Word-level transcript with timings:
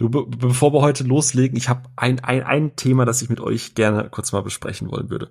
Du, 0.00 0.08
be 0.08 0.24
bevor 0.24 0.72
wir 0.72 0.80
heute 0.80 1.04
loslegen, 1.04 1.58
ich 1.58 1.68
habe 1.68 1.90
ein, 1.94 2.20
ein, 2.20 2.42
ein 2.42 2.74
Thema, 2.74 3.04
das 3.04 3.20
ich 3.20 3.28
mit 3.28 3.38
euch 3.38 3.74
gerne 3.74 4.08
kurz 4.08 4.32
mal 4.32 4.40
besprechen 4.40 4.90
wollen 4.90 5.10
würde. 5.10 5.28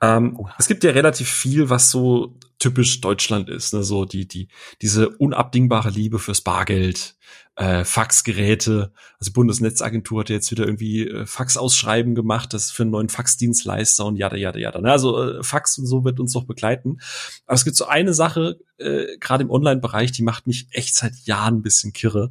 Ähm, 0.00 0.36
oh. 0.38 0.46
Es 0.56 0.68
gibt 0.68 0.84
ja 0.84 0.92
relativ 0.92 1.28
viel, 1.28 1.68
was 1.68 1.90
so 1.90 2.36
typisch 2.60 3.00
Deutschland 3.00 3.48
ist, 3.48 3.74
ne? 3.74 3.82
so 3.82 4.04
die, 4.04 4.28
die, 4.28 4.46
diese 4.82 5.08
unabdingbare 5.08 5.90
Liebe 5.90 6.20
fürs 6.20 6.42
Bargeld, 6.42 7.16
äh, 7.56 7.84
Faxgeräte. 7.84 8.92
Also 9.18 9.32
Bundesnetzagentur 9.32 10.20
hat 10.20 10.30
jetzt 10.30 10.52
wieder 10.52 10.64
irgendwie 10.64 11.08
äh, 11.08 11.26
Faxausschreiben 11.26 12.14
gemacht, 12.14 12.54
das 12.54 12.70
für 12.70 12.84
einen 12.84 12.92
neuen 12.92 13.08
Faxdienstleister 13.08 14.04
und 14.04 14.14
jada, 14.14 14.36
jada, 14.36 14.60
jada. 14.60 14.80
Ne? 14.80 14.92
Also 14.92 15.20
äh, 15.24 15.42
Fax 15.42 15.76
und 15.78 15.86
so 15.86 16.04
wird 16.04 16.20
uns 16.20 16.34
noch 16.34 16.44
begleiten. 16.44 17.00
Aber 17.46 17.56
es 17.56 17.64
gibt 17.64 17.74
so 17.74 17.86
eine 17.86 18.14
Sache, 18.14 18.60
äh, 18.78 19.18
gerade 19.18 19.42
im 19.42 19.50
Online-Bereich, 19.50 20.12
die 20.12 20.22
macht 20.22 20.46
mich 20.46 20.68
echt 20.70 20.94
seit 20.94 21.16
Jahren 21.24 21.56
ein 21.56 21.62
bisschen 21.62 21.92
kirre 21.92 22.30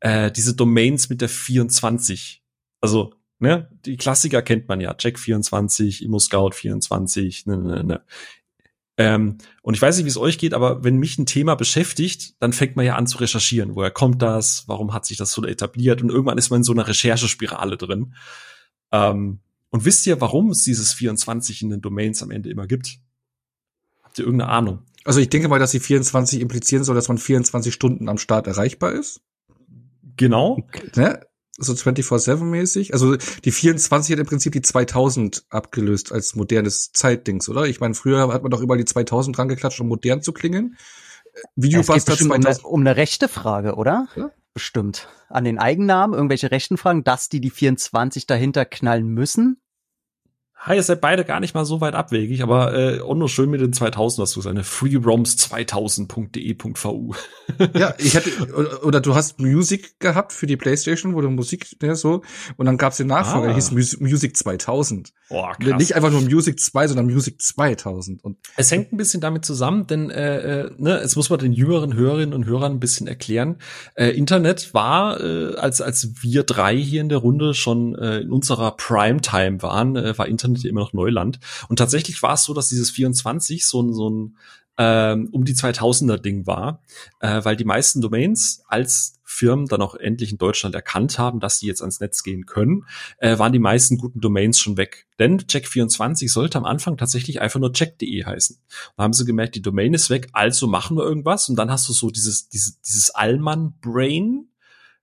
äh, 0.00 0.30
diese 0.30 0.54
Domains 0.54 1.08
mit 1.08 1.20
der 1.20 1.28
24. 1.28 2.42
Also, 2.80 3.14
ne, 3.38 3.70
die 3.84 3.96
Klassiker 3.96 4.42
kennt 4.42 4.68
man 4.68 4.80
ja. 4.80 4.94
Check 4.94 5.18
24, 5.18 6.04
ImmoScout 6.04 6.52
24, 6.52 7.46
ne, 7.46 7.58
ne, 7.58 7.84
ne. 7.84 8.04
Ähm, 8.98 9.38
und 9.62 9.74
ich 9.74 9.82
weiß 9.82 9.96
nicht, 9.96 10.06
wie 10.06 10.10
es 10.10 10.16
euch 10.16 10.38
geht, 10.38 10.54
aber 10.54 10.82
wenn 10.82 10.96
mich 10.96 11.18
ein 11.18 11.26
Thema 11.26 11.54
beschäftigt, 11.54 12.34
dann 12.40 12.52
fängt 12.52 12.74
man 12.74 12.84
ja 12.84 12.96
an 12.96 13.06
zu 13.06 13.18
recherchieren. 13.18 13.76
Woher 13.76 13.92
kommt 13.92 14.20
das? 14.22 14.64
Warum 14.66 14.92
hat 14.92 15.06
sich 15.06 15.16
das 15.16 15.30
so 15.30 15.44
etabliert? 15.44 16.02
Und 16.02 16.10
irgendwann 16.10 16.36
ist 16.36 16.50
man 16.50 16.60
in 16.60 16.64
so 16.64 16.72
einer 16.72 16.88
Recherchespirale 16.88 17.76
drin. 17.76 18.14
Ähm, 18.90 19.38
und 19.70 19.84
wisst 19.84 20.04
ihr, 20.06 20.20
warum 20.20 20.50
es 20.50 20.64
dieses 20.64 20.92
24 20.94 21.62
in 21.62 21.70
den 21.70 21.80
Domains 21.80 22.22
am 22.24 22.32
Ende 22.32 22.50
immer 22.50 22.66
gibt? 22.66 22.98
Habt 24.02 24.18
ihr 24.18 24.24
irgendeine 24.24 24.50
Ahnung? 24.50 24.82
Also 25.04 25.20
ich 25.20 25.30
denke 25.30 25.48
mal, 25.48 25.60
dass 25.60 25.70
die 25.70 25.80
24 25.80 26.40
implizieren 26.40 26.82
soll, 26.82 26.96
dass 26.96 27.08
man 27.08 27.18
24 27.18 27.72
Stunden 27.72 28.08
am 28.08 28.18
Start 28.18 28.48
erreichbar 28.48 28.92
ist. 28.92 29.20
Genau. 30.18 30.58
Ne? 30.94 31.20
So 31.60 31.72
24-7-mäßig. 31.72 32.92
Also 32.92 33.16
die 33.16 33.50
24 33.50 34.12
hat 34.12 34.20
im 34.20 34.26
Prinzip 34.26 34.52
die 34.52 34.62
2000 34.62 35.46
abgelöst 35.48 36.12
als 36.12 36.36
modernes 36.36 36.92
Zeitdings, 36.92 37.48
oder? 37.48 37.64
Ich 37.64 37.80
meine, 37.80 37.94
früher 37.94 38.32
hat 38.32 38.42
man 38.42 38.50
doch 38.50 38.60
überall 38.60 38.78
die 38.78 38.84
2000 38.84 39.36
dran 39.36 39.48
geklatscht, 39.48 39.80
um 39.80 39.88
modern 39.88 40.22
zu 40.22 40.32
klingen. 40.32 40.76
Videobuster 41.56 42.16
2000. 42.16 42.30
Um 42.30 42.32
eine, 42.32 42.58
um 42.60 42.80
eine 42.80 42.96
rechte 42.96 43.28
Frage, 43.28 43.74
oder? 43.74 44.08
Ja? 44.14 44.30
Bestimmt. 44.54 45.08
An 45.28 45.44
den 45.44 45.58
Eigennamen, 45.58 46.14
irgendwelche 46.14 46.50
rechten 46.50 46.76
Fragen, 46.76 47.04
dass 47.04 47.28
die 47.28 47.40
die 47.40 47.50
24 47.50 48.26
dahinter 48.26 48.64
knallen 48.64 49.08
müssen? 49.08 49.60
Hi, 50.60 50.74
ihr 50.74 50.82
seid 50.82 51.00
beide 51.00 51.24
gar 51.24 51.38
nicht 51.38 51.54
mal 51.54 51.64
so 51.64 51.80
weit 51.80 51.94
abwegig, 51.94 52.42
aber 52.42 52.76
äh, 52.76 53.00
auch 53.00 53.14
nur 53.14 53.28
schön 53.28 53.48
mit 53.48 53.60
den 53.60 53.72
2000 53.72 54.24
dazu 54.24 54.40
seine 54.40 54.64
freeroms2000.de.vu. 54.64 57.14
ja, 57.74 57.94
ich 57.98 58.16
hatte 58.16 58.28
oder, 58.52 58.84
oder, 58.84 59.00
du 59.00 59.14
hast 59.14 59.38
Music 59.38 60.00
gehabt 60.00 60.32
für 60.32 60.48
die 60.48 60.56
Playstation, 60.56 61.14
wo 61.14 61.20
du 61.20 61.30
Musik 61.30 61.76
ja, 61.80 61.94
so 61.94 62.22
und 62.56 62.66
dann 62.66 62.76
gab's 62.76 62.96
den 62.96 63.06
Nachfolger, 63.06 63.44
ah. 63.44 63.50
der 63.50 63.54
hieß 63.54 63.70
Music 64.00 64.36
2000. 64.36 65.12
Oh, 65.30 65.46
krass. 65.60 65.78
Nicht 65.78 65.94
einfach 65.94 66.10
nur 66.10 66.22
Music 66.22 66.58
2, 66.58 66.88
sondern 66.88 67.06
Music 67.06 67.40
2000 67.40 68.24
und 68.24 68.38
es 68.56 68.72
hängt 68.72 68.92
ein 68.92 68.96
bisschen 68.96 69.20
damit 69.20 69.44
zusammen, 69.44 69.86
denn 69.86 70.10
äh, 70.10 70.62
äh, 70.62 70.72
ne, 70.76 70.98
es 70.98 71.14
muss 71.14 71.30
man 71.30 71.38
den 71.38 71.52
jüngeren 71.52 71.94
Hörerinnen 71.94 72.34
und 72.34 72.46
Hörern 72.46 72.72
ein 72.72 72.80
bisschen 72.80 73.06
erklären. 73.06 73.58
Äh, 73.94 74.08
Internet 74.08 74.74
war 74.74 75.20
äh, 75.20 75.54
als 75.54 75.80
als 75.80 76.20
wir 76.20 76.42
drei 76.42 76.76
hier 76.76 77.00
in 77.00 77.08
der 77.08 77.18
Runde 77.18 77.54
schon 77.54 77.94
äh, 77.94 78.22
in 78.22 78.32
unserer 78.32 78.72
Primetime 78.72 79.62
waren, 79.62 79.94
äh, 79.94 80.18
war 80.18 80.26
Internet 80.26 80.47
Internet 80.48 80.70
immer 80.70 80.80
noch 80.80 80.92
Neuland. 80.92 81.38
Und 81.68 81.78
tatsächlich 81.78 82.22
war 82.22 82.34
es 82.34 82.44
so, 82.44 82.54
dass 82.54 82.68
dieses 82.68 82.90
24 82.90 83.66
so 83.66 83.82
ein, 83.82 83.92
so 83.92 84.10
ein 84.10 84.36
ähm, 84.78 85.28
um 85.32 85.44
die 85.44 85.54
2000er 85.54 86.18
Ding 86.18 86.46
war, 86.46 86.82
äh, 87.18 87.44
weil 87.44 87.56
die 87.56 87.64
meisten 87.64 88.00
Domains 88.00 88.62
als 88.68 89.18
Firmen 89.24 89.66
dann 89.66 89.82
auch 89.82 89.94
endlich 89.96 90.32
in 90.32 90.38
Deutschland 90.38 90.74
erkannt 90.74 91.18
haben, 91.18 91.40
dass 91.40 91.58
sie 91.58 91.66
jetzt 91.66 91.82
ans 91.82 92.00
Netz 92.00 92.22
gehen 92.22 92.46
können, 92.46 92.86
äh, 93.18 93.38
waren 93.38 93.52
die 93.52 93.58
meisten 93.58 93.98
guten 93.98 94.20
Domains 94.20 94.58
schon 94.58 94.76
weg. 94.76 95.06
Denn 95.18 95.38
Check24 95.40 96.30
sollte 96.30 96.58
am 96.58 96.64
Anfang 96.64 96.96
tatsächlich 96.96 97.40
einfach 97.40 97.60
nur 97.60 97.72
check.de 97.72 98.24
heißen. 98.24 98.58
Da 98.96 99.02
haben 99.02 99.12
sie 99.12 99.24
gemerkt, 99.24 99.56
die 99.56 99.62
Domain 99.62 99.94
ist 99.94 100.10
weg, 100.10 100.28
also 100.32 100.68
machen 100.68 100.96
wir 100.96 101.04
irgendwas 101.04 101.48
und 101.48 101.56
dann 101.56 101.70
hast 101.70 101.88
du 101.88 101.92
so 101.92 102.10
dieses, 102.10 102.48
dieses, 102.48 102.80
dieses 102.80 103.10
Allmann-Brain, 103.10 104.48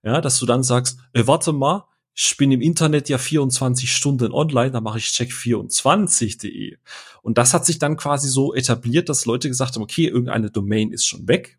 ja, 0.02 0.20
dass 0.20 0.38
du 0.38 0.46
dann 0.46 0.62
sagst, 0.62 0.98
äh, 1.12 1.26
warte 1.26 1.52
mal, 1.52 1.84
ich 2.18 2.38
bin 2.38 2.50
im 2.50 2.62
Internet 2.62 3.10
ja 3.10 3.18
24 3.18 3.94
Stunden 3.94 4.32
online, 4.32 4.70
da 4.70 4.80
mache 4.80 4.96
ich 4.96 5.04
check24.de. 5.08 6.78
Und 7.20 7.36
das 7.36 7.52
hat 7.52 7.66
sich 7.66 7.78
dann 7.78 7.98
quasi 7.98 8.28
so 8.28 8.54
etabliert, 8.54 9.10
dass 9.10 9.26
Leute 9.26 9.48
gesagt 9.48 9.74
haben, 9.74 9.82
okay, 9.82 10.06
irgendeine 10.06 10.50
Domain 10.50 10.92
ist 10.92 11.06
schon 11.06 11.28
weg. 11.28 11.58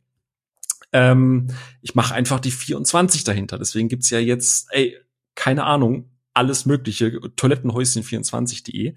Ähm, 0.93 1.47
ich 1.83 1.93
mache 1.93 2.15
einfach 2.15 2.39
die 2.39 2.49
24 2.49 3.23
dahinter. 3.23 3.59
Deswegen 3.59 3.87
gibt's 3.87 4.09
ja 4.09 4.17
jetzt, 4.17 4.69
ey, 4.71 4.97
keine 5.35 5.63
Ahnung, 5.63 6.09
alles 6.33 6.65
mögliche, 6.65 7.11
Toilettenhäuschen24.de. 7.11 8.95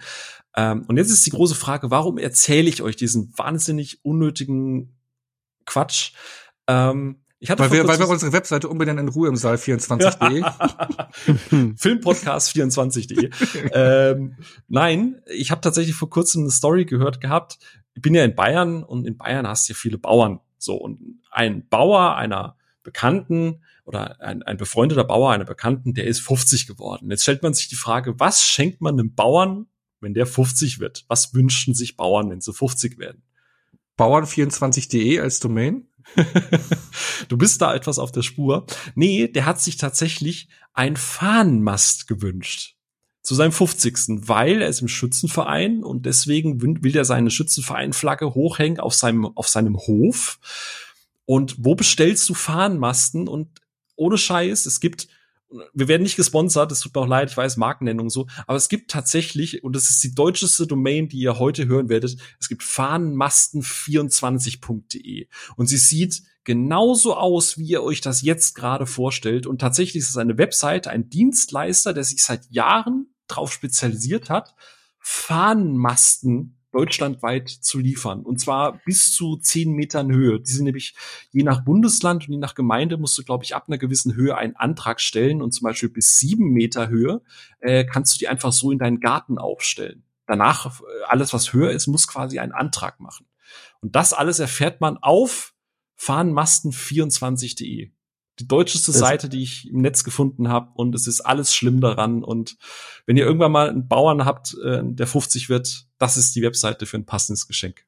Ähm, 0.56 0.84
und 0.88 0.97
jetzt 0.97 1.10
ist 1.10 1.26
die 1.26 1.31
große 1.31 1.54
Frage, 1.54 1.91
warum 1.91 2.16
erzähle 2.16 2.70
ich 2.70 2.81
euch 2.81 2.97
diesen 2.97 3.37
wahnsinnig 3.37 4.03
unnötigen 4.03 4.97
Quatsch? 5.66 6.12
Ähm, 6.66 7.19
ich 7.42 7.50
hatte 7.50 7.62
weil, 7.62 7.72
wir, 7.72 7.88
weil 7.88 7.98
wir 7.98 8.06
unsere 8.06 8.34
Webseite 8.34 8.68
unbedingt 8.68 9.00
in 9.00 9.08
Ruhe 9.08 9.28
im 9.28 9.36
Saal 9.36 9.56
24.de. 9.56 10.44
Filmpodcast 11.76 12.54
24.de. 12.54 13.30
ähm, 13.72 14.36
nein, 14.68 15.22
ich 15.26 15.50
habe 15.50 15.62
tatsächlich 15.62 15.96
vor 15.96 16.10
kurzem 16.10 16.42
eine 16.42 16.50
Story 16.50 16.84
gehört 16.84 17.22
gehabt. 17.22 17.58
Ich 17.94 18.02
bin 18.02 18.14
ja 18.14 18.24
in 18.24 18.34
Bayern 18.34 18.82
und 18.84 19.06
in 19.06 19.16
Bayern 19.16 19.48
hast 19.48 19.68
du 19.68 19.72
ja 19.72 19.76
viele 19.78 19.96
Bauern. 19.96 20.40
So, 20.58 20.74
und 20.76 21.20
ein 21.30 21.66
Bauer 21.66 22.14
einer 22.16 22.56
Bekannten 22.82 23.62
oder 23.86 24.20
ein, 24.20 24.42
ein 24.42 24.58
befreundeter 24.58 25.04
Bauer 25.04 25.32
einer 25.32 25.46
Bekannten, 25.46 25.94
der 25.94 26.04
ist 26.04 26.20
50 26.20 26.66
geworden. 26.66 27.10
Jetzt 27.10 27.22
stellt 27.22 27.42
man 27.42 27.54
sich 27.54 27.68
die 27.68 27.76
Frage, 27.76 28.20
was 28.20 28.42
schenkt 28.42 28.82
man 28.82 28.98
einem 28.98 29.14
Bauern, 29.14 29.66
wenn 30.00 30.12
der 30.12 30.26
50 30.26 30.78
wird? 30.78 31.06
Was 31.08 31.32
wünschen 31.32 31.72
sich 31.72 31.96
Bauern, 31.96 32.28
wenn 32.28 32.42
sie 32.42 32.52
50 32.52 32.98
werden? 32.98 33.22
Bauern24.de 33.98 35.20
als 35.20 35.40
Domain? 35.40 35.89
du 37.28 37.37
bist 37.37 37.61
da 37.61 37.75
etwas 37.75 37.99
auf 37.99 38.12
der 38.12 38.22
Spur. 38.22 38.66
Nee, 38.94 39.28
der 39.28 39.47
hat 39.47 39.61
sich 39.61 39.77
tatsächlich 39.77 40.49
ein 40.72 40.97
Fahnenmast 40.97 42.06
gewünscht 42.06 42.77
zu 43.22 43.34
seinem 43.34 43.53
50. 43.53 44.28
Weil 44.28 44.62
er 44.62 44.69
ist 44.69 44.81
im 44.81 44.88
Schützenverein 44.88 45.84
und 45.84 46.06
deswegen 46.06 46.61
will 46.62 46.97
er 46.97 47.05
seine 47.05 47.31
Schützenverein-Flagge 47.31 48.34
hochhängen 48.34 48.81
auf 48.81 48.94
seinem, 48.94 49.27
auf 49.37 49.49
seinem 49.49 49.77
Hof. 49.77 50.38
Und 51.27 51.56
wo 51.59 51.75
bestellst 51.75 52.28
du 52.28 52.34
Fahnenmasten? 52.34 53.28
Und 53.28 53.61
ohne 53.97 54.19
Scheiß, 54.19 54.67
es 54.67 54.81
gibt 54.81 55.09
wir 55.72 55.88
werden 55.88 56.03
nicht 56.03 56.16
gesponsert, 56.16 56.71
es 56.72 56.81
tut 56.81 56.94
mir 56.94 57.00
auch 57.00 57.06
leid, 57.06 57.31
ich 57.31 57.37
weiß 57.37 57.56
Markennennung 57.56 58.11
so, 58.11 58.27
aber 58.47 58.56
es 58.56 58.69
gibt 58.69 58.91
tatsächlich, 58.91 59.65
und 59.65 59.75
das 59.75 59.88
ist 59.91 60.05
die 60.05 60.15
deutscheste 60.15 60.66
Domain, 60.66 61.09
die 61.09 61.16
ihr 61.19 61.38
heute 61.38 61.66
hören 61.66 61.88
werdet, 61.88 62.19
es 62.38 62.49
gibt 62.49 62.62
fahnenmasten24.de 62.62 65.28
und 65.56 65.66
sie 65.66 65.78
sieht 65.78 66.22
genauso 66.44 67.16
aus, 67.16 67.59
wie 67.59 67.66
ihr 67.66 67.83
euch 67.83 68.00
das 68.00 68.22
jetzt 68.22 68.55
gerade 68.55 68.87
vorstellt. 68.87 69.47
Und 69.47 69.61
tatsächlich 69.61 70.03
ist 70.03 70.09
es 70.11 70.16
eine 70.16 70.38
Webseite, 70.38 70.88
ein 70.91 71.11
Dienstleister, 71.11 71.93
der 71.93 72.05
sich 72.05 72.25
seit 72.25 72.50
Jahren 72.50 73.12
darauf 73.27 73.53
spezialisiert 73.53 74.31
hat, 74.31 74.55
Fahnenmasten 74.99 76.59
deutschlandweit 76.72 77.48
zu 77.48 77.78
liefern. 77.78 78.22
Und 78.22 78.41
zwar 78.41 78.81
bis 78.84 79.12
zu 79.12 79.36
zehn 79.36 79.72
Metern 79.72 80.12
Höhe. 80.12 80.41
Die 80.41 80.50
sind 80.50 80.64
nämlich 80.64 80.94
je 81.31 81.42
nach 81.42 81.64
Bundesland 81.64 82.26
und 82.26 82.32
je 82.32 82.38
nach 82.38 82.54
Gemeinde 82.54 82.97
musst 82.97 83.19
du, 83.19 83.25
glaube 83.25 83.44
ich, 83.44 83.54
ab 83.54 83.64
einer 83.69 83.78
gewissen 83.78 84.14
Höhe 84.14 84.36
einen 84.36 84.56
Antrag 84.56 85.00
stellen. 85.00 85.42
Und 85.42 85.53
zum 85.53 85.64
Beispiel 85.64 85.88
bis 85.88 86.19
sieben 86.19 86.53
Meter 86.53 86.88
Höhe 86.88 87.22
äh, 87.60 87.84
kannst 87.84 88.14
du 88.14 88.19
die 88.19 88.28
einfach 88.28 88.53
so 88.53 88.70
in 88.70 88.78
deinen 88.78 89.00
Garten 89.00 89.38
aufstellen. 89.38 90.04
Danach, 90.26 90.81
äh, 90.81 90.84
alles 91.08 91.32
was 91.32 91.53
höher 91.53 91.70
ist, 91.72 91.86
muss 91.86 92.06
quasi 92.06 92.38
einen 92.38 92.53
Antrag 92.53 93.00
machen. 93.00 93.26
Und 93.81 93.97
das 93.97 94.12
alles 94.12 94.38
erfährt 94.38 94.81
man 94.81 94.97
auf 94.98 95.54
fahnenmasten24.de 95.98 97.91
die 98.40 98.48
deutscheste 98.48 98.92
Seite, 98.92 99.28
die 99.28 99.42
ich 99.42 99.68
im 99.68 99.82
Netz 99.82 100.02
gefunden 100.02 100.48
habe 100.48 100.70
und 100.74 100.94
es 100.94 101.06
ist 101.06 101.20
alles 101.20 101.54
schlimm 101.54 101.81
daran 101.81 102.25
und 102.25 102.56
wenn 103.06 103.16
ihr 103.16 103.25
irgendwann 103.25 103.52
mal 103.52 103.69
einen 103.69 103.88
Bauern 103.88 104.25
habt, 104.25 104.56
äh, 104.64 104.82
der 104.82 105.06
50 105.06 105.48
wird, 105.48 105.87
das 105.98 106.16
ist 106.16 106.34
die 106.34 106.42
Webseite 106.42 106.87
für 106.87 106.96
ein 106.96 107.06
passendes 107.06 107.46
Geschenk. 107.46 107.84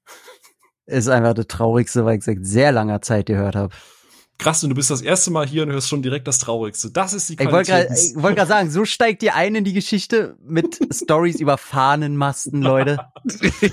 Ist 0.87 1.09
einfach 1.09 1.35
das 1.35 1.47
traurigste, 1.47 2.05
weil 2.05 2.19
ich 2.19 2.25
seit 2.25 2.45
sehr 2.45 2.73
langer 2.73 3.01
Zeit 3.03 3.27
gehört 3.27 3.57
habe. 3.57 3.75
Krass, 4.39 4.63
und 4.65 4.71
du 4.71 4.75
bist 4.77 4.91
das 4.91 5.03
erste 5.03 5.31
Mal 5.31 5.47
hier 5.47 5.63
und 5.63 5.71
hörst 5.71 5.89
schon 5.89 6.03
direkt 6.03 6.27
das 6.27 6.39
Traurigste. 6.39 6.91
Das 6.91 7.13
ist 7.13 7.29
die 7.29 7.37
Qualität. 7.37 7.91
Ich 7.93 8.21
wollte 8.21 8.37
gerade 8.37 8.49
sagen, 8.49 8.71
so 8.71 8.85
steigt 8.85 9.23
ihr 9.23 9.37
ein 9.37 9.55
in 9.55 9.63
die 9.63 9.73
Geschichte 9.73 10.37
mit 10.43 10.81
Stories 10.93 11.39
über 11.39 11.59
Fahnenmasten, 11.59 12.61
Leute. 12.61 12.99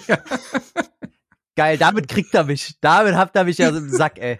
Geil, 1.55 1.77
damit 1.77 2.07
kriegt 2.07 2.33
er 2.35 2.43
mich. 2.43 2.75
Damit 2.81 3.15
habt 3.15 3.35
ihr 3.35 3.43
mich 3.45 3.57
ja 3.57 3.69
im 3.69 3.89
Sack, 3.89 4.19
ey. 4.19 4.39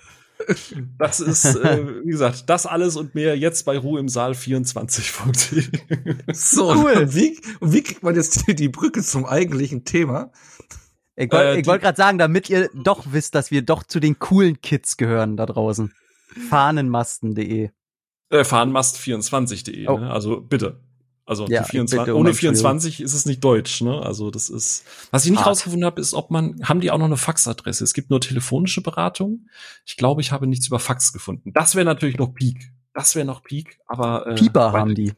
Das 0.98 1.20
ist, 1.20 1.46
äh, 1.46 2.04
wie 2.06 2.12
gesagt, 2.12 2.50
das 2.50 2.66
alles 2.66 2.96
und 2.96 3.14
mehr 3.14 3.38
jetzt 3.38 3.66
bei 3.66 3.78
Ruhe 3.78 4.00
im 4.00 4.10
Saal 4.10 4.34
24. 4.34 5.12
so, 6.34 6.74
cool. 6.74 7.14
Wie, 7.14 7.40
wie 7.62 7.84
kriegt 7.84 8.04
man 8.04 8.16
jetzt 8.16 8.48
die, 8.48 8.56
die 8.56 8.70
Brücke 8.70 9.04
zum 9.04 9.26
eigentlichen 9.26 9.84
Thema? 9.84 10.32
Ich 11.16 11.32
wollte 11.32 11.60
äh, 11.60 11.66
wollt 11.66 11.82
gerade 11.82 11.98
sagen, 11.98 12.18
damit 12.18 12.50
ihr 12.50 12.70
doch 12.74 13.08
wisst, 13.12 13.36
dass 13.36 13.52
wir 13.52 13.62
doch 13.62 13.84
zu 13.84 14.00
den 14.00 14.20
coolen 14.20 14.62
Kids 14.62 14.96
gehören 14.96 15.36
da 15.36 15.46
draußen. 15.46 15.94
Fahnenmasten.de 16.50 17.72
Äh, 18.30 18.42
Fahnenmast24.de, 18.42 19.88
oh. 19.88 19.98
ne? 19.98 20.12
Also 20.12 20.40
bitte. 20.40 20.80
Also 21.30 21.46
ja, 21.46 21.64
24, 21.64 22.12
ohne 22.16 22.34
24 22.34 23.02
ist 23.02 23.14
es 23.14 23.28
nicht 23.28 23.44
deutsch, 23.44 23.82
ne? 23.82 24.02
Also 24.02 24.32
das 24.32 24.50
ist. 24.50 24.84
Was 25.12 25.26
ich 25.26 25.30
nicht 25.30 25.42
Hart. 25.42 25.50
rausgefunden 25.50 25.86
habe, 25.86 26.02
ist, 26.02 26.16
ob 26.16 26.32
man, 26.32 26.60
haben 26.64 26.82
die 26.82 26.90
auch 26.90 26.98
noch 26.98 27.06
eine 27.06 27.18
Faxadresse? 27.18 27.84
Es 27.84 27.94
gibt 27.94 28.10
nur 28.10 28.20
telefonische 28.20 28.82
Beratung. 28.82 29.46
Ich 29.86 29.96
glaube, 29.96 30.22
ich 30.22 30.32
habe 30.32 30.48
nichts 30.48 30.66
über 30.66 30.80
Fax 30.80 31.14
gefunden. 31.14 31.54
Das 31.54 31.76
wäre 31.76 31.86
natürlich 31.86 32.18
noch 32.18 32.34
Peak. 32.34 32.72
Das 32.96 33.14
wäre 33.14 33.28
noch 33.28 33.44
Peak, 33.44 33.80
aber. 33.86 34.26
Äh, 34.26 34.36
Pieper 34.36 34.72
haben 34.72 34.96
die. 34.96 35.14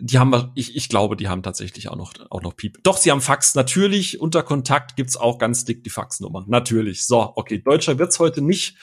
Die 0.00 0.18
haben 0.18 0.50
ich, 0.54 0.74
ich 0.74 0.88
glaube, 0.88 1.16
die 1.16 1.28
haben 1.28 1.42
tatsächlich 1.42 1.90
auch 1.90 1.96
noch, 1.96 2.14
auch 2.30 2.40
noch 2.40 2.56
Piep. 2.56 2.82
Doch, 2.82 2.96
sie 2.96 3.10
haben 3.10 3.20
Fax. 3.20 3.54
Natürlich, 3.54 4.22
unter 4.22 4.42
Kontakt 4.42 4.96
gibt's 4.96 5.18
auch 5.18 5.36
ganz 5.36 5.66
dick 5.66 5.84
die 5.84 5.90
Faxnummer. 5.90 6.46
Natürlich. 6.48 7.04
So, 7.04 7.34
okay, 7.36 7.58
Deutscher 7.58 7.98
wird's 7.98 8.18
heute 8.18 8.40
nicht. 8.40 8.78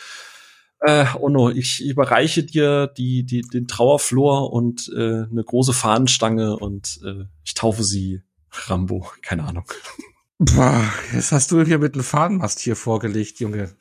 Äh, 0.82 1.06
Ono, 1.20 1.50
ich 1.50 1.84
überreiche 1.84 2.44
dir 2.44 2.88
die, 2.88 3.26
die, 3.26 3.42
den 3.42 3.68
Trauerflor 3.68 4.54
und 4.54 4.90
äh, 4.96 5.26
eine 5.30 5.44
große 5.44 5.74
Fahnenstange 5.74 6.58
und 6.58 7.00
äh, 7.06 7.26
ich 7.44 7.54
taufe 7.54 7.84
sie 7.84 8.22
Rambo. 8.52 9.08
Keine 9.22 9.44
Ahnung. 9.44 9.66
Boah, 10.38 10.82
jetzt 11.14 11.34
hast 11.34 11.52
du 11.52 11.64
hier 11.64 11.80
mit 11.80 11.96
einem 11.96 12.04
Fahnenmast 12.04 12.62
hier 12.62 12.78
vorgelegt, 12.78 13.42
Junge. 13.42 13.76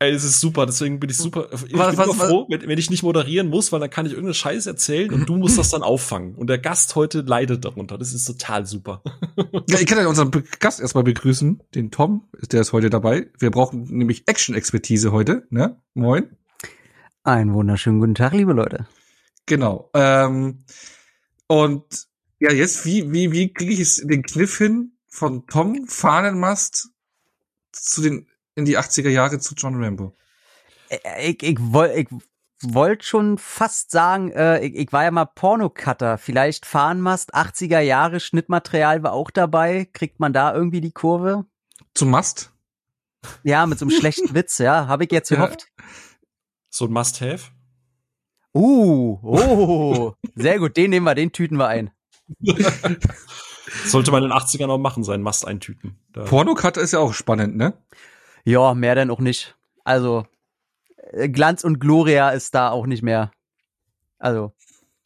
Ey, 0.00 0.10
es 0.10 0.24
ist 0.24 0.40
super, 0.40 0.66
deswegen 0.66 0.98
bin 0.98 1.08
ich 1.08 1.16
super. 1.16 1.48
Ich 1.52 1.72
was, 1.72 1.96
bin 1.96 2.08
was, 2.08 2.16
froh, 2.16 2.46
wenn, 2.50 2.66
wenn, 2.66 2.78
ich 2.78 2.90
nicht 2.90 3.04
moderieren 3.04 3.48
muss, 3.48 3.70
weil 3.70 3.78
dann 3.78 3.90
kann 3.90 4.06
ich 4.06 4.12
irgendeine 4.12 4.34
Scheiße 4.34 4.68
erzählen 4.68 5.12
und 5.12 5.28
du 5.28 5.36
musst 5.36 5.56
das 5.56 5.70
dann 5.70 5.82
auffangen. 5.84 6.34
Und 6.34 6.48
der 6.48 6.58
Gast 6.58 6.96
heute 6.96 7.20
leidet 7.20 7.64
darunter. 7.64 7.96
Das 7.96 8.12
ist 8.12 8.24
total 8.24 8.66
super. 8.66 9.02
ja, 9.68 9.78
ich 9.78 9.86
kann 9.86 9.98
ja 9.98 10.08
unseren 10.08 10.32
Gast 10.58 10.80
erstmal 10.80 11.04
begrüßen, 11.04 11.62
den 11.76 11.92
Tom, 11.92 12.28
der 12.50 12.60
ist 12.60 12.72
heute 12.72 12.90
dabei. 12.90 13.30
Wir 13.38 13.52
brauchen 13.52 13.84
nämlich 13.84 14.26
Action-Expertise 14.26 15.12
heute, 15.12 15.46
ne? 15.50 15.80
Moin. 15.94 16.28
Einen 17.22 17.54
wunderschönen 17.54 18.00
guten 18.00 18.16
Tag, 18.16 18.32
liebe 18.32 18.52
Leute. 18.52 18.88
Genau. 19.46 19.90
Ähm, 19.94 20.64
und 21.46 21.84
ja, 22.40 22.52
jetzt, 22.52 22.84
wie, 22.84 23.12
wie, 23.12 23.30
wie 23.30 23.52
kriege 23.52 23.72
ich 23.72 23.80
es 23.80 23.96
den 23.96 24.22
Kniff 24.22 24.58
hin 24.58 24.92
von 25.06 25.46
Tom 25.46 25.86
Fahnenmast 25.86 26.90
zu 27.72 28.02
den 28.02 28.26
in 28.54 28.64
die 28.64 28.78
80er 28.78 29.08
Jahre 29.08 29.38
zu 29.38 29.54
John 29.54 29.82
Rambo? 29.82 30.16
Ich, 31.20 31.42
ich, 31.42 31.56
wollte 31.60 31.94
ich 32.00 32.08
wollte 32.62 33.04
schon 33.04 33.38
fast 33.38 33.90
sagen, 33.90 34.30
äh, 34.30 34.64
ich, 34.64 34.74
ich 34.74 34.92
war 34.92 35.04
ja 35.04 35.10
mal 35.10 35.24
Pornocutter. 35.26 36.18
Vielleicht 36.18 36.66
Fahnenmast, 36.66 37.34
80er 37.34 37.80
Jahre, 37.80 38.20
Schnittmaterial 38.20 39.02
war 39.02 39.12
auch 39.12 39.30
dabei. 39.30 39.88
Kriegt 39.92 40.20
man 40.20 40.32
da 40.32 40.54
irgendwie 40.54 40.80
die 40.80 40.92
Kurve? 40.92 41.44
Zum 41.94 42.10
Mast? 42.10 42.52
Ja, 43.42 43.66
mit 43.66 43.78
so 43.78 43.84
einem 43.84 43.90
schlechten 43.90 44.34
Witz, 44.34 44.58
ja. 44.58 44.86
Habe 44.86 45.04
ich 45.04 45.12
jetzt 45.12 45.30
gehofft. 45.30 45.66
Ja. 45.78 45.84
So 46.70 46.86
ein 46.86 46.92
Must-Have? 46.92 47.50
Uh, 48.56 49.18
oh, 49.22 50.12
sehr 50.36 50.58
gut. 50.58 50.76
Den 50.76 50.90
nehmen 50.90 51.04
wir, 51.04 51.14
den 51.14 51.32
tüten 51.32 51.56
wir 51.56 51.68
ein. 51.68 51.90
Sollte 53.84 54.12
man 54.12 54.22
in 54.22 54.30
den 54.30 54.38
80ern 54.38 54.70
auch 54.70 54.78
machen, 54.78 55.02
seinen 55.02 55.22
Mast 55.22 55.46
eintüten. 55.46 55.98
Pornocutter 56.12 56.80
ist 56.80 56.92
ja 56.92 57.00
auch 57.00 57.12
spannend, 57.12 57.56
ne? 57.56 57.74
Ja, 58.44 58.74
mehr 58.74 58.94
denn 58.94 59.10
auch 59.10 59.20
nicht. 59.20 59.56
Also 59.84 60.26
äh, 60.96 61.28
Glanz 61.28 61.64
und 61.64 61.80
Gloria 61.80 62.30
ist 62.30 62.54
da 62.54 62.70
auch 62.70 62.86
nicht 62.86 63.02
mehr. 63.02 63.30
Also 64.18 64.52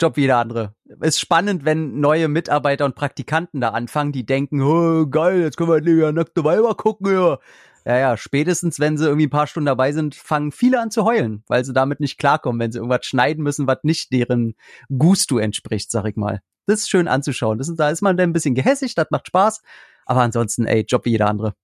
Job 0.01 0.17
wie 0.17 0.23
jeder 0.23 0.39
andere. 0.39 0.75
Ist 1.01 1.21
spannend, 1.21 1.65
wenn 1.65 2.01
neue 2.01 2.29
Mitarbeiter 2.29 2.85
und 2.85 2.95
Praktikanten 2.95 3.61
da 3.61 3.71
anfangen, 3.71 4.13
die 4.13 4.25
denken, 4.25 4.63
oh, 4.63 5.07
geil, 5.07 5.41
jetzt 5.41 5.57
können 5.57 5.71
wir 5.71 5.81
lieber 5.81 6.13
nackte 6.13 6.45
Weiber 6.45 6.75
gucken, 6.75 7.13
ja. 7.13 7.39
Ja, 7.85 7.97
ja, 7.97 8.17
spätestens, 8.17 8.81
wenn 8.81 8.99
sie 8.99 9.07
irgendwie 9.07 9.27
ein 9.27 9.31
paar 9.31 9.47
Stunden 9.47 9.67
dabei 9.67 9.93
sind, 9.93 10.15
fangen 10.15 10.53
viele 10.53 10.79
an 10.79 10.91
zu 10.91 11.05
heulen, 11.05 11.43
weil 11.49 11.65
sie 11.65 11.73
damit 11.73 12.01
nicht 12.01 12.19
klarkommen, 12.19 12.61
wenn 12.61 12.71
sie 12.71 12.79
irgendwas 12.79 13.07
schneiden 13.07 13.43
müssen, 13.43 13.67
was 13.67 13.79
nicht 13.83 14.13
deren 14.13 14.57
Gusto 14.91 15.39
entspricht, 15.39 15.91
sag 15.91 16.05
ich 16.05 16.17
mal. 16.17 16.43
Das 16.67 16.81
ist 16.81 16.91
schön 16.91 17.09
anzuschauen. 17.09 17.57
Das 17.57 17.69
ist, 17.69 17.77
da 17.81 17.89
ist 17.89 18.03
man 18.03 18.17
dann 18.19 18.29
ein 18.29 18.33
bisschen 18.35 18.55
gehässig, 18.55 18.95
das 18.95 19.07
macht 19.11 19.29
Spaß. 19.29 19.63
Aber 20.05 20.21
ansonsten, 20.21 20.67
ey, 20.67 20.85
Job 20.87 21.07
wie 21.07 21.13
jeder 21.13 21.29
andere. 21.29 21.55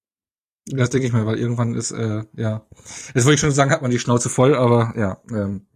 Das 0.67 0.91
denke 0.91 1.07
ich 1.07 1.13
mal, 1.13 1.27
weil 1.27 1.39
irgendwann 1.39 1.75
ist, 1.75 1.91
äh, 1.91 2.25
ja. 2.35 2.67
Jetzt 3.15 3.25
wollte 3.25 3.35
ich 3.35 3.41
schon 3.41 3.51
sagen, 3.51 3.71
hat 3.71 3.83
man 3.83 3.91
die 3.91 3.99
Schnauze 3.99 4.31
voll, 4.31 4.55
aber 4.55 4.95
ja. 4.97 5.19
Ähm. 5.31 5.67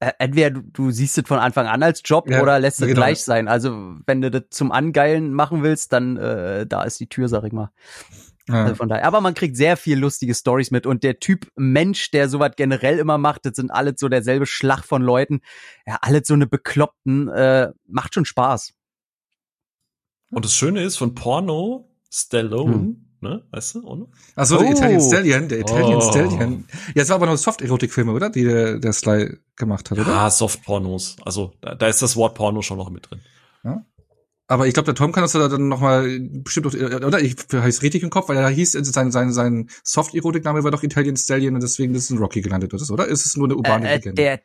Äh, 0.00 0.12
entweder 0.18 0.50
du, 0.50 0.62
du 0.62 0.90
siehst 0.90 1.18
es 1.18 1.28
von 1.28 1.38
Anfang 1.38 1.66
an 1.66 1.82
als 1.82 2.02
Job 2.04 2.28
ja, 2.28 2.42
oder 2.42 2.58
lässt 2.58 2.80
es 2.80 2.88
genau. 2.88 2.98
gleich 2.98 3.22
sein. 3.22 3.46
Also 3.46 3.94
wenn 4.06 4.20
du 4.20 4.30
das 4.30 4.44
zum 4.50 4.72
Angeilen 4.72 5.32
machen 5.32 5.62
willst, 5.62 5.92
dann 5.92 6.16
äh, 6.16 6.66
da 6.66 6.82
ist 6.82 6.98
die 6.98 7.08
Tür, 7.08 7.28
sag 7.28 7.44
ich 7.44 7.52
mal. 7.52 7.70
Ja. 8.48 8.64
Also 8.64 8.74
von 8.74 8.88
daher. 8.88 9.06
Aber 9.06 9.20
man 9.20 9.34
kriegt 9.34 9.56
sehr 9.56 9.76
viel 9.76 9.96
lustige 9.96 10.34
Stories 10.34 10.72
mit 10.72 10.84
und 10.84 11.04
der 11.04 11.20
Typ 11.20 11.46
Mensch, 11.54 12.10
der 12.10 12.28
sowas 12.28 12.50
generell 12.56 12.98
immer 12.98 13.18
macht, 13.18 13.46
das 13.46 13.54
sind 13.54 13.70
alles 13.70 13.94
so 13.98 14.08
derselbe 14.08 14.46
Schlag 14.46 14.82
von 14.82 15.00
Leuten. 15.00 15.42
Ja, 15.86 15.98
alles 16.02 16.26
so 16.26 16.34
eine 16.34 16.48
Bekloppten, 16.48 17.28
äh, 17.28 17.70
macht 17.86 18.14
schon 18.14 18.24
Spaß. 18.24 18.72
Und 20.32 20.44
das 20.44 20.56
Schöne 20.56 20.82
ist, 20.82 20.96
von 20.96 21.14
Porno, 21.14 21.88
Stallone, 22.10 22.74
hm 22.74 23.11
ne? 23.22 23.42
Weißt 23.50 23.76
du? 23.76 23.86
Ohne? 23.86 24.08
Ach 24.34 24.44
so, 24.44 24.56
oh. 24.56 24.62
der 24.62 24.72
Italian 24.72 25.00
Stallion, 25.00 25.48
der 25.48 25.60
Italian 25.60 25.96
oh. 25.96 26.00
Stallion. 26.00 26.64
Ja, 26.94 27.02
es 27.02 27.08
war 27.08 27.16
aber 27.16 27.26
nur 27.26 27.36
Soft-Erotik-Filme, 27.36 28.12
oder? 28.12 28.30
Die 28.30 28.44
der, 28.44 28.78
der 28.78 28.92
Sly 28.92 29.38
gemacht 29.56 29.90
hat, 29.90 29.98
oder? 29.98 30.12
Ah, 30.12 30.30
Soft-Pornos. 30.30 31.16
Also, 31.24 31.52
da, 31.60 31.74
da 31.74 31.86
ist 31.88 32.02
das 32.02 32.16
Wort 32.16 32.34
Porno 32.34 32.62
schon 32.62 32.78
noch 32.78 32.90
mit 32.90 33.10
drin. 33.10 33.20
Ja? 33.64 33.86
Aber 34.48 34.66
ich 34.66 34.74
glaube, 34.74 34.86
der 34.86 34.94
Tom 34.94 35.12
kann 35.12 35.22
das 35.22 35.32
da 35.32 35.48
dann 35.48 35.68
noch 35.68 35.80
mal 35.80 36.20
bestimmt, 36.20 36.66
auch, 36.66 36.74
oder? 36.74 37.20
Ich 37.20 37.36
heißt 37.50 37.82
richtig 37.82 38.02
im 38.02 38.10
Kopf, 38.10 38.28
weil 38.28 38.36
er 38.36 38.48
hieß, 38.48 38.72
sein, 38.72 39.10
sein, 39.10 39.32
sein 39.32 39.70
Soft-Erotik-Name 39.82 40.62
war 40.64 40.70
doch 40.70 40.82
Italian 40.82 41.16
Stallion 41.16 41.54
und 41.54 41.62
deswegen 41.62 41.94
ist 41.94 42.04
es 42.04 42.10
ein 42.10 42.18
Rocky 42.18 42.42
gelandet, 42.42 42.74
oder? 42.74 43.06
Ist 43.06 43.24
es 43.24 43.36
nur 43.36 43.46
eine 43.46 43.56
urbane 43.56 43.88
äh, 43.88 43.92
äh, 43.92 43.96
Legende? 43.96 44.22
Der, 44.22 44.40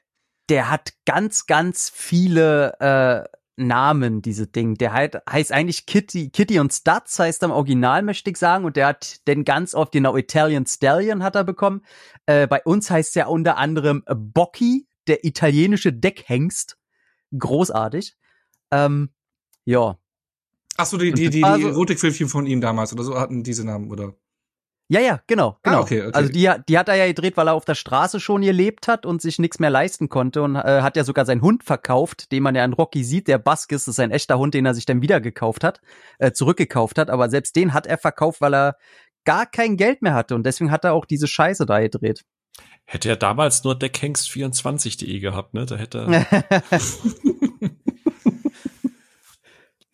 der 0.50 0.70
hat 0.70 0.94
ganz, 1.06 1.46
ganz 1.46 1.92
viele 1.94 2.74
äh, 2.80 3.38
Namen, 3.58 4.22
diese 4.22 4.48
Ding. 4.48 4.76
Der 4.76 4.94
halt, 4.94 5.18
heißt 5.30 5.52
eigentlich 5.52 5.86
Kitty, 5.86 6.30
Kitty 6.30 6.60
und 6.60 6.72
Studs 6.72 7.20
heißt 7.20 7.44
am 7.44 7.52
Original, 7.52 8.04
möchte 8.04 8.30
ich 8.30 8.38
sagen. 8.38 8.66
Und 8.66 8.76
der 8.76 8.88
hat 8.88 9.28
den 9.28 9.44
ganz 9.44 9.74
oft, 9.74 9.92
genau, 9.92 10.16
Italian 10.16 10.66
Stallion 10.66 11.24
hat 11.24 11.36
er 11.36 11.44
bekommen. 11.44 11.82
Äh, 12.28 12.48
bei 12.48 12.64
uns 12.64 12.90
heißt 12.90 13.18
er 13.18 13.30
unter 13.30 13.58
anderem 13.58 14.04
Bocchi, 14.08 14.88
der 15.08 15.26
italienische 15.26 15.92
Deckhengst. 15.92 16.78
Großartig. 17.38 18.16
Ähm, 18.72 19.10
ja. 19.66 19.98
Ach 20.78 20.86
so, 20.86 20.98
die, 20.98 21.12
die, 21.12 21.26
die, 21.26 21.30
die 21.38 21.44
also, 21.44 21.68
Erotikfilmchen 21.68 22.30
von 22.30 22.46
ihm 22.46 22.62
damals 22.62 22.94
oder 22.94 23.04
so 23.04 23.20
hatten 23.20 23.44
diese 23.44 23.66
Namen, 23.66 23.92
oder? 23.92 24.14
Ja, 24.90 25.02
ja, 25.02 25.22
genau, 25.28 25.58
genau. 25.64 25.80
Ah, 25.80 25.82
okay, 25.82 26.02
okay. 26.02 26.12
Also 26.14 26.32
die, 26.32 26.50
die 26.70 26.78
hat 26.78 26.88
er 26.88 26.96
ja 26.96 27.08
gedreht, 27.08 27.36
weil 27.36 27.50
er 27.50 27.56
auf 27.56 27.66
der 27.66 27.76
Straße 27.76 28.22
schon 28.22 28.42
gelebt 28.42 28.88
hat 28.88 29.06
und 29.06 29.22
sich 29.22 29.38
nichts 29.38 29.60
mehr 29.60 29.70
leisten 29.70 30.08
konnte 30.08 30.42
und 30.42 30.56
äh, 30.56 30.82
hat 30.82 30.96
ja 30.96 31.04
sogar 31.04 31.26
seinen 31.26 31.42
Hund 31.42 31.66
verkauft, 31.66 32.32
den 32.32 32.42
man 32.42 32.56
ja 32.56 32.64
in 32.64 32.72
Rocky 32.72 33.04
sieht. 33.04 33.28
Der 33.28 33.38
Baskis 33.38 33.88
ist 33.88 34.00
ein 34.00 34.12
echter 34.12 34.38
Hund, 34.38 34.54
den 34.54 34.66
er 34.66 34.74
sich 34.74 34.86
dann 34.86 35.02
wieder 35.02 35.20
gekauft 35.20 35.66
hat, 35.66 35.82
äh, 36.20 36.32
zurückgekauft 36.32 36.98
hat. 36.98 37.10
Aber 37.10 37.30
selbst 37.30 37.58
den 37.58 37.74
hat 37.74 37.86
er 37.86 37.98
verkauft, 37.98 38.40
weil 38.40 38.56
er 38.56 38.78
gar 39.26 39.46
kein 39.46 39.76
Geld 39.76 40.02
mehr 40.02 40.14
hatte 40.14 40.36
und 40.36 40.46
deswegen 40.46 40.72
hat 40.72 40.86
er 40.86 40.94
auch 40.94 41.06
diese 41.06 41.28
Scheiße 41.28 41.66
da 41.66 41.82
gedreht. 41.82 42.24
Hätte 42.86 43.10
er 43.10 43.18
damals 43.18 43.66
nur 43.66 43.74
deckhengst24.de 43.74 45.20
gehabt, 45.20 45.54
ne? 45.54 45.66
Da 45.66 45.76
hätte 45.76 46.08
er. 46.08 46.80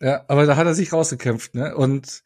Ja, 0.04 0.22
aber 0.28 0.44
da 0.44 0.56
hat 0.56 0.66
er 0.66 0.74
sich 0.74 0.92
rausgekämpft, 0.92 1.54
ne? 1.54 1.74
Und 1.74 2.22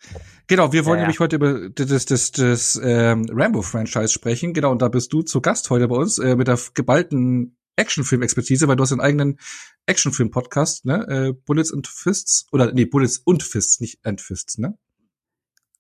genau, 0.49 0.73
wir 0.73 0.85
wollen 0.85 0.99
ja, 0.99 1.03
nämlich 1.05 1.21
heute 1.21 1.37
über 1.37 1.69
das, 1.69 2.07
das, 2.07 2.33
das 2.33 2.81
ähm, 2.83 3.27
Rambo-Franchise 3.31 4.09
sprechen. 4.09 4.53
Genau, 4.53 4.73
und 4.73 4.83
da 4.83 4.89
bist 4.89 5.13
du 5.13 5.23
zu 5.23 5.41
Gast 5.41 5.71
heute 5.71 5.87
bei 5.87 5.95
uns 5.95 6.19
äh, 6.19 6.35
mit 6.35 6.49
der 6.49 6.59
geballten 6.75 7.57
Actionfilm-Expertise, 7.77 8.67
weil 8.67 8.75
du 8.75 8.83
hast 8.83 8.91
einen 8.91 9.01
eigenen 9.01 9.39
Actionfilm-Podcast, 9.87 10.87
ne? 10.87 11.07
Äh, 11.09 11.33
Bullets 11.47 11.73
and 11.73 11.87
Fists. 11.87 12.49
Oder 12.51 12.73
nee, 12.73 12.85
Bullets 12.85 13.19
und 13.19 13.45
Fists, 13.45 13.79
nicht 13.79 14.05
and 14.05 14.21
Fists, 14.21 14.59
ne? 14.59 14.77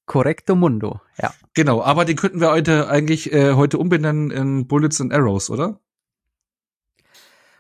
Correcto 0.07 0.55
Mundo, 0.55 1.01
ja. 1.21 1.35
Genau, 1.55 1.83
aber 1.83 2.05
den 2.05 2.15
könnten 2.15 2.41
wir 2.41 2.53
heute 2.53 2.89
eigentlich 2.89 3.33
äh, 3.33 3.55
heute 3.55 3.77
umbenennen 3.79 4.31
in 4.31 4.69
Bullets 4.69 5.01
and 5.01 5.13
Arrows, 5.13 5.51
oder? 5.51 5.81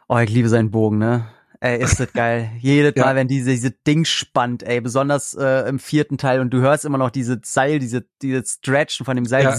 Oh, 0.06 0.18
ich 0.18 0.30
liebe 0.30 0.48
seinen 0.48 0.70
Bogen, 0.70 0.98
ne? 0.98 1.28
Ey, 1.60 1.82
ist 1.82 1.98
das 1.98 2.12
geil. 2.12 2.50
Jedes 2.60 2.92
ja. 2.96 3.04
Mal, 3.04 3.16
wenn 3.16 3.28
diese, 3.28 3.50
diese 3.50 3.70
Ding 3.70 4.04
spannt, 4.04 4.62
ey, 4.62 4.80
besonders 4.80 5.34
äh, 5.34 5.68
im 5.68 5.78
vierten 5.78 6.18
Teil 6.18 6.40
und 6.40 6.50
du 6.50 6.60
hörst 6.60 6.84
immer 6.84 6.98
noch 6.98 7.10
diese 7.10 7.40
Seil, 7.44 7.78
diese, 7.78 8.06
diese 8.22 8.44
Stretchen 8.44 9.04
von 9.04 9.16
dem 9.16 9.26
Seil. 9.26 9.44
Ja. 9.44 9.56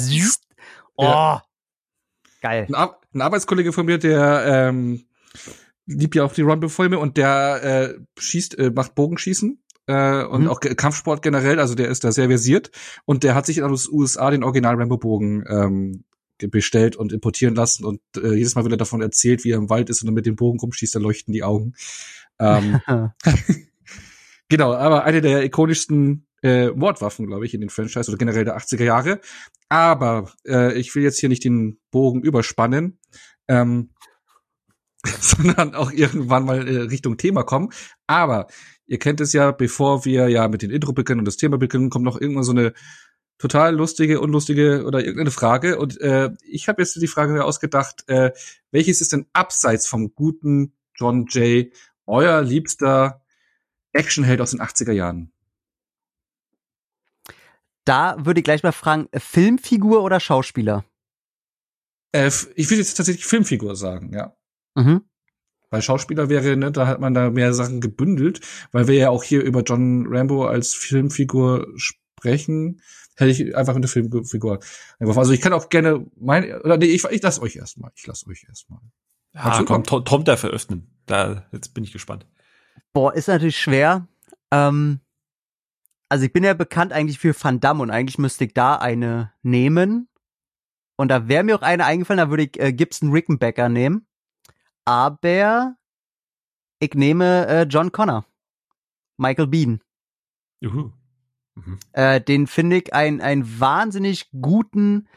Oh, 0.95 1.03
ja. 1.03 1.43
geil. 2.41 2.65
Ein, 2.69 2.75
Ar 2.75 2.99
ein, 3.13 3.21
Arbeitskollege 3.21 3.73
von 3.73 3.85
mir, 3.85 3.97
der 3.97 4.43
ähm, 4.45 5.05
liebt 5.85 6.15
ja 6.15 6.23
auch 6.23 6.33
die 6.33 6.41
Rumble-Filme 6.41 6.99
und 6.99 7.17
der 7.17 7.63
äh, 7.63 7.99
schießt, 8.17 8.57
äh, 8.57 8.71
macht 8.71 8.95
Bogenschießen 8.95 9.61
äh, 9.87 10.23
und 10.23 10.43
mhm. 10.43 10.49
auch 10.49 10.59
Kampfsport 10.59 11.21
generell, 11.21 11.59
also 11.59 11.75
der 11.75 11.89
ist 11.89 12.03
da 12.03 12.11
sehr 12.11 12.27
versiert 12.27 12.71
und 13.05 13.23
der 13.23 13.35
hat 13.35 13.45
sich 13.45 13.61
aus 13.63 13.85
den 13.85 13.93
USA 13.93 14.29
den 14.29 14.43
Original 14.43 14.75
Rambo-Bogen 14.75 15.43
ähm, 15.49 16.03
bestellt 16.47 16.95
und 16.95 17.11
importieren 17.11 17.55
lassen 17.55 17.85
und 17.85 18.01
äh, 18.17 18.33
jedes 18.33 18.55
Mal, 18.55 18.65
wenn 18.65 18.71
er 18.71 18.77
davon 18.77 19.01
erzählt, 19.01 19.43
wie 19.43 19.51
er 19.51 19.57
im 19.57 19.69
Wald 19.69 19.89
ist 19.89 20.01
und 20.01 20.07
dann 20.07 20.15
mit 20.15 20.25
dem 20.25 20.35
Bogen 20.35 20.59
rumschießt, 20.59 20.95
da 20.95 20.99
leuchten 20.99 21.33
die 21.33 21.43
Augen. 21.43 21.73
Ähm, 22.39 22.79
genau, 24.49 24.73
aber 24.73 25.03
eine 25.03 25.21
der 25.21 25.43
ikonischsten 25.43 26.27
äh, 26.41 26.69
Mordwaffen, 26.69 27.27
glaube 27.27 27.45
ich, 27.45 27.53
in 27.53 27.61
den 27.61 27.69
Franchise 27.69 28.09
oder 28.09 28.17
generell 28.17 28.45
der 28.45 28.57
80er 28.57 28.83
Jahre. 28.83 29.19
Aber 29.67 30.31
äh, 30.47 30.77
ich 30.79 30.95
will 30.95 31.03
jetzt 31.03 31.19
hier 31.19 31.29
nicht 31.29 31.43
den 31.43 31.79
Bogen 31.91 32.21
überspannen. 32.21 32.99
Ähm, 33.47 33.89
sondern 35.19 35.75
auch 35.75 35.91
irgendwann 35.91 36.45
mal 36.45 36.67
äh, 36.67 36.81
Richtung 36.81 37.17
Thema 37.17 37.43
kommen. 37.43 37.69
Aber 38.07 38.47
ihr 38.85 38.99
kennt 38.99 39.21
es 39.21 39.33
ja, 39.33 39.51
bevor 39.51 40.05
wir 40.05 40.27
ja 40.29 40.47
mit 40.47 40.61
dem 40.61 40.71
Intro 40.71 40.93
beginnen 40.93 41.19
und 41.19 41.25
das 41.25 41.37
Thema 41.37 41.57
beginnen, 41.57 41.89
kommt 41.89 42.05
noch 42.05 42.19
irgendwann 42.19 42.43
so 42.43 42.51
eine 42.51 42.73
total 43.39 43.75
lustige, 43.75 44.19
unlustige 44.19 44.83
oder 44.85 44.99
irgendeine 44.99 45.31
Frage. 45.31 45.79
Und 45.79 45.99
äh, 46.01 46.31
ich 46.43 46.67
habe 46.67 46.81
jetzt 46.81 47.01
die 47.01 47.07
Frage 47.07 47.43
ausgedacht, 47.43 48.07
äh, 48.07 48.31
welches 48.71 49.01
ist 49.01 49.13
denn 49.13 49.25
abseits 49.33 49.87
vom 49.87 50.13
guten 50.13 50.73
John 50.95 51.25
Jay 51.29 51.71
euer 52.05 52.41
liebster 52.41 53.21
Actionheld 53.93 54.41
aus 54.41 54.51
den 54.51 54.61
80er 54.61 54.91
Jahren? 54.91 55.31
Da 57.85 58.17
würde 58.23 58.41
ich 58.41 58.43
gleich 58.43 58.61
mal 58.61 58.71
fragen, 58.71 59.07
Filmfigur 59.17 60.03
oder 60.03 60.19
Schauspieler? 60.19 60.83
Äh, 62.11 62.27
ich 62.55 62.69
würde 62.69 62.81
jetzt 62.81 62.95
tatsächlich 62.95 63.25
Filmfigur 63.25 63.75
sagen, 63.75 64.13
ja. 64.13 64.35
Mhm. 64.75 65.01
Weil 65.71 65.81
Schauspieler 65.81 66.29
wäre, 66.29 66.57
ne, 66.57 66.71
da 66.71 66.87
hat 66.87 66.99
man 66.99 67.13
da 67.13 67.29
mehr 67.29 67.53
Sachen 67.53 67.79
gebündelt, 67.79 68.41
weil 68.71 68.87
wir 68.87 68.95
ja 68.95 69.09
auch 69.09 69.23
hier 69.23 69.43
über 69.43 69.61
John 69.61 70.07
Rambo 70.07 70.45
als 70.45 70.73
Filmfigur 70.73 71.67
sprechen, 71.77 72.81
hätte 73.19 73.31
ich 73.31 73.55
einfach 73.55 73.75
eine 73.75 73.87
Filmfigur. 73.87 74.59
Also 74.99 75.31
ich 75.31 75.41
kann 75.41 75.53
auch 75.53 75.69
gerne 75.69 76.05
mein, 76.19 76.59
oder 76.61 76.77
nee, 76.77 76.85
ich, 76.85 77.03
ich 77.03 77.21
lasse 77.21 77.41
euch 77.41 77.55
erstmal. 77.55 77.91
Ich 77.95 78.07
lasse 78.07 78.27
euch 78.27 78.45
erstmal. 78.47 78.79
Ja, 79.33 79.63
komm, 79.63 79.83
Tom, 79.83 80.05
Tom 80.05 80.23
darf 80.23 80.43
eröffnen. 80.43 80.89
Da, 81.05 81.45
jetzt 81.51 81.73
bin 81.73 81.83
ich 81.83 81.91
gespannt. 81.91 82.25
Boah, 82.93 83.13
ist 83.13 83.27
natürlich 83.27 83.59
schwer. 83.59 84.07
Ähm, 84.51 84.99
also 86.09 86.25
ich 86.25 86.33
bin 86.33 86.43
ja 86.43 86.53
bekannt 86.53 86.91
eigentlich 86.91 87.19
für 87.19 87.35
Van 87.39 87.59
Damme 87.59 87.83
und 87.83 87.91
eigentlich 87.91 88.17
müsste 88.17 88.45
ich 88.45 88.53
da 88.53 88.75
eine 88.75 89.31
nehmen. 89.43 90.09
Und 90.95 91.09
da 91.09 91.27
wäre 91.27 91.43
mir 91.43 91.55
auch 91.55 91.61
eine 91.61 91.85
eingefallen, 91.85 92.17
da 92.17 92.29
würde 92.29 92.43
ich 92.43 92.59
äh, 92.59 92.73
Gibson 92.73 93.11
Rickenbacker 93.11 93.69
nehmen. 93.69 94.07
Aber 94.85 95.75
ich 96.79 96.93
nehme 96.93 97.47
äh, 97.47 97.63
John 97.63 97.91
Connor. 97.91 98.25
Michael 99.17 99.47
Bean. 99.47 99.81
Juhu. 100.61 100.91
Mhm. 101.65 101.79
Äh, 101.93 102.21
den 102.21 102.47
finde 102.47 102.77
ich 102.77 102.93
ein, 102.93 103.21
ein 103.21 103.59
wahnsinnig 103.59 104.29
guten, 104.31 105.07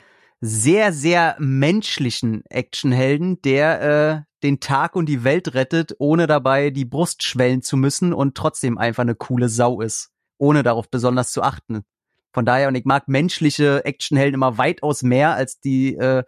sehr, 0.41 0.93
sehr 0.93 1.37
menschlichen 1.39 2.45
Actionhelden, 2.47 3.41
der 3.43 3.83
äh, 3.83 4.33
den 4.43 4.59
Tag 4.59 4.97
und 4.97 5.07
die 5.07 5.23
Welt 5.23 5.55
rettet, 5.55 5.95
ohne 5.99 6.27
dabei 6.27 6.71
die 6.71 6.85
Brust 6.85 7.23
schwellen 7.23 7.63
zu 7.63 7.77
müssen 7.77 8.13
und 8.13 8.35
trotzdem 8.35 8.77
einfach 8.77 9.03
eine 9.03 9.15
coole 9.15 9.49
Sau 9.49 9.81
ist, 9.81 10.11
ohne 10.39 10.65
darauf 10.65 10.91
besonders 10.91 11.31
zu 11.31 11.43
achten. 11.43 11.85
Von 12.33 12.45
daher, 12.45 12.69
und 12.69 12.75
ich 12.75 12.85
mag 12.85 13.09
menschliche 13.09 13.85
Actionhelden 13.85 14.35
immer 14.35 14.59
weitaus 14.59 15.03
mehr 15.03 15.35
als 15.35 15.61
die, 15.61 15.95
äh, 15.95 16.25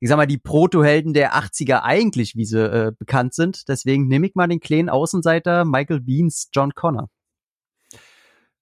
ich 0.00 0.08
sag 0.08 0.16
mal, 0.16 0.26
die 0.26 0.38
Protohelden 0.38 1.14
der 1.14 1.34
80er 1.34 1.82
eigentlich, 1.82 2.34
wie 2.36 2.44
sie 2.44 2.60
äh, 2.60 2.92
bekannt 2.98 3.32
sind. 3.32 3.68
Deswegen 3.68 4.08
nehme 4.08 4.26
ich 4.26 4.34
mal 4.34 4.48
den 4.48 4.60
kleinen 4.60 4.90
Außenseiter 4.90 5.64
Michael 5.64 6.00
Beans 6.00 6.50
John 6.52 6.74
Connor. 6.74 7.08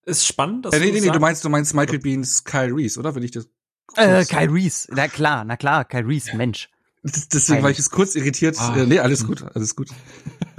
Ist 0.04 0.26
spannend, 0.26 0.66
dass 0.66 0.74
äh, 0.74 0.80
nee, 0.80 0.92
nee, 0.92 1.00
nee, 1.00 1.10
du 1.10 1.20
meinst, 1.20 1.44
du 1.44 1.48
meinst 1.48 1.74
Michael 1.74 1.98
Beans 1.98 2.44
Kyle 2.44 2.74
Reese, 2.74 2.98
oder? 2.98 3.14
Wenn 3.14 3.22
ich 3.22 3.32
das. 3.32 3.48
Äh, 3.96 4.24
Kyle 4.24 4.52
Reese, 4.52 4.88
na 4.92 5.08
klar, 5.08 5.44
na 5.44 5.56
klar, 5.56 5.84
Kyle 5.84 6.06
Reese, 6.06 6.36
Mensch. 6.36 6.68
Deswegen 7.02 7.62
war 7.62 7.70
ich 7.70 7.78
jetzt 7.78 7.90
kurz 7.90 8.14
irritiert. 8.14 8.56
Ah. 8.58 8.76
Äh, 8.76 8.86
nee, 8.86 8.98
alles 8.98 9.26
gut, 9.26 9.42
alles 9.54 9.74
gut. 9.74 9.88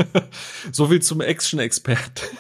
so 0.72 0.88
viel 0.88 1.00
zum 1.00 1.22
Action-Expert. 1.22 2.32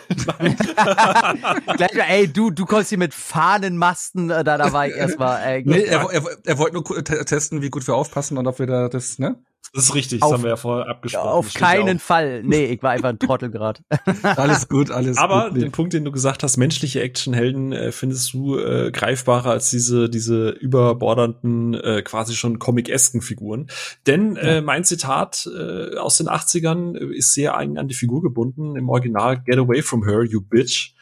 ey, 2.07 2.27
du, 2.27 2.49
du 2.49 2.65
kommst 2.65 2.89
hier 2.89 2.97
mit 2.97 3.13
Fahnenmasten, 3.13 4.31
äh, 4.31 4.43
da, 4.43 4.57
da 4.57 4.73
war 4.73 4.87
ich 4.87 4.95
erstmal. 4.95 5.43
Äh, 5.43 5.61
nee, 5.65 5.83
er, 5.83 6.09
er, 6.11 6.23
er 6.43 6.57
wollte 6.57 6.75
nur 6.75 7.03
testen, 7.03 7.61
wie 7.61 7.69
gut 7.69 7.85
wir 7.85 7.93
aufpassen 7.93 8.39
und 8.39 8.47
ob 8.47 8.57
wir 8.57 8.65
da 8.65 8.89
das, 8.89 9.19
ne? 9.19 9.35
Das 9.73 9.85
ist 9.85 9.95
richtig, 9.95 10.19
das 10.19 10.27
auf, 10.27 10.33
haben 10.33 10.43
wir 10.43 10.49
ja 10.49 10.57
vorher 10.57 10.89
abgesprochen. 10.89 11.29
Auf 11.29 11.53
keinen 11.53 11.99
Fall. 11.99 12.43
Nee, 12.43 12.65
ich 12.65 12.83
war 12.83 12.91
einfach 12.91 13.07
ein 13.07 13.19
Trottel 13.19 13.51
gerade. 13.51 13.81
alles 14.23 14.67
gut, 14.67 14.91
alles 14.91 15.17
Aber 15.17 15.43
gut. 15.43 15.51
Aber 15.51 15.59
den 15.59 15.71
Punkt, 15.71 15.93
den 15.93 16.03
du 16.03 16.11
gesagt 16.11 16.43
hast, 16.43 16.57
menschliche 16.57 17.01
Actionhelden, 17.01 17.71
äh, 17.71 17.91
findest 17.93 18.33
du 18.33 18.57
äh, 18.57 18.91
greifbarer 18.91 19.51
als 19.51 19.69
diese 19.69 20.09
diese 20.09 20.49
überbordernden, 20.49 21.73
äh, 21.75 22.01
quasi 22.01 22.35
schon 22.35 22.59
comic-esken 22.59 23.21
Figuren. 23.21 23.67
Denn 24.07 24.35
ja. 24.35 24.41
äh, 24.41 24.61
mein 24.61 24.83
Zitat 24.83 25.47
äh, 25.47 25.95
aus 25.95 26.17
den 26.17 26.27
80ern 26.27 26.97
ist 26.97 27.33
sehr 27.33 27.55
an, 27.55 27.77
an 27.77 27.87
die 27.87 27.95
Figur 27.95 28.21
gebunden. 28.21 28.75
Im 28.75 28.89
Original 28.89 29.41
Get 29.41 29.57
away 29.57 29.81
from 29.81 30.05
her, 30.05 30.23
you 30.23 30.41
bitch. 30.41 30.95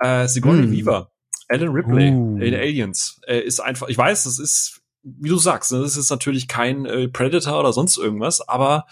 Äh, 0.00 0.26
Sigourney 0.26 0.62
hm. 0.62 0.72
Weaver. 0.72 1.12
Alan 1.48 1.68
Ripley 1.68 2.10
uh. 2.10 2.38
in 2.38 2.54
Aliens 2.54 3.20
äh, 3.26 3.40
ist 3.40 3.60
einfach, 3.60 3.88
ich 3.88 3.96
weiß, 3.96 4.24
das 4.24 4.38
ist 4.38 4.77
wie 5.02 5.28
du 5.28 5.38
sagst, 5.38 5.72
ne, 5.72 5.80
das 5.80 5.96
ist 5.96 6.10
natürlich 6.10 6.48
kein 6.48 6.84
äh, 6.86 7.08
Predator 7.08 7.58
oder 7.60 7.72
sonst 7.72 7.96
irgendwas, 7.96 8.46
aber 8.46 8.86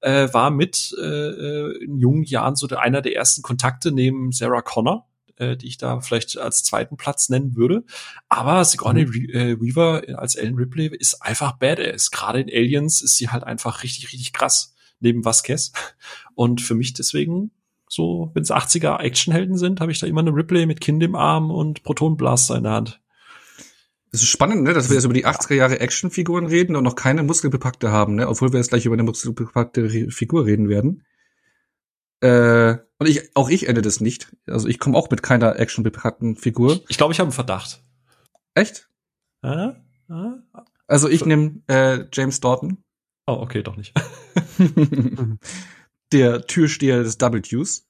äh, 0.00 0.32
war 0.32 0.50
mit 0.50 0.94
äh, 0.98 1.04
äh, 1.04 1.84
in 1.84 1.98
jungen 1.98 2.22
Jahren 2.22 2.56
so 2.56 2.66
der, 2.66 2.80
einer 2.80 3.02
der 3.02 3.14
ersten 3.14 3.42
Kontakte 3.42 3.92
neben 3.92 4.32
Sarah 4.32 4.62
Connor, 4.62 5.08
äh, 5.36 5.56
die 5.56 5.66
ich 5.66 5.78
da 5.78 6.00
vielleicht 6.00 6.38
als 6.38 6.64
zweiten 6.64 6.96
Platz 6.96 7.28
nennen 7.28 7.56
würde. 7.56 7.84
Aber 8.28 8.64
Sigourney 8.64 9.06
mhm. 9.06 9.30
äh, 9.30 9.60
Weaver 9.60 10.02
als 10.18 10.36
Ellen 10.36 10.56
Ripley 10.56 10.86
ist 10.96 11.22
einfach 11.22 11.52
badass. 11.52 12.10
Gerade 12.10 12.40
in 12.40 12.48
Aliens 12.48 13.02
ist 13.02 13.16
sie 13.16 13.28
halt 13.28 13.44
einfach 13.44 13.82
richtig, 13.82 14.12
richtig 14.12 14.32
krass 14.32 14.74
neben 15.00 15.24
Vasquez. 15.24 15.72
Und 16.34 16.60
für 16.60 16.74
mich 16.74 16.94
deswegen 16.94 17.50
so, 17.88 18.30
wenn 18.34 18.42
es 18.42 18.50
80er 18.50 19.00
Actionhelden 19.00 19.56
sind, 19.56 19.80
habe 19.80 19.92
ich 19.92 19.98
da 19.98 20.06
immer 20.06 20.20
eine 20.20 20.34
Ripley 20.34 20.66
mit 20.66 20.80
Kind 20.80 21.02
im 21.02 21.14
Arm 21.14 21.50
und 21.50 21.82
Protonblaster 21.82 22.56
in 22.56 22.64
der 22.64 22.72
Hand. 22.72 23.00
Es 24.18 24.24
ist 24.24 24.30
spannend, 24.30 24.64
ne, 24.64 24.72
dass 24.72 24.88
wir 24.88 24.96
jetzt 24.96 25.04
über 25.04 25.14
die 25.14 25.26
80er 25.26 25.54
Jahre 25.54 25.78
Actionfiguren 25.78 26.46
reden 26.46 26.74
und 26.74 26.82
noch 26.82 26.96
keine 26.96 27.22
muskelbepackte 27.22 27.92
haben, 27.92 28.16
ne, 28.16 28.26
obwohl 28.26 28.52
wir 28.52 28.58
jetzt 28.58 28.70
gleich 28.70 28.84
über 28.84 28.94
eine 28.94 29.04
muskelbepackte 29.04 30.10
Figur 30.10 30.44
reden 30.44 30.68
werden. 30.68 31.04
Äh, 32.20 32.78
und 32.98 33.08
ich, 33.08 33.36
auch 33.36 33.48
ich 33.48 33.68
ende 33.68 33.80
das 33.80 34.00
nicht. 34.00 34.34
Also 34.48 34.66
ich 34.66 34.80
komme 34.80 34.98
auch 34.98 35.08
mit 35.08 35.22
keiner 35.22 35.56
actionbepackten 35.56 36.34
Figur. 36.34 36.80
Ich 36.88 36.96
glaube, 36.96 37.12
ich, 37.12 37.20
habe 37.20 37.28
einen 37.28 37.32
Verdacht. 37.32 37.84
Echt? 38.54 38.90
Äh? 39.42 39.68
Äh? 40.08 40.32
Also 40.88 41.08
ich 41.08 41.24
nehme 41.24 41.62
äh, 41.68 42.06
James 42.12 42.40
Dorton. 42.40 42.78
Oh, 43.28 43.34
okay, 43.34 43.62
doch 43.62 43.76
nicht. 43.76 43.94
Der 46.12 46.44
Türsteher 46.44 47.04
des 47.04 47.18
Double 47.18 47.40
Deuce. 47.40 47.87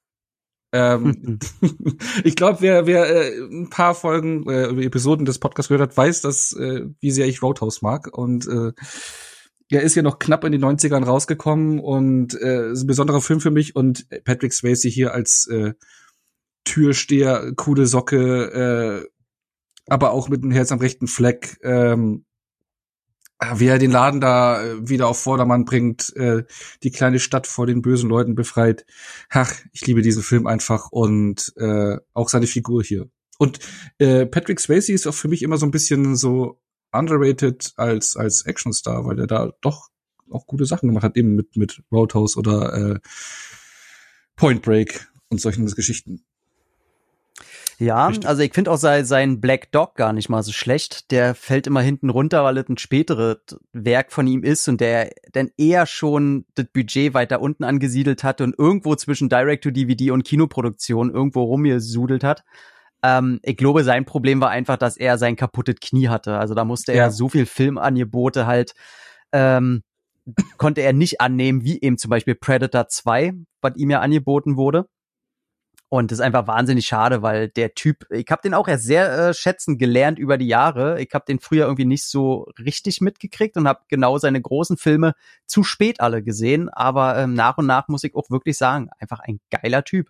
Ähm, 0.72 1.38
ich 2.24 2.36
glaube, 2.36 2.58
wer, 2.60 2.86
wer 2.86 3.08
äh, 3.08 3.38
ein 3.38 3.70
paar 3.70 3.94
Folgen, 3.94 4.48
äh, 4.48 4.84
Episoden 4.84 5.24
des 5.24 5.38
Podcasts 5.38 5.68
gehört 5.68 5.90
hat, 5.90 5.96
weiß, 5.96 6.20
dass 6.22 6.52
äh, 6.54 6.86
wie 7.00 7.10
sehr 7.10 7.26
ich 7.26 7.42
Roadhouse 7.42 7.82
mag. 7.82 8.08
Und 8.16 8.46
äh, 8.46 8.72
er 9.70 9.82
ist 9.82 9.94
ja 9.94 10.02
noch 10.02 10.18
knapp 10.18 10.44
in 10.44 10.52
den 10.52 10.64
90ern 10.64 11.04
rausgekommen 11.04 11.78
und 11.78 12.34
äh, 12.40 12.72
ist 12.72 12.84
ein 12.84 12.86
besonderer 12.86 13.20
Film 13.20 13.40
für 13.40 13.50
mich. 13.50 13.76
Und 13.76 14.08
Patrick 14.24 14.52
Swayze 14.52 14.88
hier 14.88 15.12
als 15.12 15.46
äh, 15.48 15.74
Türsteher, 16.64 17.52
coole 17.56 17.86
Socke, 17.86 19.02
äh, 19.04 19.08
aber 19.86 20.12
auch 20.12 20.28
mit 20.28 20.42
einem 20.42 20.52
Herz 20.52 20.72
am 20.72 20.80
rechten 20.80 21.06
Fleck. 21.06 21.58
Ähm, 21.62 22.24
wie 23.54 23.66
er 23.66 23.78
den 23.78 23.90
Laden 23.90 24.20
da 24.20 24.62
äh, 24.62 24.88
wieder 24.88 25.08
auf 25.08 25.20
Vordermann 25.20 25.64
bringt, 25.64 26.14
äh, 26.16 26.44
die 26.82 26.90
kleine 26.90 27.20
Stadt 27.20 27.46
vor 27.46 27.66
den 27.66 27.82
bösen 27.82 28.08
Leuten 28.08 28.34
befreit. 28.34 28.84
Ach, 29.30 29.52
ich 29.72 29.86
liebe 29.86 30.02
diesen 30.02 30.22
Film 30.22 30.46
einfach 30.46 30.90
und 30.90 31.52
äh, 31.56 31.96
auch 32.14 32.28
seine 32.28 32.46
Figur 32.46 32.82
hier. 32.82 33.08
Und 33.38 33.60
äh, 33.98 34.26
Patrick 34.26 34.58
Swayze 34.58 34.92
ist 34.92 35.06
auch 35.06 35.14
für 35.14 35.28
mich 35.28 35.42
immer 35.42 35.56
so 35.56 35.66
ein 35.66 35.70
bisschen 35.70 36.16
so 36.16 36.60
underrated 36.90 37.72
als 37.76 38.16
als 38.16 38.44
Actionstar, 38.44 39.04
weil 39.04 39.20
er 39.20 39.26
da 39.28 39.52
doch 39.60 39.88
auch 40.30 40.46
gute 40.46 40.66
Sachen 40.66 40.88
gemacht 40.88 41.04
hat, 41.04 41.16
eben 41.16 41.36
mit 41.36 41.56
mit 41.56 41.82
Roadhouse 41.92 42.36
oder 42.36 42.74
äh, 42.74 42.98
Point 44.34 44.62
Break 44.62 45.08
und 45.28 45.40
solchen 45.40 45.66
Geschichten. 45.66 46.24
Ja, 47.78 48.08
Richtig. 48.08 48.28
also 48.28 48.42
ich 48.42 48.52
finde 48.52 48.72
auch 48.72 48.76
sein, 48.76 49.04
sein 49.04 49.40
Black 49.40 49.70
Dog 49.70 49.94
gar 49.94 50.12
nicht 50.12 50.28
mal 50.28 50.42
so 50.42 50.50
schlecht. 50.50 51.12
Der 51.12 51.36
fällt 51.36 51.68
immer 51.68 51.80
hinten 51.80 52.10
runter, 52.10 52.42
weil 52.42 52.58
es 52.58 52.68
ein 52.68 52.76
späteres 52.76 53.38
Werk 53.72 54.10
von 54.10 54.26
ihm 54.26 54.42
ist 54.42 54.66
und 54.68 54.80
der 54.80 55.12
dann 55.32 55.50
eher 55.56 55.86
schon 55.86 56.44
das 56.56 56.66
Budget 56.72 57.14
weiter 57.14 57.40
unten 57.40 57.62
angesiedelt 57.62 58.24
hat 58.24 58.40
und 58.40 58.58
irgendwo 58.58 58.96
zwischen 58.96 59.28
Direct-to-DVD 59.28 60.10
und 60.10 60.24
Kinoproduktion 60.24 61.12
irgendwo 61.12 61.44
rumgesudelt 61.44 62.24
hat. 62.24 62.42
Ähm, 63.04 63.38
ich 63.44 63.56
glaube, 63.56 63.84
sein 63.84 64.04
Problem 64.04 64.40
war 64.40 64.50
einfach, 64.50 64.76
dass 64.76 64.96
er 64.96 65.16
sein 65.16 65.36
kaputtes 65.36 65.76
Knie 65.80 66.08
hatte. 66.08 66.36
Also 66.36 66.54
da 66.54 66.64
musste 66.64 66.90
er 66.92 67.04
ja. 67.04 67.10
so 67.10 67.28
viel 67.28 67.46
Filmangebote 67.46 68.48
halt 68.48 68.74
ähm, 69.32 69.82
konnte 70.58 70.82
er 70.82 70.92
nicht 70.92 71.20
annehmen, 71.20 71.64
wie 71.64 71.80
eben 71.80 71.98
zum 71.98 72.10
Beispiel 72.10 72.34
Predator 72.34 72.88
2, 72.88 73.34
was 73.60 73.76
ihm 73.76 73.90
ja 73.90 74.00
angeboten 74.00 74.56
wurde. 74.56 74.86
Und 75.90 76.10
das 76.10 76.18
ist 76.18 76.24
einfach 76.24 76.46
wahnsinnig 76.46 76.86
schade, 76.86 77.22
weil 77.22 77.48
der 77.48 77.74
Typ, 77.74 78.04
ich 78.10 78.26
habe 78.30 78.42
den 78.42 78.52
auch 78.52 78.68
erst 78.68 78.84
sehr 78.84 79.28
äh, 79.28 79.34
schätzen 79.34 79.78
gelernt 79.78 80.18
über 80.18 80.36
die 80.36 80.46
Jahre. 80.46 81.00
Ich 81.00 81.08
habe 81.14 81.24
den 81.26 81.40
früher 81.40 81.64
irgendwie 81.64 81.86
nicht 81.86 82.04
so 82.04 82.46
richtig 82.58 83.00
mitgekriegt 83.00 83.56
und 83.56 83.66
habe 83.66 83.80
genau 83.88 84.18
seine 84.18 84.40
großen 84.40 84.76
Filme 84.76 85.14
zu 85.46 85.64
spät 85.64 86.00
alle 86.00 86.22
gesehen. 86.22 86.68
Aber 86.68 87.16
ähm, 87.16 87.32
nach 87.32 87.56
und 87.56 87.66
nach 87.66 87.88
muss 87.88 88.04
ich 88.04 88.14
auch 88.14 88.28
wirklich 88.28 88.58
sagen, 88.58 88.90
einfach 88.98 89.20
ein 89.20 89.40
geiler 89.50 89.82
Typ. 89.82 90.08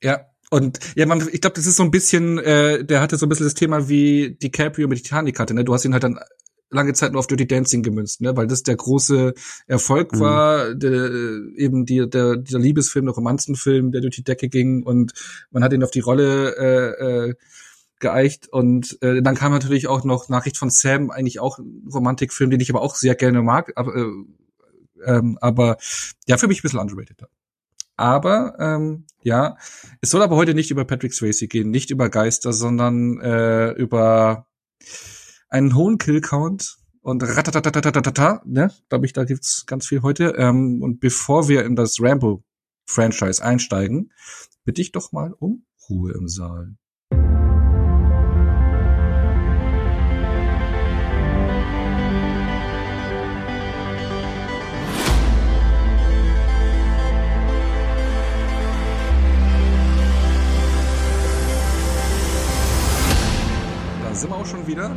Ja, 0.00 0.26
und 0.50 0.78
ja, 0.94 1.06
man, 1.06 1.26
ich 1.32 1.40
glaube, 1.40 1.54
das 1.56 1.66
ist 1.66 1.76
so 1.76 1.82
ein 1.82 1.90
bisschen, 1.90 2.38
äh, 2.38 2.84
der 2.84 3.00
hatte 3.00 3.16
so 3.16 3.26
ein 3.26 3.28
bisschen 3.28 3.46
das 3.46 3.54
Thema 3.54 3.88
wie 3.88 4.36
DiCaprio 4.40 4.86
mit 4.86 5.02
Titanic 5.02 5.40
hatte. 5.40 5.54
Ne? 5.54 5.64
Du 5.64 5.74
hast 5.74 5.84
ihn 5.84 5.92
halt 5.92 6.04
dann 6.04 6.20
lange 6.70 6.92
Zeit 6.94 7.12
nur 7.12 7.20
auf 7.20 7.26
Dirty 7.26 7.46
Dancing 7.46 7.82
gemünzt, 7.82 8.20
ne? 8.20 8.36
weil 8.36 8.46
das 8.46 8.62
der 8.62 8.76
große 8.76 9.34
Erfolg 9.66 10.12
mhm. 10.12 10.20
war, 10.20 10.74
der, 10.74 11.10
eben 11.56 11.86
die, 11.86 12.08
der, 12.08 12.36
dieser 12.36 12.58
Liebesfilm, 12.58 13.06
der 13.06 13.14
Romanzenfilm, 13.14 13.92
der 13.92 14.00
durch 14.00 14.16
die 14.16 14.24
Decke 14.24 14.48
ging 14.48 14.82
und 14.82 15.12
man 15.50 15.62
hat 15.62 15.72
ihn 15.72 15.84
auf 15.84 15.90
die 15.90 16.00
Rolle 16.00 16.56
äh, 16.56 17.28
äh, 17.28 17.34
geeicht 17.98 18.48
und 18.48 18.98
äh, 19.00 19.22
dann 19.22 19.36
kam 19.36 19.52
natürlich 19.52 19.88
auch 19.88 20.04
noch 20.04 20.28
Nachricht 20.28 20.58
von 20.58 20.70
Sam, 20.70 21.10
eigentlich 21.10 21.40
auch 21.40 21.58
ein 21.58 21.88
Romantikfilm, 21.92 22.50
den 22.50 22.60
ich 22.60 22.70
aber 22.70 22.82
auch 22.82 22.94
sehr 22.94 23.14
gerne 23.14 23.42
mag, 23.42 23.72
aber, 23.76 23.96
äh, 23.96 24.10
ähm, 25.06 25.38
aber 25.40 25.78
ja, 26.26 26.36
für 26.36 26.48
mich 26.48 26.60
ein 26.60 26.62
bisschen 26.62 26.80
underrated. 26.80 27.22
Aber 27.96 28.56
ähm, 28.58 29.06
ja, 29.22 29.56
es 30.02 30.10
soll 30.10 30.22
aber 30.22 30.36
heute 30.36 30.52
nicht 30.52 30.70
über 30.70 30.84
Patrick 30.84 31.14
Swayze 31.14 31.48
gehen, 31.48 31.70
nicht 31.70 31.90
über 31.90 32.10
Geister, 32.10 32.52
sondern 32.52 33.18
äh, 33.20 33.70
über 33.70 34.46
einen 35.48 35.74
hohen 35.74 35.98
Killcount 35.98 36.78
und 37.02 37.22
ratatatatata, 37.22 38.42
ne? 38.44 38.72
Glaube 38.88 39.06
ich, 39.06 39.12
da 39.12 39.24
gibt's 39.24 39.64
ganz 39.66 39.86
viel 39.86 40.02
heute. 40.02 40.34
Ähm, 40.36 40.82
und 40.82 41.00
bevor 41.00 41.48
wir 41.48 41.64
in 41.64 41.76
das 41.76 42.00
Rambo-Franchise 42.00 43.42
einsteigen, 43.42 44.12
bitte 44.64 44.82
ich 44.82 44.92
doch 44.92 45.12
mal 45.12 45.32
um 45.38 45.64
Ruhe 45.88 46.12
im 46.12 46.28
Saal. 46.28 46.74
sind 64.16 64.30
wir 64.30 64.36
auch 64.36 64.46
schon 64.46 64.66
wieder. 64.66 64.96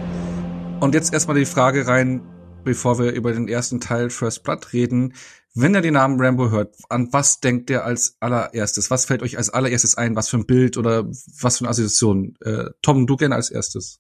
Und 0.79 0.95
jetzt 0.95 1.11
erstmal 1.11 1.37
die 1.37 1.45
Frage 1.45 1.87
rein, 1.87 2.21
bevor 2.63 2.99
wir 2.99 3.11
über 3.11 3.33
den 3.33 3.49
ersten 3.49 3.81
Teil 3.81 4.09
First 4.09 4.43
Blood 4.43 4.71
reden. 4.71 5.13
Wenn 5.53 5.75
ihr 5.75 5.81
den 5.81 5.95
Namen 5.95 6.21
Rambo 6.21 6.51
hört, 6.51 6.75
an 6.87 7.11
was 7.11 7.41
denkt 7.41 7.69
ihr 7.69 7.83
als 7.83 8.15
allererstes? 8.21 8.89
Was 8.89 9.05
fällt 9.05 9.21
euch 9.21 9.37
als 9.37 9.49
allererstes 9.49 9.97
ein? 9.97 10.15
Was 10.15 10.29
für 10.29 10.37
ein 10.37 10.45
Bild 10.45 10.77
oder 10.77 11.05
was 11.05 11.57
für 11.57 11.65
eine 11.65 11.69
Assoziation? 11.69 12.37
Äh, 12.41 12.69
Tom, 12.81 13.07
du 13.07 13.17
gerne 13.17 13.35
als 13.35 13.49
erstes. 13.49 13.99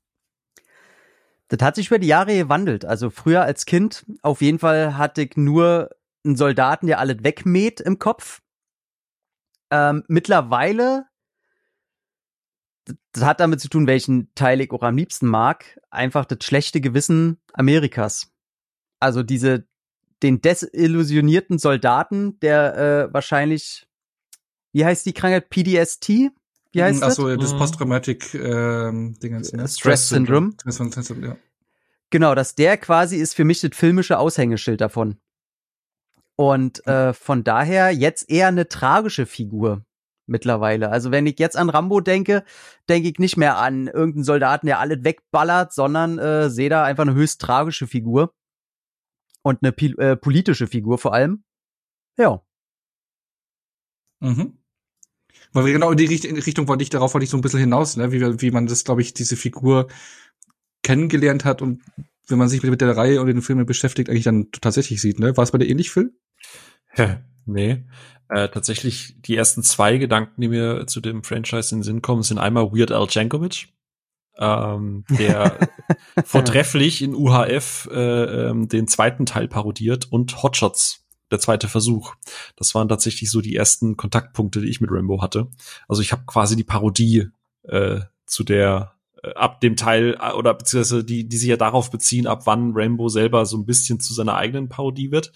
Das 1.49 1.59
hat 1.61 1.75
sich 1.75 1.87
über 1.87 1.99
die 1.99 2.07
Jahre 2.07 2.37
gewandelt. 2.37 2.85
Also 2.85 3.09
früher 3.09 3.41
als 3.41 3.65
Kind, 3.65 4.05
auf 4.21 4.41
jeden 4.41 4.59
Fall 4.59 4.95
hatte 4.97 5.23
ich 5.23 5.35
nur 5.35 5.89
einen 6.23 6.37
Soldaten, 6.37 6.87
der 6.87 6.99
alles 6.99 7.17
wegmäht 7.23 7.81
im 7.81 7.99
Kopf. 7.99 8.41
Ähm, 9.69 10.03
mittlerweile 10.07 11.08
das 13.11 13.23
hat 13.23 13.39
damit 13.39 13.59
zu 13.59 13.69
tun, 13.69 13.87
welchen 13.87 14.33
Teil 14.35 14.61
ich 14.61 14.71
auch 14.71 14.83
am 14.83 14.97
liebsten 14.97 15.27
mag. 15.27 15.79
Einfach 15.89 16.25
das 16.25 16.43
schlechte 16.43 16.81
Gewissen 16.81 17.37
Amerikas. 17.53 18.31
Also 18.99 19.23
diese, 19.23 19.65
den 20.21 20.41
desillusionierten 20.41 21.59
Soldaten, 21.59 22.39
der 22.39 22.77
äh, 23.09 23.13
wahrscheinlich, 23.13 23.87
wie 24.73 24.85
heißt 24.85 25.05
die 25.05 25.13
Krankheit? 25.13 25.49
PDST? 25.49 26.09
Wie 26.71 26.83
heißt 26.83 27.01
Ach 27.01 27.11
so, 27.11 27.27
das? 27.27 27.39
das 27.39 27.53
mhm. 27.53 27.57
Post-Traumatic 27.57 28.33
ähm, 28.35 29.17
Dingens, 29.19 29.53
ne? 29.53 29.67
Stress 29.67 30.09
Syndrome. 30.09 30.53
Ja. 30.65 31.37
Genau, 32.11 32.35
dass 32.35 32.55
der 32.55 32.77
quasi 32.77 33.17
ist 33.17 33.33
für 33.33 33.45
mich 33.45 33.61
das 33.61 33.71
filmische 33.73 34.19
Aushängeschild 34.19 34.81
davon. 34.81 35.17
Und 36.35 36.85
äh, 36.87 37.13
von 37.13 37.43
daher 37.43 37.91
jetzt 37.91 38.29
eher 38.29 38.47
eine 38.47 38.67
tragische 38.69 39.25
Figur 39.25 39.83
mittlerweile. 40.29 40.89
Also 40.89 41.11
wenn 41.11 41.25
ich 41.27 41.39
jetzt 41.39 41.57
an 41.57 41.69
Rambo 41.69 42.01
denke, 42.01 42.43
denke 42.87 43.09
ich 43.09 43.19
nicht 43.19 43.37
mehr 43.37 43.57
an 43.57 43.87
irgendeinen 43.87 44.23
Soldaten, 44.23 44.67
der 44.67 44.79
alles 44.79 45.03
wegballert, 45.03 45.73
sondern 45.73 46.17
äh, 46.19 46.49
sehe 46.49 46.69
da 46.69 46.83
einfach 46.83 47.03
eine 47.03 47.13
höchst 47.13 47.41
tragische 47.41 47.87
Figur 47.87 48.33
und 49.41 49.59
eine 49.61 49.75
äh, 49.97 50.15
politische 50.15 50.67
Figur 50.67 50.97
vor 50.97 51.13
allem. 51.13 51.43
Ja. 52.17 52.41
Mhm. 54.19 54.57
Weil 55.51 55.65
wir 55.65 55.73
genau 55.73 55.91
in 55.91 55.97
die 55.97 56.05
Richtung 56.05 56.67
wollte 56.67 56.83
ich, 56.83 56.89
darauf 56.89 57.13
wollte 57.13 57.23
ich 57.23 57.29
so 57.29 57.37
ein 57.37 57.41
bisschen 57.41 57.59
hinaus, 57.59 57.97
ne? 57.97 58.11
wie, 58.11 58.41
wie 58.41 58.51
man 58.51 58.67
das, 58.67 58.83
glaube 58.83 59.01
ich, 59.01 59.13
diese 59.13 59.35
Figur 59.35 59.87
kennengelernt 60.83 61.45
hat 61.45 61.61
und 61.61 61.81
wenn 62.27 62.37
man 62.37 62.49
sich 62.49 62.61
mit, 62.61 62.71
mit 62.71 62.81
der 62.81 62.95
Reihe 62.95 63.19
und 63.19 63.27
den 63.27 63.41
Filmen 63.41 63.65
beschäftigt, 63.65 64.09
eigentlich 64.09 64.23
dann 64.23 64.51
tatsächlich 64.51 65.01
sieht, 65.01 65.19
ne? 65.19 65.35
War 65.35 65.43
es 65.43 65.51
bei 65.51 65.57
dir 65.57 65.67
ähnlich, 65.67 65.89
Phil? 65.89 66.13
Ja, 66.95 67.21
nee. 67.45 67.85
Äh, 68.29 68.49
tatsächlich 68.49 69.15
die 69.21 69.35
ersten 69.35 69.63
zwei 69.63 69.97
Gedanken, 69.97 70.39
die 70.39 70.49
mir 70.49 70.85
zu 70.85 71.01
dem 71.01 71.23
Franchise 71.23 71.73
in 71.73 71.79
den 71.79 71.83
Sinn 71.83 72.01
kommen, 72.03 72.21
sind 72.21 72.37
einmal 72.37 72.71
Weird 72.71 72.91
Al 72.91 73.07
Jankovic, 73.09 73.69
ähm, 74.37 75.03
der 75.09 75.67
vortrefflich 76.25 77.01
in 77.01 77.15
UHF 77.15 77.89
äh, 77.91 78.49
ähm, 78.49 78.67
den 78.67 78.87
zweiten 78.87 79.25
Teil 79.25 79.47
parodiert 79.47 80.11
und 80.11 80.43
Hotshots, 80.43 81.07
der 81.31 81.39
zweite 81.39 81.67
Versuch. 81.67 82.13
Das 82.55 82.75
waren 82.75 82.87
tatsächlich 82.87 83.31
so 83.31 83.41
die 83.41 83.55
ersten 83.55 83.97
Kontaktpunkte, 83.97 84.61
die 84.61 84.69
ich 84.69 84.79
mit 84.79 84.91
Rambo 84.91 85.23
hatte. 85.23 85.47
Also 85.87 86.03
ich 86.03 86.11
habe 86.11 86.23
quasi 86.27 86.55
die 86.55 86.63
Parodie 86.63 87.29
äh, 87.63 88.01
zu 88.27 88.43
der 88.43 88.93
äh, 89.23 89.33
ab 89.33 89.59
dem 89.59 89.75
Teil 89.75 90.19
äh, 90.21 90.33
oder 90.33 90.53
beziehungsweise 90.53 91.03
die, 91.03 91.27
die 91.27 91.37
sich 91.37 91.49
ja 91.49 91.57
darauf 91.57 91.89
beziehen, 91.89 92.27
ab 92.27 92.41
wann 92.45 92.73
Rambo 92.75 93.09
selber 93.09 93.47
so 93.47 93.57
ein 93.57 93.65
bisschen 93.65 93.99
zu 93.99 94.13
seiner 94.13 94.35
eigenen 94.35 94.69
Parodie 94.69 95.11
wird. 95.11 95.31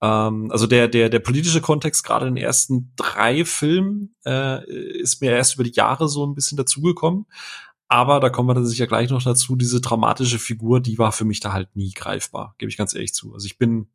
Ähm, 0.00 0.50
also 0.50 0.66
der, 0.66 0.88
der, 0.88 1.08
der 1.08 1.18
politische 1.18 1.60
Kontext 1.60 2.04
gerade 2.04 2.26
in 2.26 2.34
den 2.34 2.44
ersten 2.44 2.92
drei 2.96 3.44
Filmen 3.44 4.14
äh, 4.24 4.64
ist 5.00 5.20
mir 5.20 5.32
erst 5.32 5.54
über 5.54 5.64
die 5.64 5.72
Jahre 5.72 6.08
so 6.08 6.26
ein 6.26 6.34
bisschen 6.34 6.56
dazugekommen. 6.56 7.26
Aber 7.88 8.20
da 8.20 8.28
kommen 8.28 8.48
wir 8.48 8.54
dann 8.54 8.66
sicher 8.66 8.86
gleich 8.86 9.08
noch 9.10 9.22
dazu, 9.22 9.56
diese 9.56 9.80
dramatische 9.80 10.38
Figur, 10.38 10.80
die 10.80 10.98
war 10.98 11.10
für 11.10 11.24
mich 11.24 11.40
da 11.40 11.54
halt 11.54 11.74
nie 11.74 11.92
greifbar, 11.92 12.54
gebe 12.58 12.70
ich 12.70 12.76
ganz 12.76 12.94
ehrlich 12.94 13.14
zu. 13.14 13.32
Also 13.32 13.46
ich 13.46 13.56
bin, 13.56 13.88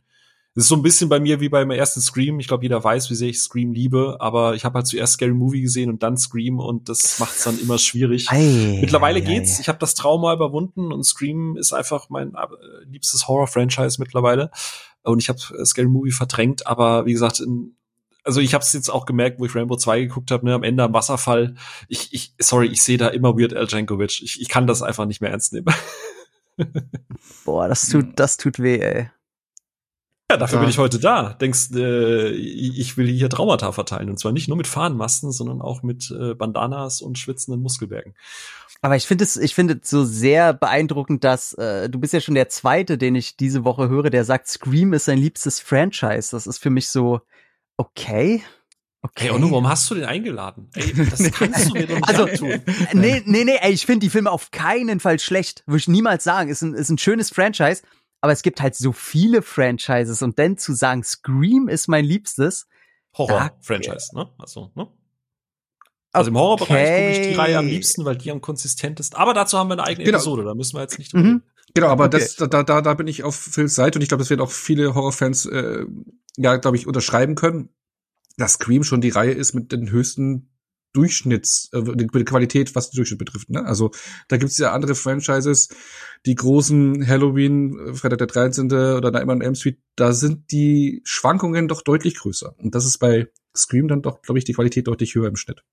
es 0.55 0.63
ist 0.63 0.69
so 0.69 0.75
ein 0.75 0.81
bisschen 0.81 1.09
bei 1.09 1.19
mir 1.19 1.39
wie 1.41 1.49
beim 1.49 1.69
ersten 1.69 2.01
Scream. 2.01 2.39
Ich 2.39 2.47
glaube, 2.47 2.63
jeder 2.63 2.83
weiß, 2.83 3.11
wie 3.11 3.15
sehr 3.15 3.29
ich 3.29 3.39
Scream 3.39 3.71
liebe, 3.71 4.17
aber 4.19 4.55
ich 4.55 4.65
habe 4.65 4.77
halt 4.77 4.87
zuerst 4.87 5.13
Scary 5.13 5.33
Movie 5.33 5.61
gesehen 5.61 5.91
und 5.91 6.01
dann 6.01 6.17
Scream 6.17 6.59
und 6.59 6.89
das 6.89 7.19
macht 7.19 7.35
es 7.35 7.43
dann 7.43 7.59
immer 7.59 7.77
schwierig. 7.77 8.31
Ei, 8.31 8.79
Mittlerweile 8.81 9.19
ei, 9.19 9.21
geht's. 9.21 9.59
Ei. 9.59 9.61
Ich 9.61 9.67
habe 9.67 9.77
das 9.77 9.93
Trauma 9.93 10.33
überwunden 10.33 10.91
und 10.91 11.03
Scream 11.03 11.55
ist 11.55 11.71
einfach 11.71 12.09
mein 12.09 12.33
äh, 12.33 12.47
liebstes 12.89 13.27
Horror-Franchise 13.27 13.97
mittlerweile 13.99 14.49
und 15.03 15.19
ich 15.19 15.29
habe 15.29 15.39
Scary 15.65 15.87
Movie 15.87 16.11
verdrängt, 16.11 16.67
aber 16.67 17.05
wie 17.05 17.13
gesagt, 17.13 17.39
in, 17.39 17.75
also 18.23 18.39
ich 18.39 18.53
habe 18.53 18.63
es 18.63 18.73
jetzt 18.73 18.89
auch 18.89 19.05
gemerkt, 19.05 19.39
wo 19.39 19.45
ich 19.45 19.55
Rainbow 19.55 19.75
2 19.75 20.01
geguckt 20.01 20.31
habe, 20.31 20.45
ne, 20.45 20.53
am 20.53 20.63
Ende 20.63 20.83
am 20.83 20.93
Wasserfall. 20.93 21.55
Ich, 21.87 22.13
ich, 22.13 22.33
sorry, 22.39 22.67
ich 22.67 22.81
sehe 22.81 22.97
da 22.97 23.09
immer 23.09 23.37
Weird 23.37 23.53
Al 23.53 23.67
Jankovic. 23.67 24.21
Ich, 24.21 24.41
ich 24.41 24.49
kann 24.49 24.67
das 24.67 24.81
einfach 24.81 25.05
nicht 25.05 25.21
mehr 25.21 25.31
ernst 25.31 25.53
nehmen. 25.53 25.67
Boah, 27.45 27.67
das 27.67 27.89
tut, 27.89 28.07
das 28.15 28.37
tut 28.37 28.59
weh, 28.59 28.79
ey. 28.79 29.09
Ja, 30.31 30.37
dafür 30.37 30.57
ja. 30.57 30.61
bin 30.61 30.69
ich 30.69 30.77
heute 30.77 30.99
da. 30.99 31.33
Denkst, 31.33 31.71
äh, 31.75 32.29
ich 32.31 32.97
will 32.97 33.07
hier 33.07 33.29
Traumata 33.29 33.71
verteilen. 33.71 34.09
Und 34.09 34.17
zwar 34.17 34.31
nicht 34.31 34.47
nur 34.47 34.57
mit 34.57 34.67
Fahnenmasten, 34.67 35.31
sondern 35.31 35.61
auch 35.61 35.83
mit 35.83 36.09
äh, 36.11 36.33
Bandanas 36.33 37.01
und 37.01 37.19
schwitzenden 37.19 37.61
Muskelbergen. 37.61 38.15
Aber 38.83 38.95
ich 38.95 39.07
finde 39.07 39.23
es, 39.23 39.37
ich 39.37 39.55
finde 39.55 39.79
es 39.81 39.89
so 39.89 40.03
sehr 40.03 40.53
beeindruckend, 40.53 41.23
dass 41.23 41.53
äh, 41.53 41.89
du 41.89 41.99
bist 41.99 42.13
ja 42.13 42.21
schon 42.21 42.35
der 42.35 42.49
zweite, 42.49 42.97
den 42.97 43.15
ich 43.15 43.37
diese 43.37 43.63
Woche 43.63 43.89
höre, 43.89 44.09
der 44.09 44.25
sagt, 44.25 44.47
Scream 44.47 44.93
ist 44.93 45.05
sein 45.05 45.17
liebstes 45.17 45.59
Franchise. 45.59 46.29
Das 46.31 46.45
ist 46.45 46.59
für 46.59 46.69
mich 46.69 46.89
so, 46.89 47.21
okay. 47.77 48.43
Okay. 49.01 49.27
Ey, 49.27 49.29
und 49.31 49.43
warum 49.43 49.67
hast 49.67 49.89
du 49.89 49.95
den 49.95 50.05
eingeladen? 50.05 50.69
Ey, 50.75 50.93
das 50.93 51.19
kannst 51.31 51.69
du 51.69 51.73
mir 51.73 51.87
doch 51.87 51.95
nicht 51.95 52.07
also, 52.07 52.27
tun. 52.27 52.61
Nee, 52.93 53.23
nee, 53.25 53.43
nee, 53.43 53.57
ey, 53.59 53.71
ich 53.71 53.85
finde 53.85 54.01
die 54.01 54.09
Filme 54.09 54.31
auf 54.31 54.51
keinen 54.51 54.99
Fall 54.99 55.19
schlecht. 55.19 55.63
Würde 55.65 55.79
ich 55.79 55.87
niemals 55.87 56.23
sagen. 56.23 56.49
Ist 56.49 56.61
ein, 56.61 56.73
ist 56.73 56.89
ein 56.89 56.97
schönes 56.97 57.29
Franchise 57.29 57.81
aber 58.23 58.31
es 58.31 58.41
gibt 58.41 58.61
halt 58.61 58.73
so 58.73 58.93
viele 58.93 59.41
Franchises 59.41 60.21
und 60.21 60.39
dann 60.39 60.57
zu 60.57 60.71
sagen, 60.71 61.03
Scream 61.03 61.67
ist 61.67 61.89
mein 61.89 62.05
liebstes. 62.05 62.67
Horror-Franchise, 63.17 64.15
ne? 64.15 64.29
Also, 64.37 64.71
ne? 64.75 64.87
Also 66.13 66.29
im 66.29 66.37
Horrorbereich 66.37 66.69
okay. 66.69 67.07
gucke 67.07 67.21
ich 67.21 67.27
die 67.29 67.33
Reihe 67.33 67.57
am 67.57 67.67
liebsten, 67.67 68.05
weil 68.05 68.15
die 68.15 68.31
am 68.31 68.39
konsistentesten. 68.39 69.17
Aber 69.17 69.33
dazu 69.33 69.57
haben 69.57 69.69
wir 69.69 69.73
eine 69.73 69.83
eigene 69.83 70.05
genau. 70.05 70.17
Episode, 70.17 70.43
da 70.43 70.53
müssen 70.53 70.77
wir 70.77 70.81
jetzt 70.81 70.99
nicht 70.99 71.11
drüber 71.11 71.23
mhm. 71.23 71.43
Genau, 71.73 71.87
aber 71.87 72.05
okay. 72.05 72.19
das, 72.19 72.35
da, 72.35 72.61
da, 72.61 72.81
da 72.81 72.93
bin 72.93 73.07
ich 73.07 73.23
auf 73.23 73.35
Phils 73.35 73.73
Seite 73.73 73.97
und 73.97 74.03
ich 74.03 74.09
glaube, 74.09 74.21
das 74.21 74.29
werden 74.29 74.41
auch 74.41 74.51
viele 74.51 74.93
Horrorfans, 74.93 75.47
äh, 75.47 75.85
ja, 76.37 76.57
glaube 76.57 76.77
ich, 76.77 76.85
unterschreiben 76.85 77.33
können, 77.33 77.69
dass 78.37 78.53
Scream 78.53 78.83
schon 78.83 79.01
die 79.01 79.09
Reihe 79.09 79.31
ist 79.31 79.53
mit 79.53 79.71
den 79.71 79.89
höchsten 79.89 80.51
Durchschnitts, 80.93 81.69
äh, 81.73 81.81
die 81.95 82.07
Qualität, 82.07 82.75
was 82.75 82.91
den 82.91 82.97
Durchschnitt 82.97 83.17
betrifft. 83.17 83.49
Ne? 83.49 83.65
Also 83.65 83.89
da 84.27 84.37
gibt 84.37 84.51
es 84.51 84.59
ja 84.59 84.71
andere 84.71 84.93
Franchises, 84.93 85.69
die 86.27 86.35
großen 86.35 87.07
Halloween, 87.07 87.79
äh, 87.79 87.93
Freitag 87.95 88.19
der 88.19 88.27
13. 88.27 88.65
oder 88.67 89.09
Nightmare 89.09 89.37
on 89.37 89.41
Elm 89.41 89.55
Street, 89.55 89.79
da 89.95 90.13
sind 90.13 90.51
die 90.51 91.01
Schwankungen 91.03 91.67
doch 91.67 91.81
deutlich 91.81 92.17
größer. 92.17 92.53
Und 92.59 92.75
das 92.75 92.85
ist 92.85 92.99
bei 92.99 93.27
Scream 93.57 93.87
dann 93.87 94.03
doch, 94.03 94.21
glaube 94.21 94.37
ich, 94.37 94.45
die 94.45 94.53
Qualität 94.53 94.87
deutlich 94.87 95.15
höher 95.15 95.27
im 95.27 95.35
Schnitt. 95.35 95.63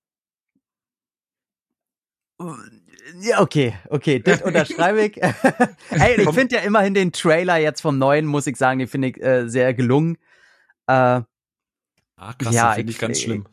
Ja, 3.19 3.41
okay, 3.41 3.73
okay, 3.89 4.19
das 4.19 4.41
unterschreibe 4.43 5.05
ich. 5.05 5.15
hey, 5.89 6.21
ich 6.21 6.29
finde 6.29 6.55
ja 6.55 6.61
immerhin 6.61 6.93
den 6.93 7.11
Trailer 7.11 7.57
jetzt 7.57 7.81
vom 7.81 7.97
neuen, 7.97 8.25
muss 8.25 8.47
ich 8.47 8.57
sagen, 8.57 8.79
den 8.79 8.87
finde 8.87 9.09
ich 9.09 9.21
äh, 9.21 9.47
sehr 9.49 9.73
gelungen. 9.73 10.17
Äh, 10.87 10.93
ah, 10.93 11.25
krass, 12.37 12.53
ja, 12.53 12.73
finde 12.73 12.91
ich 12.91 12.99
ganz 12.99 13.19
schlimm. 13.19 13.45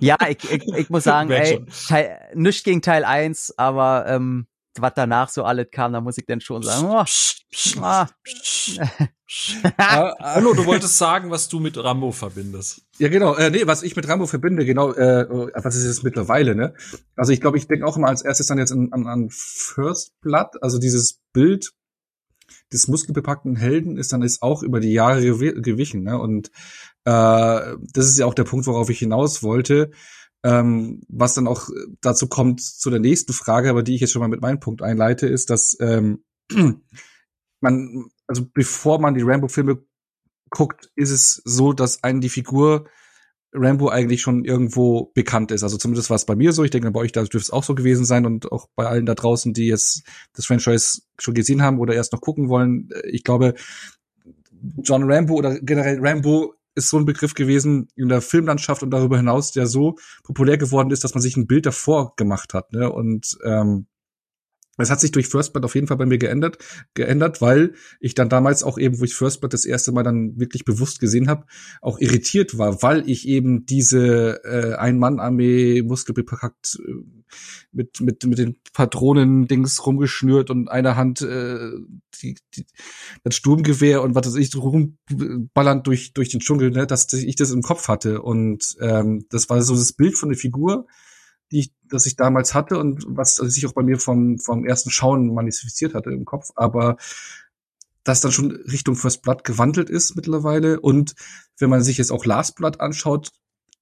Ja, 0.00 0.16
ich, 0.28 0.50
ich, 0.50 0.66
ich 0.66 0.90
muss 0.90 1.04
sagen, 1.04 1.30
ey, 1.30 1.64
Teil, 1.88 2.18
nicht 2.34 2.64
gegen 2.64 2.82
Teil 2.82 3.04
1, 3.04 3.54
aber 3.56 4.04
ähm, 4.06 4.46
was 4.80 4.92
danach 4.94 5.28
so 5.28 5.44
alles 5.44 5.68
kam, 5.70 5.92
da 5.92 6.00
muss 6.00 6.18
ich 6.18 6.26
dann 6.26 6.40
schon 6.40 6.62
sagen, 6.62 6.86
oh, 6.86 7.04
ah. 7.80 8.08
Hallo, 10.20 10.54
du 10.54 10.64
wolltest 10.66 10.96
sagen, 10.96 11.30
was 11.30 11.48
du 11.48 11.60
mit 11.60 11.76
Rambo 11.76 12.12
verbindest. 12.12 12.82
Ja, 12.98 13.08
genau. 13.08 13.34
Äh, 13.34 13.50
nee, 13.50 13.66
was 13.66 13.82
ich 13.82 13.94
mit 13.96 14.08
Rambo 14.08 14.26
verbinde, 14.26 14.64
genau, 14.64 14.92
äh, 14.92 15.26
was 15.54 15.76
ist 15.76 15.84
es 15.84 16.02
mittlerweile, 16.02 16.54
ne? 16.54 16.74
Also 17.16 17.32
ich 17.32 17.40
glaube, 17.40 17.58
ich 17.58 17.66
denke 17.66 17.86
auch 17.86 17.96
immer 17.96 18.08
als 18.08 18.22
erstes 18.22 18.46
dann 18.46 18.58
jetzt 18.58 18.72
an, 18.72 18.88
an, 18.92 19.06
an 19.06 19.28
First 19.30 20.18
Blood, 20.20 20.62
also 20.62 20.78
dieses 20.78 21.20
Bild 21.32 21.72
des 22.72 22.88
muskelbepackten 22.88 23.56
Helden 23.56 23.96
ist 23.96 24.12
dann 24.12 24.22
ist 24.22 24.42
auch 24.42 24.62
über 24.62 24.80
die 24.80 24.92
Jahre 24.92 25.22
gewichen, 25.22 26.02
ne? 26.02 26.18
Und 26.18 26.48
äh, 27.04 27.76
das 27.92 28.06
ist 28.06 28.18
ja 28.18 28.26
auch 28.26 28.34
der 28.34 28.44
Punkt, 28.44 28.66
worauf 28.66 28.90
ich 28.90 28.98
hinaus 28.98 29.42
wollte. 29.42 29.90
Ähm, 30.48 31.02
was 31.08 31.34
dann 31.34 31.46
auch 31.46 31.68
dazu 32.00 32.26
kommt 32.26 32.62
zu 32.62 32.88
der 32.88 33.00
nächsten 33.00 33.34
Frage, 33.34 33.68
aber 33.68 33.82
die 33.82 33.94
ich 33.94 34.00
jetzt 34.00 34.12
schon 34.12 34.20
mal 34.20 34.28
mit 34.28 34.40
meinem 34.40 34.60
Punkt 34.60 34.80
einleite, 34.80 35.26
ist, 35.26 35.50
dass 35.50 35.76
ähm, 35.80 36.24
man, 37.60 38.06
also 38.26 38.46
bevor 38.54 38.98
man 38.98 39.14
die 39.14 39.22
Rambo-Filme 39.22 39.84
guckt, 40.48 40.90
ist 40.96 41.10
es 41.10 41.42
so, 41.44 41.74
dass 41.74 42.02
einen 42.02 42.22
die 42.22 42.30
Figur 42.30 42.88
Rambo 43.52 43.88
eigentlich 43.88 44.22
schon 44.22 44.44
irgendwo 44.44 45.10
bekannt 45.14 45.50
ist. 45.50 45.62
Also 45.62 45.76
zumindest 45.76 46.08
war 46.08 46.16
es 46.16 46.24
bei 46.24 46.36
mir 46.36 46.52
so. 46.52 46.64
Ich 46.64 46.70
denke, 46.70 46.90
bei 46.90 47.00
euch 47.00 47.12
da 47.12 47.20
dürfte 47.20 47.38
es 47.38 47.50
auch 47.50 47.64
so 47.64 47.74
gewesen 47.74 48.06
sein 48.06 48.24
und 48.24 48.50
auch 48.50 48.68
bei 48.74 48.86
allen 48.86 49.06
da 49.06 49.14
draußen, 49.14 49.52
die 49.52 49.66
jetzt 49.66 50.02
das 50.34 50.46
Franchise 50.46 51.02
schon 51.18 51.34
gesehen 51.34 51.62
haben 51.62 51.78
oder 51.78 51.94
erst 51.94 52.12
noch 52.12 52.20
gucken 52.20 52.48
wollen. 52.48 52.90
Ich 53.04 53.24
glaube, 53.24 53.54
John 54.82 55.10
Rambo 55.10 55.34
oder 55.34 55.60
generell 55.60 55.98
Rambo 56.00 56.54
ist 56.78 56.88
so 56.88 56.96
ein 56.96 57.04
Begriff 57.04 57.34
gewesen 57.34 57.88
in 57.96 58.08
der 58.08 58.22
Filmlandschaft 58.22 58.82
und 58.82 58.90
darüber 58.90 59.16
hinaus, 59.16 59.52
der 59.52 59.66
so 59.66 59.96
populär 60.22 60.56
geworden 60.56 60.90
ist, 60.90 61.04
dass 61.04 61.14
man 61.14 61.22
sich 61.22 61.36
ein 61.36 61.46
Bild 61.46 61.66
davor 61.66 62.14
gemacht 62.16 62.54
hat. 62.54 62.72
Ne? 62.72 62.90
Und 62.90 63.36
ähm, 63.44 63.86
es 64.78 64.90
hat 64.90 65.00
sich 65.00 65.10
durch 65.10 65.26
First 65.26 65.52
Blood 65.52 65.64
auf 65.64 65.74
jeden 65.74 65.88
Fall 65.88 65.96
bei 65.96 66.06
mir 66.06 66.18
geändert, 66.18 66.58
geändert, 66.94 67.40
weil 67.40 67.74
ich 68.00 68.14
dann 68.14 68.28
damals 68.28 68.62
auch 68.62 68.78
eben, 68.78 69.00
wo 69.00 69.04
ich 69.04 69.14
First 69.14 69.40
Blood 69.40 69.52
das 69.52 69.64
erste 69.64 69.90
Mal 69.92 70.04
dann 70.04 70.38
wirklich 70.38 70.64
bewusst 70.64 71.00
gesehen 71.00 71.28
habe, 71.28 71.46
auch 71.82 71.98
irritiert 71.98 72.56
war, 72.58 72.80
weil 72.82 73.08
ich 73.10 73.26
eben 73.26 73.66
diese 73.66 74.44
äh, 74.44 74.74
Ein-Mann-Armee 74.76 75.82
muskelbepackt 75.82 76.78
äh, 76.80 77.17
mit 77.72 78.00
mit 78.00 78.24
mit 78.24 78.38
den 78.38 78.56
Patronen-Dings 78.72 79.84
rumgeschnürt 79.86 80.50
und 80.50 80.68
einer 80.68 80.96
Hand 80.96 81.22
äh, 81.22 81.70
die, 82.22 82.36
die, 82.54 82.66
das 83.24 83.34
Sturmgewehr 83.34 84.02
und 84.02 84.14
was 84.14 84.26
weiß 84.26 84.36
ich 84.36 84.54
rumballernd 84.54 85.86
durch 85.86 86.12
durch 86.12 86.28
den 86.28 86.40
Dschungel, 86.40 86.70
ne, 86.70 86.86
dass 86.86 87.12
ich 87.12 87.36
das 87.36 87.50
im 87.50 87.62
Kopf 87.62 87.88
hatte. 87.88 88.22
Und 88.22 88.76
ähm, 88.80 89.26
das 89.30 89.48
war 89.50 89.62
so 89.62 89.74
das 89.74 89.92
Bild 89.92 90.16
von 90.16 90.28
der 90.28 90.38
Figur 90.38 90.86
die 91.50 91.60
ich, 91.60 91.72
das 91.88 92.06
ich 92.06 92.16
damals 92.16 92.54
hatte 92.54 92.78
und 92.78 93.04
was 93.08 93.36
sich 93.36 93.66
auch 93.66 93.72
bei 93.72 93.82
mir 93.82 93.98
vom, 93.98 94.38
vom 94.38 94.64
ersten 94.64 94.90
Schauen 94.90 95.32
manifestiert 95.32 95.94
hatte 95.94 96.10
im 96.10 96.24
Kopf, 96.24 96.50
aber 96.56 96.96
das 98.04 98.20
dann 98.20 98.32
schon 98.32 98.52
Richtung 98.52 98.96
First 98.96 99.22
Blood 99.22 99.44
gewandelt 99.44 99.90
ist 99.90 100.16
mittlerweile. 100.16 100.80
Und 100.80 101.14
wenn 101.58 101.68
man 101.68 101.82
sich 101.82 101.98
jetzt 101.98 102.10
auch 102.10 102.24
Last 102.24 102.56
Blood 102.56 102.80
anschaut, 102.80 103.30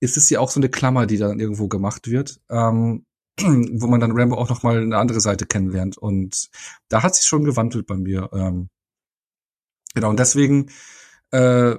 ist 0.01 0.17
es 0.17 0.29
ja 0.31 0.41
auch 0.41 0.51
so 0.51 0.59
eine 0.59 0.69
Klammer, 0.69 1.07
die 1.07 1.17
dann 1.17 1.39
irgendwo 1.39 1.69
gemacht 1.69 2.11
wird, 2.11 2.41
ähm, 2.51 3.07
wo 3.41 3.87
man 3.87 4.01
dann 4.01 4.13
Rambo 4.13 4.37
auch 4.37 4.49
noch 4.49 4.63
mal 4.63 4.81
eine 4.81 4.97
andere 4.97 5.21
Seite 5.21 5.47
kennenlernt 5.47 5.99
und 5.99 6.49
da 6.89 7.03
hat 7.03 7.15
sich 7.15 7.27
schon 7.27 7.45
gewandelt 7.45 7.87
bei 7.87 7.97
mir. 7.97 8.31
Ähm, 8.33 8.69
genau 9.95 10.11
und 10.11 10.19
deswegen 10.19 10.71
äh, 11.31 11.77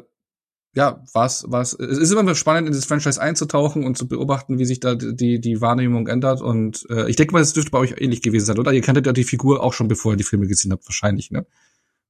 ja, 0.78 1.04
was, 1.12 1.44
was, 1.48 1.74
es 1.74 1.98
ist 1.98 2.12
immer 2.12 2.36
spannend, 2.36 2.68
in 2.68 2.74
das 2.76 2.86
Franchise 2.86 3.20
einzutauchen 3.20 3.84
und 3.84 3.98
zu 3.98 4.08
beobachten, 4.08 4.60
wie 4.60 4.66
sich 4.66 4.80
da 4.80 4.94
die, 4.94 5.42
die 5.42 5.60
Wahrnehmung 5.60 6.08
ändert. 6.08 6.40
Und 6.40 6.86
äh, 6.92 7.10
ich 7.10 7.16
denke 7.16 7.34
mal, 7.34 7.42
es 7.42 7.54
dürfte 7.54 7.72
bei 7.72 7.80
euch 7.80 7.96
ähnlich 7.98 8.22
gewesen 8.22 8.46
sein, 8.46 8.60
oder? 8.60 8.72
Ihr 8.74 8.82
kanntet 8.82 9.08
ja 9.08 9.12
die 9.12 9.24
Figur 9.24 9.64
auch 9.64 9.74
schon, 9.74 9.88
bevor 9.88 10.14
ihr 10.14 10.18
die 10.18 10.24
Filme 10.24 10.46
gesehen 10.46 10.72
habt, 10.72 10.86
wahrscheinlich, 10.86 11.32
ne? 11.32 11.48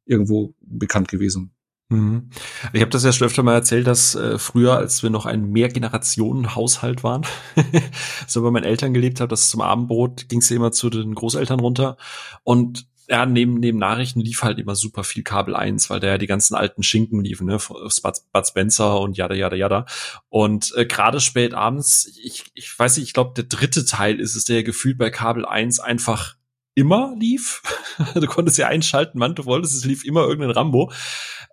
Irgendwo 0.04 0.54
bekannt 0.60 1.08
gewesen. 1.08 1.52
Mhm. 1.89 2.30
Ich 2.73 2.82
habe 2.82 2.91
das 2.91 3.06
ja 3.06 3.13
schon 3.13 3.28
öfter 3.28 3.43
mal 3.43 3.54
erzählt, 3.54 3.88
dass 3.88 4.13
äh, 4.15 4.38
früher, 4.38 4.76
als 4.76 5.04
wir 5.04 5.10
noch 5.10 5.26
ein 5.26 5.50
Mehrgenerationen-Haushalt 5.52 7.04
waren, 7.04 7.26
so 8.28 8.41
bei 8.41 8.52
meinen 8.52 8.65
Eltern 8.65 8.93
gelebt 8.93 9.21
habe, 9.21 9.30
dass 9.30 9.50
zum 9.50 9.62
Abendbrot 9.62 10.28
ging 10.28 10.39
es 10.39 10.50
ja 10.50 10.58
immer 10.58 10.73
zu 10.73 10.89
den 10.89 11.15
Großeltern 11.15 11.62
runter 11.62 11.97
und 12.43 12.88
ja, 13.10 13.26
neben, 13.26 13.54
neben 13.60 13.78
Nachrichten 13.78 14.19
lief 14.19 14.43
halt 14.43 14.60
immer 14.60 14.76
super 14.76 15.04
viel 15.04 15.23
Kabel 15.23 15.56
1, 15.56 15.89
weil 15.89 16.02
da 16.02 16.08
ja 16.08 16.17
die 16.17 16.28
ganzen 16.28 16.56
alten 16.56 16.84
Schinken 16.84 17.23
liefen, 17.23 17.47
ne, 17.47 17.58
Bud 17.58 18.47
Spencer 18.47 19.00
und 19.00 19.15
jada, 19.15 19.34
jada, 19.34 19.56
jada. 19.56 19.86
Und 20.28 20.73
äh, 20.76 20.86
gerade 20.86 21.21
spät 21.21 21.54
abends, 21.54 22.12
ich, 22.21 22.52
ich 22.54 22.78
weiß 22.78 22.97
nicht, 22.97 23.08
ich 23.08 23.13
glaube, 23.13 23.34
der 23.36 23.45
dritte 23.45 23.86
Teil 23.86 24.19
ist 24.19 24.36
es, 24.36 24.43
der 24.43 24.63
gefühlt 24.63 24.97
bei 24.97 25.10
Kabel 25.10 25.45
1 25.45 25.80
einfach 25.80 26.36
immer 26.78 27.16
lief. 27.18 27.63
du 28.13 28.28
konntest 28.28 28.60
ja 28.60 28.68
einschalten, 28.68 29.20
wann 29.20 29.34
du 29.34 29.46
wolltest, 29.46 29.76
es 29.76 29.84
lief 29.84 30.06
immer 30.06 30.22
irgendein 30.22 30.52
Rambo. 30.52 30.92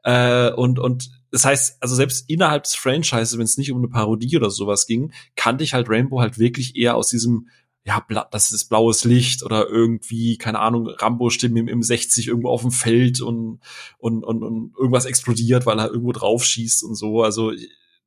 Äh, 0.02 0.50
und, 0.52 0.78
und 0.78 1.10
das 1.30 1.46
heißt, 1.46 1.78
also 1.80 1.94
selbst 1.94 2.28
innerhalb 2.28 2.64
des 2.64 2.74
Franchises, 2.74 3.38
wenn 3.38 3.44
es 3.44 3.56
nicht 3.56 3.72
um 3.72 3.78
eine 3.78 3.88
Parodie 3.88 4.36
oder 4.36 4.50
sowas 4.50 4.86
ging, 4.86 5.12
kannte 5.34 5.64
ich 5.64 5.72
halt 5.72 5.88
Rainbow 5.88 6.20
halt 6.20 6.38
wirklich 6.38 6.76
eher 6.76 6.94
aus 6.94 7.08
diesem 7.08 7.48
ja, 7.86 8.02
das 8.30 8.50
ist 8.50 8.70
blaues 8.70 9.04
Licht 9.04 9.42
oder 9.42 9.68
irgendwie, 9.68 10.38
keine 10.38 10.58
Ahnung, 10.58 10.88
Rambo 10.88 11.28
steht 11.28 11.54
im, 11.54 11.68
im 11.68 11.82
60 11.82 12.28
irgendwo 12.28 12.48
auf 12.48 12.62
dem 12.62 12.70
Feld 12.70 13.20
und, 13.20 13.60
und, 13.98 14.24
und, 14.24 14.42
und 14.42 14.72
irgendwas 14.78 15.04
explodiert, 15.04 15.66
weil 15.66 15.78
er 15.78 15.88
irgendwo 15.88 16.12
drauf 16.12 16.44
schießt 16.44 16.82
und 16.82 16.94
so. 16.94 17.22
Also 17.22 17.52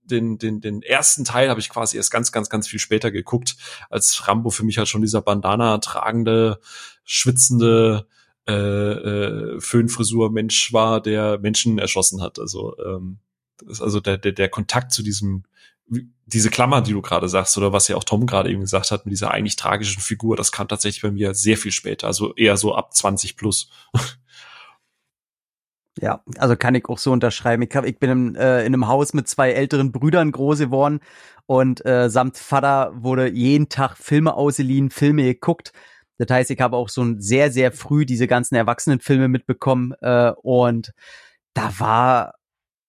den, 0.08 0.38
den, 0.38 0.62
den 0.62 0.82
ersten 0.82 1.26
Teil 1.26 1.50
habe 1.50 1.60
ich 1.60 1.70
quasi 1.70 1.98
erst 1.98 2.12
ganz, 2.12 2.32
ganz, 2.32 2.50
ganz 2.50 2.68
viel 2.68 2.80
später 2.80 3.12
geguckt, 3.12 3.56
als 3.90 4.28
Rambo 4.28 4.50
für 4.50 4.64
mich 4.64 4.78
halt 4.78 4.88
schon 4.88 5.02
dieser 5.02 5.22
Bandana 5.22 5.78
tragende, 5.80 6.60
schwitzende 7.04 8.08
äh, 8.48 8.54
äh, 8.54 9.60
Föhnfrisur-Mensch 9.60 10.74
war, 10.74 11.02
der 11.02 11.38
Menschen 11.40 11.80
erschossen 11.80 12.22
hat. 12.22 12.40
Also 12.40 12.78
ähm, 12.80 13.20
das 13.60 13.78
ist 13.78 13.82
also 13.82 14.00
der, 14.00 14.18
der, 14.18 14.32
der 14.32 14.50
Kontakt 14.50 14.92
zu 14.92 15.04
diesem 15.04 15.44
diese 16.26 16.50
Klammer, 16.50 16.82
die 16.82 16.92
du 16.92 17.02
gerade 17.02 17.30
sagst, 17.30 17.58
oder 17.58 17.72
was 17.72 17.88
ja 17.88 17.96
auch 17.96 18.04
Tom 18.04 18.26
gerade 18.26 18.52
eben 18.52 18.62
gesagt 18.62 18.92
hat, 18.92 19.06
mit 19.06 19.14
dieser 19.14 19.32
eigentlich 19.32 19.56
tragischen 19.56 20.02
Figur, 20.02 20.36
das 20.36 20.52
kam 20.52 20.68
tatsächlich 20.68 21.02
bei 21.02 21.12
mir 21.12 21.34
sehr 21.34 21.58
viel 21.58 21.72
später, 21.72 22.08
also 22.08 22.36
eher 22.36 22.58
so 22.58 22.76
ab 22.76 22.94
20 22.94 23.38
plus. 23.38 23.70
Ja, 26.00 26.24
also 26.38 26.56
kann 26.56 26.76
ich 26.76 26.86
auch 26.86 27.00
so 27.00 27.12
unterschreiben. 27.12 27.64
Ich, 27.64 27.76
hab, 27.76 27.86
ich 27.86 27.98
bin 27.98 28.10
im, 28.10 28.36
äh, 28.36 28.62
in 28.62 28.68
einem 28.74 28.88
Haus 28.88 29.14
mit 29.14 29.28
zwei 29.28 29.52
älteren 29.52 29.92
Brüdern 29.92 30.32
groß 30.32 30.60
geworden 30.60 31.00
und 31.48 31.84
äh, 31.86 32.10
samt 32.10 32.38
Vater 32.38 32.92
wurde 32.96 33.30
jeden 33.30 33.70
Tag 33.70 33.98
Filme 33.98 34.36
ausgeliehen, 34.36 34.92
Filme 34.92 35.24
geguckt. 35.24 35.72
Das 36.20 36.30
heißt, 36.30 36.52
ich 36.52 36.60
habe 36.62 36.78
auch 36.78 36.90
so 36.90 37.04
ein 37.04 37.20
sehr, 37.22 37.52
sehr 37.52 37.72
früh 37.72 38.06
diese 38.06 38.28
ganzen 38.28 38.56
Erwachsenenfilme 38.56 39.28
mitbekommen 39.28 39.94
äh, 40.02 40.32
und 40.42 40.94
da 41.54 41.80
war 41.80 42.34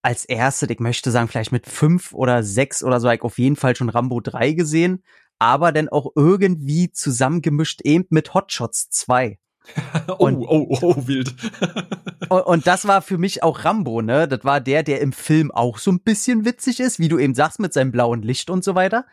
als 0.03 0.25
erste, 0.25 0.71
ich 0.73 0.81
möchte 0.81 1.11
sagen, 1.11 1.29
vielleicht 1.29 1.53
mit 1.53 1.66
fünf 1.66 2.12
oder 2.12 2.42
sechs 2.42 2.83
oder 2.85 3.01
so, 3.01 3.11
ich 3.11 3.23
auf 3.23 3.38
jeden 3.38 3.57
Fall 3.57 3.75
schon 3.77 3.88
Rambo 3.88 4.21
3 4.21 4.53
gesehen, 4.53 5.03
aber 5.38 5.73
dann 5.73 5.88
auch 5.88 6.12
irgendwie 6.14 6.90
zusammengemischt 6.92 7.81
eben 7.83 8.07
mit 8.11 8.35
Hotshots 8.35 8.90
2. 8.90 9.38
oh, 10.09 10.15
und, 10.19 10.37
oh, 10.37 10.67
oh, 10.71 10.79
oh, 10.83 11.07
wild. 11.07 11.35
und, 12.29 12.41
und, 12.41 12.67
das 12.67 12.87
war 12.87 13.03
für 13.03 13.19
mich 13.19 13.43
auch 13.43 13.65
Rambo, 13.65 14.03
ne? 14.03 14.29
Das 14.29 14.45
war 14.45 14.61
der, 14.61 14.83
der 14.83 15.01
im 15.01 15.13
Film 15.13 15.51
auch 15.51 15.79
so 15.79 15.91
ein 15.91 16.01
bisschen 16.01 16.45
witzig 16.45 16.81
ist, 16.81 16.99
wie 16.99 17.09
du 17.09 17.19
eben 17.19 17.35
sagst, 17.35 17.61
mit 17.61 17.73
seinem 17.73 17.93
blauen 17.93 18.23
Licht 18.23 18.51
und 18.51 18.65
so 18.65 18.75
weiter. 18.75 19.07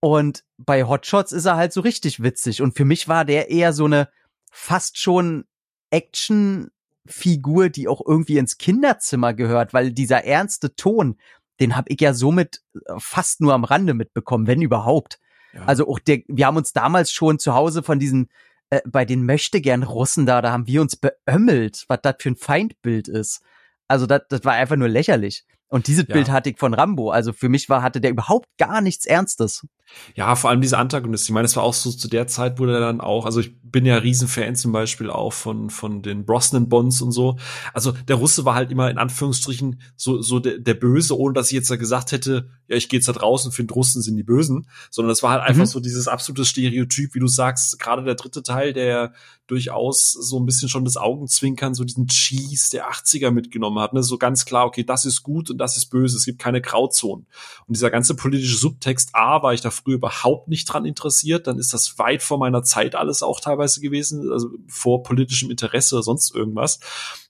Und 0.00 0.44
bei 0.58 0.84
Hotshots 0.84 1.32
ist 1.32 1.44
er 1.44 1.56
halt 1.56 1.72
so 1.72 1.80
richtig 1.80 2.22
witzig. 2.22 2.60
Und 2.60 2.76
für 2.76 2.84
mich 2.84 3.06
war 3.08 3.24
der 3.24 3.50
eher 3.50 3.72
so 3.72 3.84
eine 3.84 4.08
fast 4.50 4.98
schon 4.98 5.44
Action 5.90 6.70
Figur, 7.06 7.68
die 7.68 7.88
auch 7.88 8.00
irgendwie 8.06 8.38
ins 8.38 8.58
Kinderzimmer 8.58 9.34
gehört, 9.34 9.74
weil 9.74 9.92
dieser 9.92 10.24
ernste 10.24 10.74
Ton, 10.76 11.18
den 11.60 11.76
habe 11.76 11.90
ich 11.90 12.00
ja 12.00 12.14
somit 12.14 12.62
äh, 12.86 12.94
fast 12.98 13.40
nur 13.40 13.54
am 13.54 13.64
Rande 13.64 13.94
mitbekommen, 13.94 14.46
wenn 14.46 14.62
überhaupt. 14.62 15.18
Ja. 15.52 15.64
Also 15.64 15.88
auch 15.88 15.98
der, 15.98 16.22
wir 16.28 16.46
haben 16.46 16.56
uns 16.56 16.72
damals 16.72 17.12
schon 17.12 17.38
zu 17.38 17.54
Hause 17.54 17.82
von 17.82 17.98
diesen, 17.98 18.28
äh, 18.72 18.80
bei 18.86 19.04
den 19.04 19.26
möchtegern 19.26 19.82
Russen 19.82 20.24
da, 20.24 20.40
da 20.40 20.50
haben 20.50 20.66
wir 20.66 20.80
uns 20.80 20.96
beömmelt, 20.96 21.84
was 21.88 21.98
das 22.00 22.14
für 22.20 22.30
ein 22.30 22.36
Feindbild 22.36 23.06
ist. 23.06 23.42
Also 23.86 24.06
das, 24.06 24.22
das 24.30 24.46
war 24.46 24.54
einfach 24.54 24.76
nur 24.76 24.88
lächerlich. 24.88 25.44
Und 25.68 25.88
dieses 25.88 26.06
ja. 26.08 26.14
Bild 26.14 26.30
hatte 26.30 26.48
ich 26.48 26.58
von 26.58 26.72
Rambo. 26.72 27.10
Also 27.10 27.34
für 27.34 27.50
mich 27.50 27.68
war, 27.68 27.82
hatte 27.82 28.00
der 28.00 28.10
überhaupt 28.10 28.48
gar 28.56 28.80
nichts 28.80 29.04
Ernstes. 29.04 29.66
Ja, 30.14 30.34
vor 30.36 30.50
allem 30.50 30.60
diese 30.60 30.78
Antagonist. 30.78 31.24
Ich 31.24 31.30
meine, 31.30 31.46
es 31.46 31.56
war 31.56 31.62
auch 31.62 31.74
so 31.74 31.90
zu 31.90 32.08
der 32.08 32.26
Zeit, 32.26 32.58
wo 32.58 32.66
der 32.66 32.80
dann 32.80 33.00
auch, 33.00 33.24
also 33.24 33.40
ich 33.40 33.52
bin 33.62 33.86
ja 33.86 33.96
Riesenfan 33.96 34.54
zum 34.54 34.72
Beispiel 34.72 35.10
auch 35.10 35.32
von, 35.32 35.70
von 35.70 36.02
den 36.02 36.24
Brosnan-Bonds 36.26 37.00
und 37.00 37.12
so. 37.12 37.38
Also 37.72 37.92
der 37.92 38.16
Russe 38.16 38.44
war 38.44 38.54
halt 38.54 38.70
immer 38.70 38.90
in 38.90 38.98
Anführungsstrichen 38.98 39.80
so, 39.96 40.20
so 40.20 40.38
der, 40.38 40.58
der 40.58 40.74
Böse, 40.74 41.18
ohne 41.18 41.32
dass 41.32 41.46
ich 41.46 41.54
jetzt 41.54 41.70
da 41.70 41.76
gesagt 41.76 42.12
hätte, 42.12 42.50
ja, 42.68 42.76
ich 42.76 42.88
gehe 42.88 42.98
jetzt 42.98 43.08
da 43.08 43.12
draußen, 43.12 43.50
finde 43.50 43.74
Russen 43.74 44.02
sind 44.02 44.16
die 44.16 44.22
Bösen, 44.22 44.68
sondern 44.90 45.10
es 45.10 45.22
war 45.22 45.30
halt 45.30 45.42
einfach 45.42 45.64
mhm. 45.64 45.68
so 45.68 45.80
dieses 45.80 46.06
absolute 46.06 46.44
Stereotyp, 46.44 47.14
wie 47.14 47.20
du 47.20 47.28
sagst, 47.28 47.78
gerade 47.78 48.04
der 48.04 48.14
dritte 48.14 48.42
Teil, 48.42 48.74
der 48.74 49.14
durchaus 49.46 50.12
so 50.12 50.38
ein 50.38 50.46
bisschen 50.46 50.68
schon 50.68 50.84
das 50.84 50.96
Augenzwinkern, 50.96 51.74
so 51.74 51.84
diesen 51.84 52.06
Cheese 52.06 52.70
der 52.70 52.90
80er 52.90 53.30
mitgenommen 53.30 53.78
hat, 53.80 53.92
ne? 53.92 54.02
so 54.02 54.18
ganz 54.18 54.44
klar, 54.44 54.66
okay, 54.66 54.84
das 54.84 55.04
ist 55.04 55.22
gut 55.22 55.50
und 55.50 55.58
das 55.58 55.76
ist 55.76 55.86
böse, 55.86 56.16
es 56.16 56.24
gibt 56.24 56.38
keine 56.38 56.60
Grauzonen. 56.60 57.26
Und 57.66 57.76
dieser 57.76 57.90
ganze 57.90 58.14
politische 58.14 58.56
Subtext, 58.56 59.10
A, 59.14 59.42
war 59.42 59.52
ich 59.52 59.60
da 59.60 59.70
früher 59.82 59.96
überhaupt 59.96 60.48
nicht 60.48 60.64
dran 60.64 60.84
interessiert, 60.84 61.46
dann 61.46 61.58
ist 61.58 61.74
das 61.74 61.98
weit 61.98 62.22
vor 62.22 62.38
meiner 62.38 62.62
Zeit 62.62 62.94
alles 62.94 63.22
auch 63.22 63.40
teilweise 63.40 63.80
gewesen, 63.80 64.30
also 64.32 64.50
vor 64.66 65.02
politischem 65.02 65.50
Interesse 65.50 65.96
oder 65.96 66.02
sonst 66.02 66.34
irgendwas. 66.34 66.80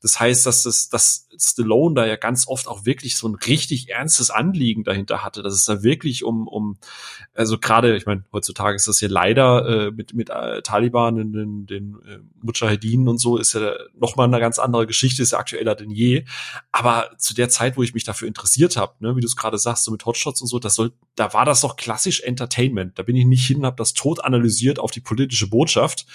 Das 0.02 0.18
heißt, 0.20 0.46
dass 0.46 0.62
das, 0.62 0.88
dass 0.88 1.28
Stallone 1.38 1.94
da 1.94 2.06
ja 2.06 2.16
ganz 2.16 2.46
oft 2.46 2.68
auch 2.68 2.84
wirklich 2.84 3.16
so 3.16 3.28
ein 3.28 3.34
richtig 3.34 3.88
ernstes 3.90 4.30
Anliegen 4.30 4.84
dahinter 4.84 5.24
hatte, 5.24 5.42
dass 5.42 5.54
es 5.54 5.64
da 5.64 5.82
wirklich 5.82 6.24
um, 6.24 6.46
um 6.48 6.76
also 7.34 7.58
gerade, 7.58 7.96
ich 7.96 8.06
meine, 8.06 8.24
heutzutage 8.32 8.76
ist 8.76 8.88
das 8.88 9.00
ja 9.00 9.08
leider 9.08 9.88
äh, 9.88 9.90
mit, 9.90 10.14
mit 10.14 10.30
äh, 10.30 10.62
Taliban, 10.62 11.16
den, 11.16 11.66
den 11.66 11.96
äh, 12.06 12.18
Mujahedin 12.42 13.08
und 13.08 13.18
so, 13.18 13.38
ist 13.38 13.54
ja 13.54 13.72
noch 13.98 14.16
mal 14.16 14.24
eine 14.24 14.40
ganz 14.40 14.58
andere 14.58 14.86
Geschichte, 14.86 15.22
ist 15.22 15.32
ja 15.32 15.38
aktueller 15.38 15.74
denn 15.74 15.90
je. 15.90 16.24
Aber 16.72 17.10
zu 17.18 17.34
der 17.34 17.48
Zeit, 17.48 17.76
wo 17.76 17.82
ich 17.82 17.94
mich 17.94 18.04
dafür 18.04 18.28
interessiert 18.28 18.76
habe, 18.76 18.94
ne, 19.00 19.16
wie 19.16 19.20
du 19.20 19.26
es 19.26 19.36
gerade 19.36 19.58
sagst, 19.58 19.84
so 19.84 19.92
mit 19.92 20.04
Hotshots 20.04 20.42
und 20.42 20.48
so, 20.48 20.58
das 20.58 20.74
soll, 20.74 20.92
da 21.14 21.32
war 21.32 21.44
das 21.44 21.62
doch 21.62 21.76
klassisch 21.76 22.20
Entertainment. 22.20 22.98
Da 22.98 23.02
bin 23.02 23.16
ich 23.16 23.24
nicht 23.24 23.46
hin, 23.46 23.64
habe 23.64 23.76
das 23.76 23.94
tot 23.94 24.22
analysiert 24.24 24.78
auf 24.78 24.90
die 24.90 25.00
politische 25.00 25.48
Botschaft, 25.48 26.06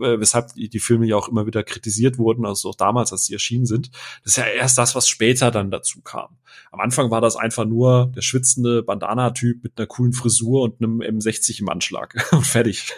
äh, 0.00 0.20
weshalb 0.20 0.52
die, 0.54 0.68
die 0.68 0.80
Filme 0.80 1.06
ja 1.06 1.16
auch 1.16 1.28
immer 1.28 1.46
wieder 1.46 1.62
kritisiert 1.62 2.18
wurden, 2.18 2.44
also 2.46 2.70
auch 2.70 2.74
damals, 2.74 3.12
als 3.12 3.26
sie 3.26 3.32
erschienen 3.32 3.66
sind. 3.66 3.90
Das 4.24 4.32
ist 4.32 4.36
ja 4.36 4.44
erst 4.58 4.78
das, 4.78 4.94
was 4.94 5.08
später 5.08 5.50
dann 5.50 5.70
dazu 5.70 6.00
kam. 6.02 6.36
Am 6.70 6.80
Anfang 6.80 7.10
war 7.10 7.20
das 7.20 7.36
einfach 7.36 7.64
nur 7.64 8.12
der 8.14 8.22
schwitzende 8.22 8.82
Bandana-Typ 8.82 9.62
mit 9.62 9.78
einer 9.78 9.86
coolen 9.86 10.12
Frisur 10.12 10.62
und 10.62 10.82
einem 10.82 11.00
M60 11.00 11.60
im 11.60 11.68
Anschlag 11.68 12.14
und 12.32 12.46
fertig. 12.46 12.92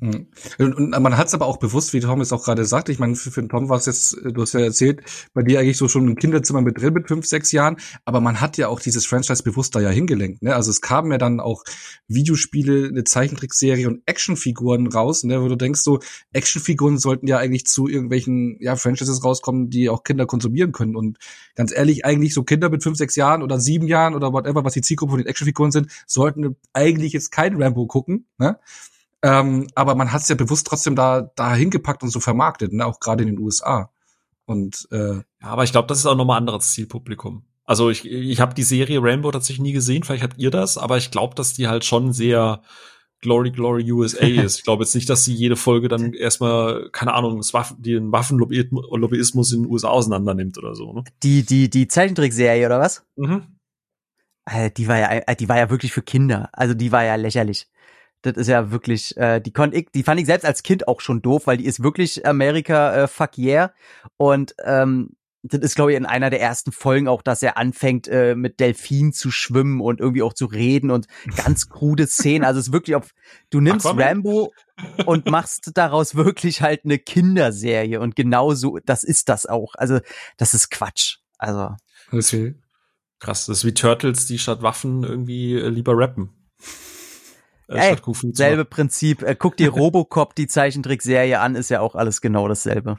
Mhm. 0.00 0.28
Und, 0.58 0.74
und 0.74 0.90
man 0.90 1.16
hat 1.16 1.28
es 1.28 1.34
aber 1.34 1.46
auch 1.46 1.58
bewusst, 1.58 1.92
wie 1.92 2.00
Tom 2.00 2.20
es 2.20 2.32
auch 2.32 2.44
gerade 2.44 2.64
sagte, 2.64 2.92
ich 2.92 2.98
meine, 2.98 3.14
für, 3.14 3.30
für 3.30 3.46
Tom 3.46 3.68
war 3.68 3.76
es 3.76 3.86
jetzt, 3.86 4.16
du 4.24 4.42
hast 4.42 4.54
ja 4.54 4.60
erzählt, 4.60 5.02
bei 5.34 5.42
dir 5.42 5.60
eigentlich 5.60 5.76
so 5.76 5.88
schon 5.88 6.08
ein 6.08 6.16
Kinderzimmer 6.16 6.62
mit 6.62 6.80
drin 6.80 6.94
mit 6.94 7.08
fünf, 7.08 7.26
sechs 7.26 7.52
Jahren, 7.52 7.76
aber 8.04 8.20
man 8.20 8.40
hat 8.40 8.56
ja 8.56 8.68
auch 8.68 8.80
dieses 8.80 9.06
Franchise 9.06 9.42
bewusst 9.42 9.74
da 9.74 9.80
ja 9.80 9.90
hingelenkt. 9.90 10.42
Ne? 10.42 10.54
Also 10.54 10.70
es 10.70 10.80
kamen 10.80 11.12
ja 11.12 11.18
dann 11.18 11.40
auch 11.40 11.62
Videospiele, 12.08 12.88
eine 12.88 13.04
Zeichentrickserie 13.04 13.86
und 13.86 14.02
Actionfiguren 14.06 14.88
raus, 14.88 15.24
ne? 15.24 15.40
wo 15.42 15.48
du 15.48 15.56
denkst 15.56 15.82
so, 15.82 16.00
Actionfiguren 16.32 16.98
sollten 16.98 17.26
ja 17.26 17.38
eigentlich 17.38 17.66
zu 17.66 17.88
irgendwelchen 17.88 18.56
ja, 18.60 18.76
Franchises 18.76 19.24
rauskommen, 19.24 19.70
die 19.70 19.88
auch 19.88 20.02
Kinder 20.02 20.26
konsumieren 20.26 20.72
können. 20.72 20.96
Und 21.02 21.18
ganz 21.54 21.72
ehrlich, 21.72 22.04
eigentlich 22.04 22.34
so 22.34 22.42
Kinder 22.42 22.68
mit 22.68 22.82
fünf, 22.82 22.96
sechs 22.96 23.16
Jahren 23.16 23.42
oder 23.42 23.60
sieben 23.60 23.86
Jahren 23.86 24.14
oder 24.14 24.32
whatever, 24.32 24.64
was 24.64 24.72
die 24.72 24.82
Zielgruppe 24.82 25.12
von 25.12 25.18
den 25.20 25.26
Actionfiguren 25.26 25.72
sind, 25.72 25.90
sollten 26.06 26.56
eigentlich 26.72 27.12
jetzt 27.12 27.30
kein 27.30 27.60
Rambo 27.60 27.86
gucken. 27.86 28.26
Ne? 28.38 28.58
Ähm, 29.22 29.68
aber 29.74 29.94
man 29.94 30.12
hat 30.12 30.22
es 30.22 30.28
ja 30.28 30.34
bewusst 30.34 30.66
trotzdem 30.66 30.96
da, 30.96 31.30
da 31.36 31.54
hingepackt 31.54 32.02
und 32.02 32.10
so 32.10 32.20
vermarktet, 32.20 32.72
ne? 32.72 32.86
auch 32.86 33.00
gerade 33.00 33.22
in 33.22 33.28
den 33.28 33.38
USA. 33.38 33.90
Und 34.46 34.88
äh, 34.90 35.16
ja, 35.16 35.24
aber 35.40 35.64
ich 35.64 35.72
glaube, 35.72 35.88
das 35.88 35.98
ist 35.98 36.06
auch 36.06 36.16
nochmal 36.16 36.38
anderes 36.38 36.72
Zielpublikum. 36.72 37.44
Also 37.64 37.90
ich, 37.90 38.04
ich 38.04 38.40
habe 38.40 38.54
die 38.54 38.64
Serie 38.64 39.00
Rambo 39.00 39.30
tatsächlich 39.30 39.62
nie 39.62 39.72
gesehen, 39.72 40.02
vielleicht 40.02 40.24
habt 40.24 40.38
ihr 40.38 40.50
das, 40.50 40.78
aber 40.78 40.98
ich 40.98 41.10
glaube, 41.10 41.34
dass 41.36 41.54
die 41.54 41.68
halt 41.68 41.84
schon 41.84 42.12
sehr 42.12 42.62
Glory 43.22 43.50
Glory 43.50 43.90
USA 43.90 44.26
ist. 44.26 44.58
Ich 44.58 44.64
glaube 44.64 44.84
jetzt 44.84 44.94
nicht, 44.94 45.08
dass 45.08 45.24
sie 45.24 45.32
jede 45.32 45.56
Folge 45.56 45.88
dann 45.88 46.12
erstmal, 46.12 46.90
keine 46.90 47.14
Ahnung, 47.14 47.40
Waffen, 47.52 47.80
den 47.80 48.12
Waffenlobbyismus 48.12 49.52
in 49.52 49.62
den 49.62 49.70
USA 49.70 49.88
auseinander 49.88 50.34
nimmt 50.34 50.58
oder 50.58 50.74
so. 50.74 50.92
Ne? 50.92 51.04
Die, 51.22 51.42
die, 51.44 51.70
die 51.70 51.88
Zeichentrickserie 51.88 52.66
oder 52.66 52.80
was? 52.80 53.06
Mhm. 53.16 53.44
Äh, 54.44 54.70
die 54.70 54.88
war 54.88 54.98
ja, 54.98 55.08
äh, 55.10 55.36
die 55.36 55.48
war 55.48 55.56
ja 55.56 55.70
wirklich 55.70 55.92
für 55.92 56.02
Kinder. 56.02 56.50
Also 56.52 56.74
die 56.74 56.92
war 56.92 57.04
ja 57.04 57.14
lächerlich. 57.14 57.68
Das 58.22 58.36
ist 58.36 58.48
ja 58.48 58.70
wirklich, 58.70 59.16
äh, 59.16 59.40
die 59.40 59.52
konnte 59.52 59.76
ich, 59.76 59.90
die 59.92 60.02
fand 60.02 60.20
ich 60.20 60.26
selbst 60.26 60.44
als 60.44 60.62
Kind 60.62 60.86
auch 60.86 61.00
schon 61.00 61.22
doof, 61.22 61.46
weil 61.46 61.56
die 61.56 61.64
ist 61.64 61.82
wirklich 61.82 62.26
Amerika 62.26 63.04
äh, 63.04 63.08
fuck 63.08 63.38
yeah. 63.38 63.72
Und 64.16 64.54
ähm, 64.64 65.16
das 65.42 65.60
ist, 65.60 65.74
glaube 65.74 65.92
ich, 65.92 65.96
in 65.96 66.06
einer 66.06 66.30
der 66.30 66.40
ersten 66.40 66.70
Folgen 66.70 67.08
auch, 67.08 67.22
dass 67.22 67.42
er 67.42 67.56
anfängt, 67.56 68.06
äh, 68.08 68.34
mit 68.34 68.60
Delfinen 68.60 69.12
zu 69.12 69.30
schwimmen 69.30 69.80
und 69.80 70.00
irgendwie 70.00 70.22
auch 70.22 70.34
zu 70.34 70.46
reden 70.46 70.90
und 70.90 71.06
ganz 71.36 71.68
krude 71.68 72.06
Szenen. 72.06 72.44
Also 72.44 72.60
es 72.60 72.68
ist 72.68 72.72
wirklich 72.72 72.94
auf, 72.94 73.10
du 73.50 73.60
nimmst 73.60 73.86
Aquaman? 73.86 74.08
Rambo 74.08 74.52
und 75.04 75.26
machst 75.26 75.72
daraus 75.74 76.14
wirklich 76.14 76.62
halt 76.62 76.84
eine 76.84 76.98
Kinderserie 76.98 78.00
und 78.00 78.14
genau 78.14 78.54
so, 78.54 78.78
das 78.84 79.02
ist 79.02 79.28
das 79.28 79.46
auch. 79.46 79.74
Also 79.74 79.98
das 80.36 80.54
ist 80.54 80.70
Quatsch. 80.70 81.18
Also. 81.38 81.74
Okay. 82.12 82.54
Krass, 83.18 83.46
das 83.46 83.58
ist 83.58 83.64
wie 83.64 83.74
Turtles, 83.74 84.26
die 84.26 84.38
statt 84.38 84.62
Waffen 84.62 85.02
irgendwie 85.04 85.54
äh, 85.54 85.68
lieber 85.68 85.96
rappen. 85.96 86.30
Äh, 87.68 87.94
Ey, 87.94 87.96
selbe 88.32 88.64
Prinzip. 88.64 89.22
Äh, 89.22 89.36
guck 89.36 89.56
dir 89.56 89.68
Robocop, 89.72 90.34
die 90.34 90.46
Zeichentrickserie 90.46 91.40
an, 91.40 91.54
ist 91.56 91.70
ja 91.70 91.80
auch 91.80 91.94
alles 91.94 92.20
genau 92.20 92.48
dasselbe. 92.48 92.98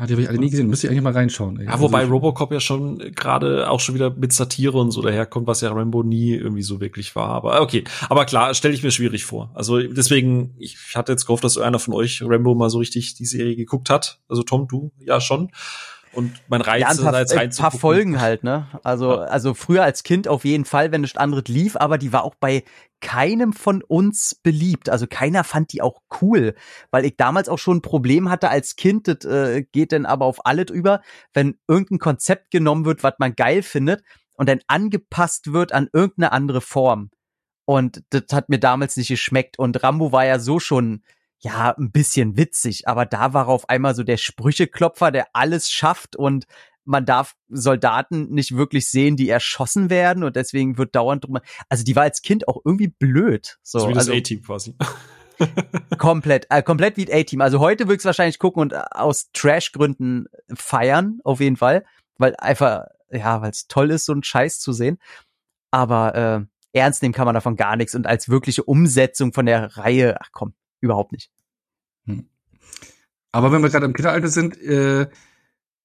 Ah, 0.00 0.06
die 0.06 0.12
habe 0.12 0.22
ich 0.22 0.28
alle 0.28 0.38
nie 0.38 0.48
gesehen. 0.48 0.68
Müsste 0.68 0.86
ich 0.86 0.92
eigentlich 0.92 1.02
mal 1.02 1.12
reinschauen. 1.12 1.58
Ey. 1.58 1.66
Ja, 1.66 1.80
wobei 1.80 2.02
also, 2.02 2.12
Robocop 2.12 2.52
ja 2.52 2.60
schon 2.60 2.98
gerade 3.16 3.68
auch 3.68 3.80
schon 3.80 3.96
wieder 3.96 4.10
mit 4.10 4.32
Satire 4.32 4.78
und 4.78 4.92
so 4.92 5.02
daherkommt, 5.02 5.48
was 5.48 5.60
ja 5.60 5.72
Rambo 5.72 6.04
nie 6.04 6.34
irgendwie 6.34 6.62
so 6.62 6.80
wirklich 6.80 7.16
war. 7.16 7.30
Aber 7.30 7.60
okay, 7.60 7.82
aber 8.08 8.24
klar, 8.24 8.54
stelle 8.54 8.74
ich 8.74 8.84
mir 8.84 8.92
schwierig 8.92 9.24
vor. 9.24 9.50
Also 9.54 9.80
deswegen, 9.80 10.54
ich 10.56 10.78
hatte 10.94 11.10
jetzt 11.10 11.26
gehofft, 11.26 11.42
dass 11.42 11.58
einer 11.58 11.80
von 11.80 11.94
euch 11.94 12.22
Rambo 12.22 12.54
mal 12.54 12.70
so 12.70 12.78
richtig 12.78 13.14
die 13.14 13.26
Serie 13.26 13.56
geguckt 13.56 13.90
hat. 13.90 14.20
Also 14.28 14.44
Tom, 14.44 14.68
du 14.68 14.92
ja 15.00 15.20
schon. 15.20 15.50
Und 16.18 16.42
mein 16.48 16.62
Reiz 16.62 16.80
ja, 16.80 16.88
ein 16.88 16.96
paar, 16.96 17.22
ist 17.22 17.32
ein 17.32 17.50
paar 17.50 17.70
Folgen 17.70 18.20
halt, 18.20 18.42
ne? 18.42 18.66
Also, 18.82 19.12
ja. 19.12 19.18
also 19.26 19.54
früher 19.54 19.84
als 19.84 20.02
Kind 20.02 20.26
auf 20.26 20.44
jeden 20.44 20.64
Fall, 20.64 20.90
wenn 20.90 21.02
nicht 21.02 21.16
anderes 21.16 21.44
lief, 21.46 21.76
aber 21.76 21.96
die 21.96 22.12
war 22.12 22.24
auch 22.24 22.34
bei 22.34 22.64
keinem 23.00 23.52
von 23.52 23.84
uns 23.84 24.34
beliebt. 24.34 24.90
Also 24.90 25.06
keiner 25.06 25.44
fand 25.44 25.72
die 25.72 25.80
auch 25.80 26.02
cool, 26.20 26.56
weil 26.90 27.04
ich 27.04 27.16
damals 27.16 27.48
auch 27.48 27.60
schon 27.60 27.76
ein 27.76 27.82
Problem 27.82 28.30
hatte 28.30 28.50
als 28.50 28.74
Kind, 28.74 29.06
das 29.06 29.24
äh, 29.26 29.62
geht 29.70 29.92
dann 29.92 30.06
aber 30.06 30.24
auf 30.24 30.44
alle 30.44 30.64
drüber, 30.64 31.02
wenn 31.34 31.56
irgendein 31.68 32.00
Konzept 32.00 32.50
genommen 32.50 32.84
wird, 32.84 33.04
was 33.04 33.14
man 33.18 33.36
geil 33.36 33.62
findet 33.62 34.02
und 34.32 34.48
dann 34.48 34.58
angepasst 34.66 35.52
wird 35.52 35.70
an 35.70 35.88
irgendeine 35.92 36.32
andere 36.32 36.60
Form. 36.60 37.10
Und 37.64 38.02
das 38.10 38.24
hat 38.32 38.48
mir 38.48 38.58
damals 38.58 38.96
nicht 38.96 39.06
geschmeckt. 39.06 39.56
Und 39.56 39.84
Rambo 39.84 40.10
war 40.10 40.26
ja 40.26 40.40
so 40.40 40.58
schon 40.58 41.04
ja, 41.40 41.74
ein 41.76 41.90
bisschen 41.92 42.36
witzig, 42.36 42.88
aber 42.88 43.06
da 43.06 43.32
war 43.32 43.48
auf 43.48 43.68
einmal 43.68 43.94
so 43.94 44.02
der 44.02 44.16
Sprücheklopfer, 44.16 45.10
der 45.10 45.28
alles 45.32 45.70
schafft 45.70 46.16
und 46.16 46.46
man 46.84 47.04
darf 47.04 47.34
Soldaten 47.48 48.30
nicht 48.30 48.56
wirklich 48.56 48.88
sehen, 48.88 49.16
die 49.16 49.28
erschossen 49.28 49.90
werden 49.90 50.24
und 50.24 50.36
deswegen 50.36 50.78
wird 50.78 50.96
dauernd 50.96 51.24
drüber. 51.24 51.42
Also 51.68 51.84
die 51.84 51.94
war 51.94 52.04
als 52.04 52.22
Kind 52.22 52.48
auch 52.48 52.62
irgendwie 52.64 52.88
blöd. 52.88 53.58
So, 53.62 53.80
so 53.80 53.88
wie 53.88 53.92
das 53.92 54.08
also, 54.08 54.18
A-Team 54.18 54.42
quasi. 54.42 54.74
komplett, 55.98 56.46
äh, 56.50 56.62
komplett 56.62 56.96
wie 56.96 57.12
A-Team. 57.12 57.40
Also 57.40 57.60
heute 57.60 57.86
würde 57.86 58.00
ich 58.00 58.04
wahrscheinlich 58.04 58.38
gucken 58.38 58.62
und 58.62 58.72
äh, 58.72 58.82
aus 58.90 59.30
Trash-Gründen 59.32 60.26
feiern, 60.54 61.20
auf 61.24 61.40
jeden 61.40 61.56
Fall, 61.56 61.84
weil 62.16 62.34
einfach, 62.36 62.84
ja, 63.10 63.40
weil 63.42 63.50
es 63.50 63.66
toll 63.68 63.90
ist, 63.90 64.06
so 64.06 64.12
einen 64.12 64.22
Scheiß 64.22 64.60
zu 64.60 64.72
sehen. 64.72 64.98
Aber 65.70 66.14
äh, 66.14 66.78
ernst 66.78 67.02
nehmen 67.02 67.14
kann 67.14 67.26
man 67.26 67.34
davon 67.34 67.56
gar 67.56 67.76
nichts 67.76 67.94
und 67.94 68.06
als 68.06 68.28
wirkliche 68.28 68.64
Umsetzung 68.64 69.32
von 69.32 69.46
der 69.46 69.76
Reihe, 69.76 70.16
ach 70.20 70.30
komm, 70.32 70.54
überhaupt 70.80 71.12
nicht. 71.12 71.30
Hm. 72.06 72.28
Aber 73.32 73.52
wenn 73.52 73.62
wir 73.62 73.70
gerade 73.70 73.86
im 73.86 73.92
Kinderalter 73.92 74.28
sind, 74.28 74.56
äh, 74.60 75.08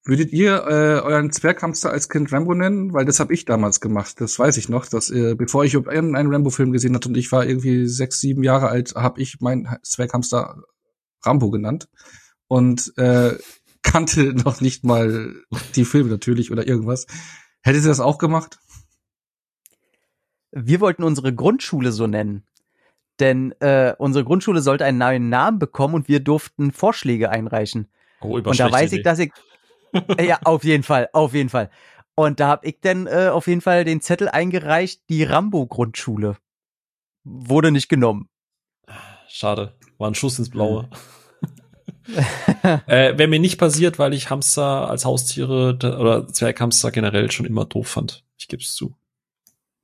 würdet 0.06 0.34
ihr 0.34 0.66
äh, 0.68 1.02
euren 1.02 1.32
Zwerghamster 1.32 1.92
als 1.92 2.10
Kind 2.10 2.32
Rambo 2.32 2.54
nennen? 2.54 2.94
Weil 2.94 3.06
das 3.06 3.20
habe 3.20 3.34
ich 3.34 3.46
damals 3.46 3.80
gemacht. 3.80 4.20
Das 4.20 4.38
weiß 4.38 4.58
ich 4.58 4.70
noch, 4.70 4.86
dass 4.86 5.10
äh, 5.10 5.36
bevor 5.36 5.64
ich 5.64 5.76
einen 5.76 6.34
Rambo-Film 6.34 6.72
gesehen 6.72 6.96
hatte 6.96 7.10
und 7.10 7.18
ich 7.18 7.32
war 7.32 7.46
irgendwie 7.46 7.88
sechs, 7.88 8.20
sieben 8.20 8.44
Jahre 8.44 8.68
alt, 8.68 8.96
habe 8.96 9.22
ich 9.22 9.40
meinen 9.40 9.68
Zwerghamster 9.82 10.64
Rambo 11.22 11.52
genannt 11.52 11.90
und 12.48 12.94
äh, 12.98 13.38
kannte 13.82 14.34
noch 14.34 14.62
nicht 14.62 14.84
mal 14.84 15.36
die 15.76 15.86
Filme 15.86 16.10
natürlich 16.10 16.52
oder 16.52 16.68
irgendwas. 16.68 17.06
Hättet 17.62 17.84
ihr 17.84 17.90
das 17.90 18.00
auch 18.00 18.18
gemacht? 18.18 18.60
Wir 20.52 20.80
wollten 20.80 21.04
unsere 21.04 21.34
Grundschule 21.34 21.92
so 21.92 22.08
nennen. 22.08 22.44
Denn 23.20 23.54
äh, 23.60 23.94
unsere 23.98 24.26
Grundschule 24.26 24.62
sollte 24.62 24.86
einen 24.86 24.98
neuen 24.98 25.30
Namen 25.30 25.60
bekommen 25.60 25.94
und 25.94 26.08
wir 26.08 26.20
durften 26.20 26.72
Vorschläge 26.72 27.30
einreichen. 27.30 27.88
Oh, 28.22 28.38
und 28.38 28.60
da 28.60 28.72
weiß 28.72 28.92
ich, 28.94 29.04
dass 29.04 29.20
ich. 29.20 29.32
Äh, 30.18 30.26
ja, 30.28 30.40
auf 30.44 30.64
jeden 30.64 30.84
Fall, 30.84 31.10
auf 31.14 31.34
jeden 31.34 31.50
Fall. 31.50 31.70
Und 32.16 32.40
da 32.40 32.48
habe 32.48 32.68
ich 32.68 32.80
dann 32.82 33.08
äh, 33.08 33.30
auf 33.32 33.48
jeden 33.48 33.62
Fall 33.62 33.86
den 33.86 34.02
Zettel 34.02 34.30
eingereicht, 34.30 35.02
die 35.10 35.24
Rambo-Grundschule. 35.24 36.38
Wurde 37.24 37.72
nicht 37.72 37.90
genommen. 37.90 38.30
Schade. 39.28 39.74
War 39.98 40.10
ein 40.10 40.16
Schuss 40.16 40.38
ins 40.38 40.50
Blaue. 40.50 40.90
äh, 42.88 43.18
Wäre 43.18 43.28
mir 43.28 43.40
nicht 43.40 43.58
passiert, 43.58 43.98
weil 43.98 44.14
ich 44.14 44.30
Hamster 44.30 44.90
als 44.90 45.06
Haustiere 45.06 45.78
oder 45.82 46.28
Zwerghamster 46.28 46.92
generell 46.92 47.32
schon 47.32 47.46
immer 47.46 47.66
doof 47.66 47.88
fand. 47.88 48.26
Ich 48.38 48.48
gebe 48.48 48.62
es 48.62 48.74
zu 48.74 48.96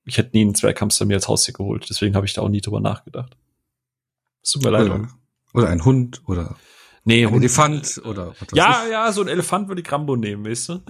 ich 0.09 0.17
hätte 0.17 0.35
nie 0.35 0.41
einen 0.41 0.55
Zwerghamster 0.55 1.05
mir 1.05 1.15
als 1.15 1.27
Haustier 1.27 1.53
geholt. 1.53 1.87
Deswegen 1.89 2.15
habe 2.15 2.25
ich 2.25 2.33
da 2.33 2.41
auch 2.41 2.49
nie 2.49 2.61
drüber 2.61 2.79
nachgedacht. 2.81 3.37
Es 4.43 4.51
tut 4.51 4.63
mir 4.63 4.71
leid. 4.71 4.85
Oder, 4.85 5.07
oder 5.53 5.69
ein 5.69 5.85
Hund 5.85 6.21
oder. 6.27 6.55
Nee, 7.05 7.25
ein 7.25 7.33
Elefant 7.33 8.01
oder 8.05 8.33
was 8.39 8.47
Ja, 8.53 8.83
ich? 8.85 8.91
ja, 8.91 9.11
so 9.11 9.21
ein 9.21 9.27
Elefant 9.27 9.67
würde 9.67 9.81
ich 9.81 9.91
Rambo 9.91 10.15
nehmen, 10.15 10.45
weißt 10.45 10.69
du? 10.69 10.81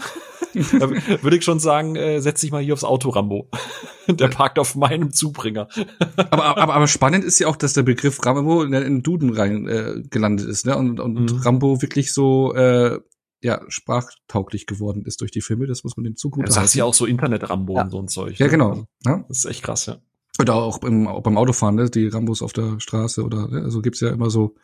würde 1.22 1.38
ich 1.38 1.44
schon 1.44 1.60
sagen, 1.60 1.96
äh, 1.96 2.20
setz 2.22 2.42
dich 2.42 2.52
mal 2.52 2.64
hier 2.64 2.74
aufs 2.74 2.84
Auto, 2.84 3.10
Rambo. 3.10 3.50
der 4.08 4.28
parkt 4.30 4.58
auf 4.58 4.76
meinem 4.76 5.12
Zubringer. 5.12 5.68
aber, 6.16 6.58
aber, 6.58 6.74
aber 6.74 6.88
spannend 6.88 7.24
ist 7.24 7.40
ja 7.40 7.48
auch, 7.48 7.56
dass 7.56 7.74
der 7.74 7.84
Begriff 7.84 8.26
Rambo 8.26 8.64
in 8.64 8.72
den 8.72 9.04
Duden 9.04 9.34
rein 9.34 9.68
äh, 9.68 10.02
gelandet 10.10 10.48
ist, 10.48 10.66
ne? 10.66 10.76
Und, 10.76 11.00
und 11.00 11.32
mhm. 11.32 11.38
Rambo 11.40 11.82
wirklich 11.82 12.12
so 12.12 12.54
äh, 12.56 13.00
ja, 13.42 13.62
sprachtauglich 13.70 14.66
geworden 14.66 15.06
ist 15.06 15.22
durch 15.22 15.32
die 15.32 15.42
Filme, 15.42 15.68
das 15.68 15.84
muss 15.84 15.96
man 15.96 16.04
dem 16.04 16.16
zugute 16.16 16.50
ja, 16.50 16.62
Das 16.62 16.74
ja 16.74 16.86
auch 16.86 16.94
so 16.94 17.06
Internet-Rambo 17.06 17.76
ja. 17.76 17.84
und 17.84 17.92
so 17.92 18.00
ein 18.00 18.08
Zeug. 18.08 18.38
Ja, 18.38 18.48
ne? 18.48 18.52
genau. 18.52 18.70
Also, 18.70 18.88
ja? 19.06 19.26
Das 19.28 19.38
ist 19.38 19.46
echt 19.46 19.64
krass, 19.64 19.86
ja. 19.86 20.02
Oder 20.40 20.56
auch 20.56 20.80
beim, 20.80 21.08
auch 21.08 21.22
beim 21.22 21.38
Autofahren, 21.38 21.76
ne? 21.76 21.90
die 21.90 22.08
Rambos 22.08 22.42
auf 22.42 22.54
der 22.54 22.80
Straße 22.80 23.24
oder, 23.24 23.48
ne? 23.48 23.62
also 23.62 23.82
gibt's 23.82 24.00
ja 24.00 24.10
immer 24.10 24.30
so. 24.30 24.56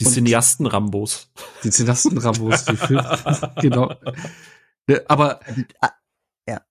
Die 0.00 0.06
Cineasten-Rambos. 0.06 1.30
Die 1.64 1.70
Cineasten-Rambos, 1.70 2.64
die 2.64 2.76
Filme, 2.76 3.18
genau. 3.60 3.94
Ne, 4.88 5.02
aber, 5.06 5.40
ja. 6.48 6.62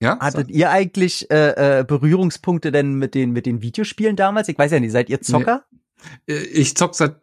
Ja? 0.00 0.18
Hattet 0.20 0.48
so. 0.48 0.54
ihr 0.54 0.70
eigentlich 0.70 1.30
äh, 1.30 1.80
äh, 1.80 1.84
Berührungspunkte 1.84 2.72
denn 2.72 2.94
mit 2.94 3.14
den 3.14 3.30
mit 3.30 3.46
den 3.46 3.62
Videospielen 3.62 4.16
damals? 4.16 4.48
Ich 4.48 4.58
weiß 4.58 4.72
ja 4.72 4.80
nicht, 4.80 4.92
seid 4.92 5.08
ihr 5.08 5.20
Zocker? 5.20 5.64
Nee. 6.26 6.34
Äh, 6.34 6.42
ich 6.44 6.76
zock 6.76 6.94
seit 6.94 7.20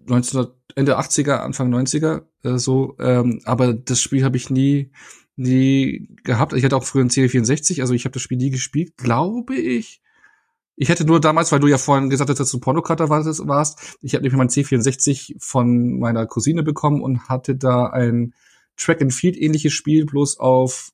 1900 0.00 0.59
Ende 0.76 0.98
80er, 0.98 1.36
Anfang 1.36 1.72
90er 1.72 2.22
äh, 2.42 2.58
so, 2.58 2.96
ähm, 2.98 3.40
aber 3.44 3.74
das 3.74 4.00
Spiel 4.00 4.24
habe 4.24 4.36
ich 4.36 4.50
nie 4.50 4.90
nie 5.36 6.08
gehabt. 6.22 6.52
Ich 6.52 6.64
hatte 6.64 6.76
auch 6.76 6.84
früher 6.84 7.04
ein 7.04 7.10
C64, 7.10 7.80
also 7.80 7.94
ich 7.94 8.04
habe 8.04 8.12
das 8.12 8.22
Spiel 8.22 8.36
nie 8.36 8.50
gespielt, 8.50 8.96
glaube 8.96 9.56
ich. 9.56 10.02
Ich 10.76 10.88
hätte 10.88 11.04
nur 11.04 11.20
damals, 11.20 11.52
weil 11.52 11.60
du 11.60 11.66
ja 11.66 11.78
vorhin 11.78 12.10
gesagt 12.10 12.30
hast, 12.30 12.40
dass 12.40 12.50
du 12.50 12.60
Pornocutter 12.60 13.08
warst, 13.08 13.98
ich 14.00 14.14
habe 14.14 14.22
nämlich 14.22 14.38
mein 14.38 14.48
C64 14.48 15.36
von 15.38 15.98
meiner 15.98 16.26
Cousine 16.26 16.62
bekommen 16.62 17.02
und 17.02 17.28
hatte 17.28 17.56
da 17.56 17.86
ein 17.86 18.34
Track 18.76 19.02
and 19.02 19.12
Field 19.12 19.36
ähnliches 19.36 19.72
Spiel 19.72 20.06
bloß 20.06 20.38
auf 20.38 20.90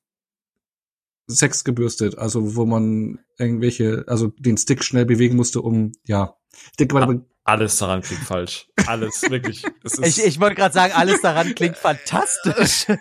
Sex 1.27 1.63
gebürstet, 1.63 2.17
also 2.17 2.55
wo 2.55 2.65
man 2.65 3.19
irgendwelche, 3.37 4.05
also 4.07 4.27
den 4.37 4.57
Stick 4.57 4.83
schnell 4.83 5.05
bewegen 5.05 5.35
musste, 5.35 5.61
um 5.61 5.91
ja. 6.05 6.35
Ich 6.71 6.77
denke 6.77 6.95
mal, 6.95 7.25
alles 7.47 7.77
daran 7.77 8.01
klingt 8.01 8.23
falsch. 8.23 8.67
Alles, 8.87 9.23
wirklich. 9.29 9.63
ich 10.01 10.23
ich 10.23 10.39
wollte 10.39 10.55
gerade 10.55 10.73
sagen, 10.73 10.93
alles 10.93 11.21
daran 11.21 11.55
klingt 11.55 11.77
fantastisch. 11.77 12.87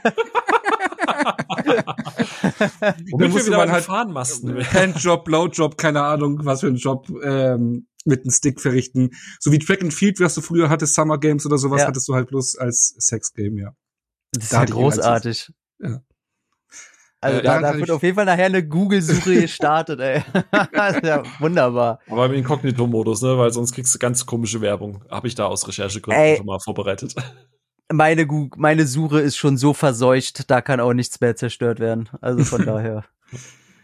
Womit 3.11 3.33
musste 3.33 3.51
man 3.51 3.73
halt 3.73 3.85
Fahnenmasten. 3.85 4.65
Handjob, 4.73 5.25
Blowjob, 5.25 5.77
keine 5.77 6.03
Ahnung, 6.03 6.45
was 6.45 6.61
für 6.61 6.69
ein 6.69 6.77
Job 6.77 7.11
ähm, 7.25 7.89
mit 8.05 8.21
einem 8.23 8.31
Stick 8.31 8.61
verrichten. 8.61 9.11
So 9.41 9.51
wie 9.51 9.59
Track 9.59 9.83
and 9.83 9.93
Field, 9.93 10.21
was 10.21 10.37
du 10.37 10.41
früher 10.43 10.71
hattest, 10.71 10.95
Summer 10.95 11.19
Games 11.19 11.45
oder 11.45 11.59
sowas, 11.59 11.81
ja. 11.81 11.89
hattest 11.89 12.09
du 12.09 12.15
halt 12.15 12.29
bloß 12.29 12.57
als 12.57 12.95
Sex-Game, 12.99 13.59
ja. 13.59 13.75
Das 14.33 14.45
ist 14.45 14.53
da 14.53 14.61
ja 14.61 14.67
großartig. 14.67 15.51
Ja. 15.81 16.03
Also 17.27 17.41
äh, 17.41 17.43
da, 17.43 17.61
da 17.61 17.77
wird 17.77 17.91
auf 17.91 18.03
jeden 18.03 18.15
Fall 18.15 18.25
nachher 18.25 18.47
eine 18.47 18.67
Google-Suche 18.67 19.41
gestartet, 19.43 20.01
ey. 20.01 20.23
das 20.73 20.97
ist 20.97 21.05
ja 21.05 21.23
wunderbar. 21.41 21.99
Aber 22.09 22.27
im 22.27 22.35
Inkognito-Modus, 22.35 23.23
ne? 23.23 23.37
Weil 23.37 23.53
sonst 23.53 23.75
kriegst 23.75 23.95
du 23.95 23.99
ganz 23.99 24.25
komische 24.27 24.61
Werbung. 24.61 25.05
Habe 25.11 25.27
ich 25.27 25.35
da 25.35 25.47
aus 25.47 25.67
Recherchegründen 25.67 26.23
ey, 26.23 26.37
schon 26.37 26.47
mal 26.47 26.61
vorbereitet. 26.61 27.15
Meine, 27.93 28.27
meine 28.57 28.85
Suche 28.85 29.21
ist 29.21 29.37
schon 29.37 29.57
so 29.57 29.73
verseucht, 29.73 30.51
da 30.51 30.61
kann 30.61 30.81
auch 30.81 30.93
nichts 30.93 31.21
mehr 31.21 31.37
zerstört 31.37 31.79
werden. 31.79 32.09
Also 32.21 32.43
von 32.43 32.67
daher. 32.67 33.05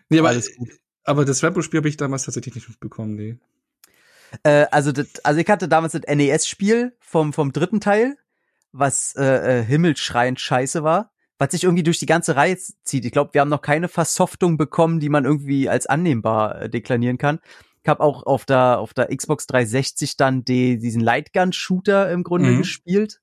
nee, 0.08 0.18
aber, 0.18 0.30
alles 0.30 0.56
gut. 0.56 0.70
aber 1.04 1.24
das 1.24 1.40
Rambo-Spiel 1.44 1.78
habe 1.78 1.88
ich 1.88 1.98
damals 1.98 2.24
tatsächlich 2.24 2.56
nicht 2.56 2.68
mitbekommen, 2.68 3.14
nee. 3.14 3.36
Äh, 4.42 4.66
also, 4.72 4.90
das, 4.90 5.06
also 5.22 5.40
ich 5.40 5.48
hatte 5.48 5.68
damals 5.68 5.92
das 5.92 6.02
NES-Spiel 6.12 6.96
vom, 6.98 7.32
vom 7.32 7.52
dritten 7.52 7.80
Teil, 7.80 8.16
was 8.72 9.14
äh, 9.14 9.60
äh, 9.60 9.64
himmelschreiend 9.64 10.40
scheiße 10.40 10.82
war 10.82 11.11
was 11.42 11.50
sich 11.50 11.64
irgendwie 11.64 11.82
durch 11.82 11.98
die 11.98 12.06
ganze 12.06 12.36
Reihe 12.36 12.56
zieht. 12.56 13.04
Ich 13.04 13.10
glaube, 13.10 13.34
wir 13.34 13.40
haben 13.40 13.48
noch 13.48 13.62
keine 13.62 13.88
Versoftung 13.88 14.56
bekommen, 14.56 15.00
die 15.00 15.08
man 15.08 15.24
irgendwie 15.24 15.68
als 15.68 15.86
annehmbar 15.86 16.62
äh, 16.62 16.70
deklarieren 16.70 17.18
kann. 17.18 17.40
Ich 17.82 17.88
habe 17.88 18.00
auch 18.00 18.24
auf 18.24 18.44
der 18.44 18.78
auf 18.78 18.94
der 18.94 19.08
Xbox 19.08 19.48
360 19.48 20.16
dann 20.16 20.44
die, 20.44 20.78
diesen 20.78 21.00
Lightgun 21.00 21.52
Shooter 21.52 22.12
im 22.12 22.22
Grunde 22.22 22.50
mhm. 22.50 22.58
gespielt. 22.58 23.20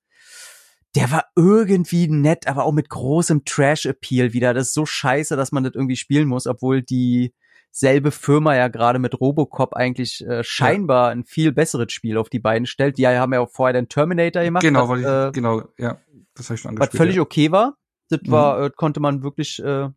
Der 0.95 1.11
war 1.11 1.27
irgendwie 1.37 2.09
nett, 2.09 2.45
aber 2.47 2.65
auch 2.65 2.73
mit 2.73 2.89
großem 2.89 3.45
Trash 3.45 3.85
Appeal 3.85 4.33
wieder. 4.33 4.53
Das 4.53 4.67
ist 4.67 4.73
so 4.73 4.85
scheiße, 4.85 5.37
dass 5.37 5.53
man 5.53 5.63
das 5.63 5.75
irgendwie 5.75 5.95
spielen 5.95 6.27
muss, 6.27 6.45
obwohl 6.45 6.81
die 6.81 7.33
selbe 7.71 8.11
Firma 8.11 8.53
ja 8.53 8.67
gerade 8.67 8.99
mit 8.99 9.17
Robocop 9.17 9.75
eigentlich 9.75 10.27
äh, 10.27 10.43
scheinbar 10.43 11.05
ja. 11.05 11.11
ein 11.13 11.23
viel 11.23 11.53
besseres 11.53 11.93
Spiel 11.93 12.17
auf 12.17 12.29
die 12.29 12.39
beiden 12.39 12.65
stellt. 12.65 12.97
Die 12.97 13.07
haben 13.07 13.31
ja 13.31 13.39
auch 13.39 13.49
vorher 13.49 13.71
den 13.71 13.87
Terminator 13.87 14.43
gemacht. 14.43 14.63
Genau, 14.63 14.89
was, 14.89 15.03
äh, 15.03 15.31
genau, 15.31 15.63
ja. 15.77 16.01
Das 16.35 16.47
habe 16.47 16.55
ich 16.55 16.61
schon 16.61 16.69
angespielt. 16.69 16.93
Was 16.93 16.97
völlig 16.97 17.15
ja. 17.15 17.21
okay 17.21 17.51
war. 17.51 17.77
Das 18.09 18.21
mhm. 18.23 18.31
war, 18.31 18.61
äh, 18.63 18.69
konnte 18.75 18.99
man 18.99 19.23
wirklich 19.23 19.63
äh, 19.63 19.89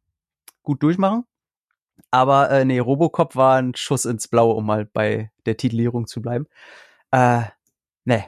gut 0.62 0.83
durchmachen. 0.83 1.25
Aber 2.11 2.51
äh, 2.51 2.64
nee, 2.64 2.79
Robocop 2.79 3.37
war 3.37 3.57
ein 3.57 3.75
Schuss 3.75 4.05
ins 4.05 4.29
Blaue, 4.29 4.55
um 4.55 4.66
mal 4.66 4.85
bei 4.85 5.31
der 5.46 5.57
Titellierung 5.57 6.07
zu 6.07 6.20
bleiben. 6.20 6.46
Äh, 7.11 7.42
nee. 8.05 8.25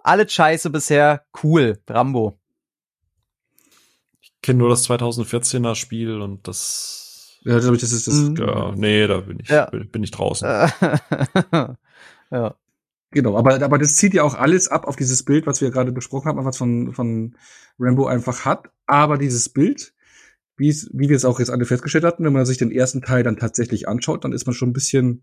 Alles 0.00 0.32
scheiße 0.32 0.70
bisher. 0.70 1.24
Cool. 1.42 1.80
Rambo. 1.88 2.38
Ich 4.20 4.32
kenne 4.42 4.58
nur 4.58 4.68
das 4.68 4.88
2014er 4.88 5.74
Spiel 5.74 6.20
und 6.20 6.46
das. 6.46 7.38
Ja, 7.42 7.58
glaube 7.58 7.76
ich, 7.76 7.80
das 7.80 7.92
ist 7.92 8.06
das. 8.06 8.14
Mhm. 8.14 8.36
Ja, 8.36 8.72
nee, 8.74 9.06
da 9.06 9.20
bin 9.20 9.40
ich, 9.40 9.48
ja. 9.48 9.66
bin, 9.66 9.90
bin 9.90 10.02
ich 10.02 10.10
draußen. 10.10 10.46
ja. 12.30 12.54
Genau, 13.14 13.38
aber, 13.38 13.62
aber 13.62 13.78
das 13.78 13.94
zieht 13.94 14.12
ja 14.12 14.24
auch 14.24 14.34
alles 14.34 14.66
ab 14.66 14.88
auf 14.88 14.96
dieses 14.96 15.22
Bild, 15.22 15.46
was 15.46 15.60
wir 15.60 15.70
gerade 15.70 15.92
besprochen 15.92 16.26
haben, 16.26 16.44
was 16.44 16.58
von, 16.58 16.92
von 16.92 17.36
Rambo 17.78 18.06
einfach 18.06 18.44
hat. 18.44 18.72
Aber 18.86 19.18
dieses 19.18 19.48
Bild, 19.48 19.94
wie 20.56 20.68
es, 20.68 20.90
wie 20.92 21.08
wir 21.08 21.14
es 21.14 21.24
auch 21.24 21.38
jetzt 21.38 21.50
alle 21.50 21.64
festgestellt 21.64 22.02
hatten, 22.02 22.24
wenn 22.24 22.32
man 22.32 22.44
sich 22.44 22.58
den 22.58 22.72
ersten 22.72 23.02
Teil 23.02 23.22
dann 23.22 23.36
tatsächlich 23.36 23.86
anschaut, 23.86 24.24
dann 24.24 24.32
ist 24.32 24.46
man 24.46 24.54
schon 24.54 24.70
ein 24.70 24.72
bisschen 24.72 25.22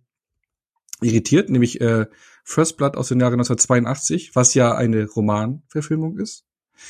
irritiert, 1.02 1.50
nämlich 1.50 1.82
äh, 1.82 2.06
First 2.46 2.78
Blood 2.78 2.96
aus 2.96 3.10
dem 3.10 3.20
Jahre 3.20 3.34
1982, 3.34 4.38
was 4.38 4.54
ja 4.54 4.74
eine 4.74 5.06
Romanverfilmung 5.06 6.18
ist. 6.18 6.46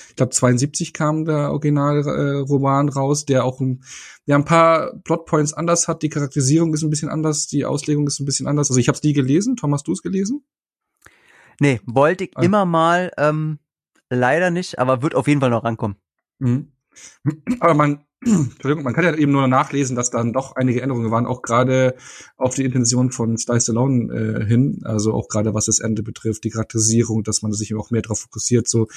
Ich 0.10 0.16
glaube, 0.18 0.34
72 0.34 0.94
kam 0.94 1.26
der 1.26 1.50
Originalroman 1.50 2.90
äh, 2.90 2.92
raus, 2.92 3.26
der 3.26 3.44
auch 3.44 3.60
ein, 3.60 3.84
ja, 4.26 4.36
ein 4.36 4.46
paar 4.46 4.94
Plotpoints 5.04 5.54
anders 5.54 5.88
hat. 5.88 6.04
Die 6.04 6.10
Charakterisierung 6.10 6.76
ist 6.76 6.84
ein 6.84 6.92
bisschen 6.92 7.10
anders, 7.10 7.48
die 7.48 7.66
Auslegung 7.66 8.06
ist 8.06 8.20
ein 8.20 8.26
bisschen 8.26 8.46
anders. 8.46 8.70
Also 8.70 8.80
ich 8.80 8.88
habe 8.88 8.98
es 8.98 9.04
nie 9.04 9.14
gelesen. 9.14 9.56
Thomas, 9.56 9.82
du 9.82 9.94
es 9.94 10.04
gelesen? 10.04 10.44
Nee, 11.60 11.82
wollte 11.86 12.26
ich 12.26 12.32
ah. 12.36 12.42
immer 12.42 12.66
mal, 12.66 13.12
ähm, 13.18 13.60
leider 14.10 14.52
nicht, 14.52 14.80
aber 14.80 15.02
wird 15.02 15.16
auf 15.16 15.28
jeden 15.28 15.42
Fall 15.42 15.50
noch 15.50 15.64
rankommen. 15.64 15.98
Mhm. 16.40 16.72
Aber 17.60 17.74
man, 17.74 18.06
Entschuldigung, 18.24 18.84
man 18.84 18.94
kann 18.94 19.04
ja 19.04 19.16
eben 19.16 19.32
nur 19.32 19.48
nachlesen, 19.48 19.96
dass 19.96 20.12
dann 20.12 20.32
doch 20.32 20.56
einige 20.56 20.82
Änderungen 20.82 21.10
waren, 21.10 21.26
auch 21.26 21.42
gerade 21.42 21.96
auf 22.38 22.54
die 22.54 22.64
Intention 22.64 23.12
von 23.12 23.36
Sly 23.36 23.60
Stallone 23.60 24.14
äh, 24.14 24.46
hin, 24.46 24.82
also 24.84 25.14
auch 25.14 25.28
gerade 25.28 25.56
was 25.56 25.66
das 25.66 25.80
Ende 25.80 26.04
betrifft, 26.04 26.44
die 26.44 26.52
Charakterisierung, 26.52 27.24
dass 27.24 27.42
man 27.42 27.52
sich 27.52 27.74
auch 27.74 27.90
mehr 27.90 28.04
darauf 28.04 28.20
fokussiert, 28.20 28.68
so 28.68 28.88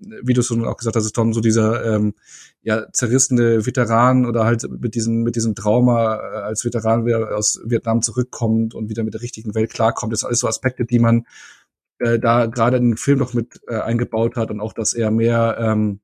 wie 0.00 0.32
du 0.32 0.42
schon 0.42 0.64
auch 0.64 0.76
gesagt 0.76 0.96
hast, 0.96 1.12
Tom, 1.12 1.32
so 1.32 1.40
dieser 1.40 1.94
ähm, 1.94 2.14
ja 2.62 2.90
zerrissene 2.92 3.66
Veteran 3.66 4.26
oder 4.26 4.44
halt 4.44 4.68
mit 4.68 4.96
diesem 4.96 5.22
mit 5.22 5.36
diesem 5.36 5.54
Trauma 5.54 6.16
äh, 6.16 6.36
als 6.42 6.64
Veteran, 6.64 7.06
wer 7.06 7.36
aus 7.36 7.60
Vietnam 7.64 8.02
zurückkommt 8.02 8.74
und 8.74 8.88
wieder 8.88 9.04
mit 9.04 9.14
der 9.14 9.22
richtigen 9.22 9.54
Welt 9.54 9.72
klarkommt, 9.72 10.12
das 10.12 10.20
sind 10.20 10.26
alles 10.26 10.40
so 10.40 10.48
Aspekte, 10.48 10.84
die 10.86 10.98
man 10.98 11.24
äh, 12.02 12.18
da 12.18 12.46
gerade 12.46 12.80
den 12.80 12.96
Film 12.96 13.18
noch 13.18 13.34
mit 13.34 13.60
äh, 13.68 13.78
eingebaut 13.78 14.36
hat 14.36 14.50
und 14.50 14.60
auch, 14.60 14.72
dass 14.72 14.92
er 14.92 15.10
mehr 15.10 15.56
ähm, 15.58 16.00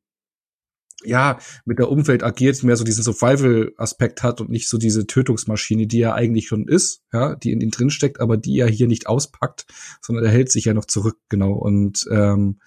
ja, 1.05 1.39
mit 1.65 1.79
der 1.79 1.91
Umwelt 1.91 2.25
agiert, 2.25 2.63
mehr 2.65 2.77
so 2.77 2.85
diesen 2.85 3.05
Survival-Aspekt 3.05 4.23
hat 4.23 4.41
und 4.41 4.51
nicht 4.51 4.69
so 4.69 4.79
diese 4.79 5.07
Tötungsmaschine, 5.07 5.87
die 5.87 6.01
er 6.01 6.15
eigentlich 6.15 6.49
schon 6.49 6.67
ist, 6.67 7.03
ja, 7.13 7.37
die 7.37 7.53
in 7.53 7.61
ihm 7.61 7.71
drin 7.71 7.91
steckt, 7.91 8.21
aber 8.21 8.37
die 8.37 8.59
er 8.59 8.69
hier 8.69 8.89
nicht 8.89 9.07
auspackt, 9.07 9.67
sondern 10.01 10.25
er 10.25 10.33
hält 10.33 10.51
sich 10.51 10.65
ja 10.65 10.75
noch 10.75 10.87
zurück, 10.87 11.19
genau. 11.29 11.53
Und 11.53 12.07
ähm, 12.11 12.59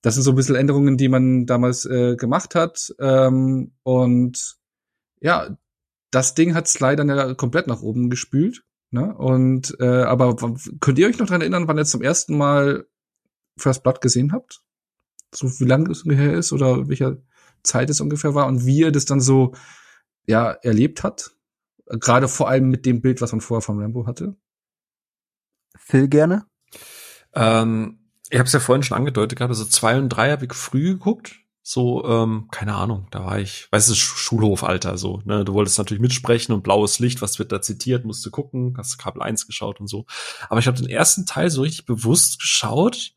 das 0.00 0.14
sind 0.14 0.22
so 0.22 0.30
ein 0.30 0.36
bisschen 0.36 0.56
Änderungen, 0.56 0.96
die 0.96 1.08
man 1.08 1.46
damals 1.46 1.84
äh, 1.84 2.16
gemacht 2.16 2.54
hat. 2.54 2.92
Ähm, 2.98 3.72
und 3.82 4.56
ja, 5.20 5.56
das 6.10 6.34
Ding 6.34 6.54
hat's 6.54 6.80
leider 6.80 7.34
komplett 7.34 7.66
nach 7.66 7.82
oben 7.82 8.08
gespült. 8.08 8.64
Ne? 8.92 9.14
Und 9.14 9.74
äh, 9.80 10.02
aber 10.02 10.36
könnt 10.80 10.98
ihr 10.98 11.08
euch 11.08 11.18
noch 11.18 11.26
dran 11.26 11.40
erinnern, 11.40 11.66
wann 11.66 11.78
ihr 11.78 11.86
zum 11.86 12.02
ersten 12.02 12.36
Mal 12.36 12.86
First 13.56 13.82
Blood 13.82 14.02
gesehen 14.02 14.32
habt? 14.32 14.62
So 15.34 15.48
wie 15.60 15.64
lange 15.64 15.90
es 15.90 16.02
ungefähr 16.02 16.34
ist 16.34 16.52
oder 16.52 16.88
welcher 16.88 17.16
Zeit 17.62 17.88
es 17.88 18.02
ungefähr 18.02 18.34
war 18.34 18.46
und 18.46 18.66
wie 18.66 18.80
ihr 18.80 18.92
das 18.92 19.06
dann 19.06 19.20
so 19.20 19.54
ja 20.26 20.50
erlebt 20.50 21.02
hat? 21.02 21.30
Gerade 21.86 22.28
vor 22.28 22.50
allem 22.50 22.68
mit 22.68 22.84
dem 22.84 23.00
Bild, 23.00 23.22
was 23.22 23.32
man 23.32 23.40
vorher 23.40 23.62
von 23.62 23.80
Rambo 23.80 24.06
hatte. 24.06 24.36
Phil 25.78 26.08
gerne. 26.08 26.44
Ähm, 27.34 28.10
ich 28.28 28.38
habe 28.38 28.46
es 28.46 28.52
ja 28.52 28.60
vorhin 28.60 28.82
schon 28.82 28.98
angedeutet 28.98 29.38
gehabt, 29.38 29.50
also 29.50 29.64
zwei 29.64 29.98
und 29.98 30.10
drei 30.10 30.30
habe 30.30 30.44
ich 30.44 30.52
früh 30.52 30.92
geguckt 30.92 31.41
so, 31.62 32.04
ähm, 32.04 32.48
keine 32.50 32.74
Ahnung, 32.74 33.06
da 33.10 33.24
war 33.24 33.38
ich, 33.38 33.68
weißt 33.70 33.90
du, 33.90 33.94
Schulhofalter, 33.94 34.98
so, 34.98 35.22
ne, 35.24 35.44
du 35.44 35.52
wolltest 35.54 35.78
natürlich 35.78 36.00
mitsprechen 36.00 36.52
und 36.52 36.62
blaues 36.62 36.98
Licht, 36.98 37.22
was 37.22 37.38
wird 37.38 37.52
da 37.52 37.62
zitiert, 37.62 38.04
musst 38.04 38.26
du 38.26 38.30
gucken, 38.30 38.74
hast 38.76 38.98
Kabel 38.98 39.22
1 39.22 39.46
geschaut 39.46 39.78
und 39.78 39.86
so. 39.86 40.06
Aber 40.48 40.58
ich 40.58 40.66
habe 40.66 40.76
den 40.76 40.88
ersten 40.88 41.24
Teil 41.24 41.50
so 41.50 41.62
richtig 41.62 41.86
bewusst 41.86 42.40
geschaut, 42.40 43.12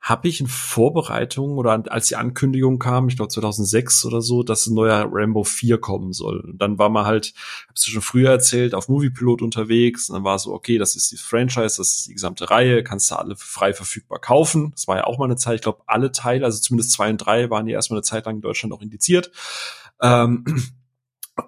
habe 0.00 0.28
ich 0.28 0.40
in 0.40 0.46
Vorbereitung 0.46 1.58
oder 1.58 1.82
als 1.88 2.08
die 2.08 2.16
Ankündigung 2.16 2.78
kam, 2.78 3.08
ich 3.08 3.16
glaube 3.16 3.28
2006 3.28 4.06
oder 4.06 4.22
so, 4.22 4.42
dass 4.42 4.66
ein 4.66 4.74
neuer 4.74 5.06
Rambo 5.10 5.44
4 5.44 5.78
kommen 5.78 6.14
soll. 6.14 6.40
Und 6.40 6.58
dann 6.58 6.78
war 6.78 6.88
man 6.88 7.04
halt, 7.04 7.34
hab's 7.68 7.82
du 7.84 7.90
schon 7.90 8.00
früher 8.00 8.30
erzählt, 8.30 8.74
auf 8.74 8.88
Moviepilot 8.88 9.42
unterwegs. 9.42 10.08
Und 10.08 10.14
dann 10.14 10.24
war 10.24 10.38
so, 10.38 10.54
okay, 10.54 10.78
das 10.78 10.96
ist 10.96 11.12
die 11.12 11.18
Franchise, 11.18 11.76
das 11.76 11.96
ist 11.96 12.06
die 12.06 12.14
gesamte 12.14 12.50
Reihe, 12.50 12.82
kannst 12.82 13.10
du 13.10 13.16
alle 13.16 13.36
frei 13.36 13.74
verfügbar 13.74 14.18
kaufen. 14.18 14.70
Das 14.70 14.88
war 14.88 14.96
ja 14.96 15.04
auch 15.04 15.18
mal 15.18 15.26
eine 15.26 15.36
Zeit, 15.36 15.56
ich 15.56 15.62
glaube, 15.62 15.82
alle 15.86 16.12
Teile, 16.12 16.46
also 16.46 16.60
zumindest 16.60 16.92
zwei 16.92 17.10
und 17.10 17.18
drei, 17.18 17.50
waren 17.50 17.66
ja 17.66 17.74
erstmal 17.74 17.98
eine 17.98 18.04
Zeit 18.04 18.24
lang 18.24 18.36
in 18.36 18.42
Deutschland 18.42 18.72
auch 18.72 18.80
indiziert. 18.80 19.30
Ähm, 20.00 20.44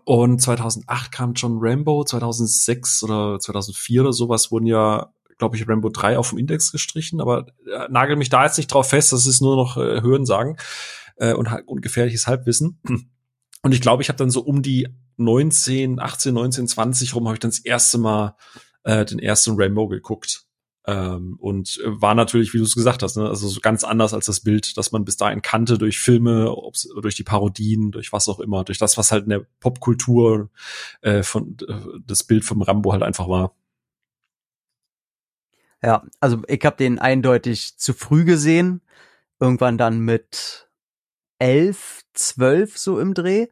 und 0.05 0.41
2008 0.41 1.11
kam 1.11 1.33
John 1.35 1.59
Rambo, 1.61 2.05
2006 2.05 3.03
oder 3.05 3.39
2004 3.39 4.03
oder 4.03 4.13
sowas 4.13 4.51
wurden 4.51 4.67
ja 4.67 5.13
glaube 5.43 5.57
ich, 5.57 5.69
Rambo 5.69 5.89
3 5.89 6.19
auf 6.19 6.29
dem 6.31 6.39
Index 6.39 6.71
gestrichen, 6.71 7.21
aber 7.21 7.49
äh, 7.67 7.89
nagel 7.91 8.15
mich 8.15 8.29
da 8.29 8.45
jetzt 8.45 8.59
nicht 8.59 8.69
drauf 8.69 8.91
fest, 8.91 9.13
das 9.13 9.27
ist 9.27 9.43
nur 9.43 9.57
noch 9.57 9.77
äh, 9.77 10.01
Hörensagen 10.01 10.57
äh, 11.17 11.33
und, 11.33 11.49
und 11.67 11.83
gefährliches 11.83 12.29
Halbwissen. 12.29 12.81
Und 13.65 13.73
ich 13.73 13.81
glaube, 13.81 14.03
ich 14.03 14.09
habe 14.09 14.17
dann 14.17 14.29
so 14.29 14.41
um 14.41 14.61
die 14.61 14.89
19, 15.19 16.01
18, 16.01 16.35
19, 16.35 16.67
20 16.67 17.15
rum, 17.15 17.29
habe 17.29 17.37
ich 17.37 17.39
dann 17.39 17.53
das 17.53 17.61
erste 17.61 17.97
Mal 17.97 18.35
äh, 18.83 19.05
den 19.05 19.21
ersten 19.21 19.55
Rambo 19.55 19.87
geguckt. 19.87 20.47
Ähm, 20.85 21.37
und 21.39 21.79
war 21.85 22.17
natürlich, 22.17 22.55
wie 22.55 22.59
du 22.59 22.65
es 22.65 22.75
gesagt 22.75 23.05
hast, 23.05 23.17
ne, 23.17 23.29
also 23.29 23.47
so 23.47 23.61
ganz 23.61 23.85
anders 23.85 24.15
als 24.15 24.27
das 24.27 24.41
Bild, 24.41 24.77
das 24.77 24.91
man 24.91 25.05
bis 25.05 25.17
dahin 25.17 25.43
kannte 25.43 25.79
durch 25.79 26.01
Filme, 26.01 26.51
ob's, 26.51 26.89
durch 27.01 27.15
die 27.15 27.23
Parodien, 27.23 27.93
durch 27.93 28.13
was 28.13 28.29
auch 28.29 28.41
immer, 28.41 28.65
durch 28.65 28.79
das, 28.79 28.99
was 28.99 29.13
halt 29.13 29.23
in 29.23 29.31
der 29.31 29.47
Popkultur 29.61 30.51
äh, 31.03 31.23
von 31.23 31.57
äh, 31.69 32.01
das 32.05 32.25
Bild 32.25 32.45
vom 32.45 32.63
Rambo 32.63 32.93
halt 32.93 33.05
einfach 33.05 33.29
war. 33.29 33.55
Ja, 35.83 36.05
also 36.21 36.43
ich 36.47 36.65
habe 36.65 36.77
den 36.77 36.99
eindeutig 36.99 37.77
zu 37.77 37.93
früh 37.93 38.25
gesehen. 38.25 38.83
Irgendwann 39.41 39.79
dann 39.79 40.01
mit 40.01 40.69
elf, 41.41 42.03
zwölf 42.15 42.79
so 42.79 43.01
im 43.01 43.15
Dreh, 43.15 43.49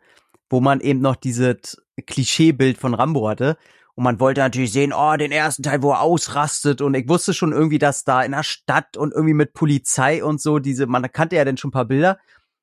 wo 0.49 0.61
man 0.61 0.81
eben 0.81 1.01
noch 1.01 1.17
dieses 1.17 1.83
Klischeebild 2.07 2.79
von 2.79 2.95
Rambo 2.95 3.29
hatte. 3.29 3.57
Und 3.97 4.05
man 4.05 4.21
wollte 4.21 4.41
natürlich 4.41 4.73
sehen, 4.73 4.93
oh, 4.93 5.17
den 5.17 5.33
ersten 5.33 5.65
Teil, 5.65 5.83
wo 5.83 5.91
er 5.91 6.01
ausrastet. 6.01 6.81
Und 6.81 6.95
ich 6.95 7.09
wusste 7.09 7.35
schon 7.35 7.53
irgendwie, 7.53 7.79
dass 7.79 8.05
da 8.05 8.23
in 8.23 8.33
der 8.33 8.45
Stadt 8.45 8.97
und 8.97 9.13
irgendwie 9.13 9.35
mit 9.35 9.53
Polizei 9.53 10.23
und 10.23 10.41
so 10.41 10.61
diese, 10.61 10.87
man 10.87 11.11
kannte 11.13 11.37
ja 11.37 11.45
dann 11.45 11.57
schon 11.57 11.71
ein 11.71 11.73
paar 11.73 11.87
Bilder. 11.87 12.19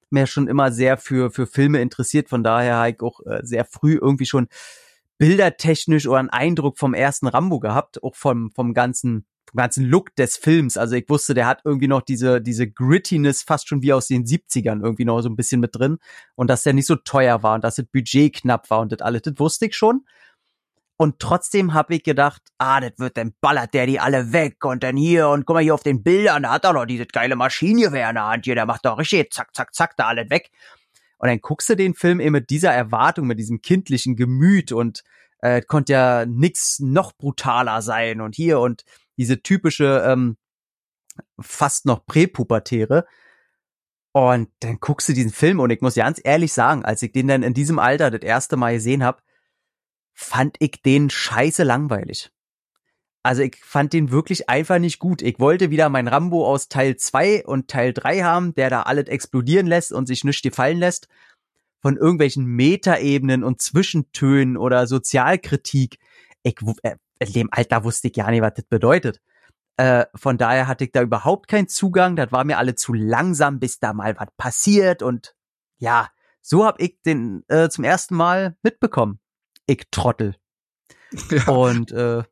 Mir 0.09 0.25
schon 0.25 0.47
immer 0.47 0.71
sehr 0.71 0.97
für, 0.97 1.29
für 1.29 1.45
Filme 1.45 1.81
interessiert. 1.81 2.29
Von 2.29 2.43
daher 2.43 2.77
habe 2.77 2.89
ich 2.91 3.01
auch 3.01 3.19
äh, 3.25 3.41
sehr 3.43 3.65
früh 3.65 3.99
irgendwie 4.01 4.25
schon 4.25 4.47
bildertechnisch 5.17 6.07
oder 6.07 6.19
einen 6.19 6.29
Eindruck 6.29 6.79
vom 6.79 6.93
ersten 6.93 7.27
Rambo 7.27 7.59
gehabt. 7.59 8.01
Auch 8.01 8.15
vom, 8.15 8.51
vom 8.51 8.73
ganzen 8.73 9.25
vom 9.49 9.57
ganzen 9.57 9.85
Look 9.85 10.15
des 10.15 10.37
Films. 10.37 10.77
Also 10.77 10.95
ich 10.95 11.07
wusste, 11.09 11.33
der 11.33 11.47
hat 11.47 11.61
irgendwie 11.63 11.87
noch 11.87 12.01
diese, 12.01 12.41
diese 12.41 12.69
Grittiness 12.69 13.43
fast 13.43 13.67
schon 13.67 13.81
wie 13.81 13.93
aus 13.93 14.07
den 14.07 14.25
70ern 14.25 14.83
irgendwie 14.83 15.05
noch 15.05 15.21
so 15.21 15.29
ein 15.29 15.35
bisschen 15.35 15.61
mit 15.61 15.75
drin. 15.75 15.97
Und 16.35 16.49
dass 16.49 16.63
der 16.63 16.73
nicht 16.73 16.85
so 16.85 16.95
teuer 16.95 17.43
war 17.43 17.55
und 17.55 17.63
dass 17.63 17.75
das 17.75 17.85
Budget 17.85 18.35
knapp 18.35 18.69
war 18.69 18.79
und 18.81 18.91
das 18.91 19.01
alles, 19.01 19.21
das 19.23 19.35
wusste 19.37 19.67
ich 19.67 19.75
schon. 19.75 20.05
Und 20.99 21.19
trotzdem 21.19 21.75
habe 21.75 21.95
ich 21.95 22.03
gedacht, 22.03 22.41
ah, 22.57 22.81
das 22.81 22.93
wird, 22.97 23.17
dann 23.17 23.33
ballert 23.39 23.75
der 23.75 23.85
die 23.85 23.99
alle 23.99 24.33
weg 24.33 24.65
und 24.65 24.81
dann 24.83 24.97
hier 24.97 25.29
und 25.29 25.45
guck 25.45 25.53
mal 25.53 25.63
hier 25.63 25.75
auf 25.75 25.83
den 25.83 26.01
Bildern, 26.01 26.43
da 26.43 26.51
hat 26.51 26.65
er 26.65 26.73
noch 26.73 26.85
diese 26.85 27.05
geile 27.05 27.35
Maschinengewehr 27.35 28.09
in 28.09 28.15
der 28.15 28.25
Hand 28.25 28.45
hier, 28.45 28.55
der 28.55 28.65
macht 28.65 28.83
doch 28.83 28.97
richtig 28.97 29.31
zack, 29.31 29.55
zack, 29.55 29.75
zack, 29.75 29.95
da 29.95 30.07
alles 30.07 30.31
weg. 30.31 30.49
Und 31.19 31.29
dann 31.29 31.39
guckst 31.39 31.69
du 31.69 31.75
den 31.75 31.93
Film 31.93 32.19
eben 32.19 32.33
mit 32.33 32.49
dieser 32.49 32.73
Erwartung, 32.73 33.27
mit 33.27 33.37
diesem 33.37 33.61
kindlichen 33.61 34.15
Gemüt 34.15 34.71
und 34.71 35.03
äh, 35.41 35.61
konnte 35.61 35.93
ja 35.93 36.25
nix 36.25 36.79
noch 36.79 37.13
brutaler 37.13 37.83
sein 37.83 38.19
und 38.19 38.35
hier 38.35 38.59
und 38.59 38.83
diese 39.17 39.41
typische, 39.41 40.03
ähm, 40.05 40.37
fast 41.39 41.85
noch 41.85 42.05
Präpubertäre. 42.05 43.05
Und 44.13 44.49
dann 44.61 44.79
guckst 44.79 45.09
du 45.09 45.13
diesen 45.13 45.31
Film 45.31 45.59
und 45.59 45.69
ich 45.69 45.81
muss 45.81 45.95
ganz 45.95 46.19
ehrlich 46.23 46.53
sagen, 46.53 46.83
als 46.85 47.03
ich 47.03 47.11
den 47.11 47.27
dann 47.27 47.43
in 47.43 47.53
diesem 47.53 47.77
Alter 47.77 48.09
das 48.09 48.21
erste 48.21 48.57
Mal 48.57 48.73
gesehen 48.73 49.03
habe, 49.03 49.21
fand 50.13 50.57
ich 50.59 50.81
den 50.81 51.11
scheiße 51.11 51.63
langweilig. 51.63 52.31
Also 53.27 53.41
ich 53.41 53.57
fand 53.61 53.93
den 53.93 54.09
wirklich 54.09 54.49
einfach 54.49 54.79
nicht 54.79 54.99
gut. 54.99 55.21
Ich 55.21 55.37
wollte 55.39 55.69
wieder 55.69 55.89
mein 55.89 56.07
Rambo 56.07 56.47
aus 56.47 56.69
Teil 56.69 56.95
2 56.95 57.45
und 57.45 57.67
Teil 57.67 57.93
3 57.93 58.21
haben, 58.21 58.55
der 58.55 58.69
da 58.69 58.83
alles 58.83 59.07
explodieren 59.07 59.67
lässt 59.67 59.91
und 59.91 60.07
sich 60.07 60.23
nichts 60.23 60.41
gefallen 60.41 60.77
lässt. 60.77 61.09
Von 61.81 61.97
irgendwelchen 61.97 62.45
Metaebenen 62.45 63.43
und 63.43 63.61
Zwischentönen 63.61 64.57
oder 64.57 64.87
Sozialkritik. 64.87 65.99
Ich, 66.41 66.55
äh, 66.83 66.95
in 67.19 67.33
dem 67.33 67.49
Alter 67.51 67.83
wusste 67.83 68.07
ich 68.07 68.15
ja 68.15 68.29
nicht, 68.29 68.41
was 68.41 68.53
das 68.55 68.65
bedeutet. 68.65 69.21
Äh, 69.77 70.05
von 70.15 70.37
daher 70.37 70.67
hatte 70.67 70.85
ich 70.85 70.91
da 70.91 71.01
überhaupt 71.01 71.47
keinen 71.47 71.67
Zugang. 71.67 72.15
Das 72.15 72.31
war 72.31 72.43
mir 72.43 72.57
alle 72.57 72.75
zu 72.75 72.93
langsam, 72.93 73.59
bis 73.59 73.79
da 73.79 73.93
mal 73.93 74.17
was 74.17 74.29
passiert. 74.37 75.03
Und 75.03 75.35
ja, 75.77 76.09
so 76.41 76.65
hab 76.65 76.81
ich 76.81 77.01
den 77.05 77.43
äh, 77.47 77.69
zum 77.69 77.83
ersten 77.83 78.15
Mal 78.15 78.57
mitbekommen. 78.63 79.19
Ich 79.65 79.83
Trottel. 79.91 80.35
Ja. 81.29 81.47
Und 81.47 81.91
äh, 81.91 82.23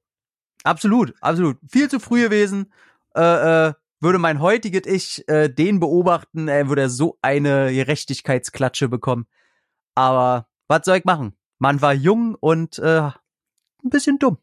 absolut, 0.63 1.13
absolut. 1.21 1.57
Viel 1.69 1.89
zu 1.89 1.99
früh 1.99 2.23
gewesen. 2.23 2.73
Äh, 3.15 3.67
äh, 3.67 3.73
würde 4.01 4.19
mein 4.19 4.41
heutiges 4.41 4.85
Ich 4.85 5.27
äh, 5.29 5.49
den 5.49 5.79
beobachten, 5.79 6.47
er 6.47 6.67
würde 6.67 6.89
so 6.89 7.17
eine 7.21 7.73
Gerechtigkeitsklatsche 7.73 8.89
bekommen. 8.89 9.25
Aber 9.95 10.47
was 10.67 10.81
soll 10.83 10.97
ich 10.97 11.05
machen? 11.05 11.37
Man 11.59 11.81
war 11.81 11.93
jung 11.93 12.35
und 12.35 12.77
äh, 12.79 12.99
ein 13.01 13.89
bisschen 13.89 14.19
dumm. 14.19 14.37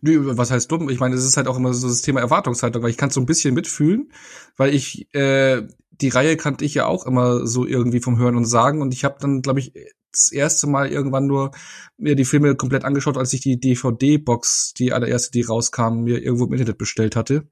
Nö, 0.00 0.36
was 0.36 0.50
heißt 0.50 0.70
dumm? 0.70 0.88
Ich 0.88 1.00
meine, 1.00 1.14
es 1.14 1.24
ist 1.24 1.36
halt 1.36 1.46
auch 1.46 1.56
immer 1.56 1.72
so 1.74 1.88
das 1.88 2.02
Thema 2.02 2.20
Erwartungshaltung, 2.20 2.82
weil 2.82 2.90
ich 2.90 2.96
kann 2.96 3.10
so 3.10 3.20
ein 3.20 3.26
bisschen 3.26 3.54
mitfühlen, 3.54 4.12
weil 4.56 4.74
ich 4.74 5.14
äh, 5.14 5.62
die 6.00 6.08
Reihe 6.08 6.36
kannte 6.36 6.64
ich 6.64 6.74
ja 6.74 6.86
auch 6.86 7.06
immer 7.06 7.46
so 7.46 7.66
irgendwie 7.66 8.00
vom 8.00 8.18
Hören 8.18 8.36
und 8.36 8.46
Sagen 8.46 8.82
und 8.82 8.92
ich 8.94 9.04
habe 9.04 9.16
dann, 9.20 9.42
glaube 9.42 9.60
ich, 9.60 9.72
das 10.10 10.32
erste 10.32 10.66
Mal 10.66 10.88
irgendwann 10.88 11.26
nur 11.26 11.50
mir 11.96 12.14
die 12.14 12.24
Filme 12.24 12.54
komplett 12.54 12.84
angeschaut, 12.84 13.18
als 13.18 13.32
ich 13.32 13.40
die 13.40 13.58
DVD-Box, 13.58 14.74
die 14.74 14.92
allererste, 14.92 15.32
die 15.32 15.42
rauskam, 15.42 16.04
mir 16.04 16.22
irgendwo 16.22 16.46
im 16.46 16.52
Internet 16.52 16.78
bestellt 16.78 17.16
hatte. 17.16 17.48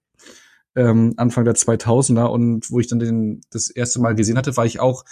Ähm, 0.75 1.15
Anfang 1.17 1.45
der 1.45 1.55
2000er 1.55 2.27
und 2.27 2.71
wo 2.71 2.81
ich 2.81 2.87
dann 2.87 2.99
den 2.99 3.43
das 3.51 3.69
erste 3.69 4.01
Mal 4.01 4.15
gesehen 4.15 4.39
hatte, 4.39 4.57
war 4.57 4.65
ich 4.65 4.81
auch 4.81 5.05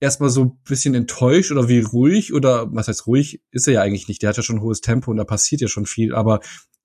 erstmal 0.00 0.30
so 0.30 0.44
ein 0.44 0.58
bisschen 0.64 0.94
enttäuscht 0.94 1.50
oder 1.50 1.68
wie 1.68 1.80
ruhig 1.80 2.32
oder 2.32 2.72
was 2.72 2.88
heißt 2.88 3.06
ruhig 3.06 3.42
ist 3.50 3.66
er 3.66 3.74
ja 3.74 3.82
eigentlich 3.82 4.08
nicht. 4.08 4.22
Der 4.22 4.30
hat 4.30 4.36
ja 4.36 4.42
schon 4.42 4.56
ein 4.56 4.62
hohes 4.62 4.80
Tempo 4.80 5.10
und 5.10 5.16
da 5.16 5.24
passiert 5.24 5.60
ja 5.60 5.68
schon 5.68 5.86
viel, 5.86 6.14
aber 6.14 6.40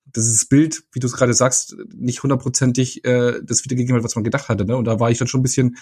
das 0.05 0.45
Bild, 0.45 0.83
wie 0.91 0.99
du 0.99 1.07
es 1.07 1.13
gerade 1.13 1.33
sagst, 1.33 1.75
nicht 1.95 2.23
hundertprozentig 2.23 3.05
äh, 3.05 3.39
das 3.43 3.63
wiedergegeben 3.63 3.95
hat, 3.97 4.03
was 4.03 4.15
man 4.15 4.23
gedacht 4.23 4.49
hatte. 4.49 4.65
Ne? 4.65 4.75
Und 4.75 4.85
da 4.85 4.99
war 4.99 5.09
ich 5.11 5.17
dann 5.17 5.27
schon 5.27 5.39
ein 5.39 5.43
bisschen 5.43 5.77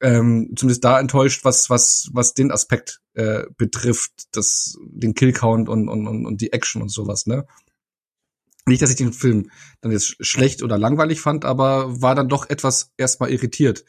ähm, 0.00 0.52
zumindest 0.56 0.84
da 0.84 1.00
enttäuscht, 1.00 1.44
was 1.44 1.70
was 1.70 2.08
was 2.12 2.34
den 2.34 2.52
Aspekt 2.52 3.00
äh, 3.14 3.44
betrifft, 3.56 4.12
das 4.32 4.78
den 4.80 5.14
Killcount 5.14 5.68
und, 5.68 5.88
und 5.88 6.06
und 6.06 6.26
und 6.26 6.40
die 6.40 6.52
Action 6.52 6.82
und 6.82 6.90
sowas. 6.90 7.26
Ne? 7.26 7.46
Nicht, 8.66 8.82
dass 8.82 8.90
ich 8.90 8.96
den 8.96 9.12
Film 9.12 9.50
dann 9.80 9.92
jetzt 9.92 10.24
schlecht 10.24 10.62
oder 10.62 10.78
langweilig 10.78 11.20
fand, 11.20 11.44
aber 11.44 12.00
war 12.00 12.14
dann 12.14 12.28
doch 12.28 12.48
etwas 12.48 12.92
erstmal 12.96 13.30
irritiert. 13.30 13.84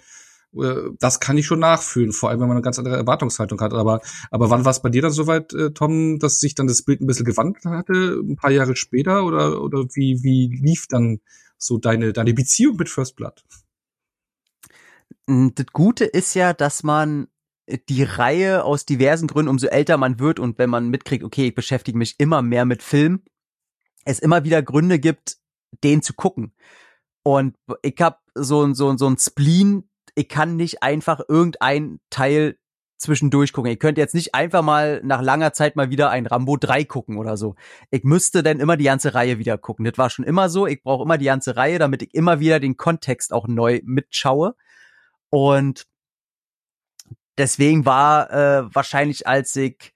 Äh, 0.55 0.91
das 0.99 1.19
kann 1.19 1.37
ich 1.37 1.45
schon 1.45 1.59
nachfühlen, 1.59 2.11
vor 2.11 2.29
allem 2.29 2.39
wenn 2.39 2.47
man 2.47 2.57
eine 2.57 2.63
ganz 2.63 2.79
andere 2.79 2.95
Erwartungshaltung 2.95 3.59
hat. 3.61 3.73
Aber, 3.73 4.01
aber 4.31 4.49
wann 4.49 4.65
war 4.65 4.71
es 4.71 4.81
bei 4.81 4.89
dir 4.89 5.01
dann 5.01 5.11
soweit, 5.11 5.53
äh, 5.53 5.71
Tom, 5.71 6.19
dass 6.19 6.39
sich 6.39 6.55
dann 6.55 6.67
das 6.67 6.83
Bild 6.83 7.01
ein 7.01 7.07
bisschen 7.07 7.25
gewandelt 7.25 7.65
hatte, 7.65 8.19
ein 8.21 8.35
paar 8.35 8.51
Jahre 8.51 8.75
später? 8.75 9.25
Oder, 9.25 9.61
oder 9.61 9.85
wie, 9.93 10.19
wie 10.23 10.47
lief 10.61 10.87
dann 10.87 11.19
so 11.57 11.77
deine, 11.77 12.13
deine 12.13 12.33
Beziehung 12.33 12.77
mit 12.77 12.89
First 12.89 13.15
Blood? 13.15 13.43
Das 15.27 15.65
Gute 15.73 16.05
ist 16.05 16.33
ja, 16.33 16.53
dass 16.53 16.83
man 16.83 17.27
die 17.89 18.03
Reihe 18.03 18.63
aus 18.63 18.85
diversen 18.85 19.27
Gründen, 19.27 19.49
umso 19.49 19.67
älter 19.67 19.97
man 19.97 20.19
wird 20.19 20.39
und 20.39 20.57
wenn 20.57 20.69
man 20.69 20.89
mitkriegt, 20.89 21.23
okay, 21.23 21.49
ich 21.49 21.55
beschäftige 21.55 21.97
mich 21.97 22.15
immer 22.17 22.41
mehr 22.41 22.65
mit 22.65 22.81
Film, 22.81 23.21
es 24.05 24.19
immer 24.19 24.43
wieder 24.43 24.63
Gründe 24.63 24.99
gibt, 24.99 25.37
den 25.83 26.01
zu 26.01 26.13
gucken. 26.13 26.53
Und 27.23 27.57
ich 27.83 27.99
habe 27.99 28.17
so, 28.33 28.73
so, 28.73 28.97
so 28.97 29.07
ein 29.07 29.17
Spleen, 29.17 29.88
ich 30.15 30.29
kann 30.29 30.55
nicht 30.55 30.83
einfach 30.83 31.21
irgendein 31.27 31.99
Teil 32.09 32.57
zwischendurch 32.99 33.53
gucken. 33.53 33.71
Ich 33.71 33.79
könnte 33.79 34.01
jetzt 34.01 34.13
nicht 34.13 34.35
einfach 34.35 34.61
mal 34.61 35.01
nach 35.03 35.21
langer 35.21 35.53
Zeit 35.53 35.75
mal 35.75 35.89
wieder 35.89 36.09
ein 36.09 36.25
Rambo 36.25 36.57
3 36.57 36.83
gucken 36.83 37.17
oder 37.17 37.37
so. 37.37 37.55
Ich 37.91 38.03
müsste 38.03 38.43
dann 38.43 38.59
immer 38.59 38.77
die 38.77 38.83
ganze 38.83 39.13
Reihe 39.13 39.39
wieder 39.39 39.57
gucken. 39.57 39.85
Das 39.85 39.97
war 39.97 40.09
schon 40.09 40.25
immer 40.25 40.49
so. 40.49 40.67
Ich 40.67 40.83
brauche 40.83 41.03
immer 41.03 41.17
die 41.17 41.25
ganze 41.25 41.55
Reihe, 41.55 41.79
damit 41.79 42.01
ich 42.01 42.13
immer 42.13 42.39
wieder 42.39 42.59
den 42.59 42.77
Kontext 42.77 43.31
auch 43.31 43.47
neu 43.47 43.79
mitschaue. 43.83 44.55
Und 45.29 45.87
deswegen 47.37 47.85
war 47.85 48.31
äh, 48.31 48.75
wahrscheinlich, 48.75 49.27
als 49.27 49.55
ich 49.55 49.93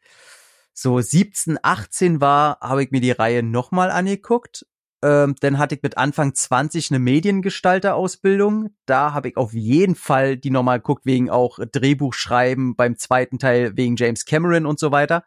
so 0.73 0.99
17, 0.99 1.59
18 1.61 2.21
war, 2.21 2.59
habe 2.61 2.83
ich 2.83 2.91
mir 2.91 3.01
die 3.01 3.11
Reihe 3.11 3.43
nochmal 3.43 3.91
angeguckt 3.91 4.65
ähm, 5.03 5.35
dann 5.41 5.57
hatte 5.57 5.75
ich 5.75 5.83
mit 5.83 5.97
Anfang 5.97 6.33
20 6.33 6.91
eine 6.91 6.99
Mediengestalter-Ausbildung. 6.99 8.69
Da 8.85 9.13
habe 9.13 9.27
ich 9.27 9.37
auf 9.37 9.53
jeden 9.53 9.95
Fall 9.95 10.37
die 10.37 10.49
nochmal 10.49 10.79
geguckt, 10.79 11.05
wegen 11.05 11.29
auch 11.29 11.59
Drehbuchschreiben 11.59 12.77
beim 12.77 12.97
zweiten 12.97 13.37
Teil, 13.37 13.75
wegen 13.75 13.97
James 13.97 14.23
Cameron 14.25 14.65
und 14.65 14.79
so 14.79 14.91
weiter. 14.91 15.25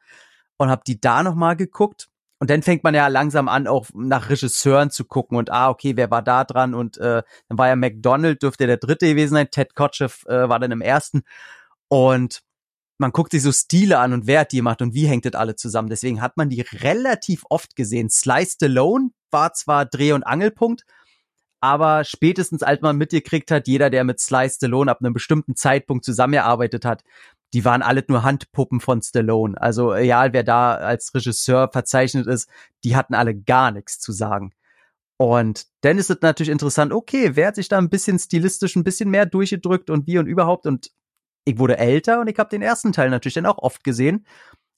Und 0.57 0.71
habe 0.71 0.83
die 0.87 0.99
da 0.99 1.23
nochmal 1.23 1.57
geguckt. 1.57 2.09
und 2.39 2.51
dann 2.51 2.63
fängt 2.63 2.85
man 2.85 2.95
ja 2.95 3.09
langsam 3.09 3.49
an, 3.49 3.67
auch 3.67 3.87
nach 3.95 4.31
Regisseuren 4.31 4.91
zu 4.91 5.05
gucken 5.05 5.39
und 5.39 5.51
ah, 5.51 5.71
okay, 5.71 5.97
wer 5.97 6.11
war 6.11 6.23
da 6.23 6.45
dran? 6.45 6.75
Und 6.75 6.99
äh, 6.99 7.23
dann 7.49 7.59
war 7.59 7.69
ja 7.69 7.77
McDonald, 7.77 8.43
dürfte 8.43 8.67
der 8.67 8.77
dritte 8.79 9.07
gewesen 9.07 9.35
sein, 9.35 9.51
Ted 9.51 9.75
Kotcheff 9.75 10.25
äh, 10.27 10.49
war 10.49 10.59
dann 10.59 10.73
im 10.73 10.81
ersten. 10.83 11.23
Und 11.89 12.43
man 12.99 13.13
guckt 13.13 13.33
sich 13.33 13.43
so 13.43 13.53
Stile 13.53 13.99
an 13.99 14.13
und 14.13 14.27
wer 14.27 14.41
hat 14.41 14.53
die 14.53 14.59
gemacht 14.59 14.83
und 14.83 14.95
wie 14.95 15.07
hängt 15.07 15.27
das 15.27 15.35
alle 15.35 15.57
zusammen. 15.57 15.91
Deswegen 15.91 16.23
hat 16.23 16.37
man 16.37 16.49
die 16.51 16.63
relativ 16.63 17.45
oft 17.51 17.77
gesehen. 17.77 18.11
Slice 18.11 18.53
Stallone 18.55 19.11
war 19.31 19.53
zwar 19.53 19.87
Dreh- 19.87 20.13
und 20.13 20.25
Angelpunkt, 20.25 20.85
aber 21.61 22.05
spätestens 22.05 22.63
als 22.63 22.81
man 22.83 22.97
mitgekriegt 22.97 23.51
hat, 23.51 23.67
jeder, 23.67 23.91
der 23.91 24.05
mit 24.05 24.21
Sly 24.21 24.49
Stallone 24.51 24.91
ab 24.91 24.99
einem 25.01 25.15
bestimmten 25.15 25.57
Zeitpunkt 25.57 26.05
zusammengearbeitet 26.05 26.85
hat, 26.85 27.03
die 27.55 27.65
waren 27.65 27.83
alle 27.83 28.05
nur 28.09 28.23
Handpuppen 28.23 28.81
von 28.81 29.03
Stallone. 29.03 29.61
Also 29.61 29.95
egal, 29.95 30.33
wer 30.33 30.43
da 30.43 30.75
als 30.75 31.15
Regisseur 31.15 31.71
verzeichnet 31.73 32.27
ist, 32.27 32.49
die 32.85 32.97
hatten 32.97 33.15
alle 33.15 33.35
gar 33.35 33.71
nichts 33.71 33.99
zu 33.99 34.13
sagen. 34.13 34.53
Und 35.19 35.67
dann 35.81 35.99
ist 35.99 36.11
es 36.11 36.19
natürlich 36.21 36.51
interessant, 36.51 36.93
okay, 36.93 37.35
wer 37.35 37.49
hat 37.49 37.55
sich 37.55 37.69
da 37.69 37.79
ein 37.79 37.89
bisschen 37.89 38.19
stilistisch 38.19 38.77
ein 38.77 38.85
bisschen 38.85 39.09
mehr 39.11 39.25
durchgedrückt 39.25 39.89
und 39.89 40.07
wie 40.07 40.19
und 40.19 40.27
überhaupt. 40.27 40.67
Und 40.67 40.91
ich 41.47 41.59
wurde 41.59 41.79
älter 41.79 42.21
und 42.21 42.29
ich 42.29 42.39
habe 42.39 42.51
den 42.51 42.63
ersten 42.63 42.93
Teil 42.93 43.09
natürlich 43.09 43.35
dann 43.35 43.47
auch 43.47 43.59
oft 43.59 43.83
gesehen. 43.83 44.27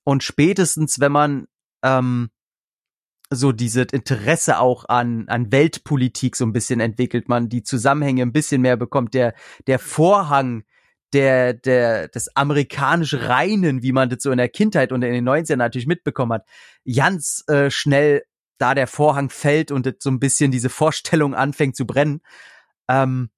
Und 0.05 0.23
spätestens, 0.23 1.01
wenn 1.01 1.13
man 1.13 1.49
ähm, 1.83 2.31
so 3.31 3.53
dieses 3.53 3.87
Interesse 3.93 4.59
auch 4.59 4.87
an, 4.89 5.29
an 5.29 5.53
Weltpolitik 5.53 6.37
so 6.37 6.47
ein 6.47 6.53
bisschen 6.53 6.81
entwickelt, 6.81 7.29
man 7.29 7.49
die 7.49 7.63
Zusammenhänge 7.63 8.23
ein 8.23 8.33
bisschen 8.33 8.63
mehr 8.63 8.77
bekommt, 8.77 9.15
der, 9.15 9.35
der 9.67 9.79
Vorhang 9.79 10.65
der, 11.13 11.55
der, 11.55 12.09
des 12.09 12.35
amerikanisch 12.37 13.15
Reinen, 13.15 13.83
wie 13.83 13.93
man 13.93 14.11
das 14.11 14.23
so 14.23 14.31
in 14.31 14.39
der 14.39 14.49
Kindheit 14.49 14.93
und 14.93 15.03
in 15.03 15.13
den 15.13 15.29
90ern 15.29 15.57
natürlich 15.57 15.87
mitbekommen 15.87 16.33
hat, 16.35 16.47
ganz 16.87 17.45
äh, 17.49 17.71
schnell 17.71 18.25
da 18.59 18.75
der 18.75 18.87
Vorhang 18.87 19.31
fällt 19.31 19.71
und 19.71 19.95
so 20.01 20.11
ein 20.11 20.21
bisschen 20.21 20.51
diese 20.51 20.69
Vorstellung 20.69 21.35
anfängt 21.35 21.77
zu 21.77 21.87
brennen, 21.87 22.21
ähm, 22.89 23.31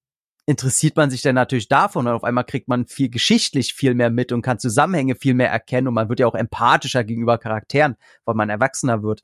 interessiert 0.46 0.96
man 0.96 1.10
sich 1.10 1.22
dann 1.22 1.34
natürlich 1.34 1.68
davon 1.68 2.06
und 2.06 2.12
auf 2.12 2.24
einmal 2.24 2.44
kriegt 2.44 2.66
man 2.68 2.86
viel 2.86 3.08
geschichtlich 3.08 3.74
viel 3.74 3.94
mehr 3.94 4.10
mit 4.10 4.32
und 4.32 4.42
kann 4.42 4.58
Zusammenhänge 4.58 5.14
viel 5.14 5.34
mehr 5.34 5.50
erkennen 5.50 5.88
und 5.88 5.94
man 5.94 6.08
wird 6.08 6.20
ja 6.20 6.26
auch 6.26 6.34
empathischer 6.34 7.04
gegenüber 7.04 7.38
Charakteren, 7.38 7.96
weil 8.24 8.34
man 8.34 8.50
erwachsener 8.50 9.02
wird. 9.02 9.22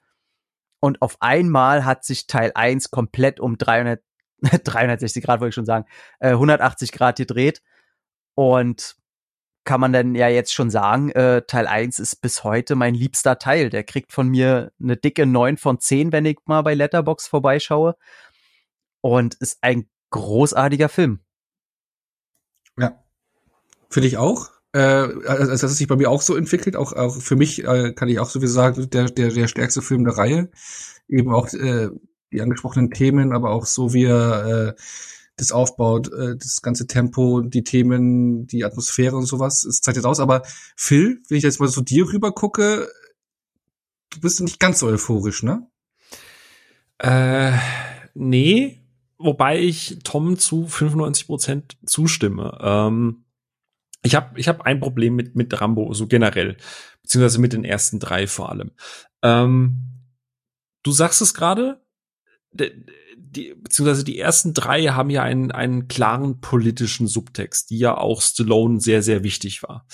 Und 0.87 1.03
auf 1.03 1.17
einmal 1.19 1.85
hat 1.85 2.05
sich 2.05 2.29
Teil 2.29 2.53
1 2.55 2.93
komplett 2.93 3.41
um 3.41 3.59
300, 3.59 4.01
360 4.41 5.25
Grad, 5.25 5.41
wollte 5.41 5.49
ich 5.49 5.55
schon 5.57 5.67
sagen, 5.67 5.85
äh, 6.21 6.29
180 6.29 6.93
Grad 6.93 7.17
gedreht 7.17 7.61
und 8.37 8.95
kann 9.65 9.81
man 9.81 9.93
denn 9.93 10.15
ja 10.15 10.29
jetzt 10.29 10.55
schon 10.55 10.71
sagen, 10.71 11.11
äh, 11.11 11.43
Teil 11.43 11.67
1 11.67 11.99
ist 11.99 12.23
bis 12.23 12.45
heute 12.45 12.77
mein 12.77 12.95
liebster 12.95 13.41
Teil. 13.41 13.69
Der 13.69 13.83
kriegt 13.83 14.13
von 14.13 14.29
mir 14.29 14.71
eine 14.81 14.97
dicke 14.97 15.27
9 15.27 15.57
von 15.57 15.81
10, 15.81 16.13
wenn 16.13 16.25
ich 16.25 16.39
mal 16.45 16.63
bei 16.63 16.75
Letterbox 16.75 17.27
vorbeischaue. 17.27 17.97
Und 19.01 19.35
ist 19.35 19.59
ein 19.63 19.89
großartiger 20.11 20.89
Film. 20.89 21.19
Ja. 22.79 23.03
Finde 23.91 24.07
ich 24.07 24.19
auch. 24.19 24.51
Äh, 24.77 25.27
also 25.27 25.51
das 25.51 25.63
hat 25.63 25.71
sich 25.71 25.89
bei 25.89 25.97
mir 25.97 26.11
auch 26.11 26.21
so 26.21 26.37
entwickelt. 26.37 26.77
Auch, 26.77 26.93
auch 26.93 27.17
für 27.17 27.37
mich 27.37 27.65
äh, 27.65 27.93
kann 27.95 28.11
ich 28.11 28.19
auch 28.19 28.29
so 28.29 28.43
wie 28.43 28.47
sagen, 28.47 28.91
der, 28.91 29.07
der, 29.07 29.31
der 29.31 29.49
stärkste 29.49 29.81
Film 29.81 30.05
der 30.05 30.19
Reihe. 30.19 30.51
Eben 31.09 31.33
auch 31.33 31.51
äh, 31.55 31.89
die 32.31 32.43
angesprochenen 32.43 32.91
Themen, 32.91 33.33
aber 33.33 33.51
auch 33.51 33.65
so 33.65 33.95
wie 33.95 34.05
er 34.05 34.75
äh, 34.77 34.81
das 35.39 35.51
aufbaut, 35.51 36.13
äh, 36.13 36.37
das 36.37 36.61
ganze 36.61 36.87
Tempo, 36.87 37.41
die 37.41 37.65
Themen, 37.65 38.47
die 38.47 38.65
Atmosphäre 38.67 39.17
und 39.17 39.25
sowas, 39.25 39.65
es 39.65 39.81
zeigt 39.81 39.97
jetzt 39.97 40.05
aus. 40.05 40.21
Aber 40.21 40.43
Phil, 40.77 41.23
wenn 41.29 41.39
ich 41.39 41.45
jetzt 41.45 41.59
mal 41.61 41.69
so 41.69 41.81
dir 41.81 42.13
rüber 42.13 42.33
gucke, 42.33 42.91
du 44.11 44.21
bist 44.21 44.43
nicht 44.43 44.61
ganz 44.61 44.81
so 44.81 44.89
euphorisch, 44.89 45.43
ne? 45.43 45.67
Äh, 46.99 47.53
nee, 48.13 48.83
wobei 49.17 49.59
ich 49.59 50.01
Tom 50.05 50.39
zu 50.39 50.67
95 50.67 51.27
Prozent 51.27 51.79
zustimme. 51.87 52.59
Ähm, 52.61 53.26
ich 54.07 54.15
habe 54.15 54.39
ich 54.39 54.49
hab 54.49 54.63
ein 54.63 54.81
Problem 54.81 55.17
mit, 55.17 55.35
mit 55.35 55.61
Rambo, 55.61 55.93
so 55.93 56.07
generell, 56.07 56.57
beziehungsweise 57.03 57.41
mit 57.41 57.53
den 57.53 57.65
ersten 57.65 57.99
drei 57.99 58.27
vor 58.27 58.51
allem. 58.51 58.71
Ähm, 59.23 60.05
du 60.83 60.93
sagst 60.93 61.21
es 61.21 61.35
gerade, 61.35 61.85
die, 62.53 63.55
beziehungsweise 63.55 64.05
die 64.05 64.19
ersten 64.19 64.55
drei 64.55 64.87
haben 64.87 65.11
ja 65.11 65.23
einen, 65.23 65.51
einen 65.51 65.89
klaren 65.89 66.41
politischen 66.41 67.07
Subtext, 67.07 67.71
die 67.71 67.79
ja 67.79 67.97
auch 67.97 68.23
Stallone 68.23 68.81
sehr, 68.81 69.03
sehr 69.03 69.23
wichtig 69.23 69.63
war. 69.63 69.87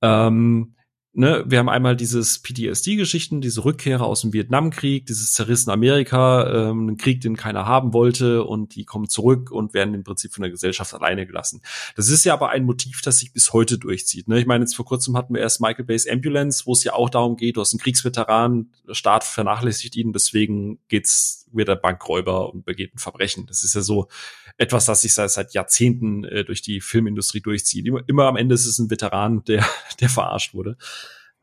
Ähm, 0.00 0.76
ne, 1.18 1.44
wir 1.46 1.58
haben 1.58 1.68
einmal 1.68 1.96
dieses 1.96 2.38
PTSD-Geschichten, 2.38 3.40
diese 3.40 3.64
Rückkehrer 3.64 4.06
aus 4.06 4.20
dem 4.20 4.32
Vietnamkrieg, 4.32 5.04
dieses 5.06 5.32
zerrissene 5.32 5.72
Amerika, 5.72 6.70
ähm, 6.70 6.88
einen 6.88 6.96
Krieg, 6.96 7.20
den 7.20 7.36
keiner 7.36 7.66
haben 7.66 7.92
wollte 7.92 8.44
und 8.44 8.76
die 8.76 8.84
kommen 8.84 9.08
zurück 9.08 9.50
und 9.50 9.74
werden 9.74 9.94
im 9.94 10.04
Prinzip 10.04 10.32
von 10.32 10.42
der 10.42 10.50
Gesellschaft 10.50 10.94
alleine 10.94 11.26
gelassen. 11.26 11.60
Das 11.96 12.08
ist 12.08 12.24
ja 12.24 12.32
aber 12.32 12.50
ein 12.50 12.64
Motiv, 12.64 13.02
das 13.02 13.18
sich 13.18 13.32
bis 13.32 13.52
heute 13.52 13.78
durchzieht. 13.78 14.28
Ne? 14.28 14.38
Ich 14.38 14.46
meine, 14.46 14.62
jetzt 14.62 14.76
vor 14.76 14.84
kurzem 14.84 15.16
hatten 15.16 15.34
wir 15.34 15.40
erst 15.40 15.60
Michael 15.60 15.84
Bay's 15.84 16.06
Ambulance, 16.08 16.64
wo 16.66 16.72
es 16.72 16.84
ja 16.84 16.92
auch 16.92 17.10
darum 17.10 17.36
geht, 17.36 17.56
du 17.56 17.60
hast 17.60 17.74
einen 17.74 17.80
Kriegsveteran, 17.80 18.70
der 18.86 18.94
Staat 18.94 19.24
vernachlässigt 19.24 19.96
ihn, 19.96 20.12
deswegen 20.12 20.78
geht's 20.88 21.47
wird 21.52 21.68
er 21.68 21.76
Bankräuber 21.76 22.52
und 22.52 22.64
begeht 22.64 22.94
ein 22.94 22.98
Verbrechen. 22.98 23.46
Das 23.46 23.64
ist 23.64 23.74
ja 23.74 23.80
so 23.80 24.08
etwas, 24.56 24.86
das 24.86 25.02
sich 25.02 25.14
seit, 25.14 25.30
seit 25.30 25.54
Jahrzehnten 25.54 26.24
äh, 26.24 26.44
durch 26.44 26.62
die 26.62 26.80
Filmindustrie 26.80 27.40
durchzieht. 27.40 27.86
Immer, 27.86 28.02
immer 28.06 28.24
am 28.24 28.36
Ende 28.36 28.54
ist 28.54 28.66
es 28.66 28.78
ein 28.78 28.90
Veteran, 28.90 29.44
der, 29.44 29.64
der 30.00 30.08
verarscht 30.08 30.54
wurde. 30.54 30.76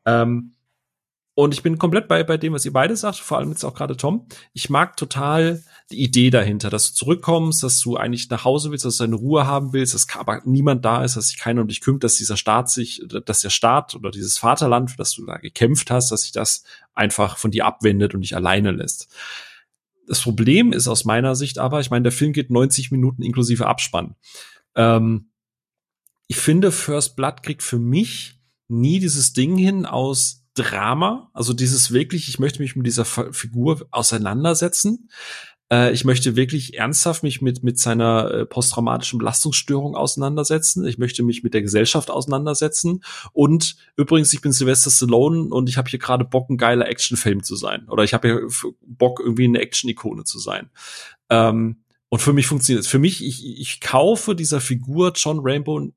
Ähm, 0.05 0.55
und 1.37 1.53
ich 1.53 1.61
bin 1.61 1.77
komplett 1.77 2.07
bei, 2.07 2.23
bei 2.23 2.37
dem, 2.37 2.53
was 2.53 2.63
ihr 2.63 2.71
beide 2.71 2.95
sagt, 2.95 3.17
vor 3.17 3.37
allem 3.37 3.49
jetzt 3.49 3.65
auch 3.65 3.73
gerade 3.73 3.97
Tom. 3.97 4.25
Ich 4.53 4.69
mag 4.69 4.95
total 4.95 5.61
die 5.91 6.01
Idee 6.01 6.29
dahinter, 6.29 6.69
dass 6.69 6.89
du 6.89 6.95
zurückkommst, 6.95 7.61
dass 7.61 7.81
du 7.81 7.97
eigentlich 7.97 8.29
nach 8.29 8.45
Hause 8.45 8.71
willst, 8.71 8.85
dass 8.85 8.97
du 8.97 9.03
deine 9.03 9.17
Ruhe 9.17 9.45
haben 9.45 9.73
willst, 9.73 9.93
dass 9.93 10.07
aber 10.15 10.41
niemand 10.45 10.85
da 10.85 11.03
ist, 11.03 11.17
dass 11.17 11.27
sich 11.27 11.37
keiner 11.37 11.61
um 11.61 11.67
dich 11.67 11.81
kümmert, 11.81 12.05
dass 12.05 12.15
dieser 12.15 12.37
Staat 12.37 12.69
sich, 12.69 13.03
dass 13.25 13.41
der 13.41 13.49
Staat 13.49 13.95
oder 13.95 14.11
dieses 14.11 14.37
Vaterland, 14.37 14.91
für 14.91 14.97
das 14.97 15.11
du 15.11 15.25
da 15.25 15.35
gekämpft 15.35 15.91
hast, 15.91 16.09
dass 16.09 16.21
sich 16.21 16.31
das 16.31 16.63
einfach 16.93 17.37
von 17.37 17.51
dir 17.51 17.65
abwendet 17.65 18.15
und 18.15 18.21
dich 18.21 18.35
alleine 18.35 18.71
lässt. 18.71 19.09
Das 20.07 20.21
Problem 20.21 20.71
ist 20.71 20.87
aus 20.87 21.05
meiner 21.05 21.35
Sicht 21.35 21.57
aber, 21.57 21.79
ich 21.79 21.89
meine, 21.89 22.03
der 22.03 22.11
Film 22.11 22.33
geht 22.33 22.51
90 22.51 22.91
Minuten 22.91 23.21
inklusive 23.21 23.67
Abspann. 23.67 24.15
Ähm, 24.75 25.31
ich 26.27 26.37
finde, 26.37 26.71
First 26.71 27.15
Blood 27.15 27.43
kriegt 27.43 27.63
für 27.63 27.79
mich 27.79 28.39
nie 28.67 28.99
dieses 28.99 29.33
Ding 29.33 29.57
hin 29.57 29.85
aus 29.85 30.45
Drama, 30.55 31.29
also 31.33 31.53
dieses 31.53 31.91
wirklich, 31.91 32.29
ich 32.29 32.39
möchte 32.39 32.61
mich 32.61 32.75
mit 32.75 32.87
dieser 32.87 33.05
Figur 33.05 33.87
auseinandersetzen. 33.91 35.09
Äh, 35.71 35.93
ich 35.93 36.05
möchte 36.05 36.35
wirklich 36.35 36.77
ernsthaft 36.77 37.23
mich 37.23 37.41
mit, 37.41 37.63
mit 37.63 37.79
seiner 37.79 38.31
äh, 38.31 38.45
posttraumatischen 38.45 39.19
Belastungsstörung 39.19 39.95
auseinandersetzen. 39.95 40.85
Ich 40.85 40.97
möchte 40.97 41.23
mich 41.23 41.43
mit 41.43 41.53
der 41.53 41.61
Gesellschaft 41.61 42.09
auseinandersetzen. 42.09 43.03
Und 43.33 43.75
übrigens, 43.95 44.33
ich 44.33 44.41
bin 44.41 44.51
Sylvester 44.51 44.91
Stallone 44.91 45.53
und 45.53 45.69
ich 45.69 45.77
habe 45.77 45.89
hier 45.89 45.99
gerade 45.99 46.25
Bock, 46.25 46.49
ein 46.49 46.57
geiler 46.57 46.87
Actionfilm 46.87 47.43
zu 47.43 47.55
sein. 47.55 47.87
Oder 47.89 48.03
ich 48.03 48.13
habe 48.13 48.27
hier 48.27 48.47
Bock, 48.85 49.19
irgendwie 49.19 49.45
eine 49.45 49.59
Action-Ikone 49.59 50.23
zu 50.23 50.39
sein. 50.39 50.69
Ähm, 51.29 51.77
und 52.09 52.19
für 52.19 52.33
mich 52.33 52.47
funktioniert 52.47 52.85
es. 52.85 52.89
Für 52.89 52.99
mich, 52.99 53.25
ich, 53.25 53.59
ich 53.59 53.81
kaufe 53.81 54.35
dieser 54.35 54.61
Figur 54.61 55.13
John 55.15 55.39
Rainbow 55.41 55.91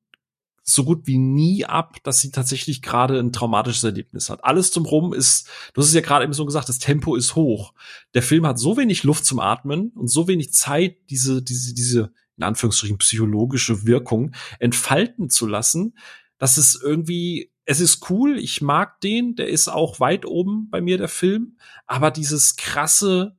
so 0.68 0.84
gut 0.84 1.06
wie 1.06 1.18
nie 1.18 1.64
ab, 1.64 1.96
dass 2.02 2.20
sie 2.20 2.30
tatsächlich 2.30 2.82
gerade 2.82 3.18
ein 3.18 3.32
traumatisches 3.32 3.84
Erlebnis 3.84 4.28
hat. 4.28 4.44
Alles 4.44 4.70
zum 4.70 4.84
Rum 4.84 5.14
ist, 5.14 5.48
du 5.72 5.80
hast 5.80 5.88
es 5.88 5.94
ja 5.94 6.02
gerade 6.02 6.24
eben 6.24 6.34
so 6.34 6.44
gesagt, 6.44 6.68
das 6.68 6.78
Tempo 6.78 7.16
ist 7.16 7.34
hoch. 7.34 7.72
Der 8.14 8.22
Film 8.22 8.46
hat 8.46 8.58
so 8.58 8.76
wenig 8.76 9.02
Luft 9.02 9.24
zum 9.24 9.40
Atmen 9.40 9.90
und 9.94 10.08
so 10.08 10.28
wenig 10.28 10.52
Zeit, 10.52 10.96
diese, 11.08 11.42
diese, 11.42 11.74
diese, 11.74 12.12
in 12.36 12.44
Anführungsstrichen, 12.44 12.98
psychologische 12.98 13.86
Wirkung 13.86 14.32
entfalten 14.58 15.30
zu 15.30 15.46
lassen, 15.46 15.94
dass 16.36 16.58
es 16.58 16.78
irgendwie, 16.80 17.50
es 17.64 17.80
ist 17.80 18.10
cool, 18.10 18.38
ich 18.38 18.60
mag 18.60 19.00
den, 19.00 19.36
der 19.36 19.48
ist 19.48 19.68
auch 19.68 20.00
weit 20.00 20.26
oben 20.26 20.68
bei 20.70 20.80
mir, 20.80 20.98
der 20.98 21.08
Film, 21.08 21.56
aber 21.86 22.10
dieses 22.10 22.56
krasse, 22.56 23.37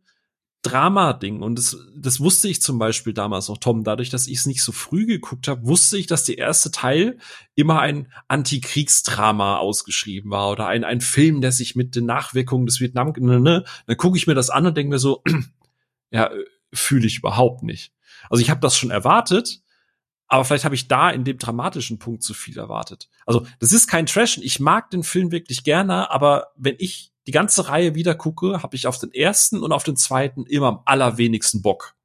Drama-Ding. 0.61 1.41
Und 1.41 1.57
das, 1.57 1.77
das 1.95 2.19
wusste 2.19 2.49
ich 2.49 2.61
zum 2.61 2.79
Beispiel 2.79 3.13
damals 3.13 3.47
noch, 3.47 3.57
Tom. 3.57 3.83
Dadurch, 3.83 4.09
dass 4.09 4.27
ich 4.27 4.39
es 4.39 4.45
nicht 4.45 4.61
so 4.61 4.71
früh 4.71 5.05
geguckt 5.05 5.47
habe, 5.47 5.65
wusste 5.65 5.97
ich, 5.97 6.07
dass 6.07 6.25
der 6.25 6.37
erste 6.37 6.71
Teil 6.71 7.17
immer 7.55 7.79
ein 7.79 8.11
Antikriegsdrama 8.27 9.57
ausgeschrieben 9.57 10.31
war 10.31 10.51
oder 10.51 10.67
ein, 10.67 10.83
ein 10.83 11.01
Film, 11.01 11.39
der 11.41 11.53
sich 11.53 11.75
mit 11.75 11.95
den 11.95 12.05
Nachwirkungen 12.05 12.65
des 12.65 12.79
Vietnam, 12.81 13.13
ne, 13.17 13.39
ne. 13.39 13.63
Dann 13.87 13.97
gucke 13.97 14.17
ich 14.17 14.27
mir 14.27 14.35
das 14.35 14.49
an 14.49 14.65
und 14.65 14.75
denke 14.75 14.89
mir 14.89 14.99
so, 14.99 15.23
ja, 16.11 16.29
fühle 16.73 17.07
ich 17.07 17.19
überhaupt 17.19 17.63
nicht. 17.63 17.93
Also 18.29 18.41
ich 18.41 18.49
habe 18.49 18.59
das 18.59 18.77
schon 18.77 18.91
erwartet, 18.91 19.61
aber 20.27 20.45
vielleicht 20.45 20.65
habe 20.65 20.75
ich 20.75 20.87
da 20.87 21.09
in 21.09 21.23
dem 21.23 21.37
dramatischen 21.37 21.99
Punkt 21.99 22.21
zu 22.21 22.33
viel 22.33 22.57
erwartet. 22.57 23.09
Also 23.25 23.47
das 23.59 23.71
ist 23.71 23.87
kein 23.87 24.05
Trash. 24.05 24.37
Ich 24.39 24.59
mag 24.59 24.89
den 24.91 25.03
Film 25.03 25.31
wirklich 25.31 25.63
gerne, 25.63 26.11
aber 26.11 26.47
wenn 26.55 26.75
ich 26.77 27.11
die 27.29 27.31
ganze 27.31 27.67
Reihe 27.67 27.93
wieder 27.93 28.15
gucke, 28.15 28.63
habe 28.63 28.75
ich 28.75 28.87
auf 28.87 28.97
den 28.97 29.13
ersten 29.13 29.61
und 29.61 29.71
auf 29.71 29.83
den 29.83 29.95
zweiten 29.95 30.47
immer 30.47 30.65
am 30.65 30.81
allerwenigsten 30.85 31.61
Bock. 31.61 31.95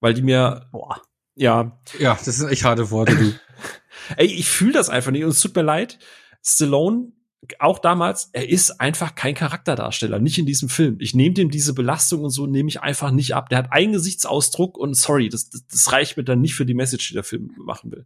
Weil 0.00 0.12
die 0.12 0.20
mir, 0.20 0.68
boah, 0.72 1.00
ja. 1.34 1.80
Ja, 1.98 2.18
das 2.22 2.36
sind 2.36 2.50
echt 2.50 2.62
harte 2.62 2.90
Worte, 2.90 3.16
du. 3.16 3.32
Ey, 4.18 4.26
ich 4.26 4.46
fühle 4.46 4.74
das 4.74 4.90
einfach 4.90 5.10
nicht 5.10 5.24
und 5.24 5.30
es 5.30 5.40
tut 5.40 5.56
mir 5.56 5.62
leid. 5.62 5.98
Stallone 6.44 7.12
auch 7.60 7.78
damals, 7.78 8.28
er 8.32 8.46
ist 8.46 8.78
einfach 8.78 9.14
kein 9.14 9.34
Charakterdarsteller, 9.34 10.18
nicht 10.18 10.36
in 10.36 10.44
diesem 10.44 10.68
Film. 10.68 10.98
Ich 11.00 11.14
nehme 11.14 11.32
dem 11.32 11.50
diese 11.50 11.72
Belastung 11.72 12.22
und 12.22 12.30
so 12.30 12.46
nehme 12.46 12.68
ich 12.68 12.82
einfach 12.82 13.12
nicht 13.12 13.34
ab. 13.34 13.48
Der 13.48 13.56
hat 13.56 13.72
einen 13.72 13.94
Gesichtsausdruck 13.94 14.76
und 14.76 14.98
sorry, 14.98 15.30
das, 15.30 15.48
das, 15.48 15.66
das 15.66 15.92
reicht 15.92 16.18
mir 16.18 16.24
dann 16.24 16.42
nicht 16.42 16.56
für 16.56 16.66
die 16.66 16.74
Message, 16.74 17.08
die 17.08 17.14
der 17.14 17.24
Film 17.24 17.54
machen 17.56 17.90
will. 17.90 18.04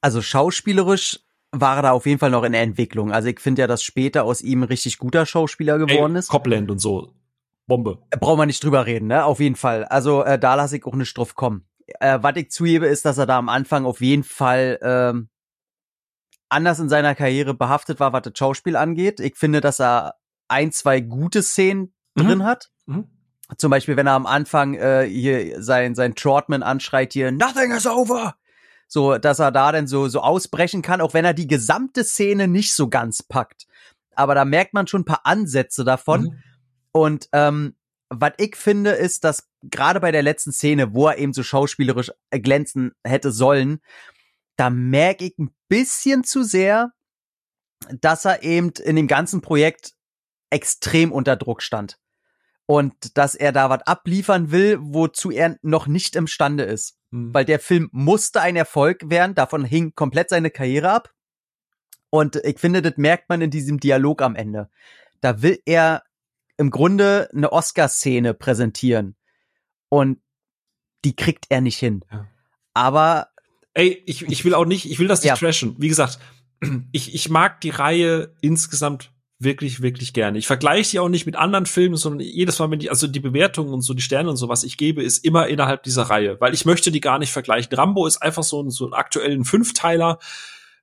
Also 0.00 0.20
schauspielerisch 0.20 1.20
war 1.52 1.76
er 1.76 1.82
da 1.82 1.90
auf 1.92 2.06
jeden 2.06 2.18
Fall 2.18 2.30
noch 2.30 2.44
in 2.44 2.52
der 2.52 2.62
Entwicklung. 2.62 3.12
Also 3.12 3.28
ich 3.28 3.40
finde 3.40 3.62
ja, 3.62 3.66
dass 3.66 3.82
später 3.82 4.24
aus 4.24 4.42
ihm 4.42 4.62
ein 4.62 4.68
richtig 4.68 4.98
guter 4.98 5.26
Schauspieler 5.26 5.78
geworden 5.78 6.14
Ey, 6.14 6.20
ist. 6.20 6.28
Copland 6.28 6.70
und 6.70 6.78
so. 6.78 7.12
Bombe. 7.66 8.02
Äh, 8.10 8.18
brauchen 8.18 8.38
wir 8.38 8.46
nicht 8.46 8.62
drüber 8.62 8.86
reden, 8.86 9.08
ne? 9.08 9.24
Auf 9.24 9.40
jeden 9.40 9.56
Fall. 9.56 9.84
Also 9.84 10.22
äh, 10.24 10.38
da 10.38 10.54
lasse 10.54 10.76
ich 10.76 10.84
auch 10.84 10.94
nicht 10.94 11.16
drauf 11.16 11.34
kommen. 11.34 11.66
Äh, 12.00 12.18
was 12.22 12.36
ich 12.36 12.50
zugebe, 12.50 12.86
ist, 12.86 13.04
dass 13.04 13.18
er 13.18 13.26
da 13.26 13.38
am 13.38 13.48
Anfang 13.48 13.86
auf 13.86 14.00
jeden 14.00 14.24
Fall 14.24 14.78
ähm, 14.82 15.28
anders 16.48 16.78
in 16.80 16.88
seiner 16.88 17.14
Karriere 17.14 17.54
behaftet 17.54 18.00
war, 18.00 18.12
was 18.12 18.22
das 18.22 18.32
Schauspiel 18.36 18.76
angeht. 18.76 19.20
Ich 19.20 19.36
finde, 19.36 19.60
dass 19.60 19.80
er 19.80 20.14
ein, 20.48 20.72
zwei 20.72 21.00
gute 21.00 21.42
Szenen 21.42 21.94
mhm. 22.14 22.26
drin 22.26 22.44
hat. 22.44 22.70
Mhm. 22.86 23.06
Zum 23.56 23.70
Beispiel, 23.70 23.96
wenn 23.96 24.06
er 24.06 24.12
am 24.12 24.26
Anfang 24.26 24.74
äh, 24.74 25.06
hier 25.08 25.62
sein, 25.62 25.94
sein 25.94 26.14
Trotman 26.14 26.62
anschreit 26.62 27.14
hier, 27.14 27.32
nothing 27.32 27.70
is 27.70 27.86
over. 27.86 28.34
So, 28.88 29.18
dass 29.18 29.38
er 29.38 29.52
da 29.52 29.70
dann 29.70 29.86
so, 29.86 30.08
so 30.08 30.20
ausbrechen 30.20 30.82
kann, 30.82 31.00
auch 31.00 31.14
wenn 31.14 31.24
er 31.24 31.34
die 31.34 31.46
gesamte 31.46 32.04
Szene 32.04 32.48
nicht 32.48 32.74
so 32.74 32.88
ganz 32.88 33.22
packt. 33.22 33.66
Aber 34.14 34.34
da 34.34 34.44
merkt 34.44 34.74
man 34.74 34.86
schon 34.86 35.02
ein 35.02 35.06
paar 35.06 35.24
Ansätze 35.24 35.84
davon. 35.84 36.22
Mhm. 36.22 36.42
Und 36.92 37.28
ähm, 37.32 37.76
was 38.08 38.32
ich 38.38 38.56
finde, 38.56 38.90
ist, 38.90 39.24
dass 39.24 39.48
gerade 39.62 40.00
bei 40.00 40.10
der 40.10 40.22
letzten 40.22 40.52
Szene, 40.52 40.94
wo 40.94 41.08
er 41.08 41.18
eben 41.18 41.32
so 41.32 41.42
schauspielerisch 41.42 42.10
glänzen 42.30 42.92
hätte 43.04 43.30
sollen, 43.30 43.80
da 44.56 44.70
merke 44.70 45.26
ich 45.26 45.38
ein 45.38 45.54
bisschen 45.68 46.24
zu 46.24 46.42
sehr, 46.42 46.92
dass 48.00 48.24
er 48.24 48.42
eben 48.42 48.70
in 48.82 48.96
dem 48.96 49.06
ganzen 49.06 49.40
Projekt 49.40 49.92
extrem 50.50 51.12
unter 51.12 51.36
Druck 51.36 51.62
stand. 51.62 51.98
Und 52.66 53.16
dass 53.16 53.34
er 53.34 53.52
da 53.52 53.70
was 53.70 53.82
abliefern 53.82 54.50
will, 54.50 54.78
wozu 54.80 55.30
er 55.30 55.58
noch 55.62 55.86
nicht 55.86 56.16
imstande 56.16 56.64
ist. 56.64 56.97
Mhm. 57.10 57.34
Weil 57.34 57.44
der 57.44 57.58
Film 57.58 57.88
musste 57.92 58.40
ein 58.40 58.56
Erfolg 58.56 59.10
werden, 59.10 59.34
davon 59.34 59.64
hing 59.64 59.94
komplett 59.94 60.30
seine 60.30 60.50
Karriere 60.50 60.90
ab. 60.90 61.14
Und 62.10 62.36
ich 62.36 62.58
finde, 62.58 62.82
das 62.82 62.96
merkt 62.96 63.28
man 63.28 63.40
in 63.42 63.50
diesem 63.50 63.80
Dialog 63.80 64.22
am 64.22 64.34
Ende. 64.34 64.70
Da 65.20 65.42
will 65.42 65.60
er 65.66 66.04
im 66.56 66.70
Grunde 66.70 67.28
eine 67.32 67.52
Oscar-Szene 67.52 68.34
präsentieren. 68.34 69.16
Und 69.88 70.20
die 71.04 71.14
kriegt 71.14 71.46
er 71.48 71.60
nicht 71.60 71.78
hin. 71.78 72.04
Ja. 72.10 72.26
Aber 72.74 73.28
Ey, 73.74 74.02
ich, 74.06 74.22
ich 74.22 74.44
will 74.44 74.54
auch 74.54 74.64
nicht, 74.64 74.90
ich 74.90 74.98
will 74.98 75.06
das 75.06 75.22
nicht 75.22 75.28
ja. 75.28 75.36
trashen. 75.36 75.76
Wie 75.78 75.88
gesagt, 75.88 76.18
ich, 76.92 77.14
ich 77.14 77.28
mag 77.28 77.60
die 77.60 77.70
Reihe 77.70 78.34
insgesamt 78.40 79.12
wirklich, 79.38 79.82
wirklich 79.82 80.12
gerne. 80.12 80.38
Ich 80.38 80.46
vergleiche 80.46 80.90
die 80.90 80.98
auch 80.98 81.08
nicht 81.08 81.26
mit 81.26 81.36
anderen 81.36 81.66
Filmen, 81.66 81.96
sondern 81.96 82.20
jedes 82.20 82.58
Mal, 82.58 82.70
wenn 82.70 82.80
die, 82.80 82.90
also 82.90 83.06
die 83.06 83.20
Bewertungen 83.20 83.72
und 83.72 83.82
so, 83.82 83.94
die 83.94 84.02
Sterne 84.02 84.30
und 84.30 84.36
so, 84.36 84.48
was 84.48 84.64
ich 84.64 84.76
gebe, 84.76 85.02
ist 85.02 85.24
immer 85.24 85.46
innerhalb 85.46 85.82
dieser 85.84 86.02
Reihe, 86.04 86.40
weil 86.40 86.54
ich 86.54 86.64
möchte 86.64 86.90
die 86.90 87.00
gar 87.00 87.18
nicht 87.18 87.32
vergleichen. 87.32 87.72
Rambo 87.74 88.06
ist 88.06 88.18
einfach 88.18 88.42
so 88.42 88.62
ein, 88.62 88.70
so 88.70 88.86
ein 88.86 88.94
aktuellen 88.94 89.44
Fünfteiler 89.44 90.18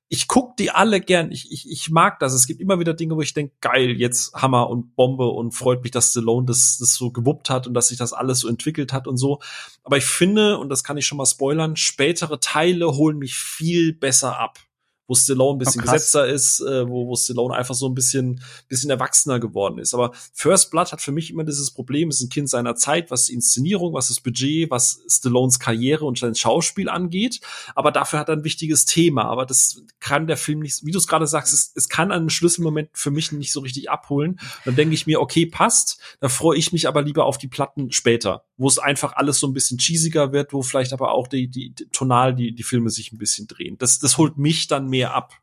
ich 0.07 0.27
guck 0.27 0.55
die 0.57 0.69
alle 0.71 1.01
gern. 1.01 1.31
Ich, 1.31 1.51
ich, 1.51 1.69
ich 1.69 1.89
mag 1.89 2.19
das. 2.19 2.33
Es 2.33 2.45
gibt 2.45 2.61
immer 2.61 2.79
wieder 2.79 2.93
Dinge, 2.93 3.15
wo 3.15 3.21
ich 3.21 3.33
denke, 3.33 3.55
geil, 3.59 3.91
jetzt 3.97 4.33
Hammer 4.35 4.69
und 4.69 4.95
Bombe 4.95 5.27
und 5.27 5.51
freut 5.51 5.81
mich, 5.81 5.91
dass 5.91 6.11
Stallone 6.11 6.45
das, 6.45 6.77
das 6.77 6.93
so 6.93 7.11
gewuppt 7.11 7.49
hat 7.49 7.65
und 7.65 7.73
dass 7.73 7.87
sich 7.87 7.97
das 7.97 8.13
alles 8.13 8.39
so 8.39 8.47
entwickelt 8.47 8.93
hat 8.93 9.07
und 9.07 9.17
so. 9.17 9.39
Aber 9.83 9.97
ich 9.97 10.05
finde, 10.05 10.57
und 10.59 10.69
das 10.69 10.83
kann 10.83 10.97
ich 10.97 11.07
schon 11.07 11.17
mal 11.17 11.25
spoilern, 11.25 11.75
spätere 11.75 12.39
Teile 12.39 12.95
holen 12.95 13.17
mich 13.17 13.35
viel 13.35 13.93
besser 13.93 14.39
ab 14.39 14.59
wo 15.07 15.15
Stallone 15.15 15.55
ein 15.55 15.59
bisschen 15.59 15.81
oh, 15.81 15.85
gesetzter 15.85 16.27
ist, 16.27 16.61
äh, 16.61 16.87
wo, 16.87 17.07
wo 17.07 17.15
Stallone 17.15 17.53
einfach 17.53 17.75
so 17.75 17.87
ein 17.87 17.93
bisschen, 17.93 18.41
bisschen 18.67 18.89
erwachsener 18.89 19.39
geworden 19.39 19.77
ist. 19.77 19.93
Aber 19.93 20.11
First 20.33 20.71
Blood 20.71 20.91
hat 20.91 21.01
für 21.01 21.11
mich 21.11 21.29
immer 21.29 21.43
dieses 21.43 21.71
Problem, 21.71 22.09
ist 22.09 22.21
ein 22.21 22.29
Kind 22.29 22.49
seiner 22.49 22.75
Zeit, 22.75 23.11
was 23.11 23.25
die 23.25 23.33
Inszenierung, 23.33 23.93
was 23.93 24.07
das 24.07 24.19
Budget, 24.19 24.71
was 24.71 25.01
Stallones 25.07 25.59
Karriere 25.59 26.05
und 26.05 26.17
sein 26.17 26.35
Schauspiel 26.35 26.89
angeht. 26.89 27.39
Aber 27.75 27.91
dafür 27.91 28.19
hat 28.19 28.29
er 28.29 28.35
ein 28.35 28.43
wichtiges 28.43 28.85
Thema. 28.85 29.25
Aber 29.25 29.45
das 29.45 29.83
kann 29.99 30.27
der 30.27 30.37
Film 30.37 30.59
nicht, 30.59 30.85
wie 30.85 30.91
du 30.91 30.97
es 30.97 31.07
gerade 31.07 31.27
sagst, 31.27 31.53
es, 31.53 31.71
es 31.75 31.89
kann 31.89 32.11
einen 32.11 32.29
Schlüsselmoment 32.29 32.89
für 32.93 33.11
mich 33.11 33.31
nicht 33.31 33.51
so 33.51 33.59
richtig 33.59 33.89
abholen. 33.89 34.39
Dann 34.65 34.75
denke 34.75 34.95
ich 34.95 35.05
mir, 35.05 35.21
okay, 35.21 35.45
passt. 35.45 35.99
Da 36.19 36.29
freue 36.29 36.57
ich 36.57 36.73
mich 36.73 36.87
aber 36.87 37.01
lieber 37.01 37.25
auf 37.25 37.37
die 37.37 37.47
Platten 37.47 37.91
später, 37.91 38.45
wo 38.57 38.67
es 38.67 38.79
einfach 38.79 39.13
alles 39.15 39.39
so 39.39 39.47
ein 39.47 39.53
bisschen 39.53 39.77
cheesiger 39.77 40.31
wird, 40.31 40.53
wo 40.53 40.61
vielleicht 40.61 40.93
aber 40.93 41.11
auch 41.11 41.27
die, 41.27 41.47
die, 41.47 41.69
die 41.69 41.87
tonal 41.89 42.33
die, 42.33 42.53
die 42.53 42.63
Filme 42.63 42.89
sich 42.89 43.11
ein 43.11 43.17
bisschen 43.17 43.47
drehen. 43.47 43.77
Das, 43.77 43.99
das 43.99 44.17
holt 44.17 44.37
mich 44.37 44.67
dann 44.67 44.87
mehr 44.87 44.94
ab. 45.03 45.33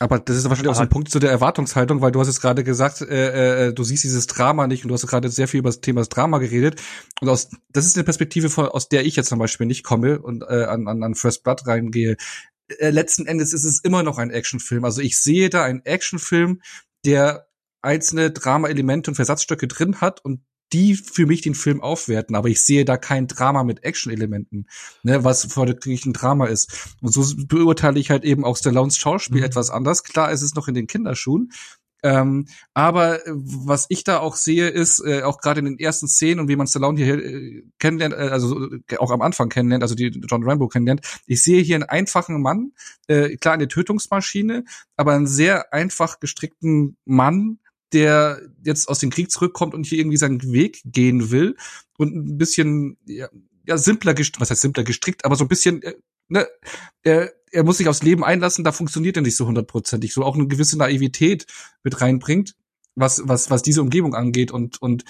Aber 0.00 0.18
das 0.18 0.36
ist 0.36 0.48
wahrscheinlich 0.48 0.70
auch 0.70 0.76
so 0.76 0.82
ein 0.82 0.88
Punkt 0.88 1.08
zu 1.08 1.18
der 1.18 1.30
Erwartungshaltung, 1.30 2.00
weil 2.00 2.12
du 2.12 2.20
hast 2.20 2.26
jetzt 2.26 2.40
gerade 2.40 2.64
gesagt, 2.64 3.00
äh, 3.00 3.68
äh, 3.68 3.72
du 3.72 3.84
siehst 3.84 4.04
dieses 4.04 4.26
Drama 4.26 4.66
nicht 4.66 4.84
und 4.84 4.88
du 4.88 4.94
hast 4.94 5.06
gerade 5.06 5.28
sehr 5.28 5.48
viel 5.48 5.60
über 5.60 5.68
das 5.68 5.80
Thema 5.80 6.02
Drama 6.02 6.38
geredet. 6.38 6.82
Und 7.20 7.28
aus, 7.28 7.48
das 7.70 7.86
ist 7.86 7.96
eine 7.96 8.04
Perspektive, 8.04 8.50
von, 8.50 8.66
aus 8.66 8.88
der 8.88 9.06
ich 9.06 9.16
jetzt 9.16 9.28
zum 9.28 9.38
Beispiel 9.38 9.66
nicht 9.66 9.84
komme 9.84 10.20
und 10.20 10.42
äh, 10.42 10.64
an, 10.64 10.88
an, 10.88 11.02
an 11.02 11.14
First 11.14 11.44
Blood 11.44 11.66
reingehe. 11.66 12.16
Äh, 12.68 12.90
letzten 12.90 13.26
Endes 13.26 13.52
ist 13.52 13.64
es 13.64 13.80
immer 13.82 14.02
noch 14.02 14.18
ein 14.18 14.30
Actionfilm. 14.30 14.84
Also 14.84 15.00
ich 15.00 15.18
sehe 15.18 15.48
da 15.48 15.64
einen 15.64 15.84
Actionfilm, 15.84 16.60
der 17.06 17.46
einzelne 17.80 18.30
Drama-Elemente 18.30 19.10
und 19.10 19.14
Versatzstücke 19.14 19.68
drin 19.68 20.00
hat 20.00 20.24
und 20.24 20.40
die 20.72 20.94
für 20.94 21.26
mich 21.26 21.42
den 21.42 21.54
Film 21.54 21.80
aufwerten, 21.80 22.34
aber 22.34 22.48
ich 22.48 22.64
sehe 22.64 22.84
da 22.84 22.96
kein 22.96 23.28
Drama 23.28 23.64
mit 23.64 23.84
Action-Elementen, 23.84 24.66
ne, 25.02 25.22
was 25.24 25.56
wirklich 25.56 26.06
ein 26.06 26.12
Drama 26.12 26.46
ist. 26.46 26.96
Und 27.00 27.12
so 27.12 27.24
beurteile 27.46 28.00
ich 28.00 28.10
halt 28.10 28.24
eben 28.24 28.44
auch 28.44 28.56
Stallones 28.56 28.96
Schauspiel 28.96 29.38
mhm. 29.38 29.46
etwas 29.46 29.70
anders. 29.70 30.02
Klar, 30.02 30.32
es 30.32 30.42
ist 30.42 30.56
noch 30.56 30.68
in 30.68 30.74
den 30.74 30.86
Kinderschuhen, 30.86 31.52
ähm, 32.04 32.46
aber 32.74 33.26
äh, 33.26 33.32
was 33.34 33.86
ich 33.88 34.04
da 34.04 34.18
auch 34.18 34.36
sehe, 34.36 34.68
ist, 34.68 35.00
äh, 35.00 35.22
auch 35.22 35.38
gerade 35.38 35.60
in 35.60 35.64
den 35.64 35.78
ersten 35.78 36.06
Szenen 36.06 36.38
und 36.38 36.48
wie 36.48 36.56
man 36.56 36.66
Stallone 36.66 37.02
hier 37.02 37.14
äh, 37.18 37.64
kennenlernt, 37.78 38.14
äh, 38.14 38.28
also 38.28 38.70
äh, 38.90 38.98
auch 38.98 39.10
am 39.10 39.22
Anfang 39.22 39.48
kennenlernt, 39.48 39.82
also 39.82 39.94
die 39.94 40.08
John 40.08 40.44
Rambo 40.44 40.68
kennenlernt, 40.68 41.00
ich 41.26 41.42
sehe 41.42 41.62
hier 41.62 41.76
einen 41.76 41.84
einfachen 41.84 42.42
Mann, 42.42 42.72
äh, 43.08 43.38
klar 43.38 43.54
eine 43.54 43.68
Tötungsmaschine, 43.68 44.64
aber 44.98 45.14
einen 45.14 45.26
sehr 45.26 45.72
einfach 45.72 46.20
gestrickten 46.20 46.98
Mann, 47.06 47.58
der 47.94 48.42
jetzt 48.64 48.88
aus 48.88 48.98
dem 48.98 49.10
Krieg 49.10 49.30
zurückkommt 49.30 49.72
und 49.72 49.86
hier 49.86 49.98
irgendwie 49.98 50.16
seinen 50.16 50.42
Weg 50.52 50.82
gehen 50.84 51.30
will 51.30 51.56
und 51.96 52.14
ein 52.14 52.36
bisschen 52.36 52.98
ja, 53.06 53.28
ja 53.66 53.78
simpler 53.78 54.14
gestrickt, 54.14 54.40
was 54.40 54.50
heißt 54.50 54.60
simpler 54.60 54.84
gestrickt, 54.84 55.24
aber 55.24 55.36
so 55.36 55.44
ein 55.44 55.48
bisschen 55.48 55.82
äh, 55.82 55.94
ne, 56.28 56.46
er, 57.02 57.32
er 57.52 57.64
muss 57.64 57.78
sich 57.78 57.88
aufs 57.88 58.02
Leben 58.02 58.24
einlassen, 58.24 58.64
da 58.64 58.72
funktioniert 58.72 59.16
er 59.16 59.22
nicht 59.22 59.36
so 59.36 59.46
hundertprozentig, 59.46 60.12
so 60.12 60.24
auch 60.24 60.34
eine 60.34 60.48
gewisse 60.48 60.76
Naivität 60.76 61.46
mit 61.84 62.00
reinbringt, 62.00 62.56
was 62.96 63.22
was 63.24 63.50
was 63.50 63.62
diese 63.62 63.80
Umgebung 63.80 64.14
angeht 64.14 64.50
und 64.50 64.82
und 64.82 65.04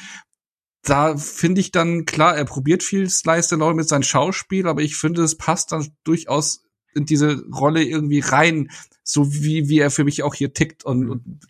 da 0.83 1.17
finde 1.17 1.63
ich 1.63 1.73
dann 1.73 2.05
klar, 2.05 2.37
er 2.37 2.45
probiert 2.45 2.83
viel 2.83 3.09
Slice 3.09 3.47
Stallone 3.47 3.75
mit 3.75 3.89
seinem 3.89 4.03
Schauspiel, 4.03 4.69
aber 4.69 4.83
ich 4.83 4.97
finde, 4.97 5.23
es 5.23 5.39
passt 5.39 5.73
dann 5.73 5.89
durchaus 6.05 6.63
in 6.95 7.07
diese 7.07 7.43
Rolle 7.51 7.83
irgendwie 7.83 8.21
rein, 8.21 8.71
so 9.03 9.33
wie 9.33 9.69
wie 9.71 9.79
er 9.79 9.91
für 9.91 10.05
mich 10.05 10.23
auch 10.23 10.35
hier 10.35 10.53
tickt 10.53 10.85
und, 10.85 11.09
und 11.09 11.41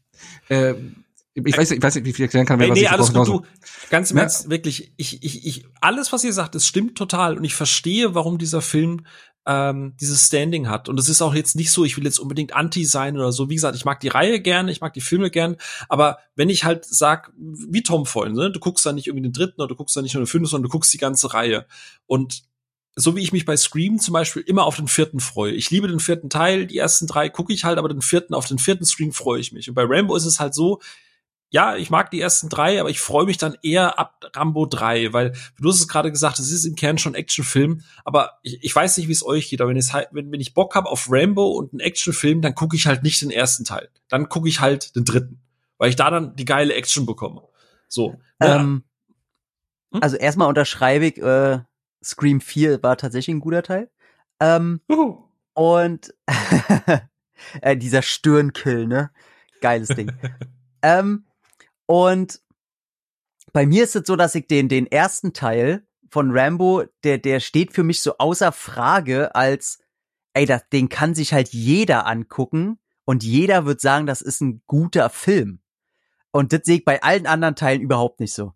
äh, 0.48 0.74
ich 1.34 1.56
weiß, 1.56 1.72
ich 1.72 1.82
weiß 1.82 1.96
nicht, 1.96 2.04
wie 2.04 2.12
viel 2.12 2.26
erklären 2.26 2.46
kann, 2.46 2.60
wer 2.60 2.68
nee, 2.68 2.72
was 2.72 2.80
nee, 2.80 2.86
alles 2.86 3.12
gut, 3.12 3.26
du, 3.28 3.42
ganz 3.90 4.10
im 4.12 4.18
Ernst, 4.18 4.50
wirklich, 4.50 4.92
ich, 4.96 5.22
ich, 5.22 5.44
ich, 5.46 5.66
alles, 5.80 6.12
was 6.12 6.22
ihr 6.22 6.32
sagt, 6.32 6.54
das 6.54 6.66
stimmt 6.66 6.96
total 6.96 7.36
und 7.36 7.44
ich 7.44 7.54
verstehe, 7.54 8.14
warum 8.14 8.38
dieser 8.38 8.62
Film 8.62 9.04
ähm, 9.46 9.94
dieses 10.00 10.26
Standing 10.26 10.68
hat. 10.68 10.88
Und 10.88 10.98
es 10.98 11.08
ist 11.08 11.20
auch 11.20 11.34
jetzt 11.34 11.56
nicht 11.56 11.70
so, 11.70 11.84
ich 11.84 11.96
will 11.96 12.04
jetzt 12.04 12.18
unbedingt 12.18 12.54
anti 12.54 12.84
sein 12.84 13.16
oder 13.16 13.32
so. 13.32 13.50
Wie 13.50 13.54
gesagt, 13.54 13.76
ich 13.76 13.84
mag 13.84 14.00
die 14.00 14.08
Reihe 14.08 14.40
gerne, 14.40 14.70
ich 14.70 14.80
mag 14.80 14.94
die 14.94 15.00
Filme 15.00 15.30
gern, 15.30 15.56
aber 15.88 16.18
wenn 16.34 16.48
ich 16.48 16.64
halt 16.64 16.84
sag, 16.84 17.32
wie 17.36 17.82
Tom 17.82 18.06
vorhin, 18.06 18.34
ne, 18.34 18.50
du 18.50 18.60
guckst 18.60 18.86
da 18.86 18.92
nicht 18.92 19.06
irgendwie 19.06 19.28
den 19.28 19.32
dritten 19.32 19.60
oder 19.60 19.68
du 19.68 19.76
guckst 19.76 19.96
da 19.96 20.02
nicht 20.02 20.14
nur 20.14 20.22
den 20.22 20.28
fünften, 20.28 20.50
sondern 20.50 20.70
du 20.70 20.72
guckst 20.72 20.94
die 20.94 20.98
ganze 20.98 21.34
Reihe. 21.34 21.66
Und 22.06 22.44
so 22.96 23.16
wie 23.16 23.22
ich 23.22 23.32
mich 23.32 23.44
bei 23.44 23.56
Scream 23.56 23.98
zum 23.98 24.12
Beispiel 24.12 24.42
immer 24.42 24.64
auf 24.64 24.76
den 24.76 24.86
vierten 24.86 25.18
freue. 25.18 25.52
Ich 25.52 25.70
liebe 25.70 25.88
den 25.88 25.98
vierten 25.98 26.30
Teil, 26.30 26.66
die 26.66 26.78
ersten 26.78 27.08
drei 27.08 27.28
gucke 27.28 27.52
ich 27.52 27.64
halt, 27.64 27.78
aber 27.78 27.88
den 27.88 28.02
vierten, 28.02 28.34
auf 28.34 28.46
den 28.46 28.58
vierten 28.58 28.84
Scream 28.84 29.12
freue 29.12 29.40
ich 29.40 29.52
mich. 29.52 29.68
Und 29.68 29.74
bei 29.74 29.84
Rambo 29.84 30.14
ist 30.14 30.26
es 30.26 30.38
halt 30.38 30.54
so, 30.54 30.80
ja, 31.54 31.76
ich 31.76 31.88
mag 31.88 32.10
die 32.10 32.20
ersten 32.20 32.48
drei, 32.48 32.80
aber 32.80 32.90
ich 32.90 32.98
freue 32.98 33.26
mich 33.26 33.38
dann 33.38 33.56
eher 33.62 33.96
ab 33.96 34.18
Rambo 34.34 34.66
3, 34.66 35.12
weil 35.12 35.34
du 35.60 35.68
hast 35.68 35.78
es 35.78 35.86
gerade 35.86 36.10
gesagt, 36.10 36.40
es 36.40 36.50
ist 36.50 36.64
im 36.64 36.74
Kern 36.74 36.98
schon 36.98 37.14
Actionfilm, 37.14 37.82
aber 38.04 38.40
ich, 38.42 38.58
ich 38.64 38.74
weiß 38.74 38.96
nicht, 38.96 39.06
wie 39.06 39.12
es 39.12 39.24
euch 39.24 39.50
geht, 39.50 39.60
aber 39.60 39.70
wenn, 39.70 39.76
es 39.76 39.92
halt, 39.92 40.08
wenn, 40.10 40.32
wenn 40.32 40.40
ich 40.40 40.52
Bock 40.52 40.74
habe 40.74 40.88
auf 40.88 41.06
Rambo 41.08 41.46
und 41.52 41.72
einen 41.72 41.78
Actionfilm, 41.78 42.42
dann 42.42 42.56
gucke 42.56 42.74
ich 42.74 42.88
halt 42.88 43.04
nicht 43.04 43.22
den 43.22 43.30
ersten 43.30 43.64
Teil. 43.64 43.88
Dann 44.08 44.28
gucke 44.28 44.48
ich 44.48 44.58
halt 44.58 44.96
den 44.96 45.04
dritten, 45.04 45.42
weil 45.78 45.90
ich 45.90 45.94
da 45.94 46.10
dann 46.10 46.34
die 46.34 46.44
geile 46.44 46.74
Action 46.74 47.06
bekomme. 47.06 47.42
So. 47.86 48.18
Ähm, 48.40 48.82
hm? 49.92 50.02
Also 50.02 50.16
erstmal 50.16 50.48
unterschreibe 50.48 51.06
ich, 51.06 51.18
äh, 51.18 51.60
Scream 52.02 52.40
4 52.40 52.82
war 52.82 52.96
tatsächlich 52.96 53.32
ein 53.32 53.40
guter 53.40 53.62
Teil. 53.62 53.92
Ähm. 54.40 54.80
Und 55.52 56.12
äh, 57.60 57.76
dieser 57.76 58.02
Stirnkill, 58.02 58.88
ne? 58.88 59.12
Geiles 59.60 59.90
Ding. 59.90 60.10
ähm, 60.82 61.24
und 61.86 62.40
bei 63.52 63.66
mir 63.66 63.84
ist 63.84 63.96
es 63.96 64.06
so, 64.06 64.16
dass 64.16 64.34
ich 64.34 64.46
den, 64.46 64.68
den 64.68 64.86
ersten 64.86 65.32
Teil 65.32 65.86
von 66.10 66.36
Rambo, 66.36 66.84
der, 67.02 67.18
der 67.18 67.40
steht 67.40 67.72
für 67.72 67.82
mich 67.82 68.02
so 68.02 68.18
außer 68.18 68.52
Frage 68.52 69.34
als, 69.34 69.78
ey, 70.32 70.46
das, 70.46 70.68
den 70.70 70.88
kann 70.88 71.14
sich 71.14 71.32
halt 71.32 71.50
jeder 71.50 72.06
angucken 72.06 72.78
Und 73.04 73.22
jeder 73.22 73.66
wird 73.66 73.80
sagen, 73.80 74.06
das 74.06 74.22
ist 74.22 74.40
ein 74.40 74.62
guter 74.66 75.10
Film. 75.10 75.60
Und 76.32 76.52
das 76.52 76.62
sehe 76.64 76.78
ich 76.78 76.84
bei 76.84 77.02
allen 77.02 77.26
anderen 77.26 77.54
Teilen 77.54 77.82
überhaupt 77.82 78.20
nicht 78.20 78.34
so. 78.34 78.54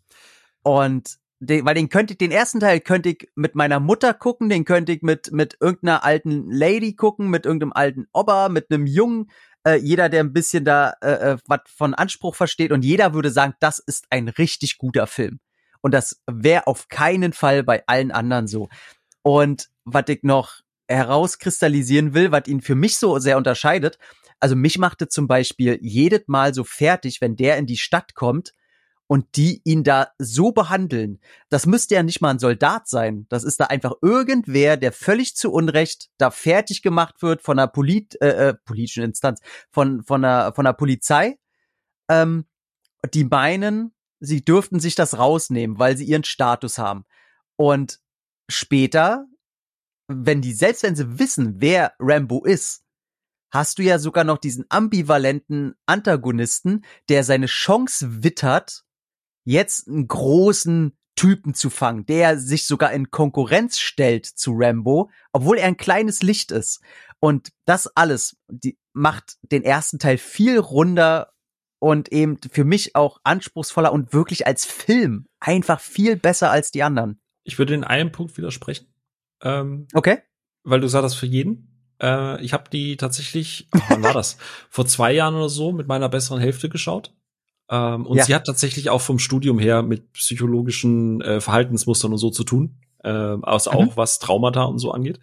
Und 0.63 1.19
den, 1.39 1.65
weil 1.65 1.75
den 1.75 1.89
könnte 1.89 2.13
ich, 2.13 2.17
den 2.17 2.31
ersten 2.31 2.59
Teil 2.59 2.81
könnte 2.81 3.09
ich 3.09 3.29
mit 3.35 3.55
meiner 3.55 3.79
Mutter 3.79 4.13
gucken, 4.13 4.49
den 4.49 4.65
könnte 4.65 4.91
ich 4.91 5.01
mit, 5.01 5.31
mit 5.31 5.57
irgendeiner 5.61 6.03
alten 6.03 6.51
Lady 6.51 6.95
gucken, 6.95 7.29
mit 7.29 7.45
irgendeinem 7.45 7.73
alten 7.73 8.07
Opa, 8.11 8.49
mit 8.49 8.71
einem 8.71 8.85
Jungen, 8.85 9.29
äh, 9.65 9.75
jeder, 9.75 10.09
der 10.09 10.23
ein 10.23 10.33
bisschen 10.33 10.65
da 10.65 10.93
äh, 11.01 11.33
äh 11.33 11.37
was 11.47 11.61
von 11.65 11.93
Anspruch 11.93 12.35
versteht 12.35 12.71
und 12.71 12.83
jeder 12.83 13.13
würde 13.13 13.29
sagen, 13.29 13.53
das 13.59 13.79
ist 13.79 14.05
ein 14.09 14.27
richtig 14.27 14.77
guter 14.77 15.07
Film. 15.07 15.39
Und 15.81 15.93
das 15.93 16.21
wäre 16.29 16.67
auf 16.67 16.87
keinen 16.89 17.33
Fall 17.33 17.63
bei 17.63 17.83
allen 17.87 18.11
anderen 18.11 18.47
so. 18.47 18.69
Und 19.21 19.69
was 19.85 20.05
ich 20.07 20.23
noch 20.23 20.61
herauskristallisieren 20.87 22.13
will, 22.13 22.31
was 22.31 22.47
ihn 22.47 22.61
für 22.61 22.75
mich 22.75 22.97
so 22.97 23.19
sehr 23.19 23.37
unterscheidet, 23.37 23.97
also 24.39 24.55
mich 24.55 24.77
machte 24.77 25.07
zum 25.07 25.27
Beispiel 25.27 25.77
jedes 25.81 26.23
Mal 26.27 26.53
so 26.53 26.63
fertig, 26.63 27.21
wenn 27.21 27.35
der 27.35 27.57
in 27.57 27.65
die 27.65 27.77
Stadt 27.77 28.15
kommt 28.15 28.53
und 29.09 29.37
die 29.37 29.59
ihn 29.63 29.83
da 29.83 30.11
so 30.19 30.51
behandeln. 30.51 31.19
Das 31.49 31.65
müsste 31.65 31.95
ja 31.95 32.03
nicht 32.03 32.21
mal 32.21 32.29
ein 32.29 32.37
Soldat 32.37 32.87
sein. 32.87 33.25
Das 33.29 33.43
ist 33.43 33.59
da 33.59 33.65
einfach 33.65 33.93
irgendwer, 34.03 34.77
der 34.77 34.91
völlig 34.91 35.35
zu 35.35 35.51
Unrecht 35.51 36.11
da 36.19 36.29
fertig 36.29 36.83
gemacht 36.83 37.23
wird 37.23 37.41
von 37.41 37.57
einer 37.57 37.67
Polit 37.67 38.21
äh, 38.21 38.49
äh, 38.49 38.53
politischen 38.53 39.03
Instanz, 39.03 39.41
von 39.71 40.03
von 40.03 40.23
einer 40.23 40.53
von 40.53 40.67
einer 40.67 40.75
Polizei. 40.75 41.39
Ähm, 42.07 42.45
die 43.11 43.23
meinen, 43.23 43.95
sie 44.19 44.45
dürften 44.45 44.79
sich 44.79 44.93
das 44.93 45.17
rausnehmen, 45.17 45.79
weil 45.79 45.97
sie 45.97 46.05
ihren 46.05 46.23
Status 46.23 46.77
haben. 46.77 47.05
Und 47.55 47.99
später, 48.47 49.25
wenn 50.07 50.43
die 50.43 50.53
selbst 50.53 50.83
wenn 50.83 50.95
sie 50.95 51.17
wissen, 51.17 51.55
wer 51.57 51.93
Rambo 51.97 52.45
ist, 52.45 52.83
hast 53.49 53.79
du 53.79 53.81
ja 53.81 53.97
sogar 53.97 54.23
noch 54.23 54.37
diesen 54.37 54.65
ambivalenten 54.69 55.73
Antagonisten, 55.87 56.85
der 57.09 57.23
seine 57.23 57.47
Chance 57.47 58.23
wittert, 58.23 58.85
jetzt 59.49 59.87
einen 59.87 60.07
großen 60.07 60.95
Typen 61.15 61.53
zu 61.53 61.69
fangen, 61.69 62.05
der 62.05 62.39
sich 62.39 62.65
sogar 62.65 62.93
in 62.93 63.11
Konkurrenz 63.11 63.79
stellt 63.79 64.25
zu 64.25 64.53
Rambo, 64.55 65.09
obwohl 65.33 65.57
er 65.57 65.67
ein 65.67 65.75
kleines 65.75 66.21
Licht 66.21 66.51
ist. 66.51 66.81
Und 67.19 67.49
das 67.65 67.87
alles 67.87 68.37
die, 68.47 68.77
macht 68.93 69.37
den 69.41 69.63
ersten 69.63 69.99
Teil 69.99 70.17
viel 70.17 70.59
runder 70.59 71.33
und 71.79 72.11
eben 72.11 72.37
für 72.51 72.63
mich 72.63 72.95
auch 72.95 73.19
anspruchsvoller 73.23 73.91
und 73.91 74.13
wirklich 74.13 74.45
als 74.45 74.65
Film 74.65 75.27
einfach 75.39 75.79
viel 75.79 76.15
besser 76.15 76.51
als 76.51 76.71
die 76.71 76.83
anderen. 76.83 77.19
Ich 77.43 77.57
würde 77.57 77.73
in 77.73 77.83
einem 77.83 78.11
Punkt 78.11 78.37
widersprechen. 78.37 78.93
Ähm, 79.41 79.87
okay. 79.93 80.19
Weil 80.63 80.81
du 80.81 80.87
sagst 80.87 81.05
das 81.05 81.15
für 81.15 81.25
jeden. 81.25 81.95
Äh, 82.01 82.41
ich 82.43 82.53
habe 82.53 82.69
die 82.69 82.97
tatsächlich, 82.97 83.67
oh, 83.75 83.79
wann 83.89 84.03
war 84.03 84.13
das? 84.13 84.37
Vor 84.69 84.85
zwei 84.85 85.11
Jahren 85.11 85.35
oder 85.35 85.49
so 85.49 85.71
mit 85.71 85.87
meiner 85.87 86.07
besseren 86.07 86.39
Hälfte 86.39 86.69
geschaut. 86.69 87.13
Ähm, 87.69 88.05
und 88.05 88.17
ja. 88.17 88.25
sie 88.25 88.35
hat 88.35 88.45
tatsächlich 88.45 88.89
auch 88.89 89.01
vom 89.01 89.19
Studium 89.19 89.59
her 89.59 89.83
mit 89.83 90.11
psychologischen 90.13 91.21
äh, 91.21 91.41
Verhaltensmustern 91.41 92.11
und 92.11 92.17
so 92.17 92.29
zu 92.29 92.43
tun. 92.43 92.77
Äh, 93.03 93.09
also 93.09 93.71
mhm. 93.71 93.77
auch 93.77 93.97
was 93.97 94.19
Traumata 94.19 94.63
und 94.63 94.79
so 94.79 94.91
angeht. 94.91 95.19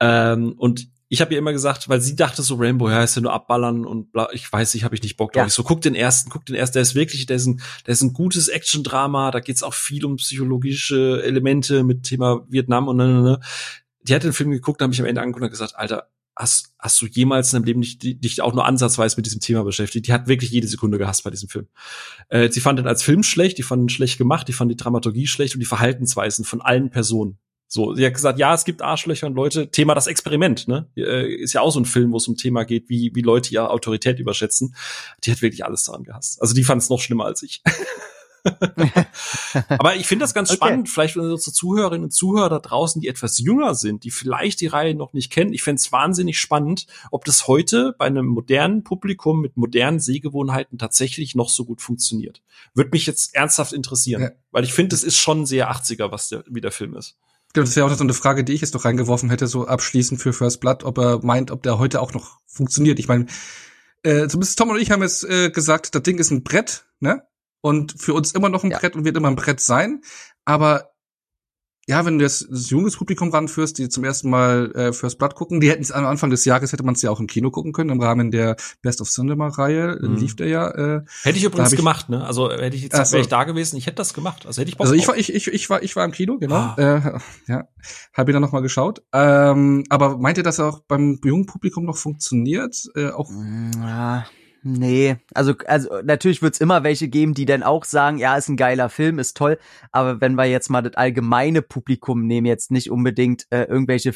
Ähm, 0.00 0.54
und 0.58 0.88
ich 1.10 1.22
habe 1.22 1.32
ihr 1.32 1.38
immer 1.38 1.52
gesagt, 1.52 1.88
weil 1.88 2.00
sie 2.00 2.16
dachte 2.16 2.42
so 2.42 2.56
Rainbow, 2.56 2.90
ja, 2.90 3.02
ist 3.02 3.16
ja 3.16 3.22
nur 3.22 3.32
abballern 3.32 3.86
und 3.86 4.12
bla, 4.12 4.28
ich 4.32 4.52
weiß 4.52 4.74
nicht, 4.74 4.84
habe 4.84 4.94
ich 4.94 5.02
nicht 5.02 5.16
Bock 5.16 5.32
drauf. 5.32 5.42
Ja. 5.42 5.46
Ich 5.46 5.54
so, 5.54 5.62
guck 5.62 5.80
den 5.80 5.94
ersten, 5.94 6.28
guck 6.28 6.44
den 6.44 6.54
ersten, 6.54 6.74
der 6.74 6.82
ist 6.82 6.94
wirklich, 6.94 7.24
der 7.24 7.36
ist 7.36 7.46
ein, 7.46 7.62
der 7.86 7.92
ist 7.92 8.02
ein 8.02 8.12
gutes 8.12 8.48
Action-Drama, 8.48 9.30
da 9.30 9.40
geht's 9.40 9.62
auch 9.62 9.72
viel 9.72 10.04
um 10.04 10.16
psychologische 10.16 11.22
Elemente 11.24 11.82
mit 11.82 12.02
Thema 12.02 12.44
Vietnam 12.48 12.88
und 12.88 12.98
ne, 12.98 13.06
ne, 13.06 13.22
ne 13.22 13.40
die 14.02 14.14
hat 14.14 14.24
den 14.24 14.32
Film 14.32 14.50
geguckt, 14.50 14.82
habe 14.82 14.92
ich 14.92 15.00
am 15.00 15.06
Ende 15.06 15.20
angeguckt 15.20 15.44
und 15.44 15.50
gesagt, 15.50 15.76
Alter, 15.76 16.08
hast, 16.38 16.72
hast 16.78 17.00
du 17.02 17.06
jemals 17.06 17.52
in 17.52 17.56
deinem 17.56 17.66
Leben 17.66 17.80
nicht, 17.80 18.02
dich 18.02 18.40
auch 18.40 18.54
nur 18.54 18.64
ansatzweise 18.64 19.16
mit 19.16 19.26
diesem 19.26 19.40
Thema 19.40 19.64
beschäftigt? 19.64 20.06
Die 20.06 20.12
hat 20.12 20.28
wirklich 20.28 20.50
jede 20.50 20.68
Sekunde 20.68 20.96
gehasst 20.96 21.24
bei 21.24 21.30
diesem 21.30 21.48
Film. 21.48 21.66
Äh, 22.28 22.50
sie 22.50 22.60
fand 22.60 22.78
ihn 22.78 22.86
als 22.86 23.02
Film 23.02 23.22
schlecht, 23.22 23.58
die 23.58 23.62
fand 23.62 23.82
ihn 23.82 23.88
schlecht 23.88 24.18
gemacht, 24.18 24.46
die 24.48 24.52
fand 24.52 24.70
die 24.70 24.76
Dramaturgie 24.76 25.26
schlecht 25.26 25.54
und 25.54 25.60
die 25.60 25.66
Verhaltensweisen 25.66 26.44
von 26.44 26.60
allen 26.60 26.90
Personen. 26.90 27.38
So, 27.66 27.94
sie 27.94 28.06
hat 28.06 28.14
gesagt, 28.14 28.38
ja, 28.38 28.54
es 28.54 28.64
gibt 28.64 28.80
Arschlöcher 28.80 29.26
und 29.26 29.34
Leute. 29.34 29.70
Thema 29.70 29.94
das 29.94 30.06
Experiment, 30.06 30.68
ne? 30.68 30.88
Äh, 30.96 31.34
ist 31.34 31.52
ja 31.52 31.60
auch 31.60 31.70
so 31.70 31.80
ein 31.80 31.84
Film, 31.84 32.12
wo 32.12 32.16
es 32.16 32.26
um 32.26 32.36
Thema 32.36 32.64
geht, 32.64 32.88
wie, 32.88 33.10
wie 33.14 33.20
Leute 33.20 33.52
ihre 33.52 33.68
Autorität 33.70 34.18
überschätzen. 34.18 34.74
Die 35.24 35.30
hat 35.30 35.42
wirklich 35.42 35.66
alles 35.66 35.82
daran 35.82 36.04
gehasst. 36.04 36.40
Also 36.40 36.54
die 36.54 36.64
fand 36.64 36.80
es 36.80 36.88
noch 36.88 37.00
schlimmer 37.00 37.26
als 37.26 37.42
ich. 37.42 37.62
Aber 39.68 39.96
ich 39.96 40.06
finde 40.06 40.24
das 40.24 40.34
ganz 40.34 40.50
okay. 40.50 40.56
spannend, 40.56 40.88
vielleicht 40.88 41.14
für 41.14 41.22
unsere 41.22 41.52
Zuhörerinnen 41.52 42.04
und 42.04 42.10
Zuhörer 42.10 42.48
da 42.48 42.58
draußen, 42.58 43.00
die 43.00 43.08
etwas 43.08 43.38
jünger 43.38 43.74
sind, 43.74 44.04
die 44.04 44.10
vielleicht 44.10 44.60
die 44.60 44.66
Reihe 44.66 44.94
noch 44.94 45.12
nicht 45.12 45.30
kennen. 45.30 45.52
Ich 45.52 45.62
fände 45.62 45.80
es 45.80 45.92
wahnsinnig 45.92 46.38
spannend, 46.38 46.86
ob 47.10 47.24
das 47.24 47.46
heute 47.46 47.94
bei 47.98 48.06
einem 48.06 48.26
modernen 48.26 48.84
Publikum 48.84 49.40
mit 49.40 49.56
modernen 49.56 50.00
Sehgewohnheiten 50.00 50.78
tatsächlich 50.78 51.34
noch 51.34 51.48
so 51.48 51.64
gut 51.64 51.82
funktioniert. 51.82 52.42
Würde 52.74 52.90
mich 52.92 53.06
jetzt 53.06 53.34
ernsthaft 53.34 53.72
interessieren, 53.72 54.22
ja. 54.22 54.30
weil 54.50 54.64
ich 54.64 54.72
finde, 54.72 54.94
es 54.94 55.04
ist 55.04 55.16
schon 55.16 55.46
sehr 55.46 55.70
80er, 55.70 56.10
was 56.10 56.28
der, 56.28 56.44
wie 56.48 56.60
der 56.60 56.72
Film 56.72 56.94
ist. 56.94 57.16
Das 57.54 57.76
wäre 57.76 57.86
auch 57.86 57.94
so 57.94 58.04
eine 58.04 58.14
Frage, 58.14 58.44
die 58.44 58.52
ich 58.52 58.60
jetzt 58.60 58.74
noch 58.74 58.84
reingeworfen 58.84 59.30
hätte, 59.30 59.46
so 59.46 59.66
abschließend 59.66 60.20
für 60.20 60.32
First 60.32 60.60
Blood, 60.60 60.84
ob 60.84 60.98
er 60.98 61.24
meint, 61.24 61.50
ob 61.50 61.62
der 61.62 61.78
heute 61.78 62.00
auch 62.00 62.12
noch 62.12 62.38
funktioniert. 62.46 62.98
Ich 62.98 63.08
meine, 63.08 63.26
äh, 64.02 64.28
zumindest 64.28 64.58
Tom 64.58 64.70
und 64.70 64.80
ich 64.80 64.90
haben 64.90 65.02
jetzt 65.02 65.24
äh, 65.24 65.50
gesagt, 65.50 65.94
das 65.94 66.02
Ding 66.02 66.18
ist 66.18 66.30
ein 66.30 66.42
Brett, 66.42 66.84
ne? 67.00 67.22
Und 67.60 67.94
für 67.98 68.14
uns 68.14 68.32
immer 68.32 68.48
noch 68.48 68.64
ein 68.64 68.70
ja. 68.70 68.78
Brett 68.78 68.96
und 68.96 69.04
wird 69.04 69.16
immer 69.16 69.28
ein 69.28 69.36
Brett 69.36 69.60
sein. 69.60 70.02
Aber 70.44 70.90
ja, 71.88 72.04
wenn 72.04 72.18
du 72.18 72.24
das, 72.24 72.46
das 72.50 72.68
junges 72.68 72.98
Publikum 72.98 73.30
ranführst, 73.30 73.78
die 73.78 73.88
zum 73.88 74.04
ersten 74.04 74.28
Mal 74.28 74.70
äh, 74.72 74.92
First 74.92 75.18
Blood 75.18 75.34
gucken, 75.34 75.58
die 75.58 75.70
hätten 75.70 75.80
es 75.80 75.90
am 75.90 76.04
Anfang 76.04 76.28
des 76.28 76.44
Jahres 76.44 76.70
hätte 76.70 76.82
man 76.82 76.94
es 76.94 77.00
ja 77.00 77.10
auch 77.10 77.18
im 77.18 77.26
Kino 77.26 77.50
gucken 77.50 77.72
können 77.72 77.88
im 77.88 78.02
Rahmen 78.02 78.30
der 78.30 78.56
Best 78.82 79.00
of 79.00 79.08
Cinema 79.08 79.48
Reihe 79.48 79.98
mhm. 79.98 80.16
lief 80.16 80.36
der 80.36 80.48
ja. 80.48 80.68
Äh, 80.68 81.04
hätte 81.22 81.38
ich 81.38 81.44
übrigens 81.44 81.72
ich, 81.72 81.78
gemacht, 81.78 82.10
ne? 82.10 82.26
Also 82.26 82.50
hätte 82.50 82.76
ich 82.76 82.82
jetzt 82.82 82.94
also, 82.94 83.12
wäre 83.12 83.22
ich 83.22 83.28
da 83.28 83.44
gewesen, 83.44 83.76
ich 83.76 83.86
hätte 83.86 83.96
das 83.96 84.12
gemacht. 84.12 84.44
Also 84.44 84.60
hätte 84.60 84.68
ich 84.68 84.76
Bock 84.76 84.86
Also 84.86 84.94
ich 84.96 85.08
war 85.08 85.16
ich, 85.16 85.34
ich, 85.34 85.48
ich 85.48 85.70
war 85.70 85.82
ich 85.82 85.96
war 85.96 86.04
im 86.04 86.12
Kino, 86.12 86.36
genau. 86.36 86.56
Ah. 86.56 86.74
Äh, 86.76 87.50
ja, 87.50 87.68
habe 88.12 88.30
ich 88.30 88.34
dann 88.34 88.42
noch 88.42 88.52
mal 88.52 88.60
geschaut. 88.60 89.02
Ähm, 89.14 89.84
aber 89.88 90.18
meint 90.18 90.36
ihr, 90.36 90.44
dass 90.44 90.58
er 90.58 90.66
auch 90.66 90.80
beim 90.80 91.18
jungen 91.24 91.46
Publikum 91.46 91.86
noch 91.86 91.96
funktioniert? 91.96 92.76
Äh, 92.96 93.12
auch 93.12 93.30
ja. 93.30 94.26
Nee, 94.62 95.16
also, 95.34 95.54
also 95.66 96.00
natürlich 96.02 96.42
wird's 96.42 96.60
immer 96.60 96.82
welche 96.82 97.08
geben, 97.08 97.34
die 97.34 97.46
dann 97.46 97.62
auch 97.62 97.84
sagen, 97.84 98.18
ja, 98.18 98.36
ist 98.36 98.48
ein 98.48 98.56
geiler 98.56 98.88
Film, 98.88 99.18
ist 99.18 99.36
toll, 99.36 99.58
aber 99.92 100.20
wenn 100.20 100.34
wir 100.34 100.46
jetzt 100.46 100.68
mal 100.68 100.82
das 100.82 100.94
allgemeine 100.94 101.62
Publikum 101.62 102.26
nehmen, 102.26 102.46
jetzt 102.46 102.70
nicht 102.72 102.90
unbedingt 102.90 103.46
äh, 103.50 103.64
irgendwelche 103.64 104.12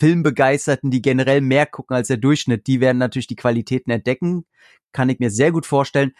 Filmbegeisterten, 0.00 0.90
die 0.90 1.00
generell 1.00 1.40
mehr 1.40 1.66
gucken 1.66 1.96
als 1.96 2.08
der 2.08 2.16
Durchschnitt, 2.16 2.66
die 2.66 2.80
werden 2.80 2.98
natürlich 2.98 3.28
die 3.28 3.36
Qualitäten 3.36 3.90
entdecken, 3.90 4.44
kann 4.92 5.08
ich 5.10 5.20
mir 5.20 5.30
sehr 5.30 5.52
gut 5.52 5.64
vorstellen, 5.64 6.12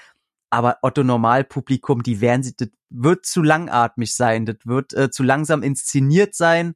aber 0.50 0.78
Otto 0.82 1.02
Normalpublikum, 1.02 2.02
die 2.02 2.20
werden 2.20 2.42
sie, 2.42 2.54
das 2.56 2.68
wird 2.90 3.26
zu 3.26 3.42
langatmig 3.42 4.14
sein, 4.14 4.46
das 4.46 4.56
wird 4.64 4.94
äh, 4.94 5.11
zu 5.11 5.22
langsam 5.22 5.62
inszeniert 5.62 6.34
sein, 6.34 6.74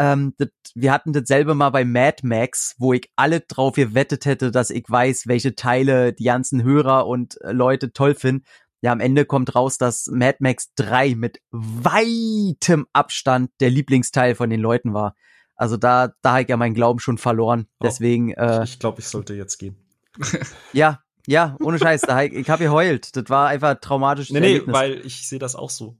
ähm, 0.00 0.32
das, 0.38 0.48
wir 0.74 0.92
hatten 0.92 1.12
dasselbe 1.12 1.54
mal 1.54 1.68
bei 1.68 1.84
Mad 1.84 2.26
Max, 2.26 2.74
wo 2.78 2.94
ich 2.94 3.10
alle 3.16 3.40
drauf 3.40 3.74
gewettet 3.74 4.24
hätte, 4.24 4.50
dass 4.50 4.70
ich 4.70 4.84
weiß, 4.88 5.26
welche 5.26 5.54
Teile 5.54 6.14
die 6.14 6.24
ganzen 6.24 6.62
Hörer 6.62 7.06
und 7.06 7.38
äh, 7.42 7.52
Leute 7.52 7.92
toll 7.92 8.14
finden. 8.14 8.44
Ja, 8.80 8.92
am 8.92 9.00
Ende 9.00 9.26
kommt 9.26 9.54
raus, 9.54 9.76
dass 9.76 10.06
Mad 10.06 10.38
Max 10.40 10.72
3 10.76 11.16
mit 11.16 11.40
weitem 11.50 12.86
Abstand 12.94 13.50
der 13.60 13.68
Lieblingsteil 13.68 14.34
von 14.34 14.48
den 14.48 14.60
Leuten 14.60 14.94
war. 14.94 15.14
Also 15.54 15.76
da, 15.76 16.14
da 16.22 16.32
habe 16.32 16.42
ich 16.42 16.48
ja 16.48 16.56
meinen 16.56 16.72
Glauben 16.72 16.98
schon 16.98 17.18
verloren. 17.18 17.66
Oh, 17.78 17.84
Deswegen. 17.84 18.32
Äh, 18.32 18.64
ich 18.64 18.78
glaube, 18.78 19.00
ich 19.00 19.06
sollte 19.06 19.34
jetzt 19.34 19.58
gehen. 19.58 19.76
ja, 20.72 21.00
ja, 21.26 21.58
ohne 21.60 21.78
Scheiß. 21.78 22.00
Da, 22.00 22.22
ich 22.22 22.48
habe 22.48 22.64
geheult. 22.64 23.14
Das 23.16 23.24
war 23.28 23.48
einfach 23.48 23.78
traumatisch. 23.82 24.30
Nee, 24.30 24.40
nee, 24.40 24.62
weil 24.64 25.04
ich 25.04 25.28
sehe 25.28 25.38
das 25.38 25.56
auch 25.56 25.68
so. 25.68 25.98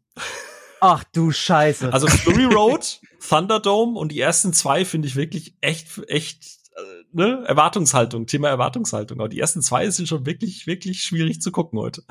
Ach 0.81 1.05
du 1.13 1.31
Scheiße. 1.31 1.93
Also 1.93 2.07
Fury 2.07 2.45
Road, 2.45 3.01
Thunderdome 3.27 3.99
und 3.99 4.13
die 4.13 4.21
ersten 4.21 4.53
zwei 4.53 4.85
finde 4.85 5.09
ich 5.09 5.17
wirklich 5.17 5.55
echt, 5.61 5.87
echt, 6.09 6.45
äh, 6.77 7.05
ne, 7.13 7.45
Erwartungshaltung, 7.47 8.27
Thema 8.27 8.49
Erwartungshaltung. 8.49 9.21
Aber 9.21 9.29
die 9.29 9.41
ersten 9.41 9.63
zwei 9.63 9.89
sind 9.91 10.09
schon 10.09 10.27
wirklich, 10.27 10.67
wirklich 10.67 11.03
schwierig 11.03 11.41
zu 11.41 11.53
gucken 11.53 11.79
heute. 11.79 12.03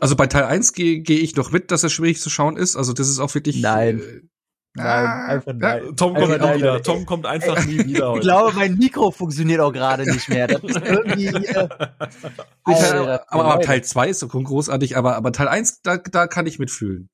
Also 0.00 0.16
bei 0.16 0.26
Teil 0.26 0.44
1 0.44 0.72
gehe 0.72 1.00
geh 1.00 1.18
ich 1.18 1.36
noch 1.36 1.50
mit, 1.50 1.70
dass 1.70 1.82
er 1.82 1.90
schwierig 1.90 2.20
zu 2.20 2.30
schauen 2.30 2.56
ist. 2.56 2.76
Also 2.76 2.92
das 2.92 3.08
ist 3.08 3.18
auch 3.18 3.34
wirklich. 3.34 3.60
Nein. 3.60 4.00
Äh, 4.00 4.20
Nein, 4.74 5.06
einfach 5.28 5.52
nein. 5.54 5.96
Tom 5.96 6.14
kommt 6.14 6.32
einfach 6.32 6.48
nie 6.48 6.56
wieder. 6.56 6.82
Tom 6.82 7.04
kommt 7.04 7.26
einfach 7.26 7.66
nie 7.66 7.84
wieder 7.84 8.08
heute. 8.08 8.20
Ich 8.20 8.24
glaube, 8.24 8.56
mein 8.56 8.78
Mikro 8.78 9.10
funktioniert 9.10 9.60
auch 9.60 9.72
gerade 9.72 10.10
nicht 10.10 10.30
mehr. 10.30 10.46
Das 10.46 10.62
ist 10.62 10.76
irgendwie. 10.76 11.26
Äh, 11.26 11.68
Alter, 12.64 13.24
aber, 13.30 13.44
aber 13.44 13.60
Teil 13.60 13.84
2 13.84 14.08
ist 14.08 14.20
so 14.20 14.28
großartig, 14.28 14.96
aber, 14.96 15.16
aber 15.16 15.32
Teil 15.32 15.48
1, 15.48 15.82
da, 15.82 15.98
da 15.98 16.26
kann 16.26 16.46
ich 16.46 16.58
mitfühlen. 16.58 17.10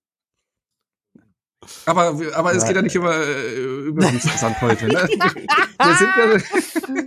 Aber, 1.86 2.14
aber 2.34 2.54
es 2.54 2.64
geht 2.66 2.76
ja 2.76 2.82
nicht 2.82 2.96
immer 2.96 3.14
äh, 3.14 3.86
über 3.86 4.02
Wüstensand 4.12 4.60
heute. 4.60 4.86
Ne? 4.86 4.94
Wir 5.08 5.96
sind 5.96 6.10
ja, 6.16 7.02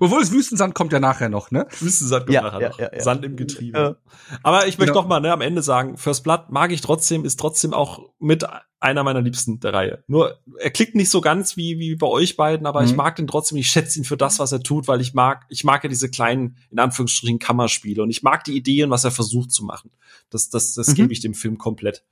obwohl 0.00 0.22
es 0.22 0.32
Wüstensand 0.32 0.74
kommt 0.74 0.92
ja 0.92 1.00
nachher 1.00 1.28
noch, 1.28 1.50
ne? 1.50 1.66
Wüstensand 1.78 2.26
kommt 2.26 2.34
ja, 2.34 2.42
nachher 2.42 2.60
ja, 2.60 2.68
noch. 2.70 2.78
Ja, 2.78 3.00
Sand 3.00 3.24
im 3.24 3.36
Getriebe. 3.36 3.98
Aber 4.42 4.66
ich 4.66 4.78
möchte 4.78 4.92
genau. 4.92 5.02
doch 5.02 5.08
mal 5.08 5.20
ne, 5.20 5.32
am 5.32 5.40
Ende 5.40 5.62
sagen, 5.62 5.96
First 5.96 6.24
Blood 6.24 6.50
mag 6.50 6.72
ich 6.72 6.80
trotzdem, 6.80 7.24
ist 7.24 7.38
trotzdem 7.38 7.74
auch 7.74 8.00
mit 8.18 8.44
einer 8.80 9.04
meiner 9.04 9.20
Liebsten 9.20 9.60
der 9.60 9.72
Reihe. 9.72 10.04
Nur 10.08 10.40
er 10.58 10.70
klickt 10.70 10.94
nicht 10.94 11.10
so 11.10 11.20
ganz 11.20 11.56
wie 11.56 11.78
wie 11.78 11.94
bei 11.94 12.06
euch 12.06 12.36
beiden, 12.36 12.66
aber 12.66 12.80
mhm. 12.80 12.88
ich 12.88 12.96
mag 12.96 13.16
den 13.16 13.26
trotzdem. 13.26 13.58
Ich 13.58 13.70
schätze 13.70 13.98
ihn 13.98 14.04
für 14.04 14.16
das, 14.16 14.38
was 14.38 14.50
er 14.50 14.62
tut, 14.62 14.88
weil 14.88 15.00
ich 15.00 15.14
mag 15.14 15.44
ich 15.48 15.62
mag 15.62 15.84
ja 15.84 15.88
diese 15.88 16.10
kleinen 16.10 16.56
in 16.70 16.78
Anführungsstrichen 16.78 17.38
Kammerspiele 17.38 18.02
und 18.02 18.10
ich 18.10 18.22
mag 18.22 18.44
die 18.44 18.56
Ideen, 18.56 18.90
was 18.90 19.04
er 19.04 19.12
versucht 19.12 19.52
zu 19.52 19.64
machen. 19.64 19.92
Das 20.30 20.50
das 20.50 20.74
das 20.74 20.88
mhm. 20.88 20.94
gebe 20.94 21.12
ich 21.12 21.20
dem 21.20 21.34
Film 21.34 21.58
komplett. 21.58 22.04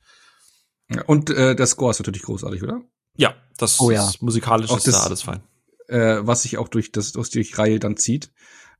Und 1.07 1.31
äh, 1.31 1.55
der 1.55 1.67
Score 1.67 1.91
ist 1.91 1.99
natürlich 2.01 2.23
großartig, 2.23 2.63
oder? 2.63 2.83
Ja, 3.17 3.35
das 3.59 3.81
oh, 3.81 3.91
ja. 3.91 4.09
ist 4.09 4.23
musikalisch 4.23 4.71
auch 4.71 4.79
ist 4.79 4.87
das, 4.87 5.01
da 5.01 5.07
alles 5.07 5.23
fein. 5.23 5.43
Äh, 5.89 6.21
was 6.23 6.43
sich 6.43 6.59
auch 6.59 6.69
durch 6.69 6.93
das 6.93 7.13
durch 7.13 7.31
die 7.31 7.43
Reihe 7.43 7.79
dann 7.79 7.97
zieht. 7.97 8.31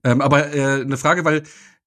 Ähm, 0.03 0.21
aber 0.21 0.55
äh, 0.55 0.81
eine 0.81 0.97
Frage, 0.97 1.25
weil 1.25 1.43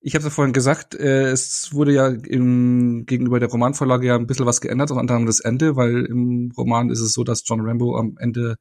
ich 0.05 0.15
habe 0.15 0.26
ja 0.26 0.30
vorhin 0.30 0.53
gesagt, 0.53 0.95
äh, 0.95 1.32
es 1.32 1.74
wurde 1.74 1.93
ja 1.93 2.07
im, 2.07 3.05
gegenüber 3.05 3.39
der 3.39 3.49
Romanvorlage 3.49 4.07
ja 4.07 4.15
ein 4.15 4.28
bisschen 4.28 4.45
was 4.45 4.59
geändert, 4.59 4.91
unter 4.91 5.01
anderem 5.01 5.26
das 5.26 5.39
Ende, 5.39 5.78
weil 5.78 6.05
im 6.05 6.51
Roman 6.57 6.89
ist 6.89 6.99
es 6.99 7.13
so, 7.13 7.24
dass 7.24 7.43
John 7.45 7.61
Rambo 7.61 7.97
am 7.97 8.17
Ende 8.19 8.57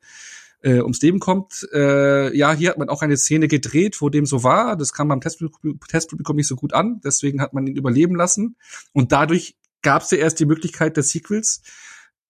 äh, 0.63 0.81
ums 0.81 1.03
Leben 1.03 1.19
kommt. 1.19 1.69
Äh, 1.73 2.37
ja, 2.37 2.53
hier 2.53 2.71
hat 2.71 2.79
man 2.79 2.89
auch 2.89 3.03
eine 3.03 3.17
Szene 3.17 3.49
gedreht, 3.49 4.01
wo 4.01 4.09
dem 4.09 4.25
so 4.25 4.45
war. 4.45 4.77
Das 4.77 4.93
kam 4.93 5.09
beim 5.09 5.21
Testpublikum 5.21 6.37
nicht 6.37 6.47
so 6.47 6.55
gut 6.55 6.73
an, 6.73 7.01
deswegen 7.05 7.41
hat 7.41 7.53
man 7.53 7.67
ihn 7.67 7.77
überleben 7.77 8.15
lassen. 8.15 8.57
Und 8.93 9.11
dadurch 9.11 9.57
gab 9.83 10.03
es 10.03 10.11
ja 10.11 10.19
erst 10.19 10.41
die 10.41 10.47
Möglichkeit 10.47 10.97
des 10.97 11.11
Sequels. 11.11 11.63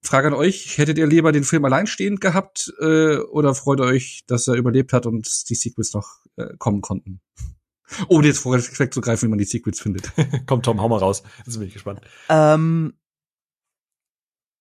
Frage 0.05 0.29
an 0.29 0.35
euch, 0.35 0.79
hättet 0.79 0.99
ihr 0.99 1.07
lieber 1.07 1.31
den 1.31 1.45
Film 1.45 1.65
alleinstehend 1.65 2.21
gehabt 2.21 2.73
äh, 2.81 3.19
oder 3.19 3.55
freut 3.55 3.81
ihr 3.81 3.85
euch, 3.85 4.25
dass 4.27 4.49
er 4.49 4.55
überlebt 4.55 4.93
hat 4.93 5.07
und 5.07 5.49
die 5.49 5.55
Sequels 5.55 5.95
noch 5.95 6.09
äh, 6.37 6.57
kommen 6.59 6.81
konnten? 6.81 7.21
Ohne 8.09 8.27
jetzt 8.27 8.41
vorwegzugreifen, 8.41 9.29
wie 9.29 9.31
man 9.31 9.39
die 9.39 9.45
Sequels 9.45 9.81
findet. 9.81 10.11
Komm, 10.47 10.63
Tom, 10.63 10.81
hau 10.81 10.89
mal 10.89 10.99
raus. 10.99 11.23
Jetzt 11.47 11.59
bin 11.59 11.69
ich 11.69 11.75
gespannt. 11.75 12.01
Ähm, 12.29 12.95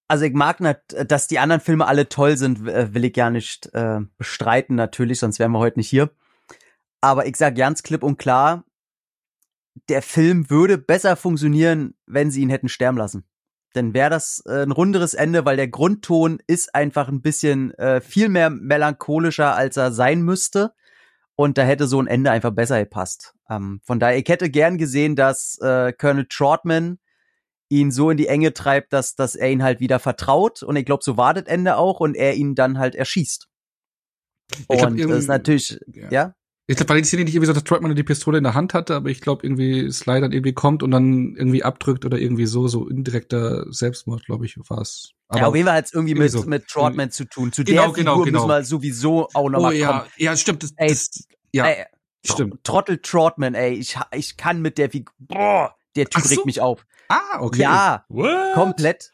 also 0.08 0.26
ich 0.26 0.34
mag 0.34 0.60
nicht, 0.60 0.80
dass 1.08 1.28
die 1.28 1.40
anderen 1.40 1.62
Filme 1.62 1.88
alle 1.88 2.10
toll 2.10 2.38
sind, 2.38 2.66
will 2.66 3.06
ich 3.06 3.16
ja 3.16 3.30
nicht 3.30 3.74
äh, 3.74 4.02
bestreiten 4.18 4.76
natürlich, 4.76 5.20
sonst 5.20 5.40
wären 5.40 5.54
wir 5.54 5.60
heute 5.60 5.80
nicht 5.80 5.88
hier. 5.88 6.12
Aber 7.00 7.26
ich 7.26 7.38
sag 7.38 7.56
ganz 7.56 7.82
klipp 7.82 8.04
und 8.04 8.18
klar, 8.18 8.66
der 9.90 10.02
Film 10.02 10.50
würde 10.50 10.78
besser 10.78 11.16
funktionieren, 11.16 11.96
wenn 12.06 12.32
sie 12.32 12.42
ihn 12.42 12.50
hätten 12.50 12.70
sterben 12.70 12.98
lassen. 12.98 13.26
Denn 13.76 13.94
wäre 13.94 14.10
das 14.10 14.44
äh, 14.46 14.64
ein 14.64 14.72
runderes 14.72 15.14
Ende, 15.14 15.46
weil 15.46 15.56
der 15.56 15.70
Grundton 15.70 16.40
ist 16.46 16.76
einfach 16.76 17.08
ein 17.08 17.22
bisschen 17.22 17.74
äh, 17.76 18.02
viel 18.02 18.28
mehr 18.28 18.50
melancholischer, 18.50 19.56
als 19.56 19.78
er 19.78 19.92
sein 19.92 20.22
müsste. 20.24 20.74
Und 21.36 21.58
da 21.58 21.64
hätte 21.64 21.88
so 21.88 22.02
ein 22.02 22.08
Ende 22.08 22.32
einfach 22.32 22.52
besser 22.52 22.80
gepasst. 22.80 23.34
Ähm, 23.50 23.80
von 23.84 24.00
daher, 24.00 24.18
ich 24.18 24.28
hätte 24.28 24.50
gern 24.50 24.78
gesehen, 24.78 25.16
dass 25.16 25.58
äh, 25.60 25.94
Colonel 25.94 26.28
Trotman 26.30 27.00
ihn 27.70 27.92
so 27.92 28.10
in 28.10 28.18
die 28.18 28.28
Enge 28.28 28.54
treibt, 28.54 28.92
dass, 28.92 29.16
dass 29.16 29.36
er 29.36 29.50
ihn 29.50 29.64
halt 29.64 29.80
wieder 29.80 30.00
vertraut. 30.00 30.62
Und 30.62 30.76
ich 30.76 30.86
glaube, 30.86 31.04
so 31.04 31.16
war 31.16 31.34
das 31.34 31.46
Ende 31.46 31.78
auch 31.78 32.02
und 32.02 32.16
er 32.16 32.36
ihn 32.36 32.54
dann 32.54 32.78
halt 32.78 32.96
erschießt. 32.96 33.48
Ich 34.52 34.84
und 34.84 35.00
das 35.00 35.12
ist 35.12 35.28
natürlich, 35.28 35.80
ja. 35.88 36.10
ja? 36.12 36.36
Ich 36.72 36.78
glaube, 36.78 36.94
weil 36.94 37.02
die 37.02 37.08
Szene 37.08 37.26
nicht 37.26 37.36
irgendwie 37.36 37.48
so, 37.48 37.54
dass 37.54 37.66
Trotman 37.66 37.96
die 37.96 38.04
Pistole 38.04 38.38
in 38.38 38.46
der 38.46 38.54
Hand 38.54 38.74
hatte, 38.74 38.96
aber 38.96 39.10
ich 39.10 39.20
glaube, 39.20 39.46
irgendwie 39.46 39.92
Sly 39.92 40.22
dann 40.22 40.32
irgendwie 40.32 40.54
kommt 40.54 40.84
und 40.84 40.92
dann 40.92 41.36
irgendwie 41.36 41.64
abdrückt 41.64 42.06
oder 42.06 42.18
irgendwie 42.18 42.46
so, 42.46 42.70
so 42.70 42.88
indirekter 42.88 43.66
Selbstmord, 43.72 44.26
glaube 44.26 44.46
ich, 44.46 44.58
war 44.70 44.80
es. 44.80 45.12
Ja, 45.34 45.48
auf 45.48 45.56
jeden 45.56 45.68
Fall 45.68 45.78
hat 45.78 45.86
es 45.86 45.94
irgendwie, 45.94 46.12
irgendwie 46.12 46.24
mit, 46.24 46.32
so. 46.32 46.50
mit 46.50 46.68
Trotman 46.68 47.12
zu 47.12 47.26
tun. 47.26 47.52
Zu 47.52 47.66
genau, 47.66 47.88
der 47.88 47.94
genau, 47.94 48.12
Figur 48.14 48.26
genau. 48.26 48.40
müssen 48.40 48.50
wir 48.50 48.64
sowieso 48.64 49.28
auch 49.34 49.50
nochmal 49.50 49.74
oh, 49.74 49.78
ja. 49.78 49.88
kommen. 49.88 50.12
Ja, 50.18 50.38
stimmt. 50.38 50.64
Das, 50.64 50.72
ey, 50.78 50.90
das, 50.90 51.10
ja, 51.52 51.66
ey, 51.66 51.86
stimmt. 52.26 52.64
Trottel 52.64 53.00
Trotman, 53.00 53.54
ey, 53.54 53.74
ich, 53.74 53.98
ich 54.14 54.38
kann 54.38 54.62
mit 54.62 54.78
der 54.78 54.90
Figur, 54.90 55.14
boah, 55.20 55.76
der 55.98 56.06
Typ 56.06 56.24
so? 56.24 56.36
regt 56.36 56.46
mich 56.46 56.62
auf. 56.62 56.86
Ah, 57.10 57.42
okay. 57.42 57.64
Ja, 57.64 58.06
What? 58.08 58.54
komplett. 58.54 59.12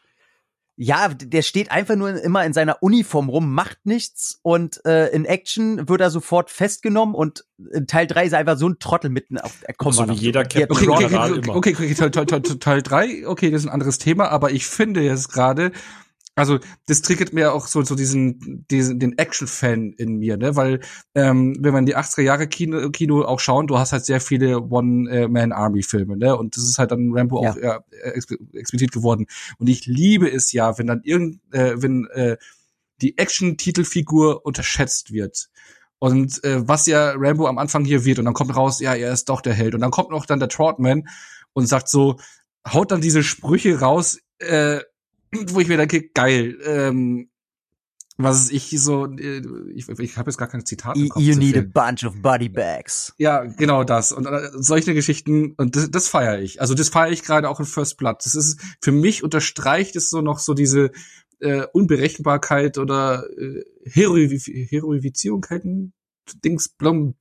Ja, 0.80 1.08
der 1.08 1.42
steht 1.42 1.72
einfach 1.72 1.96
nur 1.96 2.22
immer 2.22 2.44
in 2.44 2.52
seiner 2.52 2.84
Uniform 2.84 3.28
rum, 3.28 3.52
macht 3.52 3.78
nichts 3.84 4.38
und 4.42 4.80
äh, 4.86 5.08
in 5.08 5.24
Action 5.24 5.88
wird 5.88 6.00
er 6.00 6.10
sofort 6.10 6.50
festgenommen 6.50 7.16
und 7.16 7.44
in 7.72 7.88
Teil 7.88 8.06
3 8.06 8.26
ist 8.26 8.32
er 8.32 8.38
einfach 8.38 8.56
so 8.56 8.68
ein 8.68 8.78
Trottel 8.78 9.10
mitten 9.10 9.38
auf 9.38 9.60
der. 9.66 9.74
So 9.92 10.08
wie 10.08 10.12
jeder 10.26 10.44
Captain 10.44 10.70
okay, 10.70 10.88
okay, 10.88 11.04
okay, 11.06 11.16
okay, 11.16 11.50
okay, 11.50 11.74
okay, 11.74 11.94
Teil, 11.94 12.10
Teil, 12.12 12.26
Teil, 12.26 12.42
Teil 12.42 12.82
3, 12.82 13.26
okay, 13.26 13.50
das 13.50 13.62
ist 13.62 13.66
ein 13.66 13.72
anderes 13.72 13.98
Thema, 13.98 14.28
aber 14.28 14.52
ich 14.52 14.66
finde 14.66 15.00
jetzt 15.00 15.32
gerade, 15.32 15.72
also 16.38 16.58
das 16.86 17.02
triggert 17.02 17.32
mir 17.32 17.52
auch 17.52 17.66
so 17.66 17.82
so 17.82 17.96
diesen 17.96 18.64
diesen 18.70 19.00
den 19.00 19.18
Action-Fan 19.18 19.92
in 19.92 20.18
mir, 20.18 20.36
ne, 20.36 20.54
weil 20.54 20.80
ähm, 21.14 21.56
wenn 21.60 21.72
man 21.72 21.84
die 21.84 21.96
80er 21.96 22.22
Jahre 22.22 22.46
Kino, 22.46 22.90
Kino 22.90 23.22
auch 23.24 23.40
schauen, 23.40 23.66
du 23.66 23.76
hast 23.76 23.92
halt 23.92 24.04
sehr 24.04 24.20
viele 24.20 24.62
One-Man-Army-Filme, 24.62 26.16
ne, 26.16 26.36
und 26.36 26.56
das 26.56 26.64
ist 26.64 26.78
halt 26.78 26.92
dann 26.92 27.12
Rambo 27.12 27.42
ja. 27.42 27.50
auch 27.50 27.56
eher 27.56 27.84
explizit 28.52 28.92
geworden. 28.92 29.26
Und 29.58 29.68
ich 29.68 29.86
liebe 29.86 30.30
es 30.30 30.52
ja, 30.52 30.78
wenn 30.78 30.86
dann 30.86 31.00
irgend 31.02 31.40
äh, 31.52 31.74
wenn 31.82 32.06
äh, 32.12 32.36
die 33.00 33.18
Action-Titelfigur 33.18 34.46
unterschätzt 34.46 35.12
wird. 35.12 35.48
Und 35.98 36.42
äh, 36.44 36.66
was 36.66 36.86
ja 36.86 37.14
Rambo 37.16 37.48
am 37.48 37.58
Anfang 37.58 37.84
hier 37.84 38.04
wird 38.04 38.20
und 38.20 38.26
dann 38.26 38.34
kommt 38.34 38.54
raus, 38.54 38.78
ja, 38.80 38.94
er 38.94 39.12
ist 39.12 39.28
doch 39.28 39.40
der 39.40 39.54
Held 39.54 39.74
und 39.74 39.80
dann 39.80 39.90
kommt 39.90 40.10
noch 40.10 40.26
dann 40.26 40.38
der 40.38 40.48
Trotman 40.48 41.08
und 41.52 41.66
sagt 41.66 41.88
so, 41.88 42.18
haut 42.72 42.92
dann 42.92 43.00
diese 43.00 43.24
Sprüche 43.24 43.80
raus, 43.80 44.18
äh, 44.38 44.80
wo 45.48 45.60
ich 45.60 45.68
mir 45.68 45.76
denke, 45.76 46.08
geil, 46.08 46.58
ähm, 46.64 47.28
was 48.20 48.50
ich 48.50 48.68
so, 48.80 49.06
äh, 49.06 49.40
ich, 49.74 49.88
ich 49.88 50.18
habe 50.18 50.30
jetzt 50.30 50.38
gar 50.38 50.48
kein 50.48 50.66
Zitat. 50.66 50.96
Im 50.96 51.08
Kopf 51.08 51.22
you 51.22 51.36
need 51.36 51.56
a 51.56 51.62
bunch 51.62 52.04
of 52.04 52.20
body 52.20 52.48
bags. 52.48 53.14
Ja, 53.16 53.44
genau 53.44 53.84
das. 53.84 54.10
Und 54.10 54.26
äh, 54.26 54.50
solche 54.54 54.92
Geschichten, 54.92 55.54
und 55.56 55.76
das, 55.76 55.88
das 55.90 56.08
feiere 56.08 56.40
ich. 56.40 56.60
Also 56.60 56.74
das 56.74 56.88
feiere 56.88 57.12
ich 57.12 57.22
gerade 57.22 57.48
auch 57.48 57.60
in 57.60 57.66
First 57.66 57.96
Blood. 57.96 58.16
Das 58.24 58.34
ist, 58.34 58.60
für 58.82 58.90
mich 58.90 59.22
unterstreicht 59.22 59.94
es 59.94 60.10
so 60.10 60.20
noch 60.20 60.40
so 60.40 60.54
diese 60.54 60.90
äh, 61.38 61.64
Unberechenbarkeit 61.72 62.78
oder 62.78 63.24
äh, 63.38 63.62
Heroifizierungkeiten, 63.84 65.92
Dings, 66.44 66.70
blum, 66.70 67.14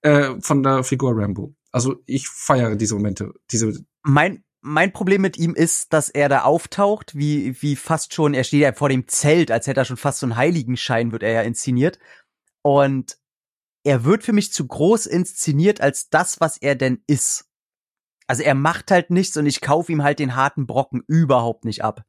äh, 0.00 0.40
von 0.40 0.62
der 0.62 0.84
Figur 0.84 1.12
Rambo. 1.16 1.54
Also 1.70 2.02
ich 2.06 2.28
feiere 2.28 2.76
diese 2.76 2.94
Momente, 2.94 3.34
diese. 3.52 3.74
Mein, 4.02 4.42
mein 4.62 4.92
Problem 4.92 5.22
mit 5.22 5.38
ihm 5.38 5.54
ist, 5.54 5.92
dass 5.92 6.08
er 6.10 6.28
da 6.28 6.42
auftaucht, 6.42 7.14
wie, 7.14 7.60
wie 7.62 7.76
fast 7.76 8.14
schon, 8.14 8.34
er 8.34 8.44
steht 8.44 8.60
ja 8.60 8.72
vor 8.72 8.88
dem 8.88 9.08
Zelt, 9.08 9.50
als 9.50 9.66
hätte 9.66 9.80
er 9.80 9.84
schon 9.84 9.96
fast 9.96 10.20
so 10.20 10.26
einen 10.26 10.36
Heiligenschein, 10.36 11.12
wird 11.12 11.22
er 11.22 11.32
ja 11.32 11.42
inszeniert. 11.42 11.98
Und 12.62 13.18
er 13.84 14.04
wird 14.04 14.22
für 14.22 14.32
mich 14.32 14.52
zu 14.52 14.66
groß 14.66 15.06
inszeniert 15.06 15.80
als 15.80 16.10
das, 16.10 16.40
was 16.40 16.58
er 16.58 16.74
denn 16.74 17.02
ist. 17.06 17.46
Also 18.26 18.42
er 18.42 18.54
macht 18.54 18.90
halt 18.90 19.10
nichts 19.10 19.36
und 19.36 19.46
ich 19.46 19.60
kaufe 19.60 19.90
ihm 19.90 20.02
halt 20.02 20.18
den 20.18 20.36
harten 20.36 20.66
Brocken 20.66 21.02
überhaupt 21.08 21.64
nicht 21.64 21.82
ab. 21.82 22.04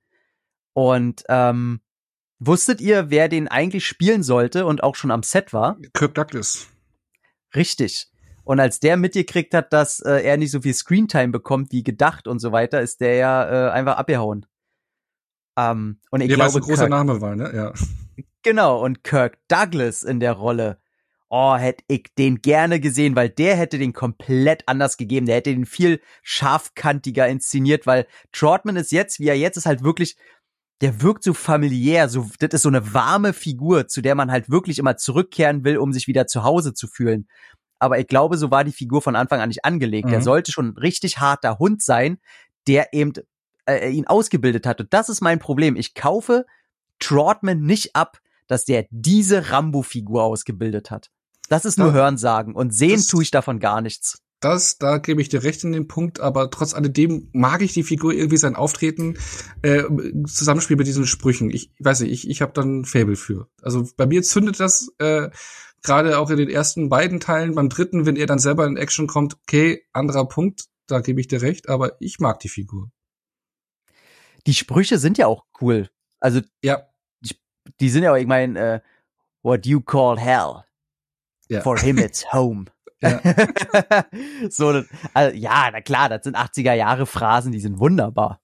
Und 0.73 1.23
ähm, 1.29 1.81
wusstet 2.39 2.81
ihr, 2.81 3.09
wer 3.09 3.29
den 3.29 3.47
eigentlich 3.47 3.87
spielen 3.87 4.23
sollte 4.23 4.65
und 4.65 4.83
auch 4.83 4.95
schon 4.95 5.11
am 5.11 5.23
Set 5.23 5.53
war? 5.53 5.77
Kirk 5.93 6.13
Douglas. 6.13 6.67
Richtig. 7.55 8.10
Und 8.43 8.59
als 8.59 8.79
der 8.79 8.97
mitgekriegt 8.97 9.53
hat, 9.53 9.71
dass 9.73 9.99
äh, 9.99 10.23
er 10.23 10.37
nicht 10.37 10.51
so 10.51 10.61
viel 10.61 10.73
Screentime 10.73 11.29
bekommt 11.29 11.71
wie 11.71 11.83
gedacht 11.83 12.27
und 12.27 12.39
so 12.39 12.51
weiter, 12.51 12.81
ist 12.81 13.01
der 13.01 13.15
ja 13.15 13.67
äh, 13.67 13.71
einfach 13.71 13.97
abgehauen. 13.97 14.45
Ähm, 15.57 15.99
und 16.09 16.21
ich 16.21 16.27
der 16.27 16.37
glaube, 16.37 16.55
ein 16.55 16.61
großer 16.61 16.87
Kirk, 16.87 16.89
Name 16.89 17.21
war, 17.21 17.35
ne? 17.35 17.51
Ja. 17.53 17.73
Genau, 18.43 18.83
und 18.83 19.03
Kirk 19.03 19.37
Douglas 19.47 20.03
in 20.03 20.19
der 20.19 20.33
Rolle. 20.33 20.79
Oh, 21.29 21.55
hätte 21.55 21.83
ich 21.87 22.13
den 22.17 22.41
gerne 22.41 22.79
gesehen, 22.79 23.15
weil 23.15 23.29
der 23.29 23.55
hätte 23.55 23.77
den 23.77 23.93
komplett 23.93 24.67
anders 24.67 24.97
gegeben. 24.97 25.27
Der 25.27 25.35
hätte 25.35 25.51
den 25.51 25.65
viel 25.65 26.01
scharfkantiger 26.23 27.27
inszeniert, 27.27 27.85
weil 27.85 28.05
Trotman 28.33 28.75
ist 28.75 28.91
jetzt, 28.91 29.19
wie 29.19 29.27
er 29.27 29.37
jetzt 29.37 29.55
ist, 29.55 29.65
halt 29.65 29.83
wirklich, 29.83 30.17
der 30.81 31.01
wirkt 31.01 31.23
so 31.23 31.33
familiär, 31.33 32.09
so, 32.09 32.27
das 32.39 32.49
ist 32.51 32.63
so 32.63 32.69
eine 32.69 32.93
warme 32.93 33.31
Figur, 33.31 33.87
zu 33.87 34.01
der 34.01 34.15
man 34.15 34.31
halt 34.31 34.49
wirklich 34.49 34.79
immer 34.79 34.97
zurückkehren 34.97 35.63
will, 35.63 35.77
um 35.77 35.93
sich 35.93 36.07
wieder 36.07 36.27
zu 36.27 36.43
Hause 36.43 36.73
zu 36.73 36.87
fühlen 36.87 37.27
aber 37.81 37.99
ich 37.99 38.07
glaube, 38.07 38.37
so 38.37 38.51
war 38.51 38.63
die 38.63 38.71
Figur 38.71 39.01
von 39.01 39.15
Anfang 39.15 39.39
an 39.39 39.49
nicht 39.49 39.65
angelegt. 39.65 40.07
Mhm. 40.07 40.13
Er 40.13 40.21
sollte 40.21 40.51
schon 40.51 40.69
ein 40.69 40.77
richtig 40.77 41.19
harter 41.19 41.57
Hund 41.57 41.81
sein, 41.81 42.19
der 42.67 42.93
eben 42.93 43.13
äh, 43.65 43.89
ihn 43.89 44.07
ausgebildet 44.07 44.65
hat. 44.67 44.79
Und 44.81 44.93
das 44.93 45.09
ist 45.09 45.21
mein 45.21 45.39
Problem. 45.39 45.75
Ich 45.75 45.95
kaufe 45.95 46.45
Trotman 46.99 47.61
nicht 47.61 47.95
ab, 47.95 48.19
dass 48.47 48.65
der 48.65 48.85
diese 48.91 49.51
Rambo-Figur 49.51 50.23
ausgebildet 50.23 50.91
hat. 50.91 51.09
Das 51.49 51.65
ist 51.65 51.77
nur 51.77 51.91
Hörensagen 51.91 52.55
und 52.55 52.73
sehen 52.73 53.03
tue 53.05 53.23
ich 53.23 53.31
davon 53.31 53.59
gar 53.59 53.81
nichts. 53.81 54.21
Das, 54.39 54.77
da 54.77 54.97
gebe 54.97 55.21
ich 55.21 55.29
dir 55.29 55.43
recht 55.43 55.63
in 55.63 55.71
den 55.71 55.87
Punkt, 55.87 56.19
aber 56.19 56.49
trotz 56.49 56.73
alledem 56.73 57.29
mag 57.31 57.61
ich 57.61 57.73
die 57.73 57.83
Figur 57.83 58.13
irgendwie 58.13 58.37
sein 58.37 58.55
Auftreten, 58.55 59.17
äh, 59.61 59.83
Zusammenspiel 60.25 60.77
mit 60.77 60.87
diesen 60.87 61.05
Sprüchen. 61.05 61.51
Ich 61.51 61.71
weiß 61.79 61.99
nicht, 62.01 62.11
ich, 62.11 62.29
ich 62.29 62.41
habe 62.41 62.53
dann 62.53 62.85
Fable 62.85 63.15
für. 63.15 63.47
Also 63.61 63.87
bei 63.97 64.07
mir 64.07 64.23
zündet 64.23 64.59
das 64.59 64.91
äh, 64.97 65.29
gerade 65.83 66.17
auch 66.19 66.29
in 66.29 66.37
den 66.37 66.49
ersten 66.49 66.89
beiden 66.89 67.19
Teilen, 67.19 67.55
beim 67.55 67.69
dritten, 67.69 68.05
wenn 68.05 68.15
er 68.15 68.25
dann 68.25 68.39
selber 68.39 68.65
in 68.65 68.77
Action 68.77 69.07
kommt, 69.07 69.35
okay, 69.41 69.83
anderer 69.93 70.27
Punkt, 70.27 70.65
da 70.87 70.99
gebe 70.99 71.19
ich 71.21 71.27
dir 71.27 71.41
recht, 71.41 71.69
aber 71.69 71.93
ich 71.99 72.19
mag 72.19 72.39
die 72.39 72.49
Figur. 72.49 72.91
Die 74.47 74.53
Sprüche 74.53 74.97
sind 74.97 75.17
ja 75.17 75.27
auch 75.27 75.45
cool. 75.61 75.89
Also, 76.19 76.41
ja. 76.63 76.87
Die, 77.21 77.35
die 77.79 77.89
sind 77.89 78.03
ja 78.03 78.13
auch, 78.13 78.17
ich 78.17 78.27
meine, 78.27 78.59
äh, 78.59 78.79
what 79.43 79.65
you 79.65 79.81
call 79.81 80.19
hell. 80.19 80.63
Ja. 81.49 81.61
For 81.61 81.77
him 81.77 81.97
it's 81.97 82.31
home. 82.31 82.65
Ja. 83.03 83.19
so, 84.51 84.83
also, 85.15 85.35
ja, 85.35 85.71
na 85.71 85.81
klar, 85.81 86.07
das 86.07 86.23
sind 86.23 86.37
80er 86.37 86.75
Jahre 86.75 87.07
Phrasen, 87.07 87.51
die 87.51 87.59
sind 87.59 87.79
wunderbar. 87.79 88.40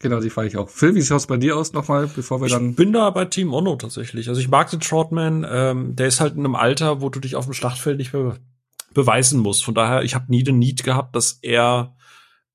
Genau, 0.00 0.20
die 0.20 0.30
fahre 0.30 0.46
ich 0.46 0.56
auch. 0.56 0.68
Phil, 0.68 0.94
wie 0.94 1.02
schaut's 1.02 1.26
bei 1.26 1.36
dir 1.36 1.56
aus 1.56 1.72
nochmal, 1.72 2.06
bevor 2.06 2.40
wir 2.40 2.46
ich 2.46 2.52
dann. 2.52 2.70
Ich 2.70 2.76
bin 2.76 2.92
da 2.92 3.10
bei 3.10 3.24
Team 3.24 3.52
Ono 3.52 3.74
tatsächlich. 3.76 4.28
Also 4.28 4.40
ich 4.40 4.48
mag 4.48 4.70
den 4.70 4.80
Trotman, 4.80 5.44
ähm, 5.48 5.96
der 5.96 6.06
ist 6.06 6.20
halt 6.20 6.34
in 6.34 6.40
einem 6.40 6.54
Alter, 6.54 7.00
wo 7.00 7.08
du 7.08 7.18
dich 7.18 7.34
auf 7.34 7.46
dem 7.46 7.54
Schlachtfeld 7.54 7.98
nicht 7.98 8.12
mehr 8.12 8.36
beweisen 8.94 9.40
musst. 9.40 9.64
Von 9.64 9.74
daher, 9.74 10.04
ich 10.04 10.14
habe 10.14 10.26
nie 10.28 10.44
den 10.44 10.58
Need 10.58 10.84
gehabt, 10.84 11.16
dass 11.16 11.40
er 11.42 11.96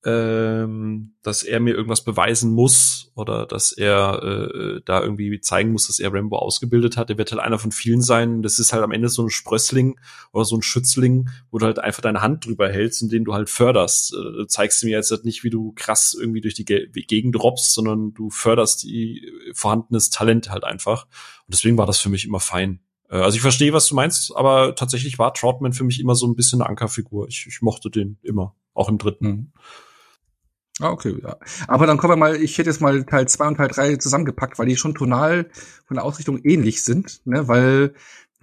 ähm, 0.05 1.13
dass 1.21 1.43
er 1.43 1.59
mir 1.61 1.73
irgendwas 1.73 2.03
beweisen 2.03 2.51
muss 2.51 3.11
oder 3.15 3.45
dass 3.45 3.71
er 3.71 4.21
äh, 4.21 4.81
da 4.83 5.01
irgendwie 5.01 5.39
zeigen 5.39 5.71
muss, 5.71 5.87
dass 5.87 5.99
er 5.99 6.13
Rambo 6.13 6.37
ausgebildet 6.37 6.97
hat. 6.97 7.09
Er 7.09 7.17
wird 7.17 7.31
halt 7.31 7.41
einer 7.41 7.57
von 7.57 7.71
vielen 7.71 8.01
sein. 8.01 8.41
Das 8.41 8.59
ist 8.59 8.73
halt 8.73 8.83
am 8.83 8.91
Ende 8.91 9.07
so 9.07 9.23
ein 9.23 9.29
Sprössling 9.29 9.97
oder 10.33 10.43
so 10.43 10.57
ein 10.57 10.61
Schützling, 10.61 11.29
wo 11.51 11.57
du 11.57 11.65
halt 11.65 11.79
einfach 11.79 12.01
deine 12.01 12.21
Hand 12.21 12.45
drüber 12.45 12.69
hältst 12.69 13.01
und 13.01 13.11
den 13.13 13.23
du 13.23 13.33
halt 13.33 13.49
förderst. 13.49 14.13
Äh, 14.13 14.17
du 14.17 14.45
zeigst 14.45 14.83
mir 14.83 14.91
jetzt 14.91 15.11
halt 15.11 15.23
nicht, 15.23 15.43
wie 15.45 15.49
du 15.49 15.71
krass 15.73 16.15
irgendwie 16.19 16.41
durch 16.41 16.55
die 16.55 16.65
Ge 16.65 16.89
Gegend 16.91 17.41
robbst, 17.41 17.73
sondern 17.73 18.13
du 18.13 18.29
förderst 18.29 18.83
die 18.83 19.31
vorhandenes 19.53 20.09
Talent 20.09 20.49
halt 20.49 20.65
einfach. 20.65 21.05
Und 21.05 21.53
deswegen 21.53 21.77
war 21.77 21.85
das 21.85 21.99
für 21.99 22.09
mich 22.09 22.25
immer 22.25 22.41
fein. 22.41 22.79
Äh, 23.09 23.17
also 23.17 23.35
ich 23.35 23.41
verstehe, 23.41 23.71
was 23.71 23.87
du 23.87 23.95
meinst, 23.95 24.35
aber 24.35 24.75
tatsächlich 24.75 25.17
war 25.17 25.33
Troutman 25.33 25.71
für 25.71 25.85
mich 25.85 25.99
immer 26.01 26.15
so 26.15 26.27
ein 26.27 26.35
bisschen 26.35 26.61
eine 26.61 26.69
Ankerfigur. 26.69 27.27
Ich, 27.29 27.45
ich 27.47 27.61
mochte 27.61 27.89
den 27.89 28.17
immer, 28.21 28.55
auch 28.73 28.89
im 28.89 28.97
dritten. 28.97 29.27
Mhm. 29.27 29.51
Ah, 30.79 30.89
okay, 30.89 31.15
ja. 31.21 31.37
Aber 31.67 31.85
dann 31.85 31.97
kommen 31.97 32.13
wir 32.13 32.17
mal, 32.17 32.35
ich 32.35 32.57
hätte 32.57 32.69
jetzt 32.69 32.81
mal 32.81 33.03
Teil 33.03 33.27
2 33.27 33.47
und 33.47 33.57
Teil 33.57 33.67
3 33.67 33.97
zusammengepackt, 33.97 34.57
weil 34.57 34.65
die 34.65 34.75
schon 34.75 34.95
tonal 34.95 35.45
von 35.85 35.95
der 35.95 36.03
Ausrichtung 36.03 36.39
ähnlich 36.43 36.83
sind, 36.83 37.21
ne, 37.25 37.47
weil 37.47 37.93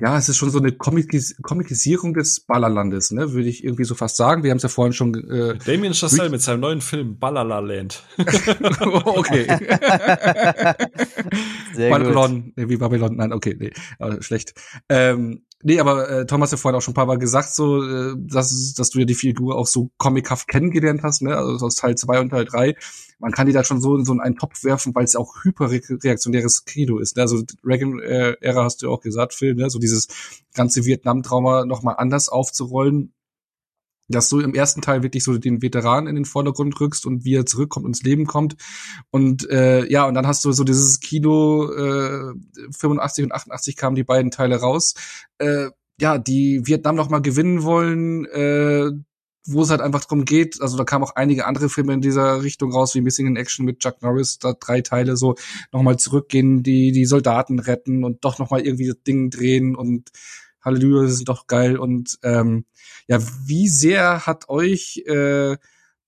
ja, 0.00 0.16
es 0.16 0.28
ist 0.28 0.38
schon 0.38 0.50
so 0.50 0.58
eine 0.58 0.72
Komikis 0.72 1.36
Komikisierung 1.42 2.14
des 2.14 2.40
Ballerlandes, 2.40 3.10
ne, 3.10 3.32
würde 3.32 3.48
ich 3.48 3.64
irgendwie 3.64 3.84
so 3.84 3.94
fast 3.94 4.16
sagen. 4.16 4.42
Wir 4.42 4.50
haben 4.50 4.56
es 4.56 4.62
ja 4.62 4.68
vorhin 4.70 4.92
schon. 4.92 5.14
Äh, 5.14 5.58
Damien 5.58 5.92
Chazelle 5.92 6.30
mit 6.30 6.40
seinem 6.40 6.60
neuen 6.60 6.80
Film 6.80 7.18
Ballerland. 7.18 8.02
okay. 9.04 9.46
Sehr 11.74 11.90
Babylon, 11.90 12.44
gut. 12.44 12.56
Nee, 12.56 12.68
wie 12.68 12.76
Babylon, 12.76 13.16
nein, 13.16 13.32
okay, 13.32 13.56
nee, 13.58 13.72
äh, 13.98 14.22
schlecht. 14.22 14.54
Ähm, 14.88 15.42
Nee, 15.62 15.78
aber 15.78 16.08
äh, 16.08 16.26
Thomas 16.26 16.52
hat 16.52 16.58
vorhin 16.58 16.78
auch 16.78 16.82
schon 16.82 16.92
ein 16.92 16.94
paar 16.94 17.06
Mal 17.06 17.18
gesagt, 17.18 17.54
so, 17.54 17.84
äh, 17.84 18.14
dass, 18.16 18.72
dass 18.72 18.88
du 18.90 19.00
ja 19.00 19.04
die 19.04 19.14
Figur 19.14 19.56
auch 19.56 19.66
so 19.66 19.90
comichaft 19.98 20.48
kennengelernt 20.48 21.02
hast, 21.02 21.20
ne? 21.20 21.36
Also 21.36 21.66
aus 21.66 21.76
Teil 21.76 21.96
2 21.96 22.20
und 22.20 22.30
Teil 22.30 22.46
3. 22.46 22.76
Man 23.18 23.32
kann 23.32 23.46
die 23.46 23.52
da 23.52 23.62
schon 23.62 23.82
so 23.82 23.94
in 23.96 24.06
so 24.06 24.18
einen 24.18 24.36
Topf 24.36 24.64
werfen, 24.64 24.94
weil 24.94 25.04
es 25.04 25.16
auch 25.16 25.44
hyperreaktionäres 25.44 26.64
Kino 26.64 26.98
ist. 26.98 27.16
Ne? 27.16 27.22
Also 27.22 27.42
Reagan-Ära 27.62 28.64
hast 28.64 28.80
du 28.80 28.90
auch 28.90 29.02
gesagt, 29.02 29.34
Phil, 29.34 29.54
ne? 29.54 29.68
So 29.68 29.78
dieses 29.78 30.08
ganze 30.54 30.86
Vietnam-Trauma 30.86 31.66
nochmal 31.66 31.96
anders 31.98 32.30
aufzurollen 32.30 33.12
dass 34.10 34.28
du 34.28 34.40
im 34.40 34.54
ersten 34.54 34.80
Teil 34.80 35.02
wirklich 35.02 35.24
so 35.24 35.36
den 35.38 35.62
Veteran 35.62 36.06
in 36.06 36.14
den 36.14 36.24
Vordergrund 36.24 36.80
rückst 36.80 37.06
und 37.06 37.24
wie 37.24 37.34
er 37.34 37.46
zurückkommt 37.46 37.86
und 37.86 37.90
ins 37.90 38.02
Leben 38.02 38.26
kommt. 38.26 38.56
Und 39.10 39.48
äh, 39.50 39.90
ja, 39.90 40.06
und 40.06 40.14
dann 40.14 40.26
hast 40.26 40.44
du 40.44 40.52
so 40.52 40.64
dieses 40.64 41.00
Kino 41.00 41.70
äh, 41.70 42.34
85 42.72 43.24
und 43.24 43.32
88 43.32 43.76
kamen 43.76 43.96
die 43.96 44.04
beiden 44.04 44.30
Teile 44.30 44.56
raus. 44.56 44.94
Äh, 45.38 45.70
ja, 46.00 46.18
die 46.18 46.66
Vietnam 46.66 46.96
noch 46.96 47.10
mal 47.10 47.20
gewinnen 47.20 47.62
wollen, 47.62 48.24
äh, 48.26 48.90
wo 49.46 49.62
es 49.62 49.70
halt 49.70 49.80
einfach 49.80 50.04
drum 50.04 50.24
geht, 50.24 50.60
also 50.60 50.76
da 50.76 50.84
kamen 50.84 51.04
auch 51.04 51.16
einige 51.16 51.46
andere 51.46 51.68
Filme 51.68 51.94
in 51.94 52.00
dieser 52.00 52.42
Richtung 52.42 52.72
raus, 52.72 52.94
wie 52.94 53.00
Missing 53.00 53.26
in 53.26 53.36
Action 53.36 53.64
mit 53.64 53.80
Chuck 53.80 54.02
Norris, 54.02 54.38
da 54.38 54.52
drei 54.52 54.80
Teile 54.82 55.16
so 55.16 55.34
nochmal 55.72 55.98
zurückgehen, 55.98 56.62
die 56.62 56.92
die 56.92 57.06
Soldaten 57.06 57.58
retten 57.58 58.04
und 58.04 58.24
doch 58.24 58.38
nochmal 58.38 58.60
irgendwie 58.60 58.88
das 58.88 59.02
Ding 59.02 59.30
drehen 59.30 59.74
und 59.76 60.10
Halleluja, 60.62 61.02
das 61.02 61.12
ist 61.12 61.28
doch 61.28 61.46
geil. 61.46 61.76
Und 61.78 62.18
ähm, 62.22 62.64
ja, 63.08 63.18
wie 63.46 63.68
sehr 63.68 64.26
hat 64.26 64.48
euch 64.48 65.02
äh, 65.06 65.56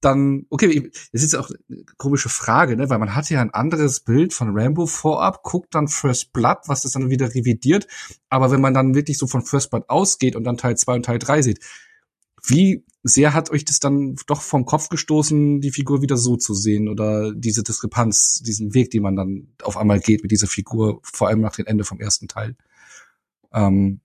dann, 0.02 0.46
okay, 0.50 0.90
das 1.12 1.22
ist 1.22 1.34
auch 1.36 1.50
eine 1.70 1.84
komische 1.96 2.28
Frage, 2.28 2.76
ne? 2.76 2.90
weil 2.90 2.98
man 2.98 3.14
hatte 3.14 3.34
ja 3.34 3.40
ein 3.40 3.54
anderes 3.54 4.00
Bild 4.00 4.34
von 4.34 4.50
Rambo 4.58 4.86
vorab, 4.86 5.42
guckt 5.42 5.74
dann 5.74 5.88
First 5.88 6.32
Blood, 6.32 6.58
was 6.66 6.82
das 6.82 6.92
dann 6.92 7.08
wieder 7.08 7.34
revidiert. 7.34 7.86
Aber 8.28 8.50
wenn 8.50 8.60
man 8.60 8.74
dann 8.74 8.94
wirklich 8.94 9.16
so 9.16 9.26
von 9.26 9.42
First 9.42 9.70
Blood 9.70 9.88
ausgeht 9.88 10.34
und 10.34 10.44
dann 10.44 10.56
Teil 10.56 10.76
2 10.76 10.94
und 10.94 11.04
Teil 11.04 11.18
3 11.18 11.42
sieht, 11.42 11.60
wie 12.44 12.84
sehr 13.04 13.34
hat 13.34 13.50
euch 13.50 13.64
das 13.64 13.78
dann 13.78 14.16
doch 14.26 14.42
vom 14.42 14.64
Kopf 14.64 14.88
gestoßen, 14.88 15.60
die 15.60 15.70
Figur 15.70 16.02
wieder 16.02 16.16
so 16.16 16.36
zu 16.36 16.54
sehen 16.54 16.88
oder 16.88 17.32
diese 17.32 17.62
Diskrepanz, 17.62 18.42
diesen 18.44 18.74
Weg, 18.74 18.90
den 18.90 19.02
man 19.02 19.16
dann 19.16 19.54
auf 19.62 19.76
einmal 19.76 20.00
geht 20.00 20.22
mit 20.22 20.32
dieser 20.32 20.48
Figur, 20.48 21.00
vor 21.02 21.28
allem 21.28 21.40
nach 21.40 21.54
dem 21.54 21.66
Ende 21.66 21.84
vom 21.84 22.00
ersten 22.00 22.26
Teil? 22.26 22.56
Ähm, 23.52 24.00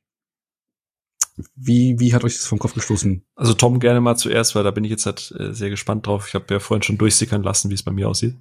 wie, 1.55 1.99
wie 1.99 2.13
hat 2.13 2.23
euch 2.23 2.35
das 2.35 2.47
vom 2.47 2.59
Kopf 2.59 2.73
gestoßen? 2.73 3.23
Also 3.35 3.53
Tom 3.53 3.79
gerne 3.79 4.01
mal 4.01 4.15
zuerst, 4.15 4.55
weil 4.55 4.63
da 4.63 4.71
bin 4.71 4.83
ich 4.83 4.89
jetzt 4.89 5.05
halt 5.05 5.33
äh, 5.38 5.53
sehr 5.53 5.69
gespannt 5.69 6.07
drauf. 6.07 6.27
Ich 6.27 6.35
habe 6.35 6.51
ja 6.53 6.59
vorhin 6.59 6.81
schon 6.81 6.97
durchsickern 6.97 7.43
lassen, 7.43 7.69
wie 7.69 7.75
es 7.75 7.83
bei 7.83 7.91
mir 7.91 8.09
aussieht. 8.09 8.38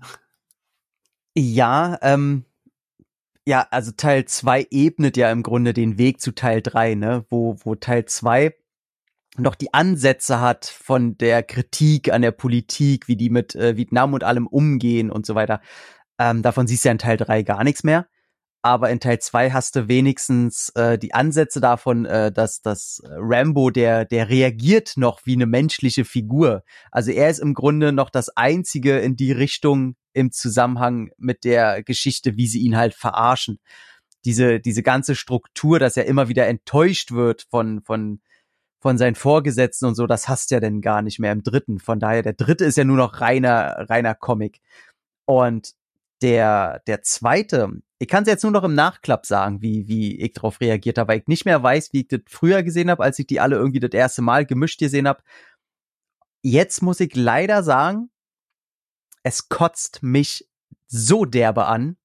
Ja, 1.35 1.99
ähm, 2.01 2.47
ja, 3.47 3.67
also 3.71 3.93
Teil 3.93 4.25
2 4.25 4.69
ebnet 4.71 5.17
ja 5.17 5.31
im 5.31 5.43
Grunde 5.43 5.75
den 5.75 5.99
Weg 5.99 6.21
zu 6.21 6.35
Teil 6.35 6.63
3, 6.63 6.95
ne? 6.95 7.27
Wo, 7.29 7.57
wo 7.63 7.75
Teil 7.75 8.07
2 8.07 8.55
noch 9.37 9.55
die 9.55 9.75
Ansätze 9.75 10.41
hat 10.41 10.65
von 10.65 11.19
der 11.19 11.43
Kritik 11.43 12.11
an 12.11 12.23
der 12.23 12.31
Politik, 12.31 13.09
wie 13.09 13.17
die 13.17 13.29
mit 13.29 13.55
äh, 13.55 13.77
Vietnam 13.77 14.15
und 14.15 14.25
allem 14.25 14.47
umgehen 14.47 15.11
und 15.11 15.27
so 15.27 15.35
weiter. 15.35 15.61
Ähm, 16.19 16.41
davon 16.43 16.67
siehst 16.67 16.85
du 16.85 16.89
ja 16.89 16.93
in 16.93 16.99
Teil 16.99 17.19
3 17.19 17.43
gar 17.43 17.63
nichts 17.63 17.85
mehr 17.85 18.07
aber 18.67 18.91
in 18.91 18.99
Teil 18.99 19.21
2 19.21 19.53
hast 19.53 19.77
du 19.77 19.87
wenigstens 19.87 20.71
äh, 20.71 20.99
die 20.99 21.15
Ansätze 21.15 21.61
davon, 21.61 22.05
äh, 22.05 22.33
dass 22.33 22.63
dass 22.63 23.01
Rambo, 23.05 23.71
der, 23.71 24.05
der 24.05 24.29
reagiert 24.29 24.95
noch 24.97 25.21
wie 25.25 25.35
eine 25.35 25.47
menschliche 25.47 26.05
Figur. 26.05 26.65
Also 26.91 27.13
er 27.13 27.31
ist 27.31 27.39
im 27.39 27.55
Grunde 27.55 27.93
noch 27.93 28.11
das 28.11 28.29
Einzige 28.31 28.99
in 28.99 29.15
die 29.15 29.31
Richtung 29.31 29.95
im 30.15 30.33
Zusammenhang 30.33 31.11
mit 31.17 31.45
der 31.45 31.85
Geschichte, 31.85 32.37
wie 32.37 32.49
sie 32.49 32.59
ihn 32.59 32.77
halt 32.77 32.95
verarschen. 32.95 33.61
Diese, 34.25 34.59
diese 34.59 34.83
ganze 34.83 35.15
Struktur, 35.15 35.79
dass 35.79 35.97
er 35.97 36.07
immer 36.07 36.29
wieder 36.29 36.49
enttäuscht 36.49 37.13
wird 37.13 37.47
von, 37.49 37.83
von, 37.83 38.21
von 38.81 38.99
seinen 38.99 39.15
Vorgesetzten 39.15 39.87
und 39.87 39.95
so, 39.95 40.09
das 40.09 40.29
hast 40.29 40.51
du 40.51 40.57
ja 40.57 40.61
denn 40.61 40.81
gar 40.81 41.03
nicht 41.03 41.21
mehr 41.21 41.31
im 41.31 41.45
dritten. 41.45 41.79
Von 41.79 42.01
daher, 42.01 42.23
der 42.25 42.33
dritte 42.33 42.65
ist 42.65 42.77
ja 42.77 42.83
nur 42.85 42.97
noch 42.97 43.21
reiner, 43.21 43.87
reiner 43.89 44.17
Comic. 44.17 44.61
Und 45.25 45.75
der, 46.21 46.83
der 46.89 47.03
zweite, 47.03 47.71
ich 47.99 48.09
kann 48.09 48.23
es 48.23 48.29
jetzt 48.29 48.43
nur 48.43 48.53
noch 48.53 48.65
im 48.65 48.75
Nachklapp 48.75 49.25
sagen, 49.25 49.63
wie, 49.63 49.89
wie 49.89 50.21
ich 50.21 50.35
darauf 50.35 50.61
reagiert 50.61 50.99
habe, 50.99 51.13
weil 51.13 51.21
ich 51.21 51.29
nicht 51.29 51.45
mehr 51.47 51.63
weiß, 51.63 51.93
wie 51.93 52.01
ich 52.01 52.09
das 52.09 52.21
früher 52.29 52.63
gesehen 52.63 52.91
habe, 52.91 53.03
als 53.03 53.19
ich 53.19 53.27
die 53.27 53.41
alle 53.41 53.57
irgendwie 53.57 53.81
das 53.81 53.93
erste 53.93 54.23
Mal 54.23 54.45
gemischt 54.45 54.79
gesehen 54.79 55.09
habe. 55.09 55.23
Jetzt 56.43 56.83
muss 56.83 57.01
ich 57.01 57.15
leider 57.17 57.63
sagen, 57.63 58.11
es 59.23 59.49
kotzt 59.49 60.03
mich 60.03 60.49
so 60.87 61.25
derbe 61.25 61.67
an, 61.67 61.97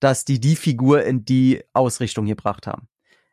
dass 0.00 0.24
die 0.24 0.40
die 0.40 0.56
Figur 0.56 1.04
in 1.04 1.24
die 1.24 1.62
Ausrichtung 1.74 2.26
gebracht 2.26 2.66
haben. 2.66 2.88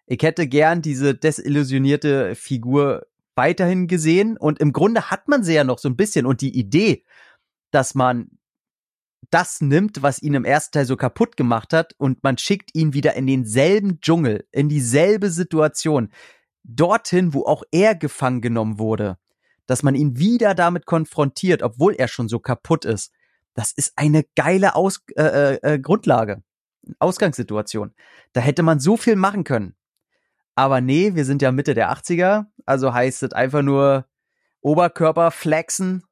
Ich 0.05 0.21
hätte 0.21 0.47
gern 0.47 0.81
diese 0.81 1.15
desillusionierte 1.15 2.35
Figur 2.35 3.07
weiterhin 3.35 3.87
gesehen 3.87 4.37
und 4.37 4.59
im 4.59 4.73
Grunde 4.73 5.09
hat 5.09 5.27
man 5.27 5.43
sie 5.43 5.53
ja 5.53 5.63
noch 5.63 5.79
so 5.79 5.87
ein 5.87 5.95
bisschen 5.95 6.25
und 6.25 6.41
die 6.41 6.57
Idee, 6.57 7.03
dass 7.71 7.95
man 7.95 8.36
das 9.29 9.61
nimmt, 9.61 10.01
was 10.01 10.21
ihn 10.21 10.33
im 10.33 10.45
ersten 10.45 10.73
Teil 10.73 10.85
so 10.85 10.95
kaputt 10.95 11.37
gemacht 11.37 11.73
hat, 11.73 11.93
und 11.97 12.23
man 12.23 12.37
schickt 12.37 12.73
ihn 12.73 12.93
wieder 12.93 13.15
in 13.15 13.27
denselben 13.27 13.99
Dschungel, 13.99 14.45
in 14.51 14.69
dieselbe 14.69 15.29
Situation, 15.29 16.09
dorthin, 16.63 17.33
wo 17.33 17.45
auch 17.45 17.63
er 17.71 17.95
gefangen 17.95 18.41
genommen 18.41 18.79
wurde, 18.79 19.17
dass 19.65 19.83
man 19.83 19.95
ihn 19.95 20.17
wieder 20.17 20.55
damit 20.55 20.85
konfrontiert, 20.85 21.63
obwohl 21.63 21.93
er 21.95 22.07
schon 22.07 22.29
so 22.29 22.39
kaputt 22.39 22.85
ist. 22.85 23.11
Das 23.53 23.71
ist 23.71 23.93
eine 23.95 24.23
geile 24.35 24.75
Aus 24.75 25.01
äh, 25.15 25.55
äh, 25.55 25.59
äh 25.61 25.79
Grundlage, 25.79 26.43
Ausgangssituation. 26.99 27.93
Da 28.33 28.41
hätte 28.41 28.63
man 28.63 28.79
so 28.79 28.97
viel 28.97 29.15
machen 29.15 29.43
können. 29.43 29.75
Aber 30.55 30.81
nee, 30.81 31.15
wir 31.15 31.25
sind 31.25 31.41
ja 31.41 31.51
Mitte 31.51 31.73
der 31.73 31.91
80er, 31.91 32.45
also 32.65 32.93
heißt 32.93 33.23
es 33.23 33.33
einfach 33.33 33.61
nur 33.61 34.05
Oberkörper 34.61 35.31
flexen 35.31 36.03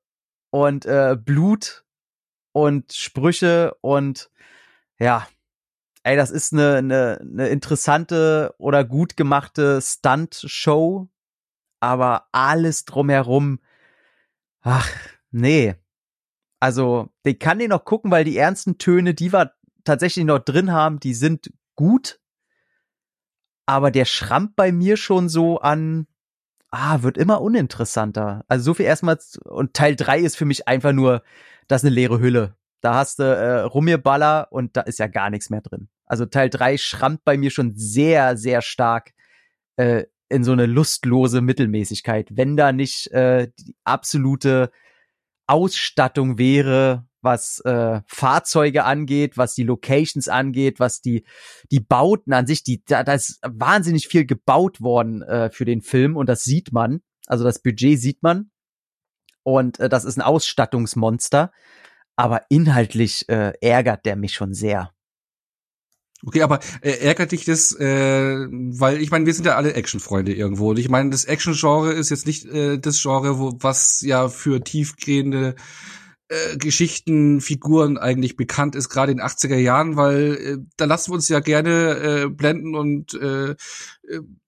und 0.52 0.86
äh, 0.86 1.18
Blut 1.20 1.85
und 2.56 2.94
Sprüche 2.94 3.76
und 3.82 4.32
ja, 4.98 5.28
ey, 6.04 6.16
das 6.16 6.32
ist 6.32 6.54
eine, 6.54 6.78
eine, 6.78 7.20
eine 7.20 7.50
interessante 7.50 8.56
oder 8.60 8.86
gut 8.86 9.18
gemachte 9.18 9.82
Stunt-Show, 9.82 11.10
aber 11.82 12.30
alles 12.32 12.86
drumherum, 12.86 13.60
ach, 14.62 14.90
nee. 15.32 15.76
Also, 16.62 17.10
ich 17.24 17.40
kann 17.40 17.60
den 17.60 17.72
noch 17.72 17.84
gucken, 17.84 18.10
weil 18.10 18.24
die 18.24 18.38
ernsten 18.38 18.78
Töne, 18.78 19.14
die 19.14 19.34
wir 19.34 19.52
tatsächlich 19.84 20.24
noch 20.24 20.40
drin 20.40 20.72
haben, 20.72 21.02
die 21.02 21.14
sind 21.14 21.52
gut. 21.76 22.22
Aber 23.66 23.92
der 23.92 24.06
schrammt 24.06 24.56
bei 24.56 24.72
mir 24.72 24.96
schon 24.96 25.28
so 25.28 25.60
an, 25.60 26.08
ah, 26.70 27.02
wird 27.02 27.18
immer 27.18 27.42
uninteressanter. 27.42 28.46
Also 28.48 28.64
so 28.64 28.74
viel 28.76 28.86
erstmal, 28.86 29.20
und 29.44 29.74
Teil 29.74 29.98
drei 29.98 30.20
ist 30.20 30.38
für 30.38 30.46
mich 30.46 30.70
einfach 30.70 30.94
nur, 30.94 31.22
das 31.68 31.84
ist 31.84 31.88
eine 31.88 31.96
leere 31.96 32.20
Hülle. 32.20 32.56
Da 32.82 32.96
hast 32.96 33.20
du 33.20 33.24
äh, 33.24 33.62
Rummirballer 33.62 34.48
und 34.52 34.78
da 34.78 34.82
ist 34.82 35.00
ja 35.00 35.08
gar 35.08 35.30
nichts 35.30 35.50
mehr 35.50 35.62
drin. 35.62 35.90
Also 36.06 36.26
Teil 36.26 36.50
3 36.50 36.78
schrammt 36.78 37.24
bei 37.26 37.38
mir 37.38 37.50
schon 37.50 37.74
sehr, 37.76 38.38
sehr 38.38 38.62
stark 38.62 39.14
äh, 39.78 40.04
in 40.30 40.44
so 40.44 40.52
eine 40.52 40.66
lustlose 40.66 41.42
Mittelmäßigkeit. 41.42 42.30
Wenn 42.32 42.58
da 42.58 42.72
nicht 42.72 43.12
äh, 43.12 43.50
die 43.60 43.76
absolute 43.84 44.72
Ausstattung 45.48 46.38
wäre, 46.38 47.08
was 47.22 47.60
äh, 47.62 48.02
Fahrzeuge 48.06 48.84
angeht, 48.84 49.38
was 49.38 49.56
die 49.56 49.64
Locations 49.64 50.28
angeht, 50.28 50.80
was 50.80 51.02
die 51.02 51.26
die 51.72 51.80
Bauten 51.80 52.34
an 52.34 52.46
sich, 52.46 52.64
die 52.64 52.84
da, 52.86 53.04
da 53.04 53.14
ist 53.14 53.40
wahnsinnig 53.44 54.08
viel 54.08 54.26
gebaut 54.26 54.82
worden 54.82 55.24
äh, 55.24 55.50
für 55.50 55.66
den 55.66 55.82
Film 55.82 56.18
und 56.18 56.30
das 56.30 56.44
sieht 56.44 56.72
man. 56.72 57.02
Also 57.26 57.44
das 57.44 57.62
Budget 57.64 58.00
sieht 58.00 58.22
man 58.22 58.52
und 59.46 59.80
äh, 59.80 59.88
das 59.88 60.04
ist 60.06 60.18
ein 60.18 60.22
Ausstattungsmonster, 60.22 61.52
aber 62.16 62.42
inhaltlich 62.50 63.30
äh, 63.30 63.54
ärgert 63.62 64.06
der 64.06 64.16
mich 64.16 64.34
schon 64.34 64.54
sehr. 64.54 64.92
Okay, 66.26 66.42
aber 66.42 66.60
äh, 66.82 66.98
ärgert 67.06 67.32
dich 67.32 67.46
das, 67.46 67.72
äh, 67.80 68.48
weil 68.50 69.00
ich 69.02 69.12
meine, 69.12 69.28
wir 69.28 69.34
sind 69.34 69.46
ja 69.46 69.56
alle 69.56 69.74
Actionfreunde 69.74 70.34
irgendwo. 70.34 70.72
Und 70.72 70.80
ich 70.80 70.90
meine, 70.90 71.12
das 71.12 71.26
Action-Genre 71.26 71.94
ist 71.94 72.10
jetzt 72.10 72.26
nicht 72.26 72.46
äh, 72.46 72.80
das 72.80 73.02
Genre, 73.02 73.38
wo 73.38 73.54
was 73.60 74.02
ja 74.02 74.28
für 74.30 74.64
tiefgehende 74.64 75.56
äh, 76.30 76.58
Geschichten, 76.58 77.42
Figuren 77.42 78.00
eigentlich 78.00 78.36
bekannt 78.38 78.76
ist, 78.76 78.90
gerade 78.90 79.12
in 79.12 79.22
80er 79.22 79.58
Jahren, 79.58 79.96
weil 79.98 80.36
äh, 80.36 80.58
da 80.78 80.86
lassen 80.86 81.12
wir 81.12 81.16
uns 81.16 81.30
ja 81.30 81.40
gerne 81.40 82.24
äh, 82.24 82.30
blenden 82.30 82.76
und 82.76 83.14
äh, 83.14 83.52
äh, 83.52 83.56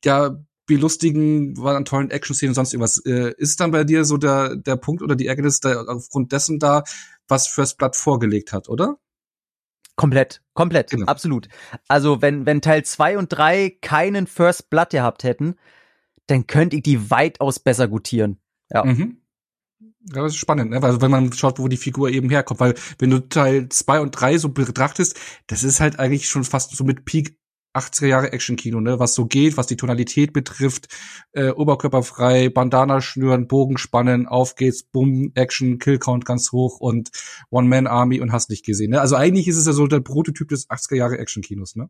ja 0.04 0.36
belustigen, 0.68 1.58
war 1.58 1.76
an 1.76 1.86
tollen 1.86 2.12
Action-Szenen 2.12 2.52
und 2.52 2.56
sonst 2.56 2.74
irgendwas. 2.74 3.04
Äh, 3.06 3.34
ist 3.38 3.60
dann 3.60 3.72
bei 3.72 3.84
dir 3.84 4.06
so 4.06 4.18
der, 4.18 4.56
der 4.56 4.76
Punkt 4.76 5.02
oder 5.02 5.16
die 5.16 5.26
Ärgernis 5.26 5.60
da 5.60 5.84
aufgrund 5.86 6.32
dessen 6.32 6.60
da, 6.60 6.84
was 7.28 7.48
First 7.48 7.78
Blood 7.80 7.96
vorgelegt 7.96 8.54
hat, 8.54 8.70
oder? 8.70 9.00
Komplett, 9.96 10.44
komplett, 10.54 10.92
genau. 10.92 11.08
absolut. 11.08 11.48
Also 11.88 12.22
wenn, 12.22 12.46
wenn 12.46 12.62
Teil 12.62 12.86
zwei 12.86 13.18
und 13.18 13.30
drei 13.30 13.76
keinen 13.82 14.28
First 14.28 14.70
Blood 14.70 14.92
gehabt 14.92 15.24
hätten, 15.24 15.56
dann 16.28 16.46
könnte 16.46 16.76
ich 16.76 16.84
die 16.84 17.10
weitaus 17.10 17.60
besser 17.60 17.88
gutieren. 17.88 18.40
Ja. 18.70 18.84
Mhm. 18.86 19.22
Ja, 20.14 20.22
das 20.22 20.34
ist 20.34 20.38
spannend, 20.38 20.72
ne? 20.72 20.82
Also 20.82 21.02
wenn 21.02 21.12
man 21.12 21.34
schaut, 21.34 21.60
wo 21.60 21.68
die 21.68 21.78
Figur 21.78 22.10
eben 22.10 22.30
herkommt, 22.30 22.60
weil 22.60 22.76
wenn 23.00 23.10
du 23.10 23.28
Teil 23.28 23.68
zwei 23.70 24.00
und 24.00 24.12
drei 24.12 24.38
so 24.38 24.50
betrachtest, 24.50 25.18
das 25.48 25.64
ist 25.64 25.80
halt 25.80 26.00
eigentlich 26.00 26.30
schon 26.30 26.44
fast 26.44 26.76
so 26.76 26.84
mit 26.84 27.04
Peak 27.04 27.38
80er 27.78 28.08
Jahre 28.08 28.34
Action-Kino, 28.34 28.82
ne? 28.82 29.00
Was 29.00 29.14
so 29.14 29.26
geht, 29.26 29.58
was 29.58 29.68
die 29.68 29.78
Tonalität 29.78 30.34
betrifft, 30.34 30.88
äh, 31.34 31.50
oberkörperfrei, 31.50 32.50
Bandana 32.50 33.02
schnüren, 33.02 33.48
Bogen 33.48 33.78
spannen, 33.78 34.28
auf 34.28 34.56
geht's, 34.56 34.84
Bumm, 34.84 35.32
Action, 35.36 35.80
Killcount 35.80 36.26
ganz 36.26 36.52
hoch 36.52 36.80
und 36.80 37.10
One-Man-Army 37.50 38.20
und 38.22 38.32
hast 38.32 38.50
nicht 38.50 38.66
gesehen, 38.66 38.92
ne? 38.92 39.02
Also 39.02 39.16
eigentlich 39.16 39.48
ist 39.48 39.58
es 39.58 39.66
ja 39.66 39.74
so 39.74 39.88
der 39.88 40.00
Prototyp 40.00 40.50
des 40.50 40.70
80er 40.70 40.96
Jahre 40.96 41.18
Action-Kinos, 41.18 41.76
ne? 41.76 41.90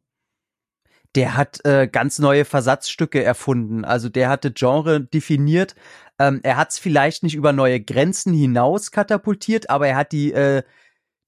Der 1.16 1.38
hat 1.38 1.66
äh, 1.66 1.88
ganz 1.88 2.20
neue 2.20 2.46
Versatzstücke 2.46 3.24
erfunden. 3.24 3.86
Also 3.86 4.10
der 4.10 4.30
hatte 4.30 4.52
Genre 4.52 5.02
definiert. 5.02 5.76
Ähm, 6.20 6.42
er 6.44 6.58
hat 6.58 6.72
es 6.72 6.80
vielleicht 6.80 7.24
nicht 7.24 7.36
über 7.36 7.54
neue 7.54 7.82
Grenzen 7.82 8.34
hinaus 8.34 8.92
katapultiert, 8.92 9.70
aber 9.70 9.88
er 9.88 9.96
hat 9.96 10.12
die 10.12 10.34
äh, 10.34 10.64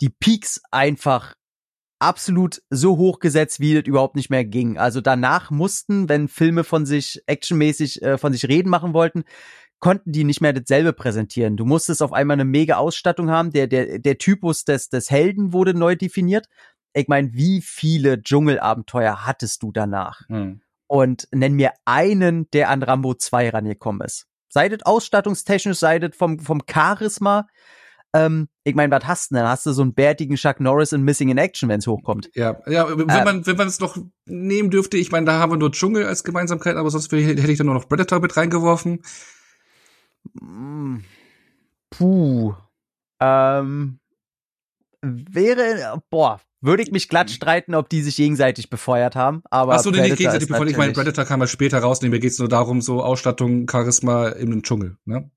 die 0.01 0.09
Peaks 0.09 0.61
einfach 0.71 1.35
absolut 1.99 2.61
so 2.69 2.97
hochgesetzt, 2.97 3.59
wie 3.59 3.75
das 3.75 3.83
überhaupt 3.85 4.15
nicht 4.15 4.29
mehr 4.29 4.45
ging. 4.45 4.77
Also 4.77 5.01
danach 5.01 5.51
mussten, 5.51 6.09
wenn 6.09 6.27
Filme 6.27 6.63
von 6.63 6.85
sich 6.85 7.21
actionmäßig 7.27 8.01
äh, 8.01 8.17
von 8.17 8.33
sich 8.33 8.47
reden 8.47 8.69
machen 8.69 8.93
wollten, 8.93 9.23
konnten 9.79 10.11
die 10.11 10.23
nicht 10.23 10.41
mehr 10.41 10.53
dasselbe 10.53 10.93
präsentieren. 10.93 11.57
Du 11.57 11.65
musstest 11.65 12.01
auf 12.01 12.13
einmal 12.13 12.35
eine 12.35 12.45
mega 12.45 12.77
Ausstattung 12.77 13.29
haben. 13.29 13.51
Der, 13.51 13.67
der, 13.67 13.99
der 13.99 14.17
Typus 14.17 14.65
des, 14.65 14.89
des 14.89 15.09
Helden 15.09 15.53
wurde 15.53 15.73
neu 15.73 15.95
definiert. 15.95 16.47
Ich 16.93 17.07
meine, 17.07 17.33
wie 17.33 17.61
viele 17.61 18.21
Dschungelabenteuer 18.21 19.25
hattest 19.25 19.63
du 19.63 19.71
danach? 19.71 20.21
Hm. 20.27 20.61
Und 20.87 21.27
nenn 21.31 21.53
mir 21.53 21.73
einen, 21.85 22.49
der 22.51 22.69
an 22.69 22.81
Rambo 22.81 23.13
2 23.13 23.49
rangekommen 23.49 24.01
ist. 24.01 24.25
Sei 24.49 24.67
das 24.69 24.81
ausstattungstechnisch, 24.83 25.77
sei 25.77 25.99
das 25.99 26.15
vom, 26.15 26.39
vom 26.39 26.63
Charisma, 26.69 27.47
ähm, 28.13 28.47
ich 28.63 28.75
meine, 28.75 28.91
was 28.91 29.05
hast 29.05 29.31
du 29.31 29.35
denn? 29.35 29.45
Hast 29.45 29.65
du 29.65 29.71
so 29.71 29.81
einen 29.81 29.93
bärtigen 29.93 30.35
Chuck 30.35 30.59
Norris 30.59 30.93
in 30.93 31.03
Missing 31.03 31.29
in 31.29 31.37
Action, 31.37 31.69
wenn 31.69 31.79
es 31.79 31.87
hochkommt? 31.87 32.29
Ja, 32.33 32.57
ja, 32.67 32.89
wenn 32.89 33.01
ähm, 33.01 33.23
man 33.23 33.45
wenn 33.45 33.57
man 33.57 33.67
es 33.67 33.79
noch 33.79 33.97
nehmen 34.25 34.69
dürfte, 34.71 34.97
ich 34.97 35.11
meine, 35.11 35.25
da 35.25 35.39
haben 35.39 35.51
wir 35.51 35.57
nur 35.57 35.71
Dschungel 35.71 36.05
als 36.05 36.23
Gemeinsamkeit, 36.23 36.75
aber 36.75 36.89
sonst 36.89 37.11
hätte 37.11 37.51
ich 37.51 37.57
dann 37.57 37.67
nur 37.67 37.75
noch 37.75 37.87
Predator 37.87 38.19
mit 38.19 38.35
reingeworfen. 38.35 39.03
Mm, 40.41 40.97
puh. 41.91 42.53
Ähm, 43.21 43.99
wäre, 45.01 46.01
boah, 46.09 46.41
würde 46.61 46.83
ich 46.83 46.91
mich 46.91 47.07
glatt 47.07 47.29
streiten, 47.29 47.75
ob 47.75 47.89
die 47.89 48.01
sich 48.01 48.15
gegenseitig 48.15 48.69
befeuert 48.69 49.15
haben. 49.15 49.43
Aber 49.49 49.75
Ach 49.75 49.79
so, 49.79 49.91
nee, 49.91 50.09
gegenseitig 50.09 50.47
befeuert. 50.47 50.71
Ich 50.71 50.77
meine, 50.77 50.93
Predator 50.93 51.25
kam 51.25 51.41
ja 51.41 51.47
später 51.47 51.79
raus. 51.79 52.01
Nee, 52.01 52.09
mir 52.09 52.19
geht's 52.19 52.39
nur 52.39 52.49
darum, 52.49 52.81
so 52.81 53.01
Ausstattung, 53.01 53.67
Charisma 53.69 54.29
im 54.29 54.61
Dschungel, 54.63 54.97
ne? 55.05 55.29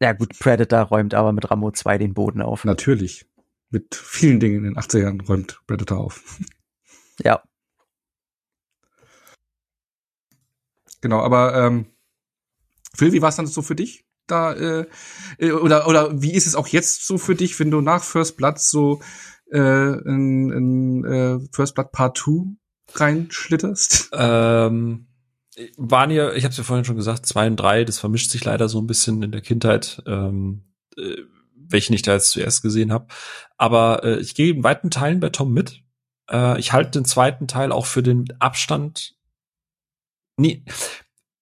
Ja 0.00 0.12
gut, 0.12 0.38
Predator 0.38 0.80
räumt 0.80 1.14
aber 1.14 1.32
mit 1.32 1.50
Rambo 1.50 1.70
2 1.70 1.98
den 1.98 2.14
Boden 2.14 2.42
auf. 2.42 2.64
Natürlich. 2.64 3.26
Mit 3.70 3.94
vielen 3.94 4.40
Dingen 4.40 4.58
in 4.58 4.64
den 4.64 4.76
80ern 4.76 5.24
räumt 5.26 5.60
Predator 5.66 5.98
auf. 5.98 6.38
Ja. 7.22 7.42
Genau, 11.02 11.20
aber 11.20 11.54
ähm, 11.54 11.86
Phil, 12.96 13.12
wie 13.12 13.22
war 13.22 13.28
es 13.28 13.36
dann 13.36 13.46
so 13.46 13.62
für 13.62 13.74
dich? 13.76 14.06
Da, 14.26 14.54
äh, 14.54 14.86
äh, 15.38 15.52
oder, 15.52 15.86
oder 15.88 16.22
wie 16.22 16.32
ist 16.32 16.46
es 16.46 16.54
auch 16.54 16.68
jetzt 16.68 17.06
so 17.06 17.18
für 17.18 17.34
dich, 17.34 17.58
wenn 17.60 17.70
du 17.70 17.80
nach 17.80 18.02
First 18.02 18.36
Blood 18.36 18.58
so 18.58 19.00
äh, 19.52 19.58
in, 19.58 20.50
in 20.50 21.04
äh, 21.04 21.38
First 21.52 21.74
Blood 21.74 21.92
Part 21.92 22.18
2 22.18 22.56
reinschlitterst? 22.94 24.10
Ähm, 24.14 25.06
waren 25.76 26.10
ja, 26.10 26.32
ich 26.32 26.44
habe 26.44 26.52
es 26.52 26.58
ja 26.58 26.64
vorhin 26.64 26.84
schon 26.84 26.96
gesagt, 26.96 27.26
zwei 27.26 27.46
und 27.46 27.56
drei, 27.56 27.84
das 27.84 27.98
vermischt 27.98 28.30
sich 28.30 28.44
leider 28.44 28.68
so 28.68 28.80
ein 28.80 28.86
bisschen 28.86 29.22
in 29.22 29.32
der 29.32 29.42
Kindheit, 29.42 30.02
ähm, 30.06 30.64
äh, 30.96 31.16
welchen 31.54 31.92
ich 31.92 32.02
da 32.02 32.12
jetzt 32.12 32.30
zuerst 32.30 32.62
gesehen 32.62 32.92
habe. 32.92 33.06
Aber 33.56 34.02
äh, 34.04 34.20
ich 34.20 34.34
gehe 34.34 34.54
in 34.54 34.64
weiten 34.64 34.90
Teilen 34.90 35.20
bei 35.20 35.28
Tom 35.28 35.52
mit. 35.52 35.82
Äh, 36.30 36.58
ich 36.58 36.72
halte 36.72 36.92
den 36.92 37.04
zweiten 37.04 37.48
Teil 37.48 37.72
auch 37.72 37.86
für 37.86 38.02
den 38.02 38.24
Abstand. 38.40 39.14
Nee, 40.36 40.64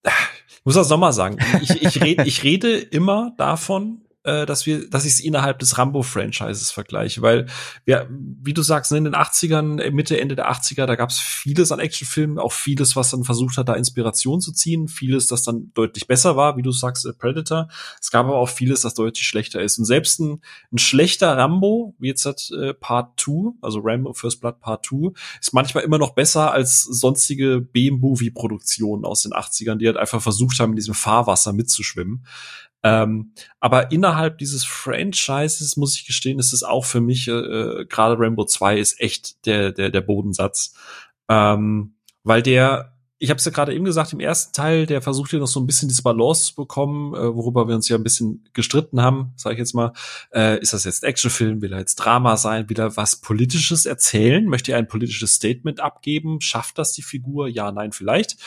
ich 0.03 0.65
muss 0.65 0.75
das 0.75 0.89
nochmal 0.89 1.13
sagen. 1.13 1.37
Ich, 1.61 1.81
ich, 1.81 2.01
red, 2.01 2.25
ich 2.27 2.43
rede 2.43 2.77
immer 2.77 3.33
davon, 3.37 4.00
äh, 4.23 4.45
dass 4.45 4.65
wir, 4.65 4.89
dass 4.89 5.05
ich 5.05 5.13
es 5.13 5.19
innerhalb 5.19 5.59
des 5.59 5.77
Rambo-Franchises 5.77 6.71
vergleiche, 6.71 7.21
weil 7.21 7.47
wir, 7.85 8.07
wie 8.09 8.53
du 8.53 8.61
sagst, 8.61 8.91
ne, 8.91 8.99
in 8.99 9.05
den 9.05 9.15
80ern, 9.15 9.81
äh, 9.81 9.91
Mitte, 9.91 10.19
Ende 10.19 10.35
der 10.35 10.51
80er, 10.51 10.85
da 10.85 10.95
gab 10.95 11.09
es 11.09 11.19
vieles 11.19 11.71
an 11.71 11.79
Actionfilmen, 11.79 12.37
auch 12.37 12.51
vieles, 12.51 12.95
was 12.95 13.11
dann 13.11 13.23
versucht 13.23 13.57
hat, 13.57 13.69
da 13.69 13.73
Inspiration 13.73 14.39
zu 14.39 14.51
ziehen, 14.51 14.87
vieles, 14.87 15.27
das 15.27 15.43
dann 15.43 15.71
deutlich 15.73 16.07
besser 16.07 16.35
war, 16.35 16.57
wie 16.57 16.61
du 16.61 16.71
sagst, 16.71 17.05
äh, 17.05 17.13
Predator. 17.13 17.67
Es 17.99 18.11
gab 18.11 18.27
aber 18.27 18.37
auch 18.37 18.49
vieles, 18.49 18.81
das 18.81 18.93
deutlich 18.93 19.25
schlechter 19.25 19.61
ist. 19.61 19.79
Und 19.79 19.85
selbst 19.85 20.19
ein, 20.19 20.41
ein 20.71 20.77
schlechter 20.77 21.35
Rambo, 21.35 21.95
wie 21.97 22.09
jetzt 22.09 22.25
hat 22.25 22.51
äh, 22.51 22.73
Part 22.73 23.19
2, 23.19 23.53
also 23.61 23.79
Rambo 23.83 24.13
First 24.13 24.41
Blood 24.41 24.59
Part 24.59 24.85
2, 24.85 25.13
ist 25.39 25.53
manchmal 25.53 25.83
immer 25.83 25.97
noch 25.97 26.13
besser 26.13 26.51
als 26.51 26.83
sonstige 26.83 27.59
B-Movie-Produktionen 27.61 29.05
aus 29.05 29.23
den 29.23 29.31
80ern, 29.31 29.77
die 29.77 29.87
halt 29.87 29.97
einfach 29.97 30.21
versucht 30.21 30.59
haben, 30.59 30.71
in 30.71 30.75
diesem 30.75 30.93
Fahrwasser 30.93 31.53
mitzuschwimmen. 31.53 32.23
Ähm, 32.83 33.33
aber 33.59 33.91
innerhalb 33.91 34.37
dieses 34.39 34.65
Franchises 34.65 35.77
muss 35.77 35.95
ich 35.95 36.05
gestehen, 36.05 36.39
ist 36.39 36.53
es 36.53 36.63
auch 36.63 36.85
für 36.85 37.01
mich, 37.01 37.27
äh, 37.27 37.85
gerade 37.87 38.19
Rainbow 38.19 38.45
2 38.45 38.77
ist 38.77 38.99
echt 38.99 39.45
der, 39.45 39.71
der, 39.71 39.89
der 39.89 40.01
Bodensatz. 40.01 40.73
Ähm, 41.29 41.95
weil 42.23 42.41
der, 42.41 42.97
ich 43.19 43.29
habe 43.29 43.37
es 43.37 43.45
ja 43.45 43.51
gerade 43.51 43.73
eben 43.75 43.85
gesagt, 43.85 44.13
im 44.13 44.19
ersten 44.19 44.51
Teil, 44.53 44.87
der 44.87 45.01
versucht 45.01 45.31
ja 45.31 45.37
noch 45.37 45.47
so 45.47 45.59
ein 45.59 45.67
bisschen 45.67 45.89
diese 45.89 46.01
Balance 46.01 46.47
zu 46.47 46.55
bekommen, 46.55 47.13
äh, 47.13 47.35
worüber 47.35 47.67
wir 47.67 47.75
uns 47.75 47.87
ja 47.87 47.97
ein 47.97 48.03
bisschen 48.03 48.49
gestritten 48.53 49.01
haben, 49.01 49.33
sage 49.35 49.53
ich 49.53 49.59
jetzt 49.59 49.75
mal. 49.75 49.93
Äh, 50.33 50.59
ist 50.59 50.73
das 50.73 50.83
jetzt 50.83 51.03
Actionfilm? 51.03 51.61
Will 51.61 51.73
er 51.73 51.79
jetzt 51.79 51.95
Drama 51.95 52.35
sein? 52.35 52.67
Will 52.69 52.79
er 52.79 52.97
was 52.97 53.17
Politisches 53.17 53.85
erzählen? 53.85 54.45
Möchte 54.45 54.71
er 54.71 54.79
ein 54.79 54.87
politisches 54.87 55.33
Statement 55.33 55.79
abgeben? 55.79 56.41
Schafft 56.41 56.79
das 56.79 56.93
die 56.93 57.03
Figur? 57.03 57.47
Ja, 57.47 57.71
nein, 57.71 57.91
vielleicht. 57.91 58.37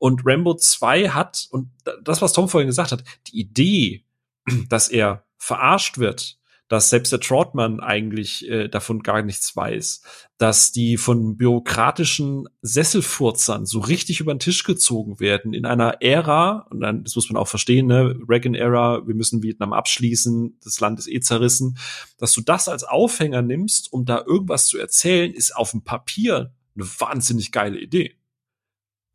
Und 0.00 0.22
Rambo 0.24 0.54
2 0.56 1.10
hat, 1.10 1.46
und 1.50 1.70
das, 2.02 2.22
was 2.22 2.32
Tom 2.32 2.48
vorhin 2.48 2.68
gesagt 2.68 2.90
hat, 2.90 3.04
die 3.28 3.38
Idee, 3.38 4.06
dass 4.68 4.88
er 4.88 5.24
verarscht 5.36 5.98
wird, 5.98 6.38
dass 6.68 6.88
selbst 6.88 7.12
der 7.12 7.20
Trotman 7.20 7.80
eigentlich 7.80 8.48
äh, 8.48 8.68
davon 8.68 9.02
gar 9.02 9.22
nichts 9.22 9.54
weiß, 9.54 10.02
dass 10.38 10.72
die 10.72 10.96
von 10.96 11.36
bürokratischen 11.36 12.48
Sesselfurzern 12.62 13.66
so 13.66 13.80
richtig 13.80 14.20
über 14.20 14.32
den 14.32 14.38
Tisch 14.38 14.64
gezogen 14.64 15.20
werden 15.20 15.52
in 15.52 15.66
einer 15.66 16.00
Ära, 16.00 16.68
und 16.70 16.80
dann, 16.80 17.04
das 17.04 17.14
muss 17.16 17.28
man 17.28 17.42
auch 17.42 17.48
verstehen, 17.48 17.88
ne, 17.88 18.14
Reagan-Ära, 18.26 19.06
wir 19.06 19.14
müssen 19.14 19.42
Vietnam 19.42 19.74
abschließen, 19.74 20.58
das 20.62 20.80
Land 20.80 20.98
ist 20.98 21.08
eh 21.08 21.20
zerrissen, 21.20 21.76
dass 22.16 22.32
du 22.32 22.40
das 22.40 22.68
als 22.68 22.84
Aufhänger 22.84 23.42
nimmst, 23.42 23.92
um 23.92 24.06
da 24.06 24.24
irgendwas 24.26 24.66
zu 24.66 24.78
erzählen, 24.78 25.34
ist 25.34 25.54
auf 25.54 25.72
dem 25.72 25.82
Papier 25.82 26.54
eine 26.74 26.86
wahnsinnig 26.86 27.52
geile 27.52 27.78
Idee. 27.78 28.14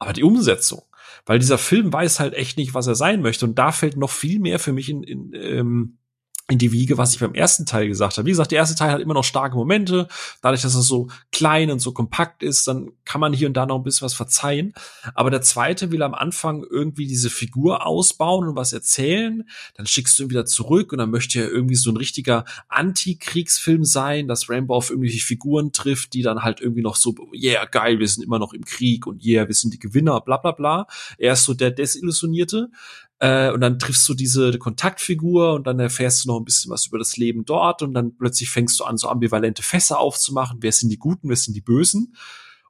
Aber 0.06 0.14
die 0.14 0.24
Umsetzung, 0.24 0.84
weil 1.26 1.40
dieser 1.40 1.58
Film 1.58 1.92
weiß 1.92 2.20
halt 2.20 2.36
echt 2.36 2.58
nicht, 2.58 2.76
was 2.76 2.86
er 2.86 2.94
sein 2.94 3.24
möchte. 3.24 3.46
Und 3.46 3.58
da 3.58 3.72
fällt 3.72 3.98
noch 3.98 4.12
viel 4.12 4.40
mehr 4.40 4.60
für 4.60 4.72
mich 4.72 4.88
in, 4.88 5.02
in, 5.02 5.34
ähm, 5.34 5.98
in 6.48 6.60
die 6.60 6.72
Wiege, 6.72 7.00
was 7.00 7.14
ich 7.14 7.20
beim 7.20 7.34
ersten 7.34 7.66
Teil 7.66 7.88
gesagt 7.88 8.18
habe. 8.18 8.28
Wie 8.28 8.32
gesagt, 8.32 8.52
der 8.52 8.60
erste 8.60 8.76
Teil 8.76 8.92
hat 8.92 9.02
immer 9.02 9.16
noch 9.16 9.24
starke 9.24 9.56
Momente. 9.56 10.08
Dadurch, 10.42 10.62
dass 10.62 10.76
er 10.76 10.84
so 10.84 11.08
klein 11.32 11.72
und 11.72 11.80
so 11.80 11.92
kompakt 11.92 12.44
ist, 12.44 12.68
dann 12.68 12.92
kann 13.04 13.20
man 13.20 13.34
hier 13.34 13.48
und 13.48 13.56
da 13.56 13.66
noch 13.66 13.78
ein 13.78 13.84
bisschen 13.84 14.06
was 14.06 14.14
verzeihen. 14.14 14.74
Aber 15.16 15.32
der 15.32 15.42
zweite 15.42 15.92
will 15.92 16.04
am 16.04 16.14
Anfang 16.14 16.64
irgendwie 16.70 17.08
diese 17.08 17.32
Figur 17.32 17.88
ausbauen 17.88 18.48
und 18.48 18.56
was 18.56 18.74
erzählen. 18.74 19.50
Dann 19.74 19.88
schickst 19.88 20.20
du 20.20 20.24
ihn 20.24 20.30
wieder 20.30 20.46
zurück 20.46 20.92
und 20.92 21.00
dann 21.00 21.10
möchte 21.10 21.40
er 21.40 21.50
irgendwie 21.50 21.76
so 21.76 21.90
ein 21.90 21.98
richtiger 21.98 22.46
Antikriegsfilm 22.68 23.84
sein, 23.84 24.28
dass 24.28 24.48
Rambo 24.48 24.76
auf 24.76 24.92
irgendwelche 24.92 25.26
Figuren 25.26 25.72
trifft, 25.72 26.14
die 26.14 26.22
dann 26.22 26.44
halt 26.44 26.62
irgendwie 26.62 26.84
noch 26.84 26.96
so, 26.96 27.16
yeah, 27.34 27.66
geil, 27.66 27.98
wir 27.98 28.08
sind 28.08 28.24
immer 28.24 28.38
noch 28.38 28.54
im 28.54 28.66
Krieg 28.66 29.08
und 29.08 29.26
yeah, 29.26 29.48
wir 29.48 29.56
sind 29.56 29.74
die 29.74 29.80
Gewinner, 29.80 30.22
bla 30.22 30.38
bla 30.38 30.52
bla. 30.52 30.86
Er 31.18 31.34
ist 31.34 31.46
so 31.46 31.56
der 31.56 31.72
Desillusionierte. 31.72 32.70
Äh, 33.20 33.52
und 33.52 33.62
dann 33.62 33.80
triffst 33.80 34.08
du 34.10 34.14
diese 34.14 34.58
Kontaktfigur 34.58 35.54
und 35.54 35.68
dann 35.68 35.80
erfährst 35.80 36.24
du 36.24 36.30
noch 36.30 36.40
ein 36.40 36.46
bisschen 36.46 36.72
was 36.72 36.88
über 36.88 36.98
das 36.98 37.16
Leben 37.18 37.46
dort 37.46 37.82
und 37.82 37.94
dann 37.94 38.18
plötzlich 38.18 38.50
fängst 38.50 38.80
du 38.80 38.84
an, 38.84 38.98
so 38.98 39.08
ambivalente 39.10 39.64
Fässer 39.64 40.00
aufzumachen. 40.00 40.58
Wer 40.62 40.72
sind 40.72 40.90
die 40.90 41.00
Guten, 41.00 41.30
wer 41.30 41.38
sind 41.38 41.54
die 41.54 41.62
Bösen? 41.62 42.16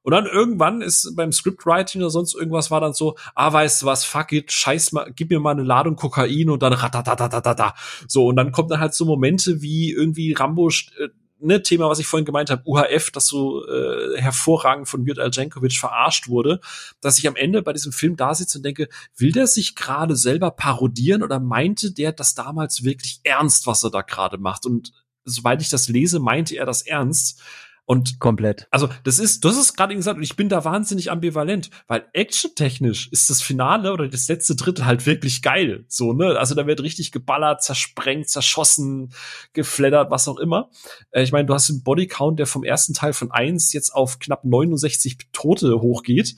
Und 0.06 0.12
dann 0.12 0.28
irgendwann 0.28 0.84
ist 0.84 1.16
beim 1.16 1.32
Scriptwriting 1.32 2.02
oder 2.02 2.12
sonst 2.12 2.36
irgendwas 2.36 2.70
war 2.70 2.80
dann 2.80 2.94
so, 2.94 3.16
ah, 3.34 3.52
weißt 3.52 3.82
du 3.82 3.86
was, 3.88 4.06
fuck 4.06 4.34
it, 4.34 4.52
scheiß 4.52 4.92
mal, 4.92 5.12
gib 5.16 5.32
mir 5.32 5.40
mal 5.40 5.50
eine 5.50 5.64
Ladung 5.64 5.96
Kokain 5.96 6.52
und 6.52 6.62
dann 6.62 6.74
ratatatatata. 6.74 7.74
So, 8.08 8.28
und 8.28 8.36
dann 8.36 8.52
kommt 8.52 8.70
dann 8.70 8.80
halt 8.80 8.94
so 8.94 9.06
Momente 9.06 9.64
wie 9.64 9.92
irgendwie 9.92 10.34
Rambo 10.34 10.70
äh, 10.70 11.10
ne, 11.40 11.62
Thema, 11.62 11.90
was 11.90 12.00
ich 12.00 12.08
vorhin 12.08 12.26
gemeint 12.26 12.50
habe, 12.50 12.64
UHF, 12.66 13.12
das 13.12 13.28
so 13.28 13.66
äh, 13.68 14.20
hervorragend 14.20 14.88
von 14.88 15.06
Jurt 15.06 15.20
Aljankovic 15.20 15.74
verarscht 15.74 16.28
wurde, 16.28 16.60
dass 17.02 17.20
ich 17.20 17.28
am 17.28 17.36
Ende 17.36 17.62
bei 17.62 17.74
diesem 17.74 17.92
Film 17.92 18.16
da 18.16 18.34
sitze 18.34 18.60
und 18.60 18.64
denke, 18.64 18.90
will 19.18 19.32
der 19.32 19.48
sich 19.48 19.76
gerade 19.76 20.16
selber 20.16 20.52
parodieren 20.52 21.24
oder 21.24 21.40
meinte 21.40 21.92
der 21.92 22.12
das 22.12 22.36
damals 22.36 22.84
wirklich 22.84 23.20
ernst, 23.24 23.68
was 23.68 23.84
er 23.84 23.92
da 23.92 24.02
gerade 24.02 24.38
macht? 24.38 24.66
Und 24.66 24.92
soweit 25.24 25.62
ich 25.62 25.70
das 25.70 25.90
lese, 25.90 26.20
meinte 26.20 26.56
er 26.56 26.66
das 26.66 26.82
ernst. 26.82 27.42
Und 27.88 28.20
komplett. 28.20 28.68
Also, 28.72 28.90
das 29.04 29.20
ist, 29.20 29.44
du 29.44 29.50
hast 29.50 29.58
es 29.58 29.76
gerade 29.76 29.96
gesagt, 29.96 30.18
und 30.18 30.24
ich 30.24 30.36
bin 30.36 30.50
da 30.50 30.66
wahnsinnig 30.66 31.12
ambivalent, 31.12 31.70
weil 31.88 32.06
actiontechnisch 32.14 33.10
ist 33.12 33.30
das 33.30 33.44
Finale 33.44 33.94
oder 33.94 34.08
das 34.08 34.28
letzte 34.28 34.56
Drittel 34.56 34.86
halt 34.86 35.06
wirklich 35.06 35.44
geil. 35.44 35.86
So, 35.88 36.14
ne? 36.14 36.40
Also 36.40 36.56
da 36.56 36.66
wird 36.66 36.82
richtig 36.82 37.12
geballert, 37.12 37.62
zersprengt, 37.62 38.28
zerschossen, 38.28 39.14
gefleddert, 39.54 40.10
was 40.10 40.28
auch 40.28 40.40
immer. 40.40 40.72
Äh, 41.12 41.22
ich 41.22 41.32
meine, 41.32 41.46
du 41.46 41.54
hast 41.54 41.70
einen 41.70 41.84
Bodycount, 41.84 42.40
der 42.40 42.48
vom 42.48 42.64
ersten 42.64 42.96
Teil 42.96 43.14
von 43.14 43.30
eins 43.30 43.72
jetzt 43.72 43.92
auf 43.92 44.18
knapp 44.18 44.46
69 44.46 45.18
Tote 45.32 45.80
hochgeht. 45.80 46.38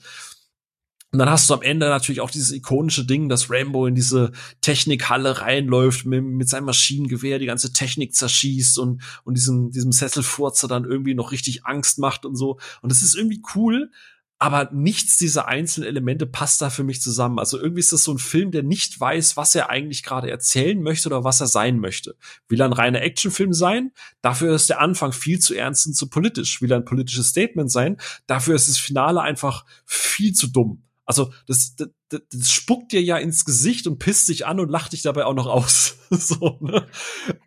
Und 1.10 1.18
dann 1.20 1.30
hast 1.30 1.48
du 1.48 1.54
am 1.54 1.62
Ende 1.62 1.88
natürlich 1.88 2.20
auch 2.20 2.30
dieses 2.30 2.52
ikonische 2.52 3.06
Ding, 3.06 3.30
dass 3.30 3.50
Rambo 3.50 3.86
in 3.86 3.94
diese 3.94 4.32
Technikhalle 4.60 5.40
reinläuft 5.40 6.04
mit, 6.04 6.22
mit 6.22 6.48
seinem 6.50 6.66
Maschinengewehr, 6.66 7.38
die 7.38 7.46
ganze 7.46 7.72
Technik 7.72 8.14
zerschießt 8.14 8.78
und, 8.78 9.02
und 9.24 9.34
diesem, 9.34 9.70
diesem 9.70 9.90
Sesselfurzer 9.90 10.68
dann 10.68 10.84
irgendwie 10.84 11.14
noch 11.14 11.32
richtig 11.32 11.64
Angst 11.64 11.98
macht 11.98 12.26
und 12.26 12.36
so. 12.36 12.58
Und 12.82 12.92
das 12.92 13.02
ist 13.02 13.14
irgendwie 13.14 13.40
cool, 13.54 13.90
aber 14.38 14.70
nichts 14.72 15.16
dieser 15.16 15.48
einzelnen 15.48 15.88
Elemente 15.88 16.26
passt 16.26 16.60
da 16.60 16.68
für 16.68 16.84
mich 16.84 17.00
zusammen. 17.00 17.38
Also 17.38 17.58
irgendwie 17.58 17.80
ist 17.80 17.92
das 17.92 18.04
so 18.04 18.12
ein 18.12 18.18
Film, 18.18 18.52
der 18.52 18.62
nicht 18.62 19.00
weiß, 19.00 19.36
was 19.36 19.54
er 19.54 19.70
eigentlich 19.70 20.02
gerade 20.04 20.30
erzählen 20.30 20.80
möchte 20.80 21.08
oder 21.08 21.24
was 21.24 21.40
er 21.40 21.48
sein 21.48 21.80
möchte. 21.80 22.16
Will 22.48 22.60
er 22.60 22.66
ein 22.66 22.72
reiner 22.74 23.00
Actionfilm 23.02 23.52
sein? 23.52 23.92
Dafür 24.20 24.54
ist 24.54 24.68
der 24.68 24.80
Anfang 24.80 25.12
viel 25.12 25.40
zu 25.40 25.54
ernst 25.54 25.86
und 25.86 25.94
zu 25.94 26.08
politisch. 26.08 26.60
Will 26.62 26.70
er 26.70 26.76
ein 26.76 26.84
politisches 26.84 27.28
Statement 27.28 27.72
sein? 27.72 27.96
Dafür 28.26 28.54
ist 28.54 28.68
das 28.68 28.78
Finale 28.78 29.22
einfach 29.22 29.64
viel 29.86 30.34
zu 30.34 30.46
dumm. 30.48 30.84
Also 31.08 31.32
das, 31.46 31.74
das, 31.74 32.20
das 32.30 32.50
spuckt 32.50 32.92
dir 32.92 33.00
ja 33.00 33.16
ins 33.16 33.46
Gesicht 33.46 33.86
und 33.86 33.98
pisst 33.98 34.28
dich 34.28 34.44
an 34.44 34.60
und 34.60 34.68
lacht 34.68 34.92
dich 34.92 35.00
dabei 35.00 35.24
auch 35.24 35.32
noch 35.32 35.46
aus. 35.46 35.96
so, 36.10 36.58
ne? 36.60 36.86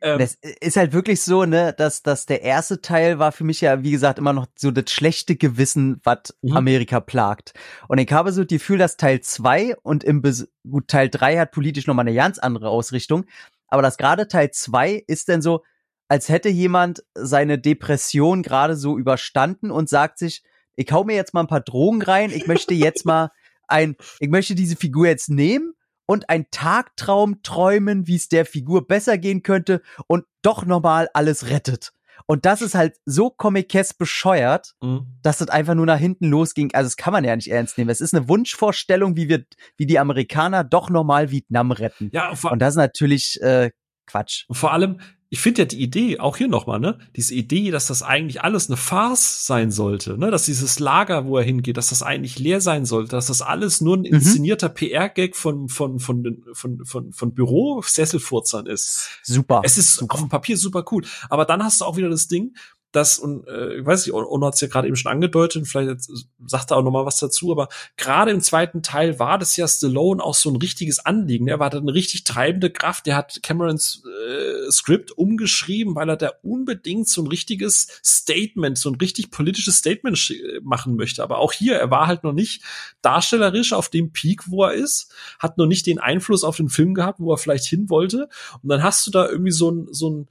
ähm, 0.01 0.17
das 0.17 0.35
ist 0.41 0.77
halt 0.77 0.93
wirklich 0.93 1.21
so, 1.21 1.45
ne, 1.45 1.71
dass, 1.71 2.01
dass 2.01 2.25
der 2.25 2.41
erste 2.41 2.81
Teil 2.81 3.19
war 3.19 3.31
für 3.31 3.43
mich 3.43 3.61
ja, 3.61 3.83
wie 3.83 3.91
gesagt, 3.91 4.17
immer 4.17 4.33
noch 4.33 4.47
so 4.57 4.71
das 4.71 4.91
schlechte 4.91 5.35
Gewissen, 5.35 6.01
was 6.03 6.35
mhm. 6.41 6.57
Amerika 6.57 6.99
plagt. 6.99 7.53
Und 7.87 7.99
ich 7.99 8.11
habe 8.11 8.31
so 8.31 8.41
das 8.43 8.49
Gefühl, 8.49 8.79
dass 8.79 8.97
Teil 8.97 9.21
zwei 9.21 9.75
und 9.83 10.03
im 10.03 10.23
Bes 10.23 10.47
gut, 10.67 10.87
Teil 10.87 11.09
drei 11.09 11.37
hat 11.37 11.51
politisch 11.51 11.85
nochmal 11.85 12.07
eine 12.07 12.15
ganz 12.15 12.39
andere 12.39 12.67
Ausrichtung. 12.67 13.25
Aber 13.67 13.83
das 13.83 13.97
gerade 13.97 14.27
Teil 14.27 14.49
zwei 14.49 15.03
ist 15.05 15.27
denn 15.27 15.43
so, 15.43 15.61
als 16.07 16.29
hätte 16.29 16.49
jemand 16.49 17.03
seine 17.13 17.59
Depression 17.59 18.41
gerade 18.41 18.75
so 18.75 18.97
überstanden 18.97 19.69
und 19.69 19.87
sagt 19.87 20.17
sich, 20.17 20.41
ich 20.75 20.91
hau 20.91 21.03
mir 21.03 21.15
jetzt 21.15 21.35
mal 21.35 21.41
ein 21.41 21.47
paar 21.47 21.61
Drogen 21.61 22.01
rein, 22.01 22.31
ich 22.31 22.47
möchte 22.47 22.73
jetzt 22.73 23.05
mal 23.05 23.29
ein, 23.71 23.95
ich 24.19 24.29
möchte 24.29 24.55
diese 24.55 24.75
Figur 24.75 25.07
jetzt 25.07 25.29
nehmen 25.29 25.73
und 26.05 26.29
ein 26.29 26.45
Tagtraum 26.51 27.41
träumen, 27.43 28.07
wie 28.07 28.15
es 28.15 28.27
der 28.27 28.45
Figur 28.45 28.87
besser 28.87 29.17
gehen 29.17 29.43
könnte 29.43 29.81
und 30.07 30.25
doch 30.41 30.65
nochmal 30.65 31.09
alles 31.13 31.49
rettet. 31.49 31.93
Und 32.27 32.45
das 32.45 32.61
ist 32.61 32.75
halt 32.75 32.97
so 33.05 33.29
comic 33.29 33.69
bescheuert, 33.97 34.73
mhm. 34.81 35.07
dass 35.21 35.39
das 35.39 35.49
einfach 35.49 35.73
nur 35.73 35.85
nach 35.85 35.97
hinten 35.97 36.27
losging. 36.27 36.73
Also 36.73 36.87
das 36.87 36.97
kann 36.97 37.13
man 37.13 37.23
ja 37.23 37.35
nicht 37.35 37.49
ernst 37.49 37.77
nehmen. 37.77 37.89
Es 37.89 38.01
ist 38.01 38.13
eine 38.13 38.27
Wunschvorstellung, 38.27 39.15
wie 39.15 39.29
wir, 39.29 39.45
wie 39.77 39.85
die 39.85 39.99
Amerikaner 39.99 40.63
doch 40.63 40.89
nochmal 40.89 41.31
Vietnam 41.31 41.71
retten. 41.71 42.09
Ja, 42.13 42.29
und 42.29 42.59
das 42.59 42.73
ist 42.73 42.77
natürlich 42.77 43.41
äh, 43.41 43.71
Quatsch. 44.05 44.45
Und 44.47 44.55
vor 44.55 44.73
allem, 44.73 44.99
ich 45.33 45.39
finde 45.39 45.61
ja 45.61 45.65
die 45.65 45.81
Idee, 45.81 46.19
auch 46.19 46.35
hier 46.35 46.49
nochmal, 46.49 46.81
ne, 46.81 46.99
diese 47.15 47.33
Idee, 47.33 47.71
dass 47.71 47.87
das 47.87 48.03
eigentlich 48.03 48.43
alles 48.43 48.67
eine 48.67 48.75
Farce 48.75 49.47
sein 49.47 49.71
sollte, 49.71 50.17
ne, 50.17 50.29
dass 50.29 50.43
dieses 50.43 50.77
Lager, 50.79 51.25
wo 51.25 51.37
er 51.37 51.43
hingeht, 51.45 51.77
dass 51.77 51.87
das 51.87 52.03
eigentlich 52.03 52.37
leer 52.37 52.59
sein 52.59 52.85
sollte, 52.85 53.11
dass 53.11 53.27
das 53.27 53.41
alles 53.41 53.79
nur 53.79 53.95
ein 53.95 54.01
mhm. 54.01 54.07
inszenierter 54.07 54.67
mhm. 54.67 54.73
PR-Gag 54.73 55.37
von, 55.37 55.69
von, 55.69 55.99
von, 55.99 56.43
von, 56.51 56.83
von, 56.83 57.13
von 57.13 57.33
Büro-Sesselfurzern 57.33 58.65
ist. 58.65 59.07
Super. 59.23 59.61
Es 59.63 59.77
ist 59.77 59.95
super. 59.95 60.15
auf 60.15 60.19
dem 60.19 60.27
Papier 60.27 60.57
super 60.57 60.83
cool. 60.91 61.05
Aber 61.29 61.45
dann 61.45 61.63
hast 61.63 61.79
du 61.79 61.85
auch 61.85 61.95
wieder 61.95 62.09
das 62.09 62.27
Ding, 62.27 62.53
das, 62.91 63.19
und 63.19 63.47
äh, 63.47 63.75
ich 63.79 63.85
weiß 63.85 64.05
nicht, 64.05 64.13
Ono 64.13 64.45
hat 64.45 64.55
es 64.55 64.61
ja 64.61 64.67
gerade 64.67 64.87
eben 64.87 64.95
schon 64.97 65.11
angedeutet, 65.11 65.67
vielleicht 65.67 66.01
sagt 66.45 66.71
er 66.71 66.77
auch 66.77 66.83
noch 66.83 66.91
mal 66.91 67.05
was 67.05 67.17
dazu, 67.19 67.51
aber 67.51 67.69
gerade 67.95 68.31
im 68.31 68.41
zweiten 68.41 68.83
Teil 68.83 69.17
war 69.17 69.37
das 69.37 69.55
ja 69.55 69.67
Stallone 69.67 70.21
auch 70.21 70.35
so 70.35 70.49
ein 70.49 70.57
richtiges 70.57 70.99
Anliegen. 71.05 71.47
Er 71.47 71.59
war 71.59 71.69
da 71.69 71.77
eine 71.77 71.93
richtig 71.93 72.23
treibende 72.25 72.69
Kraft. 72.69 73.05
Der 73.05 73.15
hat 73.15 73.41
Camerons 73.43 74.03
äh, 74.05 74.71
Skript 74.71 75.11
umgeschrieben, 75.11 75.95
weil 75.95 76.09
er 76.09 76.17
da 76.17 76.31
unbedingt 76.41 77.07
so 77.07 77.21
ein 77.21 77.27
richtiges 77.27 77.87
Statement, 78.03 78.77
so 78.77 78.89
ein 78.89 78.95
richtig 78.95 79.31
politisches 79.31 79.77
Statement 79.77 80.33
machen 80.63 80.95
möchte. 80.95 81.23
Aber 81.23 81.39
auch 81.39 81.53
hier, 81.53 81.75
er 81.75 81.91
war 81.91 82.07
halt 82.07 82.23
noch 82.23 82.33
nicht 82.33 82.63
darstellerisch 83.01 83.73
auf 83.73 83.89
dem 83.89 84.11
Peak, 84.11 84.49
wo 84.49 84.63
er 84.63 84.73
ist, 84.73 85.13
hat 85.39 85.57
noch 85.57 85.67
nicht 85.67 85.87
den 85.87 85.99
Einfluss 85.99 86.43
auf 86.43 86.57
den 86.57 86.69
Film 86.69 86.93
gehabt, 86.93 87.19
wo 87.19 87.31
er 87.31 87.37
vielleicht 87.37 87.65
hin 87.65 87.89
wollte. 87.89 88.27
Und 88.61 88.69
dann 88.69 88.83
hast 88.83 89.07
du 89.07 89.11
da 89.11 89.29
irgendwie 89.29 89.51
so 89.51 89.71
ein, 89.71 89.87
so 89.91 90.09
ein 90.09 90.27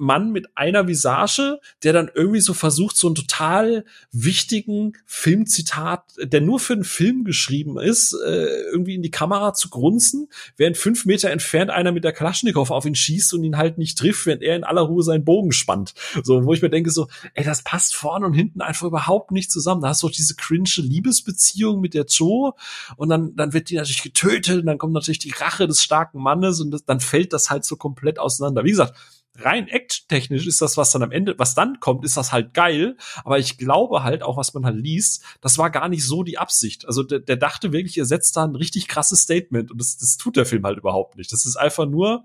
Mann 0.00 0.32
mit 0.32 0.56
einer 0.56 0.88
Visage, 0.88 1.60
der 1.82 1.92
dann 1.92 2.10
irgendwie 2.12 2.40
so 2.40 2.54
versucht, 2.54 2.96
so 2.96 3.06
einen 3.08 3.14
total 3.14 3.84
wichtigen 4.12 4.94
Filmzitat, 5.06 6.02
der 6.22 6.40
nur 6.40 6.58
für 6.58 6.72
einen 6.72 6.84
Film 6.84 7.24
geschrieben 7.24 7.78
ist, 7.78 8.14
äh, 8.14 8.62
irgendwie 8.72 8.94
in 8.94 9.02
die 9.02 9.10
Kamera 9.10 9.52
zu 9.52 9.68
grunzen, 9.68 10.28
während 10.56 10.76
fünf 10.76 11.04
Meter 11.04 11.30
entfernt 11.30 11.70
einer 11.70 11.92
mit 11.92 12.04
der 12.04 12.12
Kalaschnikow 12.12 12.70
auf 12.70 12.86
ihn 12.86 12.94
schießt 12.94 13.34
und 13.34 13.44
ihn 13.44 13.58
halt 13.58 13.78
nicht 13.78 13.98
trifft, 13.98 14.26
während 14.26 14.42
er 14.42 14.56
in 14.56 14.64
aller 14.64 14.82
Ruhe 14.82 15.02
seinen 15.02 15.24
Bogen 15.24 15.52
spannt. 15.52 15.94
So, 16.22 16.44
wo 16.44 16.52
ich 16.54 16.62
mir 16.62 16.70
denke 16.70 16.90
so, 16.90 17.08
ey, 17.34 17.44
das 17.44 17.62
passt 17.62 17.94
vorne 17.94 18.26
und 18.26 18.34
hinten 18.34 18.62
einfach 18.62 18.86
überhaupt 18.86 19.30
nicht 19.30 19.50
zusammen. 19.50 19.82
Da 19.82 19.88
hast 19.88 20.02
du 20.02 20.06
auch 20.06 20.12
diese 20.12 20.34
cringe 20.34 20.70
Liebesbeziehung 20.76 21.80
mit 21.80 21.94
der 21.94 22.06
Joe 22.06 22.54
und 22.96 23.10
dann, 23.10 23.36
dann 23.36 23.52
wird 23.52 23.68
die 23.70 23.76
natürlich 23.76 24.02
getötet 24.02 24.60
und 24.60 24.66
dann 24.66 24.78
kommt 24.78 24.94
natürlich 24.94 25.18
die 25.18 25.34
Rache 25.36 25.66
des 25.66 25.82
starken 25.82 26.22
Mannes 26.22 26.60
und 26.60 26.70
das, 26.70 26.84
dann 26.84 27.00
fällt 27.00 27.32
das 27.32 27.50
halt 27.50 27.64
so 27.64 27.76
komplett 27.76 28.18
auseinander. 28.18 28.64
Wie 28.64 28.70
gesagt, 28.70 28.94
rein 29.38 29.68
act-technisch 29.68 30.46
ist 30.46 30.60
das, 30.60 30.76
was 30.76 30.90
dann 30.90 31.02
am 31.02 31.12
Ende, 31.12 31.38
was 31.38 31.54
dann 31.54 31.80
kommt, 31.80 32.04
ist 32.04 32.16
das 32.16 32.32
halt 32.32 32.54
geil. 32.54 32.96
Aber 33.24 33.38
ich 33.38 33.58
glaube 33.58 34.02
halt, 34.02 34.22
auch 34.22 34.36
was 34.36 34.54
man 34.54 34.64
halt 34.64 34.76
liest, 34.76 35.24
das 35.40 35.58
war 35.58 35.70
gar 35.70 35.88
nicht 35.88 36.04
so 36.04 36.22
die 36.22 36.38
Absicht. 36.38 36.86
Also 36.86 37.02
der, 37.02 37.20
der 37.20 37.36
dachte 37.36 37.72
wirklich, 37.72 37.96
er 37.98 38.04
setzt 38.04 38.36
da 38.36 38.44
ein 38.44 38.56
richtig 38.56 38.88
krasses 38.88 39.22
Statement 39.22 39.70
und 39.70 39.80
das, 39.80 39.96
das 39.96 40.16
tut 40.16 40.36
der 40.36 40.46
Film 40.46 40.64
halt 40.64 40.78
überhaupt 40.78 41.16
nicht. 41.16 41.32
Das 41.32 41.46
ist 41.46 41.56
einfach 41.56 41.86
nur, 41.86 42.24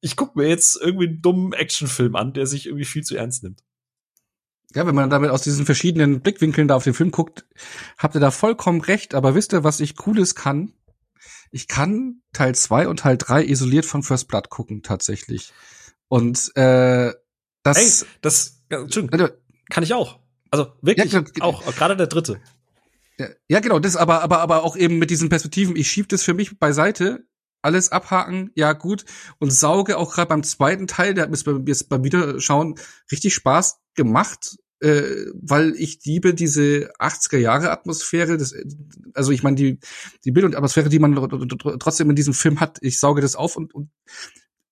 ich 0.00 0.16
guck 0.16 0.36
mir 0.36 0.48
jetzt 0.48 0.80
irgendwie 0.80 1.08
einen 1.08 1.22
dummen 1.22 1.52
Actionfilm 1.52 2.16
an, 2.16 2.32
der 2.32 2.46
sich 2.46 2.66
irgendwie 2.66 2.84
viel 2.84 3.02
zu 3.02 3.16
ernst 3.16 3.42
nimmt. 3.42 3.62
Ja, 4.74 4.86
wenn 4.86 4.94
man 4.94 5.08
damit 5.08 5.30
aus 5.30 5.42
diesen 5.42 5.64
verschiedenen 5.64 6.20
Blickwinkeln 6.20 6.68
da 6.68 6.76
auf 6.76 6.84
den 6.84 6.92
Film 6.92 7.10
guckt, 7.10 7.46
habt 7.96 8.14
ihr 8.14 8.20
da 8.20 8.30
vollkommen 8.30 8.82
recht. 8.82 9.14
Aber 9.14 9.34
wisst 9.34 9.54
ihr, 9.54 9.64
was 9.64 9.80
ich 9.80 9.96
Cooles 9.96 10.34
kann? 10.34 10.74
Ich 11.50 11.68
kann 11.68 12.20
Teil 12.34 12.54
2 12.54 12.88
und 12.88 13.00
Teil 13.00 13.16
3 13.16 13.44
isoliert 13.44 13.86
von 13.86 14.02
First 14.02 14.28
Blood 14.28 14.50
gucken, 14.50 14.82
tatsächlich. 14.82 15.54
Und 16.08 16.50
äh, 16.56 17.12
das. 17.62 18.02
Ey, 18.02 18.08
das 18.22 18.62
ja, 18.70 18.80
Entschuldigung, 18.80 19.30
kann 19.70 19.84
ich 19.84 19.94
auch. 19.94 20.18
Also 20.50 20.72
wirklich. 20.82 21.12
Ja, 21.12 21.24
auch, 21.40 21.64
gerade 21.74 21.96
der 21.96 22.06
dritte. 22.06 22.40
Ja, 23.18 23.28
ja, 23.48 23.60
genau, 23.60 23.78
das 23.78 23.96
aber, 23.96 24.22
aber, 24.22 24.38
aber 24.40 24.64
auch 24.64 24.76
eben 24.76 24.98
mit 24.98 25.10
diesen 25.10 25.28
Perspektiven, 25.28 25.76
ich 25.76 25.90
schieb 25.90 26.08
das 26.08 26.22
für 26.22 26.34
mich 26.34 26.58
beiseite, 26.58 27.26
alles 27.62 27.90
abhaken, 27.90 28.50
ja 28.54 28.72
gut, 28.72 29.04
und 29.40 29.52
sauge 29.52 29.98
auch 29.98 30.14
gerade 30.14 30.28
beim 30.28 30.44
zweiten 30.44 30.86
Teil, 30.86 31.14
der 31.14 31.24
hat 31.24 31.30
mir 31.30 31.62
jetzt 31.66 31.88
beim 31.88 32.04
Wiederschauen 32.04 32.76
richtig 33.10 33.34
Spaß 33.34 33.80
gemacht, 33.94 34.56
äh, 34.80 35.26
weil 35.34 35.74
ich 35.74 35.98
liebe 36.04 36.34
diese 36.34 36.92
80er 37.00 37.38
Jahre 37.38 37.72
Atmosphäre, 37.72 38.36
das, 38.38 38.54
also 39.14 39.32
ich 39.32 39.42
meine 39.42 39.56
die 39.56 39.80
die 40.24 40.30
Bild 40.30 40.46
und 40.46 40.54
Atmosphäre, 40.54 40.88
die 40.88 41.00
man 41.00 41.14
trotzdem 41.80 42.10
in 42.10 42.16
diesem 42.16 42.34
Film 42.34 42.60
hat, 42.60 42.78
ich 42.82 43.00
sauge 43.00 43.20
das 43.20 43.34
auf 43.34 43.56
und, 43.56 43.74
und 43.74 43.90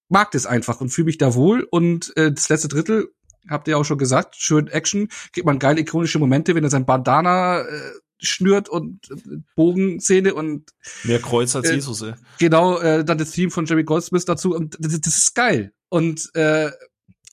mag 0.09 0.31
das 0.31 0.47
einfach 0.47 0.81
und 0.81 0.91
fühle 0.91 1.07
mich 1.07 1.19
da 1.19 1.35
wohl. 1.35 1.67
Und 1.71 2.17
äh, 2.17 2.33
das 2.33 2.49
letzte 2.49 2.69
Drittel, 2.69 3.13
habt 3.49 3.69
ihr 3.69 3.79
auch 3.79 3.85
schon 3.85 3.99
gesagt, 3.99 4.37
schön 4.37 4.69
Action, 4.69 5.09
gibt 5.33 5.47
man 5.47 5.59
geile 5.59 5.81
ikonische 5.81 6.19
Momente, 6.19 6.55
wenn 6.55 6.65
er 6.65 6.71
sein 6.71 6.87
Bandana 6.87 7.61
äh, 7.61 7.93
schnürt 8.19 8.69
und 8.69 9.11
äh, 9.11 9.39
Bogenszene 9.55 10.35
und 10.35 10.71
mehr 11.05 11.21
Kreuz 11.21 11.55
als 11.55 11.69
äh, 11.69 11.75
Jesus. 11.75 12.03
Ey. 12.03 12.15
Genau, 12.39 12.79
äh, 12.79 13.05
dann 13.05 13.19
das 13.19 13.33
Theme 13.33 13.51
von 13.51 13.67
Jerry 13.67 13.85
Goldsmith 13.85 14.25
dazu 14.25 14.55
und 14.55 14.77
das, 14.81 15.01
das 15.01 15.19
ist 15.19 15.35
geil. 15.35 15.73
Und 15.89 16.31
äh, 16.35 16.71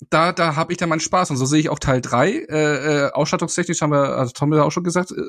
da, 0.10 0.32
da 0.32 0.56
habe 0.56 0.74
ich 0.74 0.78
dann 0.78 0.90
meinen 0.90 1.00
Spaß. 1.00 1.32
Und 1.32 1.38
so 1.38 1.46
sehe 1.46 1.60
ich 1.60 1.70
auch 1.70 1.80
Teil 1.80 2.02
drei 2.02 2.32
Äh, 2.32 3.06
äh, 3.06 3.12
ausstattungstechnisch 3.12 3.82
haben 3.82 3.92
wir, 3.92 4.18
also 4.18 4.34
Tom 4.34 4.54
hat 4.54 4.62
auch 4.62 4.72
schon 4.72 4.84
gesagt, 4.84 5.12
äh, 5.12 5.22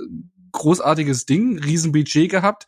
großartiges 0.52 1.26
Ding, 1.26 1.58
Riesenbudget 1.58 2.30
gehabt. 2.30 2.66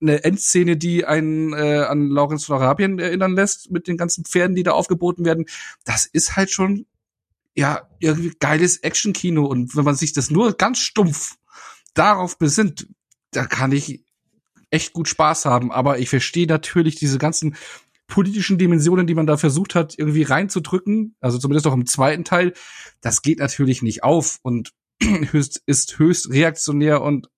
Eine 0.00 0.24
Endszene, 0.24 0.76
die 0.76 1.04
einen 1.04 1.52
äh, 1.52 1.84
an 1.88 2.08
Lawrence 2.08 2.46
von 2.46 2.56
Arabien 2.56 2.98
erinnern 2.98 3.34
lässt, 3.34 3.70
mit 3.70 3.86
den 3.88 3.96
ganzen 3.96 4.24
Pferden, 4.24 4.56
die 4.56 4.62
da 4.62 4.72
aufgeboten 4.72 5.24
werden. 5.24 5.46
Das 5.84 6.06
ist 6.06 6.36
halt 6.36 6.50
schon, 6.50 6.86
ja, 7.54 7.88
irgendwie 8.00 8.32
geiles 8.38 8.78
Action-Kino. 8.78 9.44
Und 9.44 9.76
wenn 9.76 9.84
man 9.84 9.94
sich 9.94 10.12
das 10.12 10.30
nur 10.30 10.54
ganz 10.54 10.78
stumpf 10.78 11.36
darauf 11.94 12.38
besinnt, 12.38 12.88
da 13.30 13.46
kann 13.46 13.72
ich 13.72 14.04
echt 14.70 14.92
gut 14.92 15.08
Spaß 15.08 15.46
haben. 15.46 15.72
Aber 15.72 15.98
ich 15.98 16.10
verstehe 16.10 16.46
natürlich 16.46 16.96
diese 16.96 17.18
ganzen 17.18 17.56
politischen 18.06 18.58
Dimensionen, 18.58 19.06
die 19.06 19.14
man 19.14 19.26
da 19.26 19.36
versucht 19.36 19.74
hat, 19.74 19.98
irgendwie 19.98 20.22
reinzudrücken, 20.22 21.16
also 21.20 21.38
zumindest 21.38 21.66
auch 21.66 21.72
im 21.72 21.86
zweiten 21.86 22.24
Teil, 22.24 22.52
das 23.00 23.22
geht 23.22 23.38
natürlich 23.38 23.82
nicht 23.82 24.02
auf 24.02 24.38
und 24.42 24.72
höchst, 25.02 25.62
ist 25.66 25.98
höchst 25.98 26.30
reaktionär 26.30 27.02
und 27.02 27.28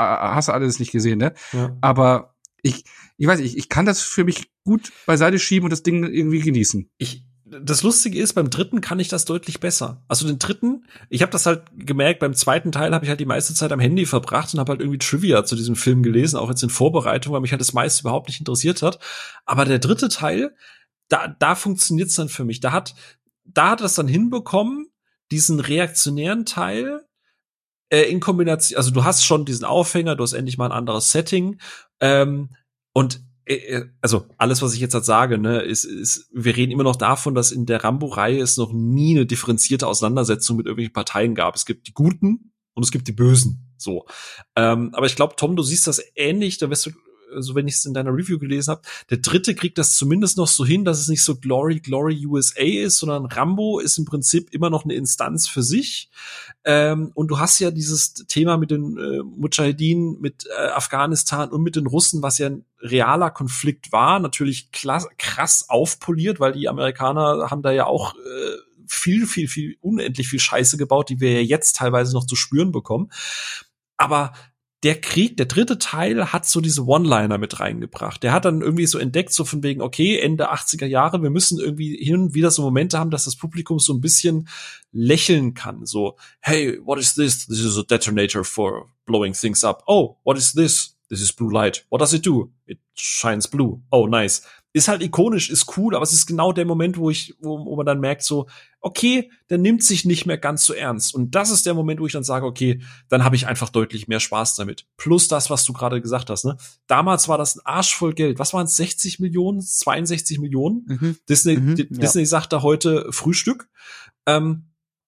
hast 0.00 0.48
du 0.48 0.52
alles 0.52 0.78
nicht 0.78 0.92
gesehen, 0.92 1.18
ne? 1.18 1.34
Ja. 1.52 1.76
Aber 1.80 2.34
ich, 2.62 2.84
ich 3.16 3.26
weiß 3.26 3.40
nicht, 3.40 3.56
ich 3.56 3.68
kann 3.68 3.86
das 3.86 4.02
für 4.02 4.24
mich 4.24 4.50
gut 4.64 4.92
beiseite 5.06 5.38
schieben 5.38 5.64
und 5.64 5.70
das 5.70 5.82
Ding 5.82 6.04
irgendwie 6.04 6.40
genießen. 6.40 6.90
Ich, 6.98 7.24
das 7.44 7.82
Lustige 7.82 8.20
ist, 8.20 8.34
beim 8.34 8.50
dritten 8.50 8.80
kann 8.80 9.00
ich 9.00 9.08
das 9.08 9.24
deutlich 9.24 9.60
besser. 9.60 10.04
Also 10.08 10.26
den 10.26 10.38
dritten, 10.38 10.84
ich 11.08 11.22
habe 11.22 11.32
das 11.32 11.46
halt 11.46 11.64
gemerkt, 11.74 12.20
beim 12.20 12.34
zweiten 12.34 12.70
Teil 12.70 12.94
habe 12.94 13.04
ich 13.04 13.08
halt 13.08 13.20
die 13.20 13.26
meiste 13.26 13.54
Zeit 13.54 13.72
am 13.72 13.80
Handy 13.80 14.06
verbracht 14.06 14.54
und 14.54 14.60
habe 14.60 14.72
halt 14.72 14.80
irgendwie 14.80 14.98
Trivia 14.98 15.44
zu 15.44 15.56
diesem 15.56 15.74
Film 15.76 16.02
gelesen, 16.02 16.36
auch 16.36 16.48
jetzt 16.48 16.62
in 16.62 16.70
Vorbereitung, 16.70 17.32
weil 17.32 17.40
mich 17.40 17.50
halt 17.50 17.60
das 17.60 17.72
meiste 17.72 18.02
überhaupt 18.02 18.28
nicht 18.28 18.40
interessiert 18.40 18.82
hat. 18.82 18.98
Aber 19.46 19.64
der 19.64 19.80
dritte 19.80 20.08
Teil, 20.08 20.54
da, 21.08 21.28
da 21.38 21.54
funktioniert's 21.54 22.14
dann 22.14 22.28
für 22.28 22.44
mich. 22.44 22.60
Da 22.60 22.72
hat, 22.72 22.94
da 23.44 23.70
hat 23.70 23.80
das 23.80 23.94
dann 23.94 24.08
hinbekommen, 24.08 24.86
diesen 25.32 25.60
reaktionären 25.60 26.44
Teil 26.44 27.02
äh, 27.90 28.02
in 28.02 28.20
Kombination, 28.20 28.76
also 28.76 28.90
du 28.90 29.04
hast 29.04 29.24
schon 29.24 29.44
diesen 29.44 29.64
Aufhänger, 29.64 30.16
du 30.16 30.22
hast 30.22 30.32
endlich 30.32 30.58
mal 30.58 30.66
ein 30.66 30.72
anderes 30.72 31.12
Setting 31.12 31.60
ähm, 32.00 32.50
und 32.92 33.20
äh, 33.44 33.54
äh, 33.54 33.88
also 34.00 34.26
alles, 34.38 34.62
was 34.62 34.74
ich 34.74 34.80
jetzt 34.80 34.94
halt 34.94 35.04
sage, 35.04 35.38
ne, 35.38 35.60
ist, 35.60 35.84
ist, 35.84 36.28
wir 36.32 36.56
reden 36.56 36.72
immer 36.72 36.84
noch 36.84 36.96
davon, 36.96 37.34
dass 37.34 37.52
in 37.52 37.66
der 37.66 37.82
Rambo-Reihe 37.82 38.40
es 38.40 38.56
noch 38.56 38.72
nie 38.72 39.16
eine 39.16 39.26
differenzierte 39.26 39.86
Auseinandersetzung 39.86 40.56
mit 40.56 40.66
irgendwelchen 40.66 40.92
Parteien 40.92 41.34
gab. 41.34 41.56
Es 41.56 41.66
gibt 41.66 41.86
die 41.88 41.92
Guten 41.92 42.52
und 42.74 42.84
es 42.84 42.92
gibt 42.92 43.08
die 43.08 43.12
Bösen. 43.12 43.74
So. 43.76 44.06
Ähm, 44.56 44.90
aber 44.94 45.06
ich 45.06 45.16
glaube, 45.16 45.34
Tom, 45.36 45.56
du 45.56 45.62
siehst 45.62 45.86
das 45.86 46.02
ähnlich, 46.14 46.58
da 46.58 46.70
wirst 46.70 46.86
du 46.86 46.90
so 47.38 47.54
wenn 47.54 47.68
ich 47.68 47.74
es 47.74 47.84
in 47.84 47.94
deiner 47.94 48.14
Review 48.14 48.38
gelesen 48.38 48.70
habe, 48.70 48.82
der 49.10 49.18
dritte 49.18 49.54
kriegt 49.54 49.78
das 49.78 49.94
zumindest 49.94 50.36
noch 50.36 50.46
so 50.46 50.64
hin, 50.64 50.84
dass 50.84 51.00
es 51.00 51.08
nicht 51.08 51.22
so 51.22 51.36
Glory, 51.36 51.80
Glory 51.80 52.26
USA 52.26 52.62
ist, 52.62 52.98
sondern 52.98 53.26
Rambo 53.26 53.78
ist 53.78 53.98
im 53.98 54.04
Prinzip 54.04 54.52
immer 54.52 54.70
noch 54.70 54.84
eine 54.84 54.94
Instanz 54.94 55.48
für 55.48 55.62
sich. 55.62 56.10
Ähm, 56.64 57.12
und 57.14 57.28
du 57.28 57.38
hast 57.38 57.58
ja 57.58 57.70
dieses 57.70 58.14
Thema 58.14 58.56
mit 58.56 58.70
den 58.70 58.96
äh, 58.98 59.22
Mujahideen, 59.22 60.20
mit 60.20 60.46
äh, 60.46 60.68
Afghanistan 60.68 61.50
und 61.50 61.62
mit 61.62 61.76
den 61.76 61.86
Russen, 61.86 62.22
was 62.22 62.38
ja 62.38 62.48
ein 62.48 62.64
realer 62.80 63.30
Konflikt 63.30 63.92
war, 63.92 64.18
natürlich 64.20 64.72
krass, 64.72 65.08
krass 65.18 65.66
aufpoliert, 65.68 66.40
weil 66.40 66.52
die 66.52 66.68
Amerikaner 66.68 67.50
haben 67.50 67.62
da 67.62 67.70
ja 67.70 67.86
auch 67.86 68.14
äh, 68.14 68.56
viel, 68.86 69.26
viel, 69.26 69.48
viel, 69.48 69.76
unendlich 69.80 70.28
viel 70.28 70.40
Scheiße 70.40 70.76
gebaut, 70.76 71.08
die 71.08 71.20
wir 71.20 71.32
ja 71.32 71.40
jetzt 71.40 71.76
teilweise 71.76 72.12
noch 72.12 72.26
zu 72.26 72.36
spüren 72.36 72.72
bekommen. 72.72 73.10
Aber 73.96 74.32
der 74.82 75.00
Krieg, 75.00 75.36
der 75.36 75.46
dritte 75.46 75.78
Teil 75.78 76.32
hat 76.32 76.46
so 76.46 76.60
diese 76.60 76.86
One-Liner 76.86 77.36
mit 77.36 77.60
reingebracht. 77.60 78.22
Der 78.22 78.32
hat 78.32 78.46
dann 78.46 78.62
irgendwie 78.62 78.86
so 78.86 78.98
entdeckt, 78.98 79.32
so 79.32 79.44
von 79.44 79.62
wegen, 79.62 79.82
okay, 79.82 80.18
Ende 80.18 80.52
80er 80.52 80.86
Jahre, 80.86 81.22
wir 81.22 81.30
müssen 81.30 81.58
irgendwie 81.58 82.02
hin 82.02 82.16
und 82.16 82.34
wieder 82.34 82.50
so 82.50 82.62
Momente 82.62 82.98
haben, 82.98 83.10
dass 83.10 83.24
das 83.24 83.36
Publikum 83.36 83.78
so 83.78 83.92
ein 83.92 84.00
bisschen 84.00 84.48
lächeln 84.92 85.52
kann. 85.52 85.84
So, 85.84 86.16
hey, 86.40 86.80
what 86.82 86.98
is 86.98 87.14
this? 87.14 87.46
This 87.46 87.60
is 87.60 87.76
a 87.76 87.82
detonator 87.82 88.42
for 88.42 88.86
blowing 89.04 89.34
things 89.34 89.64
up. 89.64 89.82
Oh, 89.86 90.16
what 90.24 90.38
is 90.38 90.52
this? 90.52 90.96
This 91.10 91.20
is 91.20 91.32
blue 91.32 91.50
light. 91.50 91.84
What 91.90 92.00
does 92.00 92.14
it 92.14 92.24
do? 92.24 92.50
It 92.66 92.78
shines 92.94 93.48
blue. 93.48 93.82
Oh, 93.90 94.06
nice 94.06 94.42
ist 94.72 94.88
halt 94.88 95.02
ikonisch, 95.02 95.50
ist 95.50 95.76
cool, 95.76 95.96
aber 95.96 96.04
es 96.04 96.12
ist 96.12 96.26
genau 96.26 96.52
der 96.52 96.64
Moment, 96.64 96.96
wo 96.96 97.10
ich, 97.10 97.34
wo, 97.40 97.64
wo 97.64 97.76
man 97.76 97.86
dann 97.86 97.98
merkt, 97.98 98.22
so, 98.22 98.46
okay, 98.80 99.30
der 99.50 99.58
nimmt 99.58 99.82
sich 99.82 100.04
nicht 100.04 100.26
mehr 100.26 100.38
ganz 100.38 100.64
so 100.64 100.72
ernst. 100.72 101.14
Und 101.14 101.34
das 101.34 101.50
ist 101.50 101.66
der 101.66 101.74
Moment, 101.74 102.00
wo 102.00 102.06
ich 102.06 102.12
dann 102.12 102.22
sage, 102.22 102.46
okay, 102.46 102.80
dann 103.08 103.24
habe 103.24 103.34
ich 103.34 103.46
einfach 103.46 103.68
deutlich 103.68 104.06
mehr 104.06 104.20
Spaß 104.20 104.54
damit. 104.54 104.86
Plus 104.96 105.26
das, 105.26 105.50
was 105.50 105.64
du 105.64 105.72
gerade 105.72 106.00
gesagt 106.00 106.30
hast, 106.30 106.44
ne? 106.44 106.56
Damals 106.86 107.28
war 107.28 107.36
das 107.36 107.56
ein 107.56 107.62
Arsch 107.64 107.94
voll 107.94 108.14
Geld. 108.14 108.38
Was 108.38 108.54
waren 108.54 108.66
es? 108.66 108.76
60 108.76 109.18
Millionen, 109.18 109.60
62 109.60 110.38
Millionen? 110.38 110.84
Mhm. 110.86 111.16
Disney, 111.28 111.56
mhm, 111.56 111.74
Disney 111.76 112.22
ja. 112.22 112.26
sagt 112.26 112.52
da 112.52 112.62
heute 112.62 113.06
Frühstück. 113.10 113.68
Ähm, 114.26 114.66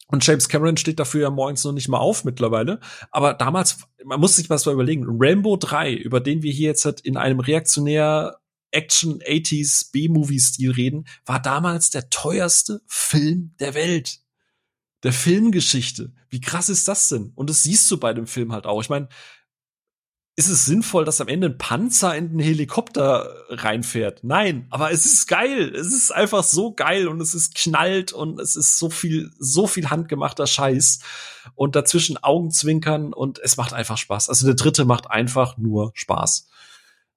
und 0.09 0.27
James 0.27 0.49
Cameron 0.49 0.77
steht 0.77 1.01
dafür 1.01 1.23
ja 1.23 1.31
morgens 1.31 1.65
noch 1.65 1.73
nicht 1.73 1.89
mal 1.89 1.99
auf 1.99 2.25
mittlerweile. 2.25 2.81
Aber 3.11 3.33
damals, 3.33 3.79
man 4.05 4.21
muss 4.21 4.37
sich 4.37 4.51
was 4.51 4.67
mal 4.67 4.73
überlegen. 4.73 5.07
Rambo 5.09 5.57
3, 5.57 5.95
über 5.95 6.21
den 6.21 6.43
wir 6.43 6.53
hier 6.53 6.69
jetzt 6.69 6.85
halt 6.85 7.01
in 7.01 7.17
einem 7.17 7.41
reaktionär 7.41 8.42
Action 8.73 9.21
80s 9.21 9.93
B-Movie-Stil 9.93 10.73
reden, 10.73 11.07
war 11.25 11.41
damals 11.41 11.91
der 11.91 12.11
teuerste 12.11 12.83
Film 12.87 13.55
der 13.61 13.75
Welt. 13.75 14.21
Der 15.03 15.13
Filmgeschichte. 15.13 16.13
Wie 16.29 16.41
krass 16.41 16.69
ist 16.69 16.89
das 16.89 17.09
denn? 17.09 17.33
Und 17.35 17.51
das 17.51 17.63
siehst 17.63 17.91
du 17.91 17.99
bei 17.99 18.13
dem 18.15 18.27
Film 18.27 18.53
halt 18.53 18.67
auch. 18.67 18.81
Ich 18.81 18.89
meine, 18.89 19.09
ist 20.35 20.49
es 20.49 20.65
sinnvoll, 20.65 21.05
dass 21.05 21.21
am 21.21 21.29
Ende 21.29 21.49
ein 21.49 21.59
Panzer 21.59 22.17
in 22.17 22.31
den 22.31 22.39
Helikopter 22.39 23.29
reinfährt? 23.51 24.25
Nein, 24.25 24.67
aber 24.71 24.91
es 24.91 25.05
ist 25.05 25.27
geil. 25.27 25.75
Es 25.75 25.89
ist 25.89 26.11
einfach 26.11 26.43
so 26.43 26.73
geil 26.73 27.07
und 27.07 27.21
es 27.21 27.35
ist 27.35 27.55
knallt 27.55 28.13
und 28.13 28.41
es 28.41 28.57
ist 28.57 28.79
so 28.79 28.89
viel, 28.89 29.31
so 29.39 29.67
viel 29.67 29.91
handgemachter 29.91 30.47
Scheiß 30.47 31.01
und 31.55 31.77
dazwischen 31.77 32.17
Augenzwinkern 32.17 33.13
und 33.13 33.41
es 33.41 33.59
macht 33.59 33.75
einfach 33.75 33.99
Spaß. 33.99 34.31
Also 34.31 34.47
der 34.47 34.55
dritte 34.55 34.87
macht 34.87 35.11
einfach 35.11 35.59
nur 35.59 35.91
Spaß. 35.95 36.49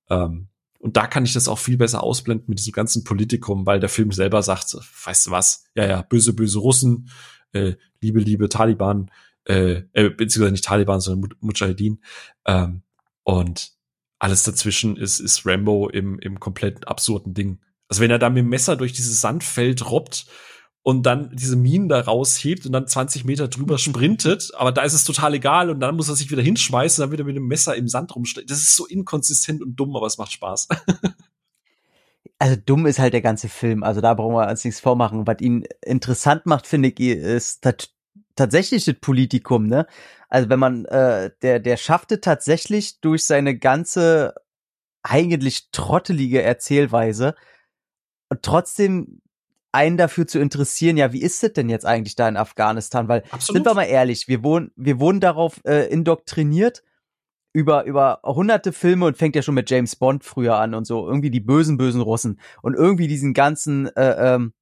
Ähm, 0.10 0.49
und 0.86 0.98
da 0.98 1.07
kann 1.07 1.26
ich 1.26 1.34
das 1.34 1.48
auch 1.48 1.57
viel 1.57 1.78
besser 1.78 2.03
ausblenden 2.03 2.45
mit 2.48 2.60
diesem 2.60 2.72
ganzen 2.72 3.03
Politikum, 3.03 3.66
weil 3.66 3.80
der 3.80 3.90
Film 3.90 4.12
selber 4.12 4.44
sagt, 4.44 4.78
weißt 5.03 5.26
du 5.26 5.32
was, 5.32 5.66
ja, 5.74 5.88
ja, 5.88 6.02
böse, 6.03 6.34
böse 6.34 6.60
Russen, 6.60 7.10
äh, 7.53 7.74
liebe, 8.02 8.20
liebe 8.20 8.49
Taliban, 8.49 9.10
äh, 9.45 9.82
äh, 9.94 10.12
beziehungsweise 10.12 10.52
nicht 10.52 10.64
Taliban, 10.64 10.99
sondern 10.99 11.34
Mujahideen. 11.40 12.03
Ähm, 12.45 12.84
und 13.24 13.72
alles 14.20 14.44
dazwischen 14.44 14.95
ist, 14.95 15.20
ist 15.20 15.44
Rambo 15.48 15.90
im, 15.90 16.20
im 16.20 16.40
komplett 16.40 16.88
absurden 16.88 17.34
Ding. 17.34 17.62
Also 17.88 18.03
wenn 18.03 18.12
er 18.12 18.20
da 18.20 18.30
mit 18.30 18.44
dem 18.44 18.49
Messer 18.49 18.76
durch 18.76 18.94
dieses 18.94 19.22
Sandfeld 19.22 19.90
robbt 19.90 20.28
und 20.86 21.02
dann 21.02 21.32
diese 21.34 21.56
Minen 21.56 21.90
da 21.90 21.99
raushebt 21.99 22.68
und 22.68 22.72
dann 22.72 22.88
20 22.88 23.26
Meter 23.26 23.48
drüber 23.48 23.78
sprintet, 23.80 24.52
aber 24.56 24.72
da 24.72 24.84
ist 24.84 24.94
es 24.94 25.03
total 25.03 25.34
egal 25.34 25.72
und 25.72 25.80
dann 25.80 25.95
muss 25.95 26.10
er 26.10 26.16
sich 26.16 26.30
wieder 26.30 26.44
hinschmeißen 26.44 27.03
und 27.03 27.10
dann 27.10 27.12
wieder 27.12 27.24
mit 27.24 27.36
dem 27.36 27.48
Messer 27.48 27.76
im 27.76 27.88
Sand 27.88 28.16
rumsteht. 28.16 28.52
Das 28.52 28.60
ist 28.60 28.76
so 28.76 28.86
inkonsistent 28.86 29.64
und 29.64 29.76
dumm, 29.76 29.95
aber 29.95 30.06
es 30.06 30.20
macht 30.20 30.32
Spaß. 30.32 30.68
also 32.40 32.56
dumm 32.64 32.86
ist 32.86 32.99
halt 32.99 33.14
der 33.14 33.24
ganze 33.24 33.49
Film, 33.49 33.82
also 33.82 33.99
da 33.99 34.14
brauchen 34.14 34.36
wir 34.36 34.48
uns 34.48 34.64
nichts 34.64 34.80
vormachen. 34.80 35.26
Was 35.26 35.41
ihn 35.41 35.66
interessant 35.82 36.45
macht, 36.45 36.68
finde 36.68 36.90
ich, 36.90 36.99
ist 36.99 37.68
tatsächlich 38.36 38.86
das 38.86 38.95
Politikum, 39.02 39.66
ne? 39.66 39.88
Also 40.30 40.49
wenn 40.49 40.60
man, 40.60 40.86
äh, 40.86 41.32
der, 41.41 41.60
der 41.60 41.78
schaffte 41.78 42.22
tatsächlich 42.22 42.99
durch 42.99 43.26
seine 43.26 43.57
ganze 43.57 44.36
eigentlich 45.02 45.72
trottelige 45.72 46.44
Erzählweise 46.44 47.34
und 48.30 48.44
trotzdem 48.44 49.22
einen 49.76 49.97
dafür 49.97 50.26
zu 50.26 50.39
interessieren, 50.39 50.97
ja, 50.97 51.14
wie 51.14 51.22
ist 51.22 51.43
es 51.43 51.53
denn 51.53 51.69
jetzt 51.69 51.85
eigentlich 51.85 52.15
da 52.15 52.27
in 52.27 52.38
Afghanistan? 52.38 53.07
Weil, 53.07 53.23
Absolut. 53.30 53.57
sind 53.57 53.65
wir 53.65 53.73
mal 53.73 53.84
ehrlich, 53.84 54.27
wir 54.27 54.43
wurden, 54.43 54.72
wir 54.76 54.99
wurden 54.99 55.19
darauf 55.19 55.60
äh, 55.65 55.88
indoktriniert 55.89 56.84
über, 57.53 57.85
über 57.85 58.22
hunderte 58.23 58.73
Filme 58.73 59.06
und 59.06 59.18
fängt 59.18 59.35
ja 59.35 59.41
schon 59.41 59.56
mit 59.56 59.69
James 59.69 59.95
Bond 59.95 60.23
früher 60.23 60.57
an 60.57 60.73
und 60.73 60.85
so, 60.85 61.07
irgendwie 61.07 61.30
die 61.30 61.39
bösen, 61.39 61.77
bösen 61.77 62.02
Russen 62.02 62.39
und 62.61 62.73
irgendwie 62.73 63.07
diesen 63.07 63.34
ganzen, 63.34 63.88
äh, 63.95 64.35
ähm, 64.35 64.53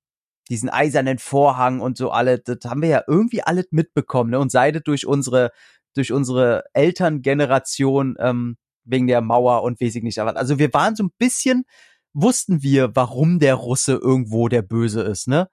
diesen 0.50 0.70
eisernen 0.70 1.20
Vorhang 1.20 1.80
und 1.80 1.98
so 1.98 2.12
alle, 2.12 2.40
das 2.40 2.58
haben 2.66 2.82
wir 2.82 2.90
ja 2.90 3.04
irgendwie 3.08 3.42
alles 3.42 3.68
mitbekommen, 3.72 4.32
ne? 4.32 4.40
Und 4.40 4.52
seidet 4.52 4.88
durch 4.88 5.08
unsere, 5.08 5.52
durch 5.96 6.12
unsere 6.12 6.66
Elterngeneration, 6.74 8.16
ähm, 8.20 8.58
wegen 8.86 9.08
der 9.08 9.22
Mauer 9.22 9.64
und 9.64 9.80
weiß 9.82 9.96
ich 9.96 10.04
nicht. 10.04 10.20
Aber 10.20 10.36
also 10.36 10.60
wir 10.60 10.74
waren 10.74 10.96
so 10.96 11.04
ein 11.04 11.12
bisschen 11.18 11.66
wussten 12.14 12.64
wir, 12.64 12.96
warum 12.96 13.40
der 13.40 13.56
Russe 13.56 13.94
irgendwo 13.94 14.48
der 14.48 14.62
Böse 14.62 15.02
ist, 15.02 15.28
ne? 15.28 15.50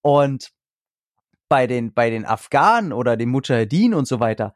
Und 0.00 0.50
bei 1.48 1.66
den, 1.66 1.92
bei 1.92 2.10
den 2.10 2.24
Afghanen 2.24 2.92
oder 2.92 3.16
den 3.16 3.30
Mujahedin 3.30 3.94
und 3.94 4.06
so 4.06 4.20
weiter 4.20 4.54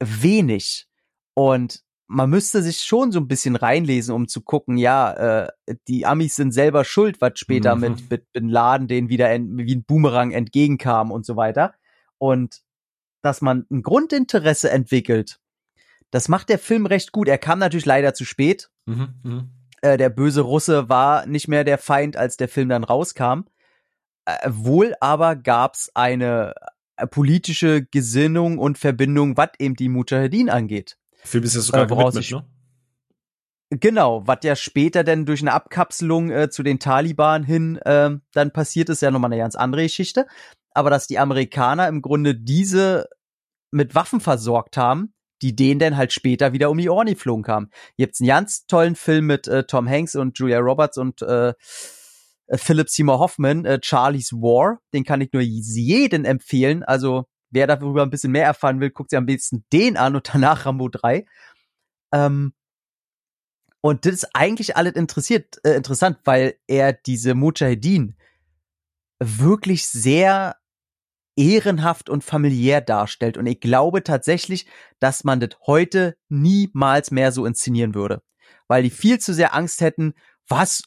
wenig. 0.00 0.86
Und 1.34 1.82
man 2.06 2.30
müsste 2.30 2.62
sich 2.62 2.80
schon 2.80 3.12
so 3.12 3.20
ein 3.20 3.28
bisschen 3.28 3.56
reinlesen, 3.56 4.14
um 4.14 4.28
zu 4.28 4.40
gucken, 4.40 4.78
ja, 4.78 5.44
äh, 5.44 5.76
die 5.88 6.06
Amis 6.06 6.36
sind 6.36 6.52
selber 6.52 6.84
schuld, 6.84 7.20
was 7.20 7.38
später 7.38 7.74
mhm. 7.74 7.80
mit, 7.80 8.10
mit 8.10 8.32
Bin 8.32 8.48
Laden 8.48 8.88
denen 8.88 9.08
wieder 9.08 9.28
wie 9.30 9.74
ein 9.74 9.84
Boomerang 9.84 10.30
entgegenkam 10.30 11.10
und 11.10 11.26
so 11.26 11.36
weiter. 11.36 11.74
Und 12.16 12.62
dass 13.22 13.42
man 13.42 13.66
ein 13.70 13.82
Grundinteresse 13.82 14.70
entwickelt, 14.70 15.40
das 16.10 16.28
macht 16.28 16.48
der 16.48 16.58
Film 16.58 16.86
recht 16.86 17.12
gut. 17.12 17.28
Er 17.28 17.38
kam 17.38 17.58
natürlich 17.58 17.86
leider 17.86 18.14
zu 18.14 18.24
spät. 18.24 18.70
Mhm, 18.86 19.14
mh. 19.22 19.48
Äh, 19.82 19.96
der 19.96 20.10
böse 20.10 20.40
Russe 20.40 20.88
war 20.88 21.26
nicht 21.26 21.48
mehr 21.48 21.64
der 21.64 21.78
Feind, 21.78 22.16
als 22.16 22.36
der 22.36 22.48
Film 22.48 22.68
dann 22.68 22.84
rauskam. 22.84 23.44
Äh, 24.24 24.36
wohl 24.48 24.94
aber 25.00 25.36
gab's 25.36 25.90
eine 25.94 26.54
äh, 26.96 27.06
politische 27.06 27.84
Gesinnung 27.84 28.58
und 28.58 28.78
Verbindung, 28.78 29.36
was 29.36 29.50
eben 29.58 29.74
die 29.74 29.88
Mujahedin 29.88 30.50
angeht. 30.50 30.98
Film 31.24 31.44
ist 31.44 31.54
ja 31.54 31.60
sogar 31.60 31.84
äh, 31.84 31.86
gewidmet, 31.86 32.30
ne? 32.30 32.44
Genau, 33.70 34.26
was 34.26 34.38
ja 34.44 34.56
später 34.56 35.04
denn 35.04 35.26
durch 35.26 35.42
eine 35.42 35.52
Abkapselung 35.52 36.30
äh, 36.30 36.48
zu 36.48 36.62
den 36.62 36.78
Taliban 36.78 37.42
hin 37.44 37.76
äh, 37.76 38.10
dann 38.32 38.50
passiert 38.50 38.88
ist, 38.88 39.02
ja 39.02 39.10
nochmal 39.10 39.30
eine 39.30 39.40
ganz 39.40 39.56
andere 39.56 39.82
Geschichte. 39.82 40.26
Aber 40.72 40.88
dass 40.88 41.06
die 41.06 41.18
Amerikaner 41.18 41.86
im 41.88 42.00
Grunde 42.00 42.34
diese 42.34 43.08
mit 43.70 43.94
Waffen 43.94 44.20
versorgt 44.20 44.78
haben, 44.78 45.12
die 45.42 45.54
denen 45.54 45.78
dann 45.78 45.96
halt 45.96 46.12
später 46.12 46.52
wieder 46.52 46.70
um 46.70 46.78
die 46.78 46.90
Ohren 46.90 47.06
geflogen 47.06 47.44
kamen. 47.44 47.70
Ihr 47.96 48.06
habt 48.06 48.20
einen 48.20 48.28
ganz 48.28 48.66
tollen 48.66 48.96
Film 48.96 49.26
mit 49.26 49.46
äh, 49.46 49.64
Tom 49.64 49.88
Hanks 49.88 50.16
und 50.16 50.38
Julia 50.38 50.58
Roberts 50.58 50.98
und 50.98 51.22
äh, 51.22 51.54
Philip 52.54 52.88
Seymour 52.88 53.18
Hoffman, 53.18 53.64
äh, 53.64 53.78
Charlie's 53.82 54.32
War. 54.32 54.80
Den 54.94 55.04
kann 55.04 55.20
ich 55.20 55.32
nur 55.32 55.42
jeden 55.42 56.24
empfehlen. 56.24 56.82
Also 56.82 57.26
wer 57.50 57.66
darüber 57.66 58.02
ein 58.02 58.10
bisschen 58.10 58.32
mehr 58.32 58.44
erfahren 58.44 58.80
will, 58.80 58.90
guckt 58.90 59.10
sich 59.10 59.18
am 59.18 59.26
besten 59.26 59.64
den 59.72 59.96
an 59.96 60.16
und 60.16 60.28
danach 60.32 60.66
Rambo 60.66 60.88
3. 60.88 61.24
Ähm, 62.12 62.52
und 63.80 64.06
das 64.06 64.14
ist 64.14 64.34
eigentlich 64.34 64.76
alles 64.76 64.94
interessiert, 64.94 65.58
äh, 65.64 65.74
interessant, 65.74 66.18
weil 66.24 66.56
er 66.66 66.92
diese 66.92 67.34
Mujahedin 67.34 68.16
wirklich 69.20 69.88
sehr 69.88 70.56
ehrenhaft 71.38 72.10
und 72.10 72.24
familiär 72.24 72.80
darstellt. 72.80 73.36
Und 73.36 73.46
ich 73.46 73.60
glaube 73.60 74.02
tatsächlich, 74.02 74.66
dass 74.98 75.24
man 75.24 75.40
das 75.40 75.50
heute 75.66 76.16
niemals 76.28 77.10
mehr 77.10 77.32
so 77.32 77.46
inszenieren 77.46 77.94
würde. 77.94 78.22
Weil 78.66 78.82
die 78.82 78.90
viel 78.90 79.18
zu 79.18 79.32
sehr 79.32 79.54
Angst 79.54 79.80
hätten, 79.80 80.14
was, 80.48 80.82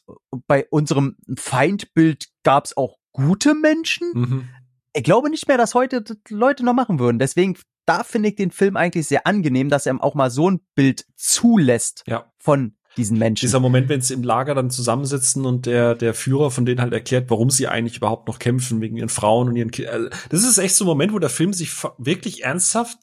bei 0.46 0.66
unserem 0.70 1.16
Feindbild 1.36 2.28
gab 2.42 2.66
es 2.66 2.76
auch 2.76 2.98
gute 3.12 3.54
Menschen? 3.54 4.10
Mhm 4.12 4.48
ich 4.94 5.04
glaube 5.04 5.30
nicht 5.30 5.48
mehr, 5.48 5.58
dass 5.58 5.74
heute 5.74 6.04
Leute 6.28 6.64
noch 6.64 6.74
machen 6.74 6.98
würden. 6.98 7.18
Deswegen, 7.18 7.56
da 7.86 8.04
finde 8.04 8.30
ich 8.30 8.36
den 8.36 8.50
Film 8.50 8.76
eigentlich 8.76 9.06
sehr 9.06 9.26
angenehm, 9.26 9.68
dass 9.68 9.86
er 9.86 10.02
auch 10.02 10.14
mal 10.14 10.30
so 10.30 10.50
ein 10.50 10.60
Bild 10.74 11.06
zulässt 11.16 12.04
ja. 12.06 12.30
von 12.38 12.76
diesen 12.96 13.18
Menschen. 13.18 13.46
Dieser 13.46 13.60
Moment, 13.60 13.88
wenn 13.88 14.00
sie 14.00 14.14
im 14.14 14.22
Lager 14.22 14.54
dann 14.54 14.70
zusammensitzen 14.70 15.44
und 15.46 15.66
der, 15.66 15.94
der 15.94 16.14
Führer 16.14 16.50
von 16.50 16.66
denen 16.66 16.80
halt 16.80 16.92
erklärt, 16.92 17.30
warum 17.30 17.50
sie 17.50 17.68
eigentlich 17.68 17.96
überhaupt 17.96 18.28
noch 18.28 18.38
kämpfen, 18.38 18.80
wegen 18.80 18.96
ihren 18.96 19.08
Frauen 19.08 19.48
und 19.48 19.56
ihren 19.56 19.70
Kindern. 19.70 20.10
Das 20.30 20.44
ist 20.44 20.58
echt 20.58 20.74
so 20.74 20.84
ein 20.84 20.88
Moment, 20.88 21.12
wo 21.12 21.18
der 21.18 21.30
Film 21.30 21.52
sich 21.52 21.70
wirklich 21.98 22.44
ernsthaft 22.44 22.98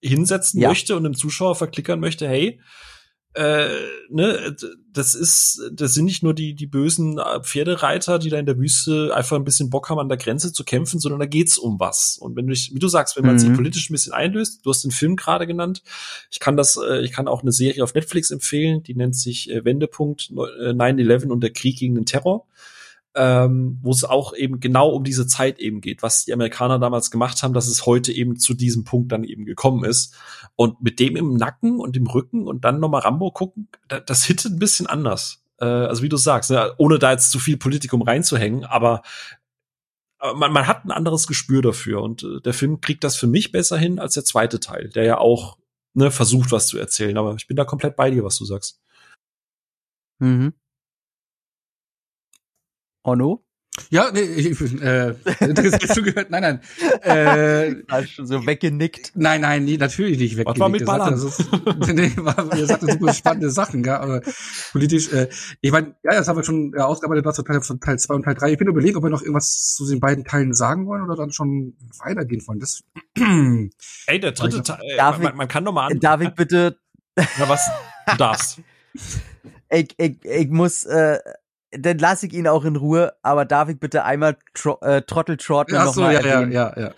hinsetzen 0.00 0.60
ja. 0.60 0.68
möchte 0.68 0.96
und 0.96 1.04
dem 1.04 1.14
Zuschauer 1.14 1.54
verklickern 1.54 2.00
möchte, 2.00 2.28
hey, 2.28 2.60
äh, 3.34 3.68
ne, 4.10 4.56
das 4.92 5.16
ist, 5.16 5.60
das 5.72 5.94
sind 5.94 6.04
nicht 6.04 6.22
nur 6.22 6.34
die, 6.34 6.54
die 6.54 6.66
bösen 6.66 7.18
äh, 7.18 7.42
Pferdereiter, 7.42 8.20
die 8.20 8.30
da 8.30 8.38
in 8.38 8.46
der 8.46 8.58
Wüste 8.58 9.10
einfach 9.12 9.36
ein 9.36 9.44
bisschen 9.44 9.70
Bock 9.70 9.90
haben, 9.90 9.98
an 9.98 10.08
der 10.08 10.18
Grenze 10.18 10.52
zu 10.52 10.62
kämpfen, 10.62 11.00
sondern 11.00 11.18
da 11.18 11.26
geht's 11.26 11.58
um 11.58 11.80
was. 11.80 12.16
Und 12.16 12.36
wenn 12.36 12.46
du, 12.46 12.52
wie 12.54 12.78
du 12.78 12.86
sagst, 12.86 13.16
wenn 13.16 13.26
man 13.26 13.34
mhm. 13.34 13.40
sich 13.40 13.52
politisch 13.52 13.90
ein 13.90 13.92
bisschen 13.92 14.12
einlöst, 14.12 14.64
du 14.64 14.70
hast 14.70 14.84
den 14.84 14.92
Film 14.92 15.16
gerade 15.16 15.48
genannt, 15.48 15.82
ich 16.30 16.38
kann 16.38 16.56
das, 16.56 16.76
äh, 16.76 17.02
ich 17.02 17.10
kann 17.10 17.26
auch 17.26 17.42
eine 17.42 17.52
Serie 17.52 17.82
auf 17.82 17.94
Netflix 17.94 18.30
empfehlen, 18.30 18.84
die 18.84 18.94
nennt 18.94 19.16
sich 19.16 19.50
äh, 19.50 19.64
Wendepunkt 19.64 20.30
9-11 20.30 21.26
und 21.26 21.40
der 21.40 21.50
Krieg 21.50 21.76
gegen 21.78 21.96
den 21.96 22.06
Terror 22.06 22.46
ähm, 23.14 23.78
wo 23.82 23.90
es 23.90 24.04
auch 24.04 24.34
eben 24.34 24.60
genau 24.60 24.88
um 24.88 25.04
diese 25.04 25.26
Zeit 25.26 25.58
eben 25.58 25.80
geht, 25.80 26.02
was 26.02 26.24
die 26.24 26.32
Amerikaner 26.32 26.78
damals 26.78 27.10
gemacht 27.10 27.42
haben, 27.42 27.54
dass 27.54 27.68
es 27.68 27.86
heute 27.86 28.12
eben 28.12 28.36
zu 28.36 28.54
diesem 28.54 28.84
Punkt 28.84 29.12
dann 29.12 29.24
eben 29.24 29.44
gekommen 29.44 29.84
ist. 29.84 30.14
Und 30.56 30.82
mit 30.82 31.00
dem 31.00 31.16
im 31.16 31.34
Nacken 31.34 31.80
und 31.80 31.96
im 31.96 32.06
Rücken 32.06 32.46
und 32.46 32.64
dann 32.64 32.80
nochmal 32.80 33.02
Rambo 33.02 33.30
gucken, 33.30 33.68
das, 33.88 34.02
das 34.06 34.24
hittet 34.24 34.52
ein 34.52 34.58
bisschen 34.58 34.86
anders. 34.86 35.44
Äh, 35.60 35.66
also 35.66 36.02
wie 36.02 36.08
du 36.08 36.16
sagst, 36.16 36.50
ne, 36.50 36.74
ohne 36.78 36.98
da 36.98 37.12
jetzt 37.12 37.30
zu 37.30 37.38
viel 37.38 37.56
Politikum 37.56 38.02
reinzuhängen, 38.02 38.64
aber 38.64 39.02
man, 40.34 40.52
man 40.52 40.66
hat 40.66 40.84
ein 40.84 40.90
anderes 40.90 41.26
Gespür 41.26 41.60
dafür 41.60 42.02
und 42.02 42.22
äh, 42.22 42.40
der 42.40 42.54
Film 42.54 42.80
kriegt 42.80 43.04
das 43.04 43.16
für 43.16 43.26
mich 43.26 43.52
besser 43.52 43.76
hin 43.76 43.98
als 43.98 44.14
der 44.14 44.24
zweite 44.24 44.58
Teil, 44.60 44.88
der 44.88 45.04
ja 45.04 45.18
auch 45.18 45.58
ne, 45.92 46.10
versucht, 46.10 46.50
was 46.50 46.66
zu 46.66 46.78
erzählen. 46.78 47.16
Aber 47.18 47.34
ich 47.34 47.46
bin 47.46 47.56
da 47.56 47.64
komplett 47.64 47.96
bei 47.96 48.10
dir, 48.10 48.24
was 48.24 48.38
du 48.38 48.44
sagst. 48.44 48.80
Mhm. 50.18 50.54
Onno? 53.04 53.44
Ja, 53.90 54.10
nee, 54.12 54.20
ich, 54.20 54.60
äh, 54.82 55.14
das 55.24 55.72
hast 55.72 55.96
du 55.96 56.02
gehört. 56.02 56.30
Nein, 56.30 56.42
nein. 56.42 56.60
Äh, 57.02 57.82
Hast 57.88 58.10
schon 58.10 58.26
so 58.26 58.46
weggenickt. 58.46 59.12
Nein, 59.16 59.40
nein, 59.40 59.64
nee, 59.64 59.76
natürlich 59.76 60.18
nicht 60.18 60.36
weggenickt. 60.36 60.60
Was 60.60 60.60
war 60.60 60.68
mit 60.68 60.84
Ballern? 60.84 61.16
Sagte, 61.16 61.80
ist, 61.80 61.94
nee, 61.94 62.12
war, 62.16 62.56
ihr 62.56 62.66
sagte 62.66 62.86
super 62.86 63.12
spannende 63.12 63.50
Sachen, 63.50 63.82
gell, 63.82 63.94
aber 63.94 64.20
politisch, 64.70 65.12
äh, 65.12 65.28
ich 65.60 65.72
meine, 65.72 65.96
ja, 66.04 66.12
das 66.12 66.28
haben 66.28 66.36
wir 66.36 66.44
schon 66.44 66.72
äh, 66.74 66.80
ausgearbeitet, 66.80 67.24
was 67.24 67.36
Teil, 67.36 67.60
von 67.62 67.80
Teil 67.80 67.98
2 67.98 68.14
und 68.14 68.22
Teil 68.22 68.34
3. 68.34 68.52
Ich 68.52 68.58
bin 68.58 68.68
überlegen, 68.68 68.96
ob 68.96 69.02
wir 69.02 69.10
noch 69.10 69.22
irgendwas 69.22 69.74
zu 69.74 69.88
den 69.88 69.98
beiden 69.98 70.24
Teilen 70.24 70.54
sagen 70.54 70.86
wollen 70.86 71.02
oder 71.02 71.16
dann 71.16 71.32
schon 71.32 71.76
weitergehen 71.98 72.46
wollen. 72.46 72.60
Das, 72.60 72.84
Ey, 74.06 74.20
der 74.20 74.32
dritte 74.32 74.62
Teil, 74.62 74.78
äh, 74.82 74.96
darf 74.96 75.18
man, 75.18 75.36
man, 75.36 75.48
kann 75.48 75.64
doch 75.64 75.72
mal 75.72 75.88
an. 75.88 75.98
Darf 75.98 76.20
ich 76.20 76.30
bitte? 76.30 76.78
Na 77.16 77.48
was? 77.48 77.68
Du 78.08 78.16
darfst. 78.16 78.60
ich, 79.68 79.94
ich, 79.98 80.24
ich 80.24 80.48
muss, 80.48 80.84
äh, 80.84 81.18
dann 81.78 81.98
lasse 81.98 82.26
ich 82.26 82.32
ihn 82.32 82.48
auch 82.48 82.64
in 82.64 82.76
Ruhe, 82.76 83.14
aber 83.22 83.44
darf 83.44 83.68
ich 83.68 83.78
bitte 83.78 84.04
einmal 84.04 84.36
Tro 84.54 84.78
äh, 84.80 85.02
Trottel 85.02 85.36
Trotman 85.36 85.80
ja, 85.80 85.84
noch 85.84 85.94
so, 85.94 86.02
ja, 86.02 86.12
erwähnen? 86.12 86.52
Ja, 86.52 86.72
ja, 86.76 86.92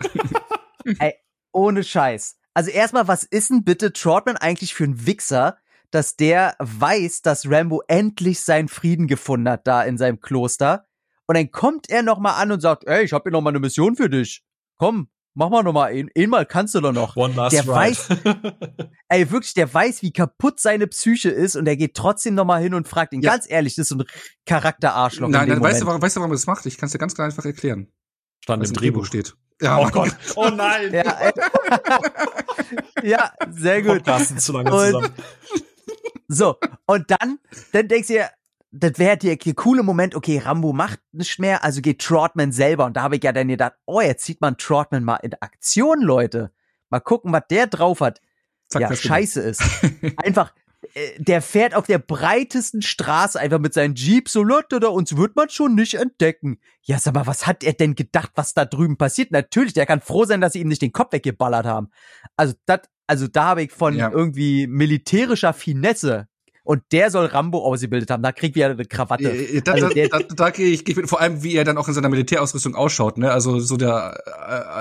ja. 0.85 0.95
Ey, 0.99 1.15
ohne 1.51 1.83
Scheiß. 1.83 2.37
Also 2.53 2.71
erstmal, 2.71 3.07
was 3.07 3.23
ist 3.23 3.49
denn 3.49 3.63
bitte 3.63 3.93
Trotman 3.93 4.37
eigentlich 4.37 4.73
für 4.73 4.85
ein 4.85 5.05
Wichser, 5.05 5.57
dass 5.91 6.15
der 6.15 6.55
weiß, 6.59 7.21
dass 7.21 7.49
Rambo 7.49 7.83
endlich 7.87 8.41
seinen 8.41 8.67
Frieden 8.67 9.07
gefunden 9.07 9.49
hat 9.49 9.67
da 9.67 9.83
in 9.83 9.97
seinem 9.97 10.19
Kloster 10.19 10.87
und 11.27 11.35
dann 11.35 11.51
kommt 11.51 11.89
er 11.89 12.03
noch 12.03 12.19
mal 12.19 12.35
an 12.35 12.51
und 12.51 12.61
sagt, 12.61 12.85
ey, 12.87 13.03
ich 13.03 13.13
habe 13.13 13.23
hier 13.23 13.31
noch 13.33 13.41
mal 13.41 13.49
eine 13.49 13.59
Mission 13.59 13.95
für 13.95 14.09
dich. 14.09 14.43
Komm, 14.77 15.09
mach 15.37 15.49
mal 15.49 15.63
noch 15.63 15.71
mal 15.71 15.91
ein, 15.93 16.09
einmal 16.17 16.45
kannst 16.45 16.73
du 16.75 16.81
doch 16.81 16.91
noch. 16.91 17.15
One 17.15 17.35
last 17.35 17.53
der 17.53 17.63
ride. 17.63 17.73
weiß, 17.73 18.07
ey, 19.09 19.31
wirklich, 19.31 19.53
der 19.53 19.71
weiß, 19.71 20.01
wie 20.01 20.11
kaputt 20.11 20.59
seine 20.59 20.87
Psyche 20.87 21.29
ist 21.29 21.55
und 21.55 21.67
er 21.67 21.77
geht 21.77 21.93
trotzdem 21.93 22.33
noch 22.33 22.45
mal 22.45 22.61
hin 22.61 22.73
und 22.73 22.87
fragt 22.87 23.13
ihn 23.13 23.21
ja. 23.21 23.31
ganz 23.31 23.49
ehrlich, 23.49 23.75
das 23.75 23.83
ist 23.83 23.89
so 23.89 23.97
ein 23.97 24.05
Charakterarschloch. 24.45 25.29
Nein, 25.29 25.47
nein, 25.47 25.61
weißt 25.61 25.81
du, 25.81 25.85
warum, 25.85 26.01
weißt 26.01 26.15
du, 26.15 26.21
warum 26.21 26.31
er 26.31 26.35
das 26.35 26.47
macht? 26.47 26.65
Ich 26.65 26.77
kann 26.77 26.87
es 26.87 26.91
dir 26.91 26.97
ganz 26.97 27.13
klar 27.13 27.27
einfach 27.27 27.45
erklären. 27.45 27.87
Stand 28.43 28.65
im 28.65 28.73
Drehbuch 28.73 29.05
steht. 29.05 29.35
Ja, 29.61 29.79
oh 29.79 29.89
Gott. 29.89 30.15
Oh 30.35 30.49
nein. 30.49 30.93
Ja, 30.93 31.31
ja 33.03 33.31
sehr 33.51 33.81
gut. 33.81 34.03
zu 34.39 34.53
lange 34.53 34.69
zusammen. 34.69 35.11
So, 36.27 36.57
und 36.85 37.09
dann, 37.09 37.39
dann 37.71 37.87
denkst 37.87 38.07
du 38.07 38.13
dir, 38.15 38.29
das 38.79 38.99
wäre 38.99 39.17
der 39.17 39.37
coole 39.55 39.83
Moment, 39.83 40.15
okay, 40.15 40.39
Rambo 40.39 40.73
macht 40.73 40.99
nicht 41.11 41.39
mehr, 41.39 41.63
also 41.63 41.81
geht 41.81 42.01
Trotman 42.01 42.51
selber. 42.51 42.85
Und 42.85 42.97
da 42.97 43.01
habe 43.03 43.15
ich 43.17 43.23
ja 43.23 43.31
dann 43.31 43.47
gedacht, 43.47 43.73
oh, 43.85 44.01
jetzt 44.01 44.25
sieht 44.25 44.41
man 44.41 44.57
Trotman 44.57 45.03
mal 45.03 45.17
in 45.17 45.33
Aktion, 45.39 46.01
Leute. 46.01 46.51
Mal 46.89 46.99
gucken, 46.99 47.31
was 47.33 47.43
der 47.49 47.67
drauf 47.67 48.01
hat. 48.01 48.21
Zack, 48.69 48.81
ja, 48.81 48.95
scheiße 48.95 49.41
ist. 49.41 49.61
Einfach, 50.17 50.53
äh, 50.93 51.11
der 51.17 51.41
fährt 51.41 51.73
auf 51.73 51.85
der 51.85 51.99
breitesten 51.99 52.81
Straße 52.81 53.39
einfach 53.39 53.59
mit 53.59 53.73
seinem 53.73 53.95
Jeep 53.95 54.29
so, 54.29 54.43
Leute, 54.43 54.79
da 54.79 54.87
uns 54.87 55.15
wird 55.15 55.35
man 55.35 55.49
schon 55.49 55.75
nicht 55.75 55.95
entdecken. 55.95 56.59
Ja, 56.83 56.99
sag 56.99 57.13
mal, 57.13 57.27
was 57.27 57.47
hat 57.47 57.63
er 57.63 57.73
denn 57.73 57.95
gedacht, 57.95 58.31
was 58.35 58.53
da 58.53 58.65
drüben 58.65 58.97
passiert? 58.97 59.31
Natürlich, 59.31 59.73
der 59.73 59.85
kann 59.85 60.01
froh 60.01 60.25
sein, 60.25 60.41
dass 60.41 60.53
sie 60.53 60.59
ihm 60.59 60.67
nicht 60.67 60.81
den 60.81 60.93
Kopf 60.93 61.13
weggeballert 61.13 61.65
haben. 61.65 61.89
Also, 62.35 62.53
das, 62.65 62.81
also 63.07 63.27
da 63.27 63.45
habe 63.45 63.63
ich 63.63 63.71
von 63.71 63.95
ja. 63.95 64.11
irgendwie 64.11 64.67
militärischer 64.67 65.53
Finesse 65.53 66.27
und 66.67 66.83
der 66.91 67.11
soll 67.11 67.27
Rambo 67.27 67.63
ausgebildet 67.63 68.11
haben. 68.11 68.21
Da 68.21 68.33
kriegt 68.33 68.57
er 68.57 68.71
eine 68.71 68.83
Krawatte. 68.83 69.33
Ja, 69.33 69.61
da, 69.61 69.71
also 69.71 69.87
da, 69.87 70.19
da, 70.19 70.19
da 70.19 70.49
gehe 70.49 70.67
ich, 70.67 70.85
ich 70.85 70.97
vor 71.05 71.21
allem, 71.21 71.41
wie 71.41 71.55
er 71.55 71.63
dann 71.63 71.77
auch 71.77 71.87
in 71.87 71.93
seiner 71.93 72.09
Militärausrüstung 72.09 72.75
ausschaut. 72.75 73.17
Ne? 73.17 73.31
Also 73.31 73.57
so 73.59 73.77
der, 73.77 74.21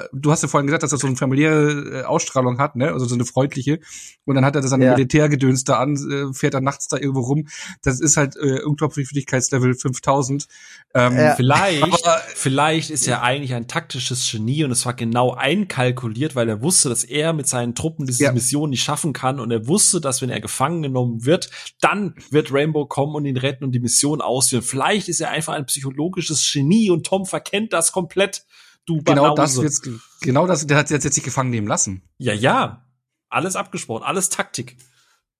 äh, 0.02 0.08
du 0.12 0.32
hast 0.32 0.42
ja 0.42 0.48
vorhin 0.48 0.66
gesagt, 0.66 0.82
dass 0.82 0.90
er 0.90 0.98
so 0.98 1.06
eine 1.06 1.14
familiäre 1.14 2.00
äh, 2.00 2.02
Ausstrahlung 2.02 2.58
hat, 2.58 2.74
ne? 2.74 2.90
also 2.90 3.06
so 3.06 3.14
eine 3.14 3.24
freundliche. 3.24 3.78
Und 4.24 4.34
dann 4.34 4.44
hat 4.44 4.56
er 4.56 4.64
seine 4.64 4.84
ja. 4.84 4.92
Militärgedöns 4.94 5.62
da 5.62 5.78
an, 5.78 5.94
äh, 5.94 6.34
fährt 6.34 6.54
dann 6.54 6.64
nachts 6.64 6.88
da 6.88 6.96
irgendwo 6.96 7.20
rum. 7.20 7.46
Das 7.84 8.00
ist 8.00 8.16
halt 8.16 8.34
äh, 8.34 8.64
Unglaubwürdigkeitslevel 8.64 9.74
5000. 9.74 10.48
Ähm, 10.92 11.16
ja. 11.16 11.36
Vielleicht, 11.36 11.84
aber, 11.84 12.20
vielleicht 12.34 12.90
ist 12.90 13.06
er 13.06 13.22
eigentlich 13.22 13.54
ein 13.54 13.68
taktisches 13.68 14.28
Genie 14.28 14.64
und 14.64 14.72
es 14.72 14.84
war 14.86 14.94
genau 14.94 15.34
einkalkuliert, 15.34 16.34
weil 16.34 16.48
er 16.48 16.62
wusste, 16.62 16.88
dass 16.88 17.04
er 17.04 17.32
mit 17.32 17.46
seinen 17.46 17.76
Truppen 17.76 18.06
diese 18.06 18.32
Mission 18.32 18.70
nicht 18.70 18.82
schaffen 18.82 19.12
kann 19.12 19.38
und 19.38 19.52
er 19.52 19.68
wusste, 19.68 20.00
dass 20.00 20.20
wenn 20.20 20.30
er 20.30 20.40
gefangen 20.40 20.82
genommen 20.82 21.24
wird, 21.24 21.48
dann 21.80 22.14
wird 22.30 22.52
Rainbow 22.52 22.86
kommen 22.86 23.14
und 23.14 23.26
ihn 23.26 23.36
retten 23.36 23.64
und 23.64 23.72
die 23.72 23.80
Mission 23.80 24.20
ausführen. 24.20 24.62
Vielleicht 24.62 25.08
ist 25.08 25.20
er 25.20 25.30
einfach 25.30 25.54
ein 25.54 25.66
psychologisches 25.66 26.50
Genie 26.50 26.90
und 26.90 27.06
Tom 27.06 27.26
verkennt 27.26 27.72
das 27.72 27.92
komplett. 27.92 28.44
Du 28.86 29.02
genau 29.02 29.34
das 29.34 29.60
wird's, 29.60 29.82
genau 30.20 30.46
das, 30.46 30.66
der 30.66 30.78
hat 30.78 30.90
jetzt 30.90 31.04
jetzt 31.04 31.14
sich 31.14 31.24
gefangen 31.24 31.50
nehmen 31.50 31.66
lassen. 31.66 32.02
Ja, 32.18 32.32
ja. 32.32 32.84
Alles 33.28 33.56
abgesprochen, 33.56 34.04
alles 34.04 34.30
Taktik. 34.30 34.76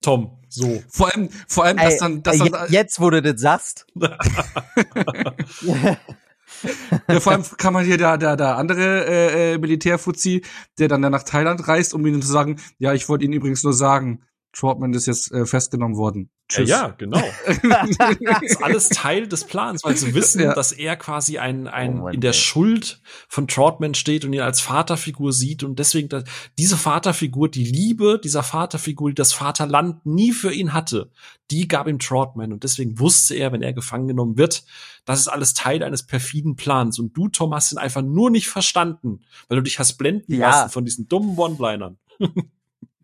Tom, 0.02 0.38
so. 0.48 0.82
Vor 0.88 1.12
allem, 1.12 1.30
vor 1.48 1.64
allem, 1.64 1.78
dass 1.78 1.98
dann, 1.98 2.22
dass 2.22 2.38
dann, 2.38 2.70
jetzt, 2.70 3.00
wo 3.00 3.10
du 3.10 3.22
das 3.22 3.40
sagst. 3.40 3.86
ja, 7.08 7.20
vor 7.20 7.32
allem 7.32 7.44
kann 7.56 7.72
man 7.72 7.84
hier 7.84 7.96
da, 7.96 8.16
da, 8.16 8.36
da 8.36 8.56
andere 8.56 9.06
äh, 9.06 9.54
äh 9.54 9.58
Militärfuzzi, 9.58 10.44
der 10.78 10.88
dann 10.88 11.00
nach 11.00 11.22
Thailand 11.22 11.66
reist, 11.66 11.94
um 11.94 12.04
ihnen 12.06 12.20
zu 12.20 12.28
sagen, 12.28 12.60
ja, 12.78 12.92
ich 12.92 13.08
wollte 13.08 13.24
Ihnen 13.24 13.34
übrigens 13.34 13.62
nur 13.64 13.72
sagen, 13.72 14.22
Trotman 14.56 14.94
ist 14.94 15.06
jetzt 15.06 15.32
äh, 15.32 15.44
festgenommen 15.44 15.98
worden. 15.98 16.30
Tschüss. 16.48 16.70
Ja, 16.70 16.88
genau. 16.96 17.20
das 17.62 18.42
ist 18.42 18.62
alles 18.62 18.88
Teil 18.88 19.28
des 19.28 19.44
Plans, 19.44 19.84
weil 19.84 19.96
sie 19.96 20.14
wissen, 20.14 20.40
ja. 20.40 20.54
dass 20.54 20.72
er 20.72 20.96
quasi 20.96 21.38
ein, 21.38 21.66
ein 21.68 22.00
oh 22.00 22.08
in 22.08 22.22
der 22.22 22.32
Schuld 22.32 23.02
von 23.28 23.48
Trotman 23.48 23.94
steht 23.94 24.24
und 24.24 24.32
ihn 24.32 24.40
als 24.40 24.60
Vaterfigur 24.60 25.32
sieht 25.32 25.62
und 25.62 25.78
deswegen 25.78 26.08
dass 26.08 26.24
diese 26.56 26.78
Vaterfigur, 26.78 27.50
die 27.50 27.64
Liebe 27.64 28.18
dieser 28.22 28.42
Vaterfigur, 28.42 29.10
die 29.10 29.14
das 29.14 29.34
Vaterland 29.34 30.06
nie 30.06 30.32
für 30.32 30.52
ihn 30.52 30.72
hatte, 30.72 31.10
die 31.50 31.68
gab 31.68 31.86
ihm 31.86 31.98
Trotman 31.98 32.52
und 32.52 32.64
deswegen 32.64 32.98
wusste 32.98 33.34
er, 33.34 33.52
wenn 33.52 33.62
er 33.62 33.74
gefangen 33.74 34.08
genommen 34.08 34.38
wird, 34.38 34.64
das 35.04 35.20
ist 35.20 35.28
alles 35.28 35.52
Teil 35.52 35.82
eines 35.82 36.04
perfiden 36.04 36.56
Plans 36.56 36.98
und 36.98 37.14
du, 37.14 37.28
Tom, 37.28 37.52
hast 37.52 37.72
ihn 37.72 37.78
einfach 37.78 38.02
nur 38.02 38.30
nicht 38.30 38.48
verstanden, 38.48 39.20
weil 39.48 39.56
du 39.56 39.64
dich 39.64 39.78
hast 39.78 39.98
blenden 39.98 40.32
ja. 40.32 40.48
lassen 40.48 40.70
von 40.70 40.84
diesen 40.86 41.08
dummen 41.08 41.36
One-Linern. 41.36 41.98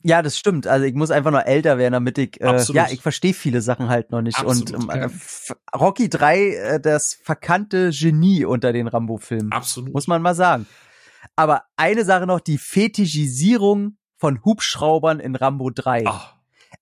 Ja, 0.02 0.22
das 0.22 0.38
stimmt. 0.38 0.66
Also 0.66 0.84
ich 0.84 0.94
muss 0.94 1.10
einfach 1.10 1.30
nur 1.30 1.46
älter 1.46 1.78
werden, 1.78 1.92
damit 1.92 2.18
ich 2.18 2.40
äh, 2.40 2.62
ja, 2.72 2.88
ich 2.90 3.00
verstehe 3.00 3.34
viele 3.34 3.60
Sachen 3.60 3.88
halt 3.88 4.10
noch 4.10 4.22
nicht. 4.22 4.38
Absolut, 4.38 4.72
und 4.72 4.94
ja. 4.94 5.08
Rocky 5.76 6.08
3, 6.08 6.38
äh, 6.38 6.80
das 6.80 7.18
verkannte 7.22 7.90
Genie 7.90 8.44
unter 8.44 8.72
den 8.72 8.88
Rambo-Filmen. 8.88 9.52
Absolut. 9.52 9.92
Muss 9.94 10.06
man 10.06 10.22
mal 10.22 10.34
sagen. 10.34 10.66
Aber 11.36 11.62
eine 11.76 12.04
Sache 12.04 12.26
noch, 12.26 12.40
die 12.40 12.58
Fetischisierung 12.58 13.96
von 14.18 14.44
Hubschraubern 14.44 15.20
in 15.20 15.34
Rambo 15.34 15.70
3. 15.70 16.04
Ach. 16.06 16.34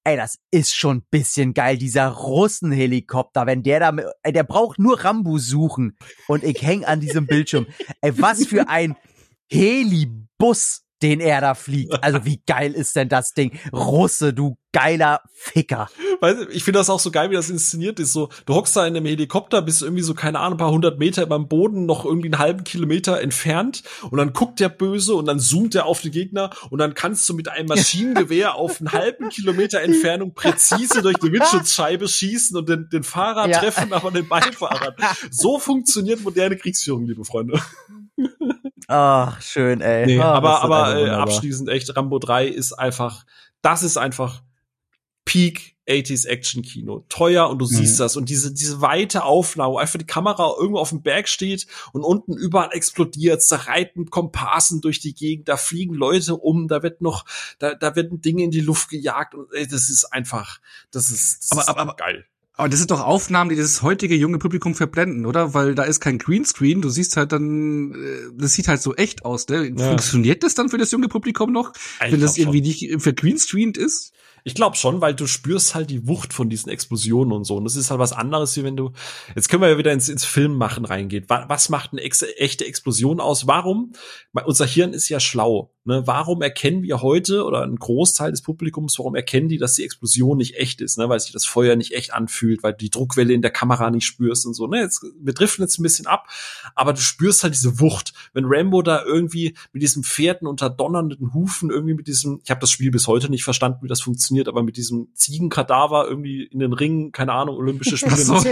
Ey, 0.04 0.16
das 0.16 0.38
ist 0.50 0.74
schon 0.74 1.02
bisschen 1.10 1.52
geil, 1.52 1.76
dieser 1.76 2.08
Russenhelikopter, 2.08 3.46
wenn 3.46 3.62
der 3.62 3.80
da, 3.80 3.96
ey, 4.22 4.32
der 4.32 4.44
braucht 4.44 4.78
nur 4.78 5.04
Rambo 5.04 5.38
suchen 5.38 5.96
und 6.26 6.42
ich 6.42 6.62
häng 6.62 6.84
an 6.84 7.00
diesem 7.00 7.26
Bildschirm. 7.26 7.66
Ey, 8.00 8.18
was 8.18 8.46
für 8.46 8.68
ein 8.68 8.96
Helibus 9.50 10.84
den 11.02 11.20
er 11.20 11.40
da 11.40 11.54
fliegt. 11.54 12.02
Also 12.02 12.24
wie 12.24 12.42
geil 12.46 12.72
ist 12.72 12.96
denn 12.96 13.08
das 13.08 13.32
Ding? 13.32 13.58
Russe, 13.72 14.32
du 14.32 14.56
geiler 14.72 15.20
Ficker. 15.32 15.88
Weißt, 16.20 16.48
ich 16.50 16.64
finde 16.64 16.78
das 16.78 16.90
auch 16.90 17.00
so 17.00 17.10
geil, 17.10 17.30
wie 17.30 17.34
das 17.34 17.50
inszeniert 17.50 17.98
ist. 17.98 18.12
So, 18.12 18.28
du 18.46 18.54
hockst 18.54 18.76
da 18.76 18.86
in 18.86 18.96
einem 18.96 19.06
Helikopter, 19.06 19.62
bist 19.62 19.82
irgendwie 19.82 20.02
so, 20.02 20.14
keine 20.14 20.38
Ahnung, 20.38 20.54
ein 20.54 20.58
paar 20.58 20.70
hundert 20.70 20.98
Meter 20.98 21.26
beim 21.26 21.48
Boden, 21.48 21.86
noch 21.86 22.04
irgendwie 22.04 22.28
einen 22.28 22.38
halben 22.38 22.64
Kilometer 22.64 23.20
entfernt 23.20 23.82
und 24.10 24.18
dann 24.18 24.32
guckt 24.32 24.60
der 24.60 24.68
böse 24.68 25.14
und 25.14 25.26
dann 25.26 25.40
zoomt 25.40 25.74
er 25.74 25.86
auf 25.86 26.00
die 26.00 26.10
Gegner 26.10 26.50
und 26.70 26.78
dann 26.78 26.94
kannst 26.94 27.28
du 27.28 27.34
mit 27.34 27.48
einem 27.48 27.66
Maschinengewehr 27.66 28.54
auf 28.54 28.80
einen 28.80 28.92
halben 28.92 29.28
Kilometer 29.30 29.80
Entfernung 29.80 30.34
präzise 30.34 31.02
durch 31.02 31.18
die 31.18 31.32
Windschutzscheibe 31.32 32.06
schießen 32.06 32.56
und 32.56 32.68
den, 32.68 32.88
den 32.92 33.02
Fahrer 33.02 33.48
ja. 33.48 33.58
treffen, 33.58 33.92
aber 33.92 34.10
den 34.10 34.28
Beifahrer. 34.28 34.94
So 35.30 35.58
funktioniert 35.58 36.20
moderne 36.20 36.56
Kriegsführung, 36.56 37.06
liebe 37.06 37.24
Freunde. 37.24 37.60
Ach, 38.88 39.40
schön, 39.40 39.80
ey. 39.80 40.06
Nee, 40.06 40.18
oh, 40.18 40.22
aber 40.22 40.62
aber 40.62 40.96
äh, 40.96 41.10
abschließend 41.10 41.68
echt, 41.68 41.96
Rambo 41.96 42.18
3 42.18 42.48
ist 42.48 42.72
einfach, 42.72 43.24
das 43.62 43.82
ist 43.82 43.96
einfach 43.96 44.42
Peak 45.24 45.76
80s 45.90 46.26
Action 46.26 46.62
Kino. 46.62 47.04
Teuer 47.08 47.48
und 47.50 47.58
du 47.58 47.64
mhm. 47.66 47.70
siehst 47.70 48.00
das. 48.00 48.16
Und 48.16 48.28
diese, 48.28 48.54
diese 48.54 48.80
weite 48.80 49.24
Aufnahme, 49.24 49.74
wo 49.74 49.78
einfach 49.78 49.98
die 49.98 50.06
Kamera 50.06 50.54
irgendwo 50.58 50.78
auf 50.78 50.90
dem 50.90 51.02
Berg 51.02 51.28
steht 51.28 51.66
und 51.92 52.02
unten 52.02 52.36
überall 52.36 52.70
explodiert, 52.72 53.42
da 53.50 53.56
reiten 53.56 54.10
Komparsen 54.10 54.80
durch 54.80 55.00
die 55.00 55.14
Gegend, 55.14 55.48
da 55.48 55.56
fliegen 55.56 55.94
Leute 55.94 56.36
um, 56.36 56.68
da 56.68 56.82
wird 56.82 57.00
noch, 57.00 57.24
da, 57.58 57.74
da 57.74 57.96
werden 57.96 58.20
Dinge 58.20 58.44
in 58.44 58.50
die 58.50 58.60
Luft 58.60 58.88
gejagt 58.88 59.34
und 59.34 59.52
ey, 59.52 59.66
das 59.66 59.90
ist 59.90 60.04
einfach, 60.04 60.60
das 60.90 61.10
ist, 61.10 61.44
das 61.44 61.52
aber, 61.52 61.60
ist 61.60 61.68
aber, 61.68 61.80
aber, 61.80 61.96
geil. 61.96 62.24
Aber 62.60 62.68
das 62.68 62.78
sind 62.78 62.90
doch 62.90 63.00
Aufnahmen, 63.00 63.48
die 63.48 63.56
das 63.56 63.80
heutige 63.80 64.14
junge 64.14 64.36
Publikum 64.38 64.74
verblenden, 64.74 65.24
oder? 65.24 65.54
Weil 65.54 65.74
da 65.74 65.84
ist 65.84 65.98
kein 65.98 66.18
Greenscreen, 66.18 66.82
du 66.82 66.90
siehst 66.90 67.16
halt 67.16 67.32
dann, 67.32 67.94
äh, 67.94 67.96
das 68.36 68.52
sieht 68.52 68.68
halt 68.68 68.82
so 68.82 68.94
echt 68.94 69.24
aus, 69.24 69.48
ne? 69.48 69.72
Ja. 69.74 69.88
Funktioniert 69.88 70.42
das 70.42 70.54
dann 70.54 70.68
für 70.68 70.76
das 70.76 70.90
junge 70.90 71.08
Publikum 71.08 71.52
noch, 71.52 71.72
ich 72.04 72.12
wenn 72.12 72.20
das 72.20 72.36
irgendwie 72.36 72.58
schon. 72.58 72.90
nicht 72.90 73.02
vergreenscreened 73.02 73.78
ist? 73.78 74.12
Ich 74.44 74.54
glaube 74.54 74.76
schon, 74.76 75.00
weil 75.00 75.14
du 75.14 75.26
spürst 75.26 75.74
halt 75.74 75.90
die 75.90 76.06
Wucht 76.06 76.32
von 76.32 76.48
diesen 76.48 76.70
Explosionen 76.70 77.32
und 77.32 77.44
so. 77.44 77.56
Und 77.56 77.64
das 77.64 77.76
ist 77.76 77.90
halt 77.90 78.00
was 78.00 78.12
anderes, 78.12 78.56
wie 78.56 78.64
wenn 78.64 78.76
du. 78.76 78.92
Jetzt 79.34 79.48
können 79.48 79.62
wir 79.62 79.70
ja 79.70 79.78
wieder 79.78 79.92
ins, 79.92 80.08
ins 80.08 80.24
Filmmachen 80.24 80.84
reingehen. 80.84 81.24
Was 81.28 81.68
macht 81.68 81.92
eine 81.92 82.02
ex 82.02 82.22
echte 82.22 82.66
Explosion 82.66 83.20
aus? 83.20 83.46
Warum? 83.46 83.92
Unser 84.44 84.66
Hirn 84.66 84.92
ist 84.92 85.08
ja 85.08 85.20
schlau. 85.20 85.72
Ne? 85.84 86.02
Warum 86.06 86.42
erkennen 86.42 86.82
wir 86.82 87.00
heute 87.00 87.44
oder 87.44 87.62
ein 87.62 87.76
Großteil 87.76 88.30
des 88.30 88.42
Publikums, 88.42 88.98
warum 88.98 89.14
erkennen 89.14 89.48
die, 89.48 89.56
dass 89.56 89.74
die 89.74 89.84
Explosion 89.84 90.36
nicht 90.36 90.56
echt 90.56 90.80
ist? 90.82 90.98
Ne? 90.98 91.08
Weil 91.08 91.20
sich 91.20 91.32
das 91.32 91.46
Feuer 91.46 91.74
nicht 91.74 91.92
echt 91.92 92.12
anfühlt, 92.12 92.62
weil 92.62 92.72
du 92.72 92.78
die 92.78 92.90
Druckwelle 92.90 93.32
in 93.32 93.42
der 93.42 93.50
Kamera 93.50 93.90
nicht 93.90 94.04
spürst 94.04 94.46
und 94.46 94.54
so. 94.54 94.66
Ne? 94.66 94.80
Jetzt, 94.80 95.02
wir 95.18 95.32
driften 95.32 95.64
jetzt 95.64 95.78
ein 95.78 95.82
bisschen 95.82 96.06
ab, 96.06 96.28
aber 96.74 96.92
du 96.92 97.00
spürst 97.00 97.42
halt 97.42 97.54
diese 97.54 97.80
Wucht. 97.80 98.12
Wenn 98.34 98.44
Rambo 98.46 98.82
da 98.82 99.02
irgendwie 99.04 99.56
mit 99.72 99.82
diesen 99.82 100.04
Pferden 100.04 100.46
unter 100.46 100.68
donnernden 100.68 101.32
Hufen 101.32 101.70
irgendwie 101.70 101.94
mit 101.94 102.06
diesem, 102.06 102.40
ich 102.44 102.50
habe 102.50 102.60
das 102.60 102.70
Spiel 102.70 102.90
bis 102.90 103.06
heute 103.06 103.30
nicht 103.30 103.44
verstanden, 103.44 103.82
wie 103.82 103.88
das 103.88 104.02
funktioniert, 104.02 104.29
aber 104.48 104.62
mit 104.62 104.76
diesem 104.76 105.08
Ziegenkadaver 105.14 106.06
irgendwie 106.08 106.44
in 106.44 106.58
den 106.58 106.72
Ringen, 106.72 107.12
keine 107.12 107.32
Ahnung, 107.32 107.56
Olympische 107.56 107.96
Spiele. 107.96 108.16
So. 108.16 108.42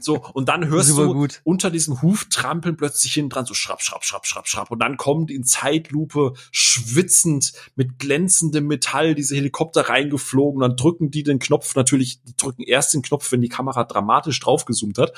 so, 0.00 0.24
und 0.32 0.48
dann 0.48 0.68
hörst 0.68 0.90
du 0.90 1.12
gut. 1.12 1.40
unter 1.44 1.70
diesem 1.70 2.02
Huftrampeln 2.02 2.76
plötzlich 2.76 3.12
hinten 3.14 3.30
dran 3.30 3.46
so 3.46 3.54
schrapp, 3.54 3.82
schrapp, 3.82 4.04
schrapp, 4.04 4.26
schrapp, 4.26 4.48
schrapp. 4.48 4.70
Und 4.70 4.80
dann 4.80 4.96
kommen 4.96 5.28
in 5.28 5.44
Zeitlupe 5.44 6.34
schwitzend 6.50 7.52
mit 7.76 7.98
glänzendem 7.98 8.66
Metall 8.66 9.14
diese 9.14 9.34
Helikopter 9.34 9.88
reingeflogen. 9.88 10.60
Dann 10.60 10.76
drücken 10.76 11.10
die 11.10 11.22
den 11.22 11.38
Knopf 11.38 11.74
natürlich, 11.74 12.22
die 12.22 12.36
drücken 12.36 12.62
erst 12.62 12.94
den 12.94 13.02
Knopf, 13.02 13.30
wenn 13.32 13.40
die 13.40 13.48
Kamera 13.48 13.84
dramatisch 13.84 14.40
draufgezoomt 14.40 14.98
hat. 14.98 15.12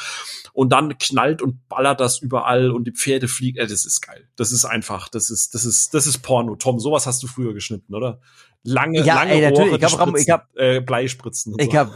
Und 0.52 0.70
dann 0.70 0.98
knallt 0.98 1.42
und 1.42 1.68
ballert 1.68 2.00
das 2.00 2.18
überall 2.18 2.70
und 2.70 2.84
die 2.84 2.92
Pferde 2.92 3.28
fliegen. 3.28 3.58
Äh, 3.58 3.66
das 3.66 3.84
ist 3.86 4.00
geil. 4.00 4.28
Das 4.36 4.52
ist 4.52 4.64
einfach, 4.64 5.08
das 5.08 5.30
ist, 5.30 5.54
das 5.54 5.64
ist, 5.64 5.94
das 5.94 6.06
ist 6.06 6.18
Porno. 6.18 6.56
Tom, 6.56 6.78
sowas 6.78 7.06
hast 7.06 7.22
du 7.22 7.26
früher 7.26 7.54
geschnitten, 7.54 7.94
oder? 7.94 8.20
Lange, 8.62 9.02
ja, 9.02 9.14
lange 9.16 9.32
ey, 9.32 9.50
natürlich. 9.50 9.74
ich 9.74 9.84
hab 9.84 9.98
Rambo, 9.98 10.16
ich 10.16 10.30
hab, 10.30 10.48
äh, 10.56 10.80
Bleispritzen. 10.80 11.54
ich 11.58 11.72
so. 11.72 11.78
hab 11.78 11.94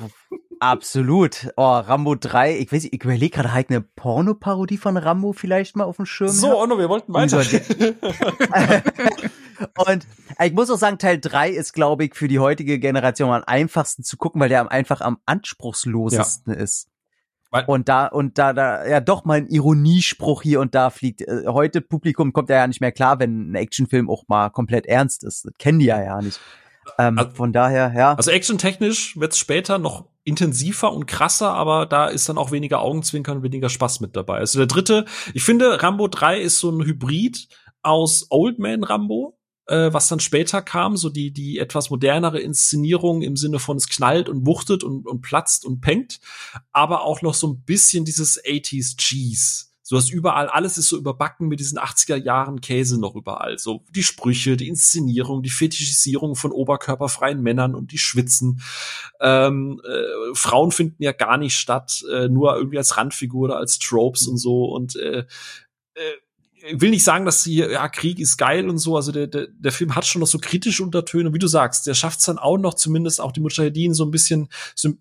absolut. 0.61 1.49
Oh, 1.57 1.63
Rambo 1.63 2.15
3, 2.15 2.59
ich 2.59 2.73
weiß, 2.73 2.85
ich 2.85 3.05
überlege 3.05 3.37
gerade 3.37 3.53
halt 3.53 3.71
eine 3.71 3.81
Pornoparodie 3.81 4.79
von 4.79 4.97
Rambo 4.97 5.33
vielleicht 5.33 5.77
mal 5.77 5.85
auf 5.85 5.97
dem 5.97 6.07
Schirm. 6.07 6.29
So, 6.29 6.59
Onno, 6.59 6.79
wir 6.79 6.89
wollten 6.89 7.13
weiter. 7.13 7.39
Und 9.89 10.07
ich 10.43 10.53
muss 10.53 10.71
auch 10.71 10.79
sagen, 10.79 10.99
Teil 10.99 11.19
3 11.19 11.51
ist, 11.51 11.73
glaube 11.73 12.05
ich, 12.05 12.15
für 12.15 12.29
die 12.29 12.39
heutige 12.39 12.79
Generation 12.79 13.31
am 13.31 13.43
einfachsten 13.47 14.03
zu 14.03 14.17
gucken, 14.17 14.41
weil 14.41 14.49
der 14.49 14.71
einfach 14.71 15.01
am 15.01 15.19
anspruchslosesten 15.25 16.53
ja. 16.53 16.61
ist. 16.61 16.89
Und 17.67 17.89
da, 17.89 18.07
und 18.07 18.39
da, 18.39 18.53
da, 18.53 18.87
ja 18.87 19.01
doch 19.01 19.25
mal 19.25 19.39
ein 19.39 19.49
Ironiespruch 19.49 20.43
hier 20.43 20.61
und 20.61 20.75
da 20.75 20.91
fliegt. 20.91 21.23
Äh, 21.23 21.45
heute 21.47 21.81
Publikum 21.81 22.33
kommt 22.33 22.51
ja 22.51 22.67
nicht 22.67 22.81
mehr 22.81 22.93
klar, 22.93 23.19
wenn 23.19 23.51
ein 23.51 23.55
Actionfilm 23.55 24.11
auch 24.11 24.25
mal 24.29 24.51
komplett 24.51 24.87
ernst 24.87 25.25
ist. 25.25 25.45
Das 25.45 25.53
kennen 25.59 25.79
die 25.79 25.87
ja 25.87 26.03
ja 26.03 26.21
nicht. 26.21 26.41
Ähm, 26.99 27.19
also, 27.19 27.31
von 27.33 27.53
daher, 27.53 27.93
ja. 27.97 28.15
Also 28.15 28.31
actiontechnisch 28.31 29.19
wird 29.19 29.33
es 29.33 29.39
später 29.39 29.79
noch 29.79 30.07
intensiver 30.25 30.93
und 30.93 31.07
krasser, 31.07 31.53
aber 31.53 31.87
da 31.87 32.07
ist 32.07 32.29
dann 32.29 32.39
auch 32.39 32.51
weniger 32.51 32.81
Augenzwinkern, 32.81 33.43
weniger 33.43 33.69
Spaß 33.69 34.01
mit 34.01 34.17
dabei. 34.17 34.39
Also 34.39 34.59
der 34.59 34.67
dritte, 34.67 35.05
ich 35.35 35.45
finde, 35.45 35.83
Rambo 35.83 36.09
3 36.09 36.41
ist 36.41 36.59
so 36.59 36.71
ein 36.71 36.85
Hybrid 36.85 37.49
aus 37.83 38.27
Old 38.31 38.59
Man 38.59 38.83
Rambo, 38.83 39.39
äh, 39.67 39.93
was 39.93 40.09
dann 40.09 40.21
später 40.21 40.63
kam, 40.63 40.97
so 40.97 41.11
die, 41.11 41.33
die 41.33 41.59
etwas 41.59 41.91
modernere 41.91 42.41
Inszenierung 42.41 43.23
im 43.23 43.37
Sinne 43.37 43.59
von 43.59 43.77
es 43.77 43.89
knallt 43.89 44.29
und 44.29 44.47
wuchtet 44.47 44.85
und, 44.85 45.07
und 45.07 45.21
platzt 45.21 45.65
und 45.65 45.81
pengt, 45.81 46.21
aber 46.73 47.03
auch 47.03 47.23
noch 47.23 47.35
so 47.35 47.49
ein 47.49 47.63
bisschen 47.63 48.05
dieses 48.05 48.43
80s 48.45 48.97
Cheese. 48.97 49.67
So 49.89 49.97
hast 49.97 50.11
überall, 50.11 50.49
alles 50.49 50.79
ist 50.79 50.89
so 50.89 50.97
überbacken 50.97 51.47
mit 51.47 51.61
diesen 51.61 51.79
80er 51.79 52.17
Jahren 52.17 52.61
Käse 52.61 52.99
noch 52.99 53.15
überall. 53.15 53.57
So 53.57 53.85
die 53.91 54.03
Sprüche, 54.03 54.57
die 54.57 54.67
Inszenierung, 54.67 55.45
die 55.45 55.51
Fetischisierung 55.51 56.35
von 56.35 56.51
oberkörperfreien 56.51 57.41
Männern 57.41 57.77
und 57.77 57.93
die 57.93 57.99
Schwitzen. 57.99 58.63
Ähm, 59.21 59.81
äh, 59.89 60.35
Frauen 60.35 60.73
finden 60.73 61.05
ja 61.05 61.13
gar 61.13 61.39
nicht 61.39 61.57
statt, 61.57 62.05
äh, 62.11 62.29
nur 62.29 62.57
irgendwie 62.57 62.79
als 62.79 62.97
Randfigur 62.97 63.45
oder 63.45 63.59
als 63.59 63.79
Tropes 63.79 64.27
und 64.27 64.39
so. 64.39 64.65
Und 64.65 64.97
äh, 64.97 65.25
äh, 65.95 66.13
will 66.73 66.91
nicht 66.91 67.05
sagen, 67.05 67.25
dass 67.25 67.45
hier, 67.45 67.71
ja, 67.71 67.89
Krieg 67.89 68.19
ist 68.19 68.37
geil 68.37 68.69
und 68.69 68.79
so. 68.79 68.97
Also 68.97 69.13
der, 69.13 69.27
der, 69.27 69.49
der 69.49 69.73
Film 69.73 69.95
hat 69.95 70.07
schon 70.07 70.21
noch 70.21 70.27
so 70.27 70.39
kritische 70.39 70.83
Untertöne, 70.83 71.33
wie 71.33 71.39
du 71.39 71.47
sagst. 71.47 71.87
Der 71.87 71.95
schafft 71.95 72.21
es 72.21 72.27
dann 72.27 72.39
auch 72.39 72.59
noch, 72.59 72.75
zumindest 72.75 73.21
auch 73.21 73.33
die 73.33 73.41
Mujahedin 73.41 73.95
so 73.95 74.05
ein 74.05 74.11
bisschen 74.11 74.49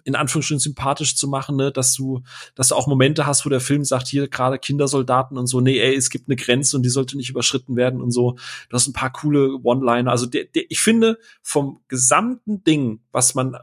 in 0.04 0.16
Anführungsstrichen 0.16 0.60
sympathisch 0.60 1.16
zu 1.16 1.28
machen, 1.28 1.56
ne? 1.56 1.72
dass 1.72 1.94
du, 1.94 2.22
dass 2.56 2.70
du 2.70 2.76
auch 2.76 2.88
Momente 2.88 3.26
hast, 3.26 3.46
wo 3.46 3.50
der 3.50 3.62
Film 3.62 3.84
sagt, 3.86 4.08
hier 4.08 4.28
gerade 4.28 4.60
Kindersoldaten 4.60 5.38
und 5.38 5.48
so, 5.48 5.62
nee, 5.62 5.80
ey, 5.80 5.96
es 5.96 6.10
gibt 6.10 6.30
eine 6.30 6.36
Grenze 6.36 6.78
und 6.78 6.84
die 6.84 6.90
sollte 6.90 7.18
nicht 7.18 7.30
überschritten 7.30 7.76
werden 7.76 8.02
und 8.02 8.12
so. 8.12 8.38
Du 8.70 8.76
hast 8.76 8.88
ein 8.88 8.94
paar 8.94 9.12
coole 9.12 9.60
One-Liner. 9.64 10.12
Also 10.12 10.26
der, 10.26 10.46
der, 10.46 10.64
ich 10.70 10.82
finde, 10.82 11.18
vom 11.42 11.82
gesamten 11.88 12.64
Ding, 12.64 13.02
was 13.12 13.36
man 13.36 13.58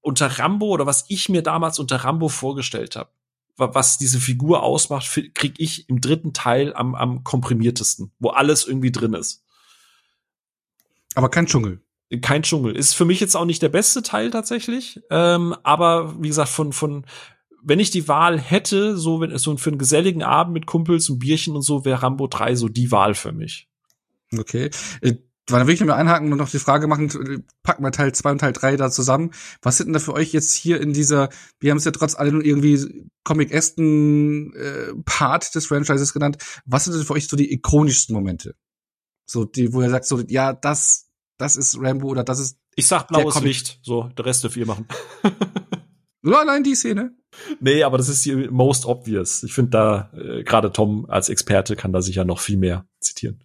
unter 0.00 0.26
Rambo 0.26 0.66
oder 0.66 0.86
was 0.86 1.04
ich 1.08 1.28
mir 1.28 1.42
damals 1.42 1.78
unter 1.78 1.96
Rambo 1.96 2.28
vorgestellt 2.28 2.96
habe, 2.96 3.10
was 3.58 3.98
diese 3.98 4.20
Figur 4.20 4.62
ausmacht, 4.62 5.10
krieg 5.34 5.54
ich 5.58 5.88
im 5.88 6.00
dritten 6.00 6.32
Teil 6.32 6.72
am, 6.74 6.94
am 6.94 7.24
komprimiertesten, 7.24 8.12
wo 8.18 8.30
alles 8.30 8.66
irgendwie 8.66 8.92
drin 8.92 9.14
ist. 9.14 9.44
Aber 11.14 11.28
kein 11.28 11.46
Dschungel. 11.46 11.80
kein 12.22 12.42
Dschungel. 12.42 12.76
Ist 12.76 12.94
für 12.94 13.04
mich 13.04 13.20
jetzt 13.20 13.36
auch 13.36 13.44
nicht 13.44 13.62
der 13.62 13.68
beste 13.68 14.02
Teil 14.02 14.30
tatsächlich. 14.30 15.00
Ähm, 15.10 15.54
aber 15.64 16.22
wie 16.22 16.28
gesagt, 16.28 16.50
von, 16.50 16.72
von, 16.72 17.04
wenn 17.62 17.80
ich 17.80 17.90
die 17.90 18.06
Wahl 18.06 18.38
hätte, 18.38 18.96
so, 18.96 19.20
wenn, 19.20 19.36
so 19.36 19.56
für 19.56 19.70
einen 19.70 19.78
geselligen 19.78 20.22
Abend 20.22 20.54
mit 20.54 20.66
Kumpels 20.66 21.10
und 21.10 21.18
Bierchen 21.18 21.56
und 21.56 21.62
so, 21.62 21.84
wäre 21.84 22.02
Rambo 22.02 22.28
3 22.28 22.54
so 22.54 22.68
die 22.68 22.92
Wahl 22.92 23.14
für 23.14 23.32
mich. 23.32 23.68
Okay. 24.36 24.70
Da 25.48 25.66
will 25.66 25.74
ich 25.74 25.80
mal 25.80 25.94
einhaken 25.94 26.30
und 26.30 26.38
noch 26.38 26.50
die 26.50 26.58
Frage 26.58 26.86
machen, 26.86 27.44
packen 27.62 27.82
wir 27.82 27.90
Teil 27.90 28.12
2 28.12 28.32
und 28.32 28.38
Teil 28.38 28.52
3 28.52 28.76
da 28.76 28.90
zusammen. 28.90 29.30
Was 29.62 29.78
sind 29.78 29.86
denn 29.86 29.94
da 29.94 29.98
für 29.98 30.12
euch 30.12 30.32
jetzt 30.32 30.54
hier 30.54 30.80
in 30.80 30.92
dieser, 30.92 31.30
wir 31.58 31.70
haben 31.70 31.78
es 31.78 31.84
ja 31.84 31.90
trotz 31.90 32.14
allem 32.14 32.42
irgendwie 32.42 33.08
Comic-esten 33.24 34.54
äh, 34.54 34.94
Part 35.06 35.54
des 35.54 35.66
Franchises 35.66 36.12
genannt, 36.12 36.36
was 36.66 36.84
sind 36.84 36.94
denn 36.94 37.04
für 37.04 37.14
euch 37.14 37.28
so 37.28 37.36
die 37.36 37.52
ikonischsten 37.52 38.14
Momente? 38.14 38.56
So, 39.24 39.44
die, 39.44 39.72
wo 39.72 39.80
er 39.80 39.90
sagt 39.90 40.04
so, 40.04 40.20
ja, 40.28 40.52
das, 40.52 41.08
das 41.38 41.56
ist 41.56 41.78
Rambo 41.80 42.08
oder 42.08 42.24
das 42.24 42.40
ist. 42.40 42.58
Ich 42.76 42.86
sag 42.86 43.08
blaues 43.08 43.40
Licht, 43.40 43.80
so, 43.82 44.04
der 44.16 44.26
Rest 44.26 44.44
dürfen 44.44 44.56
wir 44.56 44.66
machen. 44.66 44.86
Nur 46.22 46.38
allein 46.38 46.62
die 46.62 46.74
Szene. 46.74 47.16
Nee, 47.60 47.82
aber 47.82 47.96
das 47.96 48.08
ist 48.08 48.24
die 48.24 48.34
most 48.50 48.86
obvious. 48.86 49.42
Ich 49.42 49.52
finde 49.52 49.70
da, 49.70 50.10
äh, 50.14 50.42
gerade 50.42 50.72
Tom 50.72 51.06
als 51.08 51.28
Experte 51.28 51.76
kann 51.76 51.92
da 51.92 52.02
sicher 52.02 52.24
noch 52.24 52.40
viel 52.40 52.56
mehr 52.56 52.86
zitieren. 53.00 53.42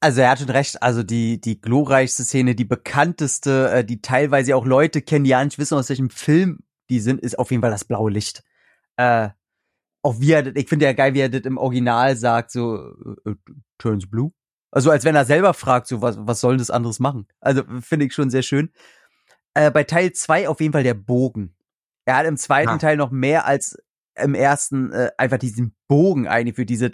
Also 0.00 0.20
er 0.20 0.30
hat 0.30 0.38
schon 0.38 0.50
recht, 0.50 0.82
also 0.82 1.02
die, 1.02 1.40
die 1.40 1.60
glorreichste 1.60 2.22
Szene, 2.22 2.54
die 2.54 2.64
bekannteste, 2.64 3.70
äh, 3.70 3.84
die 3.84 4.00
teilweise 4.00 4.54
auch 4.54 4.64
Leute 4.64 5.02
kennen, 5.02 5.24
die 5.24 5.30
ja 5.30 5.44
nicht 5.44 5.58
wissen, 5.58 5.76
aus 5.76 5.88
welchem 5.88 6.10
Film 6.10 6.60
die 6.88 7.00
sind, 7.00 7.20
ist 7.20 7.38
auf 7.38 7.50
jeden 7.50 7.62
Fall 7.62 7.72
das 7.72 7.84
blaue 7.84 8.10
Licht. 8.10 8.44
Äh, 8.96 9.30
auch 10.02 10.20
wie 10.20 10.32
er, 10.32 10.54
ich 10.56 10.68
finde 10.68 10.86
ja 10.86 10.92
geil, 10.92 11.14
wie 11.14 11.20
er 11.20 11.28
das 11.28 11.42
im 11.42 11.58
Original 11.58 12.16
sagt, 12.16 12.52
so, 12.52 12.94
äh, 13.26 13.34
turns 13.78 14.08
blue. 14.08 14.32
Also 14.70 14.90
als 14.90 15.04
wenn 15.04 15.16
er 15.16 15.24
selber 15.24 15.54
fragt, 15.54 15.88
so 15.88 16.00
was, 16.02 16.16
was 16.20 16.40
soll 16.40 16.58
das 16.58 16.70
anderes 16.70 17.00
machen? 17.00 17.26
Also 17.40 17.62
finde 17.80 18.06
ich 18.06 18.14
schon 18.14 18.30
sehr 18.30 18.42
schön. 18.42 18.70
Äh, 19.54 19.70
bei 19.70 19.82
Teil 19.82 20.12
zwei 20.12 20.48
auf 20.48 20.60
jeden 20.60 20.72
Fall 20.72 20.82
der 20.82 20.94
Bogen. 20.94 21.54
Er 22.04 22.16
hat 22.16 22.26
im 22.26 22.36
zweiten 22.36 22.70
ja. 22.70 22.78
Teil 22.78 22.96
noch 22.96 23.10
mehr 23.10 23.46
als 23.46 23.76
im 24.14 24.34
ersten 24.34 24.92
äh, 24.92 25.10
einfach 25.16 25.38
diesen 25.38 25.74
Bogen 25.88 26.28
eingeführt, 26.28 26.70
dieses 26.70 26.92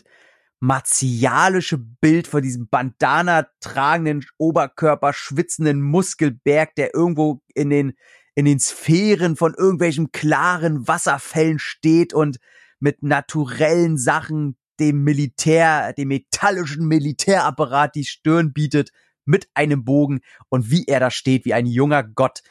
martialische 0.61 1.79
Bild 1.79 2.27
von 2.27 2.43
diesem 2.43 2.69
Bandana 2.69 3.47
tragenden 3.61 4.25
Oberkörper 4.39 5.13
schwitzenden 5.13 5.83
Muskelberg, 5.83 6.75
der 6.75 6.95
irgendwo 6.95 7.41
in 7.55 7.71
den 7.71 7.95
in 8.35 8.47
den 8.47 8.59
Sphären 8.59 9.37
von 9.37 9.55
irgendwelchen 9.55 10.11
klaren 10.11 10.89
Wasserfällen 10.89 11.59
steht 11.59 12.13
und 12.13 12.39
mit 12.81 13.03
naturellen 13.03 13.97
Sachen 13.97 14.57
dem 14.81 15.05
Militär, 15.05 15.93
dem 15.93 16.09
metallischen 16.09 16.87
Militärapparat 16.89 17.95
die 17.95 18.05
Stirn 18.05 18.53
bietet 18.53 18.91
mit 19.25 19.49
einem 19.55 19.85
Bogen 19.85 20.21
und 20.49 20.71
wie 20.71 20.85
er 20.87 21.01
da 21.01 21.11
steht, 21.11 21.45
wie 21.45 21.55
ein 21.55 21.67
junger 21.67 22.03
Gott. 22.03 22.43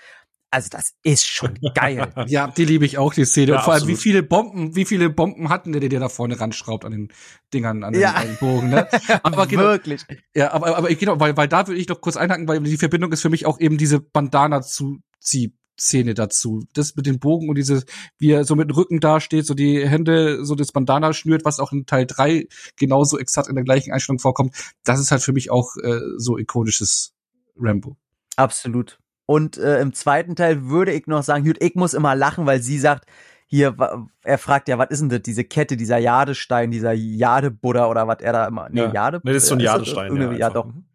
Also 0.54 0.70
das 0.70 0.94
ist 1.02 1.26
schon 1.26 1.58
geil. 1.74 2.14
ja, 2.28 2.46
die 2.46 2.66
liebe 2.66 2.86
ich 2.86 3.00
auch, 3.00 3.12
die 3.12 3.26
Szene. 3.26 3.54
Ja, 3.54 3.58
und 3.58 3.64
vor 3.64 3.74
allem, 3.74 3.88
wie 3.88 3.96
viele 3.96 4.22
Bomben, 4.22 4.76
wie 4.76 4.86
viele 4.86 5.10
Bomben 5.10 5.50
hatten 5.50 5.72
der, 5.72 5.82
der 5.82 6.00
da 6.00 6.10
vorne 6.10 6.40
ranschraubt 6.40 6.86
an 6.86 6.92
den 6.92 7.08
Dingern, 7.52 7.84
an 7.84 7.94
den, 7.94 8.04
ja. 8.04 8.22
den 8.22 8.38
Bogen, 8.38 8.70
ne? 8.70 8.88
Aber 9.24 9.48
genau, 9.48 9.64
Wirklich. 9.64 10.06
Ja, 10.36 10.54
aber, 10.54 10.78
aber 10.78 10.90
genau, 10.94 11.20
weil, 11.20 11.36
weil 11.38 11.48
da 11.48 11.66
würde 11.66 11.80
ich 11.80 11.88
doch 11.88 12.02
kurz 12.02 12.18
einhaken, 12.18 12.48
weil 12.48 12.60
die 12.62 12.78
Verbindung 12.78 13.12
ist 13.12 13.24
für 13.24 13.32
mich 13.32 13.48
auch 13.48 13.60
eben 13.60 13.80
diese 13.80 14.00
Bandana 14.00 14.62
zu 14.62 15.00
zieh 15.20 15.56
Szene 15.80 16.14
dazu. 16.14 16.68
Das 16.74 16.96
mit 16.96 17.08
dem 17.08 17.18
Bogen 17.18 17.50
und 17.50 17.56
dieses, 17.56 17.86
wie 18.20 18.30
er 18.30 18.46
so 18.46 18.56
mit 18.56 18.70
dem 18.70 18.76
Rücken 18.76 19.00
dasteht, 19.00 19.48
so 19.48 19.56
die 19.56 19.88
Hände, 19.88 20.46
so 20.46 20.54
das 20.54 20.72
Bandana 20.72 21.14
schnürt, 21.14 21.46
was 21.46 21.60
auch 21.60 21.72
in 21.72 21.88
Teil 21.88 22.06
drei 22.06 22.48
genauso 22.76 23.18
exakt 23.18 23.48
in 23.50 23.56
der 23.56 23.64
gleichen 23.64 23.92
Einstellung 23.92 24.20
vorkommt. 24.20 24.56
Das 24.84 25.00
ist 25.00 25.10
halt 25.10 25.24
für 25.24 25.34
mich 25.34 25.50
auch 25.50 25.76
äh, 25.78 26.00
so 26.18 26.38
ikonisches 26.38 27.16
Rambo. 27.58 27.98
Absolut. 28.36 29.00
Und 29.26 29.58
äh, 29.58 29.80
im 29.80 29.94
zweiten 29.94 30.36
Teil 30.36 30.66
würde 30.66 30.92
ich 30.92 31.08
noch 31.08 31.24
sagen, 31.24 31.46
Jut, 31.46 31.62
ich 31.62 31.76
muss 31.76 31.94
immer 31.94 32.16
lachen, 32.16 32.46
weil 32.46 32.62
sie 32.62 32.78
sagt, 32.78 33.06
hier, 33.48 33.76
er 34.24 34.38
fragt 34.38 34.68
ja, 34.68 34.78
was 34.80 34.90
ist 34.90 35.02
denn 35.02 35.10
das, 35.10 35.22
diese 35.22 35.44
Kette, 35.44 35.78
dieser 35.78 36.00
Jadestein, 36.00 36.72
dieser 36.72 36.94
Jadebuddha 36.94 37.88
oder 37.88 38.08
was 38.08 38.18
er 38.20 38.34
da 38.34 38.48
immer, 38.48 38.68
nee, 38.70 38.82
ja. 38.82 38.92
Jade? 38.92 39.22
Nee, 39.24 39.34
das 39.34 39.44
ist 39.44 39.50
so 39.50 39.56
ein 39.56 39.60
Jadestein. 39.60 40.16
Ja, 40.16 40.32
ja, 40.32 40.50
doch. 40.50 40.66
Mhm. 40.66 40.86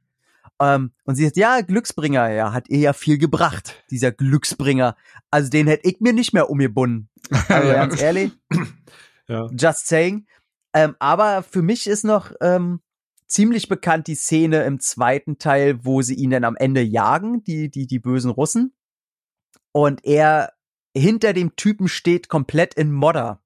Ähm, 0.61 0.91
und 1.05 1.15
sie 1.15 1.25
sagt, 1.25 1.37
ja, 1.37 1.61
Glücksbringer, 1.61 2.31
ja, 2.31 2.53
hat 2.53 2.69
ihr 2.69 2.79
ja 2.79 2.93
viel 2.93 3.19
gebracht, 3.19 3.85
dieser 3.91 4.11
Glücksbringer. 4.11 4.97
Also 5.31 5.51
den 5.51 5.69
hätte 5.69 5.89
ich 5.89 6.01
mir 6.01 6.13
nicht 6.13 6.33
mehr 6.33 6.51
umgebunden. 6.51 7.09
Also 7.49 7.73
ganz 7.73 8.01
ehrlich. 8.01 8.33
ja. 9.29 9.49
Just 9.53 9.87
saying. 9.87 10.27
Ähm, 10.73 10.97
aber 10.99 11.43
für 11.43 11.63
mich 11.63 11.87
ist 11.87 12.05
noch 12.05 12.33
ähm, 12.41 12.81
ziemlich 13.29 13.69
bekannt 13.69 14.07
die 14.07 14.15
Szene 14.15 14.65
im 14.65 14.81
zweiten 14.81 15.39
Teil, 15.39 15.85
wo 15.85 16.03
sie 16.03 16.15
ihn 16.15 16.31
dann 16.31 16.45
am 16.45 16.57
Ende 16.57 16.83
jagen, 16.83 17.45
die, 17.45 17.71
die, 17.71 17.87
die 17.87 17.99
bösen 17.99 18.31
Russen. 18.31 18.75
Und 19.73 20.05
er 20.05 20.55
hinter 20.97 21.33
dem 21.33 21.55
Typen 21.55 21.89
steht 21.89 22.29
komplett 22.29 22.75
in 22.75 22.91
Modder. 22.91 23.43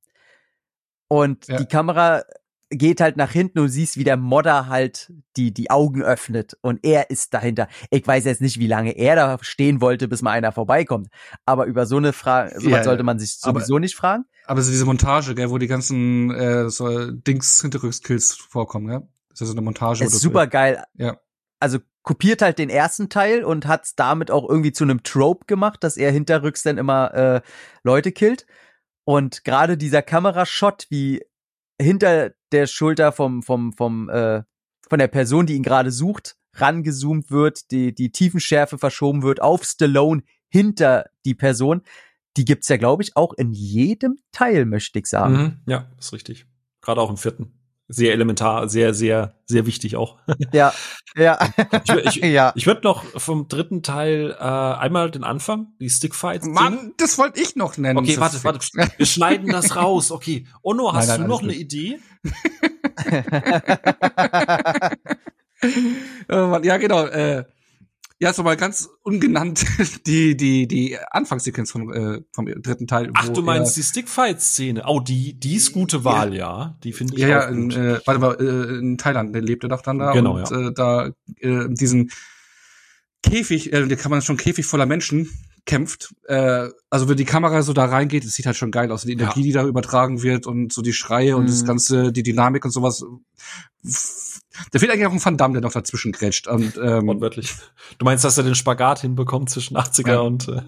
Und 1.08 1.48
ja. 1.48 1.58
die 1.58 1.66
Kamera 1.66 2.22
geht 2.70 3.00
halt 3.00 3.16
nach 3.16 3.30
hinten 3.30 3.58
und 3.58 3.68
siehst, 3.68 3.98
wie 3.98 4.04
der 4.04 4.16
Modder 4.16 4.68
halt 4.68 5.12
die, 5.36 5.52
die 5.52 5.70
Augen 5.70 6.02
öffnet 6.02 6.56
und 6.62 6.80
er 6.82 7.10
ist 7.10 7.34
dahinter. 7.34 7.68
Ich 7.90 8.06
weiß 8.06 8.24
jetzt 8.24 8.40
nicht, 8.40 8.58
wie 8.58 8.66
lange 8.66 8.92
er 8.92 9.14
da 9.14 9.38
stehen 9.42 9.80
wollte, 9.80 10.08
bis 10.08 10.22
mal 10.22 10.30
einer 10.30 10.52
vorbeikommt. 10.52 11.08
Aber 11.44 11.66
über 11.66 11.84
so 11.84 11.98
eine 11.98 12.14
Frage, 12.14 12.58
sowas 12.58 12.78
ja, 12.78 12.84
sollte 12.84 13.02
man 13.02 13.18
sich 13.18 13.38
sowieso 13.38 13.74
aber, 13.74 13.80
nicht 13.80 13.94
fragen. 13.94 14.24
Aber 14.46 14.62
so 14.62 14.70
diese 14.70 14.86
Montage, 14.86 15.34
gell, 15.34 15.50
wo 15.50 15.58
die 15.58 15.66
ganzen 15.66 16.30
äh, 16.30 16.70
so 16.70 17.10
Dings 17.10 17.60
Hinterrückskills 17.60 18.34
vorkommen, 18.34 18.90
ja? 18.90 19.02
Das 19.32 19.40
ist 19.40 19.40
ja 19.40 19.46
so 19.46 19.52
eine 19.52 19.62
Montage. 19.62 20.04
Ist 20.04 20.20
super 20.20 20.46
geil. 20.46 20.84
Ja. 20.94 21.18
Also 21.58 21.78
kopiert 22.02 22.42
halt 22.42 22.58
den 22.58 22.70
ersten 22.70 23.08
Teil 23.08 23.44
und 23.44 23.66
hat's 23.66 23.94
damit 23.94 24.30
auch 24.30 24.48
irgendwie 24.48 24.72
zu 24.72 24.84
einem 24.84 25.02
Trope 25.02 25.46
gemacht, 25.46 25.82
dass 25.84 25.96
er 25.96 26.10
hinterrücks 26.10 26.62
dann 26.62 26.78
immer 26.78 27.14
äh, 27.14 27.40
Leute 27.82 28.12
killt. 28.12 28.46
Und 29.04 29.44
gerade 29.44 29.76
dieser 29.76 30.02
Kamerashot, 30.02 30.86
wie 30.90 31.22
hinter 31.80 32.32
der 32.52 32.66
Schulter 32.66 33.12
vom, 33.12 33.42
vom, 33.42 33.72
vom, 33.72 34.08
äh, 34.08 34.42
von 34.88 34.98
der 34.98 35.08
Person, 35.08 35.46
die 35.46 35.54
ihn 35.54 35.62
gerade 35.62 35.90
sucht, 35.90 36.36
rangezoomt 36.54 37.30
wird, 37.30 37.70
die, 37.70 37.94
die 37.94 38.10
Tiefenschärfe 38.10 38.78
verschoben 38.78 39.22
wird 39.22 39.40
auf 39.40 39.64
Stallone 39.64 40.22
hinter 40.48 41.06
die 41.24 41.34
Person. 41.34 41.82
Die 42.36 42.44
gibt's 42.44 42.68
ja, 42.68 42.76
glaube 42.76 43.02
ich, 43.02 43.16
auch 43.16 43.32
in 43.34 43.52
jedem 43.52 44.18
Teil, 44.32 44.64
möchte 44.64 44.98
ich 44.98 45.06
sagen. 45.06 45.34
Mhm, 45.34 45.60
ja, 45.66 45.90
ist 45.98 46.12
richtig. 46.12 46.46
Gerade 46.80 47.00
auch 47.00 47.10
im 47.10 47.16
vierten 47.16 47.61
sehr 47.88 48.12
elementar, 48.12 48.68
sehr, 48.68 48.94
sehr, 48.94 49.34
sehr 49.44 49.66
wichtig 49.66 49.96
auch. 49.96 50.18
Ja, 50.52 50.72
ja. 51.16 51.38
Ich, 51.84 51.92
ich, 52.16 52.16
ja. 52.16 52.52
ich 52.54 52.66
würde 52.68 52.82
noch 52.82 53.04
vom 53.20 53.48
dritten 53.48 53.82
Teil 53.82 54.36
äh, 54.38 54.42
einmal 54.42 55.10
den 55.10 55.24
Anfang, 55.24 55.68
die 55.80 55.90
Stickfights. 55.90 56.46
Mann, 56.46 56.92
das 56.96 57.18
wollte 57.18 57.40
ich 57.40 57.56
noch 57.56 57.76
nennen. 57.76 57.98
Okay, 57.98 58.18
warte, 58.18 58.42
warte. 58.44 58.60
Wir 58.96 59.06
schneiden 59.06 59.48
das 59.48 59.76
raus. 59.76 60.10
Okay. 60.10 60.46
Ono, 60.62 60.92
hast 60.92 61.08
nein, 61.08 61.20
nein, 61.20 61.28
du 61.28 61.34
noch 61.34 61.42
eine 61.42 61.54
Idee? 61.54 61.98
oh 66.28 66.58
ja, 66.62 66.76
genau. 66.78 67.06
Äh, 67.06 67.44
ja, 68.22 68.32
so 68.32 68.44
mal 68.44 68.56
ganz 68.56 68.88
ungenannt 69.02 69.66
die 70.06 70.36
die 70.36 70.68
die 70.68 70.96
Anfangssequenz 71.10 71.72
vom 71.72 71.92
äh, 71.92 72.20
vom 72.32 72.46
dritten 72.46 72.86
Teil. 72.86 73.10
Ach, 73.14 73.28
du 73.28 73.42
meinst 73.42 73.76
die 73.76 73.82
Stickfight-Szene? 73.82 74.84
Oh, 74.86 75.00
die 75.00 75.34
die 75.34 75.56
ist 75.56 75.72
gute 75.72 76.04
Wahl, 76.04 76.32
ja. 76.32 76.38
ja. 76.38 76.78
Die 76.84 76.92
finde 76.92 77.14
ich 77.14 77.22
ja, 77.22 77.26
auch 77.26 77.30
ja, 77.30 77.50
gut. 77.50 77.74
In, 77.74 77.84
äh, 77.84 78.00
warte 78.04 78.20
mal, 78.20 78.36
äh, 78.38 78.78
in 78.78 78.96
Thailand 78.96 79.34
der 79.34 79.42
lebte 79.42 79.66
doch 79.66 79.82
dann 79.82 79.98
da 79.98 80.12
genau, 80.12 80.36
und 80.36 80.48
ja. 80.48 80.68
äh, 80.68 80.72
da 80.72 81.06
äh, 81.40 81.68
diesen 81.68 82.12
Käfig, 83.24 83.72
äh, 83.72 83.88
da 83.88 83.96
kann 83.96 84.12
man 84.12 84.22
schon 84.22 84.36
Käfig 84.36 84.66
voller 84.66 84.86
Menschen 84.86 85.28
kämpft. 85.66 86.14
Äh, 86.28 86.68
also 86.90 87.08
wenn 87.08 87.16
die 87.16 87.24
Kamera 87.24 87.62
so 87.62 87.72
da 87.72 87.86
reingeht, 87.86 88.24
es 88.24 88.34
sieht 88.34 88.46
halt 88.46 88.56
schon 88.56 88.70
geil 88.70 88.92
aus. 88.92 89.02
Die 89.02 89.12
Energie, 89.12 89.40
ja. 89.40 89.46
die 89.46 89.52
da 89.52 89.64
übertragen 89.64 90.22
wird 90.22 90.46
und 90.46 90.72
so 90.72 90.80
die 90.80 90.92
Schreie 90.92 91.32
mhm. 91.32 91.40
und 91.40 91.48
das 91.48 91.62
mhm. 91.62 91.66
ganze, 91.66 92.12
die 92.12 92.22
Dynamik 92.22 92.64
und 92.64 92.70
sowas 92.70 93.04
da 94.70 94.78
fehlt 94.78 94.90
eigentlich 94.90 95.06
auch 95.06 95.12
ein 95.12 95.24
Van 95.24 95.36
Damme, 95.36 95.54
der 95.54 95.62
noch 95.62 95.72
dazwischen 95.72 96.12
grätscht. 96.12 96.46
Und, 96.46 96.76
ähm, 96.76 97.06
Wortwörtlich. 97.06 97.54
Du 97.98 98.04
meinst, 98.04 98.24
dass 98.24 98.38
er 98.38 98.44
den 98.44 98.54
Spagat 98.54 99.00
hinbekommt 99.00 99.50
zwischen 99.50 99.76
80er 99.76 100.08
ja. 100.08 100.20
und 100.20 100.48
äh, 100.48 100.62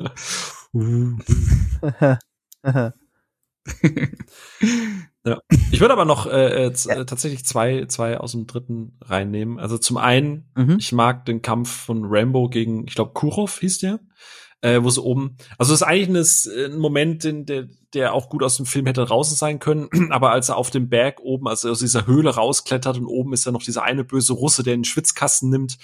ja. 5.24 5.40
Ich 5.70 5.81
würde 5.81 5.93
aber 5.93 6.05
noch 6.05 6.27
äh, 6.27 6.66
äh, 6.66 6.73
ja. 6.74 7.05
tatsächlich 7.05 7.44
zwei, 7.44 7.86
zwei 7.86 8.19
aus 8.19 8.32
dem 8.32 8.47
dritten 8.47 8.98
reinnehmen. 9.01 9.59
Also 9.59 9.78
zum 9.78 9.97
einen, 9.97 10.51
mhm. 10.55 10.77
ich 10.78 10.93
mag 10.93 11.24
den 11.24 11.43
Kampf 11.43 11.70
von 11.70 12.05
Rambo 12.05 12.48
gegen, 12.48 12.86
ich 12.86 12.94
glaube, 12.94 13.12
Kurov 13.12 13.61
hieß 13.61 13.78
der 13.78 14.01
äh, 14.65 14.82
wo 14.82 14.89
sie 14.89 15.03
oben, 15.03 15.36
also 15.59 15.73
das 15.73 15.82
ist 15.82 15.86
eigentlich 15.86 16.47
ein, 16.47 16.73
ein 16.73 16.78
Moment, 16.78 17.23
den, 17.23 17.45
der, 17.45 17.69
der 17.93 18.15
auch 18.15 18.31
gut 18.31 18.43
aus 18.43 18.57
dem 18.57 18.65
Film 18.65 18.86
hätte 18.86 19.05
draußen 19.05 19.36
sein 19.36 19.59
können, 19.59 19.91
aber 20.11 20.31
als 20.31 20.49
er 20.49 20.57
auf 20.57 20.70
dem 20.70 20.89
Berg 20.89 21.20
oben, 21.20 21.47
also 21.47 21.70
aus 21.70 21.81
dieser 21.81 22.07
Höhle 22.07 22.35
rausklettert 22.35 22.97
und 22.97 23.07
oben 23.07 23.35
ist 23.35 23.45
ja 23.45 23.53
noch 23.53 23.62
dieser 23.62 23.82
eine 23.82 24.05
böse 24.05 24.32
Russe, 24.32 24.62
der 24.62 24.74
den 24.74 24.85
Schwitzkasten 24.85 25.51
nimmt 25.51 25.77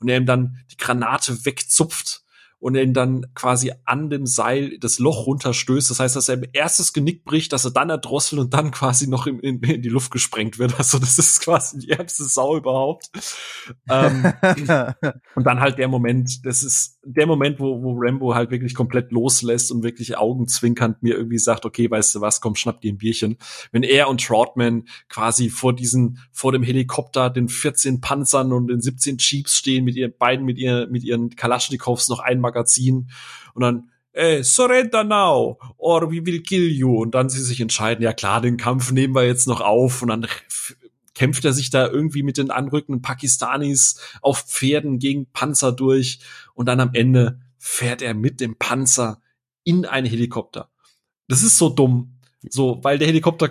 und 0.00 0.10
er 0.10 0.18
ihm 0.18 0.26
dann 0.26 0.58
die 0.70 0.76
Granate 0.76 1.46
wegzupft 1.46 2.26
und 2.58 2.74
ihn 2.74 2.94
dann 2.94 3.26
quasi 3.34 3.72
an 3.84 4.10
dem 4.10 4.26
Seil 4.26 4.78
das 4.80 4.98
Loch 4.98 5.26
runterstößt. 5.26 5.90
Das 5.90 6.00
heißt, 6.00 6.16
dass 6.16 6.28
er 6.28 6.42
erstes 6.52 6.92
Genick 6.92 7.24
bricht, 7.24 7.52
dass 7.52 7.64
er 7.64 7.70
dann 7.70 7.90
erdrosselt 7.90 8.40
und 8.40 8.54
dann 8.54 8.70
quasi 8.70 9.06
noch 9.08 9.26
in, 9.26 9.38
in, 9.40 9.62
in 9.62 9.82
die 9.82 9.88
Luft 9.88 10.10
gesprengt 10.10 10.58
wird. 10.58 10.74
Also 10.78 10.98
das 10.98 11.18
ist 11.18 11.40
quasi 11.40 11.78
die 11.78 11.90
ärmste 11.90 12.24
Sau 12.24 12.56
überhaupt. 12.56 13.10
ähm, 13.88 14.32
und 15.34 15.44
dann 15.44 15.60
halt 15.60 15.78
der 15.78 15.88
Moment, 15.88 16.44
das 16.44 16.62
ist 16.62 16.95
der 17.08 17.26
Moment, 17.26 17.60
wo, 17.60 17.82
wo 17.82 17.94
Rambo 17.96 18.34
halt 18.34 18.50
wirklich 18.50 18.74
komplett 18.74 19.12
loslässt 19.12 19.70
und 19.70 19.82
wirklich 19.82 20.18
augenzwinkernd 20.18 21.02
mir 21.02 21.14
irgendwie 21.16 21.38
sagt, 21.38 21.64
okay, 21.64 21.90
weißt 21.90 22.16
du 22.16 22.20
was, 22.20 22.40
komm, 22.40 22.56
schnapp 22.56 22.80
dir 22.80 22.92
ein 22.92 22.98
Bierchen. 22.98 23.38
Wenn 23.70 23.84
er 23.84 24.08
und 24.08 24.24
Troutman 24.24 24.88
quasi 25.08 25.48
vor 25.48 25.74
diesen, 25.74 26.18
vor 26.32 26.52
dem 26.52 26.62
Helikopter, 26.62 27.30
den 27.30 27.48
14 27.48 28.00
Panzern 28.00 28.52
und 28.52 28.68
den 28.68 28.80
17 28.80 29.18
Jeeps 29.18 29.56
stehen, 29.56 29.84
mit 29.84 29.96
ihren 29.96 30.14
beiden, 30.18 30.44
mit 30.44 30.58
ihr, 30.58 30.88
mit 30.90 31.04
ihren 31.04 31.30
Kalaschnikows 31.30 32.08
noch 32.08 32.18
ein 32.18 32.40
Magazin 32.40 33.08
und 33.54 33.62
dann 33.62 33.90
ey, 34.12 34.42
surrender 34.42 35.04
now 35.04 35.58
or 35.76 36.10
we 36.10 36.24
will 36.24 36.42
kill 36.42 36.70
you. 36.70 37.02
Und 37.02 37.14
dann 37.14 37.28
sie 37.28 37.42
sich 37.42 37.60
entscheiden, 37.60 38.02
ja 38.02 38.12
klar, 38.12 38.40
den 38.40 38.56
Kampf 38.56 38.90
nehmen 38.90 39.14
wir 39.14 39.24
jetzt 39.24 39.46
noch 39.46 39.60
auf 39.60 40.02
und 40.02 40.08
dann 40.08 40.26
kämpft 41.16 41.44
er 41.44 41.52
sich 41.52 41.70
da 41.70 41.88
irgendwie 41.88 42.22
mit 42.22 42.36
den 42.36 42.50
anrückenden 42.50 43.02
Pakistanis 43.02 43.98
auf 44.20 44.42
Pferden 44.42 44.98
gegen 44.98 45.26
Panzer 45.32 45.72
durch 45.72 46.20
und 46.54 46.66
dann 46.66 46.78
am 46.78 46.90
Ende 46.92 47.40
fährt 47.58 48.02
er 48.02 48.14
mit 48.14 48.40
dem 48.40 48.56
Panzer 48.56 49.20
in 49.64 49.86
einen 49.86 50.06
Helikopter. 50.06 50.70
Das 51.26 51.42
ist 51.42 51.58
so 51.58 51.70
dumm. 51.70 52.20
So, 52.48 52.78
weil 52.82 52.98
der 52.98 53.08
Helikopter, 53.08 53.50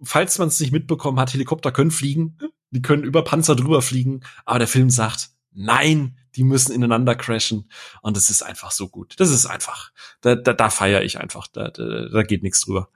falls 0.00 0.38
man 0.38 0.48
es 0.48 0.60
nicht 0.60 0.72
mitbekommen 0.72 1.18
hat, 1.18 1.34
Helikopter 1.34 1.72
können 1.72 1.90
fliegen, 1.90 2.38
die 2.70 2.80
können 2.80 3.04
über 3.04 3.24
Panzer 3.24 3.56
drüber 3.56 3.82
fliegen, 3.82 4.20
aber 4.46 4.60
der 4.60 4.68
Film 4.68 4.88
sagt, 4.88 5.30
nein, 5.50 6.16
die 6.36 6.44
müssen 6.44 6.72
ineinander 6.72 7.14
crashen. 7.14 7.68
Und 8.00 8.16
das 8.16 8.30
ist 8.30 8.42
einfach 8.42 8.70
so 8.70 8.88
gut. 8.88 9.14
Das 9.18 9.28
ist 9.28 9.44
einfach, 9.44 9.90
da, 10.20 10.36
da, 10.36 10.52
da 10.52 10.70
feiere 10.70 11.02
ich 11.02 11.18
einfach. 11.18 11.48
Da, 11.48 11.68
da, 11.68 12.08
da 12.08 12.22
geht 12.22 12.42
nichts 12.42 12.62
drüber. 12.62 12.88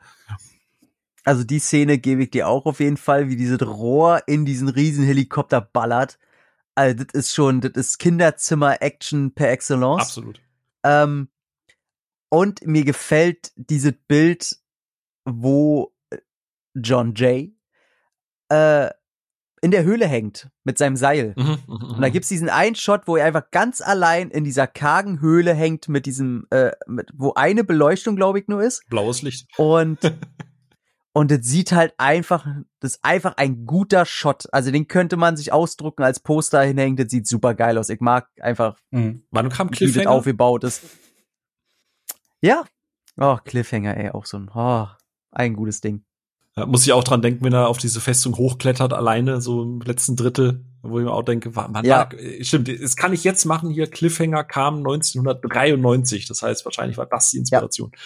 Also 1.26 1.42
die 1.42 1.58
Szene 1.58 1.98
gebe 1.98 2.22
ich 2.22 2.30
dir 2.30 2.46
auch 2.46 2.66
auf 2.66 2.78
jeden 2.78 2.96
Fall, 2.96 3.28
wie 3.28 3.34
dieses 3.34 3.60
Rohr 3.60 4.22
in 4.26 4.44
diesen 4.44 4.68
riesen 4.68 5.04
Helikopter 5.04 5.60
ballert. 5.60 6.20
Also 6.76 7.02
das 7.02 7.12
ist 7.14 7.34
schon, 7.34 7.60
das 7.60 7.72
ist 7.72 7.98
Kinderzimmer-Action 7.98 9.34
per 9.34 9.50
excellence. 9.50 10.02
Absolut. 10.02 10.40
Ähm, 10.84 11.28
und 12.28 12.64
mir 12.64 12.84
gefällt 12.84 13.50
dieses 13.56 13.94
Bild, 14.06 14.56
wo 15.24 15.92
John 16.74 17.14
Jay 17.16 17.56
äh, 18.48 18.90
in 19.62 19.72
der 19.72 19.82
Höhle 19.82 20.06
hängt 20.06 20.48
mit 20.62 20.78
seinem 20.78 20.96
Seil. 20.96 21.34
Mhm, 21.36 21.58
mhm, 21.66 21.94
und 21.94 22.00
da 22.02 22.08
gibt's 22.08 22.28
diesen 22.28 22.50
einen 22.50 22.76
Shot, 22.76 23.08
wo 23.08 23.16
er 23.16 23.26
einfach 23.26 23.50
ganz 23.50 23.80
allein 23.80 24.30
in 24.30 24.44
dieser 24.44 24.68
kargen 24.68 25.20
Höhle 25.20 25.54
hängt 25.54 25.88
mit 25.88 26.06
diesem, 26.06 26.46
äh, 26.50 26.70
mit, 26.86 27.10
wo 27.14 27.32
eine 27.34 27.64
Beleuchtung, 27.64 28.14
glaube 28.14 28.38
ich, 28.38 28.46
nur 28.46 28.62
ist. 28.62 28.88
Blaues 28.88 29.22
Licht. 29.22 29.48
Und 29.56 29.98
und 31.16 31.30
das 31.30 31.46
sieht 31.46 31.72
halt 31.72 31.94
einfach, 31.96 32.46
das 32.78 32.96
ist 32.96 32.98
einfach 33.02 33.38
ein 33.38 33.64
guter 33.64 34.04
Shot. 34.04 34.52
Also 34.52 34.70
den 34.70 34.86
könnte 34.86 35.16
man 35.16 35.34
sich 35.34 35.50
ausdrucken 35.50 36.02
als 36.02 36.20
Poster 36.20 36.60
hinhängen. 36.60 36.98
Das 36.98 37.10
sieht 37.10 37.26
super 37.26 37.54
geil 37.54 37.78
aus. 37.78 37.88
Ich 37.88 38.00
mag 38.00 38.28
einfach, 38.38 38.76
mhm. 38.90 39.22
wann 39.30 39.48
kam 39.48 39.70
Cliffhanger? 39.70 39.94
Wie 39.94 40.04
das 40.04 40.12
aufgebaut 40.12 40.64
ist. 40.64 40.82
Ja. 42.42 42.66
Oh, 43.18 43.38
Cliffhanger, 43.42 43.96
ey, 43.96 44.10
auch 44.10 44.26
so 44.26 44.36
ein, 44.36 44.50
oh, 44.54 44.88
ein 45.30 45.54
gutes 45.54 45.80
Ding. 45.80 46.04
Ja, 46.54 46.66
muss 46.66 46.84
ich 46.84 46.92
auch 46.92 47.02
dran 47.02 47.22
denken, 47.22 47.42
wenn 47.46 47.54
er 47.54 47.68
auf 47.68 47.78
diese 47.78 48.02
Festung 48.02 48.36
hochklettert, 48.36 48.92
alleine, 48.92 49.40
so 49.40 49.62
im 49.62 49.80
letzten 49.80 50.16
Drittel, 50.16 50.66
wo 50.82 50.98
ich 50.98 51.06
mir 51.06 51.12
auch 51.12 51.22
denke, 51.22 51.48
man 51.48 51.82
ja. 51.86 51.96
mag, 51.96 52.12
äh, 52.12 52.44
stimmt, 52.44 52.68
das 52.68 52.94
kann 52.94 53.14
ich 53.14 53.24
jetzt 53.24 53.46
machen 53.46 53.70
hier. 53.70 53.86
Cliffhanger 53.86 54.44
kam 54.44 54.80
1993, 54.80 56.26
das 56.28 56.42
heißt, 56.42 56.66
wahrscheinlich 56.66 56.98
war 56.98 57.06
das 57.06 57.30
die 57.30 57.38
Inspiration. 57.38 57.90
Ja. 57.94 58.00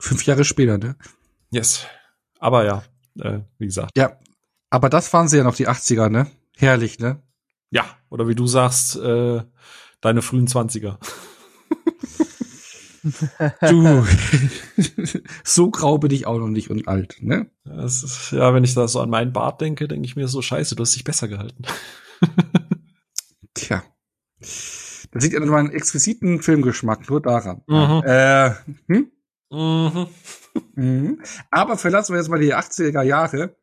Fünf 0.00 0.26
Jahre 0.26 0.44
später, 0.44 0.76
ne? 0.76 0.96
Yes. 1.50 1.86
Aber 2.38 2.64
ja, 2.64 2.82
äh, 3.20 3.40
wie 3.58 3.66
gesagt. 3.66 3.92
Ja, 3.96 4.18
aber 4.70 4.88
das 4.88 5.12
waren 5.12 5.28
sie 5.28 5.38
ja 5.38 5.44
noch 5.44 5.54
die 5.54 5.68
80er, 5.68 6.08
ne? 6.08 6.26
Herrlich, 6.56 6.98
ne? 6.98 7.22
Ja, 7.70 7.84
oder 8.10 8.28
wie 8.28 8.34
du 8.34 8.46
sagst, 8.46 8.96
äh, 8.96 9.42
deine 10.00 10.22
frühen 10.22 10.46
20er. 10.46 10.98
Du, 13.60 14.04
so 15.44 15.70
grau 15.70 15.98
bin 15.98 16.10
ich 16.10 16.26
auch 16.26 16.38
noch 16.38 16.48
nicht 16.48 16.70
und 16.70 16.88
alt, 16.88 17.18
ne? 17.20 17.48
Ist, 17.64 18.32
ja, 18.32 18.52
wenn 18.52 18.64
ich 18.64 18.74
da 18.74 18.88
so 18.88 19.00
an 19.00 19.10
meinen 19.10 19.32
Bart 19.32 19.60
denke, 19.60 19.88
denke 19.88 20.06
ich 20.06 20.16
mir 20.16 20.28
so, 20.28 20.42
scheiße, 20.42 20.74
du 20.74 20.82
hast 20.82 20.94
dich 20.94 21.04
besser 21.04 21.28
gehalten. 21.28 21.62
Tja. 23.54 23.82
Das 24.38 25.22
liegt 25.22 25.36
an 25.36 25.48
meinem 25.48 25.70
exquisiten 25.70 26.42
Filmgeschmack, 26.42 27.08
nur 27.08 27.22
daran. 27.22 27.62
Mhm. 27.66 28.02
Äh, 28.04 28.50
hm? 28.88 29.10
mhm. 29.50 30.06
Mhm. 30.74 31.22
Aber 31.50 31.76
verlassen 31.76 32.12
wir 32.12 32.20
jetzt 32.20 32.28
mal 32.28 32.40
die 32.40 32.54
80er 32.54 33.02
Jahre. 33.02 33.56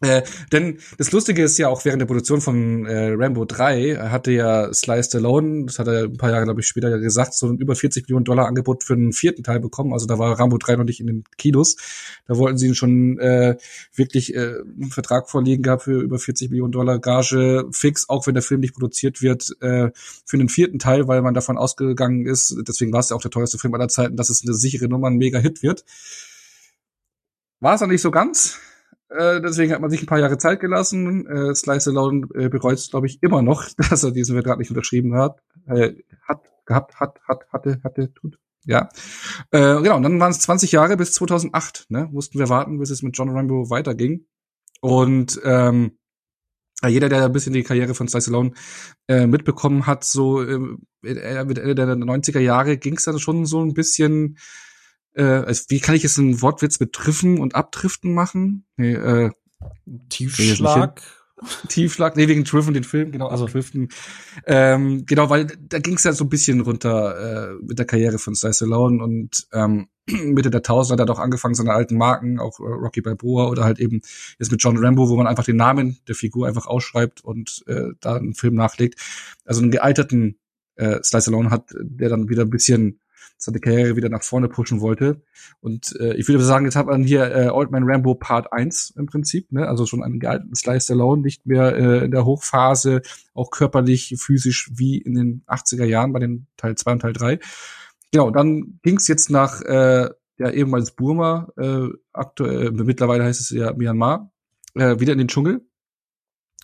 Äh, 0.00 0.22
denn 0.52 0.78
das 0.96 1.10
Lustige 1.10 1.42
ist 1.42 1.58
ja 1.58 1.68
auch 1.68 1.84
während 1.84 2.00
der 2.00 2.06
Produktion 2.06 2.40
von 2.40 2.86
äh, 2.86 3.14
Rambo 3.16 3.44
3 3.44 3.96
hatte 4.10 4.30
ja 4.30 4.72
Sly 4.72 5.02
Stallone, 5.02 5.66
das 5.66 5.78
hat 5.78 5.88
er 5.88 6.04
ein 6.04 6.16
paar 6.16 6.30
Jahre, 6.30 6.44
glaube 6.44 6.60
ich, 6.60 6.68
später 6.68 6.98
gesagt, 6.98 7.34
so 7.34 7.48
ein 7.48 7.58
über 7.58 7.74
40 7.74 8.04
Millionen 8.04 8.24
Dollar 8.24 8.46
Angebot 8.46 8.84
für 8.84 8.94
einen 8.94 9.12
vierten 9.12 9.42
Teil 9.42 9.58
bekommen. 9.58 9.92
Also 9.92 10.06
da 10.06 10.18
war 10.18 10.38
Rambo 10.38 10.58
3 10.58 10.76
noch 10.76 10.84
nicht 10.84 11.00
in 11.00 11.06
den 11.08 11.24
Kinos. 11.36 11.76
Da 12.26 12.36
wollten 12.36 12.58
sie 12.58 12.68
ihn 12.68 12.74
schon 12.76 13.18
äh, 13.18 13.56
wirklich 13.94 14.34
äh, 14.34 14.58
einen 14.60 14.90
Vertrag 14.90 15.28
vorlegen 15.28 15.62
gehabt 15.62 15.82
für 15.82 16.00
über 16.00 16.18
40 16.18 16.50
Millionen 16.50 16.72
Dollar 16.72 17.00
Gage 17.00 17.66
fix, 17.72 18.08
auch 18.08 18.26
wenn 18.26 18.34
der 18.34 18.42
Film 18.42 18.60
nicht 18.60 18.74
produziert 18.74 19.20
wird, 19.20 19.56
äh, 19.60 19.90
für 20.24 20.38
den 20.38 20.48
vierten 20.48 20.78
Teil, 20.78 21.08
weil 21.08 21.22
man 21.22 21.34
davon 21.34 21.58
ausgegangen 21.58 22.26
ist, 22.26 22.56
deswegen 22.66 22.92
war 22.92 23.00
es 23.00 23.10
ja 23.10 23.16
auch 23.16 23.22
der 23.22 23.30
teuerste 23.30 23.58
Film 23.58 23.74
aller 23.74 23.88
Zeiten, 23.88 24.16
dass 24.16 24.30
es 24.30 24.42
eine 24.44 24.54
sichere 24.54 24.88
Nummer, 24.88 25.08
ein 25.08 25.16
Mega-Hit 25.16 25.62
wird. 25.62 25.84
War 27.60 27.74
es 27.74 27.80
noch 27.80 27.88
nicht 27.88 28.02
so 28.02 28.12
ganz 28.12 28.58
äh, 29.10 29.40
deswegen 29.40 29.72
hat 29.72 29.80
man 29.80 29.90
sich 29.90 30.02
ein 30.02 30.06
paar 30.06 30.18
Jahre 30.18 30.38
Zeit 30.38 30.60
gelassen. 30.60 31.26
Äh, 31.26 31.54
Slice 31.54 31.90
Alone 31.90 32.26
äh, 32.34 32.48
bereut 32.48 32.86
glaube 32.90 33.06
ich, 33.06 33.22
immer 33.22 33.42
noch, 33.42 33.68
dass 33.90 34.04
er 34.04 34.10
diesen 34.10 34.34
Vertrag 34.34 34.58
nicht 34.58 34.70
unterschrieben 34.70 35.14
hat. 35.14 35.40
Äh, 35.66 35.94
hat, 36.26 36.42
gehabt, 36.66 37.00
hat, 37.00 37.20
hat, 37.26 37.46
hatte, 37.52 37.80
hatte, 37.82 38.12
tut. 38.12 38.38
Ja. 38.64 38.90
Äh, 39.50 39.80
genau, 39.82 39.96
und 39.96 40.02
dann 40.02 40.20
waren 40.20 40.30
es 40.30 40.40
20 40.40 40.72
Jahre 40.72 40.96
bis 40.96 41.12
2008. 41.12 41.86
Ne? 41.88 42.08
Mussten 42.12 42.38
wir 42.38 42.48
warten, 42.48 42.78
bis 42.78 42.90
es 42.90 43.02
mit 43.02 43.16
John 43.16 43.30
Rambo 43.30 43.70
weiterging. 43.70 44.26
Und 44.80 45.40
ähm, 45.44 45.98
jeder, 46.86 47.08
der 47.08 47.24
ein 47.24 47.32
bisschen 47.32 47.54
die 47.54 47.64
Karriere 47.64 47.94
von 47.94 48.08
Slice 48.08 48.28
Alone 48.28 48.52
äh, 49.08 49.26
mitbekommen 49.26 49.86
hat, 49.86 50.04
so 50.04 50.42
äh, 50.42 50.58
mit 51.02 51.58
Ende 51.58 51.74
der 51.74 51.86
90er 51.86 52.40
Jahre 52.40 52.76
ging 52.76 52.96
es 52.96 53.04
dann 53.04 53.18
schon 53.18 53.46
so 53.46 53.64
ein 53.64 53.74
bisschen 53.74 54.36
äh, 55.18 55.22
also 55.22 55.64
wie 55.68 55.80
kann 55.80 55.94
ich 55.94 56.04
jetzt 56.04 56.18
einen 56.18 56.40
Wortwitz 56.40 56.78
mit 56.80 56.92
Triffen 56.92 57.38
und 57.38 57.54
Abdriften 57.54 58.14
machen? 58.14 58.64
Nee, 58.76 58.94
äh, 58.94 59.30
Tiefschlag. 60.08 61.02
Tiefschlag, 61.68 62.16
nee, 62.16 62.26
wegen 62.26 62.44
Triffen, 62.44 62.74
den 62.74 62.84
Film, 62.84 63.12
genau, 63.12 63.28
also 63.28 63.46
Driften. 63.46 63.90
Ähm, 64.46 65.06
genau, 65.06 65.30
weil 65.30 65.46
da 65.46 65.78
ging 65.78 65.94
es 65.94 66.04
ja 66.04 66.12
so 66.12 66.24
ein 66.24 66.28
bisschen 66.28 66.60
runter 66.60 67.50
äh, 67.50 67.54
mit 67.62 67.78
der 67.78 67.86
Karriere 67.86 68.18
von 68.18 68.34
Sly 68.34 68.52
Stallone 68.52 69.02
und 69.02 69.46
ähm, 69.52 69.88
Mitte 70.06 70.50
der 70.50 70.62
Tausender 70.62 71.02
hat 71.02 71.08
er 71.08 71.14
auch 71.14 71.22
angefangen, 71.22 71.54
seine 71.54 71.72
alten 71.72 71.96
Marken, 71.96 72.40
auch 72.40 72.58
äh, 72.58 72.64
Rocky 72.64 73.02
Balboa 73.02 73.48
oder 73.48 73.64
halt 73.64 73.78
eben 73.78 74.00
jetzt 74.38 74.50
mit 74.50 74.62
John 74.62 74.78
Rambo, 74.78 75.08
wo 75.08 75.16
man 75.16 75.26
einfach 75.26 75.44
den 75.44 75.56
Namen 75.56 75.98
der 76.08 76.14
Figur 76.14 76.48
einfach 76.48 76.66
ausschreibt 76.66 77.22
und 77.24 77.62
äh, 77.66 77.90
da 78.00 78.16
einen 78.16 78.34
Film 78.34 78.54
nachlegt. 78.54 79.00
Also 79.44 79.62
einen 79.62 79.70
gealterten 79.70 80.38
äh, 80.74 81.02
Sly 81.02 81.20
Stallone 81.20 81.50
hat, 81.50 81.72
der 81.80 82.08
dann 82.08 82.28
wieder 82.28 82.42
ein 82.42 82.50
bisschen 82.50 83.00
seine 83.38 83.60
Karriere 83.60 83.96
wieder 83.96 84.08
nach 84.08 84.22
vorne 84.22 84.48
pushen 84.48 84.80
wollte. 84.80 85.22
Und 85.60 85.96
äh, 86.00 86.14
ich 86.16 86.28
würde 86.28 86.44
sagen, 86.44 86.64
jetzt 86.64 86.76
hat 86.76 86.86
man 86.86 87.04
hier 87.04 87.34
äh, 87.34 87.48
Old 87.48 87.70
Man 87.70 87.84
Rambo 87.84 88.14
Part 88.14 88.52
1 88.52 88.94
im 88.96 89.06
Prinzip, 89.06 89.52
ne? 89.52 89.66
also 89.68 89.86
schon 89.86 90.02
einen 90.02 90.18
gealten 90.18 90.54
Slice 90.54 90.92
Alone, 90.92 91.22
nicht 91.22 91.46
mehr 91.46 91.76
äh, 91.76 92.04
in 92.04 92.10
der 92.10 92.24
Hochphase, 92.24 93.02
auch 93.34 93.50
körperlich, 93.50 94.16
physisch 94.18 94.70
wie 94.74 94.98
in 94.98 95.14
den 95.14 95.42
80er 95.46 95.84
Jahren 95.84 96.12
bei 96.12 96.18
den 96.18 96.48
Teil 96.56 96.74
2 96.74 96.92
und 96.92 96.98
Teil 97.00 97.12
3. 97.12 97.38
Genau, 98.12 98.30
dann 98.30 98.80
ging's 98.82 99.06
jetzt 99.06 99.30
nach 99.30 99.62
äh, 99.62 100.08
ja 100.38 100.50
ehemals 100.50 100.92
Burma, 100.92 101.48
äh, 101.56 101.88
aktuell, 102.12 102.72
mittlerweile 102.72 103.24
heißt 103.24 103.40
es 103.40 103.50
ja 103.50 103.72
Myanmar, 103.72 104.30
äh, 104.74 104.98
wieder 104.98 105.12
in 105.12 105.18
den 105.18 105.28
Dschungel. 105.28 105.62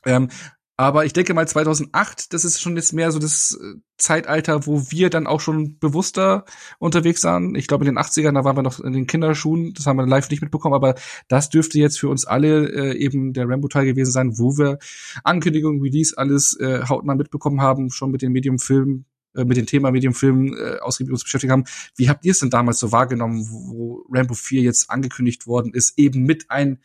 Ähm, 0.07 0.29
aber 0.77 1.05
ich 1.05 1.13
denke 1.13 1.35
mal 1.35 1.47
2008, 1.47 2.33
das 2.33 2.45
ist 2.45 2.61
schon 2.61 2.77
jetzt 2.77 2.93
mehr 2.93 3.13
so 3.13 3.21
das 3.21 3.59
äh, 3.61 3.79
Zeitalter, 3.97 4.67
wo 4.67 4.91
wir 4.91 5.09
dann 5.09 5.29
auch 5.29 5.41
schon 5.41 5.79
bewusster 5.79 6.45
unterwegs 6.79 7.23
waren. 7.23 7.55
Ich 7.55 7.69
glaube 7.69 7.85
in 7.85 7.95
den 7.95 8.03
80ern, 8.03 8.35
da 8.35 8.45
waren 8.45 8.57
wir 8.57 8.63
noch 8.63 8.81
in 8.81 8.93
den 8.93 9.07
Kinderschuhen, 9.07 9.73
das 9.75 9.87
haben 9.87 9.99
wir 9.99 10.07
live 10.07 10.31
nicht 10.31 10.43
mitbekommen, 10.43 10.75
aber 10.75 10.97
das 11.29 11.49
dürfte 11.49 11.79
jetzt 11.79 12.01
für 12.01 12.09
uns 12.09 12.25
alle 12.25 12.69
äh, 12.69 12.99
eben 12.99 13.33
der 13.33 13.49
Rambo-Teil 13.49 13.87
gewesen 13.87 14.11
sein, 14.11 14.37
wo 14.39 14.59
wir 14.59 14.79
Ankündigung, 15.23 15.81
Release, 15.81 16.19
alles 16.19 16.59
äh, 16.59 16.83
hautnah 16.89 17.15
mitbekommen 17.15 17.61
haben, 17.61 17.91
schon 17.91 18.11
mit 18.11 18.23
den 18.23 18.33
Medium-Filmen 18.33 19.07
äh, 19.37 19.45
mit 19.45 19.57
dem 19.57 19.67
Thema 19.67 19.91
Medienfilm 19.93 20.57
äh, 20.57 20.79
ausgiebig 20.79 21.13
uns 21.13 21.23
beschäftigt 21.23 21.53
haben. 21.53 21.65
Wie 21.97 22.09
habt 22.09 22.25
ihr 22.25 22.33
es 22.33 22.41
denn 22.41 22.51
damals 22.51 22.79
so 22.79 22.93
wahrgenommen, 22.93 23.47
wo 23.49 24.05
Rambo 24.11 24.35
4 24.35 24.63
jetzt 24.63 24.91
angekündigt 24.91 25.47
worden 25.47 25.73
ist, 25.73 25.99
eben 25.99 26.23
mit 26.23 26.51
ein 26.51 26.79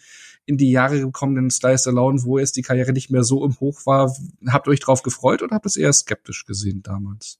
in 0.49 0.57
die 0.57 0.71
Jahre 0.71 0.99
gekommenen 0.99 1.51
Slice 1.51 1.91
Alone, 1.91 2.23
wo 2.23 2.39
jetzt 2.39 2.55
die 2.55 2.63
Karriere 2.63 2.91
nicht 2.91 3.11
mehr 3.11 3.23
so 3.23 3.45
im 3.45 3.59
Hoch 3.59 3.85
war. 3.85 4.11
Habt 4.47 4.67
ihr 4.67 4.71
euch 4.71 4.79
drauf 4.79 5.03
gefreut 5.03 5.43
oder 5.43 5.55
habt 5.55 5.67
ihr 5.67 5.69
es 5.69 5.77
eher 5.77 5.93
skeptisch 5.93 6.45
gesehen 6.45 6.81
damals? 6.81 7.39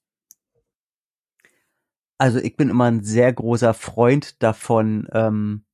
Also 2.19 2.37
ich 2.37 2.55
bin 2.55 2.69
immer 2.69 2.85
ein 2.85 3.03
sehr 3.03 3.33
großer 3.33 3.73
Freund 3.73 4.43
davon, 4.43 5.07
ähm, 5.11 5.65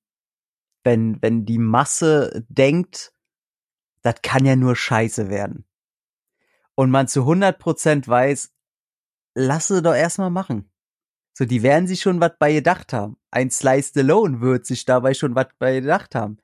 wenn, 0.86 1.22
wenn 1.22 1.46
die 1.46 1.58
Masse 1.58 2.46
denkt, 2.48 3.12
das 4.02 4.16
kann 4.22 4.46
ja 4.46 4.56
nur 4.56 4.78
scheiße 4.78 5.30
werden. 5.30 5.66
Und 6.74 6.90
man 6.90 7.10
zu 7.10 7.24
100% 7.24 8.08
weiß, 8.08 8.54
lasse 9.34 9.82
doch 9.82 9.94
erstmal 9.94 10.30
machen. 10.30 10.72
So, 11.34 11.44
die 11.44 11.64
werden 11.64 11.88
sich 11.88 12.00
schon 12.00 12.22
was 12.22 12.32
bei 12.40 12.54
gedacht 12.54 12.94
haben. 12.94 13.18
Ein 13.30 13.52
Slice 13.52 14.00
Alone 14.00 14.40
wird 14.40 14.66
sich 14.66 14.86
dabei 14.86 15.14
schon 15.14 15.36
was 15.36 15.48
bei 15.60 15.82
gedacht 15.82 16.16
haben 16.16 16.38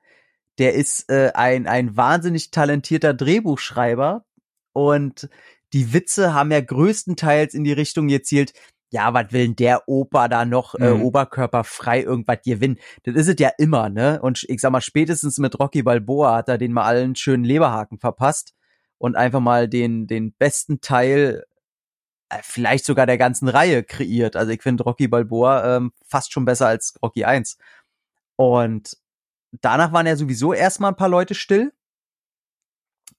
der 0.58 0.74
ist 0.74 1.10
äh, 1.10 1.32
ein, 1.34 1.66
ein 1.66 1.96
wahnsinnig 1.96 2.50
talentierter 2.50 3.14
Drehbuchschreiber 3.14 4.24
und 4.72 5.28
die 5.72 5.92
Witze 5.92 6.34
haben 6.34 6.50
ja 6.50 6.60
größtenteils 6.60 7.54
in 7.54 7.64
die 7.64 7.72
Richtung 7.72 8.08
gezielt, 8.08 8.52
ja, 8.90 9.14
was 9.14 9.32
will 9.32 9.46
denn 9.46 9.56
der 9.56 9.88
Opa 9.88 10.28
da 10.28 10.44
noch 10.44 10.74
äh, 10.74 10.92
mhm. 10.92 11.02
oberkörperfrei 11.02 12.02
irgendwas 12.02 12.40
gewinnen? 12.44 12.78
Das 13.04 13.14
ist 13.14 13.28
es 13.28 13.36
ja 13.38 13.50
immer, 13.56 13.88
ne? 13.88 14.20
Und 14.20 14.44
ich 14.48 14.60
sag 14.60 14.70
mal, 14.70 14.82
spätestens 14.82 15.38
mit 15.38 15.58
Rocky 15.58 15.82
Balboa 15.82 16.36
hat 16.36 16.50
er 16.50 16.58
den 16.58 16.72
mal 16.72 16.84
allen 16.84 17.16
schönen 17.16 17.44
Leberhaken 17.44 17.98
verpasst 17.98 18.52
und 18.98 19.16
einfach 19.16 19.40
mal 19.40 19.66
den, 19.66 20.06
den 20.06 20.34
besten 20.34 20.82
Teil 20.82 21.44
äh, 22.28 22.38
vielleicht 22.42 22.84
sogar 22.84 23.06
der 23.06 23.16
ganzen 23.16 23.48
Reihe 23.48 23.82
kreiert. 23.82 24.36
Also 24.36 24.52
ich 24.52 24.62
finde 24.62 24.84
Rocky 24.84 25.08
Balboa 25.08 25.76
ähm, 25.76 25.92
fast 26.06 26.32
schon 26.32 26.44
besser 26.44 26.66
als 26.66 26.94
Rocky 27.02 27.24
1. 27.24 27.56
Und 28.36 28.98
danach 29.60 29.92
waren 29.92 30.06
ja 30.06 30.16
sowieso 30.16 30.52
erstmal 30.52 30.92
ein 30.92 30.96
paar 30.96 31.08
Leute 31.08 31.34
still. 31.34 31.72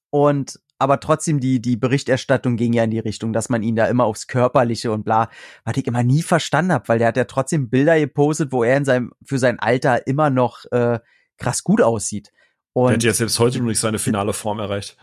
Und 0.09 0.59
aber 0.79 0.99
trotzdem 0.99 1.39
die 1.39 1.61
die 1.61 1.77
Berichterstattung 1.77 2.57
ging 2.57 2.73
ja 2.73 2.83
in 2.83 2.91
die 2.91 2.99
Richtung, 2.99 3.31
dass 3.31 3.49
man 3.49 3.63
ihn 3.63 3.75
da 3.75 3.85
immer 3.85 4.03
aufs 4.03 4.27
körperliche 4.27 4.91
und 4.91 5.03
bla, 5.03 5.29
was 5.63 5.77
ich 5.77 5.87
immer 5.87 6.03
nie 6.03 6.21
verstanden 6.21 6.73
habe, 6.73 6.87
weil 6.87 6.99
der 6.99 7.07
hat 7.07 7.17
ja 7.17 7.23
trotzdem 7.23 7.69
Bilder 7.69 7.97
gepostet, 7.99 8.51
wo 8.51 8.63
er 8.63 8.77
in 8.77 8.85
seinem 8.85 9.13
für 9.23 9.39
sein 9.39 9.59
Alter 9.59 10.07
immer 10.07 10.29
noch 10.29 10.65
äh, 10.71 10.99
krass 11.37 11.63
gut 11.63 11.81
aussieht. 11.81 12.31
Und 12.73 12.89
der 12.89 12.95
hat 12.95 13.03
ja 13.03 13.13
selbst 13.13 13.39
heute 13.39 13.59
noch 13.59 13.67
nicht 13.67 13.79
seine 13.79 13.99
finale 13.99 14.33
Form 14.33 14.59
erreicht. 14.59 14.97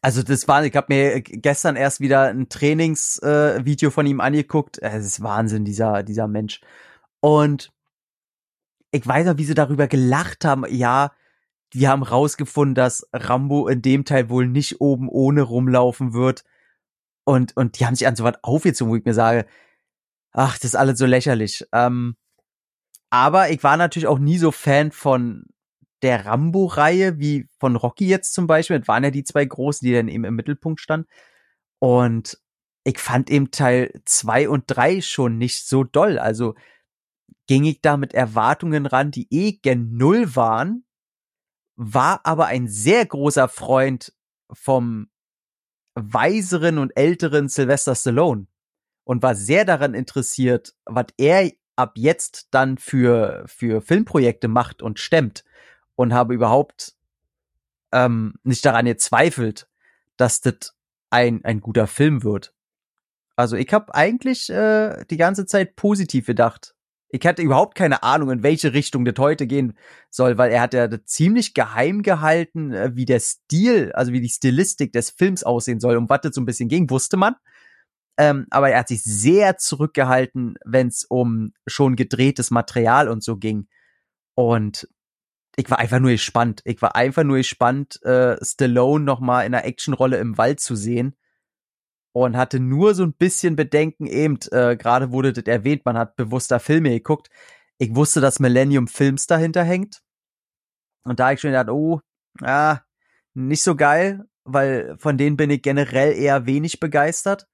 Also 0.00 0.22
das 0.22 0.46
war, 0.46 0.64
ich 0.64 0.74
habe 0.76 0.86
mir 0.88 1.20
gestern 1.22 1.74
erst 1.76 2.00
wieder 2.00 2.28
ein 2.28 2.48
Trainingsvideo 2.48 3.88
äh, 3.88 3.92
von 3.92 4.06
ihm 4.06 4.20
angeguckt. 4.20 4.78
Es 4.80 5.04
ist 5.04 5.22
Wahnsinn, 5.22 5.64
dieser 5.64 6.02
dieser 6.02 6.28
Mensch. 6.28 6.60
Und 7.20 7.72
ich 8.92 9.06
weiß 9.06 9.26
noch, 9.26 9.38
wie 9.38 9.44
sie 9.44 9.54
darüber 9.54 9.88
gelacht 9.88 10.44
haben. 10.44 10.64
Ja, 10.68 11.12
wir 11.72 11.88
haben 11.88 12.02
rausgefunden, 12.02 12.74
dass 12.74 13.08
Rambo 13.12 13.66
in 13.66 13.82
dem 13.82 14.04
Teil 14.04 14.28
wohl 14.28 14.46
nicht 14.46 14.80
oben 14.80 15.08
ohne 15.08 15.42
rumlaufen 15.42 16.12
wird. 16.12 16.44
Und, 17.24 17.56
und 17.56 17.78
die 17.80 17.86
haben 17.86 17.94
sich 17.94 18.06
an 18.06 18.16
so 18.16 18.24
was 18.24 18.42
aufgezogen, 18.42 18.92
wo 18.92 18.96
ich 18.96 19.04
mir 19.04 19.14
sage, 19.14 19.46
ach, 20.32 20.58
das 20.58 20.64
ist 20.72 20.76
alles 20.76 20.98
so 20.98 21.06
lächerlich. 21.06 21.66
Ähm, 21.72 22.16
aber 23.10 23.50
ich 23.50 23.62
war 23.62 23.76
natürlich 23.76 24.06
auch 24.06 24.18
nie 24.18 24.38
so 24.38 24.52
Fan 24.52 24.92
von 24.92 25.44
der 26.02 26.26
Rambo-Reihe 26.26 27.18
wie 27.18 27.48
von 27.58 27.76
Rocky 27.76 28.08
jetzt 28.08 28.34
zum 28.34 28.46
Beispiel. 28.46 28.78
Das 28.78 28.88
waren 28.88 29.04
ja 29.04 29.10
die 29.10 29.24
zwei 29.24 29.44
großen, 29.44 29.86
die 29.86 29.94
dann 29.94 30.08
eben 30.08 30.24
im 30.24 30.36
Mittelpunkt 30.36 30.80
standen. 30.80 31.08
Und 31.78 32.38
ich 32.84 32.98
fand 32.98 33.30
eben 33.30 33.50
Teil 33.50 34.02
zwei 34.04 34.48
und 34.48 34.64
drei 34.66 35.00
schon 35.00 35.38
nicht 35.38 35.66
so 35.66 35.84
doll. 35.84 36.18
Also 36.18 36.54
ging 37.46 37.64
ich 37.64 37.80
da 37.80 37.96
mit 37.96 38.14
Erwartungen 38.14 38.86
ran, 38.86 39.10
die 39.10 39.26
eh 39.30 39.52
gen 39.52 39.96
Null 39.96 40.36
waren, 40.36 40.84
war 41.76 42.20
aber 42.24 42.46
ein 42.46 42.68
sehr 42.68 43.04
großer 43.04 43.48
Freund 43.48 44.12
vom 44.52 45.08
weiseren 45.94 46.78
und 46.78 46.96
älteren 46.96 47.48
Sylvester 47.48 47.94
Stallone 47.94 48.46
und 49.04 49.22
war 49.22 49.34
sehr 49.34 49.64
daran 49.64 49.94
interessiert, 49.94 50.74
was 50.84 51.06
er 51.18 51.50
ab 51.76 51.92
jetzt 51.96 52.48
dann 52.50 52.78
für, 52.78 53.44
für 53.46 53.80
Filmprojekte 53.80 54.48
macht 54.48 54.82
und 54.82 54.98
stemmt 54.98 55.44
und 55.94 56.12
habe 56.12 56.34
überhaupt 56.34 56.94
ähm, 57.92 58.34
nicht 58.42 58.64
daran 58.64 58.86
gezweifelt, 58.86 59.68
dass 60.16 60.40
das 60.40 60.74
ein, 61.10 61.44
ein 61.44 61.60
guter 61.60 61.86
Film 61.86 62.22
wird. 62.22 62.54
Also 63.36 63.56
ich 63.56 63.72
habe 63.72 63.94
eigentlich 63.94 64.50
äh, 64.50 65.04
die 65.10 65.16
ganze 65.16 65.46
Zeit 65.46 65.76
positiv 65.76 66.26
gedacht 66.26 66.74
ich 67.14 67.26
hatte 67.26 67.42
überhaupt 67.42 67.74
keine 67.74 68.02
Ahnung, 68.02 68.30
in 68.30 68.42
welche 68.42 68.72
Richtung 68.72 69.04
das 69.04 69.14
heute 69.18 69.46
gehen 69.46 69.74
soll, 70.08 70.38
weil 70.38 70.50
er 70.50 70.62
hat 70.62 70.72
ja 70.72 70.88
ziemlich 71.04 71.52
geheim 71.52 72.02
gehalten, 72.02 72.72
äh, 72.72 72.92
wie 72.94 73.04
der 73.04 73.20
Stil, 73.20 73.92
also 73.92 74.12
wie 74.12 74.20
die 74.22 74.30
Stilistik 74.30 74.92
des 74.94 75.10
Films 75.10 75.44
aussehen 75.44 75.78
soll. 75.78 75.96
Um 75.96 76.08
was 76.08 76.22
das 76.22 76.34
so 76.34 76.40
ein 76.40 76.46
bisschen 76.46 76.70
ging, 76.70 76.88
wusste 76.88 77.18
man. 77.18 77.34
Ähm, 78.16 78.46
aber 78.50 78.70
er 78.70 78.80
hat 78.80 78.88
sich 78.88 79.02
sehr 79.04 79.58
zurückgehalten, 79.58 80.56
wenn 80.64 80.88
es 80.88 81.04
um 81.04 81.52
schon 81.66 81.96
gedrehtes 81.96 82.50
Material 82.50 83.08
und 83.08 83.22
so 83.22 83.36
ging. 83.36 83.68
Und 84.34 84.88
ich 85.56 85.70
war 85.70 85.78
einfach 85.78 86.00
nur 86.00 86.12
gespannt. 86.12 86.62
Ich 86.64 86.80
war 86.80 86.96
einfach 86.96 87.24
nur 87.24 87.36
gespannt, 87.36 88.02
äh, 88.04 88.42
Stallone 88.42 89.04
noch 89.04 89.20
mal 89.20 89.42
in 89.42 89.54
einer 89.54 89.66
Actionrolle 89.66 90.16
im 90.16 90.38
Wald 90.38 90.60
zu 90.60 90.76
sehen 90.76 91.14
und 92.12 92.36
hatte 92.36 92.60
nur 92.60 92.94
so 92.94 93.02
ein 93.02 93.14
bisschen 93.14 93.56
Bedenken 93.56 94.06
eben, 94.06 94.38
äh, 94.50 94.76
gerade 94.76 95.12
wurde 95.12 95.32
das 95.32 95.44
erwähnt, 95.44 95.84
man 95.84 95.96
hat 95.96 96.16
bewusster 96.16 96.60
Filme 96.60 96.90
geguckt. 96.90 97.28
Ich 97.78 97.94
wusste, 97.94 98.20
dass 98.20 98.38
Millennium 98.38 98.86
Films 98.86 99.26
dahinter 99.26 99.64
hängt. 99.64 100.02
Und 101.04 101.18
da 101.18 101.32
ich 101.32 101.40
schon 101.40 101.50
gedacht, 101.50 101.70
oh, 101.70 102.00
ja, 102.40 102.82
nicht 103.34 103.62
so 103.62 103.74
geil, 103.74 104.24
weil 104.44 104.96
von 104.98 105.16
denen 105.16 105.36
bin 105.36 105.50
ich 105.50 105.62
generell 105.62 106.12
eher 106.12 106.46
wenig 106.46 106.80
begeistert. 106.80 107.48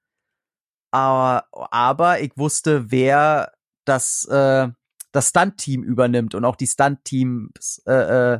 Aber, 0.91 1.47
aber 1.71 2.19
ich 2.19 2.31
wusste, 2.35 2.91
wer 2.91 3.53
das, 3.85 4.25
äh, 4.25 4.67
das 5.11 5.29
Stunt-Team 5.29 5.83
übernimmt 5.83 6.35
und 6.35 6.45
auch 6.45 6.55
die 6.55 6.67
Stunt-Teams 6.67 7.83
äh, 7.87 8.33
äh, 8.33 8.39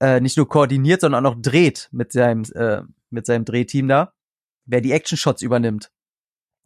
äh, 0.00 0.20
nicht 0.20 0.36
nur 0.36 0.48
koordiniert, 0.48 1.02
sondern 1.02 1.24
auch 1.24 1.34
noch 1.34 1.42
dreht 1.42 1.88
mit 1.92 2.12
seinem, 2.12 2.44
äh, 2.54 2.82
mit 3.10 3.26
seinem 3.26 3.44
Drehteam 3.44 3.88
da 3.88 4.12
wer 4.64 4.80
die 4.80 4.92
Action-Shots 4.92 5.42
übernimmt. 5.42 5.90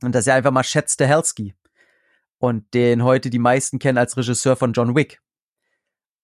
Und 0.03 0.15
das 0.15 0.23
ist 0.23 0.27
ja 0.27 0.35
einfach 0.35 0.51
mal 0.51 0.63
Chet 0.63 0.91
Stahelski. 0.91 1.55
Und 2.39 2.75
den 2.75 3.05
heute 3.05 3.31
die 3.31 3.39
meisten 3.39 3.79
kennen 3.79 3.99
als 3.99 4.17
Regisseur 4.17 4.57
von 4.57 4.73
John 4.73 4.95
Wick. 4.95 5.23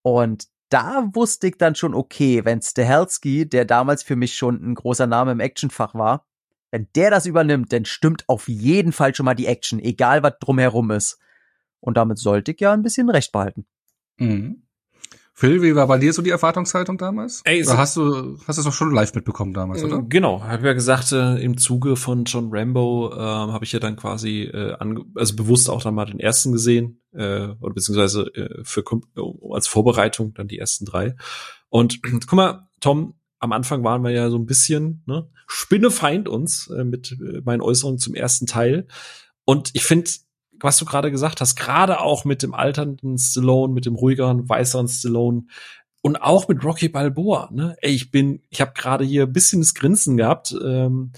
Und 0.03 0.47
da 0.69 1.09
wusste 1.13 1.47
ich 1.47 1.57
dann 1.57 1.75
schon, 1.75 1.93
okay, 1.93 2.45
wenn 2.45 2.61
Stahelski, 2.61 3.47
der 3.47 3.65
damals 3.65 4.03
für 4.03 4.15
mich 4.15 4.35
schon 4.35 4.55
ein 4.63 4.75
großer 4.75 5.07
Name 5.07 5.31
im 5.31 5.39
Actionfach 5.39 5.93
war, 5.95 6.27
wenn 6.71 6.87
der 6.95 7.11
das 7.11 7.25
übernimmt, 7.25 7.73
dann 7.73 7.85
stimmt 7.85 8.23
auf 8.27 8.47
jeden 8.47 8.93
Fall 8.93 9.13
schon 9.13 9.25
mal 9.25 9.35
die 9.35 9.47
Action, 9.47 9.79
egal 9.79 10.23
was 10.23 10.39
drumherum 10.39 10.91
ist. 10.91 11.19
Und 11.81 11.97
damit 11.97 12.17
sollte 12.19 12.51
ich 12.51 12.59
ja 12.61 12.71
ein 12.71 12.83
bisschen 12.83 13.09
recht 13.09 13.31
behalten. 13.31 13.65
Mhm. 14.17 14.63
Phil, 15.41 15.63
wie 15.63 15.73
war 15.73 15.87
bei 15.87 15.97
dir 15.97 16.13
so 16.13 16.21
die 16.21 16.29
Erwartungshaltung 16.29 16.99
damals? 16.99 17.41
Ey, 17.45 17.65
oder 17.65 17.79
hast 17.79 17.97
du 17.97 18.37
hast 18.45 18.57
du 18.57 18.61
es 18.61 18.67
auch 18.67 18.73
schon 18.73 18.93
live 18.93 19.15
mitbekommen 19.15 19.55
damals, 19.55 19.83
oder? 19.83 20.03
Genau, 20.03 20.43
habe 20.43 20.67
ja 20.67 20.73
gesagt, 20.73 21.11
äh, 21.13 21.37
im 21.37 21.57
Zuge 21.57 21.95
von 21.95 22.25
John 22.25 22.49
Rambo 22.51 23.11
äh, 23.11 23.17
habe 23.17 23.65
ich 23.65 23.71
ja 23.71 23.79
dann 23.79 23.95
quasi 23.95 24.43
äh, 24.43 24.73
ange 24.73 25.03
also 25.15 25.35
bewusst 25.35 25.67
auch 25.71 25.81
dann 25.81 25.95
mal 25.95 26.05
den 26.05 26.19
ersten 26.19 26.51
gesehen 26.51 27.01
äh, 27.13 27.47
oder 27.59 27.73
beziehungsweise 27.73 28.27
äh, 28.35 28.63
für 28.63 28.83
als 29.49 29.67
Vorbereitung 29.67 30.35
dann 30.35 30.47
die 30.47 30.59
ersten 30.59 30.85
drei. 30.85 31.15
Und 31.69 32.03
guck 32.27 32.33
mal, 32.33 32.69
Tom, 32.79 33.15
am 33.39 33.51
Anfang 33.51 33.83
waren 33.83 34.03
wir 34.03 34.11
ja 34.11 34.29
so 34.29 34.37
ein 34.37 34.45
bisschen 34.45 35.01
ne, 35.07 35.27
Spinnefeind 35.47 36.29
uns 36.29 36.67
äh, 36.67 36.83
mit 36.83 37.13
äh, 37.13 37.41
meinen 37.43 37.61
Äußerungen 37.61 37.97
zum 37.97 38.13
ersten 38.13 38.45
Teil. 38.45 38.85
Und 39.45 39.71
ich 39.73 39.85
finde, 39.85 40.11
was 40.63 40.77
du 40.77 40.85
gerade 40.85 41.11
gesagt 41.11 41.41
hast, 41.41 41.55
gerade 41.55 41.99
auch 41.99 42.25
mit 42.25 42.43
dem 42.43 42.53
alternden 42.53 43.17
Stallone, 43.17 43.73
mit 43.73 43.85
dem 43.85 43.95
ruhigeren, 43.95 44.47
weißeren 44.47 44.87
Stallone 44.87 45.45
und 46.01 46.17
auch 46.17 46.47
mit 46.47 46.63
Rocky 46.63 46.89
Balboa. 46.89 47.49
Ne? 47.51 47.75
Ey, 47.81 47.91
ich 47.91 48.11
bin, 48.11 48.41
ich 48.49 48.61
habe 48.61 48.73
gerade 48.73 49.05
hier 49.05 49.23
ein 49.23 49.33
bisschen 49.33 49.61
das 49.61 49.73
Grinsen 49.73 50.17
gehabt, 50.17 50.53
ähm, 50.63 51.11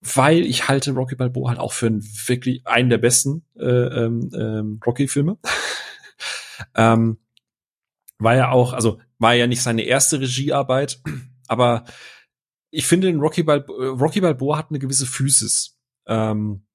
weil 0.00 0.46
ich 0.46 0.68
halte 0.68 0.92
Rocky 0.92 1.16
Balboa 1.16 1.50
halt 1.50 1.58
auch 1.58 1.72
für 1.72 1.86
einen, 1.86 2.02
wirklich 2.26 2.66
einen 2.66 2.90
der 2.90 2.98
besten 2.98 3.44
äh, 3.56 3.64
ähm, 3.64 4.30
ähm, 4.34 4.80
Rocky-Filme. 4.84 5.38
ähm, 6.74 7.18
war 8.18 8.34
ja 8.34 8.50
auch, 8.50 8.72
also 8.72 8.98
war 9.18 9.34
ja 9.34 9.46
nicht 9.46 9.62
seine 9.62 9.82
erste 9.82 10.20
Regiearbeit, 10.20 11.00
aber 11.46 11.84
ich 12.70 12.86
finde, 12.86 13.14
Rocky, 13.16 13.42
Balbo 13.42 13.72
Rocky 13.72 14.20
Balboa 14.20 14.58
hat 14.58 14.70
eine 14.70 14.78
gewisse 14.78 15.06
Physis. 15.06 15.78
Ähm, 16.06 16.66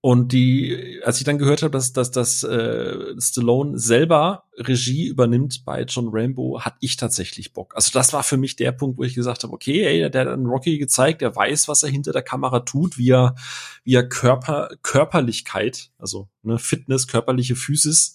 und 0.00 0.32
die, 0.32 1.00
als 1.04 1.18
ich 1.18 1.24
dann 1.24 1.38
gehört 1.38 1.62
habe, 1.62 1.72
dass, 1.72 1.92
dass, 1.92 2.10
dass 2.10 2.42
äh, 2.42 3.14
Stallone 3.18 3.78
selber 3.78 4.44
Regie 4.56 5.06
übernimmt 5.06 5.64
bei 5.64 5.82
John 5.82 6.08
Rambo, 6.10 6.60
hatte 6.60 6.76
ich 6.80 6.96
tatsächlich 6.96 7.52
Bock. 7.52 7.74
Also 7.76 7.90
das 7.92 8.12
war 8.12 8.22
für 8.22 8.36
mich 8.36 8.56
der 8.56 8.72
Punkt, 8.72 8.98
wo 8.98 9.02
ich 9.02 9.14
gesagt 9.14 9.42
habe, 9.42 9.52
okay, 9.52 9.84
ey, 9.84 10.10
der 10.10 10.22
hat 10.22 10.28
dann 10.28 10.46
Rocky 10.46 10.78
gezeigt, 10.78 11.20
der 11.20 11.36
weiß, 11.36 11.68
was 11.68 11.82
er 11.82 11.90
hinter 11.90 12.12
der 12.12 12.22
Kamera 12.22 12.60
tut, 12.60 12.96
wie 12.96 13.10
er, 13.10 13.34
wie 13.82 13.94
er 13.94 14.08
Körper, 14.08 14.70
Körperlichkeit, 14.82 15.90
also 15.98 16.28
ne, 16.42 16.58
Fitness, 16.58 17.06
körperliche 17.06 17.56
Physis 17.56 18.14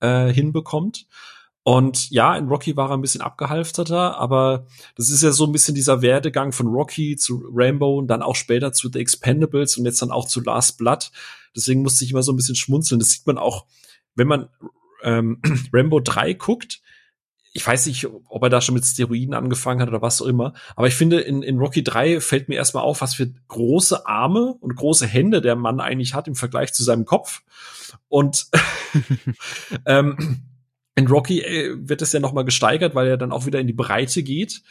äh, 0.00 0.32
hinbekommt. 0.32 1.06
Und 1.66 2.10
ja, 2.10 2.36
in 2.36 2.48
Rocky 2.48 2.76
war 2.76 2.90
er 2.90 2.96
ein 2.96 3.00
bisschen 3.00 3.22
abgehalfterter, 3.22 4.18
aber 4.18 4.66
das 4.96 5.08
ist 5.08 5.22
ja 5.22 5.32
so 5.32 5.46
ein 5.46 5.52
bisschen 5.52 5.74
dieser 5.74 6.02
Werdegang 6.02 6.52
von 6.52 6.66
Rocky 6.66 7.16
zu 7.16 7.42
Rambo 7.50 7.98
und 7.98 8.06
dann 8.08 8.22
auch 8.22 8.36
später 8.36 8.74
zu 8.74 8.90
The 8.92 8.98
Expendables 8.98 9.78
und 9.78 9.86
jetzt 9.86 10.02
dann 10.02 10.10
auch 10.10 10.28
zu 10.28 10.42
Last 10.42 10.76
Blood. 10.76 11.10
Deswegen 11.56 11.80
musste 11.80 12.04
ich 12.04 12.10
immer 12.10 12.22
so 12.22 12.32
ein 12.32 12.36
bisschen 12.36 12.54
schmunzeln. 12.54 12.98
Das 12.98 13.10
sieht 13.10 13.26
man 13.26 13.38
auch, 13.38 13.64
wenn 14.14 14.28
man 14.28 14.50
ähm, 15.02 15.40
Rambo 15.72 16.00
3 16.00 16.34
guckt. 16.34 16.82
Ich 17.54 17.66
weiß 17.66 17.86
nicht, 17.86 18.08
ob 18.28 18.42
er 18.42 18.50
da 18.50 18.60
schon 18.60 18.74
mit 18.74 18.84
Steroiden 18.84 19.32
angefangen 19.32 19.80
hat 19.80 19.88
oder 19.88 20.02
was 20.02 20.20
auch 20.20 20.26
immer. 20.26 20.52
Aber 20.76 20.88
ich 20.88 20.94
finde, 20.94 21.20
in, 21.20 21.42
in 21.42 21.58
Rocky 21.58 21.82
3 21.82 22.20
fällt 22.20 22.50
mir 22.50 22.56
erstmal 22.56 22.82
auf, 22.82 23.00
was 23.00 23.14
für 23.14 23.32
große 23.48 24.06
Arme 24.06 24.54
und 24.60 24.76
große 24.76 25.06
Hände 25.06 25.40
der 25.40 25.56
Mann 25.56 25.80
eigentlich 25.80 26.12
hat 26.12 26.28
im 26.28 26.34
Vergleich 26.34 26.74
zu 26.74 26.84
seinem 26.84 27.06
Kopf. 27.06 27.42
Und 28.08 28.48
ähm, 29.86 30.42
in 30.94 31.06
Rocky 31.06 31.40
äh, 31.40 31.76
wird 31.76 32.02
es 32.02 32.12
ja 32.12 32.20
noch 32.20 32.32
mal 32.32 32.44
gesteigert, 32.44 32.94
weil 32.94 33.08
er 33.08 33.16
dann 33.16 33.32
auch 33.32 33.46
wieder 33.46 33.60
in 33.60 33.66
die 33.66 33.72
Breite 33.72 34.22
geht. 34.22 34.62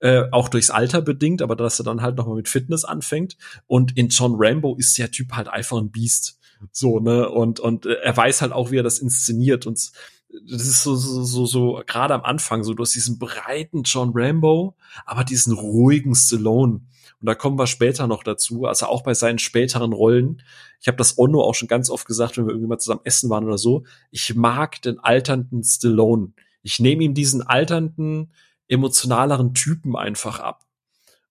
Äh, 0.00 0.24
auch 0.30 0.48
durchs 0.48 0.70
Alter 0.70 1.02
bedingt, 1.02 1.42
aber 1.42 1.56
dass 1.56 1.80
er 1.80 1.84
dann 1.84 2.02
halt 2.02 2.16
noch 2.16 2.26
mal 2.26 2.36
mit 2.36 2.48
Fitness 2.48 2.84
anfängt. 2.84 3.36
Und 3.66 3.96
in 3.96 4.08
John 4.08 4.34
Rambo 4.36 4.76
ist 4.76 4.96
der 4.96 5.10
Typ 5.10 5.32
halt 5.32 5.48
einfach 5.48 5.78
ein 5.78 5.90
Biest. 5.90 6.38
So, 6.72 7.00
ne? 7.00 7.28
Und, 7.28 7.60
und 7.60 7.86
äh, 7.86 7.94
er 8.02 8.16
weiß 8.16 8.42
halt 8.42 8.52
auch, 8.52 8.70
wie 8.70 8.78
er 8.78 8.84
das 8.84 8.98
inszeniert. 8.98 9.66
Und 9.66 9.78
das 9.78 10.62
ist 10.62 10.82
so, 10.82 10.94
so, 10.94 11.24
so, 11.24 11.46
so 11.46 11.82
gerade 11.86 12.14
am 12.14 12.22
Anfang 12.22 12.62
so, 12.62 12.74
du 12.74 12.82
hast 12.82 12.94
diesen 12.94 13.18
breiten 13.18 13.82
John 13.84 14.12
Rambo, 14.14 14.76
aber 15.04 15.24
diesen 15.24 15.52
ruhigen 15.52 16.14
Stallone. 16.14 16.82
Und 17.20 17.26
da 17.26 17.34
kommen 17.34 17.58
wir 17.58 17.66
später 17.66 18.06
noch 18.06 18.22
dazu, 18.22 18.66
also 18.66 18.86
auch 18.86 19.02
bei 19.02 19.14
seinen 19.14 19.38
späteren 19.38 19.92
Rollen. 19.92 20.42
Ich 20.80 20.86
habe 20.86 20.98
das 20.98 21.18
Onno 21.18 21.42
auch 21.42 21.54
schon 21.54 21.68
ganz 21.68 21.90
oft 21.90 22.06
gesagt, 22.06 22.36
wenn 22.36 22.46
wir 22.46 22.52
irgendwie 22.52 22.68
mal 22.68 22.78
zusammen 22.78 23.00
essen 23.04 23.28
waren 23.28 23.44
oder 23.44 23.58
so. 23.58 23.84
Ich 24.10 24.34
mag 24.36 24.80
den 24.82 25.00
alternden 25.00 25.64
Stallone. 25.64 26.32
Ich 26.62 26.78
nehme 26.78 27.02
ihm 27.02 27.14
diesen 27.14 27.42
alternden, 27.42 28.32
emotionaleren 28.68 29.54
Typen 29.54 29.96
einfach 29.96 30.38
ab. 30.38 30.64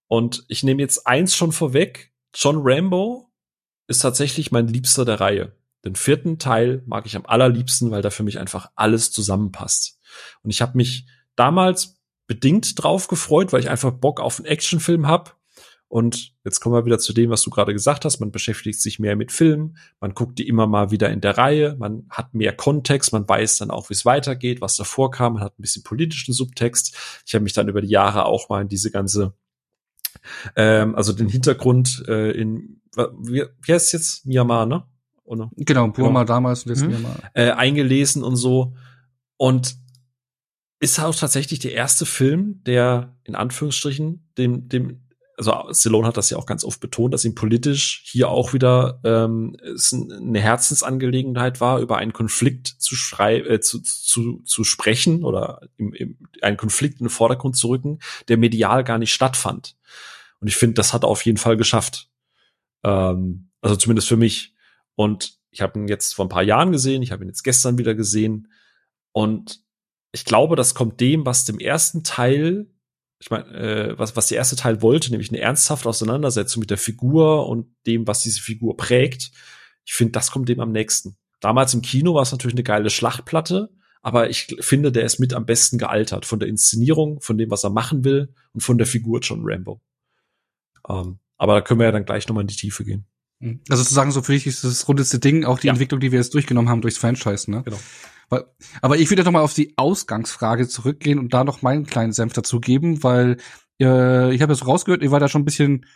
Und 0.08 0.44
ich 0.48 0.62
nehme 0.62 0.82
jetzt 0.82 1.06
eins 1.06 1.34
schon 1.34 1.52
vorweg. 1.52 2.12
John 2.34 2.58
Rambo 2.62 3.30
ist 3.86 4.00
tatsächlich 4.00 4.52
mein 4.52 4.68
Liebster 4.68 5.06
der 5.06 5.20
Reihe. 5.20 5.56
Den 5.84 5.94
vierten 5.94 6.38
Teil 6.38 6.82
mag 6.86 7.06
ich 7.06 7.16
am 7.16 7.24
allerliebsten, 7.24 7.90
weil 7.90 8.02
da 8.02 8.10
für 8.10 8.24
mich 8.24 8.38
einfach 8.38 8.70
alles 8.74 9.10
zusammenpasst. 9.10 10.00
Und 10.42 10.50
ich 10.50 10.60
habe 10.60 10.76
mich 10.76 11.06
damals 11.36 11.96
bedingt 12.26 12.82
drauf 12.82 13.08
gefreut, 13.08 13.52
weil 13.52 13.60
ich 13.60 13.70
einfach 13.70 13.92
Bock 13.92 14.20
auf 14.20 14.38
einen 14.38 14.46
Actionfilm 14.46 15.06
hab 15.06 15.37
und 15.88 16.34
jetzt 16.44 16.60
kommen 16.60 16.74
wir 16.74 16.84
wieder 16.84 16.98
zu 16.98 17.14
dem, 17.14 17.30
was 17.30 17.42
du 17.42 17.50
gerade 17.50 17.72
gesagt 17.72 18.04
hast. 18.04 18.20
Man 18.20 18.30
beschäftigt 18.30 18.80
sich 18.80 18.98
mehr 18.98 19.16
mit 19.16 19.32
Filmen, 19.32 19.78
man 20.00 20.12
guckt 20.12 20.38
die 20.38 20.46
immer 20.46 20.66
mal 20.66 20.90
wieder 20.90 21.08
in 21.08 21.22
der 21.22 21.38
Reihe, 21.38 21.76
man 21.78 22.06
hat 22.10 22.34
mehr 22.34 22.54
Kontext, 22.54 23.12
man 23.12 23.26
weiß 23.26 23.56
dann 23.58 23.70
auch, 23.70 23.88
wie 23.88 23.94
es 23.94 24.04
weitergeht, 24.04 24.60
was 24.60 24.76
davor 24.76 25.10
kam, 25.10 25.34
man 25.34 25.42
hat 25.42 25.58
ein 25.58 25.62
bisschen 25.62 25.82
politischen 25.82 26.34
Subtext. 26.34 26.94
Ich 27.26 27.34
habe 27.34 27.42
mich 27.42 27.54
dann 27.54 27.68
über 27.68 27.80
die 27.80 27.88
Jahre 27.88 28.26
auch 28.26 28.50
mal 28.50 28.60
in 28.60 28.68
diese 28.68 28.90
ganze, 28.90 29.32
ähm, 30.56 30.94
also 30.94 31.14
den 31.14 31.30
Hintergrund 31.30 32.04
äh, 32.06 32.32
in, 32.32 32.82
wie, 32.94 33.44
wie 33.62 33.72
heißt 33.72 33.86
es 33.86 33.92
jetzt? 33.92 34.26
Myanmar, 34.26 34.66
ne? 34.66 34.84
Oder? 35.24 35.50
Genau, 35.56 35.88
Burma 35.88 36.20
genau. 36.20 36.34
damals 36.34 36.64
und 36.64 36.70
jetzt 36.70 36.82
mhm. 36.82 36.90
Myanmar. 36.90 37.16
Äh, 37.32 37.50
eingelesen 37.52 38.22
und 38.22 38.36
so. 38.36 38.74
Und 39.38 39.76
ist 40.80 41.00
auch 41.00 41.14
tatsächlich 41.14 41.60
der 41.60 41.72
erste 41.72 42.06
Film, 42.06 42.62
der 42.64 43.16
in 43.24 43.34
Anführungsstrichen 43.34 44.30
dem, 44.36 44.68
dem 44.68 45.07
also 45.38 45.72
Stallone 45.72 46.06
hat 46.06 46.16
das 46.16 46.30
ja 46.30 46.36
auch 46.36 46.46
ganz 46.46 46.64
oft 46.64 46.80
betont, 46.80 47.14
dass 47.14 47.24
ihm 47.24 47.36
politisch 47.36 48.02
hier 48.04 48.28
auch 48.28 48.52
wieder 48.52 49.00
ähm, 49.04 49.56
es 49.62 49.92
eine 49.92 50.40
Herzensangelegenheit 50.40 51.60
war, 51.60 51.78
über 51.78 51.96
einen 51.96 52.12
Konflikt 52.12 52.66
zu 52.66 52.96
schreiben, 52.96 53.48
äh, 53.48 53.60
zu, 53.60 53.80
zu, 53.80 54.42
zu 54.42 54.64
sprechen 54.64 55.24
oder 55.24 55.68
im, 55.76 55.94
im, 55.94 56.18
einen 56.42 56.56
Konflikt 56.56 56.98
in 56.98 57.06
den 57.06 57.10
Vordergrund 57.10 57.56
zu 57.56 57.68
rücken, 57.68 58.00
der 58.26 58.36
medial 58.36 58.82
gar 58.82 58.98
nicht 58.98 59.14
stattfand. 59.14 59.76
Und 60.40 60.48
ich 60.48 60.56
finde, 60.56 60.74
das 60.74 60.92
hat 60.92 61.04
er 61.04 61.08
auf 61.08 61.24
jeden 61.24 61.38
Fall 61.38 61.56
geschafft. 61.56 62.10
Ähm, 62.82 63.50
also 63.60 63.76
zumindest 63.76 64.08
für 64.08 64.16
mich. 64.16 64.54
Und 64.96 65.38
ich 65.52 65.60
habe 65.60 65.78
ihn 65.78 65.86
jetzt 65.86 66.16
vor 66.16 66.24
ein 66.24 66.30
paar 66.30 66.42
Jahren 66.42 66.72
gesehen, 66.72 67.02
ich 67.02 67.12
habe 67.12 67.24
ihn 67.24 67.28
jetzt 67.28 67.44
gestern 67.44 67.78
wieder 67.78 67.94
gesehen. 67.94 68.50
Und 69.12 69.62
ich 70.10 70.24
glaube, 70.24 70.56
das 70.56 70.74
kommt 70.74 71.00
dem, 71.00 71.24
was 71.26 71.44
dem 71.44 71.60
ersten 71.60 72.02
Teil 72.02 72.66
ich 73.20 73.30
meine, 73.30 73.46
äh, 73.48 73.98
was, 73.98 74.16
was 74.16 74.28
der 74.28 74.38
erste 74.38 74.56
Teil 74.56 74.80
wollte, 74.80 75.10
nämlich 75.10 75.30
eine 75.30 75.40
ernsthafte 75.40 75.88
Auseinandersetzung 75.88 76.60
mit 76.60 76.70
der 76.70 76.78
Figur 76.78 77.48
und 77.48 77.74
dem, 77.86 78.06
was 78.06 78.22
diese 78.22 78.40
Figur 78.40 78.76
prägt. 78.76 79.32
Ich 79.84 79.94
finde, 79.94 80.12
das 80.12 80.30
kommt 80.30 80.48
dem 80.48 80.60
am 80.60 80.70
nächsten. 80.70 81.16
Damals 81.40 81.74
im 81.74 81.82
Kino 81.82 82.14
war 82.14 82.22
es 82.22 82.32
natürlich 82.32 82.54
eine 82.54 82.62
geile 82.62 82.90
Schlachtplatte, 82.90 83.70
aber 84.02 84.30
ich 84.30 84.56
finde, 84.60 84.92
der 84.92 85.04
ist 85.04 85.18
mit 85.18 85.34
am 85.34 85.46
besten 85.46 85.78
gealtert 85.78 86.26
von 86.26 86.38
der 86.38 86.48
Inszenierung, 86.48 87.20
von 87.20 87.38
dem, 87.38 87.50
was 87.50 87.64
er 87.64 87.70
machen 87.70 88.04
will 88.04 88.32
und 88.52 88.60
von 88.60 88.78
der 88.78 88.86
Figur 88.86 89.20
John 89.20 89.40
Rambo. 89.42 89.80
Ähm, 90.88 91.18
aber 91.36 91.54
da 91.54 91.60
können 91.60 91.80
wir 91.80 91.86
ja 91.86 91.92
dann 91.92 92.04
gleich 92.04 92.28
nochmal 92.28 92.42
in 92.42 92.48
die 92.48 92.56
Tiefe 92.56 92.84
gehen. 92.84 93.06
Also 93.68 93.82
sozusagen 93.82 94.10
so 94.10 94.22
für 94.22 94.32
dich 94.32 94.46
ist 94.46 94.64
das 94.64 94.88
rundeste 94.88 95.20
Ding 95.20 95.44
auch 95.44 95.60
die 95.60 95.68
ja. 95.68 95.72
Entwicklung, 95.72 96.00
die 96.00 96.10
wir 96.10 96.18
jetzt 96.18 96.34
durchgenommen 96.34 96.68
haben 96.68 96.80
durchs 96.80 96.98
Franchise, 96.98 97.50
ne? 97.50 97.62
Genau. 97.64 97.78
Aber 98.80 98.96
ich 98.96 99.10
würde 99.10 99.24
noch 99.24 99.32
mal 99.32 99.40
auf 99.40 99.54
die 99.54 99.74
Ausgangsfrage 99.76 100.68
zurückgehen 100.68 101.18
und 101.18 101.32
da 101.32 101.44
noch 101.44 101.62
meinen 101.62 101.86
kleinen 101.86 102.12
Senf 102.12 102.32
dazu 102.32 102.60
geben, 102.60 103.02
weil 103.02 103.38
äh, 103.80 104.34
ich 104.34 104.42
habe 104.42 104.52
jetzt 104.52 104.66
rausgehört, 104.66 105.02
ihr 105.02 105.10
war 105.10 105.20
da 105.20 105.28
schon 105.28 105.42
ein 105.42 105.46
bisschen 105.46 105.86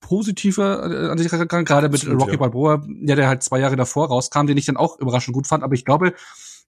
positiver 0.00 0.90
äh, 0.90 1.10
an 1.10 1.18
sich 1.18 1.30
gegangen, 1.30 1.64
gerade 1.64 1.88
mit 1.88 2.00
Absolut, 2.00 2.22
Rocky 2.22 2.32
ja. 2.32 2.38
Balboa, 2.38 2.86
ja, 3.02 3.14
der 3.14 3.28
halt 3.28 3.42
zwei 3.42 3.60
Jahre 3.60 3.76
davor 3.76 4.08
rauskam, 4.08 4.46
den 4.46 4.56
ich 4.56 4.66
dann 4.66 4.76
auch 4.76 4.98
überraschend 4.98 5.34
gut 5.34 5.46
fand. 5.46 5.62
Aber 5.62 5.74
ich 5.74 5.84
glaube, 5.84 6.14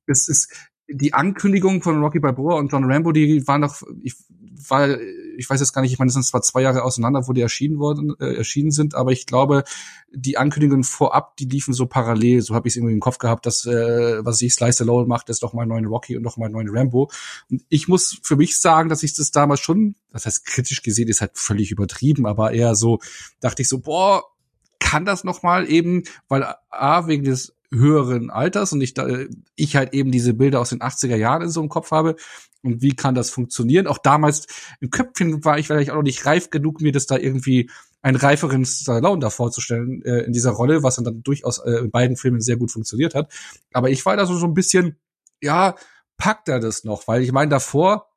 es 0.06 0.28
ist 0.28 0.52
die 0.88 1.14
Ankündigung 1.14 1.82
von 1.82 2.02
Rocky 2.02 2.20
Balboa 2.20 2.56
und 2.56 2.70
John 2.70 2.84
Rambo, 2.84 3.12
die 3.12 3.46
waren 3.46 3.62
doch, 3.62 3.82
ich 4.02 4.14
war, 4.68 5.00
ich 5.36 5.48
weiß 5.48 5.60
jetzt 5.60 5.72
gar 5.72 5.82
nicht, 5.82 5.92
ich 5.92 5.98
meine, 5.98 6.08
es 6.08 6.14
sind 6.14 6.24
zwar 6.24 6.42
zwei 6.42 6.62
Jahre 6.62 6.82
auseinander, 6.82 7.26
wo 7.28 7.32
die 7.32 7.40
erschienen 7.40 7.78
worden, 7.78 8.14
äh, 8.20 8.34
erschienen 8.34 8.70
sind, 8.70 8.94
aber 8.94 9.12
ich 9.12 9.26
glaube, 9.26 9.64
die 10.14 10.36
Ankündigungen 10.36 10.84
vorab, 10.84 11.36
die 11.36 11.46
liefen 11.46 11.74
so 11.74 11.86
parallel. 11.86 12.42
So 12.42 12.54
habe 12.54 12.68
ich 12.68 12.72
es 12.72 12.76
irgendwie 12.76 12.94
im 12.94 13.00
Kopf 13.00 13.18
gehabt, 13.18 13.46
dass 13.46 13.64
äh, 13.64 14.24
was 14.24 14.40
ich 14.42 14.52
Slice 14.52 14.82
Alone 14.82 15.06
macht, 15.06 15.28
ist 15.28 15.42
doch 15.42 15.52
mal 15.52 15.66
neuen 15.66 15.86
Rocky 15.86 16.16
und 16.16 16.22
noch 16.22 16.36
mal 16.36 16.50
neuen 16.50 16.68
Rambo. 16.68 17.10
Und 17.50 17.62
ich 17.68 17.88
muss 17.88 18.18
für 18.22 18.36
mich 18.36 18.58
sagen, 18.60 18.88
dass 18.88 19.02
ich 19.02 19.14
das 19.14 19.30
damals 19.30 19.60
schon, 19.60 19.94
das 20.12 20.26
heißt 20.26 20.44
kritisch 20.44 20.82
gesehen, 20.82 21.08
ist 21.08 21.20
halt 21.20 21.32
völlig 21.34 21.70
übertrieben, 21.70 22.26
aber 22.26 22.52
eher 22.52 22.74
so 22.74 23.00
dachte 23.40 23.62
ich 23.62 23.68
so, 23.68 23.78
boah, 23.78 24.24
kann 24.82 25.04
das 25.04 25.24
noch 25.24 25.42
mal 25.42 25.70
eben, 25.70 26.02
weil 26.28 26.44
a 26.70 27.06
wegen 27.06 27.24
des 27.24 27.54
höheren 27.72 28.30
Alters 28.30 28.72
und 28.72 28.82
ich, 28.82 28.94
ich 29.56 29.76
halt 29.76 29.94
eben 29.94 30.12
diese 30.12 30.34
Bilder 30.34 30.60
aus 30.60 30.70
den 30.70 30.80
80er 30.80 31.16
Jahren 31.16 31.42
in 31.42 31.48
so 31.48 31.60
einem 31.60 31.70
Kopf 31.70 31.90
habe. 31.90 32.16
Und 32.62 32.82
wie 32.82 32.94
kann 32.94 33.14
das 33.14 33.30
funktionieren? 33.30 33.86
Auch 33.86 33.98
damals 33.98 34.46
im 34.80 34.90
Köpfchen 34.90 35.44
war 35.44 35.58
ich 35.58 35.66
vielleicht 35.66 35.90
auch 35.90 35.96
noch 35.96 36.02
nicht 36.02 36.26
reif 36.26 36.50
genug, 36.50 36.80
mir 36.80 36.92
das 36.92 37.06
da 37.06 37.16
irgendwie 37.16 37.70
einen 38.02 38.16
reiferen 38.16 38.64
Stallone 38.64 39.20
da 39.20 39.30
vorzustellen 39.30 40.02
äh, 40.04 40.20
in 40.20 40.32
dieser 40.32 40.50
Rolle, 40.50 40.82
was 40.82 40.96
dann, 40.96 41.04
dann 41.04 41.22
durchaus 41.22 41.58
äh, 41.58 41.78
in 41.78 41.90
beiden 41.90 42.16
Filmen 42.16 42.40
sehr 42.40 42.56
gut 42.56 42.70
funktioniert 42.70 43.14
hat. 43.14 43.32
Aber 43.72 43.90
ich 43.90 44.04
war 44.04 44.16
da 44.16 44.26
so, 44.26 44.36
so 44.36 44.46
ein 44.46 44.54
bisschen, 44.54 44.96
ja, 45.40 45.76
packt 46.18 46.48
er 46.48 46.60
das 46.60 46.84
noch? 46.84 47.08
Weil 47.08 47.22
ich 47.22 47.32
meine, 47.32 47.50
davor 47.50 48.11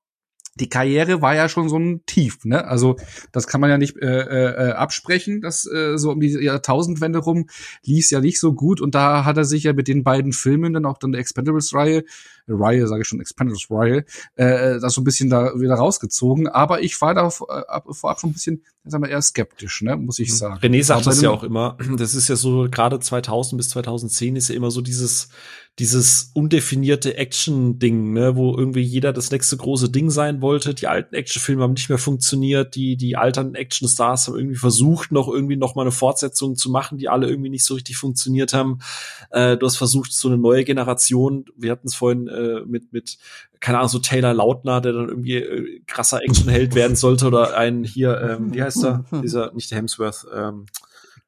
die 0.56 0.70
Karriere 0.70 1.22
war 1.22 1.36
ja 1.36 1.50
schon 1.50 1.70
so 1.70 1.78
ein 1.78 2.06
Tief, 2.06 2.46
ne? 2.46 2.66
Also 2.66 2.96
das 3.32 3.48
kann 3.48 3.62
man 3.62 3.70
ja 3.70 3.78
nicht 3.78 3.98
äh, 3.98 4.70
äh, 4.70 4.72
absprechen, 4.72 5.42
dass 5.42 5.66
äh, 5.66 5.98
so 5.98 6.12
um 6.12 6.20
die 6.20 6.30
Jahrtausendwende 6.30 7.20
rum 7.20 7.48
lief 7.84 8.10
ja 8.10 8.22
nicht 8.22 8.40
so 8.40 8.54
gut 8.54 8.82
und 8.82 8.96
da 8.96 9.26
hat 9.26 9.38
er 9.38 9.46
sich 9.46 9.64
ja 9.64 9.74
mit 9.74 9.88
den 9.88 10.04
beiden 10.04 10.32
Filmen 10.32 10.74
dann 10.74 10.86
auch 10.86 10.98
dann 10.98 11.12
der 11.12 11.22
Expendables-Reihe 11.22 12.04
Reihe, 12.48 12.88
sage 12.88 13.02
ich 13.02 13.08
schon, 13.08 13.20
Expendables 13.20 13.68
Reihe, 13.70 14.06
äh, 14.36 14.80
das 14.80 14.94
so 14.94 15.02
ein 15.02 15.04
bisschen 15.04 15.30
da 15.30 15.60
wieder 15.60 15.76
rausgezogen. 15.76 16.48
Aber 16.48 16.82
ich 16.82 17.00
war 17.02 17.14
da 17.14 17.28
äh, 17.28 17.94
vorab 17.94 18.20
schon 18.20 18.32
ein 18.32 18.34
bisschen, 18.34 18.64
sagen 18.84 19.04
wir, 19.04 19.10
eher 19.10 19.22
skeptisch, 19.22 19.82
ne, 19.82 19.98
muss 19.98 20.20
ich 20.20 20.30
mhm. 20.30 20.36
sagen. 20.36 20.60
René 20.60 20.84
sagt 20.84 21.08
das 21.08 21.22
ja 21.22 21.32
auch 21.32 21.44
immer. 21.44 21.78
Das 21.98 22.14
ist 22.14 22.28
ja 22.28 22.36
so, 22.36 22.68
gerade 22.70 23.00
2000 23.00 23.58
bis 23.58 23.70
2010 23.70 24.36
ist 24.36 24.50
ja 24.50 24.56
immer 24.56 24.72
so 24.72 24.82
dieses, 24.82 25.30
dieses 25.78 26.32
undefinierte 26.34 27.18
Action-Ding, 27.18 28.14
ne, 28.14 28.38
wo 28.38 28.58
irgendwie 28.58 28.82
jeder 28.82 29.12
das 29.12 29.30
nächste 29.30 29.58
große 29.58 29.90
Ding 29.90 30.10
sein 30.10 30.42
wollte. 30.42 30.74
Die 30.74 30.88
alten 30.88 31.14
Actionfilme 31.16 31.64
haben 31.64 31.74
nicht 31.74 31.90
mehr 31.90 31.98
funktioniert. 31.98 32.76
Die, 32.76 32.96
die 32.96 33.18
alten 33.18 33.56
Actionstars 33.56 34.28
haben 34.28 34.38
irgendwie 34.38 34.56
versucht, 34.56 35.12
noch 35.12 35.28
irgendwie 35.28 35.58
noch 35.58 35.76
mal 35.76 35.82
eine 35.82 35.92
Fortsetzung 35.92 36.56
zu 36.56 36.72
machen, 36.72 36.98
die 36.98 37.10
alle 37.10 37.28
irgendwie 37.28 37.50
nicht 37.50 37.66
so 37.66 37.74
richtig 37.74 37.98
funktioniert 37.98 38.54
haben. 38.54 38.80
Äh, 39.32 39.58
du 39.58 39.66
hast 39.66 39.76
versucht, 39.76 40.14
so 40.14 40.30
eine 40.30 40.38
neue 40.38 40.64
Generation, 40.64 41.46
wir 41.58 41.72
hatten 41.72 41.88
es 41.88 41.96
vorhin 41.96 42.30
äh, 42.30 42.62
mit, 42.66 42.94
mit, 42.94 43.18
keine 43.60 43.80
Ahnung, 43.80 43.90
so 43.90 44.00
Taylor 44.00 44.34
Lautner, 44.34 44.80
der 44.80 44.94
dann 44.94 45.10
irgendwie 45.10 45.36
äh, 45.36 45.82
krasser 45.88 46.22
Actionheld 46.24 46.74
werden 46.74 46.96
sollte 46.96 47.28
oder 47.28 47.58
ein 47.58 47.84
hier, 47.84 48.22
ähm, 48.22 48.54
wie 48.54 48.64
heißt 48.64 48.82
er? 48.86 49.04
Dieser, 49.22 49.52
nicht 49.54 49.72
der 49.72 49.80
Hemsworth, 49.80 50.26
ähm, 50.34 50.68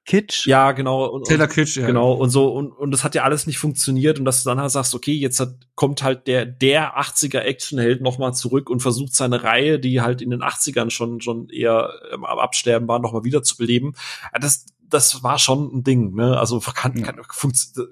Kitsch. 0.08 0.48
Ja, 0.48 0.72
genau. 0.72 1.06
Und, 1.06 1.28
Taylor 1.28 1.48
Kitsch, 1.48 1.76
ja. 1.76 1.86
Genau, 1.86 2.14
und 2.14 2.30
so, 2.30 2.48
und, 2.48 2.72
und 2.72 2.92
das 2.92 3.04
hat 3.04 3.14
ja 3.14 3.24
alles 3.24 3.46
nicht 3.46 3.60
funktioniert 3.60 4.18
und 4.18 4.26
dass 4.26 4.42
du 4.42 4.50
dann 4.50 4.60
halt 4.60 4.72
sagst, 4.72 4.96
okay, 4.96 5.12
jetzt 5.12 5.42
hat, 5.42 5.56
kommt 5.76 6.02
halt 6.02 6.28
der, 6.28 6.46
der 6.46 6.98
80er 6.98 7.40
Actionheld 7.40 8.02
nochmal 8.02 8.34
zurück 8.34 8.70
und 8.70 8.80
versucht 8.80 9.14
seine 9.14 9.44
Reihe, 9.44 9.80
die 9.80 10.00
halt 10.00 10.22
in 10.22 10.30
den 10.30 10.42
80ern 10.42 10.92
schon, 10.92 11.20
schon 11.20 11.50
eher 11.50 11.92
ähm, 12.14 12.24
am 12.24 12.40
Absterben 12.40 12.88
war, 12.88 13.00
nochmal 13.00 13.26
wieder 13.26 13.44
zu 13.44 13.58
beleben. 13.58 13.96
Das, 14.40 14.66
das 14.90 15.24
war 15.24 15.40
schon 15.40 15.76
ein 15.76 15.84
Ding, 15.84 16.16
ne? 16.16 16.40
Also 16.40 16.62
kann, 16.62 17.04
kann, 17.04 17.20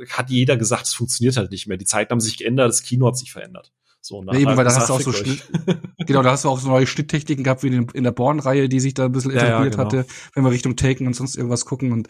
hat 0.10 0.30
jeder 0.30 0.56
gesagt, 0.56 0.86
es 0.86 0.94
funktioniert 0.94 1.36
halt 1.36 1.52
nicht 1.52 1.68
mehr. 1.68 1.78
Die 1.78 1.86
Zeiten 1.86 2.12
haben 2.12 2.22
sich 2.22 2.38
geändert, 2.38 2.70
das 2.70 2.84
Kino 2.84 3.08
hat 3.08 3.18
sich 3.18 3.34
verändert. 3.34 3.74
So, 4.06 4.24
ja, 4.24 4.38
eben, 4.38 4.56
weil 4.56 4.64
da 4.64 4.76
hast 4.76 4.88
du 4.88 4.94
auch 4.94 5.02
so 5.02 5.12
Schnitt, 5.12 5.50
genau, 6.06 6.22
da 6.22 6.30
hast 6.30 6.46
du 6.46 6.50
auch 6.50 6.60
so 6.60 6.70
neue 6.70 6.86
Schnitttechniken 6.86 7.44
gehabt 7.44 7.64
wie 7.64 7.70
in, 7.70 7.88
in 7.90 8.04
der 8.04 8.12
Born-Reihe, 8.12 8.70
die 8.70 8.80
sich 8.80 8.94
da 8.94 9.06
ein 9.06 9.12
bisschen 9.12 9.32
etabliert 9.32 9.50
ja, 9.50 9.64
ja, 9.64 9.70
genau. 9.70 9.84
hatte, 9.84 10.06
wenn 10.36 10.44
wir 10.44 10.52
Richtung 10.52 10.76
Taken 10.76 11.08
und 11.08 11.16
sonst 11.16 11.36
irgendwas 11.36 11.66
gucken. 11.66 11.92
Und 11.92 12.08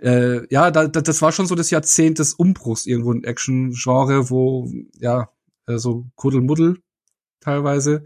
äh, 0.00 0.50
ja, 0.50 0.70
da, 0.70 0.88
da, 0.88 1.02
das 1.02 1.20
war 1.20 1.32
schon 1.32 1.46
so 1.46 1.54
das 1.54 1.68
Jahrzehnt 1.68 2.18
des 2.18 2.32
Umbruchs 2.32 2.86
irgendwo 2.86 3.12
in 3.12 3.24
Action-Genre, 3.24 4.30
wo 4.30 4.70
ja 4.98 5.28
äh, 5.66 5.76
so 5.76 6.06
Kuddelmuddel 6.14 6.78
teilweise. 7.40 8.04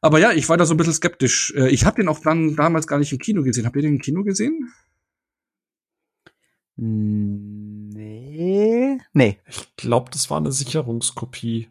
Aber 0.00 0.18
ja, 0.18 0.32
ich 0.32 0.48
war 0.48 0.56
da 0.56 0.66
so 0.66 0.74
ein 0.74 0.78
bisschen 0.78 0.94
skeptisch. 0.94 1.54
Äh, 1.56 1.68
ich 1.68 1.86
habe 1.86 2.02
den 2.02 2.08
auch 2.08 2.18
dann 2.18 2.56
damals 2.56 2.88
gar 2.88 2.98
nicht 2.98 3.12
im 3.12 3.18
Kino 3.18 3.44
gesehen. 3.44 3.66
Habt 3.66 3.76
ihr 3.76 3.82
den 3.82 3.94
im 3.94 4.00
Kino 4.00 4.24
gesehen? 4.24 4.72
Nee. 6.74 7.78
Nee. 9.12 9.38
Ich 9.46 9.76
glaube, 9.76 10.10
das 10.10 10.28
war 10.28 10.38
eine 10.38 10.50
Sicherungskopie 10.50 11.68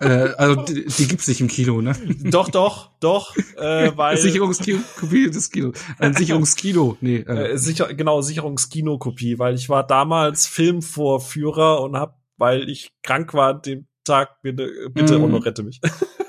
äh, 0.00 0.32
also 0.38 0.62
die, 0.62 0.86
die 0.86 1.08
gibt's 1.08 1.28
nicht 1.28 1.42
im 1.42 1.48
Kino, 1.48 1.82
ne? 1.82 1.92
Doch, 2.22 2.48
doch, 2.48 2.90
doch, 3.00 3.36
äh, 3.56 3.92
weil 3.96 4.16
Sicherungskopie 4.18 5.30
des 5.30 5.50
Kino, 5.50 5.72
ein 5.98 6.14
Sicherungskino, 6.14 6.96
nee, 7.02 7.16
äh. 7.18 7.52
äh 7.52 7.56
sicher, 7.58 7.92
genau 7.92 8.22
Sicherungskino-Kopie, 8.22 9.38
weil 9.38 9.54
ich 9.54 9.68
war 9.68 9.86
damals 9.86 10.46
Filmvorführer 10.46 11.82
und 11.82 11.96
hab, 11.96 12.18
weil 12.38 12.70
ich 12.70 12.94
krank 13.02 13.34
war 13.34 13.56
an 13.56 13.62
dem 13.62 13.86
Tag, 14.04 14.40
bitte, 14.40 14.72
bitte 14.90 15.18
mm. 15.18 15.34
rette 15.34 15.62
mich. 15.62 15.82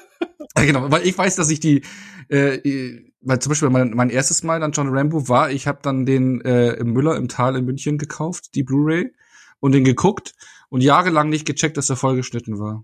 ja, 0.57 0.65
genau, 0.65 0.91
weil 0.91 1.07
ich 1.07 1.18
weiß, 1.18 1.38
dass 1.38 1.49
ich 1.49 1.61
die, 1.61 1.84
äh, 2.27 2.99
weil 3.22 3.39
zum 3.39 3.52
Beispiel 3.52 3.69
mein, 3.69 3.91
mein 3.91 4.10
erstes 4.10 4.43
Mal 4.43 4.60
dann 4.60 4.73
John 4.73 4.89
Rambo 4.89 5.30
war, 5.30 5.49
ich 5.49 5.68
habe 5.68 5.80
dann 5.81 6.06
den 6.06 6.41
äh, 6.41 6.73
im 6.73 6.91
Müller 6.91 7.15
im 7.15 7.30
Tal 7.30 7.56
in 7.56 7.64
München 7.64 7.98
gekauft, 7.98 8.53
die 8.53 8.64
Blu-ray 8.64 9.14
und 9.61 9.72
den 9.72 9.85
geguckt 9.85 10.34
und 10.68 10.81
jahrelang 10.81 11.30
nicht 11.30 11.45
gecheckt, 11.45 11.77
dass 11.77 11.89
er 11.89 11.95
vollgeschnitten 11.95 12.60
war 12.60 12.84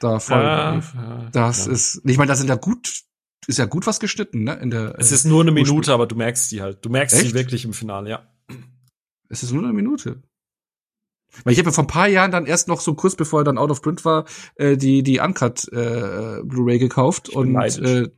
da 0.00 0.18
voll 0.20 0.38
ja, 0.38 0.74
ja, 0.74 1.28
Das 1.32 1.66
ja. 1.66 1.72
ist, 1.72 2.02
ich 2.04 2.18
meine, 2.18 2.28
da 2.28 2.36
sind 2.36 2.48
ja 2.48 2.56
gut, 2.56 3.02
ist 3.46 3.58
ja 3.58 3.66
gut 3.66 3.86
was 3.86 4.00
geschnitten, 4.00 4.44
ne? 4.44 4.54
In 4.54 4.70
der, 4.70 4.94
es 4.98 5.12
ist 5.12 5.24
nur 5.24 5.42
eine 5.42 5.50
Minute, 5.50 5.92
aber 5.92 6.06
du 6.06 6.16
merkst 6.16 6.50
die 6.52 6.62
halt. 6.62 6.84
Du 6.84 6.90
merkst 6.90 7.16
Echt? 7.16 7.26
die 7.26 7.34
wirklich 7.34 7.64
im 7.64 7.72
Finale, 7.72 8.10
ja. 8.10 8.28
Es 9.28 9.42
ist 9.42 9.52
nur 9.52 9.62
eine 9.62 9.72
Minute. 9.72 10.22
Weil 11.44 11.52
ich 11.52 11.58
habe 11.58 11.68
ja 11.68 11.72
vor 11.72 11.84
ein 11.84 11.88
paar 11.88 12.08
Jahren 12.08 12.30
dann 12.30 12.46
erst 12.46 12.68
noch 12.68 12.80
so 12.80 12.94
kurz 12.94 13.14
bevor 13.14 13.40
er 13.40 13.44
dann 13.44 13.58
out 13.58 13.70
of 13.70 13.82
print 13.82 14.04
war, 14.04 14.24
äh, 14.56 14.76
die 14.76 15.02
die 15.02 15.20
Uncut 15.20 15.68
äh, 15.72 16.40
Blu-ray 16.42 16.78
gekauft 16.78 17.28
und 17.28 17.54
äh, 17.56 18.08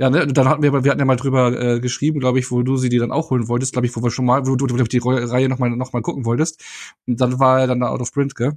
ja, 0.00 0.10
ne, 0.10 0.28
dann 0.28 0.48
hatten 0.48 0.62
wir, 0.62 0.72
wir 0.84 0.90
hatten 0.90 1.00
ja 1.00 1.04
mal 1.04 1.16
drüber 1.16 1.60
äh, 1.60 1.80
geschrieben, 1.80 2.20
glaube 2.20 2.38
ich, 2.38 2.52
wo 2.52 2.62
du 2.62 2.76
sie 2.76 2.88
die 2.88 2.98
dann 2.98 3.10
auch 3.10 3.30
holen 3.30 3.48
wolltest, 3.48 3.72
glaube 3.72 3.88
ich, 3.88 3.96
wo 3.96 4.02
wir 4.02 4.12
schon 4.12 4.26
mal, 4.26 4.46
wo 4.46 4.54
du, 4.54 4.66
du 4.68 4.76
die 4.84 4.98
Reihe 4.98 5.48
noch 5.48 5.58
mal 5.58 5.70
noch 5.70 5.92
mal 5.92 6.02
gucken 6.02 6.24
wolltest. 6.24 6.62
Und 7.08 7.20
dann 7.20 7.40
war 7.40 7.60
er 7.60 7.66
dann 7.66 7.80
da 7.80 7.88
out 7.88 8.00
of 8.00 8.12
print, 8.12 8.36
gell? 8.36 8.52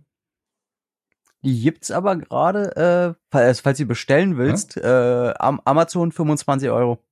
Die 1.43 1.61
gibt's 1.61 1.89
aber 1.91 2.17
gerade, 2.17 2.75
äh, 2.75 3.21
falls, 3.31 3.61
falls 3.61 3.77
du 3.77 3.85
bestellen 3.85 4.37
willst, 4.37 4.75
ja? 4.75 5.29
äh, 5.29 5.33
am 5.39 5.59
Amazon 5.65 6.11
25 6.11 6.69
Euro. 6.69 7.03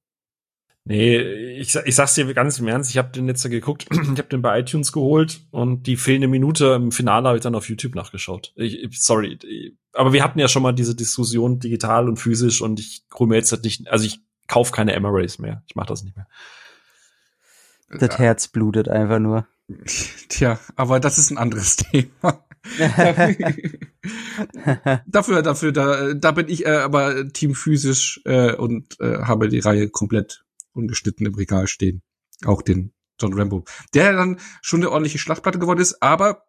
Nee, 0.85 1.17
ich, 1.57 1.75
ich 1.75 1.95
sag's 1.95 2.15
dir 2.15 2.33
ganz 2.33 2.57
im 2.57 2.67
Ernst, 2.67 2.89
ich 2.89 2.97
habe 2.97 3.11
den 3.11 3.27
jetzt 3.27 3.47
geguckt, 3.47 3.85
ich 3.91 3.97
habe 3.97 4.23
den 4.23 4.41
bei 4.41 4.59
iTunes 4.59 4.91
geholt 4.91 5.41
und 5.51 5.83
die 5.87 5.97
fehlende 5.97 6.27
Minute 6.27 6.73
im 6.73 6.91
Finale 6.91 7.27
habe 7.27 7.37
ich 7.37 7.43
dann 7.43 7.55
auf 7.55 7.69
YouTube 7.69 7.95
nachgeschaut. 7.95 8.53
Ich, 8.55 8.87
sorry, 8.99 9.37
aber 9.93 10.13
wir 10.13 10.23
hatten 10.23 10.39
ja 10.39 10.47
schon 10.47 10.63
mal 10.63 10.73
diese 10.73 10.95
Diskussion 10.95 11.59
digital 11.59 12.07
und 12.07 12.17
physisch 12.17 12.61
und 12.61 12.79
ich 12.79 13.03
hole 13.13 13.29
mir 13.29 13.35
jetzt 13.35 13.51
halt 13.51 13.63
nicht, 13.63 13.87
also 13.87 14.05
ich 14.05 14.19
kauf 14.47 14.71
keine 14.71 14.93
Emirates 14.93 15.39
mehr. 15.39 15.63
Ich 15.67 15.75
mache 15.75 15.87
das 15.87 16.03
nicht 16.03 16.15
mehr. 16.15 16.27
Das 17.89 18.17
Herz 18.19 18.47
blutet 18.47 18.89
einfach 18.89 19.19
nur. 19.19 19.47
Tja, 20.29 20.59
aber 20.75 20.99
das 20.99 21.17
ist 21.17 21.31
ein 21.31 21.37
anderes 21.37 21.75
Thema. 21.77 22.45
dafür, 25.07 25.41
dafür, 25.41 25.71
da, 25.71 26.13
da 26.13 26.31
bin 26.31 26.49
ich 26.49 26.65
äh, 26.65 26.71
aber 26.71 27.29
Team 27.29 27.55
physisch 27.55 28.21
äh, 28.25 28.53
und 28.53 28.99
äh, 28.99 29.19
habe 29.19 29.49
die 29.49 29.59
Reihe 29.59 29.89
komplett 29.89 30.43
ungeschnitten 30.73 31.25
im 31.25 31.35
Regal 31.35 31.67
stehen. 31.67 32.01
Auch 32.45 32.61
den 32.61 32.93
John 33.19 33.33
Rambo. 33.33 33.65
Der 33.93 34.13
dann 34.13 34.39
schon 34.61 34.81
eine 34.81 34.91
ordentliche 34.91 35.19
Schlachtplatte 35.19 35.59
geworden 35.59 35.79
ist, 35.79 36.01
aber 36.01 36.43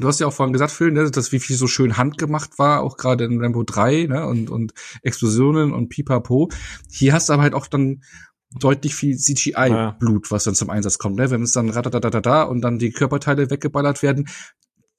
Du 0.00 0.06
hast 0.06 0.20
ja 0.20 0.28
auch 0.28 0.32
vorhin 0.32 0.52
gesagt, 0.52 0.70
Phil, 0.70 0.92
ne, 0.92 1.10
dass 1.10 1.32
wie 1.32 1.40
viel 1.40 1.56
so 1.56 1.66
schön 1.66 1.96
handgemacht 1.96 2.60
war, 2.60 2.82
auch 2.82 2.96
gerade 2.96 3.24
in 3.24 3.42
Rambo 3.42 3.64
3, 3.64 4.04
ne, 4.04 4.26
und, 4.26 4.48
und 4.48 4.72
Explosionen 5.02 5.72
und 5.72 5.88
Pipapo. 5.88 6.50
Hier 6.88 7.12
hast 7.12 7.28
du 7.28 7.32
aber 7.32 7.42
halt 7.42 7.54
auch 7.54 7.66
dann 7.66 8.04
deutlich 8.50 8.94
viel 8.94 9.16
CGI-Blut, 9.16 10.30
was 10.30 10.44
dann 10.44 10.54
zum 10.54 10.70
Einsatz 10.70 10.98
kommt, 10.98 11.16
ne? 11.16 11.30
Wenn 11.30 11.42
es 11.42 11.52
dann 11.52 11.70
da 11.70 12.42
und 12.42 12.60
dann 12.62 12.78
die 12.78 12.90
Körperteile 12.90 13.50
weggeballert 13.50 14.02
werden, 14.02 14.28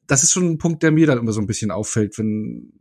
das 0.07 0.23
ist 0.23 0.31
schon 0.31 0.51
ein 0.51 0.57
Punkt, 0.57 0.83
der 0.83 0.91
mir 0.91 1.07
dann 1.07 1.17
immer 1.17 1.31
so 1.31 1.41
ein 1.41 1.47
bisschen 1.47 1.71
auffällt, 1.71 2.17
wenn 2.17 2.73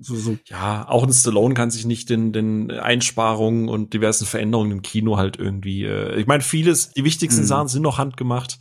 so, 0.00 0.14
so. 0.14 0.38
Ja, 0.44 0.88
auch 0.88 1.02
ein 1.02 1.12
Stallone 1.12 1.54
kann 1.54 1.72
sich 1.72 1.84
nicht 1.84 2.08
den, 2.08 2.32
den 2.32 2.70
Einsparungen 2.70 3.68
und 3.68 3.94
diversen 3.94 4.26
Veränderungen 4.26 4.70
im 4.70 4.82
Kino 4.82 5.16
halt 5.16 5.38
irgendwie. 5.38 5.84
Äh, 5.84 6.20
ich 6.20 6.28
meine, 6.28 6.42
vieles, 6.42 6.92
die 6.92 7.04
wichtigsten 7.04 7.42
mhm. 7.42 7.46
Sachen 7.46 7.68
sind 7.68 7.82
noch 7.82 7.98
handgemacht. 7.98 8.60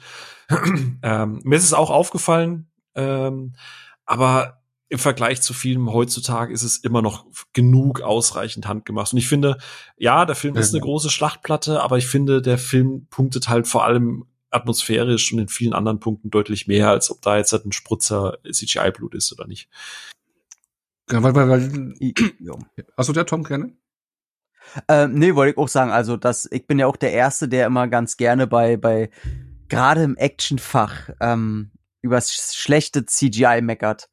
ähm, 1.03 1.41
mir 1.43 1.55
ist 1.55 1.63
es 1.63 1.73
auch 1.73 1.91
aufgefallen, 1.91 2.71
ähm, 2.95 3.53
aber 4.05 4.63
im 4.89 4.99
Vergleich 4.99 5.41
zu 5.41 5.53
Filmen 5.53 5.91
heutzutage 5.91 6.53
ist 6.53 6.63
es 6.63 6.77
immer 6.77 7.01
noch 7.01 7.25
genug 7.53 8.01
ausreichend 8.01 8.67
handgemacht. 8.67 9.11
Und 9.11 9.19
ich 9.19 9.27
finde, 9.27 9.57
ja, 9.97 10.25
der 10.25 10.35
Film 10.35 10.55
ja, 10.55 10.61
ist 10.61 10.69
eine 10.69 10.79
ja. 10.79 10.83
große 10.85 11.09
Schlachtplatte, 11.09 11.81
aber 11.81 11.97
ich 11.97 12.07
finde, 12.07 12.41
der 12.41 12.57
Film 12.57 13.07
punktet 13.09 13.49
halt 13.49 13.67
vor 13.67 13.83
allem 13.83 14.25
atmosphärisch 14.49 15.33
und 15.33 15.39
in 15.39 15.47
vielen 15.49 15.73
anderen 15.73 15.99
Punkten 15.99 16.29
deutlich 16.29 16.67
mehr, 16.67 16.89
als 16.89 17.11
ob 17.11 17.21
da 17.21 17.37
jetzt 17.37 17.51
halt 17.51 17.65
ein 17.65 17.73
Sprutzer 17.73 18.37
CGI-Blut 18.49 19.13
ist 19.13 19.33
oder 19.33 19.45
nicht. 19.45 19.69
Ja, 21.11 21.21
weil, 21.21 21.35
weil, 21.35 21.49
weil, 21.49 21.93
ja. 22.39 22.53
Achso, 22.95 23.13
der 23.13 23.25
Tom 23.25 23.43
gerne? 23.43 23.73
Ähm, 24.87 25.13
nee, 25.13 25.35
wollte 25.35 25.51
ich 25.51 25.57
auch 25.57 25.69
sagen, 25.69 25.91
also 25.91 26.17
das, 26.17 26.47
ich 26.51 26.67
bin 26.67 26.79
ja 26.79 26.87
auch 26.87 26.97
der 26.97 27.13
Erste, 27.13 27.47
der 27.47 27.67
immer 27.67 27.87
ganz 27.87 28.17
gerne 28.17 28.47
bei, 28.47 28.77
bei 28.77 29.09
gerade 29.69 30.03
im 30.03 30.15
Actionfach 30.17 31.09
ähm, 31.19 31.71
über 32.01 32.21
schlechte 32.21 33.05
CGI 33.05 33.61
meckert. 33.61 34.09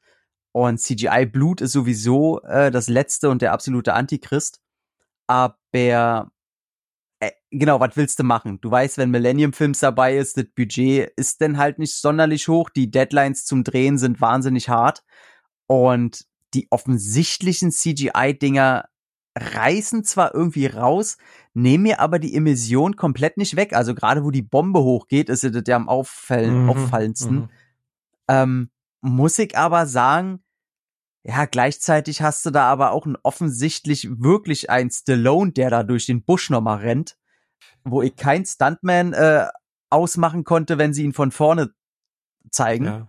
Und 0.55 0.79
CGI-Blut 0.79 1.61
ist 1.63 1.73
sowieso 1.73 2.41
äh, 2.43 2.71
das 2.71 2.89
letzte 2.89 3.29
und 3.29 3.43
der 3.43 3.53
absolute 3.53 3.93
Antichrist. 3.93 4.61
Aber 5.27 5.59
äh, 7.19 7.33
genau, 7.51 7.81
was 7.81 7.97
willst 7.97 8.21
du 8.21 8.23
machen? 8.23 8.61
Du 8.61 8.71
weißt, 8.71 8.97
wenn 8.99 9.11
Millennium 9.11 9.53
Films 9.53 9.81
dabei 9.81 10.17
ist, 10.17 10.37
das 10.37 10.45
Budget 10.55 11.11
ist 11.17 11.41
denn 11.41 11.59
halt 11.59 11.81
nicht 11.81 11.97
sonderlich 11.97 12.47
hoch, 12.47 12.71
die 12.71 12.89
Deadlines 12.89 13.45
zum 13.45 13.65
Drehen 13.65 13.99
sind 13.99 14.21
wahnsinnig 14.21 14.69
hart 14.69 15.03
und 15.67 16.25
die 16.55 16.69
offensichtlichen 16.71 17.73
CGI-Dinger 17.73 18.89
reißen 19.37 20.05
zwar 20.05 20.37
irgendwie 20.37 20.67
raus, 20.67 21.17
nehmen 21.53 21.83
mir 21.83 21.99
aber 21.99 22.21
die 22.21 22.37
Emission 22.37 22.95
komplett 22.95 23.39
nicht 23.39 23.57
weg. 23.57 23.73
Also 23.73 23.93
gerade 23.93 24.25
wo 24.25 24.31
die 24.31 24.43
Bombe 24.43 24.81
hochgeht, 24.81 25.29
ist 25.29 25.43
das 25.43 25.65
ja 25.67 25.75
am 25.75 25.89
auffallen, 25.89 26.63
mhm, 26.63 26.71
auffallendsten. 26.71 27.37
Mhm. 27.37 27.49
Ähm, 28.29 28.71
muss 29.05 29.39
ich 29.39 29.57
aber 29.57 29.87
sagen, 29.87 30.43
ja, 31.25 31.45
gleichzeitig 31.45 32.23
hast 32.23 32.45
du 32.47 32.51
da 32.51 32.71
aber 32.71 32.93
auch 32.93 33.05
ein 33.05 33.17
offensichtlich 33.23 34.09
wirklich 34.11 34.71
ein 34.71 34.91
Stallone, 34.91 35.53
der 35.53 35.71
da 35.71 35.83
durch 35.83 36.07
den 36.07 36.25
Busch 36.25 36.49
nochmal 36.49 36.79
rennt, 36.79 37.19
wo 37.85 38.01
ich 38.01 38.17
kein 38.17 38.47
Stuntman 38.47 39.13
äh, 39.13 39.47
ausmachen 39.91 40.45
konnte, 40.45 40.79
wenn 40.79 40.95
sie 40.95 41.05
ihn 41.05 41.13
von 41.13 41.33
vorne 41.33 41.75
zeigen. 42.51 42.85
Ja. 42.87 43.09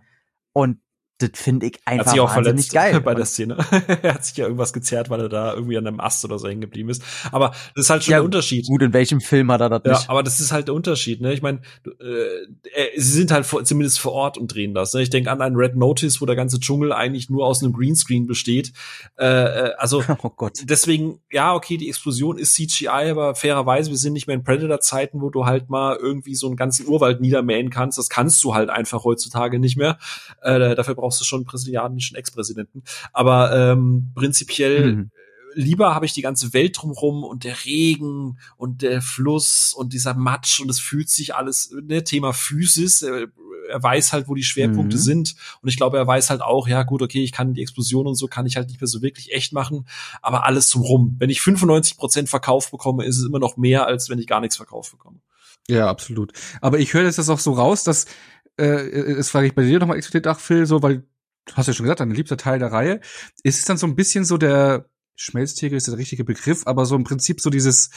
Und 0.52 0.80
das 1.18 1.30
finde 1.34 1.66
ich 1.66 1.78
einfach 1.86 2.06
hat 2.06 2.12
sich 2.12 2.20
auch 2.20 2.30
verletzt 2.30 2.72
geil. 2.72 3.00
bei 3.04 3.14
der 3.14 3.24
Szene. 3.24 3.56
er 4.02 4.14
hat 4.14 4.24
sich 4.24 4.36
ja 4.36 4.44
irgendwas 4.44 4.72
gezerrt, 4.72 5.08
weil 5.08 5.20
er 5.20 5.28
da 5.28 5.54
irgendwie 5.54 5.78
an 5.78 5.86
einem 5.86 5.98
Ast 5.98 6.24
oder 6.24 6.38
so 6.38 6.46
hängen 6.46 6.60
geblieben 6.60 6.90
ist. 6.90 7.02
Aber 7.32 7.52
das 7.74 7.86
ist 7.86 7.90
halt 7.90 8.04
schon 8.04 8.12
ja, 8.12 8.18
der 8.18 8.24
Unterschied. 8.24 8.66
Gut, 8.66 8.82
in 8.82 8.92
welchem 8.92 9.20
Film 9.20 9.50
hat 9.50 9.62
er 9.62 9.70
das 9.70 9.82
ja, 9.84 9.92
nicht? 9.92 10.10
aber 10.10 10.22
das 10.22 10.40
ist 10.40 10.52
halt 10.52 10.68
der 10.68 10.74
Unterschied. 10.74 11.22
Ne? 11.22 11.32
Ich 11.32 11.40
meine, 11.40 11.60
äh, 11.86 12.90
sie 12.96 13.12
sind 13.12 13.30
halt 13.30 13.46
vor, 13.46 13.64
zumindest 13.64 13.98
vor 13.98 14.12
Ort 14.12 14.36
und 14.36 14.52
drehen 14.54 14.74
das. 14.74 14.92
Ne? 14.92 15.02
Ich 15.02 15.10
denke 15.10 15.30
an 15.30 15.40
einen 15.40 15.56
Red 15.56 15.74
Notice, 15.76 16.20
wo 16.20 16.26
der 16.26 16.36
ganze 16.36 16.60
Dschungel 16.60 16.92
eigentlich 16.92 17.30
nur 17.30 17.46
aus 17.46 17.62
einem 17.62 17.72
Greenscreen 17.72 18.26
besteht. 18.26 18.72
Äh, 19.18 19.24
äh 19.26 19.72
also 19.78 20.04
oh 20.22 20.30
Gott. 20.30 20.64
deswegen, 20.64 21.20
ja, 21.30 21.54
okay, 21.54 21.78
die 21.78 21.88
Explosion 21.88 22.36
ist 22.36 22.54
CGI, 22.54 23.10
aber 23.10 23.34
fairerweise, 23.34 23.90
wir 23.90 23.96
sind 23.96 24.12
nicht 24.12 24.26
mehr 24.26 24.36
in 24.36 24.44
Predator-Zeiten, 24.44 25.22
wo 25.22 25.30
du 25.30 25.46
halt 25.46 25.70
mal 25.70 25.96
irgendwie 25.96 26.34
so 26.34 26.46
einen 26.46 26.56
ganzen 26.56 26.86
Urwald 26.86 27.22
niedermähen 27.22 27.70
kannst. 27.70 27.96
Das 27.96 28.10
kannst 28.10 28.44
du 28.44 28.54
halt 28.54 28.68
einfach 28.68 29.04
heutzutage 29.04 29.58
nicht 29.58 29.78
mehr. 29.78 29.98
Äh, 30.42 30.74
dafür 30.74 30.94
brauchst 30.94 31.05
du 31.08 31.24
schon 31.24 31.38
einen 31.38 31.46
brasilianischen 31.46 32.16
Ex-Präsidenten. 32.16 32.82
Aber 33.12 33.54
ähm, 33.54 34.12
prinzipiell 34.14 34.92
mhm. 34.92 35.10
lieber 35.54 35.94
habe 35.94 36.06
ich 36.06 36.12
die 36.12 36.22
ganze 36.22 36.52
Welt 36.52 36.76
drumrum 36.80 37.24
und 37.24 37.44
der 37.44 37.64
Regen 37.64 38.38
und 38.56 38.82
der 38.82 39.02
Fluss 39.02 39.72
und 39.76 39.92
dieser 39.92 40.14
Matsch 40.14 40.60
und 40.60 40.70
es 40.70 40.80
fühlt 40.80 41.08
sich 41.08 41.34
alles, 41.34 41.74
ne, 41.82 42.04
Thema 42.04 42.32
Physis, 42.32 43.02
er, 43.02 43.28
er 43.68 43.82
weiß 43.82 44.12
halt, 44.12 44.28
wo 44.28 44.34
die 44.34 44.44
Schwerpunkte 44.44 44.96
mhm. 44.96 45.00
sind 45.00 45.34
und 45.60 45.68
ich 45.68 45.76
glaube, 45.76 45.96
er 45.98 46.06
weiß 46.06 46.30
halt 46.30 46.42
auch, 46.42 46.68
ja 46.68 46.82
gut, 46.82 47.02
okay, 47.02 47.22
ich 47.22 47.32
kann 47.32 47.54
die 47.54 47.62
Explosion 47.62 48.06
und 48.06 48.14
so 48.14 48.26
kann 48.26 48.46
ich 48.46 48.56
halt 48.56 48.68
nicht 48.68 48.80
mehr 48.80 48.88
so 48.88 49.02
wirklich 49.02 49.32
echt 49.32 49.52
machen, 49.52 49.86
aber 50.22 50.44
alles 50.44 50.68
drumrum. 50.70 51.16
Wenn 51.18 51.30
ich 51.30 51.40
95 51.40 51.96
Prozent 51.96 52.28
Verkauf 52.28 52.70
bekomme, 52.70 53.04
ist 53.04 53.18
es 53.18 53.26
immer 53.26 53.38
noch 53.38 53.56
mehr, 53.56 53.86
als 53.86 54.08
wenn 54.08 54.18
ich 54.18 54.26
gar 54.26 54.40
nichts 54.40 54.56
verkauft 54.56 54.92
bekomme. 54.92 55.20
Ja, 55.68 55.88
absolut. 55.88 56.32
Aber 56.60 56.78
ich 56.78 56.94
höre 56.94 57.04
das 57.04 57.28
auch 57.28 57.40
so 57.40 57.52
raus, 57.52 57.82
dass 57.82 58.06
äh, 58.56 59.14
das 59.16 59.30
frage 59.30 59.46
ich 59.46 59.54
bei 59.54 59.64
dir 59.64 59.78
nochmal 59.78 59.96
explizit 59.96 60.24
nach, 60.24 60.40
Phil, 60.40 60.66
so, 60.66 60.82
weil 60.82 61.04
du 61.46 61.54
hast 61.54 61.66
ja 61.66 61.72
schon 61.72 61.84
gesagt, 61.84 62.00
dein 62.00 62.10
liebster 62.10 62.36
Teil 62.36 62.58
der 62.58 62.72
Reihe. 62.72 63.00
Ist 63.42 63.58
es 63.58 63.64
dann 63.64 63.76
so 63.76 63.86
ein 63.86 63.96
bisschen 63.96 64.24
so 64.24 64.36
der 64.38 64.86
Schmelztiegel 65.14 65.76
ist 65.76 65.88
der 65.88 65.98
richtige 65.98 66.24
Begriff, 66.24 66.66
aber 66.66 66.84
so 66.84 66.94
im 66.94 67.04
Prinzip 67.04 67.40
so 67.40 67.50
dieses 67.50 67.90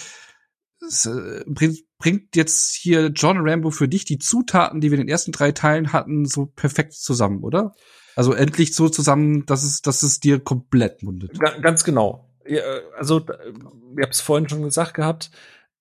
es, 0.82 1.06
äh, 1.06 1.44
bringt, 1.46 2.36
jetzt 2.36 2.74
hier 2.74 3.08
John 3.08 3.38
Rambo 3.42 3.70
für 3.72 3.88
dich 3.88 4.06
die 4.06 4.20
Zutaten, 4.20 4.80
die 4.80 4.92
wir 4.92 4.98
in 4.98 5.06
den 5.06 5.12
ersten 5.12 5.32
drei 5.32 5.52
Teilen 5.52 5.92
hatten, 5.92 6.26
so 6.26 6.46
perfekt 6.46 6.94
zusammen, 6.94 7.44
oder? 7.44 7.74
Also 8.16 8.34
endlich 8.34 8.74
so 8.74 8.90
zusammen, 8.90 9.46
dass 9.46 9.64
es, 9.64 9.82
dass 9.82 10.04
es 10.04 10.20
dir 10.20 10.40
komplett 10.40 11.04
mundet. 11.04 11.40
Ganz 11.62 11.84
genau. 11.84 12.30
Ja, 12.46 12.62
also, 12.98 13.26
wir 13.28 14.04
haben 14.04 14.12
es 14.12 14.22
vorhin 14.22 14.50
schon 14.50 14.64
gesagt 14.64 14.94
gehabt, 14.94 15.32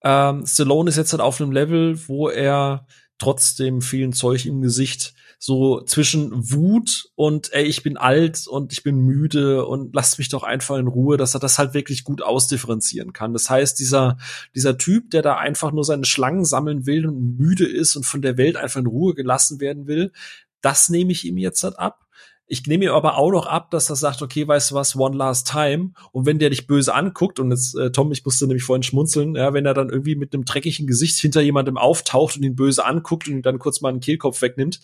ähm, 0.03 0.47
Stallone 0.47 0.91
ist 0.91 0.97
jetzt 0.97 1.13
halt 1.13 1.23
auf 1.23 1.41
einem 1.41 1.53
Level, 1.53 1.99
wo 2.09 2.29
er 2.29 2.87
trotzdem 3.19 3.81
vielen 3.83 4.13
Zeug 4.13 4.47
im 4.47 4.63
Gesicht 4.63 5.15
so 5.41 5.83
zwischen 5.83 6.31
Wut 6.51 7.11
und 7.15 7.53
ey, 7.53 7.65
ich 7.65 7.85
bin 7.85 7.97
alt 7.97 8.49
und 8.49 8.73
ich 8.73 8.83
bin 8.83 8.99
müde 8.99 9.67
und 9.67 9.95
lasst 9.95 10.19
mich 10.19 10.29
doch 10.29 10.43
einfach 10.43 10.77
in 10.79 10.89
Ruhe, 10.89 11.17
dass 11.17 11.35
er 11.35 11.41
das 11.41 11.59
halt 11.59 11.75
wirklich 11.75 12.03
gut 12.03 12.23
ausdifferenzieren 12.23 13.13
kann. 13.13 13.33
Das 13.33 13.49
heißt, 13.49 13.79
dieser, 13.79 14.19
dieser 14.57 14.79
Typ, 14.79 15.11
der 15.11 15.23
da 15.23 15.37
einfach 15.37 15.71
nur 15.71 15.85
seine 15.85 16.05
Schlangen 16.05 16.45
sammeln 16.45 16.87
will 16.87 17.07
und 17.07 17.39
müde 17.39 17.67
ist 17.67 17.95
und 17.95 18.05
von 18.05 18.21
der 18.21 18.37
Welt 18.37 18.57
einfach 18.57 18.81
in 18.81 18.87
Ruhe 18.87 19.15
gelassen 19.15 19.61
werden 19.61 19.87
will, 19.87 20.13
das 20.61 20.89
nehme 20.89 21.13
ich 21.13 21.25
ihm 21.25 21.39
jetzt 21.39 21.63
halt 21.63 21.79
ab. 21.79 22.08
Ich 22.51 22.67
nehme 22.67 22.87
ihm 22.87 22.93
aber 22.93 23.19
auch 23.19 23.31
noch 23.31 23.47
ab, 23.47 23.71
dass 23.71 23.91
er 23.91 23.97
sagt, 23.97 24.23
okay, 24.23 24.49
weißt 24.49 24.71
du 24.71 24.75
was, 24.75 24.97
one 24.97 25.17
last 25.17 25.51
time. 25.51 25.91
Und 26.13 26.25
wenn 26.25 26.39
der 26.39 26.49
dich 26.49 26.67
böse 26.67 26.95
anguckt, 26.95 27.39
und 27.39 27.51
jetzt, 27.51 27.77
äh, 27.77 27.93
Tom, 27.93 28.11
ich 28.11 28.25
musste 28.25 28.47
nämlich 28.47 28.65
vorhin 28.65 28.83
schmunzeln, 28.83 29.35
ja, 29.35 29.53
wenn 29.53 29.67
er 29.67 29.75
dann 29.75 29.91
irgendwie 29.91 30.17
mit 30.17 30.33
einem 30.33 30.47
dreckigen 30.47 30.87
Gesicht 30.87 31.19
hinter 31.19 31.43
jemandem 31.43 31.77
auftaucht 31.77 32.37
und 32.37 32.43
ihn 32.43 32.57
böse 32.57 32.87
anguckt 32.87 33.29
und 33.29 33.35
ihn 33.35 33.43
dann 33.43 33.59
kurz 33.59 33.83
mal 33.83 33.91
einen 33.91 34.01
Kehlkopf 34.01 34.41
wegnimmt, 34.41 34.81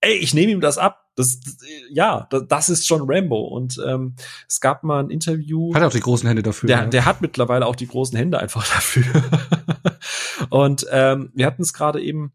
ey, 0.00 0.14
ich 0.14 0.34
nehme 0.34 0.52
ihm 0.52 0.60
das 0.60 0.78
ab. 0.78 1.06
Das, 1.14 1.40
das 1.40 1.58
ja, 1.90 2.26
das, 2.30 2.44
das 2.48 2.68
ist 2.68 2.86
schon 2.86 3.02
Rambo. 3.04 3.40
Und 3.40 3.80
ähm, 3.86 4.14
es 4.48 4.60
gab 4.60 4.82
mal 4.82 5.00
ein 5.00 5.10
Interview. 5.10 5.74
Hat 5.74 5.82
auch 5.82 5.92
die 5.92 6.00
großen 6.00 6.26
Hände 6.26 6.42
dafür. 6.42 6.66
Der, 6.66 6.78
ja. 6.78 6.86
der 6.86 7.04
hat 7.04 7.20
mittlerweile 7.20 7.66
auch 7.66 7.76
die 7.76 7.86
großen 7.86 8.16
Hände 8.16 8.38
einfach 8.38 8.66
dafür. 8.74 9.04
und 10.50 10.86
ähm, 10.90 11.30
wir 11.34 11.46
hatten 11.46 11.62
es 11.62 11.72
gerade 11.72 12.00
eben 12.02 12.32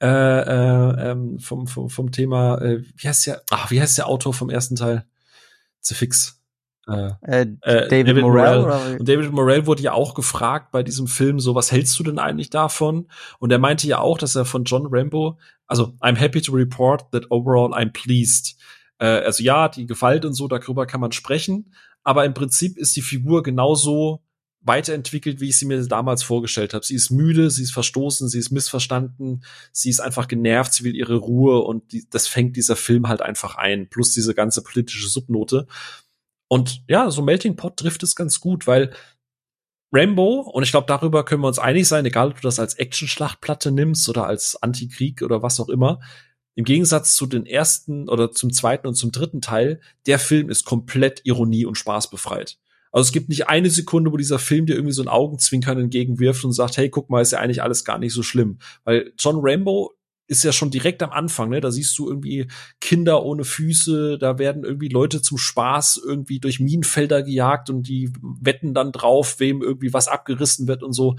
äh, 0.00 0.06
äh, 0.06 1.10
ähm, 1.10 1.38
vom, 1.38 1.66
vom, 1.66 1.88
vom 1.88 2.12
Thema, 2.12 2.60
äh, 2.60 2.82
wie 2.96 3.08
heißt 3.08 3.26
der, 3.26 3.42
ach, 3.50 3.70
wie 3.70 3.80
heißt 3.80 3.96
der 3.96 4.08
Autor 4.08 4.34
vom 4.34 4.50
ersten 4.50 4.76
Teil? 4.76 5.06
Zu 5.80 5.94
fix. 5.94 6.42
Äh, 6.88 7.12
äh, 7.22 7.46
David, 7.88 8.08
David 8.08 8.22
Morrell. 8.22 8.60
Morrell. 8.60 8.96
Und 8.98 9.08
David 9.08 9.32
Morrell 9.32 9.66
wurde 9.66 9.82
ja 9.82 9.92
auch 9.92 10.14
gefragt 10.14 10.70
bei 10.70 10.82
diesem 10.82 11.06
Film, 11.06 11.40
so 11.40 11.54
was 11.54 11.72
hältst 11.72 11.98
du 11.98 12.04
denn 12.04 12.18
eigentlich 12.18 12.50
davon? 12.50 13.08
Und 13.38 13.50
er 13.50 13.58
meinte 13.58 13.86
ja 13.86 13.98
auch, 13.98 14.18
dass 14.18 14.36
er 14.36 14.44
von 14.44 14.64
John 14.64 14.86
Rambo, 14.88 15.38
also 15.66 15.94
I'm 16.00 16.16
happy 16.16 16.40
to 16.42 16.52
report 16.52 17.10
that 17.12 17.30
overall 17.30 17.72
I'm 17.74 17.92
pleased. 17.92 18.56
Äh, 18.98 19.06
also 19.06 19.42
ja, 19.42 19.68
die 19.68 19.86
Gewalt 19.86 20.24
und 20.24 20.34
so, 20.34 20.46
darüber 20.46 20.86
kann 20.86 21.00
man 21.00 21.12
sprechen, 21.12 21.72
aber 22.04 22.24
im 22.24 22.34
Prinzip 22.34 22.76
ist 22.76 22.94
die 22.94 23.02
Figur 23.02 23.42
genauso 23.42 24.22
weiterentwickelt, 24.66 25.40
wie 25.40 25.48
ich 25.48 25.56
sie 25.56 25.66
mir 25.66 25.84
damals 25.86 26.22
vorgestellt 26.22 26.74
habe. 26.74 26.84
Sie 26.84 26.94
ist 26.94 27.10
müde, 27.10 27.50
sie 27.50 27.62
ist 27.62 27.72
verstoßen, 27.72 28.28
sie 28.28 28.38
ist 28.38 28.50
missverstanden, 28.50 29.44
sie 29.72 29.90
ist 29.90 30.00
einfach 30.00 30.28
genervt, 30.28 30.72
sie 30.72 30.84
will 30.84 30.94
ihre 30.94 31.16
Ruhe 31.16 31.60
und 31.62 31.92
die, 31.92 32.08
das 32.10 32.28
fängt 32.28 32.56
dieser 32.56 32.76
Film 32.76 33.08
halt 33.08 33.22
einfach 33.22 33.56
ein, 33.56 33.88
plus 33.88 34.12
diese 34.12 34.34
ganze 34.34 34.62
politische 34.62 35.08
Subnote. 35.08 35.66
Und 36.48 36.82
ja, 36.88 37.10
so 37.10 37.22
Melting 37.22 37.56
Pot 37.56 37.76
trifft 37.76 38.02
es 38.02 38.16
ganz 38.16 38.40
gut, 38.40 38.66
weil 38.66 38.92
Rambo, 39.92 40.40
und 40.40 40.62
ich 40.62 40.70
glaube, 40.70 40.86
darüber 40.86 41.24
können 41.24 41.42
wir 41.42 41.48
uns 41.48 41.58
einig 41.58 41.86
sein, 41.86 42.04
egal 42.04 42.28
ob 42.28 42.36
du 42.36 42.42
das 42.42 42.58
als 42.58 42.74
Action-Schlachtplatte 42.74 43.70
nimmst 43.70 44.08
oder 44.08 44.26
als 44.26 44.60
Antikrieg 44.62 45.22
oder 45.22 45.42
was 45.42 45.60
auch 45.60 45.68
immer, 45.68 46.00
im 46.56 46.64
Gegensatz 46.64 47.14
zu 47.14 47.26
den 47.26 47.46
ersten 47.46 48.08
oder 48.08 48.32
zum 48.32 48.52
zweiten 48.52 48.86
und 48.86 48.94
zum 48.94 49.12
dritten 49.12 49.40
Teil, 49.40 49.80
der 50.06 50.18
Film 50.18 50.50
ist 50.50 50.64
komplett 50.64 51.20
Ironie 51.24 51.66
und 51.66 51.76
Spaß 51.76 52.10
befreit. 52.10 52.58
Also 52.96 53.08
es 53.08 53.12
gibt 53.12 53.28
nicht 53.28 53.46
eine 53.46 53.68
Sekunde, 53.68 54.10
wo 54.10 54.16
dieser 54.16 54.38
Film 54.38 54.64
dir 54.64 54.74
irgendwie 54.74 54.94
so 54.94 55.02
ein 55.02 55.08
Augenzwinkern 55.08 55.78
entgegenwirft 55.78 56.42
und 56.46 56.52
sagt, 56.52 56.78
hey, 56.78 56.88
guck 56.88 57.10
mal, 57.10 57.20
ist 57.20 57.32
ja 57.32 57.40
eigentlich 57.40 57.62
alles 57.62 57.84
gar 57.84 57.98
nicht 57.98 58.14
so 58.14 58.22
schlimm. 58.22 58.56
Weil 58.84 59.12
John 59.18 59.36
Rambo 59.42 59.92
ist 60.28 60.44
ja 60.44 60.50
schon 60.50 60.70
direkt 60.70 61.02
am 61.02 61.10
Anfang, 61.10 61.50
ne? 61.50 61.60
Da 61.60 61.70
siehst 61.70 61.98
du 61.98 62.08
irgendwie 62.08 62.46
Kinder 62.80 63.22
ohne 63.22 63.44
Füße, 63.44 64.16
da 64.16 64.38
werden 64.38 64.64
irgendwie 64.64 64.88
Leute 64.88 65.20
zum 65.20 65.36
Spaß 65.36 66.00
irgendwie 66.06 66.40
durch 66.40 66.58
Minenfelder 66.58 67.22
gejagt 67.22 67.68
und 67.68 67.86
die 67.86 68.10
wetten 68.40 68.72
dann 68.72 68.92
drauf, 68.92 69.40
wem 69.40 69.60
irgendwie 69.60 69.92
was 69.92 70.08
abgerissen 70.08 70.66
wird 70.66 70.82
und 70.82 70.94
so. 70.94 71.16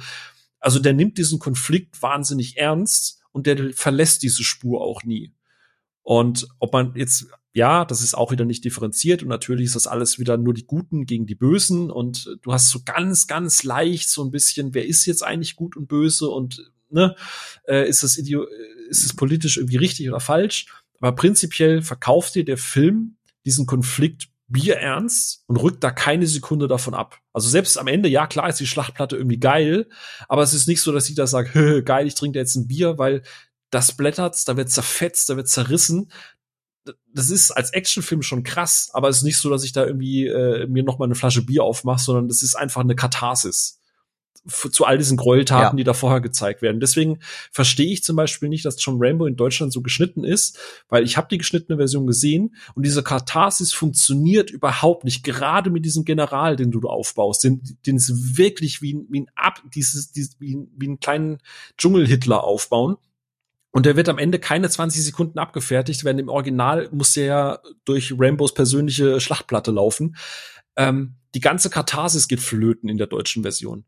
Also 0.60 0.80
der 0.80 0.94
nimmt 0.94 1.20
diesen 1.20 1.38
Konflikt 1.38 2.02
wahnsinnig 2.02 2.58
ernst 2.58 3.22
und 3.32 3.45
der 3.45 3.72
verlässt 3.74 4.24
diese 4.24 4.44
Spur 4.44 4.82
auch 4.82 5.04
nie. 5.04 5.32
Und 6.02 6.48
ob 6.58 6.74
man 6.74 6.95
jetzt 6.95 7.28
ja, 7.58 7.86
das 7.86 8.04
ist 8.04 8.16
auch 8.16 8.32
wieder 8.32 8.46
nicht 8.46 8.64
differenziert 8.66 9.24
und 9.24 9.30
natürlich 9.30 9.66
ist 9.66 9.76
das 9.76 9.88
alles 9.88 10.20
wieder 10.20 10.38
nur 10.38 10.54
die 10.54 10.68
Guten 10.68 11.08
gegen 11.08 11.26
die 11.26 11.34
Bösen 11.34 11.90
und 11.90 12.38
du 12.44 12.54
hast 12.54 12.70
so 12.70 12.82
ganz, 12.86 13.26
ganz 13.26 13.64
leicht 13.64 14.12
so 14.12 14.24
ein 14.24 14.30
bisschen, 14.30 14.76
wer 14.76 14.86
ist 14.86 15.08
jetzt 15.08 15.24
eigentlich 15.24 15.56
gut 15.56 15.76
und 15.76 15.88
böse 15.88 16.30
und 16.30 16.72
ne, 16.92 17.16
äh, 17.68 17.90
ist 17.90 18.04
das 18.04 18.20
Ideo 18.20 18.46
ist 18.90 19.04
es 19.04 19.16
politisch 19.16 19.58
irgendwie 19.58 19.78
richtig 19.78 20.08
oder 20.08 20.20
falsch? 20.20 20.68
Aber 21.02 21.14
prinzipiell 21.14 21.82
verkauft 21.82 22.36
dir 22.36 22.46
der 22.46 22.60
Film 22.60 23.18
diesen 23.44 23.66
Konflikt 23.66 24.28
bierernst 24.48 25.44
und 25.48 25.58
rückt 25.58 25.84
da 25.84 25.90
keine 25.90 26.28
Sekunde 26.28 26.68
davon 26.68 26.94
ab. 26.94 27.18
Also 27.34 27.50
selbst 27.50 27.80
am 27.80 27.88
Ende, 27.88 28.08
ja 28.08 28.28
klar 28.28 28.50
ist 28.50 28.60
die 28.60 28.68
Schlachtplatte 28.68 29.18
irgendwie 29.18 29.40
geil, 29.40 29.90
aber 30.30 30.44
es 30.44 30.54
ist 30.54 30.68
nicht 30.68 30.82
so, 30.82 30.92
dass 30.92 31.10
ich 31.10 31.16
da 31.16 31.26
sage, 31.26 31.82
geil, 31.84 32.06
ich 32.06 32.14
trinke 32.14 32.38
jetzt 32.38 32.56
ein 32.56 32.68
Bier, 32.68 33.00
weil 33.00 33.24
das 33.72 33.98
blättert, 33.98 34.48
da 34.48 34.56
wird 34.56 34.70
zerfetzt, 34.70 35.30
da 35.30 35.36
wird 35.36 35.50
zerrissen 35.50 36.12
das 37.14 37.30
ist 37.30 37.52
als 37.52 37.72
Actionfilm 37.72 38.22
schon 38.22 38.44
krass, 38.44 38.90
aber 38.94 39.10
es 39.10 39.18
ist 39.18 39.24
nicht 39.24 39.38
so, 39.38 39.50
dass 39.50 39.64
ich 39.64 39.72
da 39.72 39.86
irgendwie 39.86 40.28
äh, 40.28 40.68
mir 40.68 40.84
noch 40.84 41.00
mal 41.00 41.06
eine 41.06 41.16
Flasche 41.16 41.44
Bier 41.44 41.64
aufmache, 41.64 42.04
sondern 42.04 42.28
das 42.28 42.44
ist 42.44 42.56
einfach 42.56 42.82
eine 42.82 42.96
Katharsis 42.96 43.80
zu 44.48 44.86
all 44.86 44.98
diesen 44.98 45.18
Gräueltaten, 45.18 45.78
ja. 45.78 45.82
die 45.82 45.84
da 45.84 45.94
vorher 45.94 46.22
gezeigt 46.22 46.62
werden. 46.62 46.80
Deswegen 46.80 47.20
verstehe 47.52 47.92
ich 47.92 48.04
zum 48.04 48.16
Beispiel 48.16 48.50
nicht, 48.50 48.66
dass 48.66 48.84
John 48.84 48.98
Rambo 49.00 49.26
in 49.26 49.36
Deutschland 49.36 49.74
so 49.74 49.82
geschnitten 49.82 50.24
ist, 50.24 50.58
weil 50.90 51.04
ich 51.04 51.18
habe 51.18 51.28
die 51.30 51.38
geschnittene 51.38 51.78
Version 51.78 52.08
gesehen 52.08 52.56
und 52.74 52.86
diese 52.86 53.04
Katharsis 53.04 53.74
funktioniert 53.74 54.50
überhaupt 54.50 55.04
nicht. 55.04 55.24
Gerade 55.24 55.70
mit 55.70 55.86
diesem 55.86 56.06
General, 56.06 56.56
den 56.56 56.72
du 56.72 56.80
aufbaust, 56.88 57.44
den, 57.44 57.62
den 57.86 57.98
ist 57.98 58.38
wirklich 58.38 58.82
wie, 58.82 59.06
wie 59.10 59.22
ein 59.22 59.32
Ab, 59.36 59.62
dieses, 59.76 60.12
dieses 60.12 60.40
wie, 60.40 60.58
wie 60.78 60.88
einen 60.88 61.00
kleinen 61.00 61.40
Dschungel-Hitler 61.78 62.44
aufbauen. 62.44 62.98
Und 63.72 63.85
der 63.85 63.95
wird 63.95 64.10
am 64.10 64.18
Ende 64.18 64.39
keine 64.39 64.69
20 64.69 65.03
Sekunden 65.03 65.39
abgefertigt, 65.39 66.03
wenn 66.03 66.19
im 66.19 66.30
Original 66.30 66.89
muss 66.91 67.14
der 67.14 67.26
ja 67.26 67.60
durch 67.85 68.14
Rambos 68.18 68.53
persönliche 68.53 69.19
Schlachtplatte 69.19 69.72
laufen. 69.72 70.15
Ähm, 70.76 71.15
die 71.35 71.41
ganze 71.41 71.69
Katharsis 71.69 72.27
geht 72.27 72.39
flöten 72.39 72.89
in 72.89 72.98
der 72.98 73.07
deutschen 73.07 73.44
Version. 73.44 73.85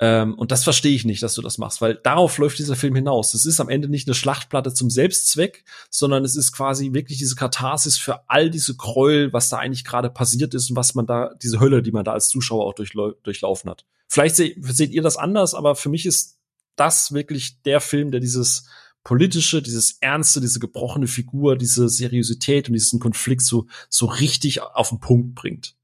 Ähm, 0.00 0.34
und 0.34 0.52
das 0.52 0.62
verstehe 0.62 0.94
ich 0.94 1.04
nicht, 1.04 1.22
dass 1.22 1.34
du 1.34 1.42
das 1.42 1.58
machst, 1.58 1.80
weil 1.80 1.96
darauf 1.96 2.38
läuft 2.38 2.58
dieser 2.58 2.76
Film 2.76 2.94
hinaus. 2.94 3.32
Das 3.32 3.44
ist 3.44 3.58
am 3.58 3.68
Ende 3.68 3.88
nicht 3.88 4.06
eine 4.06 4.14
Schlachtplatte 4.14 4.72
zum 4.72 4.90
Selbstzweck, 4.90 5.64
sondern 5.90 6.24
es 6.24 6.36
ist 6.36 6.52
quasi 6.52 6.92
wirklich 6.92 7.18
diese 7.18 7.34
Katharsis 7.34 7.98
für 7.98 8.28
all 8.28 8.48
diese 8.48 8.76
Gräuel, 8.76 9.32
was 9.32 9.48
da 9.48 9.58
eigentlich 9.58 9.84
gerade 9.84 10.08
passiert 10.08 10.54
ist 10.54 10.70
und 10.70 10.76
was 10.76 10.94
man 10.94 11.06
da, 11.06 11.34
diese 11.42 11.58
Hölle, 11.58 11.82
die 11.82 11.90
man 11.90 12.04
da 12.04 12.12
als 12.12 12.28
Zuschauer 12.28 12.64
auch 12.64 12.74
durchlaufen 12.74 13.68
hat. 13.68 13.84
Vielleicht 14.06 14.36
se 14.36 14.54
seht 14.60 14.92
ihr 14.92 15.02
das 15.02 15.16
anders, 15.16 15.54
aber 15.54 15.74
für 15.74 15.88
mich 15.88 16.06
ist 16.06 16.38
das 16.76 17.12
wirklich 17.12 17.60
der 17.62 17.80
Film, 17.80 18.12
der 18.12 18.20
dieses 18.20 18.68
politische, 19.04 19.62
dieses 19.62 19.98
ernste, 20.00 20.40
diese 20.40 20.60
gebrochene 20.60 21.06
Figur, 21.06 21.56
diese 21.56 21.88
Seriosität 21.88 22.68
und 22.68 22.74
diesen 22.74 23.00
Konflikt 23.00 23.42
so, 23.42 23.66
so 23.88 24.06
richtig 24.06 24.60
auf 24.62 24.90
den 24.90 25.00
Punkt 25.00 25.34
bringt. 25.34 25.76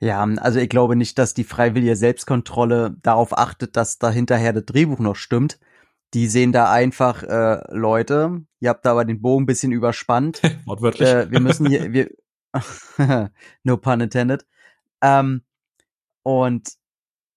Ja, 0.00 0.22
also 0.22 0.58
ich 0.58 0.68
glaube 0.68 0.96
nicht, 0.96 1.18
dass 1.18 1.34
die 1.34 1.44
freiwillige 1.44 1.96
Selbstkontrolle 1.96 2.96
darauf 3.02 3.36
achtet, 3.38 3.76
dass 3.76 3.98
da 3.98 4.10
hinterher 4.10 4.52
das 4.52 4.66
Drehbuch 4.66 4.98
noch 4.98 5.16
stimmt. 5.16 5.58
Die 6.12 6.26
sehen 6.26 6.52
da 6.52 6.70
einfach, 6.70 7.22
äh, 7.22 7.62
Leute, 7.70 8.42
ihr 8.60 8.68
habt 8.68 8.84
da 8.84 8.90
aber 8.90 9.04
den 9.04 9.22
Bogen 9.22 9.44
ein 9.44 9.46
bisschen 9.46 9.72
überspannt. 9.72 10.42
Wortwörtlich. 10.66 11.08
Äh, 11.08 11.30
wir 11.30 11.40
müssen 11.40 11.66
hier, 11.66 11.92
wir, 11.92 12.10
no 13.62 13.76
pun 13.76 14.00
intended. 14.00 14.46
Ähm, 15.00 15.42
und 16.22 16.68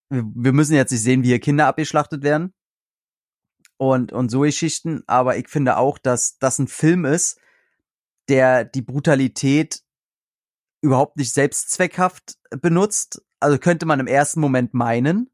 wir, 0.09 0.23
wir 0.35 0.53
müssen 0.53 0.75
jetzt 0.75 0.91
nicht 0.91 1.03
sehen, 1.03 1.23
wie 1.23 1.27
hier 1.27 1.39
Kinder 1.39 1.67
abgeschlachtet 1.67 2.23
werden 2.23 2.53
und, 3.77 4.11
und 4.11 4.29
so 4.29 4.41
Geschichten. 4.41 5.03
Aber 5.07 5.37
ich 5.37 5.47
finde 5.47 5.77
auch, 5.77 5.97
dass 5.97 6.37
das 6.39 6.59
ein 6.59 6.67
Film 6.67 7.05
ist, 7.05 7.39
der 8.27 8.65
die 8.65 8.81
Brutalität 8.81 9.81
überhaupt 10.81 11.17
nicht 11.17 11.33
selbstzweckhaft 11.33 12.37
benutzt. 12.61 13.21
Also 13.39 13.57
könnte 13.57 13.85
man 13.85 13.99
im 13.99 14.07
ersten 14.07 14.39
Moment 14.39 14.73
meinen. 14.73 15.31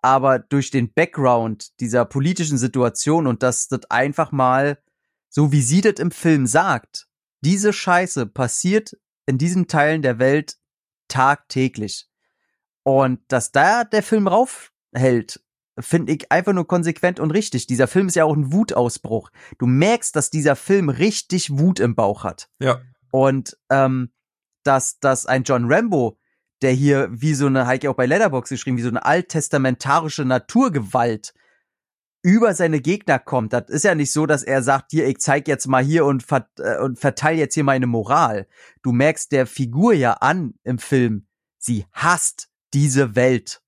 Aber 0.00 0.38
durch 0.38 0.70
den 0.70 0.92
Background 0.92 1.80
dieser 1.80 2.04
politischen 2.04 2.56
Situation 2.56 3.26
und 3.26 3.42
dass 3.42 3.68
das 3.68 3.90
einfach 3.90 4.30
mal, 4.30 4.78
so 5.28 5.50
wie 5.50 5.62
sie 5.62 5.80
das 5.80 5.94
im 5.94 6.12
Film 6.12 6.46
sagt, 6.46 7.08
diese 7.40 7.72
Scheiße 7.72 8.26
passiert 8.26 8.96
in 9.26 9.38
diesen 9.38 9.66
Teilen 9.66 10.02
der 10.02 10.18
Welt 10.18 10.56
tagtäglich. 11.08 12.08
Und 12.84 13.20
dass 13.28 13.52
da 13.52 13.84
der 13.84 14.02
Film 14.02 14.28
raufhält, 14.28 15.42
finde 15.80 16.12
ich 16.12 16.30
einfach 16.30 16.52
nur 16.52 16.66
konsequent 16.66 17.20
und 17.20 17.30
richtig. 17.30 17.66
Dieser 17.66 17.86
Film 17.86 18.08
ist 18.08 18.16
ja 18.16 18.24
auch 18.24 18.36
ein 18.36 18.52
Wutausbruch. 18.52 19.30
Du 19.58 19.66
merkst, 19.66 20.14
dass 20.14 20.30
dieser 20.30 20.56
Film 20.56 20.88
richtig 20.88 21.58
Wut 21.58 21.80
im 21.80 21.94
Bauch 21.94 22.24
hat. 22.24 22.48
Ja. 22.58 22.80
Und 23.10 23.56
ähm, 23.70 24.10
dass, 24.64 24.98
dass 25.00 25.26
ein 25.26 25.44
John 25.44 25.72
Rambo, 25.72 26.18
der 26.62 26.72
hier 26.72 27.08
wie 27.10 27.34
so 27.34 27.46
eine, 27.46 27.66
Heike 27.66 27.90
auch 27.90 27.94
bei 27.94 28.06
Letterbox 28.06 28.50
geschrieben, 28.50 28.76
wie 28.76 28.82
so 28.82 28.88
eine 28.88 29.04
alttestamentarische 29.04 30.24
Naturgewalt 30.24 31.32
über 32.22 32.52
seine 32.52 32.80
Gegner 32.80 33.18
kommt. 33.18 33.52
Das 33.52 33.68
ist 33.68 33.84
ja 33.84 33.94
nicht 33.94 34.12
so, 34.12 34.26
dass 34.26 34.42
er 34.42 34.62
sagt, 34.62 34.90
hier, 34.90 35.06
ich 35.06 35.18
zeig 35.18 35.46
jetzt 35.48 35.66
mal 35.68 35.82
hier 35.82 36.04
und, 36.04 36.22
ver 36.22 36.48
äh, 36.58 36.78
und 36.78 36.98
verteile 36.98 37.38
jetzt 37.38 37.54
hier 37.54 37.64
meine 37.64 37.86
Moral. 37.86 38.46
Du 38.82 38.92
merkst 38.92 39.32
der 39.32 39.46
Figur 39.46 39.94
ja 39.94 40.14
an 40.14 40.54
im 40.64 40.78
Film, 40.78 41.26
sie 41.58 41.86
hasst 41.92 42.50
diese 42.74 43.14
Welt. 43.14 43.62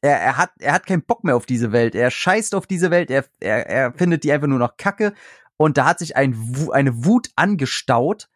Er, 0.00 0.20
er, 0.20 0.36
hat, 0.36 0.52
er 0.58 0.72
hat 0.72 0.86
keinen 0.86 1.02
Bock 1.02 1.24
mehr 1.24 1.36
auf 1.36 1.46
diese 1.46 1.72
Welt. 1.72 1.94
Er 1.94 2.10
scheißt 2.10 2.54
auf 2.54 2.66
diese 2.66 2.90
Welt. 2.90 3.10
Er, 3.10 3.24
er, 3.40 3.66
er 3.66 3.92
findet 3.92 4.24
die 4.24 4.32
einfach 4.32 4.46
nur 4.46 4.58
noch 4.58 4.76
kacke. 4.76 5.14
Und 5.56 5.76
da 5.76 5.86
hat 5.86 5.98
sich 5.98 6.16
ein, 6.16 6.36
eine 6.72 7.04
Wut 7.04 7.30
angestaut. 7.36 8.28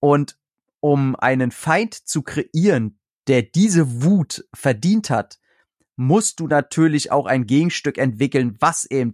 Und 0.00 0.38
um 0.80 1.16
einen 1.16 1.50
Feind 1.50 1.94
zu 1.94 2.22
kreieren, 2.22 2.98
der 3.28 3.42
diese 3.42 4.02
Wut 4.02 4.46
verdient 4.54 5.10
hat, 5.10 5.38
musst 5.96 6.40
du 6.40 6.46
natürlich 6.46 7.10
auch 7.10 7.26
ein 7.26 7.46
Gegenstück 7.46 7.98
entwickeln, 7.98 8.56
was 8.60 8.84
eben 8.84 9.12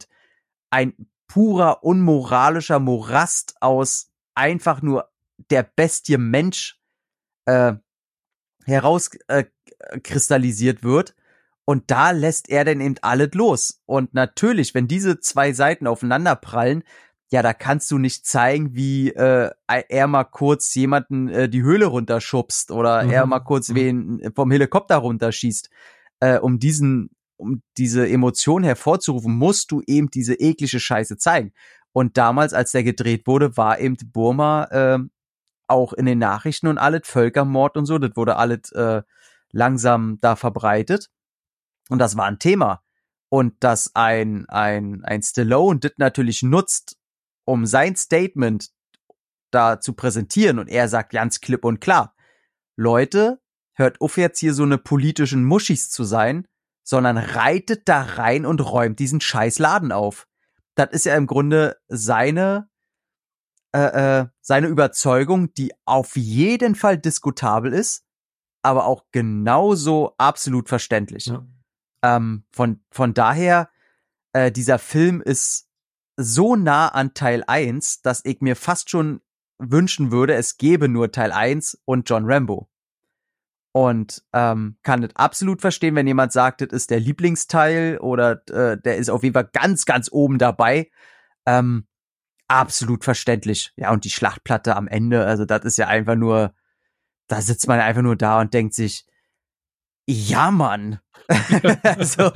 ein 0.70 0.94
purer, 1.28 1.84
unmoralischer 1.84 2.78
Morast 2.78 3.56
aus 3.60 4.10
einfach 4.34 4.82
nur 4.82 5.08
der 5.50 5.62
Bestie 5.62 6.18
Mensch 6.18 6.78
äh, 7.46 7.74
herauskristallisiert 8.64 10.80
äh, 10.80 10.82
wird. 10.82 11.14
Und 11.64 11.90
da 11.90 12.10
lässt 12.10 12.48
er 12.48 12.64
dann 12.64 12.80
eben 12.80 12.96
alles 13.02 13.34
los. 13.34 13.80
Und 13.86 14.14
natürlich, 14.14 14.74
wenn 14.74 14.88
diese 14.88 15.20
zwei 15.20 15.52
Seiten 15.52 15.86
aufeinander 15.86 16.34
prallen, 16.34 16.82
ja, 17.30 17.40
da 17.40 17.54
kannst 17.54 17.90
du 17.90 17.98
nicht 17.98 18.26
zeigen, 18.26 18.74
wie 18.74 19.10
äh, 19.10 19.50
er 19.66 20.06
mal 20.06 20.24
kurz 20.24 20.74
jemanden 20.74 21.28
äh, 21.28 21.48
die 21.48 21.62
Höhle 21.62 21.86
runterschubst 21.86 22.70
oder 22.70 23.04
mhm. 23.04 23.10
er 23.10 23.26
mal 23.26 23.40
kurz 23.40 23.70
mhm. 23.70 23.74
wen 23.74 24.32
vom 24.34 24.50
Helikopter 24.50 24.96
runterschießt. 24.96 25.70
Äh, 26.20 26.38
um 26.38 26.58
diesen, 26.58 27.10
um 27.38 27.62
diese 27.78 28.06
Emotion 28.06 28.64
hervorzurufen, 28.64 29.34
musst 29.34 29.72
du 29.72 29.82
eben 29.86 30.10
diese 30.10 30.34
eklige 30.34 30.78
Scheiße 30.78 31.16
zeigen. 31.16 31.52
Und 31.92 32.18
damals, 32.18 32.52
als 32.52 32.72
der 32.72 32.84
gedreht 32.84 33.26
wurde, 33.26 33.56
war 33.56 33.80
eben 33.80 33.96
Burma 34.12 34.64
äh, 34.64 34.98
auch 35.68 35.94
in 35.94 36.04
den 36.04 36.18
Nachrichten 36.18 36.66
und 36.66 36.76
alles 36.76 37.02
Völkermord 37.04 37.76
und 37.78 37.86
so, 37.86 37.98
das 37.98 38.14
wurde 38.14 38.36
alles 38.36 38.72
äh, 38.72 39.02
langsam 39.52 40.18
da 40.20 40.36
verbreitet. 40.36 41.08
Und 41.88 41.98
das 41.98 42.16
war 42.16 42.26
ein 42.26 42.38
Thema. 42.38 42.82
Und 43.28 43.54
dass 43.60 43.94
ein, 43.94 44.46
ein, 44.48 45.04
ein 45.04 45.22
Stallone 45.22 45.80
das 45.80 45.92
natürlich 45.96 46.42
nutzt, 46.42 46.96
um 47.44 47.66
sein 47.66 47.96
Statement 47.96 48.70
da 49.50 49.80
zu 49.80 49.94
präsentieren 49.94 50.58
und 50.58 50.68
er 50.68 50.88
sagt 50.88 51.12
ganz 51.12 51.40
klipp 51.40 51.64
und 51.64 51.80
klar, 51.80 52.14
Leute, 52.76 53.40
hört 53.74 54.00
auf 54.00 54.16
jetzt 54.16 54.38
hier 54.38 54.54
so 54.54 54.62
eine 54.62 54.78
politischen 54.78 55.44
Muschis 55.44 55.90
zu 55.90 56.04
sein, 56.04 56.46
sondern 56.82 57.16
reitet 57.16 57.88
da 57.88 58.02
rein 58.02 58.46
und 58.46 58.60
räumt 58.60 58.98
diesen 58.98 59.20
scheiß 59.20 59.58
Laden 59.58 59.92
auf. 59.92 60.26
Das 60.74 60.90
ist 60.90 61.04
ja 61.04 61.16
im 61.16 61.26
Grunde 61.26 61.76
seine 61.88 62.70
äh, 63.74 64.20
äh, 64.20 64.26
seine 64.42 64.66
Überzeugung, 64.66 65.54
die 65.54 65.72
auf 65.86 66.16
jeden 66.16 66.74
Fall 66.74 66.98
diskutabel 66.98 67.72
ist, 67.72 68.04
aber 68.62 68.84
auch 68.84 69.06
genauso 69.12 70.14
absolut 70.18 70.68
verständlich. 70.68 71.26
Ja. 71.26 71.46
Ähm, 72.02 72.44
von, 72.50 72.80
von 72.90 73.14
daher, 73.14 73.70
äh, 74.32 74.50
dieser 74.50 74.78
Film 74.78 75.20
ist 75.20 75.68
so 76.16 76.56
nah 76.56 76.88
an 76.88 77.14
Teil 77.14 77.44
1, 77.46 78.02
dass 78.02 78.24
ich 78.24 78.40
mir 78.40 78.56
fast 78.56 78.90
schon 78.90 79.20
wünschen 79.58 80.10
würde, 80.10 80.34
es 80.34 80.58
gäbe 80.58 80.88
nur 80.88 81.12
Teil 81.12 81.32
1 81.32 81.82
und 81.84 82.08
John 82.08 82.24
Rambo. 82.26 82.68
Und 83.72 84.22
ähm, 84.34 84.76
kann 84.82 85.00
das 85.00 85.16
absolut 85.16 85.62
verstehen, 85.62 85.94
wenn 85.94 86.06
jemand 86.06 86.32
sagt, 86.32 86.60
das 86.60 86.68
ist 86.72 86.90
der 86.90 87.00
Lieblingsteil 87.00 87.98
oder 87.98 88.42
äh, 88.50 88.76
der 88.76 88.96
ist 88.98 89.08
auf 89.08 89.22
jeden 89.22 89.32
Fall 89.32 89.48
ganz, 89.50 89.86
ganz 89.86 90.10
oben 90.12 90.36
dabei. 90.36 90.90
Ähm, 91.46 91.86
absolut 92.48 93.02
verständlich. 93.02 93.72
Ja, 93.76 93.90
und 93.92 94.04
die 94.04 94.10
Schlachtplatte 94.10 94.76
am 94.76 94.88
Ende, 94.88 95.24
also 95.24 95.46
das 95.46 95.64
ist 95.64 95.78
ja 95.78 95.88
einfach 95.88 96.16
nur, 96.16 96.54
da 97.28 97.40
sitzt 97.40 97.66
man 97.66 97.80
einfach 97.80 98.02
nur 98.02 98.16
da 98.16 98.40
und 98.40 98.52
denkt 98.52 98.74
sich, 98.74 99.06
ja, 100.12 100.50
Mann. 100.50 101.00
also, 101.82 102.30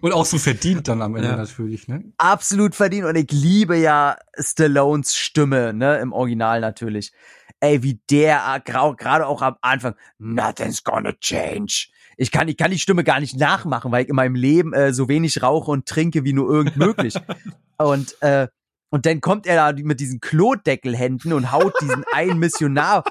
und 0.00 0.12
auch 0.12 0.26
so 0.26 0.38
verdient 0.38 0.88
dann 0.88 1.02
am 1.02 1.16
Ende 1.16 1.28
ja. 1.28 1.36
natürlich, 1.36 1.88
ne? 1.88 2.04
Absolut 2.18 2.74
verdient. 2.74 3.06
Und 3.06 3.16
ich 3.16 3.30
liebe 3.30 3.76
ja 3.76 4.16
Stallones 4.38 5.14
Stimme, 5.16 5.72
ne, 5.72 5.98
im 5.98 6.12
Original 6.12 6.60
natürlich. 6.60 7.12
Ey, 7.60 7.82
wie 7.82 8.00
der 8.10 8.60
gerade 8.64 9.26
auch 9.26 9.40
am 9.40 9.56
Anfang, 9.60 9.94
nothing's 10.18 10.82
gonna 10.82 11.12
change. 11.20 11.88
Ich 12.16 12.30
kann, 12.30 12.48
ich 12.48 12.56
kann 12.56 12.70
die 12.70 12.78
Stimme 12.78 13.04
gar 13.04 13.20
nicht 13.20 13.36
nachmachen, 13.36 13.92
weil 13.92 14.02
ich 14.02 14.08
in 14.08 14.16
meinem 14.16 14.34
Leben 14.34 14.72
äh, 14.72 14.92
so 14.92 15.08
wenig 15.08 15.42
rauche 15.42 15.70
und 15.70 15.86
trinke 15.86 16.24
wie 16.24 16.32
nur 16.32 16.50
irgend 16.50 16.76
möglich. 16.76 17.14
und, 17.78 18.20
äh, 18.20 18.48
und 18.90 19.06
dann 19.06 19.20
kommt 19.20 19.46
er 19.46 19.56
da 19.56 19.82
mit 19.82 20.00
diesen 20.00 20.20
Klodeckelhänden 20.20 21.32
und 21.32 21.52
haut 21.52 21.74
diesen 21.80 22.04
einen 22.12 22.38
Missionar 22.38 23.04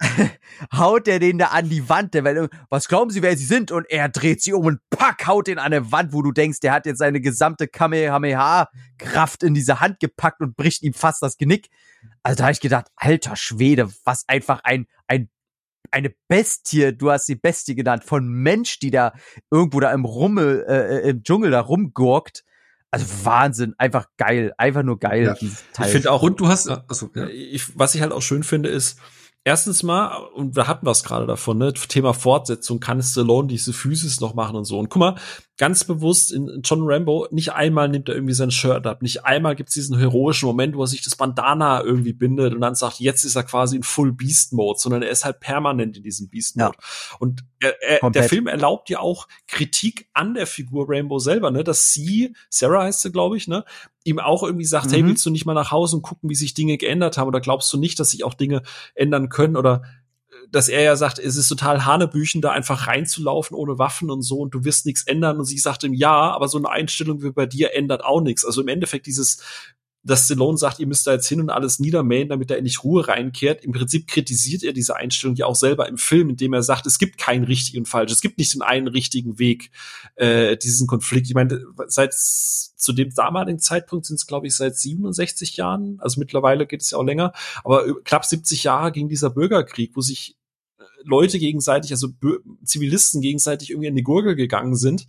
haut 0.74 1.08
er 1.08 1.18
den 1.18 1.38
da 1.38 1.46
an 1.46 1.68
die 1.68 1.88
Wand, 1.88 2.14
der 2.14 2.24
will, 2.24 2.48
was 2.68 2.88
glauben 2.88 3.10
Sie, 3.10 3.22
wer 3.22 3.36
Sie 3.36 3.44
sind? 3.44 3.72
Und 3.72 3.86
er 3.90 4.08
dreht 4.08 4.42
sich 4.42 4.54
um 4.54 4.64
und 4.64 4.80
pack, 4.90 5.26
haut 5.26 5.46
den 5.46 5.58
an 5.58 5.72
der 5.72 5.90
Wand, 5.90 6.12
wo 6.12 6.22
du 6.22 6.32
denkst, 6.32 6.60
der 6.60 6.72
hat 6.72 6.86
jetzt 6.86 6.98
seine 6.98 7.20
gesamte 7.20 7.66
Kamehameha-Kraft 7.68 9.42
in 9.42 9.54
diese 9.54 9.80
Hand 9.80 10.00
gepackt 10.00 10.40
und 10.40 10.56
bricht 10.56 10.82
ihm 10.82 10.94
fast 10.94 11.22
das 11.22 11.36
Genick. 11.36 11.68
Also 12.22 12.36
da 12.36 12.44
habe 12.44 12.52
ich 12.52 12.60
gedacht, 12.60 12.86
alter 12.96 13.36
Schwede, 13.36 13.88
was 14.04 14.28
einfach 14.28 14.60
ein, 14.62 14.86
ein 15.06 15.28
eine 15.90 16.14
Bestie, 16.28 16.92
du 16.92 17.10
hast 17.10 17.26
sie 17.26 17.34
Bestie 17.34 17.74
genannt, 17.74 18.04
von 18.04 18.28
Mensch, 18.28 18.78
die 18.78 18.90
da 18.90 19.14
irgendwo 19.50 19.80
da 19.80 19.92
im 19.92 20.04
Rummel, 20.04 20.64
äh, 20.68 20.98
äh 20.98 21.10
im 21.10 21.22
Dschungel 21.22 21.50
da 21.50 21.60
rumgurkt. 21.60 22.44
Also 22.90 23.06
Wahnsinn, 23.24 23.74
einfach 23.76 24.06
geil, 24.16 24.52
einfach 24.56 24.82
nur 24.82 24.98
geil. 24.98 25.24
Ja. 25.24 25.36
Ich 25.40 25.90
finde 25.90 26.10
auch, 26.10 26.22
und 26.22 26.40
du 26.40 26.48
hast, 26.48 26.68
also, 26.68 27.10
ja. 27.14 27.26
ich, 27.26 27.78
was 27.78 27.94
ich 27.94 28.00
halt 28.00 28.12
auch 28.12 28.22
schön 28.22 28.42
finde, 28.42 28.70
ist, 28.70 28.98
erstens 29.44 29.82
mal, 29.82 30.16
und 30.34 30.56
da 30.56 30.66
hatten 30.66 30.86
wir 30.86 30.90
es 30.90 31.04
gerade 31.04 31.26
davon, 31.26 31.58
ne, 31.58 31.72
Thema 31.72 32.14
Fortsetzung, 32.14 32.80
kann 32.80 33.02
Stallone 33.02 33.48
diese 33.48 33.72
Physis 33.72 34.20
noch 34.20 34.34
machen 34.34 34.56
und 34.56 34.64
so. 34.64 34.78
Und 34.78 34.88
guck 34.88 35.00
mal, 35.00 35.14
ganz 35.58 35.82
bewusst 35.82 36.32
in 36.32 36.60
John 36.62 36.82
Rambo, 36.84 37.26
nicht 37.32 37.52
einmal 37.52 37.88
nimmt 37.88 38.08
er 38.08 38.14
irgendwie 38.14 38.32
sein 38.32 38.52
Shirt 38.52 38.86
ab, 38.86 39.02
nicht 39.02 39.24
einmal 39.24 39.56
gibt's 39.56 39.74
diesen 39.74 39.98
heroischen 39.98 40.46
Moment, 40.46 40.76
wo 40.76 40.82
er 40.82 40.86
sich 40.86 41.02
das 41.02 41.16
Bandana 41.16 41.82
irgendwie 41.82 42.12
bindet 42.12 42.54
und 42.54 42.60
dann 42.60 42.76
sagt, 42.76 43.00
jetzt 43.00 43.24
ist 43.24 43.34
er 43.34 43.42
quasi 43.42 43.76
in 43.76 43.82
Full 43.82 44.12
Beast 44.12 44.52
Mode, 44.52 44.78
sondern 44.78 45.02
er 45.02 45.10
ist 45.10 45.24
halt 45.24 45.40
permanent 45.40 45.96
in 45.96 46.04
diesem 46.04 46.28
Beast 46.28 46.56
Mode. 46.56 46.76
Ja. 46.78 47.16
Und 47.18 47.44
er, 47.60 47.74
er, 47.82 48.10
der 48.10 48.22
Film 48.22 48.46
erlaubt 48.46 48.88
ja 48.88 49.00
auch 49.00 49.26
Kritik 49.48 50.08
an 50.12 50.34
der 50.34 50.46
Figur 50.46 50.86
Rainbow 50.88 51.18
selber, 51.18 51.50
ne, 51.50 51.64
dass 51.64 51.92
sie, 51.92 52.34
Sarah 52.48 52.84
heißt 52.84 53.02
sie, 53.02 53.10
glaube 53.10 53.36
ich, 53.36 53.48
ne, 53.48 53.64
ihm 54.04 54.20
auch 54.20 54.44
irgendwie 54.44 54.64
sagt, 54.64 54.86
mhm. 54.86 54.90
hey, 54.90 55.06
willst 55.06 55.26
du 55.26 55.30
nicht 55.30 55.44
mal 55.44 55.54
nach 55.54 55.72
Hause 55.72 55.96
und 55.96 56.02
gucken, 56.02 56.30
wie 56.30 56.36
sich 56.36 56.54
Dinge 56.54 56.78
geändert 56.78 57.18
haben 57.18 57.26
oder 57.26 57.40
glaubst 57.40 57.72
du 57.72 57.78
nicht, 57.78 57.98
dass 57.98 58.10
sich 58.10 58.22
auch 58.22 58.34
Dinge 58.34 58.62
ändern 58.94 59.28
können 59.28 59.56
oder 59.56 59.82
dass 60.50 60.68
er 60.68 60.82
ja 60.82 60.96
sagt, 60.96 61.18
es 61.18 61.36
ist 61.36 61.48
total 61.48 61.84
Hanebüchen, 61.84 62.40
da 62.40 62.50
einfach 62.50 62.86
reinzulaufen 62.86 63.56
ohne 63.56 63.78
Waffen 63.78 64.10
und 64.10 64.22
so 64.22 64.38
und 64.38 64.54
du 64.54 64.64
wirst 64.64 64.86
nichts 64.86 65.02
ändern. 65.02 65.38
Und 65.38 65.44
sie 65.44 65.58
sagt 65.58 65.84
ihm, 65.84 65.94
ja, 65.94 66.30
aber 66.32 66.48
so 66.48 66.58
eine 66.58 66.70
Einstellung 66.70 67.22
wie 67.22 67.30
bei 67.30 67.46
dir 67.46 67.74
ändert 67.74 68.04
auch 68.04 68.20
nichts. 68.20 68.44
Also 68.44 68.62
im 68.62 68.68
Endeffekt 68.68 69.06
dieses, 69.06 69.42
dass 70.04 70.24
Stallone 70.24 70.56
sagt, 70.56 70.80
ihr 70.80 70.86
müsst 70.86 71.06
da 71.06 71.12
jetzt 71.12 71.28
hin 71.28 71.40
und 71.40 71.50
alles 71.50 71.80
niedermähen, 71.80 72.28
damit 72.28 72.50
in 72.50 72.64
die 72.64 72.76
Ruhe 72.82 73.06
reinkehrt. 73.06 73.62
Im 73.64 73.72
Prinzip 73.72 74.06
kritisiert 74.08 74.62
er 74.62 74.72
diese 74.72 74.96
Einstellung 74.96 75.36
ja 75.36 75.46
auch 75.46 75.54
selber 75.54 75.88
im 75.88 75.98
Film, 75.98 76.30
indem 76.30 76.54
er 76.54 76.62
sagt, 76.62 76.86
es 76.86 76.98
gibt 76.98 77.18
keinen 77.18 77.44
richtigen 77.44 77.80
und 77.80 77.86
falsch. 77.86 78.10
Es 78.10 78.22
gibt 78.22 78.38
nicht 78.38 78.54
den 78.54 78.62
einen 78.62 78.88
richtigen 78.88 79.38
Weg, 79.38 79.70
äh, 80.16 80.56
diesen 80.56 80.86
Konflikt. 80.86 81.26
Ich 81.26 81.34
meine, 81.34 81.62
seit 81.88 82.14
zu 82.14 82.92
dem 82.92 83.12
damaligen 83.12 83.58
Zeitpunkt 83.58 84.06
sind 84.06 84.16
es, 84.16 84.26
glaube 84.26 84.46
ich, 84.46 84.54
seit 84.54 84.76
67 84.76 85.56
Jahren. 85.56 85.98
Also 86.00 86.20
mittlerweile 86.20 86.66
geht 86.66 86.80
es 86.80 86.92
ja 86.92 86.98
auch 86.98 87.04
länger. 87.04 87.32
Aber 87.62 88.02
knapp 88.02 88.24
70 88.24 88.64
Jahre 88.64 88.92
ging 88.92 89.08
dieser 89.08 89.30
Bürgerkrieg, 89.30 89.92
wo 89.94 90.00
sich 90.00 90.37
Leute 91.04 91.38
gegenseitig, 91.38 91.92
also 91.92 92.08
Zivilisten 92.64 93.20
gegenseitig 93.20 93.70
irgendwie 93.70 93.88
in 93.88 93.96
die 93.96 94.02
Gurgel 94.02 94.34
gegangen 94.34 94.76
sind 94.76 95.06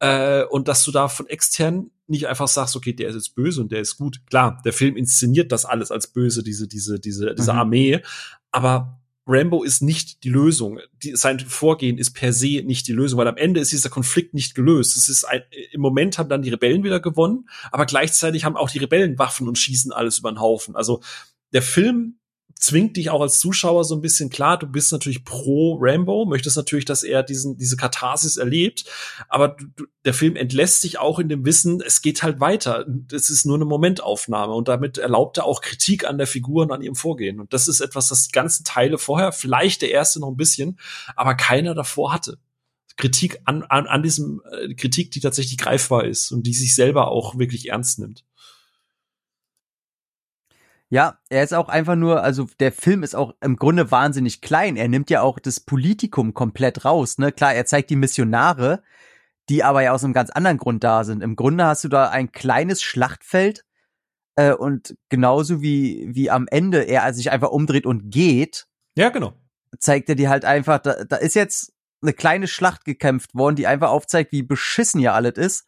äh, 0.00 0.44
und 0.44 0.68
dass 0.68 0.84
du 0.84 0.92
da 0.92 1.08
von 1.08 1.26
extern 1.26 1.90
nicht 2.06 2.28
einfach 2.28 2.48
sagst, 2.48 2.76
okay, 2.76 2.92
der 2.92 3.08
ist 3.08 3.16
jetzt 3.16 3.34
böse 3.34 3.60
und 3.60 3.72
der 3.72 3.80
ist 3.80 3.96
gut. 3.96 4.20
Klar, 4.26 4.60
der 4.64 4.72
Film 4.72 4.96
inszeniert 4.96 5.52
das 5.52 5.64
alles 5.64 5.90
als 5.90 6.06
böse, 6.06 6.42
diese, 6.42 6.68
diese, 6.68 7.00
diese, 7.00 7.34
diese 7.34 7.52
mhm. 7.52 7.58
Armee, 7.58 8.02
aber 8.50 9.00
Rambo 9.26 9.64
ist 9.64 9.82
nicht 9.82 10.22
die 10.22 10.28
Lösung. 10.28 10.78
Die, 11.02 11.16
sein 11.16 11.40
Vorgehen 11.40 11.98
ist 11.98 12.12
per 12.12 12.32
se 12.32 12.62
nicht 12.62 12.86
die 12.86 12.92
Lösung, 12.92 13.18
weil 13.18 13.26
am 13.26 13.36
Ende 13.36 13.60
ist 13.60 13.72
dieser 13.72 13.90
Konflikt 13.90 14.34
nicht 14.34 14.54
gelöst. 14.54 14.96
Es 14.96 15.08
ist 15.08 15.24
ein, 15.24 15.42
im 15.72 15.80
Moment 15.80 16.16
haben 16.16 16.28
dann 16.28 16.42
die 16.42 16.50
Rebellen 16.50 16.84
wieder 16.84 17.00
gewonnen, 17.00 17.48
aber 17.72 17.86
gleichzeitig 17.86 18.44
haben 18.44 18.56
auch 18.56 18.70
die 18.70 18.78
Rebellen 18.78 19.18
Waffen 19.18 19.48
und 19.48 19.58
schießen 19.58 19.92
alles 19.92 20.18
über 20.18 20.30
den 20.30 20.40
Haufen. 20.40 20.76
Also 20.76 21.02
der 21.52 21.62
Film 21.62 22.15
zwingt 22.58 22.96
dich 22.96 23.10
auch 23.10 23.20
als 23.20 23.38
Zuschauer 23.38 23.84
so 23.84 23.94
ein 23.94 24.00
bisschen 24.00 24.30
klar, 24.30 24.58
du 24.58 24.66
bist 24.66 24.90
natürlich 24.90 25.24
pro 25.24 25.78
Rambo, 25.80 26.24
möchtest 26.24 26.56
natürlich, 26.56 26.86
dass 26.86 27.02
er 27.02 27.22
diesen, 27.22 27.58
diese 27.58 27.76
Katharsis 27.76 28.38
erlebt, 28.38 28.86
aber 29.28 29.56
du, 29.76 29.84
der 30.04 30.14
Film 30.14 30.36
entlässt 30.36 30.80
sich 30.80 30.98
auch 30.98 31.18
in 31.18 31.28
dem 31.28 31.44
Wissen, 31.44 31.82
es 31.84 32.00
geht 32.00 32.22
halt 32.22 32.40
weiter. 32.40 32.86
Es 33.12 33.28
ist 33.28 33.44
nur 33.44 33.56
eine 33.56 33.66
Momentaufnahme 33.66 34.54
und 34.54 34.68
damit 34.68 34.98
erlaubt 34.98 35.36
er 35.36 35.44
auch 35.44 35.60
Kritik 35.60 36.06
an 36.06 36.16
der 36.16 36.26
Figur 36.26 36.62
und 36.62 36.72
an 36.72 36.82
ihrem 36.82 36.94
Vorgehen. 36.94 37.40
Und 37.40 37.52
das 37.52 37.68
ist 37.68 37.80
etwas, 37.80 38.08
das 38.08 38.28
die 38.28 38.32
ganzen 38.32 38.64
Teile 38.64 38.98
vorher, 38.98 39.32
vielleicht 39.32 39.82
der 39.82 39.90
erste 39.90 40.20
noch 40.20 40.28
ein 40.28 40.36
bisschen, 40.36 40.78
aber 41.14 41.34
keiner 41.34 41.74
davor 41.74 42.12
hatte. 42.12 42.38
Kritik 42.96 43.40
an, 43.44 43.62
an, 43.64 43.86
an 43.86 44.02
diesem, 44.02 44.40
äh, 44.50 44.74
Kritik, 44.74 45.10
die 45.10 45.20
tatsächlich 45.20 45.58
greifbar 45.58 46.04
ist 46.04 46.32
und 46.32 46.46
die 46.46 46.54
sich 46.54 46.74
selber 46.74 47.08
auch 47.08 47.38
wirklich 47.38 47.68
ernst 47.68 47.98
nimmt. 47.98 48.24
Ja, 50.88 51.18
er 51.28 51.42
ist 51.42 51.52
auch 51.52 51.68
einfach 51.68 51.96
nur, 51.96 52.22
also 52.22 52.46
der 52.60 52.70
Film 52.70 53.02
ist 53.02 53.16
auch 53.16 53.34
im 53.40 53.56
Grunde 53.56 53.90
wahnsinnig 53.90 54.40
klein. 54.40 54.76
Er 54.76 54.88
nimmt 54.88 55.10
ja 55.10 55.20
auch 55.20 55.40
das 55.40 55.58
Politikum 55.58 56.32
komplett 56.32 56.84
raus. 56.84 57.18
Ne? 57.18 57.32
Klar, 57.32 57.54
er 57.54 57.66
zeigt 57.66 57.90
die 57.90 57.96
Missionare, 57.96 58.82
die 59.48 59.64
aber 59.64 59.82
ja 59.82 59.92
aus 59.92 60.04
einem 60.04 60.12
ganz 60.12 60.30
anderen 60.30 60.58
Grund 60.58 60.84
da 60.84 61.02
sind. 61.02 61.22
Im 61.22 61.34
Grunde 61.34 61.64
hast 61.64 61.82
du 61.82 61.88
da 61.88 62.08
ein 62.10 62.30
kleines 62.30 62.82
Schlachtfeld 62.82 63.64
äh, 64.36 64.52
und 64.52 64.96
genauso 65.08 65.60
wie, 65.60 66.08
wie 66.12 66.30
am 66.30 66.46
Ende 66.48 66.82
er 66.82 67.12
sich 67.12 67.32
einfach 67.32 67.50
umdreht 67.50 67.86
und 67.86 68.10
geht. 68.10 68.66
Ja, 68.96 69.08
genau. 69.08 69.34
Zeigt 69.80 70.08
er 70.08 70.14
dir 70.14 70.30
halt 70.30 70.44
einfach, 70.44 70.78
da, 70.78 71.04
da 71.04 71.16
ist 71.16 71.34
jetzt 71.34 71.72
eine 72.00 72.12
kleine 72.12 72.46
Schlacht 72.46 72.84
gekämpft 72.84 73.34
worden, 73.34 73.56
die 73.56 73.66
einfach 73.66 73.90
aufzeigt, 73.90 74.30
wie 74.30 74.42
beschissen 74.42 75.00
ja 75.00 75.14
alles 75.14 75.34
ist. 75.36 75.66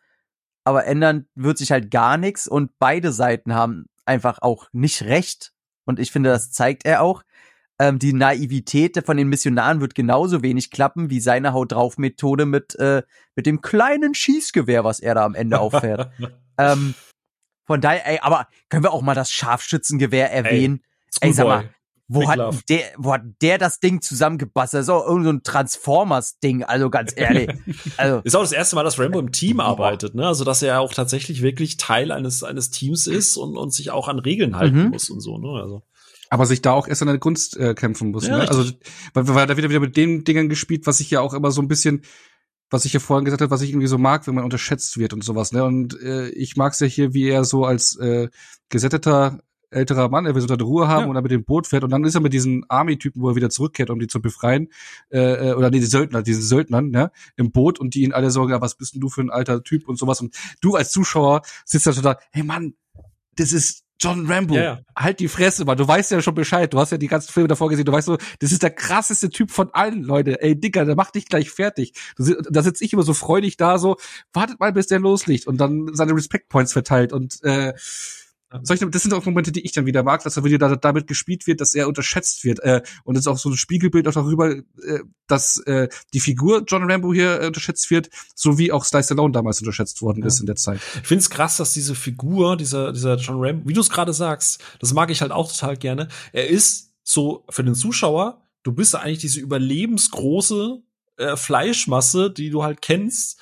Aber 0.63 0.85
ändern 0.87 1.27
wird 1.35 1.59
sich 1.59 1.73
halt 1.73 1.91
gar 1.91 2.19
nichts 2.19 2.47
und 2.47 2.79
beide 2.79 3.11
Seiten 3.11 3.55
haben 3.55 3.87
einfach 4.09 4.43
auch 4.43 4.69
nicht 4.73 5.03
recht. 5.03 5.53
Und 5.85 5.99
ich 5.99 6.11
finde, 6.11 6.31
das 6.31 6.51
zeigt 6.51 6.85
er 6.85 7.03
auch. 7.03 7.23
Ähm, 7.81 7.99
die 7.99 8.13
Naivität 8.13 9.01
von 9.07 9.17
den 9.17 9.29
Missionaren 9.29 9.81
wird 9.81 9.95
genauso 9.95 10.43
wenig 10.43 10.71
klappen 10.71 11.11
wie 11.11 11.21
seine 11.21 11.53
Haut 11.53 11.73
drauf 11.73 11.97
Methode 11.97 12.45
mit 12.45 12.75
äh, 12.75 13.03
mit 13.37 13.47
dem 13.47 13.61
kleinen 13.61 14.15
Schießgewehr, 14.15 14.83
was 14.83 14.99
er 14.99 15.15
da 15.15 15.25
am 15.25 15.37
Ende 15.37 15.61
auffährt. 15.61 16.11
ähm, 16.59 16.95
von 17.65 17.81
daher, 17.81 18.07
ey, 18.09 18.19
aber 18.21 18.49
können 18.69 18.83
wir 18.83 18.93
auch 18.93 19.03
mal 19.03 19.15
das 19.15 19.31
Scharfschützengewehr 19.31 20.33
erwähnen? 20.33 20.83
Ey, 21.21 21.29
ey 21.29 21.35
sag 21.35 21.47
mal, 21.47 21.71
wo 22.11 22.27
hat, 22.27 22.39
der, 22.71 22.81
wo 22.97 23.13
hat 23.13 23.23
der 23.43 23.59
das 23.59 23.81
Ding 23.81 24.01
zusammengebastelt? 24.01 24.81
Das 24.81 24.87
ist 24.87 24.91
auch 24.91 25.07
irgend 25.07 25.25
so 25.25 25.31
ein 25.31 25.43
Transformers-Ding, 25.43 26.65
also 26.65 26.89
ganz 26.89 27.13
ehrlich. 27.15 27.51
Also, 27.97 28.21
ist 28.25 28.35
auch 28.35 28.43
das 28.43 28.53
erste 28.53 28.77
Mal, 28.77 28.85
dass 28.85 28.99
Rambo 28.99 29.19
im 29.19 29.33
Team 29.33 29.61
arbeitet, 29.61 30.15
ne? 30.15 30.27
Also, 30.27 30.45
dass 30.45 30.63
er 30.63 30.81
auch 30.81 30.95
tatsächlich 30.95 31.43
wirklich 31.43 31.77
Teil 31.77 32.13
eines, 32.13 32.43
eines 32.43 32.71
Teams 32.71 33.07
ist 33.07 33.37
und, 33.37 33.57
und 33.57 33.73
sich 33.73 33.91
auch 33.91 34.09
an 34.09 34.19
Regeln 34.19 34.57
halten 34.57 34.85
mhm. 34.85 34.89
muss 34.91 35.11
und 35.11 35.21
so, 35.21 35.39
ne? 35.39 35.61
Also. 35.61 35.83
Aber 36.31 36.47
sich 36.47 36.63
da 36.63 36.73
auch 36.73 36.89
erst 36.89 37.03
an 37.03 37.09
der 37.09 37.19
Kunst 37.19 37.57
äh, 37.57 37.75
kämpfen 37.75 38.11
muss, 38.11 38.27
ja, 38.27 38.39
ne? 38.39 38.49
Also, 38.49 38.73
weil, 39.13 39.29
weil 39.29 39.47
da 39.47 39.57
wieder 39.57 39.69
wieder 39.69 39.81
mit 39.81 39.97
den 39.97 40.25
Dingen 40.25 40.49
gespielt, 40.49 40.87
was 40.87 41.01
ich 41.01 41.11
ja 41.11 41.21
auch 41.21 41.35
immer 41.35 41.51
so 41.51 41.61
ein 41.61 41.69
bisschen, 41.69 42.03
was 42.71 42.85
ich 42.85 42.93
ja 42.93 43.01
vorhin 43.01 43.25
gesagt 43.25 43.43
habe, 43.43 43.51
was 43.51 43.63
ich 43.63 43.71
irgendwie 43.71 43.87
so 43.87 43.99
mag, 43.99 44.27
wenn 44.27 44.35
man 44.35 44.45
unterschätzt 44.45 44.97
wird 44.99 45.13
und 45.13 45.25
sowas, 45.25 45.53
ne? 45.53 45.65
Und 45.65 46.01
äh, 46.01 46.29
ich 46.31 46.57
mag's 46.57 46.81
ja 46.81 46.87
hier, 46.87 47.13
wie 47.13 47.29
er 47.29 47.45
so 47.45 47.65
als 47.65 47.97
äh, 47.97 48.29
gesätteter 48.71 49.41
älterer 49.71 50.09
Mann, 50.09 50.27
er 50.27 50.35
will 50.35 50.43
so 50.43 50.53
eine 50.53 50.63
Ruhe 50.63 50.89
haben 50.89 51.03
ja. 51.03 51.09
und 51.09 51.15
dann 51.15 51.23
mit 51.23 51.33
dem 51.33 51.45
Boot 51.45 51.67
fährt 51.67 51.85
und 51.85 51.91
dann 51.91 52.05
ist 52.05 52.15
er 52.15 52.21
mit 52.21 52.33
diesen 52.33 52.65
Army-Typen, 52.69 53.23
wo 53.23 53.31
er 53.31 53.37
wieder 53.37 53.51
zurückkehrt, 53.51 53.91
um 53.91 53.99
die 53.99 54.07
zu 54.07 54.21
befreien, 54.21 54.69
äh, 55.11 55.51
äh 55.51 55.55
oder 55.55 55.71
nee, 55.71 55.81
die 55.81 55.87
Söldner, 55.87 56.23
diese 56.23 56.43
Söldnern, 56.43 56.91
ne, 56.91 57.11
im 57.37 57.53
Boot 57.53 57.79
und 57.79 57.95
die 57.95 58.03
ihn 58.03 58.13
alle 58.13 58.31
sagen, 58.31 58.51
ja, 58.51 58.61
was 58.61 58.77
bist 58.77 58.95
denn 58.95 59.01
du 59.01 59.09
für 59.09 59.21
ein 59.21 59.31
alter 59.31 59.63
Typ 59.63 59.89
und 59.89 59.99
sowas 59.99 60.21
und 60.21 60.35
du 60.61 60.75
als 60.75 60.91
Zuschauer 60.91 61.43
sitzt 61.65 61.87
da 61.87 61.93
total, 61.93 62.19
hey 62.31 62.43
Mann, 62.43 62.75
das 63.37 63.53
ist 63.53 63.85
John 64.01 64.31
Rambo, 64.31 64.55
ja, 64.55 64.63
ja. 64.63 64.81
halt 64.97 65.19
die 65.19 65.27
Fresse, 65.27 65.65
Mann. 65.65 65.77
Du 65.77 65.87
weißt 65.87 66.13
ja 66.13 66.23
schon 66.23 66.35
Bescheid. 66.35 66.73
Du 66.73 66.79
hast 66.79 66.93
ja 66.93 66.99
die 66.99 67.09
ganzen 67.09 67.33
Filme 67.33 67.49
davor 67.49 67.69
gesehen. 67.69 67.85
Du 67.85 67.93
weißt 67.93 68.07
so, 68.07 68.17
das 68.39 68.53
ist 68.53 68.63
der 68.63 68.71
krasseste 68.71 69.29
Typ 69.29 69.51
von 69.51 69.71
allen, 69.73 70.05
Leute. 70.05 70.41
Ey, 70.41 70.59
Dicker, 70.59 70.85
der 70.85 70.95
macht 70.95 71.17
dich 71.17 71.27
gleich 71.27 71.51
fertig. 71.51 71.95
da 72.17 72.63
sitze 72.63 72.85
ich 72.85 72.93
immer 72.93 73.03
so 73.03 73.13
freudig 73.13 73.57
da, 73.57 73.79
so, 73.79 73.97
wartet 74.33 74.61
mal, 74.61 74.73
bis 74.73 74.87
der 74.87 75.01
loslegt 75.01 75.49
und 75.49 75.57
dann 75.57 75.91
seine 75.95 76.15
Respect 76.15 76.49
Points 76.49 76.73
verteilt 76.73 77.13
und 77.13 77.43
äh, 77.43 77.73
solche, 78.63 78.89
das 78.89 79.03
sind 79.03 79.13
auch 79.13 79.25
Momente, 79.25 79.53
die 79.53 79.65
ich 79.65 79.73
dann 79.73 79.87
wieder 79.87 80.03
mag, 80.03 80.23
dass 80.23 80.37
er 80.37 80.45
wieder 80.45 80.77
damit 80.77 81.07
gespielt 81.07 81.47
wird, 81.47 81.61
dass 81.61 81.75
er 81.75 81.89
unterschätzt 81.89 82.45
wird. 82.45 82.61
Äh, 82.61 82.83
und 83.05 83.17
es 83.17 83.21
ist 83.21 83.27
auch 83.27 83.39
so 83.39 83.51
ein 83.51 83.57
Spiegelbild 83.57 84.09
auch 84.09 84.15
darüber, 84.15 84.51
äh, 84.51 84.63
dass 85.27 85.59
äh, 85.67 85.89
die 86.15 86.21
Figur 86.21 86.63
John 86.67 86.91
Rambo 86.91 87.13
hier 87.13 87.43
äh, 87.43 87.47
unterschätzt 87.47 87.91
wird, 87.91 88.09
so 88.35 88.59
wie 88.59 88.73
auch 88.73 88.85
Slice 88.85 89.13
Alone 89.13 89.33
damals 89.33 89.61
unterschätzt 89.61 90.01
worden 90.01 90.21
ja. 90.21 90.27
ist 90.27 90.41
in 90.41 90.47
der 90.47 90.57
Zeit. 90.57 90.81
Ich 91.03 91.09
finde 91.09 91.21
es 91.21 91.31
krass, 91.31 91.59
dass 91.59 91.75
diese 91.75 91.95
Figur, 91.95 92.57
dieser, 92.57 92.93
dieser 92.93 93.17
John 93.17 93.37
Rambo, 93.39 93.69
wie 93.69 93.75
du 93.75 93.81
es 93.81 93.91
gerade 93.91 94.13
sagst, 94.13 94.63
das 94.81 94.95
mag 94.95 95.11
ich 95.11 95.21
halt 95.21 95.33
auch 95.33 95.51
total 95.51 95.77
gerne. 95.77 96.09
Er 96.33 96.49
ist 96.49 96.95
so 97.03 97.45
für 97.51 97.65
den 97.65 97.75
Zuschauer, 97.75 98.43
du 98.63 98.73
bist 98.73 98.95
eigentlich 98.95 99.19
diese 99.19 99.41
überlebensgroße 99.41 100.83
äh, 101.19 101.37
Fleischmasse, 101.37 102.31
die 102.31 102.51
du 102.51 102.63
halt 102.63 102.81
kennst 102.81 103.41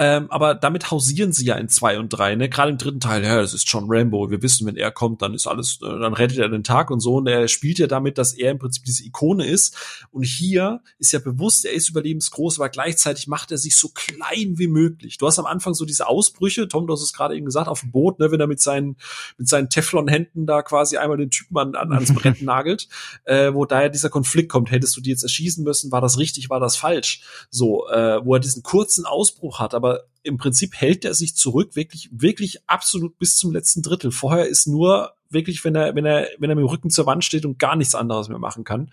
ähm, 0.00 0.30
aber 0.30 0.54
damit 0.54 0.92
hausieren 0.92 1.32
sie 1.32 1.44
ja 1.44 1.56
in 1.56 1.68
zwei 1.68 1.98
und 1.98 2.10
drei, 2.10 2.36
ne? 2.36 2.48
Gerade 2.48 2.70
im 2.70 2.78
dritten 2.78 3.00
Teil, 3.00 3.24
ja, 3.24 3.40
das 3.40 3.52
ist 3.52 3.68
John 3.68 3.86
Rambo. 3.88 4.30
Wir 4.30 4.40
wissen, 4.42 4.64
wenn 4.64 4.76
er 4.76 4.92
kommt, 4.92 5.22
dann 5.22 5.34
ist 5.34 5.48
alles, 5.48 5.80
äh, 5.82 5.86
dann 5.86 6.14
rettet 6.14 6.38
er 6.38 6.48
den 6.48 6.62
Tag 6.62 6.92
und 6.92 7.00
so. 7.00 7.16
Und 7.16 7.26
er 7.26 7.48
spielt 7.48 7.80
ja 7.80 7.88
damit, 7.88 8.16
dass 8.16 8.32
er 8.32 8.52
im 8.52 8.60
Prinzip 8.60 8.84
diese 8.84 9.04
Ikone 9.04 9.44
ist. 9.44 9.76
Und 10.12 10.22
hier 10.22 10.82
ist 11.00 11.10
ja 11.10 11.18
bewusst, 11.18 11.64
er 11.64 11.72
ist 11.72 11.88
überlebensgroß, 11.88 12.60
aber 12.60 12.68
gleichzeitig 12.68 13.26
macht 13.26 13.50
er 13.50 13.58
sich 13.58 13.76
so 13.76 13.88
klein 13.88 14.56
wie 14.56 14.68
möglich. 14.68 15.18
Du 15.18 15.26
hast 15.26 15.40
am 15.40 15.46
Anfang 15.46 15.74
so 15.74 15.84
diese 15.84 16.06
Ausbrüche, 16.06 16.68
Tom, 16.68 16.86
du 16.86 16.92
hast 16.92 17.02
es 17.02 17.12
gerade 17.12 17.34
eben 17.34 17.46
gesagt, 17.46 17.66
auf 17.66 17.80
dem 17.80 17.90
Boot, 17.90 18.20
ne, 18.20 18.30
wenn 18.30 18.38
er 18.38 18.46
mit 18.46 18.60
seinen, 18.60 18.98
mit 19.36 19.48
seinen 19.48 19.68
Teflon-Händen 19.68 20.46
da 20.46 20.62
quasi 20.62 20.96
einmal 20.96 21.16
den 21.16 21.30
Typen 21.30 21.58
an, 21.58 21.74
an, 21.74 21.92
ans 21.92 22.14
Brett 22.14 22.40
nagelt, 22.42 22.88
äh, 23.24 23.52
wo 23.52 23.64
daher 23.64 23.88
dieser 23.88 24.10
Konflikt 24.10 24.48
kommt. 24.48 24.70
Hättest 24.70 24.96
du 24.96 25.00
die 25.00 25.10
jetzt 25.10 25.24
erschießen 25.24 25.64
müssen? 25.64 25.90
War 25.90 26.00
das 26.00 26.18
richtig? 26.18 26.50
War 26.50 26.60
das 26.60 26.76
falsch? 26.76 27.22
So, 27.50 27.88
äh, 27.88 28.24
wo 28.24 28.34
er 28.34 28.40
diesen 28.40 28.62
kurzen 28.62 29.04
Ausbruch 29.04 29.58
hat, 29.58 29.74
aber 29.74 29.87
aber 29.88 30.04
im 30.22 30.36
Prinzip 30.36 30.74
hält 30.74 31.04
er 31.04 31.14
sich 31.14 31.34
zurück, 31.36 31.74
wirklich, 31.74 32.10
wirklich 32.12 32.68
absolut 32.68 33.18
bis 33.18 33.36
zum 33.36 33.52
letzten 33.52 33.82
Drittel. 33.82 34.10
Vorher 34.10 34.46
ist 34.46 34.66
nur 34.66 35.14
wirklich, 35.30 35.64
wenn 35.64 35.74
er, 35.74 35.94
wenn 35.94 36.04
er, 36.04 36.28
wenn 36.38 36.50
er 36.50 36.56
mit 36.56 36.64
dem 36.64 36.68
Rücken 36.68 36.90
zur 36.90 37.06
Wand 37.06 37.24
steht 37.24 37.46
und 37.46 37.58
gar 37.58 37.76
nichts 37.76 37.94
anderes 37.94 38.28
mehr 38.28 38.38
machen 38.38 38.64
kann. 38.64 38.90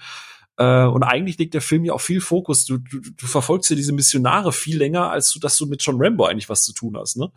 Äh, 0.58 0.86
und 0.86 1.04
eigentlich 1.04 1.38
legt 1.38 1.54
der 1.54 1.62
Film 1.62 1.84
ja 1.84 1.94
auch 1.94 2.02
viel 2.02 2.22
Fokus. 2.22 2.66
Du, 2.66 2.78
du, 2.78 3.00
du 3.00 3.26
verfolgst 3.26 3.70
ja 3.70 3.76
diese 3.76 3.92
Missionare 3.92 4.54
viel 4.54 4.78
länger, 4.78 5.10
als 5.10 5.32
du, 5.32 5.40
dass 5.40 5.58
du 5.58 5.66
mit 5.66 5.82
John 5.84 5.98
Rambo 6.00 6.26
eigentlich 6.26 6.50
was 6.50 6.64
zu 6.64 6.74
tun 6.74 6.96
hast, 6.98 7.18
ne? 7.18 7.32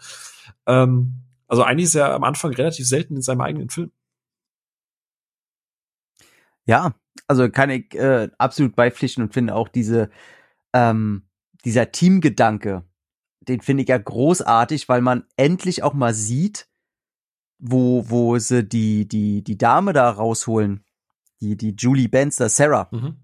Ähm, 0.66 1.14
also 1.48 1.62
eigentlich 1.62 1.86
ist 1.86 1.94
er 1.94 2.14
am 2.14 2.24
Anfang 2.24 2.52
relativ 2.52 2.86
selten 2.86 3.16
in 3.16 3.22
seinem 3.22 3.40
eigenen 3.40 3.70
Film. 3.70 3.90
Ja, 6.66 6.94
also 7.26 7.48
kann 7.48 7.70
ich 7.70 7.94
äh, 7.94 8.28
absolut 8.36 8.76
beipflichten 8.76 9.24
und 9.24 9.32
finde 9.32 9.54
auch 9.54 9.68
diese 9.68 10.10
ähm, 10.74 11.28
dieser 11.64 11.90
Teamgedanke, 11.90 12.84
den 13.48 13.60
finde 13.60 13.82
ich 13.82 13.88
ja 13.88 13.98
großartig, 13.98 14.88
weil 14.88 15.00
man 15.00 15.24
endlich 15.36 15.82
auch 15.82 15.94
mal 15.94 16.14
sieht, 16.14 16.68
wo, 17.58 18.08
wo 18.08 18.38
sie 18.38 18.64
die, 18.64 19.08
die, 19.08 19.42
die 19.42 19.58
Dame 19.58 19.92
da 19.92 20.10
rausholen. 20.10 20.84
Die, 21.40 21.56
die 21.56 21.74
Julie 21.76 22.08
Benster, 22.08 22.48
Sarah. 22.48 22.88
Mhm. 22.90 23.16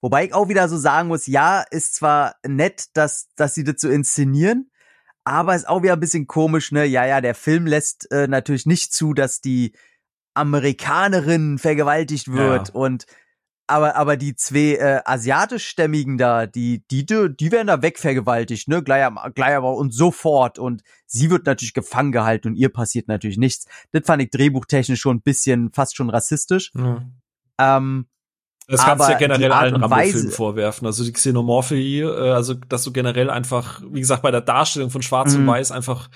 Wobei 0.00 0.26
ich 0.26 0.34
auch 0.34 0.48
wieder 0.48 0.68
so 0.68 0.76
sagen 0.76 1.08
muss, 1.08 1.26
ja, 1.26 1.62
ist 1.70 1.94
zwar 1.94 2.36
nett, 2.46 2.88
dass, 2.94 3.28
dass 3.36 3.54
sie 3.54 3.64
das 3.64 3.76
so 3.80 3.88
inszenieren, 3.88 4.70
aber 5.24 5.54
ist 5.54 5.68
auch 5.68 5.82
wieder 5.82 5.94
ein 5.94 6.00
bisschen 6.00 6.26
komisch, 6.26 6.72
ne? 6.72 6.84
Ja, 6.84 7.06
ja, 7.06 7.22
der 7.22 7.34
Film 7.34 7.66
lässt 7.66 8.10
äh, 8.10 8.28
natürlich 8.28 8.66
nicht 8.66 8.92
zu, 8.92 9.14
dass 9.14 9.40
die 9.40 9.74
Amerikanerin 10.34 11.58
vergewaltigt 11.58 12.30
wird 12.32 12.68
ja. 12.68 12.74
und 12.74 13.06
aber 13.66 13.96
aber 13.96 14.16
die 14.16 14.36
zwei 14.36 14.76
äh, 14.76 15.00
asiatischstämmigen 15.04 16.18
da, 16.18 16.46
die 16.46 16.84
die 16.90 17.06
die 17.06 17.52
werden 17.52 17.66
da 17.66 17.82
wegvergewaltigt, 17.82 18.68
ne, 18.68 18.82
gleich, 18.82 19.08
gleich 19.34 19.54
aber 19.54 19.74
und 19.74 19.92
sofort 19.92 20.58
und 20.58 20.82
sie 21.06 21.30
wird 21.30 21.46
natürlich 21.46 21.74
gefangen 21.74 22.12
gehalten 22.12 22.48
und 22.48 22.56
ihr 22.56 22.68
passiert 22.68 23.08
natürlich 23.08 23.38
nichts. 23.38 23.66
Das 23.92 24.02
fand 24.04 24.22
ich 24.22 24.30
drehbuchtechnisch 24.30 25.00
schon 25.00 25.16
ein 25.16 25.22
bisschen 25.22 25.72
fast 25.72 25.96
schon 25.96 26.10
rassistisch. 26.10 26.72
Ja. 26.74 27.02
Ähm, 27.58 28.06
das 28.66 28.82
kannst 28.82 29.06
du 29.06 29.12
ja 29.12 29.18
generell 29.18 29.52
allen 29.52 29.76
Rambo-Filmen 29.76 30.30
vorwerfen. 30.30 30.86
Also 30.86 31.04
die 31.04 31.12
Xenomorphie, 31.12 32.00
äh, 32.00 32.30
also 32.30 32.54
dass 32.54 32.84
du 32.84 32.92
generell 32.92 33.30
einfach, 33.30 33.82
wie 33.90 34.00
gesagt, 34.00 34.22
bei 34.22 34.30
der 34.30 34.40
Darstellung 34.40 34.90
von 34.90 35.02
Schwarz 35.02 35.34
mhm. 35.34 35.40
und 35.40 35.46
Weiß 35.48 35.70
einfach 35.70 36.08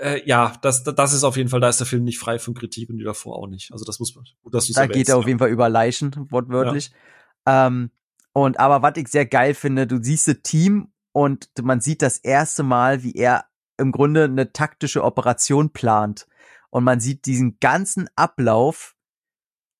äh, 0.00 0.22
ja, 0.26 0.54
das, 0.62 0.82
das 0.82 1.12
ist 1.12 1.24
auf 1.24 1.36
jeden 1.36 1.48
Fall, 1.48 1.60
da 1.60 1.68
ist 1.68 1.80
der 1.80 1.86
Film 1.86 2.04
nicht 2.04 2.18
frei 2.18 2.38
von 2.38 2.54
Kritik 2.54 2.90
und 2.90 2.98
die 2.98 3.04
davor 3.04 3.36
auch 3.36 3.46
nicht. 3.46 3.72
Also 3.72 3.84
das 3.84 3.98
muss 3.98 4.14
man, 4.14 4.24
gut, 4.42 4.54
dass 4.54 4.66
du 4.66 4.72
Da 4.72 4.86
geht 4.86 5.08
er 5.08 5.16
auf 5.16 5.26
jeden 5.26 5.38
Fall 5.38 5.50
über 5.50 5.68
Leichen, 5.68 6.12
wortwörtlich. 6.30 6.90
Ja. 7.46 7.66
Ähm, 7.66 7.90
und 8.32 8.60
aber 8.60 8.82
was 8.82 8.96
ich 8.96 9.08
sehr 9.08 9.26
geil 9.26 9.54
finde, 9.54 9.86
du 9.86 10.02
siehst 10.02 10.28
das 10.28 10.36
Team 10.42 10.92
und 11.12 11.48
man 11.62 11.80
sieht 11.80 12.02
das 12.02 12.18
erste 12.18 12.62
Mal, 12.62 13.02
wie 13.02 13.14
er 13.14 13.46
im 13.76 13.92
Grunde 13.92 14.24
eine 14.24 14.52
taktische 14.52 15.02
Operation 15.02 15.72
plant. 15.72 16.26
Und 16.70 16.84
man 16.84 17.00
sieht 17.00 17.26
diesen 17.26 17.58
ganzen 17.58 18.08
Ablauf, 18.14 18.94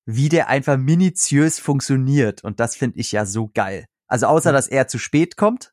wie 0.07 0.29
der 0.29 0.49
einfach 0.49 0.77
minutiös 0.77 1.61
funktioniert. 1.61 2.43
Und 2.43 2.59
das 2.59 2.75
finde 2.75 2.99
ich 2.99 3.13
ja 3.13 3.27
so 3.27 3.49
geil. 3.53 3.87
Also 4.09 4.27
außer, 4.27 4.53
dass 4.53 4.67
er 4.67 4.89
zu 4.89 4.99
spät 4.99 5.37
kommt 5.37 5.73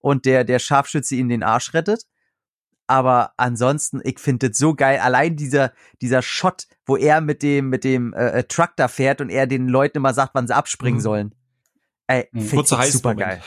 und 0.00 0.24
der, 0.24 0.42
der 0.42 0.58
Scharfschütze 0.58 1.14
ihn 1.14 1.28
den 1.28 1.44
Arsch 1.44 1.72
rettet. 1.72 2.02
Aber 2.86 3.32
ansonsten, 3.36 4.00
ich 4.04 4.18
finde 4.18 4.48
es 4.48 4.58
so 4.58 4.74
geil. 4.74 5.00
Allein 5.00 5.36
dieser, 5.36 5.72
dieser 6.00 6.22
Shot, 6.22 6.66
wo 6.84 6.96
er 6.96 7.20
mit 7.20 7.42
dem, 7.42 7.68
mit 7.68 7.84
dem 7.84 8.12
äh, 8.14 8.28
äh 8.28 8.44
Truck 8.44 8.72
da 8.76 8.88
fährt 8.88 9.20
und 9.20 9.30
er 9.30 9.46
den 9.46 9.68
Leuten 9.68 9.98
immer 9.98 10.14
sagt, 10.14 10.34
wann 10.34 10.46
sie 10.46 10.54
abspringen 10.54 10.98
mhm. 10.98 11.02
sollen. 11.02 11.34
Ey, 12.06 12.28
mhm. 12.30 12.40
finde 12.42 12.64
ich 12.64 12.92
super 12.92 13.14
geil. 13.14 13.42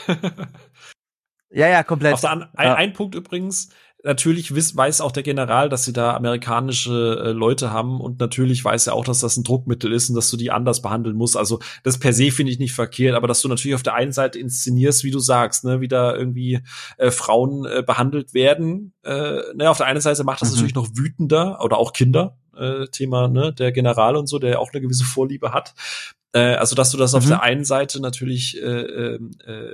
ja, 1.50 1.68
ja, 1.68 1.82
komplett. 1.82 2.14
Auf 2.14 2.20
der 2.20 2.30
An 2.30 2.42
ein, 2.54 2.68
ein 2.68 2.92
Punkt 2.92 3.14
übrigens, 3.14 3.70
natürlich 4.04 4.54
wiss, 4.54 4.76
weiß 4.76 5.00
auch 5.00 5.12
der 5.12 5.22
General, 5.22 5.68
dass 5.68 5.84
sie 5.84 5.92
da 5.92 6.14
amerikanische 6.14 7.22
äh, 7.24 7.30
Leute 7.32 7.70
haben 7.70 8.00
und 8.00 8.18
natürlich 8.20 8.64
weiß 8.64 8.86
er 8.88 8.94
auch, 8.94 9.04
dass 9.04 9.20
das 9.20 9.36
ein 9.36 9.44
Druckmittel 9.44 9.92
ist 9.92 10.08
und 10.08 10.16
dass 10.16 10.30
du 10.30 10.36
die 10.36 10.50
anders 10.50 10.82
behandeln 10.82 11.16
musst. 11.16 11.36
Also 11.36 11.60
das 11.82 11.98
per 11.98 12.12
se 12.12 12.30
finde 12.30 12.52
ich 12.52 12.58
nicht 12.58 12.72
verkehrt, 12.72 13.14
aber 13.14 13.28
dass 13.28 13.42
du 13.42 13.48
natürlich 13.48 13.74
auf 13.74 13.82
der 13.82 13.94
einen 13.94 14.12
Seite 14.12 14.38
inszenierst, 14.38 15.04
wie 15.04 15.10
du 15.10 15.18
sagst, 15.18 15.64
ne, 15.64 15.80
wie 15.80 15.88
da 15.88 16.14
irgendwie 16.14 16.60
äh, 16.98 17.10
Frauen 17.10 17.64
äh, 17.66 17.82
behandelt 17.82 18.34
werden. 18.34 18.92
Äh, 19.02 19.40
ne, 19.54 19.68
auf 19.68 19.78
der 19.78 19.86
einen 19.86 20.00
Seite 20.00 20.24
macht 20.24 20.42
das 20.42 20.50
mhm. 20.50 20.56
natürlich 20.56 20.74
noch 20.74 20.88
wütender 20.94 21.62
oder 21.62 21.78
auch 21.78 21.92
Kinder. 21.92 22.38
Äh, 22.56 22.86
Thema, 22.88 23.28
ne, 23.28 23.52
der 23.52 23.72
General 23.72 24.16
und 24.16 24.26
so, 24.26 24.38
der 24.38 24.60
auch 24.60 24.72
eine 24.72 24.80
gewisse 24.80 25.04
Vorliebe 25.04 25.52
hat. 25.52 25.74
Äh, 26.32 26.54
also, 26.54 26.74
dass 26.74 26.90
du 26.90 26.96
das 26.96 27.12
mhm. 27.12 27.18
auf 27.18 27.26
der 27.26 27.42
einen 27.42 27.64
Seite 27.64 28.00
natürlich 28.00 28.60
äh, 28.60 28.66
ähm, 28.66 29.30
äh, 29.46 29.70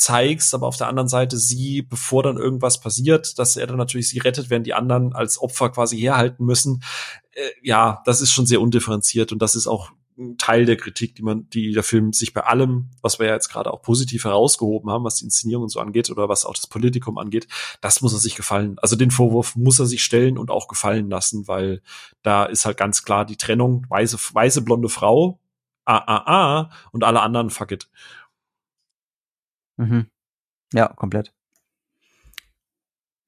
zeigst, 0.00 0.54
aber 0.54 0.66
auf 0.66 0.76
der 0.76 0.88
anderen 0.88 1.08
Seite 1.08 1.36
sie, 1.36 1.82
bevor 1.82 2.22
dann 2.22 2.38
irgendwas 2.38 2.80
passiert, 2.80 3.38
dass 3.38 3.56
er 3.56 3.66
dann 3.66 3.76
natürlich 3.76 4.08
sie 4.08 4.18
rettet, 4.18 4.48
während 4.48 4.66
die 4.66 4.74
anderen 4.74 5.12
als 5.12 5.40
Opfer 5.40 5.68
quasi 5.68 5.98
herhalten 5.98 6.44
müssen. 6.44 6.82
Äh, 7.32 7.50
ja, 7.62 8.02
das 8.06 8.20
ist 8.20 8.32
schon 8.32 8.46
sehr 8.46 8.62
undifferenziert 8.62 9.30
und 9.30 9.42
das 9.42 9.54
ist 9.54 9.66
auch 9.66 9.90
ein 10.18 10.38
Teil 10.38 10.64
der 10.64 10.76
Kritik, 10.76 11.14
die 11.14 11.22
man, 11.22 11.48
die 11.50 11.72
der 11.72 11.82
Film 11.82 12.12
sich 12.12 12.32
bei 12.32 12.42
allem, 12.42 12.90
was 13.02 13.18
wir 13.18 13.26
ja 13.26 13.34
jetzt 13.34 13.48
gerade 13.48 13.72
auch 13.72 13.82
positiv 13.82 14.24
herausgehoben 14.24 14.90
haben, 14.90 15.04
was 15.04 15.16
die 15.16 15.24
Inszenierung 15.24 15.64
und 15.64 15.70
so 15.70 15.80
angeht 15.80 16.10
oder 16.10 16.28
was 16.28 16.44
auch 16.44 16.54
das 16.54 16.66
Politikum 16.66 17.18
angeht, 17.18 17.46
das 17.80 18.00
muss 18.00 18.12
er 18.12 18.18
sich 18.18 18.34
gefallen. 18.34 18.76
Also 18.80 18.96
den 18.96 19.10
Vorwurf 19.10 19.54
muss 19.56 19.78
er 19.78 19.86
sich 19.86 20.02
stellen 20.02 20.38
und 20.38 20.50
auch 20.50 20.68
gefallen 20.68 21.10
lassen, 21.10 21.46
weil 21.46 21.82
da 22.22 22.44
ist 22.44 22.64
halt 22.64 22.76
ganz 22.76 23.02
klar 23.04 23.24
die 23.24 23.36
Trennung 23.36 23.86
weiße, 23.88 24.18
weiße 24.32 24.62
blonde 24.62 24.88
Frau, 24.88 25.38
ah, 25.84 26.02
ah, 26.06 26.22
ah, 26.26 26.70
und 26.92 27.04
alle 27.04 27.20
anderen 27.20 27.50
fuck 27.50 27.72
it. 27.72 27.88
Mhm. 29.80 30.06
Ja, 30.74 30.88
komplett. 30.88 31.32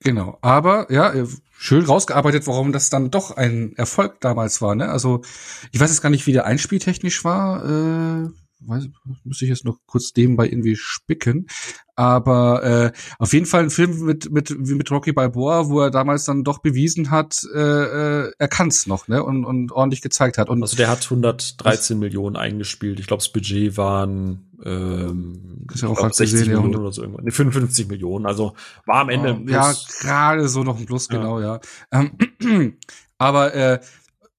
Genau, 0.01 0.39
aber 0.43 0.91
ja, 0.93 1.12
äh, 1.12 1.27
schön 1.57 1.85
rausgearbeitet, 1.85 2.47
warum 2.47 2.73
das 2.73 2.91
dann 2.91 3.11
doch 3.11 3.31
ein 3.31 3.74
Erfolg 3.77 4.20
damals 4.20 4.61
war. 4.61 4.74
Ne? 4.74 4.89
Also 4.89 5.23
ich 5.70 5.81
weiß 5.81 5.91
jetzt 5.91 6.03
gar 6.03 6.11
nicht, 6.11 6.27
wie 6.27 6.33
der 6.33 6.45
einspieltechnisch 6.45 7.24
war. 7.24 7.65
Äh, 7.65 8.31
weiß, 8.67 8.89
müsste 9.25 9.45
ich 9.45 9.51
jetzt 9.51 9.65
noch 9.65 9.79
kurz 9.87 10.13
nebenbei 10.17 10.47
irgendwie 10.47 10.77
spicken. 10.77 11.47
Aber 11.95 12.63
äh, 12.65 12.93
auf 13.19 13.33
jeden 13.33 13.47
Fall 13.47 13.65
ein 13.65 13.71
Film 13.71 14.05
mit 14.05 14.33
mit 14.33 14.55
wie 14.59 14.75
mit 14.75 14.91
Rocky 14.91 15.13
Balboa, 15.13 15.69
wo 15.69 15.81
er 15.81 15.91
damals 15.91 16.25
dann 16.25 16.43
doch 16.43 16.61
bewiesen 16.61 17.11
hat, 17.11 17.43
äh, 17.55 17.59
äh 17.59 18.33
er 18.39 18.49
kann's 18.49 18.87
noch, 18.87 19.09
ne? 19.09 19.23
Und, 19.23 19.45
und 19.45 19.73
ordentlich 19.73 20.01
gezeigt 20.01 20.39
hat. 20.39 20.49
Und 20.49 20.63
also 20.63 20.77
der 20.77 20.89
hat 20.89 21.05
113 21.05 21.99
Millionen 21.99 22.37
eingespielt. 22.37 22.99
Ich 22.99 23.07
glaube, 23.07 23.21
das 23.21 23.31
Budget 23.31 23.77
waren 23.77 24.53
ähm, 24.65 25.67
ja 25.75 25.89
auch 25.89 25.97
glaub, 25.97 26.15
60 26.15 26.31
gesehen, 26.33 26.49
Millionen 26.49 26.73
ja, 26.73 26.79
oder 26.79 26.93
so 26.93 27.03
irgendwann. 27.03 27.25
Nee, 27.25 27.31
55 27.31 27.89
Millionen. 27.89 28.27
Also 28.27 28.55
war 28.87 29.01
am 29.01 29.09
Ende. 29.09 29.39
Oh, 29.41 29.51
ja, 29.51 29.75
gerade 30.01 30.49
so 30.49 30.63
noch 30.63 30.79
ein 30.79 30.87
Plus, 30.87 31.09
ja. 31.11 31.19
genau, 31.19 31.41
ja. 31.41 31.61
Ähm, 31.91 32.79
aber 33.19 33.55
äh, 33.55 33.81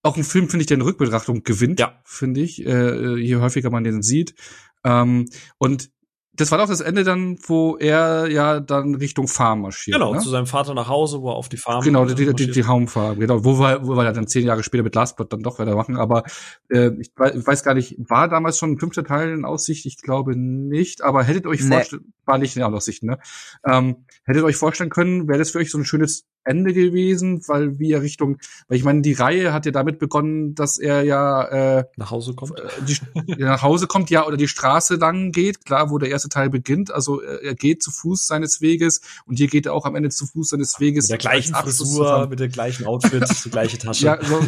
auch 0.04 0.18
ein 0.18 0.24
Film, 0.24 0.50
finde 0.50 0.62
ich, 0.62 0.68
der 0.68 0.76
in 0.76 0.82
Rückbetrachtung 0.82 1.44
gewinnt, 1.44 1.80
ja. 1.80 2.00
finde 2.04 2.42
ich, 2.42 2.66
äh, 2.66 3.16
je 3.16 3.38
häufiger 3.38 3.70
man 3.70 3.84
den 3.84 4.04
sieht. 4.04 4.36
Ähm, 4.84 5.30
und 5.58 5.90
das 6.36 6.52
war 6.52 6.58
doch 6.58 6.68
das 6.68 6.82
Ende 6.82 7.04
dann, 7.04 7.38
wo 7.46 7.78
er 7.78 8.28
ja 8.28 8.60
dann 8.60 8.96
Richtung 8.96 9.28
Farm 9.28 9.62
marschiert. 9.62 9.96
Genau, 9.96 10.14
ne? 10.14 10.20
zu 10.20 10.30
seinem 10.30 10.48
Vater 10.48 10.74
nach 10.74 10.88
Hause, 10.88 11.22
wo 11.22 11.30
er 11.30 11.36
auf 11.36 11.48
die 11.48 11.58
Farm 11.58 11.84
Genau, 11.84 12.06
die, 12.06 12.16
die, 12.16 12.34
die, 12.34 12.52
die 12.52 12.66
Haumfarm, 12.66 13.20
genau. 13.20 13.46
Wo 13.46 13.60
wir, 13.60 13.86
wo 13.86 13.96
wir 13.96 14.12
dann 14.12 14.28
zehn 14.28 14.46
Jahre 14.46 14.64
später 14.64 14.84
mit 14.84 14.96
Last 14.96 15.16
Blood 15.16 15.32
dann 15.32 15.42
doch 15.44 15.60
weitermachen. 15.60 15.96
Aber 15.96 16.24
äh, 16.70 16.90
ich 17.00 17.12
weiß 17.16 17.64
gar 17.64 17.76
nicht, 17.76 17.98
war 18.00 18.28
damals 18.30 18.58
schon 18.58 18.72
ein 18.72 18.80
fünfter 18.80 19.04
Teil 19.04 19.32
in 19.32 19.46
Aussicht? 19.46 19.86
Ich 19.86 19.98
glaube 19.98 20.36
nicht. 20.36 21.04
Aber 21.04 21.24
hättet 21.24 21.46
euch 21.46 21.62
nee. 21.62 21.76
vorstellen, 21.76 22.14
war 22.26 22.40
nicht 22.40 22.58
in 22.58 22.64
Aussicht, 22.64 23.04
ne? 23.04 23.20
Ähm, 23.64 24.06
hättet 24.24 24.44
euch 24.44 24.56
vorstellen 24.56 24.90
können, 24.90 25.28
wäre 25.28 25.38
das 25.38 25.52
für 25.52 25.60
euch 25.60 25.70
so 25.70 25.78
ein 25.78 25.86
schönes 25.86 26.26
Ende 26.44 26.74
gewesen, 26.74 27.42
weil 27.48 27.80
wie 27.80 27.92
er 27.92 28.02
Richtung, 28.02 28.38
weil 28.68 28.78
ich 28.78 28.84
meine, 28.84 29.02
die 29.02 29.14
Reihe 29.14 29.54
hat 29.54 29.66
ja 29.66 29.72
damit 29.72 30.00
begonnen, 30.00 30.56
dass 30.56 30.78
er 30.78 31.04
ja 31.04 31.80
äh, 31.80 31.86
nach 31.96 32.12
Hause 32.12 32.34
kommt, 32.34 32.60
äh, 32.60 32.64
die, 32.88 32.98
ja, 33.28 33.48
nach 33.48 33.62
Hause 33.62 33.88
kommt, 33.88 34.10
ja, 34.10 34.26
oder 34.26 34.38
die 34.38 34.48
Straße 34.48 34.96
lang 34.96 35.32
geht, 35.32 35.66
klar, 35.66 35.90
wo 35.90 35.98
der 35.98 36.10
erste 36.10 36.30
Teil 36.30 36.50
beginnt, 36.50 36.92
also 36.92 37.22
äh, 37.22 37.46
er 37.46 37.56
geht 37.56 37.82
zu 37.82 37.92
Fuß 37.92 38.28
seines 38.28 38.62
Weges 38.62 39.02
und 39.26 39.38
hier 39.38 39.48
geht 39.48 39.66
er 39.66 39.74
auch 39.74 39.86
am 39.86 39.96
Ende 39.96 40.10
zu 40.10 40.26
Fuß 40.26 40.50
seines 40.50 40.80
Weges. 40.80 41.06
Mit 41.06 41.12
der 41.12 41.18
gleichen 41.18 41.56
Frisur, 41.56 42.28
mit 42.28 42.40
dem 42.40 42.52
gleichen 42.52 42.86
Outfit, 42.86 43.24
die 43.46 43.50
gleiche 43.50 43.78
Tasche. 43.78 44.06
Ja, 44.06 44.24
so, 44.24 44.40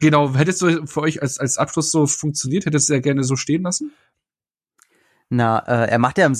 genau. 0.00 0.34
Hättest 0.34 0.62
du 0.62 0.86
für 0.86 1.00
euch 1.00 1.22
als, 1.22 1.38
als 1.38 1.58
Abschluss 1.58 1.90
so 1.90 2.06
funktioniert? 2.06 2.66
Hättest 2.66 2.88
du 2.88 2.94
ja 2.94 3.00
gerne 3.00 3.24
so 3.24 3.36
stehen 3.36 3.62
lassen? 3.62 3.92
Na, 5.30 5.58
äh, 5.60 5.90
er 5.90 5.98
macht 5.98 6.18
ja 6.18 6.26
im, 6.26 6.36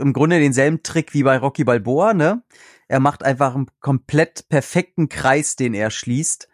im 0.00 0.12
Grunde 0.12 0.38
denselben 0.38 0.82
Trick 0.82 1.12
wie 1.12 1.22
bei 1.22 1.38
Rocky 1.38 1.64
Balboa, 1.64 2.14
ne? 2.14 2.42
Er 2.88 3.00
macht 3.00 3.22
einfach 3.22 3.54
einen 3.54 3.68
komplett 3.80 4.48
perfekten 4.48 5.08
Kreis, 5.08 5.56
den 5.56 5.74
er 5.74 5.90
schließt. 5.90 6.48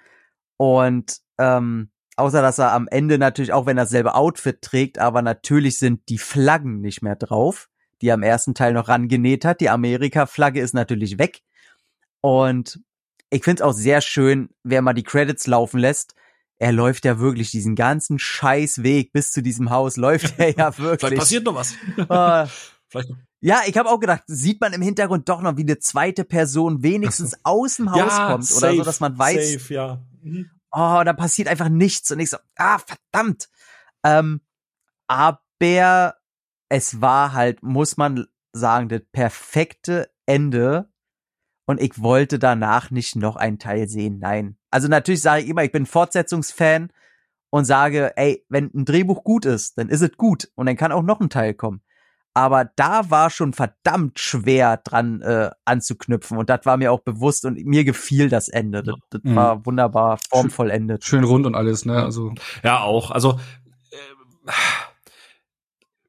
Und 0.56 1.20
ähm, 1.38 1.90
außer 2.16 2.42
dass 2.42 2.58
er 2.58 2.72
am 2.72 2.88
Ende 2.88 3.18
natürlich, 3.18 3.52
auch 3.52 3.66
wenn 3.66 3.78
er 3.78 3.84
dasselbe 3.84 4.14
Outfit 4.14 4.60
trägt, 4.62 4.98
aber 4.98 5.22
natürlich 5.22 5.78
sind 5.78 6.08
die 6.08 6.18
Flaggen 6.18 6.80
nicht 6.80 7.02
mehr 7.02 7.16
drauf, 7.16 7.68
die 8.00 8.08
er 8.08 8.14
im 8.14 8.22
ersten 8.22 8.54
Teil 8.54 8.72
noch 8.72 8.88
rangenäht 8.88 9.44
hat. 9.44 9.60
Die 9.60 9.70
Amerika-Flagge 9.70 10.60
ist 10.60 10.74
natürlich 10.74 11.18
weg. 11.18 11.40
Und 12.20 12.80
ich 13.30 13.44
finde 13.44 13.62
es 13.62 13.68
auch 13.68 13.72
sehr 13.72 14.00
schön, 14.00 14.50
wer 14.62 14.82
mal 14.82 14.92
die 14.92 15.02
Credits 15.02 15.46
laufen 15.46 15.78
lässt. 15.78 16.14
Er 16.58 16.72
läuft 16.72 17.04
ja 17.04 17.18
wirklich 17.18 17.50
diesen 17.50 17.74
ganzen 17.74 18.18
scheiß 18.18 18.82
Weg 18.82 19.12
bis 19.12 19.32
zu 19.32 19.42
diesem 19.42 19.70
Haus, 19.70 19.96
läuft 19.96 20.38
er 20.38 20.56
ja 20.56 20.78
wirklich. 20.78 21.00
Vielleicht 21.00 21.16
passiert 21.16 21.44
noch 21.44 21.54
was. 21.54 21.74
Uh, 21.98 22.48
Vielleicht 22.88 23.10
noch. 23.10 23.18
Ja, 23.44 23.60
ich 23.66 23.76
habe 23.76 23.90
auch 23.90 24.00
gedacht, 24.00 24.22
sieht 24.26 24.58
man 24.62 24.72
im 24.72 24.80
Hintergrund 24.80 25.28
doch 25.28 25.42
noch, 25.42 25.58
wie 25.58 25.64
eine 25.64 25.78
zweite 25.78 26.24
Person 26.24 26.82
wenigstens 26.82 27.36
aus 27.42 27.76
dem 27.76 27.92
Haus 27.92 28.16
ja, 28.16 28.30
kommt 28.30 28.46
safe, 28.46 28.68
oder 28.68 28.76
so, 28.76 28.84
dass 28.84 29.00
man 29.00 29.18
weiß, 29.18 29.52
safe, 29.52 29.74
ja. 29.74 30.02
Mhm. 30.22 30.50
oh, 30.72 31.02
da 31.04 31.12
passiert 31.12 31.48
einfach 31.48 31.68
nichts 31.68 32.10
und 32.10 32.20
ich 32.20 32.30
so, 32.30 32.38
ah, 32.56 32.78
verdammt. 32.78 33.50
Ähm, 34.02 34.40
aber 35.08 36.14
es 36.70 37.02
war 37.02 37.34
halt, 37.34 37.62
muss 37.62 37.98
man 37.98 38.26
sagen, 38.54 38.88
das 38.88 39.02
perfekte 39.12 40.10
Ende 40.24 40.88
und 41.66 41.82
ich 41.82 42.00
wollte 42.00 42.38
danach 42.38 42.90
nicht 42.90 43.14
noch 43.14 43.36
einen 43.36 43.58
Teil 43.58 43.90
sehen. 43.90 44.20
Nein. 44.20 44.56
Also 44.70 44.88
natürlich 44.88 45.20
sage 45.20 45.42
ich 45.42 45.50
immer, 45.50 45.64
ich 45.64 45.72
bin 45.72 45.84
Fortsetzungsfan 45.84 46.90
und 47.50 47.66
sage, 47.66 48.16
ey, 48.16 48.42
wenn 48.48 48.70
ein 48.74 48.86
Drehbuch 48.86 49.22
gut 49.22 49.44
ist, 49.44 49.76
dann 49.76 49.90
ist 49.90 50.00
es 50.00 50.16
gut 50.16 50.50
und 50.54 50.64
dann 50.64 50.78
kann 50.78 50.92
auch 50.92 51.02
noch 51.02 51.20
ein 51.20 51.28
Teil 51.28 51.52
kommen 51.52 51.82
aber 52.34 52.68
da 52.76 53.10
war 53.10 53.30
schon 53.30 53.52
verdammt 53.52 54.18
schwer 54.18 54.76
dran 54.78 55.22
äh, 55.22 55.50
anzuknüpfen 55.64 56.36
und 56.36 56.50
das 56.50 56.66
war 56.66 56.76
mir 56.76 56.90
auch 56.90 57.00
bewusst 57.00 57.44
und 57.44 57.64
mir 57.64 57.84
gefiel 57.84 58.28
das 58.28 58.48
Ende. 58.48 58.82
Das, 58.82 58.96
das 59.10 59.20
mhm. 59.22 59.36
war 59.36 59.64
wunderbar 59.64 60.18
formvollendet. 60.30 61.04
Schön 61.04 61.22
rund 61.22 61.46
und 61.46 61.54
alles, 61.54 61.84
ne? 61.84 62.02
Also 62.02 62.34
ja 62.64 62.82
auch. 62.82 63.12
Also 63.12 63.38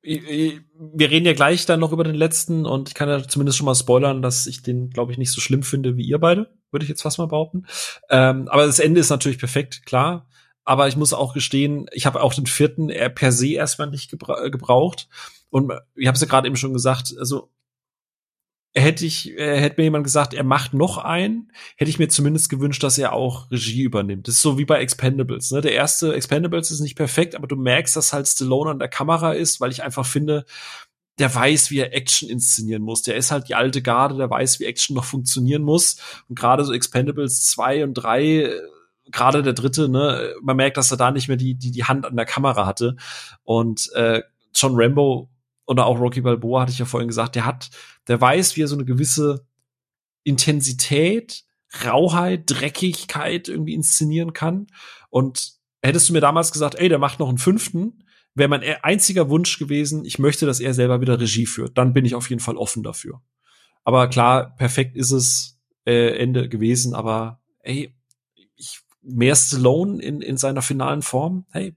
äh, 0.02 0.60
wir 0.78 1.10
reden 1.10 1.26
ja 1.26 1.34
gleich 1.34 1.66
dann 1.66 1.80
noch 1.80 1.92
über 1.92 2.04
den 2.04 2.16
letzten 2.16 2.66
und 2.66 2.90
ich 2.90 2.96
kann 2.96 3.10
ja 3.10 3.28
zumindest 3.28 3.58
schon 3.58 3.66
mal 3.66 3.76
spoilern, 3.76 4.22
dass 4.22 4.46
ich 4.48 4.62
den, 4.62 4.90
glaube 4.90 5.12
ich, 5.12 5.18
nicht 5.18 5.32
so 5.32 5.42
schlimm 5.42 5.64
finde 5.64 5.98
wie 5.98 6.06
ihr 6.06 6.20
beide, 6.20 6.48
würde 6.72 6.84
ich 6.84 6.90
jetzt 6.90 7.02
fast 7.02 7.18
mal 7.18 7.28
behaupten. 7.28 7.66
Ähm, 8.10 8.48
aber 8.48 8.66
das 8.66 8.80
Ende 8.80 9.00
ist 9.00 9.10
natürlich 9.10 9.40
perfekt, 9.40 9.86
klar. 9.86 10.28
Aber 10.64 10.88
ich 10.88 10.96
muss 10.96 11.14
auch 11.14 11.34
gestehen, 11.34 11.88
ich 11.92 12.08
habe 12.08 12.22
auch 12.22 12.34
den 12.34 12.48
vierten 12.48 12.92
per 13.14 13.32
se 13.32 13.54
erstmal 13.54 13.90
nicht 13.90 14.10
gebra 14.10 14.48
gebraucht. 14.50 15.08
Und 15.56 15.72
ich 15.96 16.06
habe 16.08 16.16
es 16.16 16.22
ja 16.22 16.28
gerade 16.28 16.48
eben 16.48 16.58
schon 16.58 16.74
gesagt, 16.74 17.16
also 17.18 17.50
hätte 18.74 19.06
ich, 19.06 19.32
äh, 19.38 19.58
hätte 19.62 19.80
mir 19.80 19.86
jemand 19.86 20.04
gesagt, 20.04 20.34
er 20.34 20.44
macht 20.44 20.74
noch 20.74 20.98
einen, 20.98 21.50
hätte 21.78 21.90
ich 21.90 21.98
mir 21.98 22.10
zumindest 22.10 22.50
gewünscht, 22.50 22.84
dass 22.84 22.98
er 22.98 23.14
auch 23.14 23.50
Regie 23.50 23.84
übernimmt. 23.84 24.28
Das 24.28 24.36
ist 24.36 24.42
so 24.42 24.58
wie 24.58 24.66
bei 24.66 24.82
Expendables. 24.82 25.52
Ne? 25.52 25.62
Der 25.62 25.72
erste 25.72 26.14
Expendables 26.14 26.72
ist 26.72 26.82
nicht 26.82 26.98
perfekt, 26.98 27.36
aber 27.36 27.48
du 27.48 27.56
merkst, 27.56 27.96
dass 27.96 28.12
halt 28.12 28.28
Stallone 28.28 28.72
an 28.72 28.80
der 28.80 28.90
Kamera 28.90 29.32
ist, 29.32 29.62
weil 29.62 29.72
ich 29.72 29.82
einfach 29.82 30.06
finde, 30.06 30.44
der 31.20 31.34
weiß, 31.34 31.72
wie 31.72 31.80
er 31.80 31.96
Action 31.96 32.28
inszenieren 32.28 32.84
muss. 32.84 33.04
Der 33.04 33.16
ist 33.16 33.32
halt 33.32 33.48
die 33.48 33.56
alte 33.56 33.82
Garde, 33.82 34.18
der 34.18 34.30
weiß, 34.30 34.60
wie 34.60 34.66
Action 34.66 34.94
noch 34.94 35.06
funktionieren 35.06 35.64
muss. 35.64 36.02
Und 36.28 36.38
gerade 36.38 36.66
so 36.66 36.74
Expendables 36.74 37.46
2 37.46 37.86
und 37.86 37.94
3, 37.94 38.60
gerade 39.10 39.42
der 39.42 39.54
dritte, 39.54 39.88
ne, 39.88 40.34
man 40.42 40.58
merkt, 40.58 40.76
dass 40.76 40.92
er 40.92 40.98
da 40.98 41.12
nicht 41.12 41.30
mehr 41.30 41.38
die, 41.38 41.56
die, 41.56 41.72
die 41.72 41.86
Hand 41.86 42.06
an 42.06 42.18
der 42.18 42.26
Kamera 42.26 42.66
hatte. 42.66 42.98
Und 43.46 43.90
äh, 43.94 44.22
John 44.54 44.74
Rambo 44.76 45.30
oder 45.66 45.86
auch 45.86 46.00
Rocky 46.00 46.22
Balboa 46.22 46.62
hatte 46.62 46.72
ich 46.72 46.80
ja 46.80 46.86
vorhin 46.86 47.08
gesagt, 47.08 47.36
der 47.36 47.46
hat, 47.46 47.70
der 48.08 48.20
weiß, 48.20 48.56
wie 48.56 48.64
er 48.64 48.68
so 48.68 48.76
eine 48.76 48.86
gewisse 48.86 49.48
Intensität, 50.24 51.44
Rauheit, 51.84 52.44
Dreckigkeit 52.46 53.48
irgendwie 53.48 53.74
inszenieren 53.74 54.34
kann. 54.34 54.68
Und 55.10 55.54
hättest 55.82 56.10
du 56.10 56.14
mir 56.14 56.22
damals 56.22 56.52
gesagt, 56.52 56.76
ey, 56.76 56.90
der 56.90 57.00
macht 57.00 57.20
noch 57.20 57.30
einen 57.30 57.38
fünften, 57.38 58.04
wäre 58.34 58.50
mein 58.50 58.64
einziger 58.82 59.30
Wunsch 59.30 59.58
gewesen, 59.58 60.06
ich 60.06 60.20
möchte, 60.20 60.46
dass 60.46 60.60
er 60.60 60.74
selber 60.74 61.02
wieder 61.02 61.20
Regie 61.20 61.46
führt. 61.46 61.78
Dann 61.78 61.94
bin 61.94 62.06
ich 62.06 62.16
auf 62.16 62.30
jeden 62.30 62.42
Fall 62.42 62.58
offen 62.58 62.84
dafür. 62.84 63.22
Aber 63.84 64.08
klar, 64.08 64.56
perfekt 64.58 64.98
ist 64.98 65.12
es 65.12 65.60
äh, 65.86 66.18
Ende 66.18 66.50
gewesen, 66.50 66.96
aber 66.96 67.40
ey, 67.60 67.96
ich, 68.56 68.82
mehr 69.02 69.36
Stallone 69.36 70.02
in, 70.02 70.22
in 70.22 70.38
seiner 70.38 70.62
finalen 70.62 71.02
Form, 71.02 71.46
hey, 71.52 71.76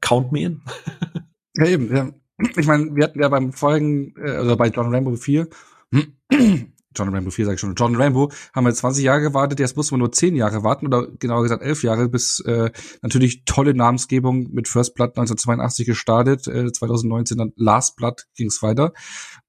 count 0.00 0.32
me 0.32 0.42
in. 0.42 0.62
ja, 1.56 1.66
eben, 1.66 1.94
ja. 1.94 2.12
Ich 2.56 2.66
meine, 2.66 2.94
wir 2.94 3.04
hatten 3.04 3.20
ja 3.20 3.28
beim 3.28 3.52
Folgen, 3.52 4.14
äh, 4.16 4.30
also 4.30 4.56
bei 4.56 4.68
John 4.68 4.94
Rambo 4.94 5.16
4, 5.16 5.48
John 6.96 7.12
Rambo 7.12 7.30
4 7.30 7.44
sage 7.44 7.54
ich 7.54 7.60
schon, 7.60 7.74
John 7.74 7.96
Rambo 7.96 8.30
haben 8.54 8.64
wir 8.64 8.72
20 8.72 9.04
Jahre 9.04 9.20
gewartet, 9.20 9.58
jetzt 9.58 9.76
muss 9.76 9.90
man 9.90 10.00
nur 10.00 10.12
10 10.12 10.36
Jahre 10.36 10.62
warten 10.62 10.86
oder 10.86 11.08
genauer 11.18 11.42
gesagt 11.42 11.62
11 11.62 11.82
Jahre, 11.82 12.08
bis 12.08 12.40
äh, 12.40 12.70
natürlich 13.02 13.44
tolle 13.44 13.74
Namensgebung 13.74 14.48
mit 14.52 14.68
First 14.68 14.94
Blood 14.94 15.10
1982 15.10 15.86
gestartet, 15.86 16.46
äh, 16.46 16.70
2019 16.70 17.38
dann 17.38 17.52
Last 17.56 17.96
Blood 17.96 18.26
ging 18.36 18.48
es 18.48 18.62
weiter. 18.62 18.92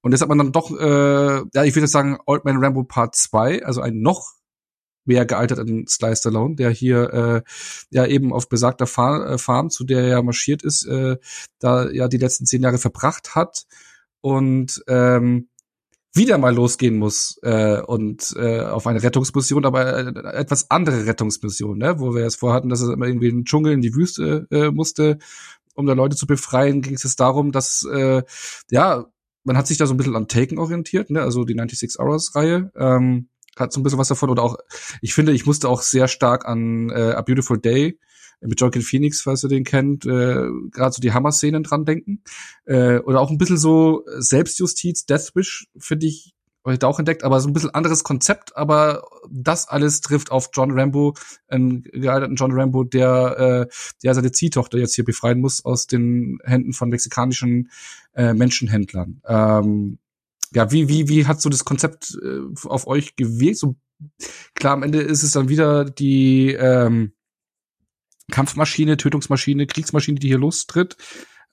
Und 0.02 0.12
jetzt 0.12 0.22
hat 0.22 0.28
man 0.28 0.38
dann 0.38 0.52
doch, 0.52 0.70
äh, 0.72 1.42
ja 1.54 1.64
ich 1.64 1.74
würde 1.74 1.86
sagen 1.86 2.18
Old 2.26 2.44
Man 2.44 2.62
Rambo 2.62 2.84
Part 2.84 3.14
2, 3.14 3.64
also 3.64 3.80
ein 3.80 4.00
noch 4.00 4.32
mehr 5.06 5.26
gealterten 5.26 5.86
Sly 5.86 6.16
Stallone, 6.16 6.56
der 6.56 6.70
hier 6.70 7.12
äh, 7.12 7.42
ja 7.90 8.06
eben 8.06 8.32
auf 8.32 8.48
besagter 8.48 8.86
Farm, 8.86 9.22
äh, 9.22 9.38
Farm, 9.38 9.70
zu 9.70 9.84
der 9.84 10.04
er 10.04 10.22
marschiert 10.22 10.62
ist, 10.62 10.86
äh, 10.86 11.16
da 11.58 11.88
ja 11.90 12.08
die 12.08 12.18
letzten 12.18 12.46
zehn 12.46 12.62
Jahre 12.62 12.78
verbracht 12.78 13.34
hat 13.34 13.66
und 14.20 14.82
ähm, 14.88 15.48
wieder 16.14 16.38
mal 16.38 16.54
losgehen 16.54 16.96
muss 16.96 17.38
äh, 17.42 17.80
und 17.80 18.34
äh, 18.36 18.60
auf 18.60 18.86
eine 18.86 19.02
Rettungsmission, 19.02 19.64
aber 19.66 19.98
äh, 19.98 20.38
etwas 20.38 20.70
andere 20.70 21.06
Rettungsmission, 21.06 21.78
ne? 21.78 22.00
wo 22.00 22.14
wir 22.14 22.24
es 22.24 22.36
vorhatten, 22.36 22.70
dass 22.70 22.82
er 22.82 22.94
immer 22.94 23.06
irgendwie 23.06 23.28
in 23.28 23.40
den 23.40 23.44
Dschungel, 23.44 23.74
in 23.74 23.82
die 23.82 23.94
Wüste 23.94 24.46
äh, 24.50 24.70
musste, 24.70 25.18
um 25.74 25.86
da 25.86 25.92
Leute 25.92 26.16
zu 26.16 26.26
befreien, 26.26 26.80
ging 26.80 26.94
es 26.94 27.16
darum, 27.16 27.52
dass 27.52 27.86
äh, 27.92 28.22
ja 28.70 29.06
man 29.46 29.56
hat 29.56 29.68
sich 29.68 29.78
da 29.78 29.86
so 29.86 29.94
ein 29.94 29.96
bisschen 29.96 30.16
an 30.16 30.26
Taken 30.26 30.58
orientiert, 30.58 31.08
ne? 31.08 31.22
also 31.22 31.44
die 31.44 31.54
96 31.54 32.00
Hours 32.00 32.34
Reihe. 32.34 32.72
Ähm, 32.74 33.28
hat 33.56 33.72
so 33.72 33.80
ein 33.80 33.82
bisschen 33.82 33.98
was 33.98 34.08
davon 34.08 34.30
oder 34.30 34.42
auch, 34.42 34.56
ich 35.00 35.14
finde, 35.14 35.32
ich 35.32 35.46
musste 35.46 35.68
auch 35.68 35.82
sehr 35.82 36.08
stark 36.08 36.46
an 36.46 36.90
äh, 36.90 37.12
A 37.12 37.22
Beautiful 37.22 37.58
Day 37.58 37.98
mit 38.40 38.60
Joaquin 38.60 38.82
Phoenix, 38.82 39.22
falls 39.22 39.42
ihr 39.42 39.48
den 39.48 39.64
kennt, 39.64 40.04
äh, 40.06 40.48
gerade 40.70 40.92
so 40.92 41.00
die 41.00 41.12
Hammer-Szenen 41.12 41.62
dran 41.62 41.84
denken. 41.84 42.22
Äh, 42.64 42.98
oder 42.98 43.20
auch 43.20 43.30
ein 43.30 43.38
bisschen 43.38 43.56
so 43.56 44.04
Selbstjustiz, 44.18 45.06
Deathwish, 45.06 45.68
finde 45.78 46.06
ich, 46.06 46.34
habe 46.64 46.74
ich 46.74 46.78
da 46.80 46.88
auch 46.88 46.98
entdeckt, 46.98 47.22
aber 47.22 47.40
so 47.40 47.48
ein 47.48 47.52
bisschen 47.52 47.70
anderes 47.70 48.02
Konzept, 48.02 48.56
aber 48.56 49.04
das 49.30 49.68
alles 49.68 50.00
trifft 50.00 50.32
auf 50.32 50.50
John 50.52 50.76
Rambo, 50.76 51.14
einen 51.48 51.84
gealterten 51.84 52.34
John 52.34 52.52
Rambo, 52.52 52.82
der, 52.82 53.68
äh, 53.68 53.74
der 54.02 54.14
seine 54.14 54.32
Ziehtochter 54.32 54.78
jetzt 54.78 54.96
hier 54.96 55.04
befreien 55.04 55.40
muss 55.40 55.64
aus 55.64 55.86
den 55.86 56.38
Händen 56.44 56.72
von 56.72 56.88
mexikanischen 56.88 57.70
äh, 58.14 58.34
Menschenhändlern. 58.34 59.22
Ähm, 59.26 59.98
ja, 60.56 60.72
wie, 60.72 60.88
wie, 60.88 61.08
wie 61.08 61.26
hat 61.26 61.40
so 61.40 61.50
das 61.50 61.66
Konzept 61.66 62.16
äh, 62.22 62.40
auf 62.66 62.86
euch 62.86 63.14
gewirkt? 63.14 63.58
So, 63.58 63.76
klar, 64.54 64.72
am 64.72 64.82
Ende 64.82 65.00
ist 65.02 65.22
es 65.22 65.32
dann 65.32 65.50
wieder 65.50 65.84
die, 65.84 66.52
ähm, 66.52 67.12
Kampfmaschine, 68.30 68.96
Tötungsmaschine, 68.96 69.66
Kriegsmaschine, 69.66 70.18
die 70.18 70.28
hier 70.28 70.38
lostritt. 70.38 70.96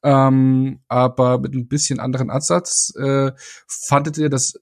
Ähm, 0.03 0.80
aber 0.88 1.39
mit 1.39 1.53
ein 1.53 1.67
bisschen 1.67 1.99
anderen 1.99 2.30
Ansatz. 2.30 2.93
Äh, 2.97 3.31
fandet 3.67 4.17
ihr 4.17 4.30
das 4.30 4.57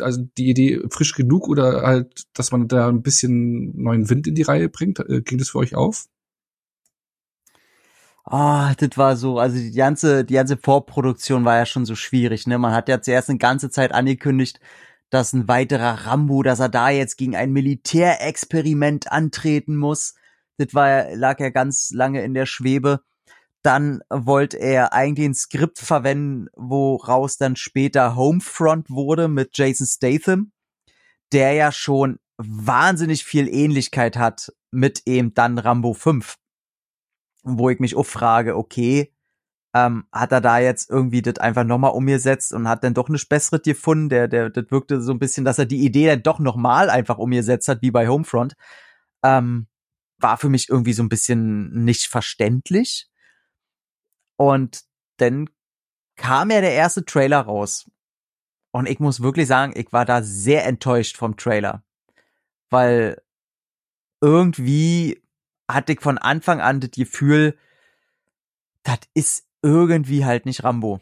also 0.00 0.22
die 0.36 0.50
Idee 0.50 0.82
frisch 0.90 1.14
genug 1.14 1.48
oder 1.48 1.82
halt, 1.82 2.24
dass 2.34 2.52
man 2.52 2.68
da 2.68 2.88
ein 2.88 3.02
bisschen 3.02 3.74
neuen 3.82 4.10
Wind 4.10 4.26
in 4.26 4.34
die 4.34 4.42
Reihe 4.42 4.68
bringt? 4.68 4.98
Äh, 5.00 5.22
ging 5.22 5.38
das 5.38 5.50
für 5.50 5.58
euch 5.58 5.74
auf? 5.74 6.06
Ah, 8.24 8.70
oh, 8.70 8.74
das 8.78 8.96
war 8.96 9.16
so, 9.16 9.38
also 9.38 9.56
die 9.58 9.72
ganze, 9.72 10.24
die 10.24 10.34
ganze 10.34 10.56
Vorproduktion 10.56 11.44
war 11.44 11.56
ja 11.56 11.66
schon 11.66 11.84
so 11.84 11.96
schwierig, 11.96 12.46
ne? 12.46 12.56
Man 12.56 12.72
hat 12.72 12.88
ja 12.88 13.02
zuerst 13.02 13.28
eine 13.28 13.38
ganze 13.38 13.68
Zeit 13.68 13.92
angekündigt, 13.92 14.60
dass 15.10 15.32
ein 15.32 15.48
weiterer 15.48 16.06
Rambo, 16.06 16.42
dass 16.42 16.60
er 16.60 16.68
da 16.68 16.88
jetzt 16.90 17.16
gegen 17.18 17.34
ein 17.36 17.52
Militärexperiment 17.52 19.10
antreten 19.10 19.76
muss. 19.76 20.14
Das 20.56 20.72
war, 20.72 21.14
lag 21.16 21.40
ja 21.40 21.50
ganz 21.50 21.90
lange 21.90 22.22
in 22.22 22.34
der 22.34 22.46
Schwebe. 22.46 23.00
Dann 23.62 24.02
wollte 24.08 24.56
er 24.58 24.92
eigentlich 24.92 25.28
ein 25.28 25.34
Skript 25.34 25.78
verwenden, 25.78 26.46
woraus 26.56 27.38
dann 27.38 27.56
später 27.56 28.16
Homefront 28.16 28.88
wurde 28.88 29.28
mit 29.28 29.56
Jason 29.58 29.86
Statham, 29.86 30.52
der 31.32 31.54
ja 31.54 31.72
schon 31.72 32.18
wahnsinnig 32.38 33.24
viel 33.24 33.48
Ähnlichkeit 33.48 34.16
hat 34.16 34.52
mit 34.70 35.02
eben 35.06 35.34
dann 35.34 35.58
Rambo 35.58 35.92
5. 35.92 36.36
Wo 37.42 37.70
ich 37.70 37.80
mich 37.80 37.96
auch 37.96 38.06
frage, 38.06 38.56
okay, 38.56 39.12
ähm, 39.74 40.04
hat 40.12 40.32
er 40.32 40.40
da 40.40 40.58
jetzt 40.58 40.90
irgendwie 40.90 41.22
das 41.22 41.38
einfach 41.38 41.64
nochmal 41.64 41.92
umgesetzt 41.92 42.52
und 42.52 42.68
hat 42.68 42.84
dann 42.84 42.94
doch 42.94 43.08
eine 43.08 43.18
bessere 43.28 43.60
gefunden? 43.60 44.08
Der, 44.10 44.28
der, 44.28 44.50
das 44.50 44.70
wirkte 44.70 45.00
so 45.00 45.12
ein 45.12 45.18
bisschen, 45.18 45.44
dass 45.44 45.58
er 45.58 45.66
die 45.66 45.84
Idee 45.84 46.06
dann 46.06 46.22
doch 46.22 46.38
nochmal 46.38 46.90
einfach 46.90 47.18
umgesetzt 47.18 47.68
hat, 47.68 47.82
wie 47.82 47.90
bei 47.90 48.08
Homefront. 48.08 48.54
Ähm, 49.24 49.66
war 50.18 50.36
für 50.36 50.48
mich 50.48 50.68
irgendwie 50.68 50.92
so 50.92 51.02
ein 51.02 51.08
bisschen 51.08 51.84
nicht 51.84 52.06
verständlich. 52.06 53.08
Und 54.36 54.82
dann 55.18 55.48
kam 56.16 56.50
ja 56.50 56.60
der 56.60 56.72
erste 56.72 57.04
Trailer 57.04 57.40
raus. 57.40 57.90
Und 58.72 58.88
ich 58.88 59.00
muss 59.00 59.22
wirklich 59.22 59.46
sagen, 59.48 59.72
ich 59.76 59.92
war 59.92 60.04
da 60.04 60.22
sehr 60.22 60.66
enttäuscht 60.66 61.16
vom 61.16 61.36
Trailer. 61.36 61.82
Weil 62.70 63.22
irgendwie 64.20 65.22
hatte 65.74 65.92
ich 65.92 66.00
von 66.00 66.18
Anfang 66.18 66.60
an 66.60 66.80
das 66.80 66.90
Gefühl, 66.90 67.56
das 68.82 69.00
ist 69.14 69.46
irgendwie 69.62 70.24
halt 70.24 70.46
nicht 70.46 70.64
Rambo. 70.64 71.00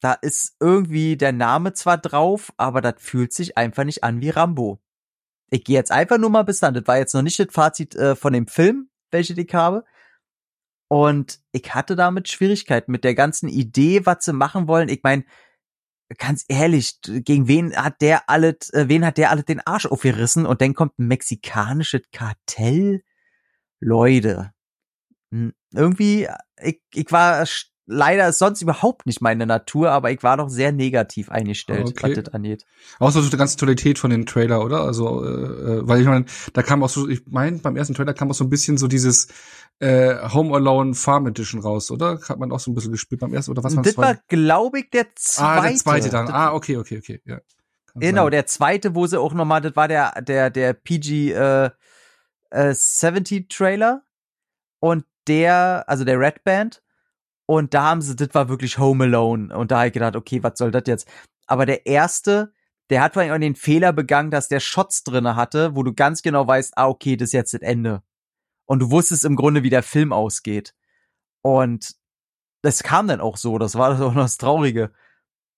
Da 0.00 0.12
ist 0.12 0.56
irgendwie 0.60 1.16
der 1.16 1.32
Name 1.32 1.72
zwar 1.72 1.98
drauf, 1.98 2.52
aber 2.56 2.80
das 2.80 2.94
fühlt 2.98 3.32
sich 3.32 3.56
einfach 3.56 3.84
nicht 3.84 4.04
an 4.04 4.20
wie 4.20 4.30
Rambo 4.30 4.80
ich 5.50 5.64
gehe 5.64 5.76
jetzt 5.76 5.92
einfach 5.92 6.18
nur 6.18 6.30
mal 6.30 6.42
bis 6.42 6.60
dann. 6.60 6.74
Das 6.74 6.86
war 6.86 6.98
jetzt 6.98 7.14
noch 7.14 7.22
nicht 7.22 7.38
das 7.38 7.48
Fazit 7.50 7.94
äh, 7.94 8.16
von 8.16 8.32
dem 8.32 8.46
Film, 8.46 8.88
welche 9.10 9.34
ich 9.34 9.54
habe. 9.54 9.84
Und 10.88 11.40
ich 11.52 11.74
hatte 11.74 11.96
damit 11.96 12.28
Schwierigkeiten 12.28 12.92
mit 12.92 13.04
der 13.04 13.14
ganzen 13.14 13.48
Idee, 13.48 14.06
was 14.06 14.24
sie 14.24 14.32
machen 14.32 14.68
wollen. 14.68 14.88
Ich 14.88 15.00
meine, 15.02 15.24
ganz 16.18 16.44
ehrlich, 16.48 17.00
gegen 17.02 17.48
wen 17.48 17.76
hat 17.76 18.00
der 18.00 18.28
alles, 18.30 18.70
äh, 18.70 18.88
wen 18.88 19.04
hat 19.04 19.18
der 19.18 19.30
alles 19.30 19.44
den 19.46 19.60
Arsch 19.60 19.86
aufgerissen? 19.86 20.46
Und 20.46 20.60
dann 20.60 20.74
kommt 20.74 20.98
ein 20.98 21.08
mexikanisches 21.08 22.02
Kartell. 22.12 23.02
Leute, 23.80 24.52
irgendwie, 25.72 26.28
ich, 26.62 26.80
ich 26.94 27.12
war 27.12 27.44
leider 27.86 28.32
sonst 28.32 28.62
überhaupt 28.62 29.06
nicht 29.06 29.20
meine 29.20 29.46
Natur, 29.46 29.90
aber 29.90 30.10
ich 30.10 30.22
war 30.22 30.36
doch 30.36 30.48
sehr 30.48 30.72
negativ 30.72 31.30
eingestellt, 31.30 31.88
okay. 31.88 32.16
was 32.16 32.24
das 32.24 32.34
angeht. 32.34 32.66
Außer 32.98 33.22
so 33.22 33.30
die 33.30 33.36
ganze 33.36 33.56
Tonalität 33.56 33.98
von 33.98 34.10
den 34.10 34.26
Trailer, 34.26 34.64
oder? 34.64 34.80
Also, 34.82 35.24
äh, 35.24 35.28
äh, 35.28 35.88
weil 35.88 36.00
ich 36.00 36.06
meine, 36.06 36.24
da 36.52 36.62
kam 36.62 36.82
auch 36.82 36.88
so, 36.88 37.08
ich 37.08 37.22
meine, 37.26 37.58
beim 37.58 37.76
ersten 37.76 37.94
Trailer 37.94 38.12
kam 38.12 38.30
auch 38.30 38.34
so 38.34 38.44
ein 38.44 38.50
bisschen 38.50 38.76
so 38.76 38.88
dieses 38.88 39.28
äh, 39.78 40.16
Home 40.32 40.54
Alone 40.54 40.94
Farm 40.94 41.26
Edition 41.28 41.60
raus, 41.60 41.90
oder? 41.90 42.20
Hat 42.28 42.38
man 42.38 42.50
auch 42.50 42.60
so 42.60 42.72
ein 42.72 42.74
bisschen 42.74 42.92
gespielt 42.92 43.20
beim 43.20 43.32
ersten, 43.32 43.52
oder 43.52 43.62
was 43.62 43.76
war 43.76 43.82
das? 43.82 43.94
Das 43.94 44.04
war, 44.04 44.18
glaube 44.28 44.80
ich, 44.80 44.90
der 44.90 45.06
zweite. 45.14 45.60
Ah, 45.60 45.68
der 45.68 45.76
zweite 45.76 46.10
dann. 46.10 46.28
Ah, 46.28 46.54
okay, 46.54 46.76
okay, 46.76 46.98
okay, 46.98 47.20
ja. 47.24 47.38
genau, 47.94 48.24
sein. 48.24 48.30
der 48.32 48.46
zweite, 48.46 48.94
wo 48.96 49.06
sie 49.06 49.20
auch 49.20 49.32
nochmal, 49.32 49.60
das 49.60 49.76
war 49.76 49.86
der, 49.86 50.22
der, 50.22 50.50
der 50.50 50.72
PG 50.72 51.32
äh, 51.32 51.70
äh, 52.50 52.74
70 52.74 53.48
Trailer 53.48 54.02
und 54.80 55.04
der, 55.26 55.84
also 55.86 56.04
der 56.04 56.18
Red 56.20 56.44
Band 56.44 56.82
und 57.46 57.74
da 57.74 57.84
haben 57.84 58.02
sie, 58.02 58.16
das 58.16 58.30
war 58.32 58.48
wirklich 58.48 58.78
Home 58.78 59.04
Alone. 59.04 59.56
Und 59.56 59.70
da 59.70 59.78
habe 59.78 59.86
ich 59.88 59.92
gedacht, 59.92 60.16
okay, 60.16 60.42
was 60.42 60.58
soll 60.58 60.72
das 60.72 60.82
jetzt? 60.86 61.08
Aber 61.46 61.64
der 61.64 61.86
erste, 61.86 62.52
der 62.90 63.00
hat 63.00 63.14
vor 63.14 63.22
allem 63.22 63.40
den 63.40 63.54
Fehler 63.54 63.92
begangen, 63.92 64.32
dass 64.32 64.48
der 64.48 64.60
Shots 64.60 65.04
drinne 65.04 65.36
hatte, 65.36 65.76
wo 65.76 65.84
du 65.84 65.94
ganz 65.94 66.22
genau 66.22 66.46
weißt, 66.46 66.76
ah, 66.76 66.88
okay, 66.88 67.16
das 67.16 67.28
ist 67.28 67.32
jetzt 67.32 67.54
das 67.54 67.62
Ende. 67.62 68.02
Und 68.66 68.80
du 68.80 68.90
wusstest 68.90 69.24
im 69.24 69.36
Grunde, 69.36 69.62
wie 69.62 69.70
der 69.70 69.84
Film 69.84 70.12
ausgeht. 70.12 70.74
Und 71.40 71.94
das 72.62 72.82
kam 72.82 73.06
dann 73.06 73.20
auch 73.20 73.36
so, 73.36 73.58
das 73.58 73.76
war 73.76 73.94
doch 73.98 74.12
noch 74.12 74.22
das 74.22 74.38
Traurige. 74.38 74.92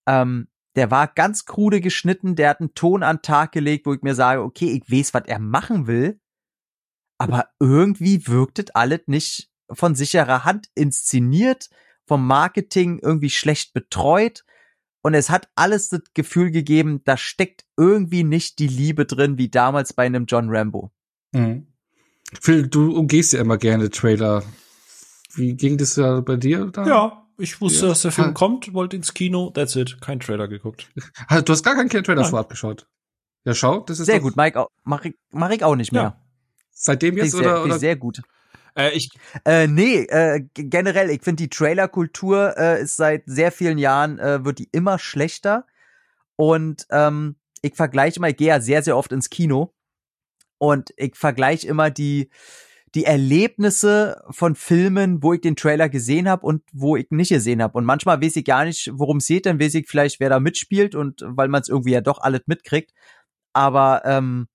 Ähm, 0.07 0.47
der 0.75 0.91
war 0.91 1.07
ganz 1.07 1.45
krude 1.45 1.81
geschnitten, 1.81 2.35
der 2.35 2.49
hat 2.49 2.59
einen 2.59 2.75
Ton 2.75 3.01
an 3.01 3.17
den 3.17 3.21
Tag 3.23 3.51
gelegt, 3.51 3.87
wo 3.87 3.93
ich 3.93 4.03
mir 4.03 4.13
sage, 4.13 4.43
okay, 4.43 4.71
ich 4.71 4.91
weiß, 4.91 5.15
was 5.15 5.23
er 5.25 5.39
machen 5.39 5.87
will, 5.87 6.21
aber 7.19 7.49
irgendwie 7.59 8.25
wirkt 8.27 8.57
das 8.57 8.73
alles 8.73 9.01
nicht 9.05 9.49
von 9.71 9.93
sicherer 9.93 10.45
Hand 10.45 10.67
inszeniert, 10.73 11.69
vom 12.07 12.25
Marketing 12.25 12.99
irgendwie 12.99 13.29
schlecht 13.29 13.73
betreut. 13.73 14.43
Und 15.01 15.13
es 15.13 15.29
hat 15.29 15.49
alles 15.55 15.89
das 15.89 16.01
Gefühl 16.13 16.51
gegeben, 16.51 17.01
da 17.05 17.15
steckt 17.17 17.65
irgendwie 17.77 18.23
nicht 18.23 18.59
die 18.59 18.67
Liebe 18.67 19.05
drin, 19.05 19.37
wie 19.37 19.49
damals 19.49 19.93
bei 19.93 20.05
einem 20.05 20.25
John 20.25 20.49
Rambo. 20.49 20.91
Mhm. 21.31 21.67
Phil, 22.41 22.67
du 22.67 22.95
umgehst 22.95 23.33
ja 23.33 23.41
immer 23.41 23.57
gerne 23.57 23.89
Trailer. 23.89 24.43
Wie 25.35 25.55
ging 25.55 25.77
das 25.77 25.95
da 25.95 26.21
bei 26.21 26.35
dir? 26.35 26.65
Da? 26.65 26.87
Ja, 26.87 27.27
ich 27.37 27.61
wusste, 27.61 27.83
ja. 27.83 27.89
dass 27.89 28.01
der 28.01 28.11
Film 28.11 28.33
kommt, 28.33 28.73
wollte 28.73 28.95
ins 28.95 29.13
Kino, 29.13 29.51
that's 29.51 29.75
it, 29.75 30.01
kein 30.01 30.19
Trailer 30.19 30.47
geguckt. 30.47 30.89
Also, 31.27 31.43
du 31.43 31.53
hast 31.53 31.63
gar 31.63 31.75
keinen 31.75 31.89
Trailer 31.89 32.25
vorab 32.25 32.49
geschaut. 32.49 32.87
Ja, 33.45 33.53
schau, 33.53 33.79
das 33.79 33.99
ist 33.99 34.07
sehr 34.07 34.19
gut, 34.19 34.35
Mike. 34.35 34.65
Mach 34.83 35.05
ich, 35.05 35.15
mach 35.31 35.49
ich 35.49 35.63
auch 35.63 35.75
nicht 35.75 35.91
mehr. 35.91 36.01
Ja. 36.01 36.28
Seitdem 36.81 37.17
jetzt 37.17 37.31
sehr, 37.31 37.41
oder, 37.41 37.63
oder? 37.65 37.77
Sehr 37.77 37.97
gut. 37.97 38.21
Äh, 38.73 38.91
ich 38.91 39.09
äh, 39.43 39.67
nee, 39.67 40.03
äh, 40.03 40.45
generell, 40.53 41.09
ich 41.09 41.21
finde 41.23 41.43
die 41.43 41.49
Trailerkultur 41.49 42.57
äh, 42.57 42.81
ist 42.81 42.95
seit 42.95 43.23
sehr 43.25 43.51
vielen 43.51 43.77
Jahren, 43.77 44.17
äh, 44.17 44.45
wird 44.45 44.59
die 44.59 44.69
immer 44.71 44.97
schlechter. 44.97 45.65
Und 46.37 46.87
ähm, 46.89 47.35
ich 47.61 47.75
vergleiche 47.75 48.21
mal, 48.21 48.31
ich 48.31 48.37
gehe 48.37 48.47
ja 48.47 48.61
sehr, 48.61 48.81
sehr 48.81 48.95
oft 48.95 49.11
ins 49.11 49.29
Kino. 49.29 49.73
Und 50.57 50.93
ich 50.95 51.17
vergleiche 51.17 51.67
immer 51.67 51.89
die, 51.89 52.29
die 52.95 53.03
Erlebnisse 53.03 54.23
von 54.29 54.55
Filmen, 54.55 55.21
wo 55.21 55.33
ich 55.33 55.41
den 55.41 55.57
Trailer 55.57 55.89
gesehen 55.89 56.29
habe 56.29 56.45
und 56.45 56.63
wo 56.71 56.95
ich 56.95 57.07
nicht 57.09 57.29
gesehen 57.29 57.61
habe. 57.61 57.77
Und 57.77 57.83
manchmal 57.83 58.21
weiß 58.21 58.37
ich 58.37 58.45
gar 58.45 58.63
nicht, 58.63 58.89
worum 58.93 59.17
es 59.17 59.27
geht, 59.27 59.45
dann 59.45 59.59
weiß 59.59 59.75
ich 59.75 59.89
vielleicht, 59.89 60.21
wer 60.21 60.29
da 60.29 60.39
mitspielt 60.39 60.95
und 60.95 61.23
weil 61.25 61.49
man 61.49 61.61
es 61.61 61.67
irgendwie 61.67 61.91
ja 61.91 61.99
doch 61.99 62.19
alles 62.21 62.43
mitkriegt. 62.45 62.93
Aber 63.51 64.03
ähm, 64.05 64.47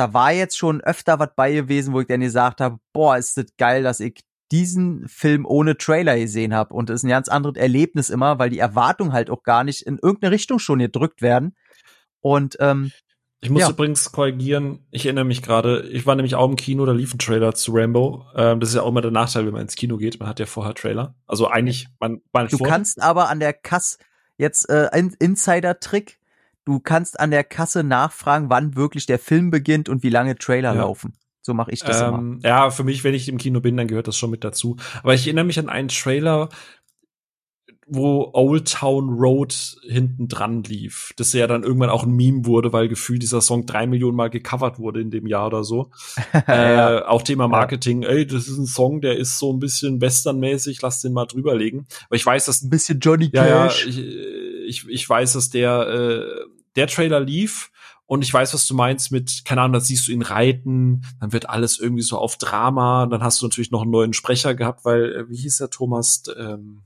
da 0.00 0.14
war 0.14 0.32
jetzt 0.32 0.56
schon 0.56 0.80
öfter 0.80 1.18
was 1.18 1.28
bei 1.36 1.52
gewesen, 1.52 1.92
wo 1.92 2.00
ich 2.00 2.06
dann 2.06 2.20
gesagt 2.20 2.62
habe, 2.62 2.78
boah, 2.94 3.18
ist 3.18 3.36
das 3.36 3.46
geil, 3.58 3.82
dass 3.82 4.00
ich 4.00 4.24
diesen 4.50 5.06
Film 5.06 5.44
ohne 5.44 5.76
Trailer 5.76 6.18
gesehen 6.18 6.54
habe. 6.54 6.72
Und 6.72 6.88
das 6.88 7.00
ist 7.00 7.02
ein 7.04 7.10
ganz 7.10 7.28
anderes 7.28 7.56
Erlebnis 7.56 8.08
immer, 8.08 8.38
weil 8.38 8.48
die 8.48 8.58
Erwartungen 8.58 9.12
halt 9.12 9.28
auch 9.28 9.42
gar 9.42 9.62
nicht 9.62 9.82
in 9.82 9.98
irgendeine 10.02 10.32
Richtung 10.32 10.58
schon 10.58 10.78
gedrückt 10.78 11.20
werden. 11.20 11.54
Und 12.20 12.56
ähm, 12.60 12.92
ich 13.42 13.50
muss 13.50 13.62
ja. 13.62 13.70
übrigens 13.70 14.10
korrigieren, 14.10 14.86
ich 14.90 15.04
erinnere 15.06 15.24
mich 15.24 15.42
gerade, 15.42 15.88
ich 15.88 16.06
war 16.06 16.14
nämlich 16.14 16.34
auch 16.34 16.48
im 16.48 16.56
Kino, 16.56 16.84
da 16.84 16.92
lief 16.92 17.14
ein 17.14 17.18
Trailer 17.18 17.54
zu 17.54 17.72
Rambo. 17.72 18.26
Ähm, 18.34 18.60
das 18.60 18.70
ist 18.70 18.74
ja 18.76 18.82
auch 18.82 18.88
immer 18.88 19.02
der 19.02 19.10
Nachteil, 19.10 19.46
wenn 19.46 19.52
man 19.52 19.62
ins 19.62 19.76
Kino 19.76 19.98
geht. 19.98 20.18
Man 20.18 20.28
hat 20.28 20.40
ja 20.40 20.46
vorher 20.46 20.74
Trailer. 20.74 21.14
Also 21.26 21.48
eigentlich, 21.48 21.88
man, 22.00 22.22
man 22.32 22.48
Du 22.48 22.58
kannst 22.58 23.02
aber 23.02 23.28
an 23.28 23.40
der 23.40 23.52
Kasse 23.52 23.98
jetzt 24.38 24.68
äh, 24.70 24.88
ein 24.92 25.14
Insider-Trick, 25.18 26.19
du 26.64 26.80
kannst 26.80 27.18
an 27.18 27.30
der 27.30 27.44
Kasse 27.44 27.82
nachfragen, 27.82 28.50
wann 28.50 28.76
wirklich 28.76 29.06
der 29.06 29.18
Film 29.18 29.50
beginnt 29.50 29.88
und 29.88 30.02
wie 30.02 30.10
lange 30.10 30.36
Trailer 30.36 30.74
ja. 30.74 30.82
laufen. 30.82 31.14
So 31.42 31.54
mache 31.54 31.72
ich 31.72 31.80
das 31.80 32.00
ähm, 32.02 32.08
immer. 32.08 32.38
Ja, 32.42 32.70
für 32.70 32.84
mich, 32.84 33.02
wenn 33.02 33.14
ich 33.14 33.28
im 33.28 33.38
Kino 33.38 33.60
bin, 33.60 33.76
dann 33.76 33.88
gehört 33.88 34.08
das 34.08 34.16
schon 34.16 34.30
mit 34.30 34.44
dazu. 34.44 34.76
Aber 35.02 35.14
ich 35.14 35.26
erinnere 35.26 35.46
mich 35.46 35.58
an 35.58 35.70
einen 35.70 35.88
Trailer, 35.88 36.50
wo 37.92 38.30
Old 38.34 38.70
Town 38.70 39.08
Road 39.18 39.76
hinten 39.82 40.28
dran 40.28 40.62
lief. 40.62 41.12
Das 41.16 41.32
ja 41.32 41.46
dann 41.46 41.64
irgendwann 41.64 41.90
auch 41.90 42.04
ein 42.04 42.12
Meme 42.12 42.46
wurde, 42.46 42.72
weil 42.72 42.88
gefühlt 42.88 43.22
dieser 43.22 43.40
Song 43.40 43.66
drei 43.66 43.86
Millionen 43.86 44.16
Mal 44.16 44.30
gecovert 44.30 44.78
wurde 44.78 45.00
in 45.00 45.10
dem 45.10 45.26
Jahr 45.26 45.48
oder 45.48 45.64
so. 45.64 45.90
ja. 46.46 46.98
äh, 46.98 47.02
auch 47.02 47.22
Thema 47.22 47.48
Marketing. 47.48 48.02
Ey, 48.02 48.26
das 48.26 48.46
ist 48.46 48.58
ein 48.58 48.66
Song, 48.66 49.00
der 49.00 49.16
ist 49.16 49.38
so 49.38 49.52
ein 49.52 49.58
bisschen 49.58 50.00
westernmäßig, 50.00 50.82
lass 50.82 51.00
den 51.00 51.12
mal 51.12 51.26
drüberlegen. 51.26 51.86
Aber 52.06 52.16
ich 52.16 52.24
weiß, 52.24 52.44
dass 52.44 52.62
ein 52.62 52.70
bisschen 52.70 53.00
Johnny 53.00 53.30
Cash. 53.30 53.48
Ja, 53.48 53.64
ja 53.64 53.66
ich, 53.66 53.98
ich, 54.70 54.88
ich 54.88 55.08
weiß, 55.08 55.34
dass 55.34 55.50
der 55.50 55.88
äh, 55.88 56.44
der 56.76 56.86
Trailer 56.86 57.20
lief 57.20 57.70
und 58.06 58.22
ich 58.22 58.32
weiß, 58.32 58.54
was 58.54 58.66
du 58.66 58.74
meinst 58.74 59.12
mit, 59.12 59.44
keine 59.44 59.60
Ahnung, 59.60 59.74
da 59.74 59.80
siehst 59.80 60.08
du 60.08 60.12
ihn 60.12 60.22
reiten, 60.22 61.02
dann 61.20 61.32
wird 61.32 61.48
alles 61.48 61.78
irgendwie 61.78 62.02
so 62.02 62.18
auf 62.18 62.38
Drama, 62.38 63.06
dann 63.06 63.22
hast 63.22 63.40
du 63.40 63.46
natürlich 63.46 63.70
noch 63.70 63.82
einen 63.82 63.90
neuen 63.90 64.12
Sprecher 64.12 64.54
gehabt, 64.54 64.84
weil, 64.84 65.12
äh, 65.14 65.28
wie 65.28 65.36
hieß 65.36 65.58
der 65.58 65.70
Thomas, 65.70 66.24
ähm, 66.36 66.82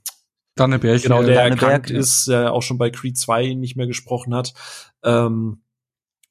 Danneberg. 0.55 1.03
Genau, 1.03 1.23
der 1.23 1.35
Danneberg, 1.35 1.63
erkrankt 1.63 1.91
ja. 1.91 1.99
ist, 1.99 2.29
der 2.29 2.53
auch 2.53 2.63
schon 2.63 2.79
bei 2.79 2.91
Creed 2.91 3.19
2 3.19 3.55
nicht 3.55 3.75
mehr 3.75 3.87
gesprochen 3.87 4.35
hat. 4.35 4.55
Ähm, 5.03 5.63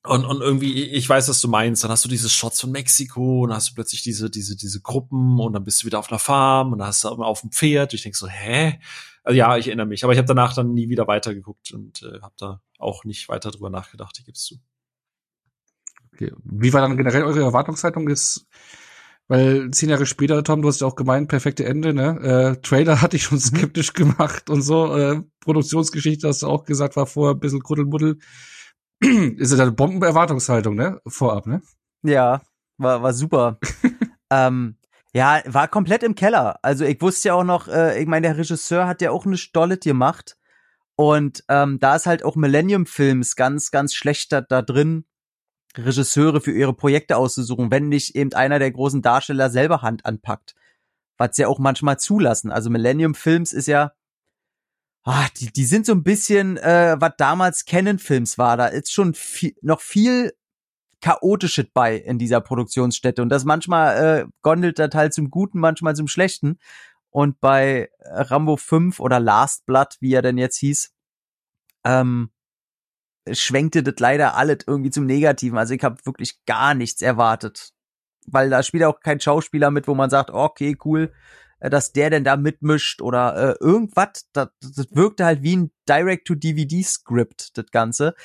und, 0.06 0.26
und 0.26 0.42
irgendwie, 0.42 0.84
ich 0.84 1.08
weiß, 1.08 1.30
was 1.30 1.42
du 1.42 1.48
meinst. 1.48 1.84
Dann 1.84 1.92
hast 1.92 2.04
du 2.06 2.10
diese 2.10 2.30
Shots 2.30 2.62
von 2.62 2.72
Mexiko 2.72 3.44
und 3.44 3.50
dann 3.50 3.58
hast 3.58 3.70
du 3.70 3.74
plötzlich 3.74 4.04
diese, 4.04 4.30
diese, 4.30 4.56
diese 4.56 4.82
Gruppen 4.82 5.40
und 5.40 5.54
dann 5.54 5.64
bist 5.64 5.82
du 5.82 5.86
wieder 5.88 6.00
auf 6.00 6.12
einer 6.12 6.20
Farm 6.20 6.74
und 6.74 6.80
dann 6.80 6.90
hast 6.90 7.04
du 7.04 7.10
auf 7.10 7.42
dem 7.42 7.52
Pferd. 7.52 7.94
Ich 7.94 8.04
denk 8.04 8.16
so, 8.16 8.28
hä? 8.28 8.80
Also 9.24 9.38
ja, 9.38 9.58
ich 9.58 9.68
erinnere 9.68 9.88
mich. 9.88 10.04
Aber 10.04 10.14
ich 10.14 10.20
habe 10.20 10.28
danach 10.28 10.54
dann 10.54 10.74
nie 10.74 10.90
wieder 10.90 11.08
weitergeguckt 11.08 11.72
und 11.72 12.04
äh, 12.04 12.20
habe 12.22 12.34
da 12.38 12.62
auch 12.78 13.06
nicht 13.06 13.30
weiter 13.30 13.52
drüber 13.52 13.70
nachgedacht, 13.70 14.18
ich 14.20 14.26
gib's 14.26 14.44
zu. 14.44 14.56
Okay. 16.14 16.32
Wie 16.44 16.74
war 16.74 16.82
dann 16.82 16.98
generell 16.98 17.24
eure 17.24 17.42
Erwartungshaltung? 17.42 18.08
Ist 18.10 18.48
weil 19.28 19.72
zehn 19.72 19.90
Jahre 19.90 20.06
später, 20.06 20.44
Tom, 20.44 20.62
du 20.62 20.68
hast 20.68 20.82
ja 20.82 20.88
auch 20.88 20.96
gemeint, 20.96 21.30
perfekte 21.30 21.66
Ende, 21.66 21.94
ne? 21.94 22.20
Äh, 22.20 22.62
Trailer 22.62 23.02
hatte 23.02 23.16
ich 23.16 23.24
schon 23.24 23.38
mhm. 23.38 23.42
skeptisch 23.42 23.94
gemacht 23.94 24.50
und 24.50 24.62
so. 24.62 24.96
Äh, 24.96 25.22
Produktionsgeschichte 25.40 26.28
hast 26.28 26.44
du 26.44 26.48
auch 26.48 26.66
gesagt, 26.66 26.96
war 26.96 27.06
vorher 27.06 27.36
ein 27.36 27.40
bisschen 27.40 27.62
Kuddelmuddel. 27.62 28.20
Ist 29.02 29.54
ja 29.54 29.64
eine 29.64 29.72
Bombenerwartungshaltung, 29.72 30.76
ne? 30.76 31.00
Vorab, 31.08 31.48
ne? 31.48 31.62
Ja, 32.04 32.42
war, 32.78 33.02
war 33.02 33.14
super. 33.14 33.60
ähm, 34.30 34.78
ja, 35.14 35.42
war 35.46 35.68
komplett 35.68 36.02
im 36.04 36.16
Keller. 36.16 36.60
Also 36.64 36.86
ich 36.86 37.00
wusste 37.02 37.30
ja 37.30 37.34
auch 37.36 37.44
noch, 37.44 37.68
äh, 37.68 38.02
ich 38.02 38.08
meine, 38.08 38.28
der 38.28 38.38
Regisseur 38.38 38.88
hat 38.88 39.02
ja 39.02 39.12
auch 39.12 39.26
eine 39.26 39.38
Stolle 39.38 39.78
gemacht. 39.78 40.38
Und 40.96 41.44
ähm, 41.50 41.80
da 41.80 41.96
ist 41.96 42.08
halt 42.08 42.24
auch 42.26 42.36
Millennium 42.36 42.86
Films 42.86 43.36
ganz, 43.36 43.72
ganz 43.72 43.94
schlecht 43.94 44.32
da, 44.32 44.42
da 44.42 44.62
drin, 44.62 45.06
Regisseure 45.76 46.42
für 46.42 46.52
ihre 46.52 46.74
Projekte 46.74 47.18
auszusuchen, 47.18 47.72
wenn 47.72 47.90
nicht 47.90 48.16
eben 48.16 48.34
einer 48.34 48.60
der 48.60 48.72
großen 48.72 49.02
Darsteller 49.02 49.50
selber 49.50 49.82
Hand 49.82 50.06
anpackt. 50.06 50.56
Was 51.18 51.36
sie 51.36 51.46
auch 51.46 51.60
manchmal 51.60 52.00
zulassen. 52.00 52.52
Also 52.52 52.70
Millennium 52.70 53.16
Films 53.16 53.54
ist 53.54 53.68
ja, 53.68 53.94
ah, 55.04 55.28
die, 55.38 55.52
die 55.52 55.66
sind 55.66 55.86
so 55.86 55.94
ein 55.94 56.04
bisschen, 56.04 56.58
äh, 56.58 56.96
was 57.00 57.14
damals 57.18 57.66
Canon 57.66 58.00
Films 58.00 58.38
war. 58.38 58.58
Da 58.58 58.68
ist 58.68 58.92
schon 58.92 59.14
viel, 59.14 59.56
noch 59.62 59.82
viel 59.82 60.34
chaotisches 61.04 61.66
bei 61.74 61.98
in 61.98 62.18
dieser 62.18 62.40
Produktionsstätte. 62.40 63.22
Und 63.22 63.28
das 63.28 63.44
manchmal 63.44 64.22
äh, 64.22 64.26
gondelt 64.42 64.80
das 64.80 64.92
halt 64.94 65.14
zum 65.14 65.30
Guten, 65.30 65.60
manchmal 65.60 65.98
zum 65.98 66.08
Schlechten. 66.08 66.58
Und 67.10 67.42
bei 67.42 67.92
Rambo 68.00 68.56
5 68.56 69.02
oder 69.02 69.20
Last 69.20 69.66
Blood, 69.66 69.98
wie 70.00 70.14
er 70.14 70.22
denn 70.22 70.38
jetzt 70.38 70.58
hieß, 70.60 70.94
ähm, 71.84 72.32
schwenkte 73.30 73.84
das 73.84 73.96
leider 74.00 74.36
alles 74.36 74.60
irgendwie 74.66 74.92
zum 74.92 75.06
Negativen. 75.06 75.58
Also 75.58 75.74
ich 75.74 75.84
habe 75.84 75.98
wirklich 76.06 76.44
gar 76.46 76.74
nichts 76.74 77.02
erwartet. 77.02 77.74
Weil 78.26 78.50
da 78.50 78.64
spielt 78.64 78.86
auch 78.86 79.02
kein 79.02 79.20
Schauspieler 79.20 79.72
mit, 79.72 79.90
wo 79.90 79.96
man 79.96 80.10
sagt, 80.10 80.32
okay, 80.32 80.78
cool, 80.86 81.12
äh, 81.60 81.70
dass 81.70 81.92
der 81.92 82.12
denn 82.12 82.24
da 82.24 82.38
mitmischt 82.38 83.02
oder 83.02 83.36
äh, 83.36 83.56
irgendwas. 83.60 84.30
Das, 84.32 84.48
das 84.62 84.88
wirkte 84.96 85.26
halt 85.26 85.44
wie 85.44 85.58
ein 85.58 85.72
Direct-to-DVD-Script, 85.90 87.58
das 87.58 87.66
Ganze. 87.72 88.16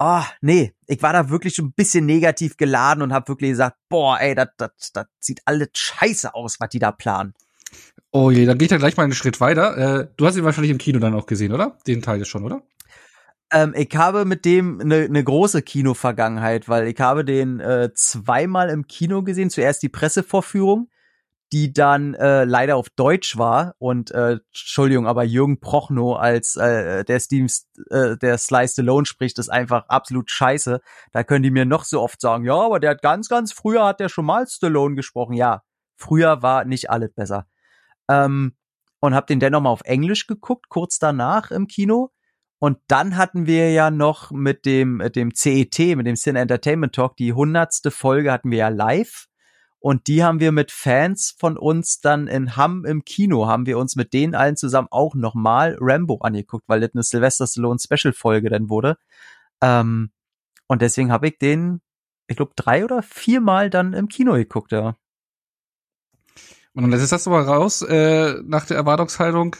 Ah, 0.00 0.22
oh, 0.22 0.32
nee, 0.42 0.74
ich 0.86 1.02
war 1.02 1.12
da 1.12 1.28
wirklich 1.28 1.54
schon 1.56 1.66
ein 1.66 1.72
bisschen 1.72 2.06
negativ 2.06 2.56
geladen 2.56 3.02
und 3.02 3.12
habe 3.12 3.28
wirklich 3.28 3.50
gesagt, 3.50 3.76
boah, 3.88 4.20
ey, 4.20 4.34
das, 4.34 4.48
sieht 5.18 5.42
alles 5.44 5.70
scheiße 5.74 6.34
aus, 6.34 6.60
was 6.60 6.68
die 6.68 6.78
da 6.78 6.92
planen. 6.92 7.34
Oh 8.12 8.30
je, 8.30 8.46
dann 8.46 8.58
geht 8.58 8.70
er 8.70 8.78
gleich 8.78 8.96
mal 8.96 9.02
einen 9.02 9.12
Schritt 9.12 9.40
weiter. 9.40 9.76
Äh, 9.76 10.08
du 10.16 10.26
hast 10.26 10.36
ihn 10.36 10.44
wahrscheinlich 10.44 10.70
im 10.70 10.78
Kino 10.78 11.00
dann 11.00 11.14
auch 11.14 11.26
gesehen, 11.26 11.52
oder? 11.52 11.76
Den 11.86 12.00
Teil 12.00 12.20
ist 12.20 12.28
schon, 12.28 12.44
oder? 12.44 12.62
Ähm, 13.52 13.74
ich 13.76 13.94
habe 13.96 14.24
mit 14.24 14.44
dem 14.44 14.80
eine 14.80 15.08
ne 15.08 15.24
große 15.24 15.62
Kino-Vergangenheit, 15.62 16.68
weil 16.68 16.86
ich 16.86 17.00
habe 17.00 17.24
den 17.24 17.60
äh, 17.60 17.90
zweimal 17.94 18.70
im 18.70 18.86
Kino 18.86 19.22
gesehen. 19.22 19.50
Zuerst 19.50 19.82
die 19.82 19.88
Pressevorführung, 19.88 20.88
die 21.52 21.72
dann 21.72 22.14
äh, 22.14 22.44
leider 22.44 22.76
auf 22.76 22.90
Deutsch 22.90 23.38
war 23.38 23.74
und 23.78 24.10
äh, 24.10 24.38
Entschuldigung, 24.48 25.06
aber 25.06 25.24
Jürgen 25.24 25.60
Prochnow 25.60 26.18
als 26.18 26.56
äh, 26.56 27.04
der 27.04 27.20
Steve, 27.20 27.52
äh, 27.90 28.16
der 28.16 28.38
Slice 28.38 28.72
Stallone 28.72 29.06
spricht, 29.06 29.38
ist 29.38 29.48
einfach 29.48 29.88
absolut 29.88 30.30
scheiße. 30.30 30.80
Da 31.12 31.24
können 31.24 31.42
die 31.42 31.50
mir 31.50 31.64
noch 31.64 31.84
so 31.84 32.02
oft 32.02 32.20
sagen, 32.20 32.44
ja, 32.44 32.58
aber 32.58 32.80
der 32.80 32.90
hat 32.90 33.02
ganz, 33.02 33.28
ganz 33.28 33.52
früher 33.52 33.86
hat 33.86 34.00
der 34.00 34.08
schon 34.08 34.26
mal 34.26 34.46
Stallone 34.46 34.94
gesprochen. 34.94 35.32
Ja, 35.34 35.62
früher 35.96 36.42
war 36.42 36.64
nicht 36.64 36.90
alles 36.90 37.12
besser. 37.14 37.46
Ähm, 38.08 38.54
und 39.00 39.14
hab 39.14 39.26
den 39.26 39.40
dennoch 39.40 39.60
mal 39.60 39.70
auf 39.70 39.82
Englisch 39.84 40.26
geguckt, 40.26 40.68
kurz 40.68 40.98
danach 40.98 41.50
im 41.50 41.66
Kino 41.66 42.10
und 42.60 42.78
dann 42.88 43.16
hatten 43.16 43.46
wir 43.46 43.70
ja 43.70 43.90
noch 43.90 44.30
mit 44.32 44.64
dem, 44.66 44.96
mit 44.96 45.14
dem 45.14 45.34
CET, 45.34 45.78
mit 45.96 46.06
dem 46.06 46.16
Sin 46.16 46.36
Entertainment 46.36 46.94
Talk, 46.94 47.16
die 47.16 47.32
hundertste 47.32 47.90
Folge 47.90 48.32
hatten 48.32 48.50
wir 48.50 48.58
ja 48.58 48.68
live. 48.68 49.26
Und 49.80 50.08
die 50.08 50.24
haben 50.24 50.40
wir 50.40 50.50
mit 50.50 50.72
Fans 50.72 51.34
von 51.38 51.56
uns 51.56 52.00
dann 52.00 52.26
in 52.26 52.56
Hamm 52.56 52.84
im 52.84 53.04
Kino, 53.04 53.46
haben 53.46 53.66
wir 53.66 53.78
uns 53.78 53.94
mit 53.94 54.12
denen 54.12 54.34
allen 54.34 54.56
zusammen 54.56 54.88
auch 54.90 55.14
nochmal 55.14 55.76
Rambo 55.80 56.18
angeguckt, 56.18 56.64
weil 56.68 56.80
das 56.80 56.90
eine 56.94 57.02
Sylvester 57.04 57.46
Stallone 57.46 57.78
Special 57.78 58.12
Folge 58.12 58.50
dann 58.50 58.68
wurde. 58.68 58.96
Ähm, 59.60 60.10
und 60.66 60.82
deswegen 60.82 61.12
habe 61.12 61.28
ich 61.28 61.38
den, 61.38 61.80
ich 62.26 62.36
glaube, 62.36 62.52
drei 62.56 62.84
oder 62.84 63.02
viermal 63.02 63.70
dann 63.70 63.92
im 63.92 64.08
Kino 64.08 64.34
geguckt, 64.34 64.72
ja. 64.72 64.96
Und 66.74 66.82
dann 66.82 66.90
lässt 66.90 67.12
das 67.12 67.26
aber 67.26 67.42
raus, 67.42 67.82
äh, 67.82 68.34
nach 68.44 68.66
der 68.66 68.76
Erwartungshaltung, 68.76 69.56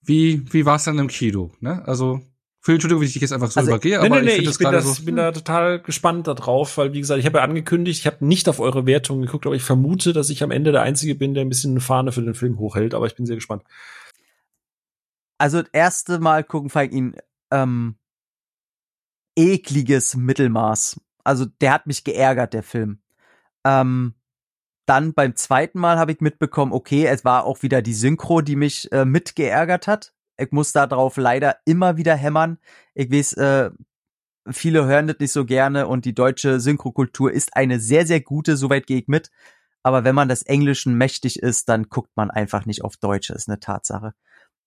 wie, 0.00 0.52
wie 0.52 0.64
war 0.64 0.76
es 0.76 0.84
dann 0.84 0.98
im 0.98 1.08
Kino? 1.08 1.52
Ne? 1.60 1.82
Also, 1.86 2.20
für 2.60 2.72
Entschuldigung, 2.72 3.02
wie 3.02 3.06
ich 3.06 3.14
jetzt 3.14 3.32
einfach 3.32 3.50
so 3.50 3.60
also, 3.60 3.70
übergehe, 3.70 4.00
nee, 4.00 4.06
aber 4.06 4.20
nee, 4.20 4.30
ich, 4.32 4.42
nee, 4.42 4.48
ich 4.50 4.58
bin, 4.58 4.72
das, 4.72 4.96
so, 4.96 5.04
bin 5.04 5.16
da 5.16 5.32
total 5.32 5.80
gespannt 5.80 6.26
darauf, 6.26 6.76
weil 6.76 6.92
wie 6.92 7.00
gesagt, 7.00 7.20
ich 7.20 7.26
habe 7.26 7.38
ja 7.38 7.44
angekündigt, 7.44 8.00
ich 8.00 8.06
habe 8.06 8.24
nicht 8.24 8.48
auf 8.48 8.58
eure 8.58 8.84
Wertung 8.84 9.22
geguckt, 9.22 9.46
aber 9.46 9.54
ich 9.54 9.62
vermute, 9.62 10.12
dass 10.12 10.28
ich 10.28 10.42
am 10.42 10.50
Ende 10.50 10.72
der 10.72 10.82
Einzige 10.82 11.14
bin, 11.14 11.34
der 11.34 11.44
ein 11.44 11.48
bisschen 11.48 11.72
eine 11.72 11.80
Fahne 11.80 12.12
für 12.12 12.22
den 12.22 12.34
Film 12.34 12.58
hochhält, 12.58 12.94
aber 12.94 13.06
ich 13.06 13.14
bin 13.14 13.26
sehr 13.26 13.36
gespannt. 13.36 13.62
Also 15.38 15.62
das 15.62 15.70
erste 15.72 16.18
Mal 16.18 16.42
gucken 16.42 16.68
fand 16.68 16.90
ich 16.90 16.98
ihn 16.98 17.16
ähm, 17.52 17.94
ekliges 19.36 20.16
Mittelmaß. 20.16 21.00
Also 21.22 21.46
der 21.60 21.72
hat 21.72 21.86
mich 21.86 22.02
geärgert, 22.02 22.54
der 22.54 22.64
Film. 22.64 22.98
Ähm, 23.64 24.14
dann 24.86 25.12
beim 25.12 25.36
zweiten 25.36 25.78
Mal 25.78 25.98
habe 25.98 26.12
ich 26.12 26.20
mitbekommen, 26.20 26.72
okay, 26.72 27.06
es 27.06 27.24
war 27.24 27.44
auch 27.44 27.62
wieder 27.62 27.82
die 27.82 27.94
Synchro, 27.94 28.40
die 28.40 28.56
mich 28.56 28.90
äh, 28.90 29.04
mitgeärgert 29.04 29.86
hat. 29.86 30.14
Ich 30.38 30.52
muss 30.52 30.72
da 30.72 30.86
drauf 30.86 31.16
leider 31.16 31.56
immer 31.64 31.96
wieder 31.96 32.14
hämmern. 32.14 32.58
Ich 32.94 33.10
weiß, 33.10 33.32
äh, 33.34 33.70
viele 34.50 34.86
hören 34.86 35.08
das 35.08 35.18
nicht 35.18 35.32
so 35.32 35.44
gerne 35.44 35.86
und 35.86 36.04
die 36.04 36.14
deutsche 36.14 36.60
Synchrokultur 36.60 37.32
ist 37.32 37.56
eine 37.56 37.80
sehr, 37.80 38.06
sehr 38.06 38.20
gute, 38.20 38.56
soweit 38.56 38.86
gehe 38.86 38.98
ich 38.98 39.08
mit. 39.08 39.30
Aber 39.82 40.04
wenn 40.04 40.14
man 40.14 40.28
des 40.28 40.42
Englischen 40.42 40.96
mächtig 40.96 41.40
ist, 41.40 41.68
dann 41.68 41.88
guckt 41.88 42.10
man 42.16 42.30
einfach 42.30 42.66
nicht 42.66 42.82
auf 42.84 42.96
Deutsch, 42.96 43.30
ist 43.30 43.48
eine 43.48 43.60
Tatsache. 43.60 44.14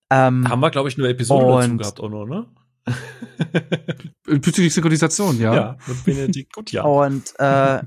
Ähm, 0.10 0.48
Haben 0.50 0.60
wir, 0.60 0.72
glaube 0.72 0.90
ich, 0.90 0.98
nur 0.98 1.08
Episoden 1.08 1.78
dazu 1.78 1.78
gehabt, 1.78 2.00
auch 2.00 2.10
noch, 2.10 2.26
ne? 2.26 2.48
Bezüglich 4.24 4.74
Synchronisation, 4.74 5.40
ja. 5.40 5.54
Ja, 5.54 5.78
mit 5.88 6.04
Benedikt 6.04 6.54
gut, 6.54 6.72
ja. 6.72 6.84
Und, 6.84 7.34
äh, 7.40 7.82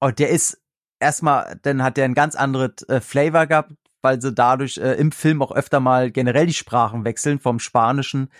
und 0.00 0.18
der 0.18 0.30
ist 0.30 0.60
erstmal, 0.98 1.58
dann 1.62 1.82
hat 1.82 1.96
der 1.96 2.06
ein 2.06 2.14
ganz 2.14 2.34
anderes 2.34 2.82
äh, 2.88 3.00
Flavor 3.00 3.46
gehabt, 3.46 3.72
weil 4.02 4.20
sie 4.20 4.32
dadurch 4.32 4.78
äh, 4.78 4.94
im 4.94 5.12
Film 5.12 5.42
auch 5.42 5.52
öfter 5.52 5.80
mal 5.80 6.10
generell 6.10 6.46
die 6.46 6.54
Sprachen 6.54 7.04
wechseln, 7.04 7.40
vom 7.40 7.58
Spanischen 7.58 8.30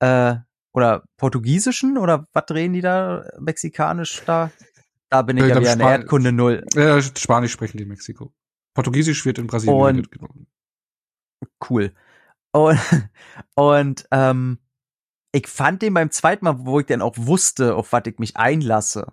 äh, 0.00 0.36
oder 0.72 1.04
Portugiesischen 1.16 1.98
oder 1.98 2.26
was 2.32 2.46
drehen 2.46 2.72
die 2.72 2.82
da? 2.82 3.24
Mexikanisch 3.38 4.22
da? 4.26 4.50
Da 5.08 5.22
bin 5.22 5.36
ich 5.36 5.44
äh, 5.44 5.48
ja 5.48 5.60
wieder 5.60 5.72
eine 5.72 5.82
Erdkunde 5.84 6.32
null. 6.32 6.64
Ja, 6.74 7.00
Spanisch 7.00 7.52
sprechen 7.52 7.78
die 7.78 7.84
in 7.84 7.88
Mexiko. 7.88 8.32
Portugiesisch 8.74 9.24
wird 9.24 9.38
in 9.38 9.46
Brasilien 9.46 10.00
und, 10.00 10.08
Cool. 11.68 11.92
Und, 12.52 12.78
und 13.54 14.08
ähm, 14.10 14.58
ich 15.32 15.46
fand 15.48 15.82
den 15.82 15.94
beim 15.94 16.10
zweiten 16.10 16.44
Mal, 16.44 16.64
wo 16.66 16.80
ich 16.80 16.86
dann 16.86 17.02
auch 17.02 17.14
wusste, 17.16 17.74
auf 17.74 17.92
was 17.92 18.02
ich 18.06 18.18
mich 18.18 18.36
einlasse, 18.36 19.12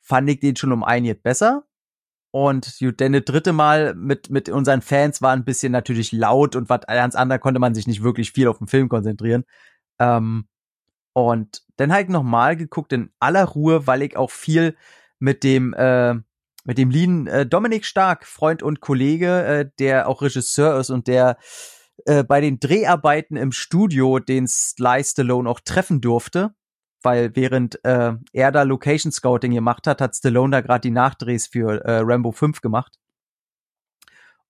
fand 0.00 0.30
ich 0.30 0.40
den 0.40 0.56
schon 0.56 0.72
um 0.72 0.84
einiges 0.84 1.20
besser. 1.20 1.65
Und 2.38 2.82
denn 3.00 3.14
das 3.14 3.24
dritte 3.24 3.54
Mal 3.54 3.94
mit, 3.94 4.28
mit 4.28 4.50
unseren 4.50 4.82
Fans 4.82 5.22
war 5.22 5.32
ein 5.32 5.46
bisschen 5.46 5.72
natürlich 5.72 6.12
laut 6.12 6.54
und 6.54 6.68
was 6.68 6.82
ganz 6.82 7.14
anderes 7.14 7.40
konnte 7.40 7.60
man 7.60 7.74
sich 7.74 7.86
nicht 7.86 8.02
wirklich 8.02 8.32
viel 8.32 8.46
auf 8.46 8.58
den 8.58 8.66
Film 8.66 8.90
konzentrieren. 8.90 9.44
Ähm, 9.98 10.46
und 11.14 11.62
dann 11.78 11.94
halt 11.94 12.10
nochmal 12.10 12.58
geguckt 12.58 12.92
in 12.92 13.10
aller 13.20 13.46
Ruhe, 13.46 13.86
weil 13.86 14.02
ich 14.02 14.18
auch 14.18 14.30
viel 14.30 14.76
mit 15.18 15.44
dem, 15.44 15.72
äh, 15.72 16.12
mit 16.66 16.76
dem 16.76 16.90
Lean 16.90 17.26
äh, 17.26 17.46
Dominik 17.46 17.86
Stark, 17.86 18.26
Freund 18.26 18.62
und 18.62 18.80
Kollege, 18.80 19.42
äh, 19.46 19.70
der 19.78 20.06
auch 20.06 20.20
Regisseur 20.20 20.78
ist 20.78 20.90
und 20.90 21.06
der 21.06 21.38
äh, 22.04 22.22
bei 22.22 22.42
den 22.42 22.60
Dreharbeiten 22.60 23.38
im 23.38 23.50
Studio 23.50 24.18
den 24.18 24.46
Sly 24.46 25.02
Stallone 25.02 25.48
auch 25.48 25.60
treffen 25.60 26.02
durfte, 26.02 26.54
weil 27.06 27.36
während 27.36 27.82
äh, 27.84 28.14
er 28.32 28.50
da 28.50 28.64
Location 28.64 29.12
Scouting 29.12 29.52
gemacht 29.52 29.86
hat, 29.86 30.00
hat 30.00 30.16
Stallone 30.16 30.50
da 30.50 30.60
gerade 30.60 30.80
die 30.80 30.90
Nachdrehs 30.90 31.46
für 31.46 31.84
äh, 31.84 32.00
Rambo 32.04 32.32
5 32.32 32.60
gemacht. 32.60 32.98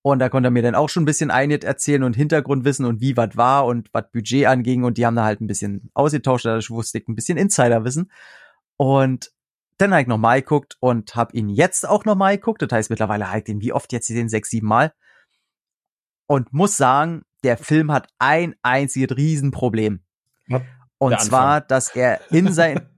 Und 0.01 0.21
da 0.21 0.31
konnte 0.31 0.47
er 0.47 0.51
mir 0.53 0.63
dann 0.63 0.75
auch 0.75 0.89
schon 0.89 1.03
ein 1.03 1.07
bisschen 1.07 1.31
einiges 1.31 1.67
erzählen 1.67 2.03
und 2.03 2.17
Hintergrundwissen 2.17 2.87
und 2.87 3.03
wie 3.03 3.15
was 3.15 3.37
war 3.37 3.67
und 3.67 3.91
was 3.93 4.11
Budget 4.11 4.47
anging. 4.47 4.85
Und 4.85 4.97
die 4.97 5.05
haben 5.05 5.17
da 5.17 5.25
halt 5.25 5.43
ein 5.43 5.49
bisschen 5.49 5.91
ausgetauscht, 5.93 6.47
dadurch 6.47 6.71
wusste 6.71 6.97
ich 6.97 7.09
ein 7.09 7.15
bisschen 7.15 7.37
Insiderwissen. 7.37 8.11
Und 8.79 9.33
dann 9.77 9.91
habe 9.91 10.03
ich 10.03 10.09
nochmal 10.09 10.41
geguckt 10.41 10.79
und 10.81 11.15
habe 11.15 11.37
ihn 11.37 11.51
jetzt 11.51 11.87
auch 11.87 12.07
nochmal 12.07 12.37
geguckt. 12.39 12.63
Das 12.63 12.71
heißt, 12.73 12.89
mittlerweile 12.89 13.29
habe 13.29 13.39
ich 13.39 13.45
den 13.45 13.61
wie 13.61 13.75
oft 13.75 13.93
jetzt 13.93 14.09
gesehen? 14.09 14.31
Sechs, 14.31 14.49
sieben 14.49 14.69
Mal. 14.69 14.95
Und 16.27 16.55
muss 16.55 16.79
sagen, 16.79 17.23
der 17.45 17.59
Film 17.59 17.93
hat 17.93 18.09
ein 18.19 18.55
einziges 18.63 19.15
Riesenproblem. 19.15 20.01
Und 20.99 21.21
zwar, 21.21 21.61
dass 21.61 21.95
er 21.95 22.21
in 22.31 22.53
sein 22.53 22.89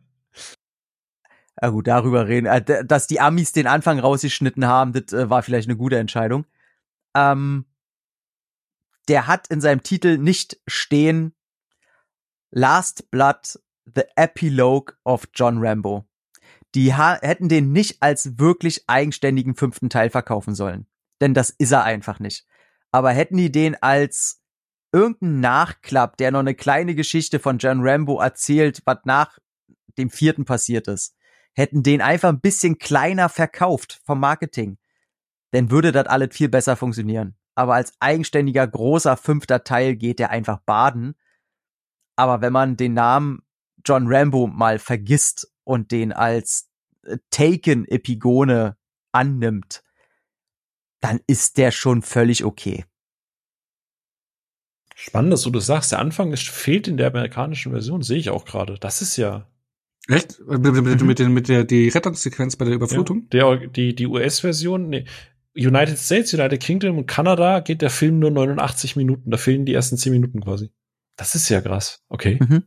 Ja 1.60 1.68
gut, 1.70 1.86
darüber 1.88 2.28
reden. 2.28 2.46
Äh, 2.46 2.84
dass 2.84 3.06
die 3.06 3.20
Amis 3.20 3.52
den 3.52 3.66
Anfang 3.66 3.98
rausgeschnitten 3.98 4.66
haben, 4.66 4.92
das 4.92 5.12
äh, 5.12 5.28
war 5.28 5.42
vielleicht 5.42 5.68
eine 5.68 5.76
gute 5.76 5.98
Entscheidung 5.98 6.44
ähm, 7.18 7.66
der 9.08 9.26
hat 9.26 9.48
in 9.48 9.60
seinem 9.60 9.82
Titel 9.82 10.18
nicht 10.18 10.60
stehen 10.66 11.34
Last 12.50 13.10
Blood, 13.10 13.58
The 13.94 14.02
Epilogue 14.16 14.94
of 15.04 15.28
John 15.34 15.58
Rambo. 15.58 16.04
Die 16.74 16.94
hätten 16.94 17.48
den 17.48 17.72
nicht 17.72 18.02
als 18.02 18.38
wirklich 18.38 18.84
eigenständigen 18.86 19.54
fünften 19.54 19.88
Teil 19.88 20.10
verkaufen 20.10 20.54
sollen. 20.54 20.86
Denn 21.20 21.34
das 21.34 21.50
ist 21.50 21.72
er 21.72 21.84
einfach 21.84 22.20
nicht. 22.20 22.46
Aber 22.92 23.10
hätten 23.10 23.38
die 23.38 23.50
den 23.50 23.82
als 23.82 24.37
irgendein 24.92 25.40
Nachklapp, 25.40 26.16
der 26.16 26.30
noch 26.30 26.40
eine 26.40 26.54
kleine 26.54 26.94
Geschichte 26.94 27.38
von 27.38 27.58
John 27.58 27.80
Rambo 27.82 28.20
erzählt, 28.20 28.82
was 28.84 28.98
nach 29.04 29.38
dem 29.98 30.10
vierten 30.10 30.44
passiert 30.44 30.88
ist, 30.88 31.14
hätten 31.54 31.82
den 31.82 32.00
einfach 32.00 32.28
ein 32.28 32.40
bisschen 32.40 32.78
kleiner 32.78 33.28
verkauft 33.28 34.00
vom 34.04 34.20
Marketing, 34.20 34.78
dann 35.50 35.70
würde 35.70 35.92
das 35.92 36.06
alles 36.06 36.34
viel 36.34 36.48
besser 36.48 36.76
funktionieren. 36.76 37.36
Aber 37.54 37.74
als 37.74 37.92
eigenständiger 37.98 38.66
großer 38.66 39.16
fünfter 39.16 39.64
Teil 39.64 39.96
geht 39.96 40.20
der 40.20 40.30
einfach 40.30 40.60
baden. 40.60 41.16
Aber 42.14 42.40
wenn 42.40 42.52
man 42.52 42.76
den 42.76 42.94
Namen 42.94 43.42
John 43.84 44.06
Rambo 44.06 44.46
mal 44.46 44.78
vergisst 44.78 45.52
und 45.64 45.90
den 45.90 46.12
als 46.12 46.68
äh, 47.02 47.18
Taken-Epigone 47.30 48.76
annimmt, 49.12 49.82
dann 51.00 51.20
ist 51.26 51.58
der 51.58 51.70
schon 51.70 52.02
völlig 52.02 52.44
okay. 52.44 52.84
Spannend, 55.00 55.32
dass 55.32 55.42
du 55.42 55.50
das 55.50 55.66
sagst. 55.66 55.92
Der 55.92 56.00
Anfang 56.00 56.32
ist, 56.32 56.48
fehlt 56.48 56.88
in 56.88 56.96
der 56.96 57.06
amerikanischen 57.06 57.70
Version, 57.70 58.02
sehe 58.02 58.18
ich 58.18 58.30
auch 58.30 58.44
gerade. 58.44 58.78
Das 58.80 59.00
ist 59.00 59.16
ja. 59.16 59.46
Echt? 60.08 60.40
Mhm. 60.40 60.60
mit, 61.06 61.20
der, 61.20 61.28
mit 61.28 61.48
der 61.48 61.62
die 61.62 61.88
Rettungssequenz 61.88 62.56
bei 62.56 62.64
der 62.64 62.74
Überflutung? 62.74 63.28
Ja, 63.32 63.54
der, 63.54 63.68
die 63.68 63.94
die 63.94 64.06
US-Version, 64.08 64.88
nee, 64.88 65.04
United 65.56 65.98
States, 65.98 66.34
United 66.34 66.60
Kingdom 66.60 66.98
und 66.98 67.06
Kanada 67.06 67.60
geht 67.60 67.80
der 67.80 67.90
Film 67.90 68.18
nur 68.18 68.32
89 68.32 68.96
Minuten. 68.96 69.30
Da 69.30 69.36
fehlen 69.36 69.66
die 69.66 69.74
ersten 69.74 69.96
10 69.96 70.12
Minuten 70.12 70.40
quasi. 70.40 70.72
Das 71.14 71.36
ist 71.36 71.48
ja 71.48 71.60
krass. 71.60 72.02
Okay. 72.08 72.40
Mhm. 72.40 72.64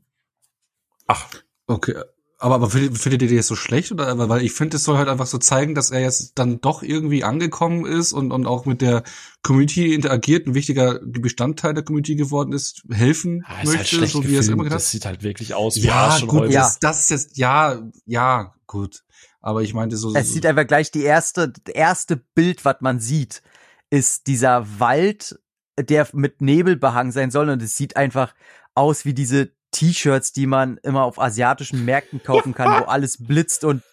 Ach. 1.07 1.27
Okay. 1.67 1.95
Aber, 2.41 2.55
aber 2.55 2.71
findet, 2.71 2.97
findet 2.97 3.21
ihr 3.21 3.37
das 3.37 3.45
so 3.45 3.55
schlecht? 3.55 3.91
Oder 3.91 4.27
weil 4.27 4.41
ich 4.41 4.51
finde, 4.51 4.77
es 4.77 4.83
soll 4.83 4.97
halt 4.97 5.09
einfach 5.09 5.27
so 5.27 5.37
zeigen, 5.37 5.75
dass 5.75 5.91
er 5.91 6.01
jetzt 6.01 6.39
dann 6.39 6.59
doch 6.59 6.81
irgendwie 6.81 7.23
angekommen 7.23 7.85
ist 7.85 8.13
und, 8.13 8.31
und 8.31 8.47
auch 8.47 8.65
mit 8.65 8.81
der 8.81 9.03
Community 9.43 9.93
interagiert, 9.93 10.47
ein 10.47 10.55
wichtiger 10.55 10.99
Bestandteil 11.03 11.75
der 11.75 11.83
Community 11.83 12.15
geworden 12.15 12.51
ist, 12.51 12.81
helfen 12.89 13.45
ja, 13.47 13.61
ist 13.61 13.67
halt 13.67 13.77
möchte, 13.77 13.99
halt 13.99 14.09
so 14.09 14.27
wie 14.27 14.33
er 14.33 14.39
es 14.39 14.47
immer 14.47 14.63
gedacht 14.63 14.77
hat. 14.77 14.81
Das 14.81 14.89
sieht 14.89 15.05
halt 15.05 15.21
wirklich 15.21 15.53
aus 15.53 15.75
wie 15.75 15.81
ja, 15.81 16.17
gut, 16.25 16.49
ja. 16.49 16.61
Das, 16.61 16.79
das 16.79 17.01
ist 17.01 17.09
jetzt, 17.11 17.37
ja, 17.37 17.79
ja, 18.07 18.55
gut. 18.65 19.03
Aber 19.39 19.61
ich 19.61 19.75
meinte 19.75 19.95
so. 19.95 20.15
Es 20.15 20.33
sieht 20.33 20.47
einfach 20.47 20.65
gleich 20.65 20.89
die 20.89 21.03
erste, 21.03 21.53
erste 21.71 22.17
Bild, 22.17 22.65
was 22.65 22.77
man 22.79 22.99
sieht, 22.99 23.43
ist 23.91 24.25
dieser 24.25 24.65
Wald, 24.79 25.39
der 25.79 26.07
mit 26.13 26.41
Nebel 26.41 26.75
behangen 26.75 27.11
sein 27.11 27.29
soll. 27.29 27.49
Und 27.49 27.61
es 27.61 27.77
sieht 27.77 27.97
einfach 27.97 28.33
aus 28.73 29.05
wie 29.05 29.13
diese 29.13 29.51
T-Shirts, 29.71 30.33
die 30.33 30.47
man 30.47 30.77
immer 30.77 31.03
auf 31.03 31.19
asiatischen 31.19 31.85
Märkten 31.85 32.21
kaufen 32.21 32.53
kann, 32.53 32.81
wo 32.81 32.85
alles 32.85 33.23
blitzt 33.23 33.63
und 33.63 33.83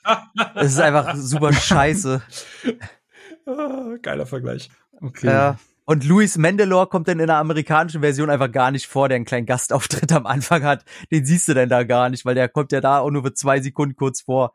es 0.55 0.73
ist 0.73 0.81
einfach 0.81 1.15
super 1.17 1.53
scheiße. 1.53 2.23
Ah, 3.47 3.97
geiler 4.03 4.27
Vergleich. 4.27 4.71
Okay. 5.01 5.27
Ja. 5.27 5.59
Und 5.85 6.05
Louis 6.05 6.37
Mendelor 6.37 6.91
kommt 6.91 7.09
dann 7.09 7.19
in 7.19 7.29
der 7.29 7.37
amerikanischen 7.37 8.03
Version 8.03 8.29
einfach 8.29 8.53
gar 8.53 8.71
nicht 8.71 8.87
vor, 8.87 9.09
der 9.09 9.17
einen 9.17 9.25
kleinen 9.25 9.47
Gastauftritt 9.47 10.13
am 10.13 10.27
Anfang 10.27 10.63
hat. 10.63 10.85
Den 11.11 11.25
siehst 11.25 11.49
du 11.49 11.55
denn 11.55 11.71
da 11.71 11.83
gar 11.85 12.11
nicht, 12.11 12.27
weil 12.27 12.35
der 12.35 12.51
kommt 12.51 12.73
ja 12.73 12.83
da 12.83 12.99
auch 12.99 13.11
nur 13.11 13.23
für 13.23 13.33
zwei 13.33 13.61
Sekunden 13.61 13.97
kurz 13.97 14.21
vor. 14.21 14.55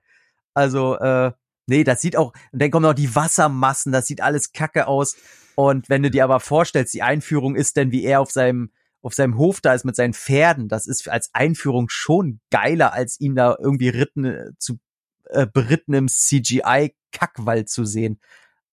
Also, 0.53 0.95
äh, 1.00 1.32
nee, 1.66 1.84
das 1.84 2.02
sieht 2.02 2.18
auch, 2.18 2.34
und 2.52 2.61
dann 2.61 2.69
kommen 2.69 2.85
noch 2.85 2.93
die 2.93 3.16
Wassermassen, 3.16 3.92
das 3.92 4.06
sieht 4.06 4.22
alles 4.22 4.52
kacke 4.53 4.85
aus. 4.85 5.16
Und 5.56 5.90
wenn 5.90 6.03
du 6.03 6.11
dir 6.11 6.24
aber 6.24 6.40
vorstellst, 6.40 6.93
die 6.93 7.02
Einführung 7.02 7.56
ist 7.56 7.77
denn, 7.77 7.92
wie 7.92 8.03
er 8.03 8.22
auf 8.22 8.30
seinem, 8.30 8.72
auf 9.03 9.14
seinem 9.14 9.38
Hof 9.38 9.61
da 9.61 9.73
ist 9.73 9.83
mit 9.83 9.95
seinen 9.95 10.14
Pferden, 10.14 10.69
das 10.69 10.88
ist 10.88 11.07
als 11.09 11.30
Einführung 11.33 11.90
schon 11.90 12.40
geiler, 12.49 12.93
als 12.93 13.19
ihn 13.19 13.35
da 13.35 13.56
irgendwie 13.59 13.90
ritten, 13.90 14.25
äh, 14.25 14.51
zu 14.57 14.80
äh, 15.25 15.45
berittenem 15.45 16.07
CGI-Kackwald 16.07 17.69
zu 17.69 17.85
sehen. 17.85 18.19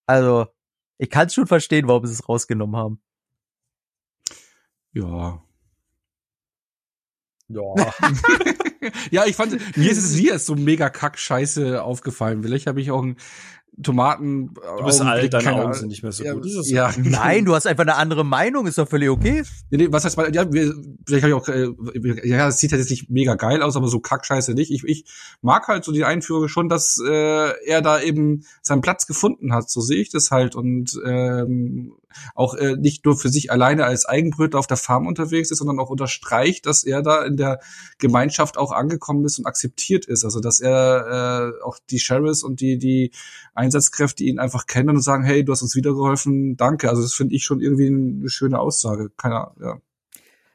Also, 0.07 0.47
ich 0.99 1.11
kann 1.11 1.27
es 1.27 1.35
schon 1.35 1.47
verstehen, 1.47 1.89
warum 1.89 2.07
sie 2.07 2.13
es 2.13 2.29
rausgenommen 2.29 2.77
haben. 2.77 3.03
Ja. 4.93 5.43
Ja. 7.49 7.75
ja, 9.11 9.27
ich 9.27 9.35
fand, 9.35 9.77
mir 9.77 9.91
ist 9.91 9.99
es 9.99 10.15
hier 10.15 10.39
so 10.39 10.55
mega 10.55 10.91
kack-scheiße 10.91 11.83
aufgefallen. 11.83 12.43
Vielleicht 12.45 12.69
habe 12.69 12.81
ich 12.81 12.93
auch 12.93 13.03
ein 13.03 13.17
Tomaten. 13.83 14.55
Du 14.55 14.85
bist 14.85 15.01
alt, 15.01 15.33
deine 15.33 15.53
Augen 15.53 15.75
sind 15.75 15.89
nicht 15.89 16.03
mehr 16.03 16.13
so 16.13 16.25
ja, 16.25 16.35
gut. 16.35 16.47
Ist 16.47 16.71
ja. 16.71 16.93
Nein, 17.03 17.45
du 17.45 17.55
hast 17.55 17.67
einfach 17.67 17.83
eine 17.83 17.97
andere 17.97 18.25
Meinung, 18.25 18.67
ist 18.67 18.79
doch 18.79 18.89
völlig 18.89 19.09
okay. 19.09 19.43
Nee, 19.71 19.79
nee, 19.79 19.89
was 19.91 20.05
heißt, 20.05 20.17
ja, 20.33 20.53
wir, 20.53 20.75
vielleicht 21.07 21.25
habe 21.25 21.29
ich 21.29 21.35
auch, 21.35 21.49
äh, 21.49 22.29
ja, 22.29 22.49
es 22.49 22.59
sieht 22.59 22.73
halt 22.73 22.81
jetzt 22.81 22.91
nicht 22.91 23.11
mega 23.11 23.35
geil 23.35 23.63
aus, 23.63 23.77
aber 23.77 23.89
so 23.89 24.01
kackscheiße 24.01 24.55
nicht. 24.55 24.71
Ich, 24.71 24.85
ich 24.85 25.05
mag 25.43 25.69
halt 25.69 25.85
so 25.85 25.93
die 25.93 26.05
Einführung 26.05 26.49
schon, 26.49 26.69
dass 26.69 27.01
äh, 27.05 27.53
er 27.67 27.83
da 27.83 28.01
eben 28.01 28.45
seinen 28.63 28.83
Platz 28.83 29.07
gefunden 29.07 29.53
hat. 29.53 29.71
So 29.71 29.81
sehe 29.81 30.01
ich 30.01 30.11
das 30.11 30.31
halt 30.31 30.55
und 30.55 31.01
ähm, 31.05 31.95
auch 32.35 32.55
äh, 32.55 32.77
nicht 32.77 33.05
nur 33.05 33.17
für 33.17 33.29
sich 33.29 33.51
alleine 33.51 33.85
als 33.85 34.07
Eigenbrötler 34.07 34.59
auf 34.59 34.67
der 34.67 34.77
Farm 34.77 35.07
unterwegs 35.07 35.51
ist, 35.51 35.59
sondern 35.59 35.79
auch 35.79 35.91
unterstreicht, 35.91 36.67
dass 36.67 36.85
er 36.85 37.03
da 37.03 37.25
in 37.25 37.37
der 37.37 37.61
Gemeinschaft 37.99 38.59
auch 38.59 38.73
angekommen 38.73 39.25
ist 39.25 39.39
und 39.39 39.47
akzeptiert 39.47 40.07
ist. 40.07 40.25
Also 40.25 40.41
dass 40.41 40.61
er 40.61 41.55
äh, 41.61 41.65
auch 41.65 41.79
die 41.91 41.99
Sheriffs 41.99 42.43
und 42.43 42.61
die 42.61 42.79
die 42.79 43.13
Einsatzkräfte 43.71 44.25
ihn 44.25 44.39
einfach 44.39 44.67
kennen 44.67 44.91
und 44.91 45.03
sagen, 45.03 45.25
hey, 45.25 45.45
du 45.45 45.53
hast 45.53 45.63
uns 45.63 45.77
wiedergeholfen, 45.77 46.57
danke. 46.57 46.89
Also 46.89 47.03
das 47.03 47.15
finde 47.15 47.35
ich 47.35 47.45
schon 47.45 47.61
irgendwie 47.61 47.87
eine 47.87 48.29
schöne 48.29 48.59
Aussage. 48.59 49.11
Keiner, 49.17 49.55
ja. 49.61 49.81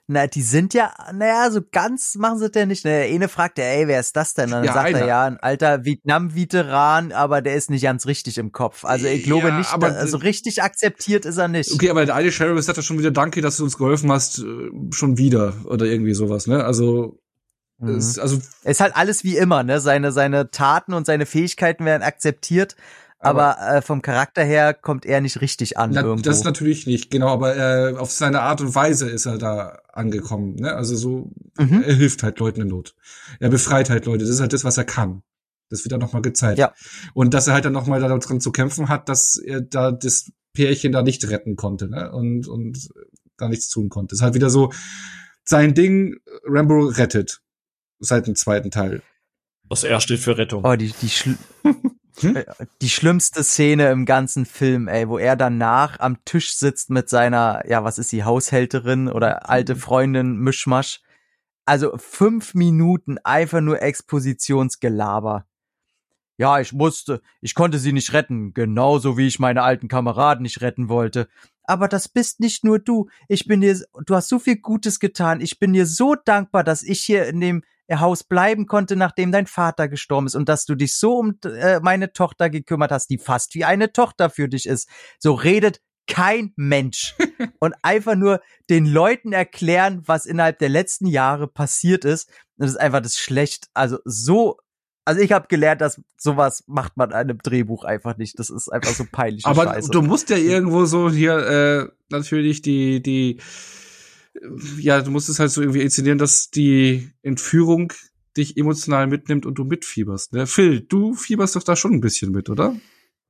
Na, 0.07 0.27
die 0.27 0.43
sind 0.43 0.75
ja, 0.75 0.93
naja, 1.13 1.49
so 1.49 1.61
ganz 1.71 2.13
machen 2.13 2.37
sie 2.37 2.51
denn 2.51 2.67
nicht. 2.67 2.85
Der 2.85 3.05
eine 3.05 3.27
fragt 3.27 3.57
ja, 3.57 3.63
ey, 3.63 3.87
wer 3.87 3.99
ist 3.99 4.15
das 4.15 4.35
denn? 4.35 4.45
Und 4.45 4.51
dann 4.51 4.63
ja, 4.63 4.73
sagt 4.73 4.89
einer. 4.89 4.99
er 4.99 5.07
ja, 5.07 5.25
ein 5.25 5.37
alter 5.37 5.83
Vietnam-Veteran, 5.83 7.11
aber 7.11 7.41
der 7.41 7.55
ist 7.55 7.71
nicht 7.71 7.81
ganz 7.81 8.05
richtig 8.05 8.37
im 8.37 8.51
Kopf. 8.51 8.85
Also 8.85 9.07
ich 9.07 9.23
glaube 9.23 9.47
ja, 9.47 9.57
nicht, 9.57 9.73
aber, 9.73 9.89
da, 9.89 9.95
also 9.95 10.17
richtig 10.17 10.61
akzeptiert 10.61 11.25
ist 11.25 11.37
er 11.37 11.47
nicht. 11.47 11.73
Okay, 11.73 11.89
aber 11.89 12.05
der 12.05 12.13
alte 12.13 12.31
Sheriff 12.31 12.63
sagt 12.63 12.77
ja 12.77 12.83
schon 12.83 12.99
wieder, 12.99 13.09
danke, 13.09 13.41
dass 13.41 13.57
du 13.57 13.63
uns 13.63 13.79
geholfen 13.79 14.11
hast, 14.11 14.39
äh, 14.39 14.69
schon 14.91 15.17
wieder. 15.17 15.53
Oder 15.65 15.85
irgendwie 15.85 16.13
sowas, 16.13 16.45
ne? 16.45 16.63
Also, 16.63 17.19
mhm. 17.79 17.97
ist, 17.97 18.19
also. 18.19 18.37
ist 18.63 18.81
halt 18.81 18.95
alles 18.95 19.23
wie 19.23 19.37
immer, 19.37 19.63
ne? 19.63 19.79
Seine, 19.79 20.11
seine 20.11 20.51
Taten 20.51 20.93
und 20.93 21.07
seine 21.07 21.25
Fähigkeiten 21.25 21.83
werden 21.83 22.03
akzeptiert, 22.03 22.75
aber, 23.25 23.59
aber 23.59 23.77
äh, 23.77 23.81
vom 23.81 24.01
Charakter 24.01 24.43
her 24.43 24.73
kommt 24.73 25.05
er 25.05 25.21
nicht 25.21 25.41
richtig 25.41 25.77
an. 25.77 25.91
Na, 25.93 26.01
irgendwo. 26.01 26.23
Das 26.23 26.43
natürlich 26.43 26.87
nicht, 26.87 27.11
genau, 27.11 27.29
aber 27.29 27.55
äh, 27.57 27.95
auf 27.95 28.11
seine 28.11 28.41
Art 28.41 28.61
und 28.61 28.75
Weise 28.75 29.09
ist 29.09 29.25
er 29.25 29.37
da 29.37 29.79
angekommen. 29.91 30.55
Ne? 30.55 30.73
Also 30.73 30.95
so, 30.95 31.31
mhm. 31.57 31.83
er 31.83 31.95
hilft 31.95 32.23
halt 32.23 32.39
Leuten 32.39 32.61
in 32.61 32.67
Not. 32.67 32.95
Er 33.39 33.49
befreit 33.49 33.89
halt 33.89 34.05
Leute. 34.05 34.25
Das 34.25 34.29
ist 34.29 34.41
halt 34.41 34.53
das, 34.53 34.63
was 34.63 34.77
er 34.77 34.85
kann. 34.85 35.23
Das 35.69 35.83
wird 35.83 35.91
dann 35.91 35.99
nochmal 35.99 36.21
gezeigt. 36.21 36.59
Ja. 36.59 36.73
Und 37.13 37.33
dass 37.33 37.47
er 37.47 37.53
halt 37.53 37.65
dann 37.65 37.73
nochmal 37.73 37.99
daran 37.99 38.21
zu 38.21 38.51
kämpfen 38.51 38.89
hat, 38.89 39.09
dass 39.09 39.37
er 39.37 39.61
da 39.61 39.91
das 39.91 40.31
Pärchen 40.53 40.91
da 40.91 41.01
nicht 41.01 41.27
retten 41.29 41.55
konnte, 41.55 41.89
ne? 41.89 42.11
Und, 42.11 42.47
und 42.47 42.89
da 43.37 43.49
nichts 43.49 43.67
tun 43.67 43.89
konnte. 43.89 44.13
Das 44.13 44.19
ist 44.19 44.23
halt 44.23 44.35
wieder 44.35 44.49
so 44.49 44.71
sein 45.43 45.73
Ding, 45.73 46.17
Rambo 46.45 46.85
rettet. 46.85 47.41
Seit 47.99 48.27
dem 48.27 48.35
zweiten 48.35 48.71
Teil. 48.71 49.01
Das 49.69 49.83
R 49.83 50.01
steht 50.01 50.19
für 50.19 50.37
Rettung. 50.37 50.63
Oh, 50.65 50.75
die, 50.75 50.93
die, 51.01 51.09
Schl 51.09 51.37
hm? 52.19 52.35
Äh, 52.35 52.45
die 52.81 52.89
schlimmste 52.89 53.43
Szene 53.43 53.91
im 53.91 54.05
ganzen 54.05 54.45
Film, 54.45 54.87
ey, 54.87 55.07
wo 55.09 55.17
er 55.17 55.35
danach 55.35 55.99
am 55.99 56.23
Tisch 56.25 56.55
sitzt 56.55 56.89
mit 56.89 57.09
seiner, 57.09 57.63
ja, 57.67 57.83
was 57.83 57.97
ist 57.97 58.09
sie, 58.09 58.23
Haushälterin 58.23 59.07
oder 59.07 59.49
alte 59.49 59.75
Freundin, 59.75 60.37
Mischmasch. 60.37 61.01
Also 61.65 61.97
fünf 61.97 62.53
Minuten 62.53 63.17
einfach 63.23 63.61
nur 63.61 63.81
Expositionsgelaber. 63.81 65.45
Ja, 66.37 66.59
ich 66.59 66.73
musste, 66.73 67.21
ich 67.41 67.55
konnte 67.55 67.79
sie 67.79 67.93
nicht 67.93 68.11
retten, 68.13 68.53
genauso 68.53 69.17
wie 69.17 69.27
ich 69.27 69.39
meine 69.39 69.63
alten 69.63 69.87
Kameraden 69.87 70.43
nicht 70.43 70.61
retten 70.61 70.89
wollte. 70.89 71.29
Aber 71.63 71.87
das 71.87 72.09
bist 72.09 72.39
nicht 72.39 72.63
nur 72.63 72.77
du. 72.77 73.09
Ich 73.27 73.47
bin 73.47 73.61
dir, 73.61 73.79
du 74.05 74.15
hast 74.15 74.29
so 74.29 74.37
viel 74.37 74.57
Gutes 74.57 74.99
getan. 74.99 75.41
Ich 75.41 75.59
bin 75.59 75.73
dir 75.73 75.85
so 75.85 76.15
dankbar, 76.15 76.63
dass 76.63 76.83
ich 76.83 77.01
hier 77.01 77.25
in 77.27 77.39
dem 77.39 77.63
Haus 77.91 78.23
bleiben 78.23 78.65
konnte, 78.65 78.95
nachdem 78.95 79.31
dein 79.31 79.47
Vater 79.47 79.87
gestorben 79.87 80.27
ist 80.27 80.35
und 80.35 80.49
dass 80.49 80.65
du 80.65 80.75
dich 80.75 80.97
so 80.97 81.17
um 81.17 81.37
äh, 81.45 81.79
meine 81.81 82.13
Tochter 82.13 82.49
gekümmert 82.49 82.91
hast, 82.91 83.09
die 83.09 83.17
fast 83.17 83.55
wie 83.55 83.65
eine 83.65 83.93
Tochter 83.93 84.29
für 84.29 84.49
dich 84.49 84.65
ist. 84.65 84.89
So 85.19 85.33
redet 85.33 85.81
kein 86.07 86.53
Mensch 86.55 87.15
und 87.59 87.75
einfach 87.81 88.15
nur 88.15 88.41
den 88.69 88.85
Leuten 88.85 89.33
erklären, 89.33 90.01
was 90.05 90.25
innerhalb 90.25 90.59
der 90.59 90.69
letzten 90.69 91.07
Jahre 91.07 91.47
passiert 91.47 92.05
ist. 92.05 92.29
Das 92.57 92.71
ist 92.71 92.77
einfach 92.77 93.01
das 93.01 93.17
schlecht. 93.17 93.67
Also 93.73 93.99
so 94.05 94.57
also 95.07 95.21
ich 95.21 95.31
habe 95.31 95.47
gelernt, 95.47 95.81
dass 95.81 96.01
sowas 96.17 96.63
macht 96.65 96.97
man 96.97 97.13
einem 97.13 97.37
Drehbuch 97.37 97.83
einfach 97.83 98.17
nicht. 98.17 98.39
Das 98.39 98.49
ist 98.49 98.69
einfach 98.69 98.91
so 98.91 99.05
peinlich. 99.09 99.45
Aber 99.45 99.65
Scheiße. 99.65 99.91
du 99.91 100.01
musst 100.01 100.31
ja 100.31 100.37
irgendwo 100.37 100.85
so 100.85 101.11
hier 101.11 101.37
äh, 101.37 101.87
natürlich 102.09 102.63
die 102.63 103.03
die 103.03 103.39
ja, 104.79 105.01
du 105.01 105.11
musst 105.11 105.29
es 105.29 105.39
halt 105.39 105.51
so 105.51 105.61
irgendwie 105.61 105.81
inszenieren, 105.81 106.17
dass 106.17 106.49
die 106.49 107.09
Entführung 107.21 107.93
dich 108.37 108.57
emotional 108.57 109.07
mitnimmt 109.07 109.45
und 109.45 109.55
du 109.55 109.63
mitfieberst. 109.63 110.33
Ne? 110.33 110.47
Phil, 110.47 110.81
du 110.81 111.13
fieberst 111.13 111.55
doch 111.55 111.63
da 111.63 111.75
schon 111.75 111.93
ein 111.93 112.01
bisschen 112.01 112.31
mit, 112.31 112.49
oder? 112.49 112.75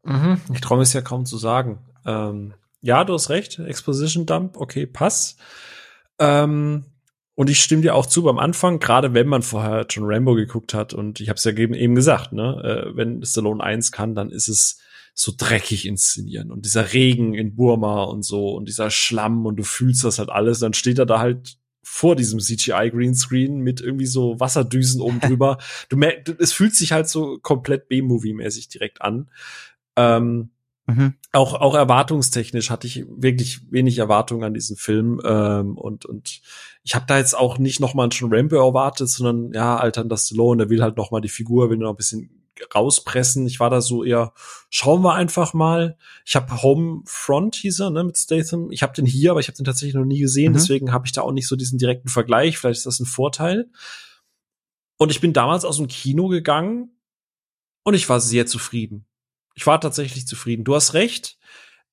Mhm, 0.03 0.39
ich 0.53 0.61
traue 0.61 0.81
es 0.81 0.93
ja 0.93 1.01
kaum 1.01 1.25
zu 1.25 1.37
sagen. 1.37 1.79
Ähm, 2.05 2.53
ja, 2.81 3.03
du 3.03 3.13
hast 3.13 3.29
recht. 3.29 3.59
Exposition 3.59 4.25
Dump, 4.25 4.57
okay, 4.57 4.85
pass. 4.85 5.37
Ähm, 6.19 6.85
und 7.35 7.49
ich 7.49 7.59
stimme 7.59 7.81
dir 7.81 7.95
auch 7.95 8.05
zu 8.05 8.23
beim 8.23 8.39
Anfang, 8.39 8.79
gerade 8.79 9.13
wenn 9.13 9.27
man 9.27 9.41
vorher 9.41 9.85
schon 9.89 10.05
Rambo 10.05 10.35
geguckt 10.35 10.73
hat 10.73 10.93
und 10.93 11.19
ich 11.19 11.29
habe 11.29 11.37
es 11.37 11.43
ja 11.43 11.51
eben 11.51 11.95
gesagt, 11.95 12.31
ne, 12.31 12.61
äh, 12.63 12.95
wenn 12.95 13.23
Stallone 13.25 13.61
1 13.61 13.91
kann, 13.91 14.15
dann 14.15 14.29
ist 14.29 14.47
es 14.47 14.79
so 15.17 15.31
dreckig 15.35 15.85
inszenieren 15.85 16.51
und 16.51 16.65
dieser 16.65 16.91
Regen 16.91 17.33
in 17.33 17.55
Burma 17.55 18.03
und 18.03 18.23
so 18.23 18.49
und 18.49 18.67
dieser 18.67 18.91
Schlamm 18.91 19.45
und 19.45 19.55
du 19.55 19.63
fühlst 19.63 20.03
das 20.03 20.19
halt 20.19 20.29
alles, 20.29 20.59
dann 20.59 20.73
steht 20.73 20.99
er 20.99 21.05
da 21.05 21.19
halt 21.19 21.57
vor 21.81 22.17
diesem 22.17 22.39
CGI 22.39 22.91
Greenscreen 22.91 23.59
mit 23.59 23.79
irgendwie 23.79 24.07
so 24.07 24.37
Wasserdüsen 24.41 24.99
oben 24.99 25.19
drüber. 25.21 25.57
du 25.87 25.95
merkst, 25.95 26.35
es 26.39 26.51
fühlt 26.51 26.75
sich 26.75 26.91
halt 26.91 27.07
so 27.07 27.39
komplett 27.41 27.87
B-Movie-mäßig 27.87 28.67
direkt 28.67 29.01
an. 29.01 29.29
Ähm, 29.95 30.49
mhm. 30.85 31.13
Auch 31.31 31.53
auch 31.53 31.75
erwartungstechnisch 31.75 32.69
hatte 32.69 32.87
ich 32.87 33.05
wirklich 33.07 33.71
wenig 33.71 33.99
Erwartungen 33.99 34.43
an 34.43 34.53
diesen 34.53 34.75
Film 34.75 35.21
ähm, 35.23 35.77
und 35.77 36.05
und 36.05 36.41
ich 36.83 36.93
habe 36.93 37.05
da 37.07 37.17
jetzt 37.17 37.37
auch 37.37 37.57
nicht 37.57 37.79
noch 37.79 37.93
mal 37.93 38.11
schon 38.11 38.33
Rambo 38.33 38.57
erwartet, 38.57 39.07
sondern 39.07 39.53
ja, 39.53 39.77
Alter, 39.77 40.03
das 40.03 40.25
Stallone, 40.25 40.63
der 40.63 40.69
will 40.69 40.83
halt 40.83 40.97
noch 40.97 41.11
mal 41.11 41.21
die 41.21 41.29
Figur, 41.29 41.69
will 41.69 41.77
noch 41.77 41.91
ein 41.91 41.95
bisschen 41.95 42.44
rauspressen. 42.73 43.47
Ich 43.47 43.59
war 43.59 43.69
da 43.69 43.81
so 43.81 44.03
eher, 44.03 44.33
schauen 44.69 45.01
wir 45.03 45.13
einfach 45.13 45.53
mal. 45.53 45.97
Ich 46.25 46.35
habe 46.35 46.61
Homefront 46.61 47.55
hieß 47.55 47.81
er, 47.81 47.89
ne, 47.89 48.03
mit 48.03 48.17
Statham. 48.17 48.71
Ich 48.71 48.83
habe 48.83 48.93
den 48.93 49.05
hier, 49.05 49.31
aber 49.31 49.39
ich 49.39 49.47
habe 49.47 49.57
den 49.57 49.65
tatsächlich 49.65 49.95
noch 49.95 50.05
nie 50.05 50.19
gesehen, 50.19 50.51
mhm. 50.51 50.57
deswegen 50.57 50.91
habe 50.91 51.05
ich 51.05 51.11
da 51.11 51.21
auch 51.21 51.31
nicht 51.31 51.47
so 51.47 51.55
diesen 51.55 51.77
direkten 51.77 52.09
Vergleich. 52.09 52.57
Vielleicht 52.57 52.79
ist 52.79 52.85
das 52.85 52.99
ein 52.99 53.05
Vorteil. 53.05 53.69
Und 54.97 55.11
ich 55.11 55.21
bin 55.21 55.33
damals 55.33 55.65
aus 55.65 55.77
dem 55.77 55.87
Kino 55.87 56.27
gegangen 56.27 56.97
und 57.83 57.93
ich 57.93 58.07
war 58.07 58.19
sehr 58.19 58.45
zufrieden. 58.45 59.05
Ich 59.55 59.67
war 59.67 59.79
tatsächlich 59.79 60.27
zufrieden. 60.27 60.63
Du 60.63 60.75
hast 60.75 60.93
recht. 60.93 61.37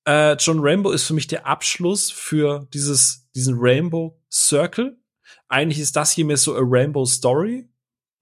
Äh, 0.05 0.35
John 0.35 0.61
Rambo 0.61 0.91
ist 0.91 1.05
für 1.05 1.15
mich 1.15 1.29
der 1.29 1.47
Abschluss 1.47 2.11
für 2.11 2.67
dieses, 2.73 3.29
diesen 3.35 3.57
Rainbow 3.59 4.21
Circle. 4.31 4.99
Eigentlich 5.49 5.79
ist 5.79 5.97
das 5.97 6.13
hier 6.13 6.25
mehr 6.25 6.37
so 6.37 6.57
a 6.57 6.61
Rainbow 6.61 7.05
Story 7.05 7.69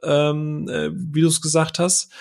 ähm, 0.02 0.68
äh, 0.68 0.90
wie 0.92 1.20
du 1.20 1.28
es 1.28 1.40
gesagt 1.40 1.78
hast. 1.78 2.12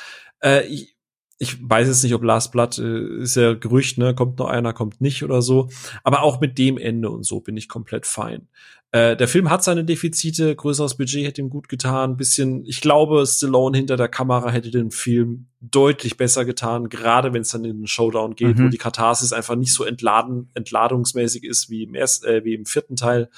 Äh, 0.44 0.66
ich, 0.68 0.96
ich 1.38 1.58
weiß 1.62 1.88
jetzt 1.88 2.04
nicht, 2.04 2.14
ob 2.14 2.24
Last 2.24 2.52
Blood 2.52 2.78
äh, 2.80 3.22
ist 3.22 3.36
ja 3.36 3.54
Gerücht, 3.54 3.98
ne, 3.98 4.14
kommt 4.14 4.40
noch 4.40 4.48
einer, 4.48 4.74
kommt 4.74 5.00
nicht 5.00 5.24
oder 5.24 5.42
so. 5.42 5.70
Aber 6.04 6.24
auch 6.24 6.42
mit 6.42 6.58
dem 6.58 6.78
Ende 6.78 7.10
und 7.10 7.26
so 7.26 7.40
bin 7.40 7.56
ich 7.56 7.70
komplett 7.70 8.06
fein. 8.06 8.48
Äh, 8.92 9.16
der 9.16 9.28
Film 9.28 9.52
hat 9.52 9.64
seine 9.64 9.86
Defizite, 9.86 10.56
größeres 10.56 10.98
Budget 10.98 11.26
hätte 11.26 11.42
ihm 11.42 11.52
gut 11.52 11.70
getan, 11.70 12.18
bisschen, 12.18 12.66
ich 12.66 12.82
glaube, 12.82 13.24
Stallone 13.26 13.78
hinter 13.78 13.98
der 13.98 14.08
Kamera 14.08 14.50
hätte 14.50 14.72
den 14.72 14.90
Film 14.90 15.46
deutlich 15.62 16.18
besser 16.18 16.44
getan, 16.44 16.90
gerade 16.90 17.32
wenn 17.32 17.44
es 17.44 17.52
dann 17.52 17.66
in 17.66 17.78
den 17.78 17.88
Showdown 17.88 18.36
geht, 18.36 18.58
mhm. 18.58 18.66
wo 18.66 18.68
die 18.70 18.78
Katharsis 18.78 19.32
einfach 19.32 19.56
nicht 19.56 19.74
so 19.74 19.84
entladen, 19.84 20.50
entladungsmäßig 20.56 21.44
ist 21.44 21.70
wie 21.70 21.84
im 21.84 21.94
ersten, 21.94 22.26
äh, 22.26 22.44
wie 22.44 22.56
im 22.56 22.66
vierten 22.66 22.96
Teil. 22.96 23.30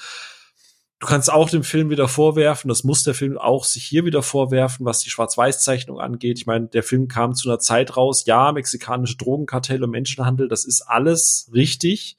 Du 1.02 1.08
kannst 1.08 1.32
auch 1.32 1.50
dem 1.50 1.64
Film 1.64 1.90
wieder 1.90 2.06
vorwerfen, 2.06 2.68
das 2.68 2.84
muss 2.84 3.02
der 3.02 3.14
Film 3.14 3.36
auch 3.36 3.64
sich 3.64 3.82
hier 3.82 4.04
wieder 4.04 4.22
vorwerfen, 4.22 4.86
was 4.86 5.00
die 5.00 5.10
Schwarz-Weiß-Zeichnung 5.10 5.98
angeht. 5.98 6.38
Ich 6.38 6.46
meine, 6.46 6.68
der 6.68 6.84
Film 6.84 7.08
kam 7.08 7.34
zu 7.34 7.50
einer 7.50 7.58
Zeit 7.58 7.96
raus, 7.96 8.24
ja, 8.24 8.52
mexikanische 8.52 9.16
Drogenkartelle 9.16 9.82
und 9.82 9.90
Menschenhandel, 9.90 10.46
das 10.46 10.64
ist 10.64 10.82
alles 10.82 11.50
richtig. 11.52 12.16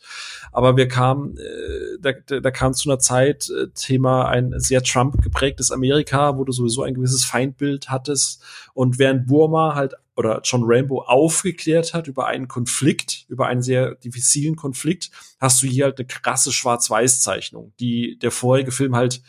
Aber 0.51 0.75
wir 0.75 0.89
kamen, 0.89 1.37
äh, 1.37 1.97
da, 2.01 2.39
da 2.41 2.51
kam 2.51 2.73
zu 2.73 2.89
einer 2.89 2.99
Zeit 2.99 3.49
äh, 3.49 3.69
Thema 3.69 4.27
ein 4.27 4.51
sehr 4.57 4.83
Trump 4.83 5.21
geprägtes 5.21 5.71
Amerika, 5.71 6.37
wo 6.37 6.43
du 6.43 6.51
sowieso 6.51 6.83
ein 6.83 6.95
gewisses 6.95 7.23
Feindbild 7.23 7.89
hattest. 7.89 8.41
Und 8.73 8.99
während 8.99 9.27
Burma 9.27 9.75
halt 9.75 9.93
oder 10.16 10.42
John 10.43 10.64
Rainbow 10.64 11.01
aufgeklärt 11.01 11.93
hat 11.93 12.08
über 12.08 12.27
einen 12.27 12.48
Konflikt, 12.48 13.25
über 13.30 13.48
einen 13.48 13.61
sehr 13.61 13.95
diffizilen 13.95 14.56
Konflikt, 14.56 15.11
hast 15.40 15.61
du 15.64 15.67
hier 15.67 15.85
halt 15.85 16.00
eine 16.00 16.08
krasse 16.08 16.51
Schwarz-Weiß-Zeichnung, 16.51 17.74
die 17.80 18.17
der 18.19 18.32
vorherige 18.32 18.72
Film 18.72 18.95
halt 18.95 19.22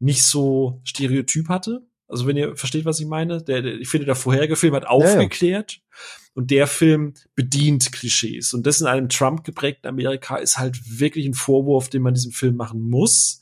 nicht 0.00 0.24
so 0.24 0.80
stereotyp 0.84 1.48
hatte. 1.48 1.86
Also 2.06 2.26
wenn 2.26 2.36
ihr 2.36 2.56
versteht, 2.56 2.84
was 2.84 3.00
ich 3.00 3.06
meine, 3.06 3.42
der, 3.42 3.62
der 3.62 3.74
ich 3.74 3.88
finde, 3.88 4.06
der 4.06 4.14
vorherige 4.14 4.56
Film 4.56 4.74
hat 4.74 4.86
aufgeklärt 4.86 5.72
ja, 5.72 5.78
ja. 5.78 6.32
und 6.34 6.50
der 6.50 6.66
Film 6.66 7.14
bedient 7.34 7.92
Klischees. 7.92 8.52
Und 8.52 8.66
das 8.66 8.80
in 8.80 8.86
einem 8.86 9.08
Trump 9.08 9.44
geprägten 9.44 9.86
Amerika 9.86 10.36
ist 10.36 10.58
halt 10.58 10.98
wirklich 10.98 11.26
ein 11.26 11.34
Vorwurf, 11.34 11.88
den 11.88 12.02
man 12.02 12.14
diesem 12.14 12.32
Film 12.32 12.56
machen 12.56 12.80
muss. 12.80 13.40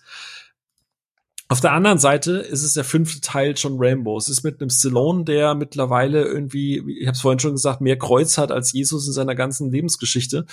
Auf 1.53 1.61
der 1.61 1.73
anderen 1.73 1.99
Seite 1.99 2.39
ist 2.39 2.63
es 2.63 2.73
der 2.73 2.83
fünfte 2.83 3.21
Teil 3.21 3.59
schon 3.59 3.77
Rainbow. 3.77 4.17
Es 4.17 4.31
ist 4.31 4.43
mit 4.43 4.59
einem 4.59 4.71
Stallone, 4.71 5.25
der 5.25 5.55
mittlerweile 5.55 6.25
irgendwie, 6.25 6.83
ich 6.99 7.07
habe 7.07 7.15
es 7.15 7.21
vorhin 7.21 7.41
schon 7.41 7.53
gesagt, 7.53 7.83
mehr 7.83 7.99
Kreuz 7.99 8.39
hat 8.39 8.51
als 8.51 8.73
Jesus 8.73 9.07
in 9.07 9.13
seiner 9.13 9.35
ganzen 9.35 9.71
Lebensgeschichte. 9.71 10.47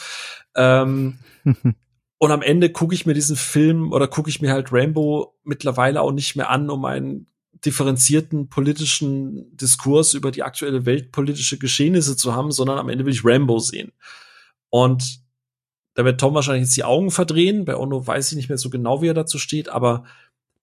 Ähm, 0.58 1.20
und 2.18 2.32
am 2.32 2.42
Ende 2.42 2.70
gucke 2.70 2.94
ich 2.94 3.06
mir 3.06 3.14
diesen 3.14 3.38
Film 3.38 3.94
oder 3.94 4.10
gucke 4.10 4.30
ich 4.30 4.42
mir 4.42 4.52
halt 4.52 4.74
Rainbow 4.74 5.38
mittlerweile 5.46 6.02
auch 6.02 6.12
nicht 6.12 6.36
mehr 6.36 6.50
an, 6.50 6.70
um 6.70 6.84
einen 6.84 7.28
differenzierten 7.64 8.50
politischen 8.50 9.56
Diskurs 9.56 10.14
über 10.14 10.32
die 10.32 10.44
aktuelle 10.44 10.86
weltpolitische 10.86 11.58
Geschehnisse 11.58 12.18
zu 12.18 12.36
haben, 12.36 12.52
sondern 12.52 12.78
am 12.78 12.90
Ende 12.90 13.06
will 13.06 13.14
ich 13.14 13.24
Rambo 13.24 13.60
sehen. 13.60 13.94
Und 14.68 15.22
da 15.94 16.04
wird 16.04 16.20
Tom 16.20 16.34
wahrscheinlich 16.34 16.64
jetzt 16.64 16.76
die 16.76 16.84
Augen 16.84 17.10
verdrehen. 17.10 17.64
Bei 17.64 17.78
Ono 17.78 18.06
weiß 18.06 18.32
ich 18.32 18.36
nicht 18.36 18.50
mehr 18.50 18.58
so 18.58 18.70
genau, 18.70 19.02
wie 19.02 19.08
er 19.08 19.14
dazu 19.14 19.38
steht, 19.38 19.70
aber 19.70 20.04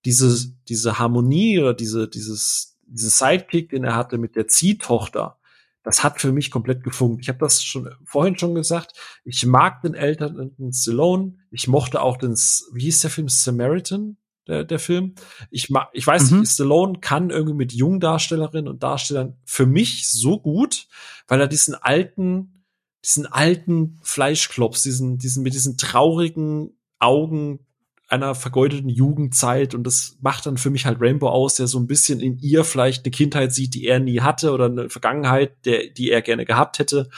diese, 0.07 0.53
diese 0.69 0.99
Harmonie 0.99 1.59
oder 1.59 1.73
diese, 1.73 2.07
dieses, 2.07 2.77
dieses 2.85 3.17
Sidekick, 3.17 3.71
den 3.71 3.83
er 3.83 3.93
hatte 3.97 4.17
mit 4.17 4.37
der 4.37 4.47
Ziehtochter, 4.47 5.37
das 5.83 6.01
hat 6.01 6.21
für 6.21 6.31
mich 6.31 6.49
komplett 6.49 6.81
gefunkt. 6.81 7.21
Ich 7.21 7.27
habe 7.27 7.39
das 7.39 7.61
schon 7.61 7.89
vorhin 8.05 8.37
schon 8.37 8.55
gesagt. 8.55 8.93
Ich 9.25 9.45
mag 9.45 9.81
den 9.81 9.95
Eltern 9.95 10.53
Stallone. 10.71 11.35
Ich 11.51 11.67
mochte 11.67 12.01
auch 12.01 12.15
den, 12.15 12.35
wie 12.71 12.83
hieß 12.83 13.01
der 13.01 13.09
Film, 13.09 13.27
Samaritan? 13.27 14.15
der, 14.47 14.63
der 14.63 14.79
Film. 14.79 15.15
Ich, 15.51 15.69
mag, 15.69 15.89
ich 15.91 16.07
weiß 16.07 16.31
mhm. 16.31 16.39
nicht, 16.39 16.51
Stallone 16.51 16.99
kann 17.01 17.31
irgendwie 17.31 17.57
mit 17.57 17.73
jungen 17.73 17.99
Darstellerinnen 17.99 18.69
und 18.69 18.81
Darstellern 18.81 19.35
für 19.43 19.65
mich 19.65 20.09
so 20.09 20.39
gut, 20.39 20.87
weil 21.27 21.41
er 21.41 21.47
diesen 21.47 21.75
alten, 21.75 22.63
diesen 23.03 23.25
alten 23.25 23.99
Fleischklops, 24.03 24.83
diesen, 24.83 25.17
diesen, 25.17 25.43
mit 25.43 25.53
diesen 25.53 25.77
traurigen 25.77 26.77
Augen 26.97 27.66
einer 28.07 28.35
vergeudeten 28.35 28.89
Jugendzeit 28.89 29.75
und 29.75 29.83
das 29.83 30.17
macht 30.21 30.45
dann 30.45 30.57
für 30.57 30.69
mich 30.69 30.85
halt 30.85 31.01
Rainbow 31.01 31.29
aus, 31.29 31.55
der 31.55 31.67
so 31.67 31.77
ein 31.77 31.87
bisschen 31.87 32.21
in 32.21 32.39
ihr 32.39 32.63
vielleicht 32.63 33.05
eine 33.05 33.11
Kindheit 33.11 33.53
sieht, 33.53 33.73
die 33.73 33.85
er 33.85 33.99
nie 33.99 34.21
hatte 34.21 34.51
oder 34.51 34.65
eine 34.65 34.89
Vergangenheit, 34.89 35.65
der, 35.65 35.89
die 35.89 36.09
er 36.09 36.21
gerne 36.21 36.45
gehabt 36.45 36.79
hätte. 36.79 37.09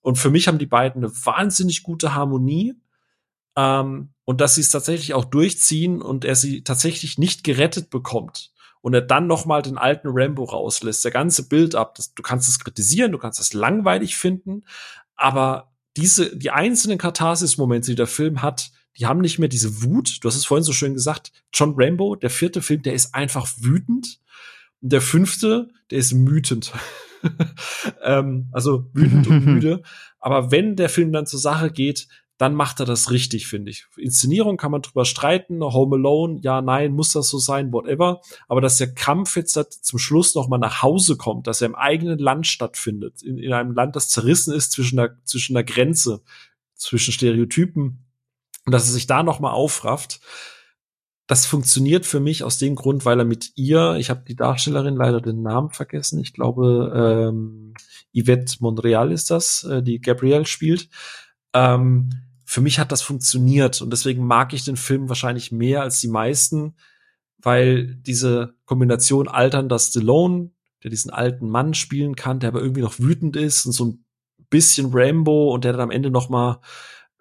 Und 0.00 0.16
für 0.16 0.30
mich 0.30 0.48
haben 0.48 0.58
die 0.58 0.66
beiden 0.66 1.04
eine 1.04 1.12
wahnsinnig 1.24 1.82
gute 1.82 2.14
Harmonie. 2.14 2.74
Ähm, 3.56 4.10
und 4.24 4.40
dass 4.40 4.54
sie 4.54 4.62
es 4.62 4.70
tatsächlich 4.70 5.14
auch 5.14 5.26
durchziehen 5.26 6.00
und 6.00 6.24
er 6.24 6.34
sie 6.34 6.64
tatsächlich 6.64 7.18
nicht 7.18 7.44
gerettet 7.44 7.90
bekommt 7.90 8.52
und 8.80 8.94
er 8.94 9.02
dann 9.02 9.26
noch 9.26 9.44
mal 9.44 9.62
den 9.62 9.78
alten 9.78 10.08
Rambo 10.10 10.44
rauslässt, 10.44 11.04
der 11.04 11.12
ganze 11.12 11.48
Bild 11.48 11.74
ab, 11.74 11.96
du 12.14 12.22
kannst 12.22 12.48
es 12.48 12.58
kritisieren, 12.58 13.12
du 13.12 13.18
kannst 13.18 13.40
es 13.40 13.52
langweilig 13.52 14.16
finden, 14.16 14.64
aber 15.14 15.72
diese, 15.96 16.36
die 16.36 16.50
einzelnen 16.50 16.98
Katharsis-Momente, 16.98 17.92
die 17.92 17.96
der 17.96 18.06
Film 18.06 18.42
hat, 18.42 18.72
die 18.98 19.06
haben 19.06 19.20
nicht 19.20 19.38
mehr 19.38 19.48
diese 19.48 19.82
Wut. 19.82 20.18
Du 20.20 20.28
hast 20.28 20.36
es 20.36 20.44
vorhin 20.44 20.64
so 20.64 20.72
schön 20.72 20.94
gesagt. 20.94 21.32
John 21.52 21.74
Rambo, 21.76 22.16
der 22.16 22.30
vierte 22.30 22.62
Film, 22.62 22.82
der 22.82 22.94
ist 22.94 23.14
einfach 23.14 23.48
wütend. 23.58 24.20
Und 24.80 24.92
der 24.92 25.00
fünfte, 25.00 25.68
der 25.90 25.98
ist 25.98 26.12
mütend. 26.12 26.72
ähm, 28.02 28.48
also 28.52 28.90
wütend 28.92 29.26
und 29.26 29.44
müde. 29.46 29.82
Aber 30.20 30.50
wenn 30.50 30.76
der 30.76 30.88
Film 30.88 31.12
dann 31.12 31.26
zur 31.26 31.40
Sache 31.40 31.70
geht, 31.70 32.06
dann 32.36 32.54
macht 32.54 32.80
er 32.80 32.86
das 32.86 33.10
richtig, 33.10 33.46
finde 33.46 33.70
ich. 33.70 33.86
Inszenierung 33.96 34.56
kann 34.56 34.72
man 34.72 34.82
drüber 34.82 35.04
streiten, 35.04 35.62
Home 35.62 35.96
Alone, 35.96 36.40
ja, 36.42 36.60
nein, 36.62 36.92
muss 36.92 37.12
das 37.12 37.28
so 37.28 37.38
sein, 37.38 37.72
whatever. 37.72 38.20
Aber 38.48 38.60
dass 38.60 38.76
der 38.76 38.92
Kampf 38.92 39.36
jetzt 39.36 39.54
zum 39.84 39.98
Schluss 39.98 40.34
noch 40.34 40.48
mal 40.48 40.58
nach 40.58 40.82
Hause 40.82 41.16
kommt, 41.16 41.46
dass 41.46 41.60
er 41.60 41.66
im 41.66 41.76
eigenen 41.76 42.18
Land 42.18 42.46
stattfindet, 42.48 43.22
in, 43.22 43.38
in 43.38 43.52
einem 43.52 43.72
Land, 43.72 43.94
das 43.94 44.08
zerrissen 44.08 44.52
ist 44.52 44.72
zwischen 44.72 44.96
der, 44.96 45.16
zwischen 45.24 45.54
der 45.54 45.64
Grenze, 45.64 46.22
zwischen 46.74 47.12
Stereotypen, 47.12 48.03
und 48.64 48.72
dass 48.72 48.86
er 48.86 48.92
sich 48.92 49.06
da 49.06 49.22
noch 49.22 49.40
mal 49.40 49.52
aufrafft, 49.52 50.20
das 51.26 51.46
funktioniert 51.46 52.04
für 52.04 52.20
mich 52.20 52.44
aus 52.44 52.58
dem 52.58 52.74
Grund, 52.74 53.04
weil 53.06 53.18
er 53.18 53.24
mit 53.24 53.52
ihr, 53.54 53.94
ich 53.98 54.10
habe 54.10 54.24
die 54.28 54.36
Darstellerin 54.36 54.96
leider 54.96 55.20
den 55.20 55.42
Namen 55.42 55.70
vergessen, 55.70 56.20
ich 56.20 56.34
glaube 56.34 56.92
ähm, 56.94 57.74
Yvette 58.14 58.56
Montreal 58.60 59.10
ist 59.10 59.30
das, 59.30 59.64
äh, 59.64 59.82
die 59.82 60.00
Gabrielle 60.00 60.44
spielt. 60.44 60.88
Ähm, 61.54 62.10
für 62.44 62.60
mich 62.60 62.78
hat 62.78 62.92
das 62.92 63.00
funktioniert 63.00 63.80
und 63.80 63.90
deswegen 63.90 64.26
mag 64.26 64.52
ich 64.52 64.64
den 64.64 64.76
Film 64.76 65.08
wahrscheinlich 65.08 65.50
mehr 65.50 65.82
als 65.82 66.00
die 66.00 66.08
meisten, 66.08 66.76
weil 67.38 67.94
diese 67.96 68.54
Kombination 68.66 69.28
alternder 69.28 69.78
Stallone, 69.78 70.50
der 70.82 70.90
diesen 70.90 71.10
alten 71.10 71.48
Mann 71.48 71.72
spielen 71.72 72.16
kann, 72.16 72.40
der 72.40 72.48
aber 72.48 72.60
irgendwie 72.60 72.82
noch 72.82 72.98
wütend 72.98 73.36
ist 73.36 73.64
und 73.64 73.72
so 73.72 73.86
ein 73.86 74.04
bisschen 74.50 74.90
Rambo 74.92 75.54
und 75.54 75.64
der 75.64 75.72
dann 75.72 75.80
am 75.80 75.90
Ende 75.90 76.10
noch 76.10 76.28
mal 76.28 76.60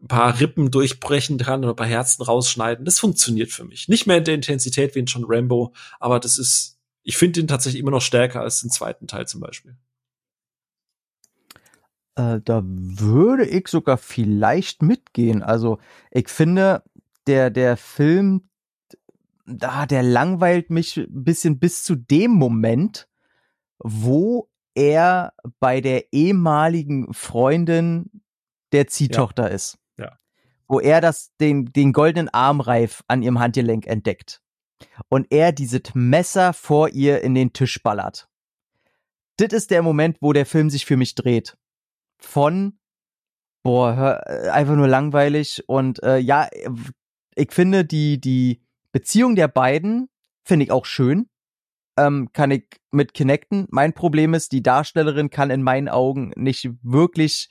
ein 0.04 0.08
paar 0.08 0.40
Rippen 0.40 0.70
durchbrechen 0.70 1.38
kann 1.38 1.64
oder 1.64 1.74
ein 1.74 1.78
paar 1.78 1.88
Herzen 1.88 2.24
rausschneiden. 2.24 2.84
Das 2.84 3.00
funktioniert 3.00 3.52
für 3.52 3.64
mich. 3.64 3.88
Nicht 3.88 4.06
mehr 4.06 4.18
in 4.18 4.26
der 4.26 4.36
Intensität 4.36 4.96
wie 4.96 5.00
in 5.00 5.06
John 5.06 5.24
Rambo, 5.26 5.74
aber 6.00 6.20
das 6.20 6.38
ist, 6.38 6.78
ich 7.04 7.16
finde 7.16 7.40
ihn 7.40 7.48
tatsächlich 7.48 7.80
immer 7.80 7.92
noch 7.92 8.02
stärker 8.02 8.42
als 8.42 8.62
den 8.62 8.70
zweiten 8.70 9.08
Teil 9.08 9.28
zum 9.28 9.40
Beispiel. 9.40 9.78
Äh, 12.16 12.42
da 12.44 12.62
würde 12.66 13.46
ich 13.46 13.70
sogar 13.70 13.98
vielleicht 13.98 14.82
mitgehen. 14.82 15.42
Also 15.42 15.80
ich 16.12 16.28
finde, 16.28 16.84
der, 17.26 17.50
der 17.50 17.78
Film, 17.78 18.50
da, 19.46 19.86
der 19.86 20.04
langweilt 20.04 20.70
mich 20.70 20.98
ein 20.98 21.24
bisschen 21.24 21.60
bis 21.60 21.84
zu 21.84 21.96
dem 21.96 22.32
Moment, 22.32 23.08
wo 23.80 24.50
er 24.76 25.34
bei 25.62 25.80
der 25.80 26.12
ehemaligen 26.12 27.14
Freundin 27.14 28.22
der 28.74 28.88
Ziehtochter 28.88 29.44
ja. 29.44 29.56
ist 29.56 29.78
wo 30.74 30.80
er 30.80 31.02
das, 31.02 31.32
den, 31.40 31.72
den 31.72 31.94
goldenen 31.94 32.30
Armreif 32.30 33.04
an 33.08 33.22
ihrem 33.22 33.38
Handgelenk 33.38 33.86
entdeckt. 33.86 34.42
Und 35.08 35.28
er 35.30 35.52
dieses 35.52 35.94
Messer 35.94 36.52
vor 36.52 36.90
ihr 36.90 37.22
in 37.22 37.36
den 37.36 37.54
Tisch 37.54 37.84
ballert. 37.84 38.28
Das 39.38 39.54
ist 39.54 39.70
der 39.70 39.84
Moment, 39.84 40.18
wo 40.20 40.34
der 40.34 40.48
Film 40.48 40.72
sich 40.72 40.88
für 40.88 40.98
mich 40.98 41.14
dreht. 41.14 41.60
Von, 42.18 42.80
boah, 43.62 43.96
hör, 43.96 44.28
äh, 44.28 44.50
einfach 44.50 44.76
nur 44.76 44.88
langweilig. 44.88 45.64
Und 45.68 46.02
äh, 46.02 46.18
ja, 46.18 46.50
ich 47.36 47.52
finde 47.52 47.86
die, 47.86 48.20
die 48.20 48.64
Beziehung 48.92 49.36
der 49.36 49.50
beiden 49.50 50.10
finde 50.44 50.66
ich 50.66 50.72
auch 50.72 50.88
schön. 50.88 51.30
Ähm, 51.98 52.30
kann 52.34 52.50
ich 52.50 52.66
mit 52.90 53.14
connecten. 53.14 53.68
Mein 53.70 53.94
Problem 53.94 54.34
ist, 54.34 54.52
die 54.52 54.64
Darstellerin 54.64 55.30
kann 55.30 55.52
in 55.52 55.62
meinen 55.62 55.88
Augen 55.88 56.32
nicht 56.36 56.68
wirklich 56.82 57.50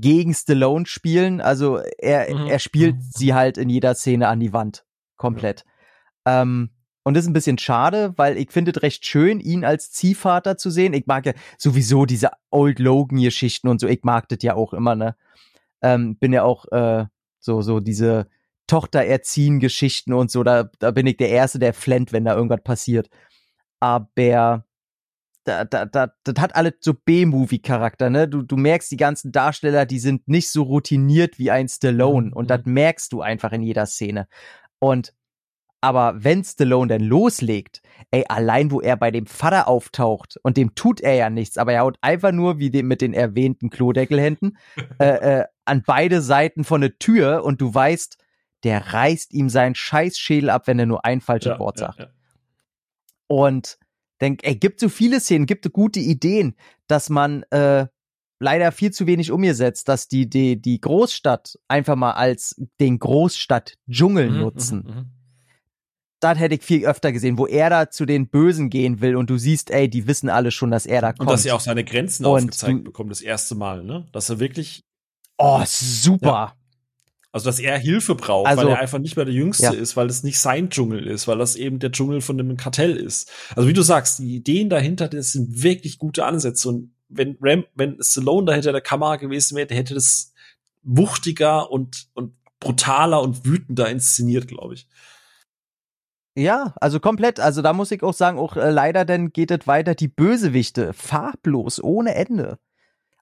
gegen 0.00 0.34
Stallone 0.34 0.86
spielen. 0.86 1.40
Also 1.40 1.78
er, 1.98 2.34
mhm. 2.34 2.46
er 2.46 2.58
spielt 2.58 2.96
mhm. 2.96 3.10
sie 3.14 3.34
halt 3.34 3.58
in 3.58 3.68
jeder 3.68 3.94
Szene 3.94 4.28
an 4.28 4.40
die 4.40 4.52
Wand. 4.52 4.84
Komplett. 5.16 5.64
Ja. 6.26 6.42
Ähm, 6.42 6.70
und 7.04 7.14
das 7.14 7.24
ist 7.24 7.30
ein 7.30 7.34
bisschen 7.34 7.58
schade, 7.58 8.14
weil 8.16 8.36
ich 8.36 8.50
finde 8.50 8.72
es 8.72 8.82
recht 8.82 9.06
schön, 9.06 9.38
ihn 9.38 9.64
als 9.64 9.92
Ziehvater 9.92 10.56
zu 10.56 10.70
sehen. 10.70 10.92
Ich 10.92 11.06
mag 11.06 11.24
ja 11.24 11.34
sowieso 11.56 12.04
diese 12.04 12.30
Old 12.50 12.80
Logan-Geschichten 12.80 13.68
und 13.68 13.80
so. 13.80 13.86
Ich 13.86 14.02
mag 14.02 14.28
das 14.28 14.38
ja 14.42 14.54
auch 14.54 14.72
immer, 14.72 14.96
ne? 14.96 15.14
Ähm, 15.82 16.16
bin 16.16 16.32
ja 16.32 16.42
auch 16.42 16.64
äh, 16.72 17.04
so, 17.38 17.62
so 17.62 17.78
diese 17.78 18.26
Tochter 18.66 19.04
erziehen 19.04 19.60
Geschichten 19.60 20.12
und 20.12 20.32
so. 20.32 20.42
Da, 20.42 20.68
da 20.80 20.90
bin 20.90 21.06
ich 21.06 21.16
der 21.16 21.28
Erste, 21.28 21.60
der 21.60 21.74
flennt, 21.74 22.12
wenn 22.12 22.24
da 22.24 22.34
irgendwas 22.34 22.64
passiert. 22.64 23.08
Aber 23.78 24.64
da, 25.46 25.64
da, 25.64 25.86
da, 25.86 26.12
das 26.24 26.34
hat 26.38 26.56
alles 26.56 26.74
so 26.80 26.92
B-Movie-Charakter, 26.92 28.10
ne? 28.10 28.28
Du, 28.28 28.42
du 28.42 28.56
merkst, 28.56 28.90
die 28.90 28.96
ganzen 28.96 29.30
Darsteller, 29.30 29.86
die 29.86 30.00
sind 30.00 30.26
nicht 30.26 30.50
so 30.50 30.64
routiniert 30.64 31.38
wie 31.38 31.50
ein 31.50 31.68
Stallone. 31.68 32.28
Mhm. 32.28 32.32
Und 32.32 32.50
das 32.50 32.62
merkst 32.64 33.12
du 33.12 33.22
einfach 33.22 33.52
in 33.52 33.62
jeder 33.62 33.86
Szene. 33.86 34.26
Und 34.80 35.14
aber 35.80 36.24
wenn 36.24 36.42
Stallone 36.42 36.88
denn 36.88 37.04
loslegt, 37.04 37.80
ey, 38.10 38.24
allein 38.28 38.72
wo 38.72 38.80
er 38.80 38.96
bei 38.96 39.12
dem 39.12 39.26
Vater 39.26 39.68
auftaucht 39.68 40.36
und 40.42 40.56
dem 40.56 40.74
tut 40.74 41.00
er 41.00 41.14
ja 41.14 41.30
nichts, 41.30 41.58
aber 41.58 41.74
er 41.74 41.82
haut 41.82 41.98
einfach 42.00 42.32
nur 42.32 42.58
wie 42.58 42.70
dem 42.70 42.88
mit 42.88 43.00
den 43.00 43.12
erwähnten 43.12 43.70
Klodeckelhänden 43.70 44.58
äh, 44.98 45.40
äh, 45.40 45.44
an 45.64 45.84
beide 45.86 46.22
Seiten 46.22 46.64
von 46.64 46.80
der 46.80 46.98
Tür 46.98 47.44
und 47.44 47.60
du 47.60 47.72
weißt, 47.72 48.18
der 48.64 48.94
reißt 48.94 49.32
ihm 49.32 49.48
seinen 49.48 49.76
Scheißschädel 49.76 50.50
ab, 50.50 50.66
wenn 50.66 50.78
er 50.78 50.86
nur 50.86 51.04
ein 51.04 51.20
falsches 51.20 51.52
ja, 51.52 51.58
Wort 51.60 51.78
sagt. 51.78 51.98
Ja, 52.00 52.04
ja. 52.06 52.10
Und 53.28 53.78
denn 54.20 54.38
er 54.42 54.54
gibt 54.54 54.80
so 54.80 54.88
viele 54.88 55.20
Szenen, 55.20 55.46
gibt 55.46 55.64
so 55.64 55.70
gute 55.70 56.00
Ideen, 56.00 56.56
dass 56.86 57.10
man 57.10 57.42
äh, 57.50 57.86
leider 58.38 58.72
viel 58.72 58.92
zu 58.92 59.06
wenig 59.06 59.30
umgesetzt, 59.30 59.88
dass 59.88 60.08
die, 60.08 60.28
die, 60.28 60.60
die 60.60 60.80
Großstadt 60.80 61.58
einfach 61.68 61.96
mal 61.96 62.12
als 62.12 62.56
den 62.80 62.98
Großstadt-Dschungel 62.98 64.30
mhm, 64.30 64.38
nutzen. 64.38 64.78
Mhm, 64.78 64.94
mhm. 64.94 65.06
Das 66.20 66.38
hätte 66.38 66.54
ich 66.54 66.62
viel 66.62 66.86
öfter 66.86 67.12
gesehen, 67.12 67.36
wo 67.36 67.46
er 67.46 67.68
da 67.68 67.90
zu 67.90 68.06
den 68.06 68.28
Bösen 68.28 68.70
gehen 68.70 69.00
will 69.02 69.16
und 69.16 69.28
du 69.28 69.36
siehst, 69.36 69.70
ey, 69.70 69.88
die 69.88 70.06
wissen 70.06 70.30
alle 70.30 70.50
schon, 70.50 70.70
dass 70.70 70.86
er 70.86 71.02
da 71.02 71.12
kommt. 71.12 71.20
Und 71.20 71.30
dass 71.30 71.44
er 71.44 71.54
auch 71.54 71.60
seine 71.60 71.84
Grenzen 71.84 72.24
und 72.24 72.44
aufgezeigt 72.44 72.84
bekommt, 72.84 73.10
das 73.10 73.20
erste 73.20 73.54
Mal, 73.54 73.84
ne? 73.84 74.06
Dass 74.12 74.30
er 74.30 74.40
wirklich. 74.40 74.82
Oh, 75.36 75.62
super. 75.66 76.26
Ja. 76.26 76.56
Also, 77.36 77.50
dass 77.50 77.58
er 77.58 77.76
Hilfe 77.76 78.14
braucht, 78.14 78.46
also, 78.46 78.62
weil 78.62 78.70
er 78.70 78.78
einfach 78.78 78.98
nicht 78.98 79.14
mehr 79.16 79.26
der 79.26 79.34
Jüngste 79.34 79.64
ja. 79.64 79.72
ist, 79.72 79.94
weil 79.94 80.06
es 80.06 80.22
nicht 80.22 80.40
sein 80.40 80.70
Dschungel 80.70 81.06
ist, 81.06 81.28
weil 81.28 81.36
das 81.36 81.54
eben 81.54 81.80
der 81.80 81.92
Dschungel 81.92 82.22
von 82.22 82.38
dem 82.38 82.56
Kartell 82.56 82.96
ist. 82.96 83.30
Also, 83.54 83.68
wie 83.68 83.74
du 83.74 83.82
sagst, 83.82 84.20
die 84.20 84.36
Ideen 84.36 84.70
dahinter, 84.70 85.06
das 85.06 85.32
sind 85.32 85.62
wirklich 85.62 85.98
gute 85.98 86.24
Ansätze. 86.24 86.70
Und 86.70 86.94
wenn 87.10 87.36
Ram, 87.42 87.66
wenn 87.74 87.98
Stallone 88.00 88.46
da 88.46 88.54
hinter 88.54 88.72
der 88.72 88.80
Kamera 88.80 89.16
gewesen 89.16 89.54
wäre, 89.54 89.74
hätte 89.74 89.92
das 89.92 90.32
wuchtiger 90.82 91.70
und, 91.70 92.08
und 92.14 92.32
brutaler 92.58 93.20
und 93.20 93.44
wütender 93.44 93.90
inszeniert, 93.90 94.48
glaube 94.48 94.72
ich. 94.72 94.88
Ja, 96.34 96.72
also 96.80 97.00
komplett. 97.00 97.38
Also 97.38 97.60
da 97.60 97.74
muss 97.74 97.90
ich 97.90 98.02
auch 98.02 98.14
sagen, 98.14 98.38
auch 98.38 98.56
äh, 98.56 98.70
leider 98.70 99.04
dann 99.04 99.30
geht 99.30 99.50
es 99.50 99.66
weiter 99.66 99.94
die 99.94 100.08
Bösewichte 100.08 100.94
farblos 100.94 101.84
ohne 101.84 102.14
Ende. 102.14 102.58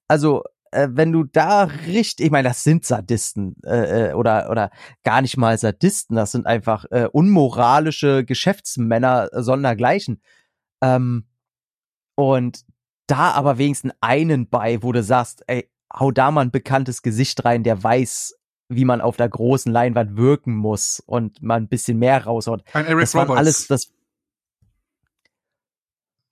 Also 0.07 0.45
äh, 0.75 0.89
wenn 0.91 1.13
du 1.13 1.25
da 1.25 1.65
richtig, 1.87 2.27
ich 2.27 2.33
meine, 2.33 2.49
das 2.49 2.65
sind 2.65 2.85
Sadisten 2.85 3.57
äh, 3.65 4.11
äh, 4.11 4.13
oder 4.15 4.51
oder 4.51 4.71
gar 5.03 5.23
nicht 5.23 5.37
mal 5.37 5.57
Sadisten, 5.57 6.17
das 6.17 6.33
sind 6.33 6.47
einfach 6.47 6.85
äh, 6.91 7.09
unmoralische 7.11 8.25
Geschäftsmänner 8.25 9.29
sondergleichen. 9.33 10.21
Ähm, 10.83 11.27
und 12.17 12.65
da 13.07 13.33
aber 13.33 13.59
wenigstens 13.59 13.93
einen 14.01 14.49
bei, 14.49 14.83
wo 14.83 14.93
du 14.93 15.03
sagst, 15.03 15.43
ey, 15.47 15.71
hau 15.93 16.11
da 16.11 16.31
mal 16.31 16.43
ein 16.43 16.51
bekanntes 16.51 17.03
Gesicht 17.03 17.45
rein, 17.45 17.63
der 17.63 17.83
weiß, 17.83 18.39
wie 18.69 18.85
man 18.85 19.01
auf 19.01 19.17
der 19.17 19.29
großen 19.29 19.73
Leinwand 19.73 20.17
wirken 20.17 20.55
muss 20.55 21.01
und 21.01 21.43
mal 21.43 21.57
ein 21.57 21.69
bisschen 21.69 21.99
mehr 21.99 22.25
raushaut. 22.25 22.65
Ein 22.73 22.87
Eric 22.87 23.01
das 23.01 23.15
Roberts. 23.15 23.39
alles 23.39 23.67
das. 23.67 23.93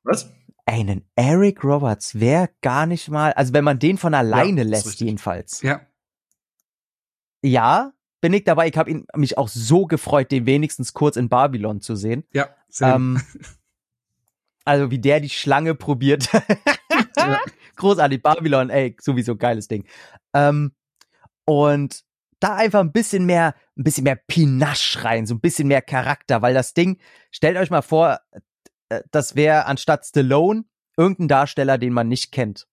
Was? 0.05 0.33
Einen 0.67 1.05
Eric 1.17 1.65
Roberts 1.65 2.19
wäre 2.21 2.51
gar 2.61 2.87
nicht 2.87 3.09
mal, 3.09 3.33
also 3.33 3.53
wenn 3.53 3.65
man 3.65 3.79
den 3.79 3.99
von 3.99 4.15
alleine 4.15 4.63
ja, 4.63 4.69
lässt, 4.69 5.01
jedenfalls. 5.01 5.63
Ja. 5.63 5.81
Ja, 7.43 7.93
bin 8.21 8.33
ich 8.33 8.45
dabei. 8.45 8.69
Ich 8.69 8.77
habe 8.77 9.05
mich 9.17 9.37
auch 9.37 9.49
so 9.49 9.87
gefreut, 9.87 10.31
den 10.31 10.47
wenigstens 10.47 10.93
kurz 10.93 11.17
in 11.17 11.29
Babylon 11.29 11.81
zu 11.81 11.97
sehen. 11.97 12.25
Ja, 12.33 12.51
ähm, 12.81 13.21
Also 14.65 14.91
wie 14.91 14.99
der 14.99 15.21
die 15.21 15.29
Schlange 15.29 15.75
probiert. 15.75 16.29
ja. 17.17 17.41
Großartig, 17.77 18.23
Babylon, 18.23 18.71
ey, 18.71 18.97
sowieso 19.01 19.37
geiles 19.37 19.69
Ding. 19.69 19.85
Ähm, 20.35 20.73
und 21.45 22.03
da 22.39 22.57
einfach 22.57 22.81
ein 22.81 22.93
bisschen 22.93 23.25
mehr, 23.25 23.55
ein 23.77 23.85
bisschen 23.85 24.05
mehr 24.05 24.17
Pinache 24.17 25.05
rein, 25.05 25.27
so 25.27 25.35
ein 25.35 25.41
bisschen 25.41 25.69
mehr 25.69 25.83
Charakter, 25.83 26.43
weil 26.43 26.55
das 26.55 26.75
Ding, 26.75 26.99
stellt 27.31 27.57
euch 27.57 27.71
mal 27.71 27.83
vor, 27.83 28.21
das 29.11 29.35
wäre 29.37 29.67
anstatt 29.67 30.07
Stallone 30.07 30.65
irgendein 30.97 31.29
Darsteller, 31.29 31.79
den 31.79 31.93
man 31.93 32.09
nicht 32.09 32.33
kennt. 32.33 32.67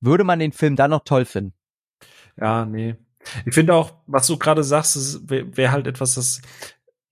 Würde 0.00 0.24
man 0.24 0.38
den 0.38 0.52
Film 0.52 0.76
dann 0.76 0.90
noch 0.90 1.04
toll 1.04 1.24
finden? 1.24 1.54
Ja, 2.38 2.66
nee. 2.66 2.96
Ich 3.46 3.54
finde 3.54 3.74
auch, 3.74 3.94
was 4.06 4.26
du 4.26 4.36
gerade 4.36 4.62
sagst, 4.62 5.28
wäre 5.28 5.56
wär 5.56 5.72
halt 5.72 5.86
etwas, 5.86 6.14
das, 6.14 6.42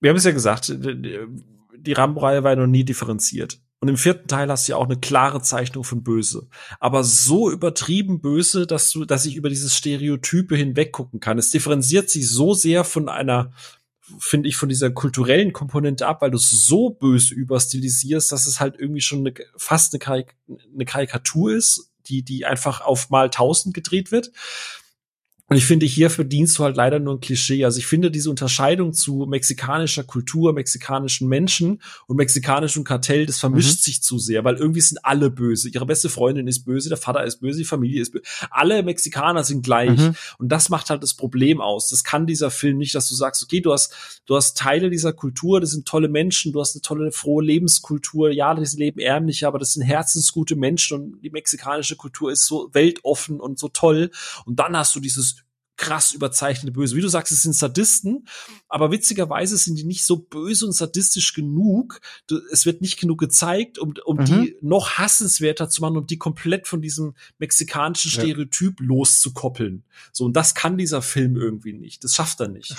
wir 0.01 0.11
haben 0.11 0.17
es 0.17 0.25
ja 0.25 0.33
gesagt, 0.33 0.69
die 0.69 1.93
Rambo-Reihe 1.93 2.44
war 2.44 2.51
ja 2.51 2.57
noch 2.57 2.67
nie 2.67 2.85
differenziert. 2.85 3.61
Und 3.81 3.89
im 3.89 3.97
vierten 3.97 4.28
Teil 4.28 4.49
hast 4.49 4.69
du 4.69 4.73
ja 4.73 4.77
auch 4.77 4.85
eine 4.85 5.01
klare 5.01 5.43
Zeichnung 5.43 5.83
von 5.83 6.05
böse. 6.05 6.47
Aber 6.78 7.02
so 7.02 7.51
übertrieben 7.51 8.20
böse, 8.20 8.65
dass 8.65 8.93
du, 8.93 9.05
dass 9.05 9.27
ich 9.27 9.35
über 9.35 9.49
dieses 9.49 9.77
Stereotype 9.77 10.55
hinweg 10.55 10.93
gucken 10.93 11.19
kann. 11.19 11.36
Es 11.36 11.51
differenziert 11.51 12.09
sich 12.09 12.28
so 12.31 12.55
sehr 12.55 12.85
von 12.85 13.09
einer, 13.09 13.51
finde 14.18 14.49
ich, 14.49 14.57
von 14.57 14.68
dieser 14.68 14.91
kulturellen 14.91 15.52
Komponente 15.52 16.07
ab, 16.07 16.23
weil 16.23 16.31
du 16.31 16.36
es 16.36 16.50
so 16.50 16.91
böse 16.91 17.34
überstilisierst, 17.34 18.32
dass 18.32 18.47
es 18.47 18.60
halt 18.60 18.76
irgendwie 18.78 19.00
schon 19.00 19.20
eine, 19.20 19.34
fast 19.57 19.92
eine, 19.92 19.99
Karik 19.99 20.34
eine 20.74 20.84
Karikatur 20.84 21.52
ist, 21.52 21.91
die, 22.07 22.23
die 22.23 22.47
einfach 22.47 22.81
auf 22.81 23.10
mal 23.10 23.31
tausend 23.31 23.74
gedreht 23.74 24.12
wird. 24.12 24.32
Und 25.52 25.58
ich 25.58 25.66
finde, 25.66 25.84
hier 25.84 26.08
verdienst 26.08 26.58
du 26.58 26.64
halt 26.64 26.76
leider 26.76 26.98
nur 26.98 27.14
ein 27.14 27.20
Klischee. 27.20 27.64
Also 27.64 27.78
ich 27.78 27.86
finde 27.86 28.10
diese 28.10 28.31
Unterscheidung 28.31 28.94
zu 28.94 29.26
mexikanischer 29.26 30.02
Kultur, 30.02 30.55
mexikanischen 30.55 31.28
Menschen 31.28 31.82
und 32.06 32.16
mexikanischem 32.16 32.84
Kartell, 32.84 33.26
das 33.26 33.39
vermischt 33.39 33.81
mhm. 33.81 33.82
sich 33.82 34.02
zu 34.02 34.18
sehr, 34.18 34.44
weil 34.44 34.56
irgendwie 34.56 34.81
sind 34.81 35.05
alle 35.05 35.31
böse. 35.31 35.68
Ihre 35.68 35.84
beste 35.84 36.08
Freundin 36.08 36.48
ist 36.48 36.64
böse, 36.64 36.89
der 36.89 36.97
Vater 36.97 37.22
ist 37.24 37.40
böse, 37.40 37.58
die 37.58 37.64
Familie 37.66 38.00
ist 38.00 38.12
böse. 38.12 38.24
Alle 38.50 38.82
Mexikaner 38.82 39.44
sind 39.44 39.62
gleich. 39.62 39.98
Mhm. 39.98 40.14
Und 40.39 40.48
das 40.48 40.70
macht 40.70 40.89
halt 40.89 41.02
das 41.02 41.12
Problem 41.12 41.60
aus. 41.60 41.89
Das 41.89 42.02
kann 42.02 42.26
dieser 42.26 42.50
Film 42.50 42.78
nicht, 42.78 42.94
dass 42.94 43.08
du 43.10 43.14
sagst, 43.14 43.42
okay, 43.42 43.60
du 43.60 43.74
hast, 43.74 43.94
du 44.24 44.36
hast 44.36 44.56
Teile 44.56 44.89
dieser 44.89 45.12
Kultur, 45.12 45.60
das 45.60 45.72
sind 45.72 45.86
tolle 45.86 46.08
Menschen, 46.08 46.52
du 46.52 46.60
hast 46.60 46.74
eine 46.74 46.81
tolle, 46.81 47.12
frohe 47.12 47.44
Lebenskultur. 47.44 48.31
Ja, 48.31 48.55
die 48.55 48.76
leben 48.76 49.00
ärmlich, 49.00 49.47
aber 49.47 49.58
das 49.58 49.74
sind 49.74 49.82
herzensgute 49.82 50.56
Menschen 50.56 50.98
und 50.98 51.20
die 51.22 51.31
mexikanische 51.31 51.97
Kultur 51.97 52.32
ist 52.32 52.47
so 52.47 52.70
weltoffen 52.72 53.39
und 53.39 53.58
so 53.58 53.68
toll. 53.68 54.10
Und 54.47 54.58
dann 54.58 54.74
hast 54.76 54.94
du 54.94 55.00
dieses 55.00 55.42
krass 55.83 56.12
überzeichnete 56.12 56.73
Böse. 56.73 56.94
Wie 56.94 57.01
du 57.01 57.09
sagst, 57.09 57.33
es 57.33 57.43
sind 57.43 57.57
Sadisten, 57.57 58.28
aber 58.69 58.93
witzigerweise 58.93 59.57
sind 59.57 59.77
die 59.77 59.85
nicht 59.85 60.05
so 60.05 60.17
böse 60.17 60.65
und 60.65 60.73
sadistisch 60.73 61.35
genug. 61.35 62.01
Es 62.52 62.65
wird 62.65 62.81
nicht 62.83 63.01
genug 63.01 63.19
gezeigt, 63.19 63.81
um, 63.81 63.93
um 64.05 64.19
mhm. 64.19 64.25
die 64.25 64.57
noch 64.62 64.93
hassenswerter 64.93 65.69
zu 65.69 65.81
machen, 65.81 65.97
um 65.97 66.07
die 66.07 66.19
komplett 66.19 66.69
von 66.69 66.81
diesem 66.81 67.15
mexikanischen 67.39 68.12
Stereotyp 68.12 68.81
ja. 68.81 68.86
loszukoppeln. 68.86 69.83
So, 70.12 70.25
und 70.25 70.35
das 70.35 70.55
kann 70.55 70.78
dieser 70.78 71.02
Film 71.02 71.36
irgendwie 71.36 71.73
nicht. 71.73 72.05
Das 72.05 72.15
schafft 72.15 72.41
er 72.41 72.49
nicht. 72.49 72.77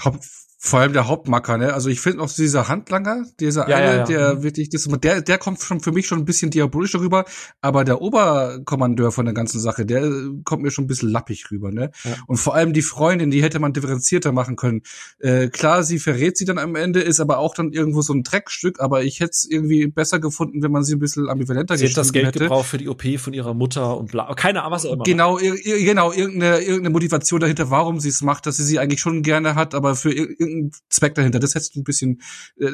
Vor 0.66 0.80
allem 0.80 0.94
der 0.94 1.10
Hauptmacker, 1.10 1.58
ne? 1.58 1.74
Also 1.74 1.90
ich 1.90 2.00
finde 2.00 2.24
auch 2.24 2.32
dieser 2.32 2.70
Handlanger, 2.70 3.26
dieser 3.42 3.68
ja, 3.68 3.76
eine, 3.76 3.86
ja, 3.86 3.96
ja. 3.96 4.04
der 4.06 4.36
mhm. 4.36 4.44
wirklich 4.44 4.70
das, 4.70 4.88
der, 4.88 5.22
der 5.22 5.38
kommt 5.38 5.60
schon 5.60 5.82
für 5.82 5.92
mich 5.92 6.08
schon 6.08 6.20
ein 6.20 6.26
bisschen 6.26 6.52
diabolisch 6.52 6.96
rüber, 6.96 7.26
aber 7.60 7.84
der 7.84 8.02
Oberkommandeur 8.02 9.12
von 9.12 9.26
der 9.26 9.34
ganzen 9.34 9.60
Sache, 9.60 9.86
der 9.86 10.10
kommt 10.46 10.64
mir 10.64 10.72
schon 10.72 10.86
ein 10.86 10.88
bisschen 10.88 11.10
lappig 11.10 11.52
rüber, 11.52 11.70
ne? 11.74 11.92
Und 12.28 12.38
vor 12.38 12.56
allem 12.56 12.72
die 12.72 12.82
Freundin, 12.82 13.30
die 13.30 13.44
hätte 13.44 13.60
man 13.60 13.74
differenzierter 13.74 14.32
machen 14.32 14.56
können. 14.56 14.84
Äh, 15.20 15.50
klar, 15.50 15.84
sie 15.84 16.00
verrät 16.00 16.38
sie 16.38 16.46
dann 16.46 16.58
am 16.58 16.78
Ende, 16.78 17.02
ist 17.02 17.20
aber 17.20 17.40
auch 17.40 17.56
dann 17.56 17.74
irgendwo 17.74 18.02
so 18.02 18.14
ein 18.14 18.24
Dreckstück, 18.24 18.80
aber 18.80 19.04
ich 19.04 19.20
hätte 19.20 19.32
es 19.32 19.46
irgendwie 19.46 19.88
besser 19.88 20.22
gefunden, 20.22 20.64
wenn 20.64 20.72
man 20.72 20.86
sie 20.86 20.96
ein 20.96 21.00
bisschen 21.00 21.28
ambivalenter 21.28 21.78
sie 21.78 21.88
hätte 21.88 21.96
das 21.96 22.14
Geld 22.14 22.28
hätte. 22.28 22.40
gebraucht 22.40 22.68
für 22.68 22.78
die 22.78 22.88
OP 22.88 23.04
von 23.18 23.34
ihrer 23.34 23.54
Mutter 23.54 23.98
und 23.98 24.12
bla. 24.12 24.34
Keine 24.36 24.62
Ahnung, 24.62 24.72
was 24.72 24.86
auch 24.86 24.94
immer. 24.94 25.04
Genau, 25.04 25.38
ir 25.40 25.58
genau, 25.84 26.14
irgendeine, 26.14 26.60
irgendeine 26.60 26.92
Motivation 26.92 27.42
dahinter, 27.42 27.70
warum 27.70 28.00
sie 28.00 28.08
es 28.08 28.22
macht, 28.22 28.46
dass 28.46 28.56
sie 28.56 28.64
sie 28.64 28.80
eigentlich 28.80 29.02
schon 29.02 29.24
gerne 29.24 29.56
hat, 29.56 29.76
aber 29.76 29.96
für 29.96 30.14
irgendein 30.14 30.53
irgendeinen 30.54 30.82
Zweck 30.90 31.16
dahinter. 31.16 31.40
Das 31.40 31.56
hättest 31.56 31.76
du 31.76 31.82
ein 31.82 31.84
bisschen 31.84 32.22
äh, 32.60 32.72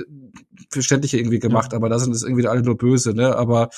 verständlicher 0.69 1.17
irgendwie 1.17 1.39
gemacht, 1.39 1.71
ja. 1.71 1.77
aber 1.77 1.89
da 1.89 1.99
sind 1.99 2.13
es 2.13 2.23
irgendwie 2.23 2.47
alle 2.47 2.61
nur 2.61 2.77
böse, 2.77 3.13
ne? 3.13 3.35
Aber 3.35 3.69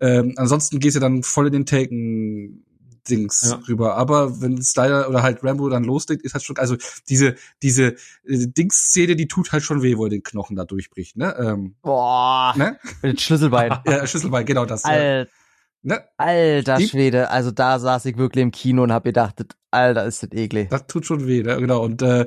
ähm, 0.00 0.34
ansonsten 0.36 0.78
gehst 0.78 0.96
du 0.96 1.00
dann 1.00 1.22
voll 1.22 1.46
in 1.46 1.52
den 1.52 1.66
Taken 1.66 2.64
Dings 3.08 3.48
ja. 3.50 3.60
rüber. 3.68 3.96
Aber 3.96 4.40
wenn 4.40 4.62
Slider 4.62 5.08
oder 5.08 5.22
halt 5.22 5.42
Rambo 5.42 5.68
dann 5.68 5.84
loslegt, 5.84 6.22
ist 6.22 6.34
halt 6.34 6.44
schon, 6.44 6.56
also 6.58 6.76
diese, 7.08 7.36
diese 7.62 7.94
äh, 8.24 8.46
Dings-Szene, 8.46 9.16
die 9.16 9.28
tut 9.28 9.52
halt 9.52 9.62
schon 9.62 9.82
weh, 9.82 9.96
wo 9.96 10.04
er 10.04 10.10
den 10.10 10.22
Knochen 10.22 10.56
da 10.56 10.64
durchbricht, 10.64 11.16
ne? 11.16 11.34
Ähm, 11.38 11.76
Boah. 11.82 12.54
Ne? 12.56 12.78
Mit 13.02 13.20
Schlüsselbein. 13.20 13.78
ja, 13.86 14.06
Schlüsselbein, 14.06 14.44
genau 14.44 14.64
das. 14.64 14.84
Alter, 14.84 15.18
ja. 15.18 15.26
ne? 15.82 16.04
Alter 16.16 16.80
Schwede, 16.80 17.30
also 17.30 17.50
da 17.50 17.78
saß 17.78 18.04
ich 18.06 18.16
wirklich 18.16 18.42
im 18.42 18.50
Kino 18.50 18.82
und 18.82 18.92
hab 18.92 19.04
gedacht, 19.04 19.44
Alter, 19.70 20.04
ist 20.04 20.22
das 20.22 20.32
eklig. 20.32 20.70
Das 20.70 20.86
tut 20.86 21.06
schon 21.06 21.26
weh, 21.26 21.42
ne? 21.42 21.56
Genau. 21.58 21.82
Und 21.82 22.02
äh, 22.02 22.26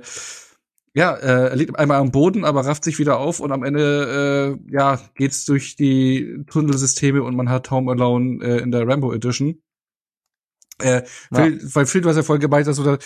ja, 0.93 1.15
äh, 1.15 1.49
er 1.49 1.55
liegt 1.55 1.77
einmal 1.77 1.99
am 1.99 2.11
Boden, 2.11 2.45
aber 2.45 2.65
rafft 2.65 2.83
sich 2.83 2.99
wieder 2.99 3.19
auf 3.19 3.39
und 3.39 3.51
am 3.51 3.63
Ende 3.63 4.57
äh, 4.67 4.73
ja 4.73 4.99
geht's 5.15 5.45
durch 5.45 5.75
die 5.75 6.43
Tunnelsysteme 6.47 7.23
und 7.23 7.35
man 7.35 7.49
hat 7.49 7.69
Home 7.71 7.91
Alone 7.91 8.43
äh, 8.43 8.59
in 8.59 8.71
der 8.71 8.87
Rambo 8.87 9.13
Edition. 9.13 9.61
Äh, 10.79 11.03
Phil, 11.33 11.59
ja. 11.61 11.75
weil 11.75 11.85
Phil, 11.85 12.01
du 12.01 12.09
hast 12.09 12.15
ja 12.15 12.23
vorhin 12.23 12.41
gemeint, 12.41 12.65
dass 12.65 12.77
du 12.77 12.97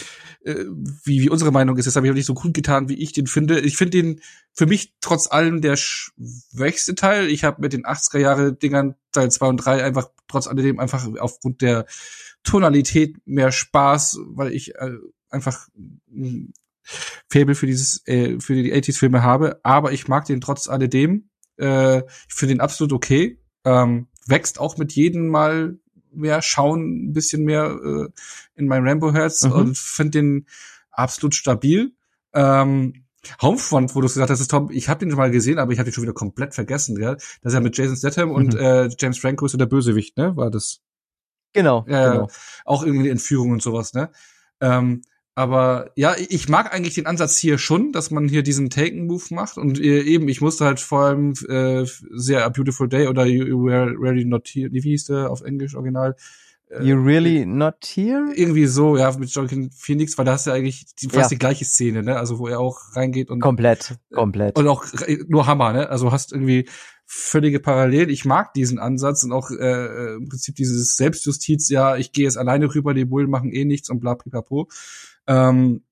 äh, 0.43 0.65
wie, 1.03 1.21
wie 1.21 1.29
unsere 1.29 1.51
Meinung 1.51 1.75
ist, 1.77 1.87
das 1.87 1.95
habe 1.95 2.05
ich 2.05 2.11
auch 2.11 2.15
nicht 2.15 2.27
so 2.27 2.35
gut 2.35 2.53
getan, 2.53 2.87
wie 2.87 3.01
ich 3.01 3.13
den 3.13 3.25
finde. 3.25 3.59
Ich 3.59 3.77
finde 3.77 4.01
den 4.01 4.21
für 4.53 4.67
mich 4.67 4.93
trotz 5.01 5.29
allem 5.31 5.59
der 5.61 5.75
schwächste 5.75 6.93
Teil. 6.93 7.29
Ich 7.29 7.43
habe 7.43 7.61
mit 7.61 7.73
den 7.73 7.83
80er 7.83 8.19
Jahre 8.19 8.53
Dingern 8.53 8.95
Teil 9.11 9.31
2 9.31 9.47
und 9.47 9.57
3 9.57 9.83
einfach 9.83 10.09
trotz 10.27 10.47
alledem 10.47 10.79
einfach 10.79 11.07
aufgrund 11.19 11.61
der 11.61 11.85
Tonalität 12.43 13.17
mehr 13.25 13.51
Spaß, 13.51 14.19
weil 14.27 14.53
ich 14.53 14.75
äh, 14.75 14.91
einfach 15.29 15.67
Fable 17.29 17.55
für 17.55 17.67
dieses, 17.67 18.05
äh, 18.07 18.39
für 18.39 18.55
die 18.55 18.73
80s-Filme 18.73 19.23
habe, 19.23 19.59
aber 19.63 19.91
ich 19.91 20.07
mag 20.07 20.25
den 20.25 20.41
trotz 20.41 20.67
alledem. 20.67 21.29
Äh, 21.57 21.99
ich 21.99 22.33
finde 22.33 22.55
den 22.55 22.61
absolut 22.61 22.93
okay. 22.93 23.39
Ähm, 23.65 24.07
wächst 24.27 24.59
auch 24.59 24.77
mit 24.77 24.93
jedem 24.93 25.27
Mal 25.27 25.77
mehr 26.11 26.41
Schauen 26.41 27.09
ein 27.09 27.13
bisschen 27.13 27.43
mehr 27.43 27.77
äh, 27.83 28.07
in 28.55 28.67
mein 28.67 28.87
Rambo-Herz 28.87 29.43
mhm. 29.43 29.51
und 29.51 29.77
finde 29.77 30.19
den 30.19 30.47
absolut 30.91 31.35
stabil. 31.35 31.93
Ähm, 32.33 33.05
Homefront, 33.41 33.95
wo 33.95 34.01
du 34.01 34.07
gesagt 34.07 34.29
hast, 34.29 34.45
Tom, 34.49 34.69
ich 34.69 34.89
habe 34.89 34.99
den 34.99 35.09
schon 35.09 35.17
mal 35.17 35.31
gesehen, 35.31 35.59
aber 35.59 35.71
ich 35.71 35.79
habe 35.79 35.89
den 35.89 35.93
schon 35.93 36.03
wieder 36.03 36.13
komplett 36.13 36.53
vergessen, 36.53 36.95
gell? 36.95 37.15
Das 37.15 37.51
ist 37.51 37.53
ja 37.53 37.61
mit 37.61 37.77
Jason 37.77 37.95
Statham 37.95 38.29
mhm. 38.29 38.35
und 38.35 38.55
äh, 38.55 38.89
James 38.99 39.17
Franco 39.17 39.45
ist 39.45 39.53
ja 39.53 39.57
der 39.57 39.65
Bösewicht, 39.65 40.17
ne? 40.17 40.35
War 40.35 40.51
das? 40.51 40.81
Genau, 41.53 41.85
äh, 41.87 42.11
genau. 42.11 42.29
Auch 42.65 42.83
irgendwie 42.83 43.09
Entführung 43.09 43.51
und 43.51 43.61
sowas, 43.61 43.93
ne? 43.93 44.11
Ähm, 44.59 45.03
aber 45.35 45.91
ja, 45.95 46.15
ich 46.17 46.47
mag 46.47 46.73
eigentlich 46.73 46.93
den 46.93 47.07
Ansatz 47.07 47.37
hier 47.37 47.57
schon, 47.57 47.91
dass 47.91 48.11
man 48.11 48.27
hier 48.27 48.43
diesen 48.43 48.69
Taken-Move 48.69 49.33
macht. 49.33 49.57
Und 49.57 49.79
äh, 49.79 50.01
eben, 50.01 50.27
ich 50.27 50.41
musste 50.41 50.65
halt 50.65 50.79
vor 50.79 51.01
allem 51.01 51.33
äh, 51.49 51.85
sehr 52.11 52.45
A 52.45 52.49
Beautiful 52.49 52.87
Day 52.87 53.07
oder 53.07 53.25
You 53.25 53.65
Were 53.65 53.95
Really 53.99 54.25
Not 54.25 54.47
Here, 54.47 54.71
wie 54.71 54.81
hieß 54.81 55.05
der 55.05 55.31
auf 55.31 55.41
Englisch 55.41 55.75
original? 55.75 56.15
Äh, 56.69 56.83
you 56.83 57.01
Really 57.01 57.47
Not 57.47 57.83
Here? 57.83 58.25
Irgendwie 58.35 58.67
so, 58.67 58.95
ja, 58.95 59.11
mit 59.17 59.31
Joaquin 59.31 59.71
Phoenix, 59.71 60.15
weil 60.19 60.25
da 60.25 60.33
hast 60.33 60.45
du 60.45 60.51
ja 60.51 60.55
eigentlich 60.55 60.85
die, 61.01 61.07
fast 61.07 61.31
ja. 61.31 61.35
die 61.35 61.39
gleiche 61.39 61.65
Szene, 61.65 62.03
ne? 62.03 62.17
Also 62.17 62.37
wo 62.37 62.47
er 62.47 62.59
auch 62.59 62.95
reingeht 62.95 63.31
und 63.31 63.39
komplett, 63.39 63.95
komplett. 64.13 64.55
Und 64.57 64.67
auch 64.67 64.85
nur 65.27 65.47
Hammer, 65.47 65.73
ne? 65.73 65.89
Also 65.89 66.11
hast 66.11 66.31
irgendwie 66.31 66.69
völlige 67.05 67.59
Parallel. 67.59 68.11
Ich 68.11 68.23
mag 68.23 68.53
diesen 68.53 68.77
Ansatz 68.77 69.23
und 69.23 69.31
auch 69.31 69.49
äh, 69.49 70.15
im 70.15 70.29
Prinzip 70.29 70.55
dieses 70.55 70.95
Selbstjustiz, 70.95 71.69
ja, 71.69 71.97
ich 71.97 72.11
gehe 72.11 72.25
jetzt 72.25 72.37
alleine 72.37 72.73
rüber, 72.73 72.93
die 72.93 73.05
Bullen 73.05 73.29
machen 73.29 73.51
eh 73.51 73.65
nichts 73.65 73.89
und 73.89 73.99
bla 73.99 74.13
bla 74.13 74.41
bla. 74.41 74.65
Ähm, 75.27 75.83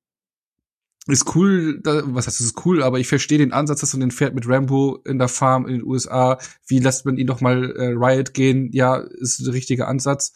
ist 1.07 1.35
cool, 1.35 1.79
da, 1.81 2.03
was 2.05 2.27
heißt, 2.27 2.41
ist 2.41 2.65
cool, 2.65 2.83
aber 2.83 2.99
ich 2.99 3.07
verstehe 3.07 3.39
den 3.39 3.53
Ansatz, 3.53 3.81
dass 3.81 3.93
man 3.93 4.01
den 4.01 4.11
fährt 4.11 4.35
mit 4.35 4.47
Rambo 4.47 4.99
in 5.03 5.17
der 5.17 5.27
Farm 5.27 5.65
in 5.65 5.73
den 5.73 5.83
USA. 5.83 6.37
Wie 6.67 6.79
lässt 6.79 7.05
man 7.05 7.17
ihn 7.17 7.27
doch 7.27 7.41
mal 7.41 7.71
äh, 7.71 7.93
Riot 7.95 8.33
gehen? 8.33 8.69
Ja, 8.71 8.97
ist 8.97 9.45
der 9.45 9.53
richtige 9.53 9.87
Ansatz. 9.87 10.33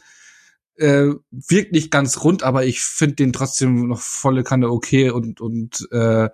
Äh, 0.75 1.11
wirkt 1.29 1.71
nicht 1.71 1.91
ganz 1.91 2.23
rund, 2.23 2.43
aber 2.43 2.65
ich 2.65 2.81
finde 2.81 3.15
den 3.15 3.31
trotzdem 3.31 3.87
noch 3.87 4.01
volle 4.01 4.43
Kanne 4.43 4.69
okay 4.69 5.11
und 5.11 5.39
und 5.39 5.87
äh, 5.91 6.29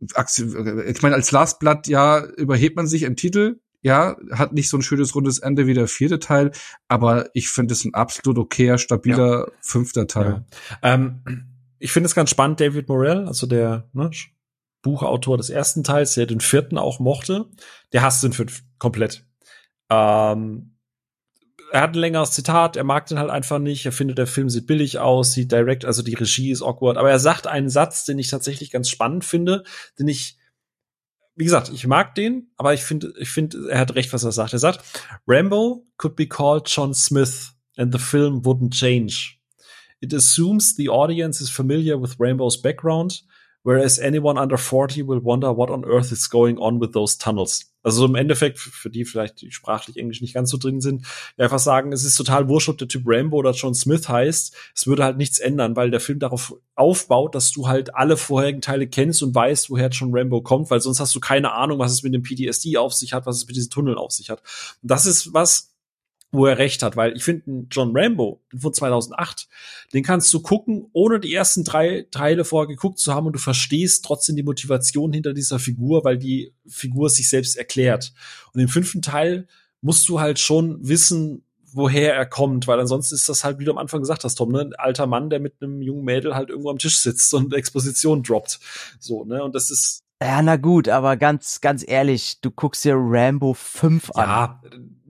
ich 0.00 1.02
meine, 1.02 1.14
als 1.14 1.30
Last 1.30 1.58
Blood, 1.58 1.86
ja, 1.86 2.24
überhebt 2.24 2.76
man 2.76 2.86
sich 2.86 3.02
im 3.02 3.16
Titel, 3.16 3.60
ja, 3.82 4.16
hat 4.32 4.52
nicht 4.52 4.68
so 4.68 4.76
ein 4.76 4.82
schönes 4.82 5.14
rundes 5.14 5.38
Ende 5.38 5.66
wie 5.66 5.74
der 5.74 5.88
vierte 5.88 6.18
Teil, 6.18 6.52
aber 6.88 7.30
ich 7.34 7.48
finde 7.48 7.72
es 7.72 7.84
ein 7.84 7.94
absolut 7.94 8.38
okayer, 8.38 8.78
stabiler 8.78 9.46
ja. 9.46 9.52
fünfter 9.60 10.06
Teil. 10.06 10.44
Ja. 10.82 10.94
Ähm, 10.94 11.22
ich 11.78 11.92
finde 11.92 12.06
es 12.06 12.14
ganz 12.14 12.30
spannend, 12.30 12.60
David 12.60 12.88
Morell, 12.88 13.26
also 13.26 13.46
der 13.46 13.88
ne, 13.92 14.10
Buchautor 14.82 15.36
des 15.36 15.50
ersten 15.50 15.82
Teils, 15.82 16.14
der 16.14 16.26
den 16.26 16.40
vierten 16.40 16.78
auch 16.78 17.00
mochte, 17.00 17.46
der 17.92 18.02
hasst 18.02 18.22
den 18.22 18.32
fünften 18.32 18.68
komplett. 18.78 19.26
Ähm, 19.90 20.76
er 21.72 21.82
hat 21.82 21.90
ein 21.90 22.00
längeres 22.00 22.32
Zitat, 22.32 22.76
er 22.76 22.84
mag 22.84 23.06
den 23.06 23.18
halt 23.18 23.30
einfach 23.30 23.58
nicht, 23.58 23.86
er 23.86 23.92
findet, 23.92 24.18
der 24.18 24.26
Film 24.26 24.50
sieht 24.50 24.66
billig 24.66 24.98
aus, 24.98 25.32
sieht 25.32 25.52
direkt, 25.52 25.84
also 25.84 26.02
die 26.02 26.14
Regie 26.14 26.50
ist 26.50 26.62
awkward, 26.62 26.96
aber 26.96 27.10
er 27.10 27.18
sagt 27.18 27.46
einen 27.46 27.68
Satz, 27.68 28.04
den 28.04 28.18
ich 28.18 28.28
tatsächlich 28.28 28.70
ganz 28.70 28.88
spannend 28.88 29.24
finde, 29.24 29.64
den 29.98 30.08
ich, 30.08 30.36
wie 31.40 31.44
gesagt, 31.44 31.70
ich 31.72 31.86
mag 31.86 32.14
den, 32.16 32.50
aber 32.58 32.74
ich 32.74 32.82
finde, 32.82 33.14
ich 33.18 33.30
finde, 33.30 33.70
er 33.70 33.78
hat 33.78 33.94
recht, 33.94 34.12
was 34.12 34.24
er 34.24 34.30
sagt. 34.30 34.52
Er 34.52 34.58
sagt, 34.58 34.80
Rambo 35.26 35.86
could 35.96 36.14
be 36.14 36.26
called 36.26 36.68
John 36.68 36.92
Smith 36.92 37.54
and 37.78 37.94
the 37.94 37.98
film 37.98 38.42
wouldn't 38.44 38.74
change. 38.74 39.40
It 40.02 40.12
assumes 40.12 40.76
the 40.76 40.90
audience 40.90 41.40
is 41.40 41.48
familiar 41.48 41.98
with 41.98 42.16
Rambo's 42.18 42.60
background 42.60 43.22
whereas 43.64 43.98
anyone 43.98 44.40
under 44.40 44.58
40 44.58 45.06
will 45.06 45.22
wonder 45.22 45.56
what 45.56 45.70
on 45.70 45.84
earth 45.84 46.12
is 46.12 46.28
going 46.30 46.58
on 46.58 46.80
with 46.80 46.92
those 46.92 47.18
tunnels. 47.18 47.70
Also 47.82 48.04
im 48.04 48.14
Endeffekt, 48.14 48.58
für 48.58 48.90
die 48.90 49.06
vielleicht 49.06 49.40
die 49.40 49.50
sprachlich 49.50 49.96
Englisch 49.96 50.20
nicht 50.20 50.34
ganz 50.34 50.50
so 50.50 50.58
drin 50.58 50.82
sind, 50.82 51.06
einfach 51.38 51.58
sagen, 51.58 51.92
es 51.92 52.04
ist 52.04 52.16
total 52.16 52.48
wurscht, 52.48 52.68
ob 52.68 52.76
der 52.76 52.88
Typ 52.88 53.04
Rambo 53.06 53.38
oder 53.38 53.52
John 53.52 53.74
Smith 53.74 54.08
heißt. 54.08 54.54
Es 54.74 54.86
würde 54.86 55.04
halt 55.04 55.16
nichts 55.16 55.38
ändern, 55.38 55.76
weil 55.76 55.90
der 55.90 56.00
Film 56.00 56.18
darauf 56.18 56.54
aufbaut, 56.74 57.34
dass 57.34 57.52
du 57.52 57.68
halt 57.68 57.94
alle 57.94 58.18
vorherigen 58.18 58.60
Teile 58.60 58.86
kennst 58.86 59.22
und 59.22 59.34
weißt, 59.34 59.70
woher 59.70 59.88
John 59.88 60.10
Rambo 60.12 60.42
kommt, 60.42 60.70
weil 60.70 60.80
sonst 60.80 61.00
hast 61.00 61.14
du 61.14 61.20
keine 61.20 61.52
Ahnung, 61.52 61.78
was 61.78 61.92
es 61.92 62.02
mit 62.02 62.12
dem 62.12 62.22
PTSD 62.22 62.76
auf 62.76 62.92
sich 62.92 63.14
hat, 63.14 63.24
was 63.24 63.36
es 63.38 63.46
mit 63.46 63.56
diesen 63.56 63.70
Tunneln 63.70 63.96
auf 63.96 64.12
sich 64.12 64.28
hat. 64.28 64.42
Und 64.82 64.90
das 64.90 65.06
ist 65.06 65.32
was, 65.32 65.72
wo 66.32 66.46
er 66.46 66.58
recht 66.58 66.82
hat, 66.82 66.96
weil 66.96 67.16
ich 67.16 67.24
finde, 67.24 67.66
John 67.70 67.90
Rambo 67.94 68.40
von 68.56 68.72
2008, 68.72 69.48
den 69.92 70.04
kannst 70.04 70.32
du 70.32 70.40
gucken, 70.40 70.86
ohne 70.92 71.18
die 71.18 71.34
ersten 71.34 71.64
drei 71.64 72.06
Teile 72.10 72.44
vorher 72.44 72.68
geguckt 72.68 72.98
zu 72.98 73.14
haben 73.14 73.26
und 73.26 73.32
du 73.32 73.40
verstehst 73.40 74.04
trotzdem 74.04 74.36
die 74.36 74.42
Motivation 74.42 75.12
hinter 75.12 75.32
dieser 75.32 75.58
Figur, 75.58 76.04
weil 76.04 76.18
die 76.18 76.52
Figur 76.66 77.10
sich 77.10 77.28
selbst 77.28 77.56
erklärt. 77.56 78.12
Und 78.52 78.60
im 78.60 78.68
fünften 78.68 79.02
Teil 79.02 79.48
musst 79.80 80.08
du 80.08 80.20
halt 80.20 80.38
schon 80.38 80.78
wissen, 80.86 81.42
woher 81.72 82.14
er 82.14 82.26
kommt, 82.26 82.66
weil 82.66 82.80
ansonsten 82.80 83.14
ist 83.14 83.28
das 83.28 83.44
halt, 83.44 83.58
wie 83.58 83.64
du 83.64 83.72
am 83.72 83.78
Anfang 83.78 84.00
gesagt 84.00 84.24
hast, 84.24 84.36
Tom, 84.36 84.52
ne, 84.52 84.60
ein 84.60 84.74
alter 84.74 85.06
Mann, 85.06 85.30
der 85.30 85.40
mit 85.40 85.54
einem 85.60 85.82
jungen 85.82 86.04
Mädel 86.04 86.34
halt 86.34 86.50
irgendwo 86.50 86.70
am 86.70 86.78
Tisch 86.78 86.98
sitzt 86.98 87.32
und 87.34 87.54
Exposition 87.54 88.22
droppt. 88.22 88.60
So, 88.98 89.24
ne, 89.24 89.42
und 89.42 89.54
das 89.54 89.70
ist. 89.70 90.02
Ja, 90.22 90.42
na 90.42 90.56
gut, 90.56 90.88
aber 90.88 91.16
ganz, 91.16 91.60
ganz 91.60 91.84
ehrlich, 91.86 92.40
du 92.40 92.50
guckst 92.50 92.84
dir 92.84 92.94
Rambo 92.96 93.54
5 93.54 94.10
an. 94.10 94.28
Ja, 94.28 94.60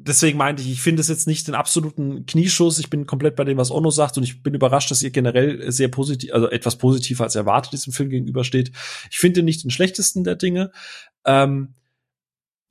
deswegen 0.06 0.38
meinte 0.38 0.62
ich, 0.62 0.70
ich 0.70 0.82
finde 0.82 1.00
es 1.00 1.08
jetzt 1.08 1.26
nicht 1.26 1.46
den 1.48 1.54
absoluten 1.54 2.26
Knieschuss. 2.26 2.78
Ich 2.78 2.90
bin 2.90 3.06
komplett 3.06 3.36
bei 3.36 3.44
dem, 3.44 3.58
was 3.58 3.70
Ono 3.70 3.90
sagt 3.90 4.16
und 4.16 4.22
ich 4.22 4.42
bin 4.42 4.54
überrascht, 4.54 4.90
dass 4.90 5.02
ihr 5.02 5.10
generell 5.10 5.70
sehr 5.70 5.88
positiv, 5.88 6.32
also 6.32 6.48
etwas 6.48 6.76
positiver 6.76 7.24
als 7.24 7.34
erwartet 7.34 7.72
diesem 7.72 7.92
Film 7.92 8.10
gegenübersteht. 8.10 8.72
Ich 9.10 9.18
finde 9.18 9.42
nicht 9.42 9.64
den 9.64 9.70
schlechtesten 9.70 10.24
der 10.24 10.36
Dinge. 10.36 10.72
Ähm, 11.24 11.74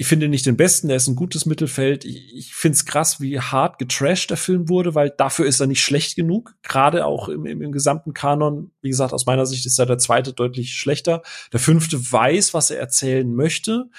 ich 0.01 0.07
finde 0.07 0.29
nicht 0.29 0.45
den 0.45 0.55
besten, 0.55 0.87
der 0.87 0.95
ist 0.95 1.09
ein 1.09 1.17
gutes 1.17 1.45
Mittelfeld. 1.45 2.05
Ich, 2.05 2.33
ich 2.33 2.55
finde 2.55 2.77
es 2.77 2.85
krass, 2.85 3.19
wie 3.19 3.37
hart 3.37 3.79
getrashed 3.79 4.29
der 4.29 4.37
Film 4.37 4.69
wurde, 4.69 4.95
weil 4.95 5.09
dafür 5.09 5.45
ist 5.45 5.59
er 5.59 5.67
nicht 5.67 5.83
schlecht 5.83 6.15
genug. 6.15 6.55
Gerade 6.63 7.05
auch 7.05 7.27
im, 7.27 7.45
im, 7.45 7.61
im 7.61 7.73
gesamten 7.73 8.13
Kanon, 8.13 8.71
wie 8.81 8.89
gesagt, 8.89 9.11
aus 9.11 9.25
meiner 9.25 9.45
Sicht 9.45 9.65
ist 9.65 9.77
er 9.77 9.85
der 9.85 9.97
zweite 9.97 10.31
deutlich 10.31 10.73
schlechter. 10.75 11.21
Der 11.51 11.59
fünfte 11.59 11.97
weiß, 11.97 12.53
was 12.53 12.71
er 12.71 12.79
erzählen 12.79 13.29
möchte 13.35 13.89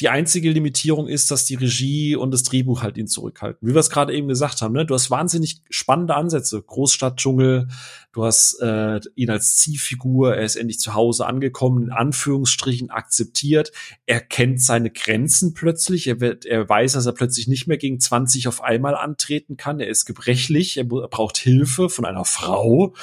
die 0.00 0.08
einzige 0.08 0.50
Limitierung 0.50 1.06
ist, 1.06 1.30
dass 1.30 1.44
die 1.44 1.54
Regie 1.54 2.16
und 2.16 2.32
das 2.32 2.42
Drehbuch 2.42 2.82
halt 2.82 2.96
ihn 2.96 3.06
zurückhalten. 3.06 3.66
Wie 3.66 3.74
wir 3.74 3.80
es 3.80 3.90
gerade 3.90 4.12
eben 4.12 4.28
gesagt 4.28 4.60
haben, 4.60 4.72
ne? 4.72 4.84
du 4.84 4.94
hast 4.94 5.10
wahnsinnig 5.10 5.62
spannende 5.70 6.14
Ansätze. 6.14 6.60
Großstadt, 6.60 7.16
Dschungel, 7.16 7.68
du 8.14 8.24
hast 8.24 8.60
äh, 8.60 9.00
ihn 9.14 9.28
als 9.28 9.56
Zielfigur, 9.56 10.34
er 10.34 10.44
ist 10.44 10.56
endlich 10.56 10.78
zu 10.78 10.94
Hause 10.94 11.26
angekommen, 11.26 11.84
in 11.84 11.92
Anführungsstrichen 11.92 12.90
akzeptiert. 12.90 13.72
Er 14.06 14.20
kennt 14.20 14.62
seine 14.62 14.90
Grenzen 14.90 15.52
plötzlich, 15.52 16.06
er, 16.06 16.20
wird, 16.20 16.46
er 16.46 16.66
weiß, 16.66 16.94
dass 16.94 17.06
er 17.06 17.12
plötzlich 17.12 17.46
nicht 17.46 17.66
mehr 17.66 17.78
gegen 17.78 18.00
20 18.00 18.48
auf 18.48 18.62
einmal 18.62 18.94
antreten 18.94 19.58
kann. 19.58 19.80
Er 19.80 19.88
ist 19.88 20.06
gebrechlich, 20.06 20.78
er, 20.78 20.86
er 20.90 21.08
braucht 21.08 21.36
Hilfe 21.36 21.90
von 21.90 22.06
einer 22.06 22.24
Frau, 22.24 22.94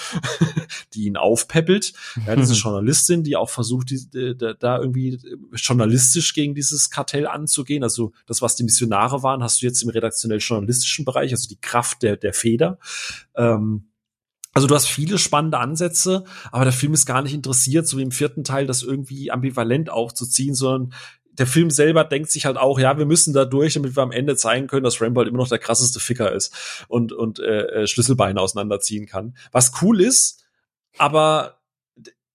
die 0.95 1.03
ihn 1.03 1.17
aufpeppelt. 1.17 1.93
Ja, 2.25 2.35
das 2.35 2.49
ist 2.49 2.57
Journalistin, 2.64 3.23
die 3.23 3.35
auch 3.35 3.49
versucht, 3.49 3.91
die, 3.91 4.35
da 4.35 4.80
irgendwie 4.80 5.19
journalistisch 5.53 6.33
gegen 6.33 6.56
dieses 6.56 6.72
dieses 6.72 6.90
Kartell 6.90 7.27
anzugehen. 7.27 7.83
Also 7.83 8.14
das, 8.25 8.41
was 8.41 8.56
die 8.56 8.64
Missionare 8.64 9.23
waren, 9.23 9.43
hast 9.43 9.61
du 9.61 9.65
jetzt 9.65 9.83
im 9.83 9.90
redaktionell-journalistischen 9.90 11.06
Bereich, 11.06 11.31
also 11.31 11.48
die 11.48 11.59
Kraft 11.59 12.01
der, 12.01 12.17
der 12.17 12.33
Feder. 12.33 12.80
Ähm, 13.35 13.91
also 14.53 14.67
du 14.67 14.75
hast 14.75 14.88
viele 14.88 15.17
spannende 15.17 15.59
Ansätze, 15.59 16.25
aber 16.51 16.65
der 16.65 16.73
Film 16.73 16.93
ist 16.93 17.05
gar 17.05 17.21
nicht 17.21 17.33
interessiert, 17.33 17.88
so 17.88 17.97
wie 17.97 18.03
im 18.03 18.11
vierten 18.11 18.43
Teil, 18.43 18.67
das 18.67 18.83
irgendwie 18.83 19.31
ambivalent 19.31 19.89
aufzuziehen, 19.89 20.55
sondern 20.55 20.93
der 21.33 21.47
Film 21.47 21.69
selber 21.69 22.03
denkt 22.03 22.30
sich 22.30 22.45
halt 22.45 22.57
auch, 22.57 22.77
ja, 22.77 22.97
wir 22.97 23.05
müssen 23.05 23.33
da 23.33 23.45
durch, 23.45 23.75
damit 23.75 23.95
wir 23.95 24.03
am 24.03 24.11
Ende 24.11 24.35
zeigen 24.35 24.67
können, 24.67 24.83
dass 24.83 25.01
Rambo 25.01 25.21
halt 25.21 25.30
immer 25.30 25.38
noch 25.38 25.47
der 25.47 25.59
krasseste 25.59 25.99
Ficker 25.99 26.33
ist 26.33 26.85
und, 26.89 27.13
und 27.13 27.39
äh, 27.39 27.83
äh 27.83 27.88
Schlüsselbeine 27.88 28.41
auseinanderziehen 28.41 29.05
kann. 29.05 29.35
Was 29.51 29.71
cool 29.81 30.01
ist, 30.01 30.43
aber 30.97 31.60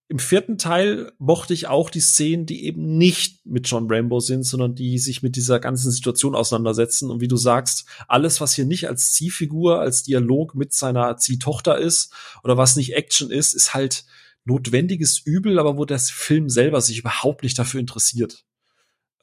im 0.09 0.19
vierten 0.19 0.57
Teil 0.57 1.11
mochte 1.17 1.53
ich 1.53 1.67
auch 1.67 1.89
die 1.89 1.99
Szenen, 1.99 2.45
die 2.45 2.63
eben 2.63 2.97
nicht 2.97 3.45
mit 3.45 3.67
John 3.67 3.87
Rambo 3.91 4.21
sind, 4.21 4.43
sondern 4.43 4.73
die 4.73 4.99
sich 4.99 5.21
mit 5.21 5.35
dieser 5.35 5.59
ganzen 5.59 5.91
Situation 5.91 6.33
auseinandersetzen. 6.33 7.11
Und 7.11 7.19
wie 7.19 7.27
du 7.27 7.35
sagst, 7.35 7.85
alles, 8.07 8.39
was 8.39 8.53
hier 8.53 8.65
nicht 8.65 8.87
als 8.87 9.11
Ziehfigur, 9.11 9.81
als 9.81 10.03
Dialog 10.03 10.55
mit 10.55 10.73
seiner 10.73 11.17
Ziehtochter 11.17 11.77
ist 11.77 12.13
oder 12.43 12.55
was 12.55 12.77
nicht 12.77 12.93
Action 12.93 13.31
ist, 13.31 13.53
ist 13.53 13.73
halt 13.73 14.05
notwendiges 14.45 15.19
Übel, 15.19 15.59
aber 15.59 15.77
wo 15.77 15.83
der 15.83 15.99
Film 15.99 16.49
selber 16.49 16.79
sich 16.79 16.99
überhaupt 16.99 17.43
nicht 17.43 17.59
dafür 17.59 17.81
interessiert. 17.81 18.45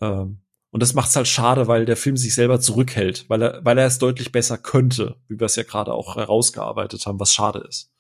Ähm, 0.02 0.42
und 0.70 0.82
das 0.82 0.92
macht's 0.92 1.16
halt 1.16 1.28
schade, 1.28 1.66
weil 1.66 1.86
der 1.86 1.96
Film 1.96 2.18
sich 2.18 2.34
selber 2.34 2.60
zurückhält, 2.60 3.24
weil 3.28 3.42
er, 3.42 3.64
weil 3.64 3.78
er 3.78 3.86
es 3.86 3.98
deutlich 3.98 4.32
besser 4.32 4.58
könnte, 4.58 5.16
wie 5.28 5.40
wir 5.40 5.46
es 5.46 5.56
ja 5.56 5.62
gerade 5.62 5.94
auch 5.94 6.16
herausgearbeitet 6.16 7.06
haben, 7.06 7.20
was 7.20 7.32
schade 7.32 7.64
ist. 7.66 7.93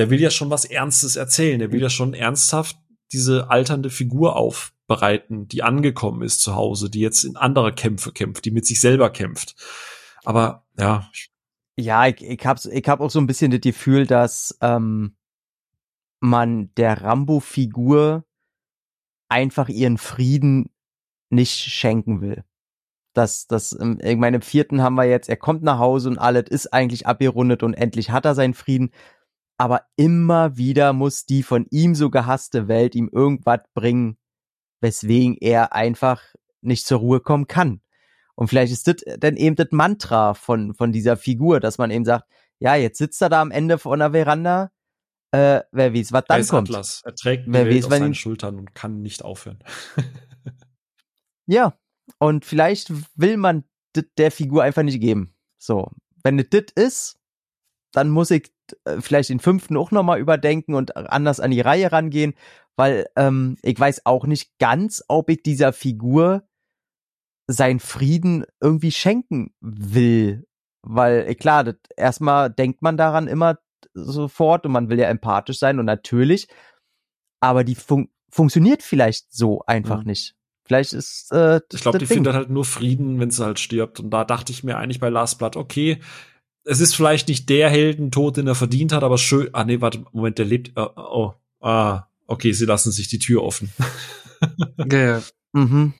Der 0.00 0.08
will 0.08 0.18
ja 0.18 0.30
schon 0.30 0.48
was 0.48 0.64
Ernstes 0.64 1.16
erzählen. 1.16 1.58
Der 1.58 1.72
will 1.72 1.82
ja 1.82 1.90
schon 1.90 2.14
ernsthaft 2.14 2.78
diese 3.12 3.50
alternde 3.50 3.90
Figur 3.90 4.34
aufbereiten, 4.34 5.46
die 5.46 5.62
angekommen 5.62 6.22
ist 6.22 6.40
zu 6.40 6.54
Hause, 6.54 6.88
die 6.88 7.00
jetzt 7.00 7.22
in 7.22 7.36
andere 7.36 7.74
Kämpfe 7.74 8.10
kämpft, 8.10 8.46
die 8.46 8.50
mit 8.50 8.64
sich 8.64 8.80
selber 8.80 9.10
kämpft. 9.10 9.56
Aber 10.24 10.64
ja. 10.78 11.06
Ja, 11.76 12.06
ich, 12.06 12.22
ich 12.22 12.46
habe 12.46 12.58
ich 12.72 12.88
hab 12.88 13.00
auch 13.00 13.10
so 13.10 13.18
ein 13.18 13.26
bisschen 13.26 13.50
das 13.50 13.60
Gefühl, 13.60 14.06
dass 14.06 14.56
ähm, 14.62 15.16
man 16.20 16.72
der 16.76 17.02
Rambo-Figur 17.02 18.24
einfach 19.28 19.68
ihren 19.68 19.98
Frieden 19.98 20.70
nicht 21.28 21.58
schenken 21.58 22.22
will. 22.22 22.42
Das, 23.12 23.46
das, 23.46 23.78
ähm, 23.78 23.98
ich 24.02 24.16
meine, 24.16 24.36
im 24.36 24.42
vierten 24.42 24.80
haben 24.80 24.94
wir 24.94 25.04
jetzt, 25.04 25.28
er 25.28 25.36
kommt 25.36 25.62
nach 25.62 25.78
Hause 25.78 26.08
und 26.08 26.16
alles 26.16 26.48
ist 26.48 26.72
eigentlich 26.72 27.06
abgerundet 27.06 27.62
und 27.62 27.74
endlich 27.74 28.10
hat 28.10 28.24
er 28.24 28.34
seinen 28.34 28.54
Frieden 28.54 28.92
aber 29.60 29.84
immer 29.96 30.56
wieder 30.56 30.94
muss 30.94 31.26
die 31.26 31.42
von 31.42 31.66
ihm 31.68 31.94
so 31.94 32.08
gehasste 32.08 32.66
Welt 32.66 32.94
ihm 32.94 33.10
irgendwas 33.12 33.60
bringen, 33.74 34.16
weswegen 34.80 35.36
er 35.38 35.74
einfach 35.74 36.22
nicht 36.62 36.86
zur 36.86 37.00
Ruhe 37.00 37.20
kommen 37.20 37.46
kann. 37.46 37.82
Und 38.34 38.48
vielleicht 38.48 38.72
ist 38.72 38.88
das 38.88 39.04
dann 39.18 39.36
eben 39.36 39.56
das 39.56 39.66
Mantra 39.70 40.32
von, 40.32 40.72
von 40.72 40.92
dieser 40.92 41.18
Figur, 41.18 41.60
dass 41.60 41.76
man 41.76 41.90
eben 41.90 42.06
sagt, 42.06 42.24
ja, 42.58 42.74
jetzt 42.74 42.96
sitzt 42.96 43.20
er 43.20 43.28
da 43.28 43.42
am 43.42 43.50
Ende 43.50 43.76
von 43.76 43.98
der 43.98 44.12
Veranda, 44.12 44.70
äh, 45.30 45.60
wer 45.72 45.92
weiß, 45.92 46.10
was 46.12 46.24
dann 46.26 46.46
kommt. 46.46 46.70
Atlas. 46.70 47.02
Er 47.04 47.14
trägt 47.14 47.46
die 47.46 47.52
wer 47.52 47.66
Welt 47.66 47.76
weiß, 47.76 47.84
auf 47.84 47.98
seinen 47.98 48.14
Schultern 48.14 48.58
und 48.58 48.74
kann 48.74 49.02
nicht 49.02 49.22
aufhören. 49.22 49.58
ja, 51.46 51.78
und 52.16 52.46
vielleicht 52.46 52.90
will 53.14 53.36
man 53.36 53.64
der 54.16 54.30
Figur 54.30 54.62
einfach 54.62 54.84
nicht 54.84 55.02
geben. 55.02 55.34
So, 55.58 55.90
wenn 56.22 56.38
es 56.38 56.46
das 56.48 56.64
ist, 56.76 57.20
dann 57.92 58.08
muss 58.08 58.30
ich 58.30 58.46
äh, 58.46 58.50
vielleicht 59.00 59.30
den 59.30 59.40
fünften 59.40 59.76
auch 59.76 59.90
nochmal 59.90 60.20
überdenken 60.20 60.74
und 60.74 60.96
anders 60.96 61.40
an 61.40 61.50
die 61.50 61.60
Reihe 61.60 61.92
rangehen, 61.92 62.34
weil 62.76 63.06
ähm, 63.16 63.56
ich 63.62 63.78
weiß 63.78 64.06
auch 64.06 64.26
nicht 64.26 64.58
ganz, 64.58 65.02
ob 65.08 65.30
ich 65.30 65.42
dieser 65.42 65.72
Figur 65.72 66.44
seinen 67.46 67.80
Frieden 67.80 68.44
irgendwie 68.60 68.92
schenken 68.92 69.52
will. 69.60 70.46
Weil, 70.82 71.28
äh, 71.28 71.34
klar, 71.34 71.64
das, 71.64 71.76
erstmal 71.96 72.50
denkt 72.50 72.82
man 72.82 72.96
daran 72.96 73.28
immer 73.28 73.58
sofort 73.92 74.66
und 74.66 74.72
man 74.72 74.88
will 74.88 74.98
ja 74.98 75.08
empathisch 75.08 75.58
sein 75.58 75.78
und 75.78 75.86
natürlich, 75.86 76.48
aber 77.40 77.64
die 77.64 77.74
fun 77.74 78.08
funktioniert 78.32 78.82
vielleicht 78.82 79.32
so 79.32 79.62
einfach 79.66 80.00
mhm. 80.00 80.06
nicht. 80.06 80.36
Vielleicht 80.64 80.92
ist 80.92 81.32
äh, 81.32 81.60
Ich 81.72 81.80
glaube, 81.80 81.98
die 81.98 82.06
Ding. 82.06 82.18
findet 82.18 82.34
halt 82.34 82.48
nur 82.48 82.64
Frieden, 82.64 83.18
wenn 83.18 83.32
sie 83.32 83.44
halt 83.44 83.58
stirbt. 83.58 83.98
Und 83.98 84.10
da 84.10 84.24
dachte 84.24 84.52
ich 84.52 84.62
mir 84.62 84.76
eigentlich 84.76 85.00
bei 85.00 85.08
Last 85.08 85.38
Blood, 85.38 85.56
okay, 85.56 85.98
es 86.64 86.80
ist 86.80 86.94
vielleicht 86.94 87.28
nicht 87.28 87.48
der 87.48 87.70
Heldentod, 87.70 88.36
den 88.36 88.46
er 88.46 88.54
verdient 88.54 88.92
hat, 88.92 89.02
aber 89.02 89.18
schön. 89.18 89.48
Ah, 89.52 89.64
nee, 89.64 89.80
warte, 89.80 90.04
Moment, 90.12 90.38
der 90.38 90.46
lebt. 90.46 90.72
Oh, 90.76 90.90
oh 90.96 91.32
ah, 91.60 92.08
okay, 92.26 92.52
sie 92.52 92.66
lassen 92.66 92.92
sich 92.92 93.08
die 93.08 93.18
Tür 93.18 93.42
offen. 93.42 93.70
ja, 94.90 95.22
mhm. 95.52 95.94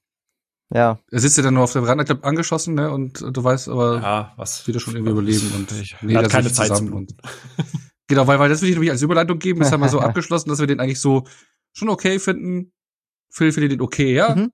Ja. 0.72 1.00
Er 1.10 1.18
sitzt 1.18 1.36
ja 1.36 1.42
dann 1.42 1.54
nur 1.54 1.64
auf 1.64 1.72
der 1.72 1.82
Veranda, 1.82 2.04
glaub, 2.04 2.24
angeschossen, 2.24 2.74
ne? 2.74 2.90
Und 2.90 3.20
du 3.20 3.42
weißt 3.42 3.68
aber, 3.68 4.00
ja, 4.00 4.32
was 4.36 4.66
wieder 4.68 4.78
schon 4.78 4.94
irgendwie 4.94 5.12
überleben 5.12 5.50
und 5.56 5.72
ich, 5.72 5.96
nee, 6.00 6.14
hat 6.14 6.30
keine 6.30 6.52
Zeit 6.52 6.76
zum 6.76 6.92
und, 6.92 7.14
Genau, 8.06 8.26
weil, 8.26 8.40
weil 8.40 8.48
das 8.48 8.60
will 8.60 8.68
ich 8.68 8.74
nämlich 8.74 8.90
als 8.90 9.02
Überleitung 9.02 9.38
geben. 9.38 9.60
Das 9.60 9.70
haben 9.70 9.80
wir 9.80 9.88
so 9.88 10.00
abgeschlossen, 10.00 10.48
dass 10.48 10.58
wir 10.58 10.66
den 10.66 10.80
eigentlich 10.80 11.00
so 11.00 11.26
schon 11.72 11.88
okay 11.88 12.18
finden. 12.18 12.72
Phil 13.30 13.52
findet 13.52 13.72
den 13.72 13.80
okay, 13.80 14.12
ja. 14.14 14.34
Mhm. 14.34 14.52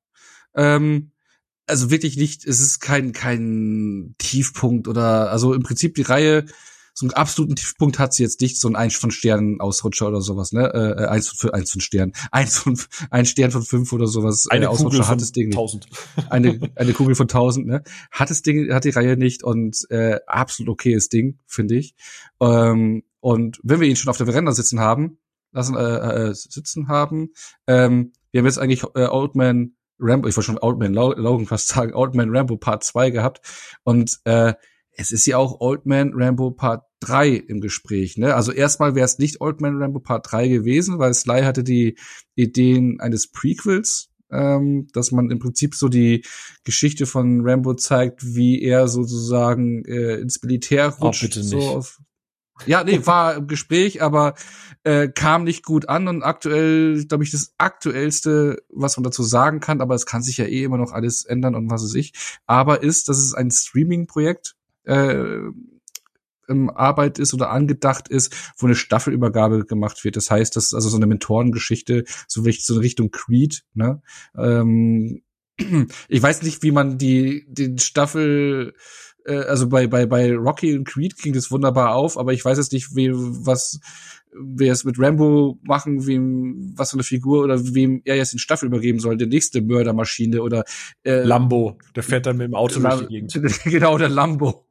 Ähm, 0.55 1.12
also 1.67 1.91
wirklich 1.91 2.17
nicht, 2.17 2.47
es 2.47 2.61
ist 2.61 2.81
kein, 2.81 3.12
kein 3.12 4.15
Tiefpunkt 4.19 4.89
oder, 4.89 5.31
also 5.31 5.55
im 5.55 5.62
Prinzip 5.62 5.95
die 5.95 6.03
Reihe, 6.03 6.47
so 6.99 7.05
einen 7.05 7.12
absoluten 7.12 7.57
Tiefpunkt 7.57 7.99
hat 7.99 8.15
sie 8.15 8.23
jetzt 8.23 8.41
nicht, 8.41 8.59
so 8.59 8.69
ein 8.69 8.75
Eins 8.75 8.97
von 8.97 9.11
Sternen 9.11 9.61
Ausrutscher 9.61 10.09
oder 10.09 10.23
sowas, 10.23 10.53
ne? 10.53 10.73
Äh, 10.73 11.03
äh 11.03 11.07
eins 11.09 11.28
von 11.28 11.51
eins 11.51 11.70
von 11.70 11.83
Sternen, 11.83 12.15
eins 12.31 12.57
von 12.57 12.78
ein 13.11 13.27
Stern 13.27 13.51
von 13.51 13.62
fünf 13.62 13.93
oder 13.93 14.07
sowas. 14.07 14.47
Eine 14.49 14.65
äh, 14.65 14.69
Kugel 14.69 15.03
von 15.03 15.09
hat 15.09 15.20
das 15.20 15.33
Ding 15.33 15.51
tausend. 15.51 15.86
Eine 16.31 16.59
eine 16.75 16.95
Kugel 16.95 17.15
von 17.15 17.28
tausend, 17.28 17.67
ne? 17.67 17.83
Hat 18.11 18.31
das 18.31 18.41
Ding, 18.41 18.73
hat 18.73 18.85
die 18.85 18.91
Reihe 18.91 19.19
nicht 19.19 19.45
und 19.45 19.86
äh, 19.91 20.20
absolut 20.27 20.73
okayes 20.73 21.11
Ding, 21.11 21.39
finde 21.47 21.77
ich. 21.77 21.95
Ähm, 22.41 23.03
und 23.20 23.61
wenn 23.62 23.81
wir 23.81 23.89
ihn 23.89 23.97
schon 23.97 24.09
auf 24.09 24.17
der 24.17 24.27
Veranda 24.27 24.53
sitzen 24.53 24.81
haben, 24.81 25.19
lassen 25.53 25.77
äh, 25.77 26.31
äh, 26.31 26.35
sitzen 26.35 26.89
haben, 26.89 27.33
ähm, 27.67 28.12
wir 28.31 28.41
haben 28.41 28.47
jetzt 28.47 28.59
eigentlich 28.59 28.85
äh, 28.95 29.07
Old 29.07 29.35
Man 29.35 29.75
Rambo, 29.99 30.28
ich 30.28 30.36
wollte 30.36 30.47
schon 30.47 30.58
Old 30.58 30.78
Man 30.78 30.94
Logan 30.94 31.47
fast 31.47 31.68
sagen, 31.68 31.94
Old 31.94 32.15
Man 32.15 32.34
Rambo 32.34 32.57
Part 32.57 32.84
2 32.84 33.10
gehabt 33.10 33.41
und 33.84 34.18
äh, 34.25 34.55
es 34.97 35.12
ist 35.12 35.26
ja 35.26 35.36
auch 35.36 35.60
Old 35.60 35.86
Man 35.86 36.12
Rambo 36.15 36.50
Part 36.50 36.84
3 37.00 37.28
im 37.31 37.60
Gespräch. 37.60 38.16
Ne? 38.16 38.34
Also 38.34 38.52
erstmal 38.52 38.94
wäre 38.94 39.05
es 39.05 39.18
nicht 39.18 39.41
Old 39.41 39.60
Man 39.60 39.81
Rambo 39.81 40.00
Part 40.00 40.33
3 40.33 40.49
gewesen, 40.49 40.99
weil 40.99 41.12
Sly 41.12 41.42
hatte 41.42 41.62
die 41.62 41.99
Ideen 42.34 42.99
eines 43.00 43.31
Prequels, 43.31 44.08
ähm, 44.31 44.89
dass 44.92 45.12
man 45.12 45.31
im 45.31 45.39
Prinzip 45.39 45.75
so 45.75 45.89
die 45.89 46.25
Geschichte 46.65 47.07
von 47.07 47.47
Rambo 47.47 47.75
zeigt, 47.75 48.34
wie 48.34 48.62
er 48.62 48.89
sozusagen 48.89 49.84
äh, 49.84 50.16
ins 50.16 50.42
Militär 50.42 50.89
rutscht. 50.89 51.25
Oh, 51.25 51.26
bitte 51.26 51.41
nicht. 51.41 51.50
So 51.50 51.60
auf, 51.60 52.00
ja, 52.65 52.83
nee, 52.85 53.05
war 53.05 53.35
im 53.36 53.47
Gespräch, 53.47 54.02
aber 54.02 54.35
äh, 54.85 55.09
kam 55.09 55.44
nicht 55.44 55.65
gut 55.65 55.89
an 55.89 56.09
und 56.09 56.23
aktuell, 56.23 57.05
glaube 57.05 57.25
ich, 57.25 57.31
das 57.31 57.52
aktuellste, 57.59 58.62
was 58.70 58.97
man 58.97 59.05
dazu 59.05 59.23
sagen 59.23 59.60
kann, 59.60 59.81
aber 59.81 59.94
es 59.94 60.07
kann 60.07 60.23
sich 60.23 60.39
ja 60.39 60.47
eh 60.47 60.65
immer 60.65 60.78
noch 60.78 60.93
alles 60.93 61.25
ändern 61.25 61.55
und 61.55 61.70
was 61.70 61.83
weiß 61.83 61.94
ich, 61.94 62.12
aber 62.47 62.83
ist, 62.83 63.09
dass 63.09 63.18
es 63.18 63.35
ein 63.35 63.51
Streaming-Projekt 63.51 64.57
äh, 64.85 65.41
im 66.49 66.70
Arbeit 66.70 67.18
ist 67.18 67.35
oder 67.35 67.51
angedacht 67.51 68.09
ist, 68.09 68.35
wo 68.57 68.67
eine 68.67 68.76
Staffelübergabe 68.76 69.65
gemacht 69.65 70.05
wird. 70.05 70.17
Das 70.17 70.31
heißt, 70.31 70.55
das 70.55 70.67
ist 70.67 70.75
also 70.75 70.89
so 70.89 70.97
eine 70.97 71.07
Mentorengeschichte, 71.07 72.05
so 72.28 72.44
in 72.44 72.78
Richtung 72.78 73.10
Creed, 73.10 73.65
ne? 73.75 74.01
Ähm, 74.36 75.23
ich 76.09 76.23
weiß 76.23 76.43
nicht, 76.43 76.62
wie 76.62 76.70
man 76.70 76.99
die, 76.99 77.44
den 77.49 77.78
Staffel 77.78 78.75
äh, 79.26 79.44
also 79.44 79.68
bei, 79.68 79.86
bei, 79.86 80.06
bei 80.06 80.34
Rocky 80.34 80.76
und 80.76 80.86
Creed 80.86 81.16
ging 81.16 81.32
das 81.32 81.50
wunderbar 81.50 81.94
auf, 81.94 82.16
aber 82.16 82.32
ich 82.32 82.44
weiß 82.44 82.58
jetzt 82.58 82.72
nicht, 82.72 82.94
wie, 82.94 83.10
was, 83.12 83.80
wer 84.32 84.72
es 84.72 84.84
mit 84.84 84.98
Rambo 84.98 85.58
machen, 85.62 86.06
wem, 86.06 86.72
was 86.76 86.90
für 86.90 86.96
eine 86.96 87.02
Figur 87.02 87.44
oder 87.44 87.74
wem 87.74 88.02
er 88.05 88.16
jetzt 88.16 88.32
den 88.32 88.38
Staffel 88.38 88.66
übergeben 88.66 89.00
soll, 89.00 89.16
der 89.16 89.26
nächste 89.26 89.62
Mördermaschine 89.62 90.42
oder 90.42 90.64
äh, 91.05 91.22
Lambo, 91.22 91.78
der 91.94 92.02
fährt 92.02 92.26
dann 92.26 92.36
mit 92.36 92.48
dem 92.48 92.55
Auto 92.55 92.80
La 92.80 92.96
durch 92.96 93.08
die 93.08 93.14
Gegend. 93.14 93.40
genau, 93.64 93.98
der 93.98 94.08
Lambo. 94.08 94.66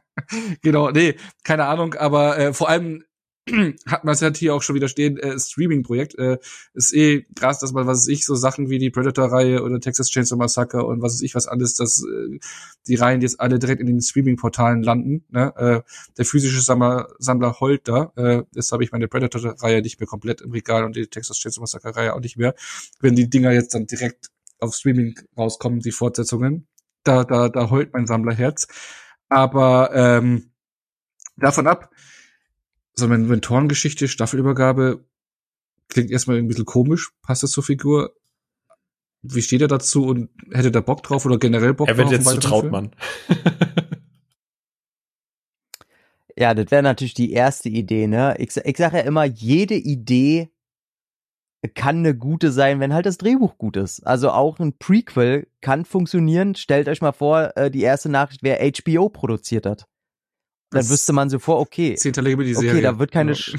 genau, 0.62 0.90
nee, 0.90 1.16
keine 1.42 1.66
Ahnung, 1.66 1.94
aber 1.94 2.38
äh, 2.38 2.52
vor 2.52 2.68
allem 2.68 3.04
hat 3.86 4.04
man 4.04 4.14
es 4.14 4.22
halt 4.22 4.36
hier 4.36 4.54
auch 4.54 4.62
schon 4.62 4.74
wieder 4.74 4.88
stehen, 4.88 5.16
äh, 5.18 5.38
Streaming-Projekt. 5.38 6.18
Äh, 6.18 6.38
ist 6.74 6.94
eh 6.94 7.26
krass, 7.34 7.58
dass 7.58 7.72
man, 7.72 7.86
was 7.86 8.02
weiß 8.02 8.08
ich, 8.08 8.24
so 8.24 8.34
Sachen 8.34 8.70
wie 8.70 8.78
die 8.78 8.90
Predator-Reihe 8.90 9.62
oder 9.62 9.80
Texas 9.80 10.10
Chainsaw 10.10 10.36
Massacre 10.36 10.84
und 10.84 11.02
was 11.02 11.14
weiß 11.14 11.22
ich 11.22 11.34
was 11.34 11.46
alles, 11.46 11.74
dass 11.74 12.02
äh, 12.04 12.38
die 12.86 12.94
Reihen 12.94 13.20
jetzt 13.20 13.40
alle 13.40 13.58
direkt 13.58 13.80
in 13.80 13.86
den 13.86 14.00
Streaming-Portalen 14.00 14.82
landen. 14.82 15.24
Ne? 15.30 15.52
Äh, 15.56 15.80
der 16.16 16.24
physische 16.24 16.60
Sammler, 16.60 17.08
Sammler 17.18 17.60
heult 17.60 17.88
da. 17.88 18.12
Äh, 18.16 18.42
jetzt 18.54 18.72
habe 18.72 18.84
ich 18.84 18.92
meine 18.92 19.08
Predator-Reihe 19.08 19.82
nicht 19.82 20.00
mehr 20.00 20.06
komplett 20.06 20.40
im 20.40 20.52
Regal 20.52 20.84
und 20.84 20.96
die 20.96 21.06
Texas 21.06 21.38
Chainsaw 21.38 21.62
Massacre-Reihe 21.62 22.14
auch 22.14 22.20
nicht 22.20 22.36
mehr. 22.36 22.54
Wenn 23.00 23.16
die 23.16 23.30
Dinger 23.30 23.52
jetzt 23.52 23.74
dann 23.74 23.86
direkt 23.86 24.30
auf 24.60 24.74
Streaming 24.74 25.18
rauskommen, 25.36 25.80
die 25.80 25.92
Fortsetzungen, 25.92 26.66
da, 27.04 27.24
da, 27.24 27.48
da 27.48 27.70
heult 27.70 27.92
mein 27.92 28.06
Sammlerherz. 28.06 28.66
Aber 29.28 29.90
ähm, 29.94 30.50
davon 31.36 31.66
ab, 31.66 31.90
so 32.98 33.06
eine 33.06 33.18
Mentorengeschichte, 33.18 34.08
Staffelübergabe, 34.08 35.04
klingt 35.88 36.10
erstmal 36.10 36.38
ein 36.38 36.48
bisschen 36.48 36.66
komisch, 36.66 37.10
passt 37.22 37.42
das 37.42 37.52
zur 37.52 37.64
Figur? 37.64 38.14
Wie 39.22 39.42
steht 39.42 39.62
er 39.62 39.68
dazu 39.68 40.04
und 40.04 40.30
hätte 40.52 40.70
da 40.70 40.80
Bock 40.80 41.02
drauf 41.02 41.26
oder 41.26 41.38
generell 41.38 41.74
Bock 41.74 41.88
er 41.88 41.94
drauf? 41.94 42.04
Er 42.04 42.10
wird 42.10 42.20
jetzt 42.20 42.30
zu 42.30 42.40
Trautmann. 42.40 42.92
ja, 46.36 46.54
das 46.54 46.70
wäre 46.70 46.82
natürlich 46.82 47.14
die 47.14 47.32
erste 47.32 47.68
Idee, 47.68 48.06
ne? 48.06 48.36
Ich, 48.38 48.56
ich 48.56 48.76
sage 48.76 48.98
ja 48.98 49.02
immer, 49.02 49.24
jede 49.24 49.74
Idee 49.74 50.50
kann 51.74 51.98
eine 51.98 52.16
gute 52.16 52.52
sein, 52.52 52.78
wenn 52.78 52.94
halt 52.94 53.06
das 53.06 53.18
Drehbuch 53.18 53.58
gut 53.58 53.76
ist. 53.76 54.06
Also 54.06 54.30
auch 54.30 54.60
ein 54.60 54.78
Prequel 54.78 55.48
kann 55.60 55.84
funktionieren. 55.84 56.54
Stellt 56.54 56.88
euch 56.88 57.02
mal 57.02 57.12
vor, 57.12 57.56
äh, 57.56 57.70
die 57.70 57.82
erste 57.82 58.08
Nachricht, 58.08 58.44
wer 58.44 58.60
HBO 58.60 59.08
produziert 59.08 59.66
hat. 59.66 59.88
Dann 60.70 60.80
das 60.80 60.90
wüsste 60.90 61.12
man 61.12 61.30
sofort, 61.30 61.60
okay. 61.60 61.94
Zehnte 61.94 62.20
über 62.20 62.44
die 62.44 62.54
Serie. 62.54 62.72
Okay, 62.72 62.82
da 62.82 62.98
wird 62.98 63.12
keine. 63.12 63.32
Ja. 63.32 63.58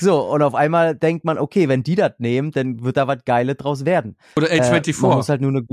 So, 0.00 0.30
und 0.32 0.42
auf 0.42 0.54
einmal 0.54 0.94
denkt 0.94 1.24
man, 1.24 1.38
okay, 1.38 1.68
wenn 1.68 1.82
die 1.82 1.96
das 1.96 2.12
nehmen, 2.18 2.52
dann 2.52 2.84
wird 2.84 2.96
da 2.96 3.08
was 3.08 3.24
Geiles 3.24 3.56
draus 3.56 3.84
werden. 3.84 4.16
Oder 4.36 4.46
A24. 4.46 4.96
Äh, 4.96 5.02
man 5.02 5.16
muss 5.16 5.28
halt 5.28 5.40
nur 5.40 5.50
eine 5.50 5.66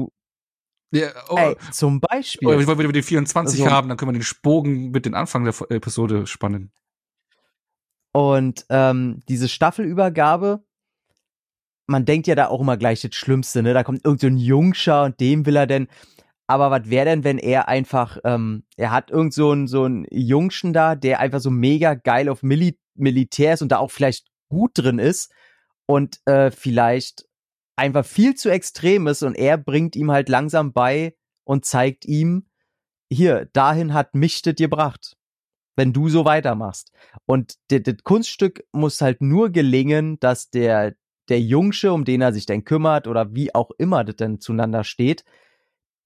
ja, 0.95 1.09
oh, 1.29 1.35
Ey, 1.37 1.55
zum 1.71 1.99
Beispiel. 1.99 2.47
Oder 2.47 2.65
wenn 2.65 2.77
wir 2.79 2.91
die 2.93 3.01
24 3.01 3.61
also, 3.61 3.71
haben, 3.71 3.89
dann 3.89 3.97
können 3.97 4.09
wir 4.09 4.19
den 4.19 4.23
Spogen 4.23 4.91
mit 4.91 5.05
den 5.05 5.13
Anfang 5.13 5.43
der 5.43 5.53
Episode 5.69 6.25
spannen. 6.25 6.71
Und 8.13 8.65
ähm, 8.69 9.19
diese 9.27 9.49
Staffelübergabe, 9.49 10.63
man 11.85 12.05
denkt 12.05 12.27
ja 12.27 12.35
da 12.35 12.47
auch 12.47 12.61
immer 12.61 12.77
gleich 12.77 13.01
das 13.01 13.13
Schlimmste, 13.13 13.61
ne? 13.61 13.73
Da 13.73 13.83
kommt 13.83 14.05
irgendein 14.05 14.37
so 14.37 14.43
Jungscher 14.43 15.03
und 15.03 15.19
dem 15.19 15.45
will 15.45 15.57
er 15.57 15.67
denn. 15.67 15.87
Aber 16.47 16.69
was 16.69 16.89
wäre 16.89 17.05
denn, 17.05 17.23
wenn 17.23 17.37
er 17.39 17.67
einfach, 17.67 18.17
ähm, 18.23 18.65
er 18.77 18.91
hat 18.91 19.09
irgend 19.09 19.33
so 19.33 19.51
ein 19.51 19.67
so 19.67 19.85
ein 19.85 20.05
Jungschen 20.11 20.73
da, 20.73 20.95
der 20.95 21.19
einfach 21.19 21.39
so 21.39 21.49
mega 21.49 21.95
geil 21.95 22.29
auf 22.29 22.43
Mili 22.43 22.77
Militär 22.93 23.53
ist 23.53 23.61
und 23.61 23.71
da 23.71 23.79
auch 23.79 23.91
vielleicht 23.91 24.27
gut 24.49 24.71
drin 24.75 24.99
ist 24.99 25.33
und 25.85 26.19
äh, 26.25 26.51
vielleicht 26.51 27.25
einfach 27.75 28.05
viel 28.05 28.35
zu 28.35 28.49
extrem 28.49 29.07
ist 29.07 29.23
und 29.23 29.35
er 29.35 29.57
bringt 29.57 29.95
ihm 29.95 30.11
halt 30.11 30.29
langsam 30.29 30.71
bei 30.71 31.15
und 31.43 31.65
zeigt 31.65 32.05
ihm, 32.05 32.47
hier, 33.11 33.49
dahin 33.53 33.93
hat 33.93 34.15
mich 34.15 34.41
das 34.41 34.55
gebracht, 34.55 35.17
wenn 35.75 35.93
du 35.93 36.09
so 36.09 36.25
weitermachst. 36.25 36.91
Und 37.25 37.55
das 37.69 37.81
Kunststück 38.03 38.65
muss 38.71 39.01
halt 39.01 39.21
nur 39.21 39.49
gelingen, 39.49 40.19
dass 40.19 40.49
der, 40.49 40.95
der 41.29 41.41
Jungsche, 41.41 41.91
um 41.93 42.05
den 42.05 42.21
er 42.21 42.33
sich 42.33 42.45
denn 42.45 42.63
kümmert 42.63 43.07
oder 43.07 43.35
wie 43.35 43.53
auch 43.53 43.71
immer 43.77 44.03
das 44.03 44.15
denn 44.15 44.39
zueinander 44.39 44.83
steht, 44.83 45.23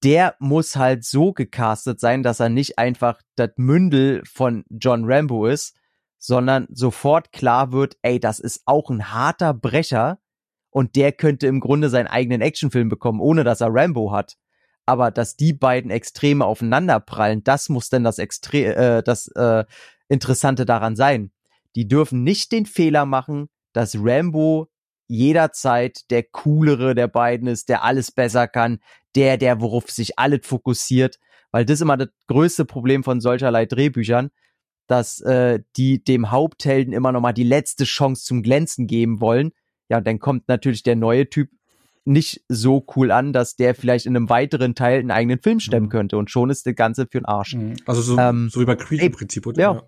der 0.02 0.34
muss 0.38 0.76
halt 0.76 1.04
so 1.04 1.32
gecastet 1.32 2.00
sein, 2.00 2.22
dass 2.22 2.40
er 2.40 2.48
nicht 2.48 2.78
einfach 2.78 3.20
das 3.36 3.50
Mündel 3.56 4.22
von 4.24 4.64
John 4.70 5.04
Rambo 5.04 5.46
ist, 5.46 5.76
sondern 6.18 6.66
sofort 6.70 7.32
klar 7.32 7.72
wird, 7.72 7.96
ey, 8.02 8.20
das 8.20 8.40
ist 8.40 8.62
auch 8.66 8.90
ein 8.90 9.12
harter 9.12 9.54
Brecher 9.54 10.18
und 10.70 10.96
der 10.96 11.12
könnte 11.12 11.46
im 11.46 11.60
Grunde 11.60 11.88
seinen 11.88 12.06
eigenen 12.06 12.40
Actionfilm 12.40 12.88
bekommen, 12.88 13.20
ohne 13.20 13.44
dass 13.44 13.60
er 13.60 13.68
Rambo 13.70 14.12
hat. 14.12 14.36
Aber 14.86 15.10
dass 15.10 15.36
die 15.36 15.52
beiden 15.52 15.90
Extreme 15.90 16.44
aufeinander 16.44 17.00
prallen, 17.00 17.44
das 17.44 17.68
muss 17.68 17.90
denn 17.90 18.04
das, 18.04 18.18
Extre 18.18 18.74
äh, 18.74 19.02
das 19.02 19.28
äh, 19.28 19.64
Interessante 20.08 20.66
daran 20.66 20.96
sein. 20.96 21.30
Die 21.76 21.86
dürfen 21.86 22.24
nicht 22.24 22.52
den 22.52 22.66
Fehler 22.66 23.06
machen, 23.06 23.48
dass 23.72 23.96
Rambo 23.98 24.68
jederzeit 25.06 26.10
der 26.10 26.22
coolere 26.22 26.94
der 26.94 27.08
beiden 27.08 27.48
ist, 27.48 27.68
der 27.68 27.84
alles 27.84 28.12
besser 28.12 28.46
kann, 28.46 28.78
der, 29.16 29.36
der, 29.36 29.60
worauf 29.60 29.90
sich 29.90 30.18
alles 30.18 30.40
fokussiert, 30.46 31.18
weil 31.50 31.64
das 31.64 31.74
ist 31.74 31.82
immer 31.82 31.96
das 31.96 32.08
größte 32.28 32.64
Problem 32.64 33.04
von 33.04 33.20
solcherlei 33.20 33.66
Drehbüchern, 33.66 34.30
dass 34.86 35.20
äh, 35.20 35.60
die 35.76 36.02
dem 36.02 36.30
Haupthelden 36.30 36.92
immer 36.92 37.12
noch 37.12 37.20
mal 37.20 37.32
die 37.32 37.44
letzte 37.44 37.84
Chance 37.84 38.24
zum 38.24 38.42
Glänzen 38.42 38.86
geben 38.86 39.20
wollen. 39.20 39.52
Ja, 39.88 39.98
und 39.98 40.06
dann 40.06 40.18
kommt 40.18 40.48
natürlich 40.48 40.82
der 40.82 40.96
neue 40.96 41.28
Typ 41.28 41.50
nicht 42.04 42.44
so 42.48 42.84
cool 42.96 43.10
an, 43.10 43.32
dass 43.32 43.56
der 43.56 43.74
vielleicht 43.74 44.06
in 44.06 44.16
einem 44.16 44.28
weiteren 44.28 44.74
Teil 44.74 45.00
einen 45.00 45.10
eigenen 45.10 45.40
Film 45.40 45.60
stemmen 45.60 45.86
mhm. 45.86 45.90
könnte 45.90 46.18
und 46.18 46.30
schon 46.30 46.50
ist 46.50 46.66
das 46.66 46.74
Ganze 46.74 47.06
für 47.06 47.20
den 47.20 47.26
Arsch. 47.26 47.54
Mhm. 47.54 47.76
Also 47.86 48.02
so, 48.02 48.18
ähm, 48.18 48.48
so 48.50 48.60
wie 48.60 48.64
bei 48.64 48.76
Creed 48.76 49.02
im 49.02 49.12
Prinzip, 49.12 49.46
oder? 49.46 49.60
Ja. 49.60 49.82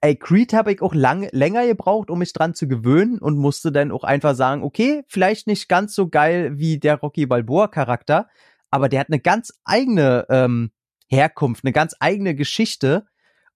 Ey, 0.00 0.16
Creed 0.16 0.52
habe 0.52 0.72
ich 0.72 0.82
auch 0.82 0.94
lang, 0.94 1.28
länger 1.32 1.66
gebraucht, 1.66 2.10
um 2.10 2.18
mich 2.18 2.32
dran 2.32 2.54
zu 2.54 2.68
gewöhnen 2.68 3.18
und 3.18 3.38
musste 3.38 3.72
dann 3.72 3.92
auch 3.92 4.04
einfach 4.04 4.34
sagen, 4.34 4.62
okay, 4.62 5.04
vielleicht 5.08 5.46
nicht 5.46 5.68
ganz 5.68 5.94
so 5.94 6.08
geil 6.08 6.58
wie 6.58 6.78
der 6.78 6.96
Rocky 6.96 7.26
Balboa 7.26 7.68
Charakter, 7.68 8.28
aber 8.70 8.88
der 8.88 9.00
hat 9.00 9.08
eine 9.08 9.20
ganz 9.20 9.52
eigene 9.64 10.26
ähm, 10.28 10.70
Herkunft, 11.08 11.64
eine 11.64 11.72
ganz 11.72 11.94
eigene 11.98 12.34
Geschichte 12.34 13.06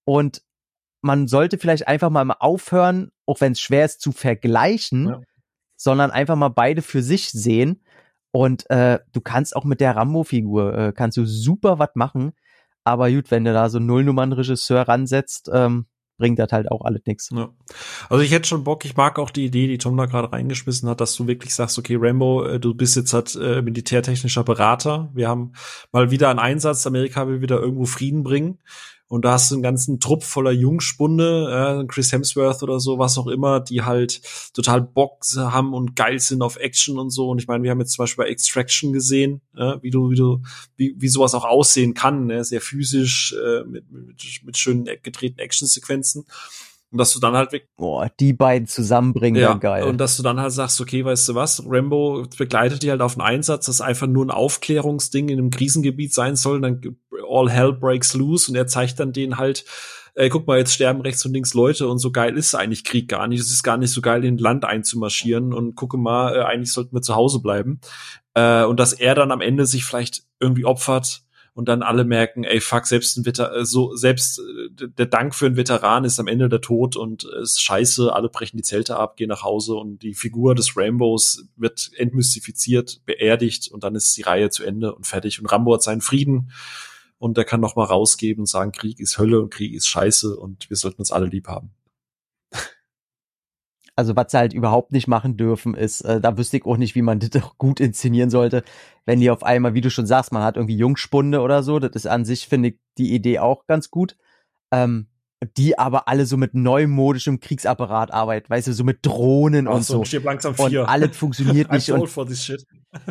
und 0.04 0.42
man 1.04 1.28
sollte 1.28 1.58
vielleicht 1.58 1.86
einfach 1.86 2.08
mal 2.08 2.24
aufhören, 2.38 3.10
auch 3.26 3.40
wenn 3.40 3.52
es 3.52 3.60
schwer 3.60 3.84
ist 3.84 4.00
zu 4.00 4.10
vergleichen, 4.10 5.08
ja. 5.08 5.20
sondern 5.76 6.10
einfach 6.10 6.34
mal 6.34 6.48
beide 6.48 6.80
für 6.80 7.02
sich 7.02 7.30
sehen. 7.30 7.84
Und 8.32 8.68
äh, 8.70 9.00
du 9.12 9.20
kannst 9.20 9.54
auch 9.54 9.64
mit 9.64 9.80
der 9.80 9.96
Rambo-Figur, 9.96 10.76
äh, 10.76 10.92
kannst 10.92 11.18
du 11.18 11.26
super 11.26 11.78
was 11.78 11.90
machen. 11.94 12.32
Aber 12.84 13.10
gut, 13.10 13.30
wenn 13.30 13.44
du 13.44 13.52
da 13.52 13.68
so 13.68 13.78
Nullnummern-Regisseur 13.78 14.88
ransetzt, 14.88 15.50
ähm, 15.52 15.86
bringt 16.16 16.38
das 16.38 16.52
halt 16.52 16.70
auch 16.70 16.84
alles 16.84 17.02
nichts. 17.06 17.30
Ja. 17.32 17.50
Also 18.08 18.22
ich 18.22 18.30
hätte 18.30 18.48
schon 18.48 18.64
Bock, 18.64 18.84
ich 18.84 18.96
mag 18.96 19.18
auch 19.18 19.30
die 19.30 19.44
Idee, 19.44 19.66
die 19.66 19.78
Tom 19.78 19.96
da 19.96 20.06
gerade 20.06 20.32
reingeschmissen 20.32 20.88
hat, 20.88 21.00
dass 21.00 21.16
du 21.16 21.26
wirklich 21.26 21.54
sagst, 21.54 21.78
okay, 21.78 21.96
Rambo, 21.98 22.44
äh, 22.44 22.60
du 22.60 22.74
bist 22.74 22.96
jetzt 22.96 23.12
halt 23.12 23.34
äh, 23.36 23.62
militärtechnischer 23.62 24.44
Berater. 24.44 25.10
Wir 25.14 25.28
haben 25.28 25.52
mal 25.92 26.10
wieder 26.10 26.30
einen 26.30 26.38
Einsatz, 26.38 26.86
Amerika 26.86 27.26
will 27.26 27.40
wieder 27.40 27.60
irgendwo 27.60 27.84
Frieden 27.84 28.22
bringen. 28.22 28.58
Und 29.14 29.24
da 29.24 29.34
hast 29.34 29.48
du 29.48 29.54
einen 29.54 29.62
ganzen 29.62 30.00
Trupp 30.00 30.24
voller 30.24 30.50
Jungspunde, 30.50 31.84
äh, 31.84 31.86
Chris 31.86 32.10
Hemsworth 32.10 32.64
oder 32.64 32.80
so, 32.80 32.98
was 32.98 33.16
auch 33.16 33.28
immer, 33.28 33.60
die 33.60 33.82
halt 33.82 34.20
total 34.54 34.82
Bock 34.82 35.24
haben 35.36 35.72
und 35.72 35.94
geil 35.94 36.18
sind 36.18 36.42
auf 36.42 36.56
Action 36.56 36.98
und 36.98 37.10
so. 37.10 37.28
Und 37.30 37.38
ich 37.38 37.46
meine, 37.46 37.62
wir 37.62 37.70
haben 37.70 37.78
jetzt 37.78 37.92
zum 37.92 38.02
Beispiel 38.02 38.24
bei 38.24 38.30
Extraction 38.30 38.92
gesehen, 38.92 39.40
äh, 39.56 39.76
wie 39.82 39.90
du, 39.90 40.10
wie 40.10 40.16
du, 40.16 40.42
wie, 40.76 40.96
wie 40.98 41.06
sowas 41.06 41.32
auch 41.36 41.44
aussehen 41.44 41.94
kann, 41.94 42.26
ne? 42.26 42.42
sehr 42.42 42.60
physisch, 42.60 43.32
äh, 43.40 43.62
mit, 43.62 43.88
mit, 43.92 44.42
mit 44.42 44.56
schönen 44.56 44.88
gedrehten 45.04 45.38
Actionsequenzen. 45.38 46.24
Und 46.94 46.98
dass 46.98 47.12
du 47.12 47.18
dann 47.18 47.34
halt 47.34 47.50
weg. 47.50 47.66
Boah, 47.76 48.08
die 48.20 48.32
beiden 48.32 48.68
zusammenbringen, 48.68 49.42
ja, 49.42 49.54
geil. 49.54 49.82
Und 49.82 49.98
dass 49.98 50.16
du 50.16 50.22
dann 50.22 50.38
halt 50.38 50.52
sagst, 50.52 50.80
okay, 50.80 51.04
weißt 51.04 51.28
du 51.28 51.34
was, 51.34 51.60
Rambo 51.66 52.24
begleitet 52.38 52.84
die 52.84 52.90
halt 52.92 53.00
auf 53.00 53.18
einen 53.18 53.26
Einsatz, 53.26 53.66
das 53.66 53.80
einfach 53.80 54.06
nur 54.06 54.24
ein 54.24 54.30
Aufklärungsding 54.30 55.28
in 55.28 55.40
einem 55.40 55.50
Krisengebiet 55.50 56.14
sein 56.14 56.36
soll, 56.36 56.60
dann 56.60 56.80
all 57.28 57.50
hell 57.50 57.72
breaks 57.72 58.14
loose 58.14 58.48
und 58.48 58.56
er 58.56 58.68
zeigt 58.68 59.00
dann 59.00 59.12
denen 59.12 59.38
halt, 59.38 59.64
äh, 60.14 60.28
guck 60.28 60.46
mal, 60.46 60.56
jetzt 60.56 60.72
sterben 60.72 61.00
rechts 61.00 61.26
und 61.26 61.32
links 61.32 61.52
Leute 61.52 61.88
und 61.88 61.98
so 61.98 62.12
geil 62.12 62.36
ist 62.36 62.54
eigentlich 62.54 62.84
Krieg 62.84 63.08
gar 63.08 63.26
nicht. 63.26 63.40
Es 63.40 63.50
ist 63.50 63.64
gar 63.64 63.76
nicht 63.76 63.90
so 63.90 64.00
geil, 64.00 64.24
in 64.24 64.38
Land 64.38 64.64
einzumarschieren 64.64 65.52
und 65.52 65.74
gucke 65.74 65.96
mal, 65.96 66.36
äh, 66.36 66.42
eigentlich 66.44 66.72
sollten 66.72 66.94
wir 66.94 67.02
zu 67.02 67.16
Hause 67.16 67.40
bleiben. 67.40 67.80
Äh, 68.34 68.62
und 68.62 68.78
dass 68.78 68.92
er 68.92 69.16
dann 69.16 69.32
am 69.32 69.40
Ende 69.40 69.66
sich 69.66 69.84
vielleicht 69.84 70.22
irgendwie 70.38 70.64
opfert, 70.64 71.23
und 71.54 71.68
dann 71.68 71.82
alle 71.82 72.04
merken, 72.04 72.44
ey, 72.44 72.60
fuck, 72.60 72.86
selbst 72.86 73.16
ein 73.16 73.24
Veter 73.24 73.54
äh, 73.54 73.64
so 73.64 73.94
selbst 73.94 74.40
äh, 74.40 74.88
der 74.88 75.06
Dank 75.06 75.34
für 75.34 75.46
einen 75.46 75.56
Veteran 75.56 76.04
ist 76.04 76.18
am 76.18 76.26
Ende 76.26 76.48
der 76.48 76.60
Tod 76.60 76.96
und 76.96 77.24
ist 77.24 77.62
scheiße, 77.62 78.12
alle 78.12 78.28
brechen 78.28 78.56
die 78.56 78.62
Zelte 78.62 78.96
ab, 78.96 79.16
gehen 79.16 79.28
nach 79.28 79.42
Hause 79.42 79.74
und 79.74 80.02
die 80.02 80.14
Figur 80.14 80.54
des 80.54 80.76
Rambos 80.76 81.46
wird 81.56 81.90
entmystifiziert, 81.96 83.00
beerdigt 83.06 83.68
und 83.68 83.84
dann 83.84 83.94
ist 83.94 84.16
die 84.16 84.22
Reihe 84.22 84.50
zu 84.50 84.64
Ende 84.64 84.94
und 84.94 85.06
fertig 85.06 85.40
und 85.40 85.46
Rambo 85.46 85.74
hat 85.74 85.82
seinen 85.82 86.00
Frieden 86.00 86.50
und 87.18 87.38
er 87.38 87.44
kann 87.44 87.60
noch 87.60 87.76
mal 87.76 87.84
rausgeben 87.84 88.42
und 88.42 88.46
sagen, 88.46 88.72
Krieg 88.72 88.98
ist 88.98 89.18
Hölle 89.18 89.40
und 89.40 89.50
Krieg 89.50 89.72
ist 89.72 89.86
scheiße 89.88 90.36
und 90.36 90.68
wir 90.68 90.76
sollten 90.76 91.00
uns 91.00 91.12
alle 91.12 91.26
lieb 91.26 91.46
haben. 91.46 91.70
Also 93.96 94.16
was 94.16 94.32
sie 94.32 94.38
halt 94.38 94.52
überhaupt 94.52 94.92
nicht 94.92 95.06
machen 95.06 95.36
dürfen, 95.36 95.74
ist, 95.74 96.00
äh, 96.00 96.20
da 96.20 96.36
wüsste 96.36 96.56
ich 96.56 96.64
auch 96.64 96.76
nicht, 96.76 96.94
wie 96.94 97.02
man 97.02 97.20
das 97.30 97.42
gut 97.58 97.80
inszenieren 97.80 98.30
sollte, 98.30 98.64
wenn 99.06 99.20
die 99.20 99.30
auf 99.30 99.42
einmal, 99.42 99.74
wie 99.74 99.80
du 99.80 99.90
schon 99.90 100.06
sagst, 100.06 100.32
man 100.32 100.42
hat 100.42 100.56
irgendwie 100.56 100.76
Jungspunde 100.76 101.40
oder 101.40 101.62
so, 101.62 101.78
das 101.78 101.94
ist 101.94 102.06
an 102.06 102.24
sich, 102.24 102.48
finde 102.48 102.70
ich, 102.70 102.78
die 102.98 103.14
Idee 103.14 103.38
auch 103.38 103.66
ganz 103.66 103.90
gut. 103.90 104.16
Ähm, 104.72 105.08
die 105.56 105.78
aber 105.78 106.08
alle 106.08 106.26
so 106.26 106.36
mit 106.36 106.54
neumodischem 106.54 107.40
Kriegsapparat 107.40 108.12
arbeiten, 108.12 108.48
weißt 108.48 108.68
du, 108.68 108.72
so 108.72 108.84
mit 108.84 109.04
Drohnen 109.04 109.68
Ach 109.68 109.74
und 109.74 109.84
so. 109.84 110.02
so. 110.04 110.18
Langsam 110.20 110.54
vier. 110.54 110.82
Und 110.82 110.88
alles 110.88 111.16
funktioniert 111.16 111.70
nicht. 111.72 111.90
und, 111.90 112.08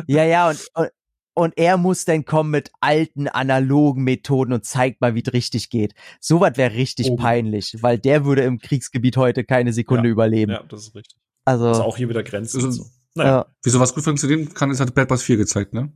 ja, 0.06 0.24
ja, 0.24 0.48
und, 0.50 0.66
und, 0.74 0.88
und 1.34 1.58
er 1.58 1.76
muss 1.76 2.04
dann 2.04 2.24
kommen 2.24 2.50
mit 2.50 2.70
alten 2.80 3.28
analogen 3.28 4.04
Methoden 4.04 4.52
und 4.52 4.64
zeigt 4.64 5.00
mal, 5.00 5.14
wie 5.14 5.22
es 5.24 5.32
richtig 5.32 5.68
geht. 5.68 5.94
Sowas 6.20 6.52
wäre 6.56 6.74
richtig 6.74 7.10
oh. 7.10 7.16
peinlich, 7.16 7.76
weil 7.80 7.98
der 7.98 8.24
würde 8.24 8.42
im 8.42 8.58
Kriegsgebiet 8.58 9.16
heute 9.16 9.44
keine 9.44 9.72
Sekunde 9.72 10.08
ja. 10.08 10.12
überleben. 10.12 10.52
Ja, 10.52 10.62
das 10.62 10.82
ist 10.82 10.94
richtig. 10.94 11.18
Also, 11.44 11.66
also 11.66 11.82
auch 11.82 11.96
hier 11.96 12.08
wieder 12.08 12.22
Grenzen 12.22 12.58
also, 12.58 12.66
und 12.68 12.72
so. 12.72 12.86
Naja. 13.16 13.30
Ja. 13.30 13.46
Wie 13.62 13.70
sowas 13.70 13.94
gut 13.94 14.04
funktionieren 14.04 14.52
kann, 14.54 14.70
ist 14.70 14.80
halt 14.80 14.94
Bad 14.94 15.08
Boys 15.08 15.22
4 15.22 15.36
gezeigt, 15.36 15.74
ne? 15.74 15.92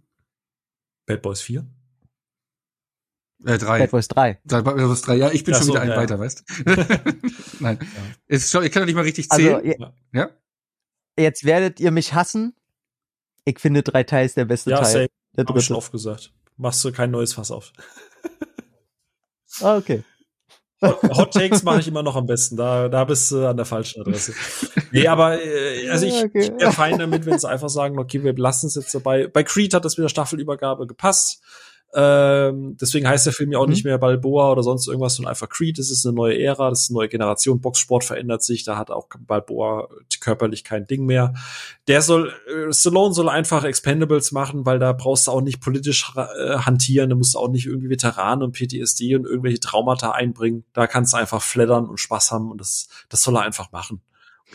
Bad 1.07 1.23
Boys 1.23 1.41
4? 1.41 1.67
Äh, 3.45 3.59
3. 3.59 3.79
Bad 3.79 3.91
Boys 3.91 4.09
3. 4.09 4.41
Bad 4.45 4.65
Boys 4.65 5.03
3. 5.03 5.17
Ja, 5.17 5.31
ich 5.31 5.45
bin 5.45 5.55
ja, 5.55 5.59
schon 5.59 5.69
so, 5.69 5.73
wieder 5.75 5.83
ein 5.83 5.89
ja. 5.91 5.97
weiter, 5.97 6.19
weißt 6.19 6.45
Nein. 7.61 7.79
Ja. 7.81 7.87
Ist 8.27 8.51
schon, 8.51 8.65
ich 8.65 8.73
kann 8.73 8.83
doch 8.83 8.87
nicht 8.87 8.95
mal 8.95 9.03
richtig 9.03 9.31
also, 9.31 9.43
zählen. 9.43 9.83
Also, 9.83 9.95
ja? 10.13 10.31
Jetzt 11.19 11.45
werdet 11.45 11.81
ihr 11.81 11.91
mich 11.91 12.15
hassen. 12.15 12.55
Ich 13.45 13.59
finde 13.59 13.83
drei 13.83 14.03
Teil 14.03 14.27
ist 14.27 14.37
der 14.37 14.45
beste 14.45 14.71
ja, 14.71 14.83
Teil. 14.83 14.93
Same. 14.93 15.09
Der 15.39 15.45
dritte. 15.45 15.55
Hab 15.55 15.61
ich 15.61 15.67
schon 15.67 15.77
oft 15.77 15.93
gesagt. 15.93 16.33
Machst 16.57 16.85
du 16.85 16.91
kein 16.91 17.13
neues 17.13 17.33
Fass 17.33 17.53
auf. 17.53 17.73
ah, 19.61 19.77
okay. 19.77 20.03
Hot 20.83 21.33
Takes 21.33 21.63
mache 21.63 21.79
ich 21.79 21.89
immer 21.89 22.03
noch 22.03 22.17
am 22.17 22.27
besten. 22.27 22.57
Da, 22.57 22.89
da 22.89 23.05
bist 23.05 23.31
du 23.31 23.49
an 23.49 23.57
der 23.57 23.67
falschen 23.67 24.01
Adresse. 24.01 24.33
Nee, 24.91 25.07
aber 25.07 25.41
äh, 25.41 25.89
also 25.91 26.07
ich, 26.07 26.25
okay. 26.25 26.41
ich 26.41 26.61
wäre 26.61 26.73
fein 26.73 26.99
damit, 26.99 27.25
wenn 27.25 27.39
sie 27.39 27.49
einfach 27.49 27.69
sagen, 27.69 27.99
okay, 27.99 28.25
wir 28.25 28.37
lassen 28.37 28.67
es 28.67 28.75
jetzt 28.75 28.95
dabei. 28.95 29.29
Bei 29.29 29.45
Creed 29.45 29.75
hat 29.75 29.85
das 29.85 29.97
mit 29.97 30.05
der 30.05 30.09
Staffelübergabe 30.09 30.87
gepasst. 30.87 31.41
Ähm, 31.95 32.77
deswegen 32.79 33.09
heißt 33.09 33.25
der 33.25 33.33
Film 33.33 33.51
ja 33.51 33.59
auch 33.59 33.67
mhm. 33.67 33.73
nicht 33.73 33.85
mehr 33.85 33.97
Balboa 33.97 34.53
oder 34.53 34.63
sonst 34.63 34.87
irgendwas, 34.89 35.15
sondern 35.15 35.31
einfach 35.31 35.49
Creed. 35.49 35.79
Das 35.79 35.91
ist 35.91 36.05
eine 36.05 36.15
neue 36.15 36.39
Ära, 36.39 36.69
das 36.69 36.83
ist 36.83 36.91
eine 36.91 36.99
neue 36.99 37.09
Generation. 37.09 37.61
Boxsport 37.61 38.05
verändert 38.05 38.43
sich, 38.43 38.65
da 38.65 38.77
hat 38.77 38.91
auch 38.91 39.09
Balboa 39.19 39.89
körperlich 40.21 40.65
kein 40.65 40.87
Ding 40.87 41.07
mehr. 41.07 41.33
Der 41.87 42.03
soll, 42.03 42.33
äh, 42.47 42.73
Stallone 42.73 43.15
soll 43.15 43.31
einfach 43.31 43.65
Expendables 43.65 44.33
machen, 44.33 44.67
weil 44.67 44.79
da 44.79 44.93
brauchst 44.93 45.27
du 45.27 45.31
auch 45.31 45.41
nicht 45.41 45.61
politisch 45.61 46.13
äh, 46.15 46.59
hantieren, 46.59 47.09
da 47.09 47.17
musst 47.17 47.35
du 47.35 47.39
auch 47.39 47.49
nicht 47.49 47.67
irgendwie 47.67 47.89
Veteranen 47.89 48.43
und 48.43 48.53
PTSD 48.53 49.15
und 49.17 49.25
irgendwelche 49.25 49.61
Traumata 49.61 50.11
einbringen. 50.11 50.65
Da 50.75 50.87
kannst 50.87 51.15
du 51.15 51.17
einfach 51.17 51.41
flattern 51.41 51.87
und 51.87 51.99
Spaß 51.99 52.33
haben 52.33 52.51
und 52.51 52.61
das, 52.61 52.89
das 53.09 53.23
soll 53.23 53.37
er 53.37 53.43
einfach 53.43 53.73
machen. 53.73 54.03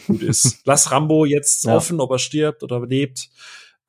Gut 0.05 0.21
ist. 0.21 0.59
Lass 0.65 0.91
Rambo 0.91 1.25
jetzt 1.25 1.63
ja. 1.63 1.75
offen, 1.75 1.99
ob 1.99 2.11
er 2.11 2.19
stirbt 2.19 2.61
oder 2.61 2.85
lebt. 2.85 3.29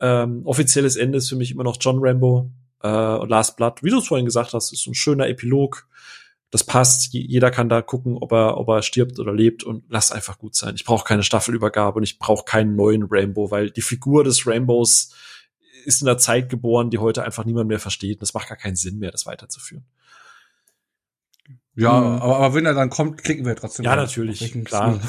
Ähm, 0.00 0.42
offizielles 0.44 0.96
Ende 0.96 1.18
ist 1.18 1.28
für 1.28 1.36
mich 1.36 1.50
immer 1.50 1.64
noch 1.64 1.76
John 1.78 1.98
Rambo 2.00 2.50
äh, 2.84 3.26
Last 3.26 3.56
Blood, 3.56 3.82
wie 3.82 3.90
du 3.90 3.98
es 3.98 4.06
vorhin 4.06 4.26
gesagt 4.26 4.52
hast, 4.52 4.72
ist 4.72 4.86
ein 4.86 4.94
schöner 4.94 5.28
Epilog. 5.28 5.88
Das 6.50 6.62
passt. 6.62 7.12
Jeder 7.12 7.50
kann 7.50 7.68
da 7.68 7.82
gucken, 7.82 8.16
ob 8.20 8.30
er, 8.32 8.58
ob 8.58 8.68
er 8.68 8.82
stirbt 8.82 9.18
oder 9.18 9.32
lebt 9.32 9.64
und 9.64 9.84
lass 9.88 10.12
einfach 10.12 10.38
gut 10.38 10.54
sein. 10.54 10.76
Ich 10.76 10.84
brauche 10.84 11.04
keine 11.04 11.24
Staffelübergabe 11.24 11.96
und 11.96 12.04
ich 12.04 12.18
brauche 12.20 12.44
keinen 12.44 12.76
neuen 12.76 13.06
Rainbow, 13.10 13.50
weil 13.50 13.70
die 13.70 13.82
Figur 13.82 14.22
des 14.22 14.46
Rainbows 14.46 15.14
ist 15.84 16.00
in 16.00 16.06
der 16.06 16.18
Zeit 16.18 16.48
geboren, 16.48 16.90
die 16.90 16.98
heute 16.98 17.24
einfach 17.24 17.44
niemand 17.44 17.68
mehr 17.68 17.80
versteht. 17.80 18.18
Und 18.18 18.22
es 18.22 18.34
macht 18.34 18.48
gar 18.48 18.56
keinen 18.56 18.76
Sinn 18.76 18.98
mehr, 18.98 19.10
das 19.10 19.26
weiterzuführen. 19.26 19.84
Ja, 21.76 22.00
mhm. 22.00 22.06
aber, 22.22 22.36
aber 22.36 22.54
wenn 22.54 22.66
er 22.66 22.74
dann 22.74 22.88
kommt, 22.88 23.24
klicken 23.24 23.44
wir 23.44 23.56
trotzdem. 23.56 23.84
Ja, 23.84 23.96
natürlich, 23.96 24.52
klar. 24.64 25.00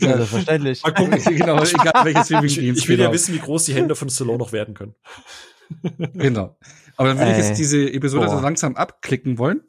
Ja, 0.00 0.24
verständlich. 0.24 0.82
Mal 0.82 0.94
gucken. 0.94 1.22
genau, 1.36 1.62
egal, 1.62 2.04
welches 2.04 2.30
ich, 2.42 2.58
ich 2.58 2.88
will 2.88 2.98
ja 2.98 3.12
wissen, 3.12 3.34
wie 3.34 3.40
groß 3.40 3.64
die 3.64 3.74
Hände 3.74 3.94
von 3.94 4.08
Stallone 4.08 4.38
noch 4.38 4.52
werden 4.52 4.74
können. 4.74 4.94
genau. 6.14 6.56
Aber 6.96 7.08
dann 7.08 7.18
würde 7.18 7.32
ich 7.32 7.38
jetzt 7.38 7.58
diese 7.58 7.92
Episode 7.92 8.26
boah. 8.26 8.36
so 8.36 8.42
langsam 8.42 8.76
abklicken 8.76 9.38
wollen. 9.38 9.62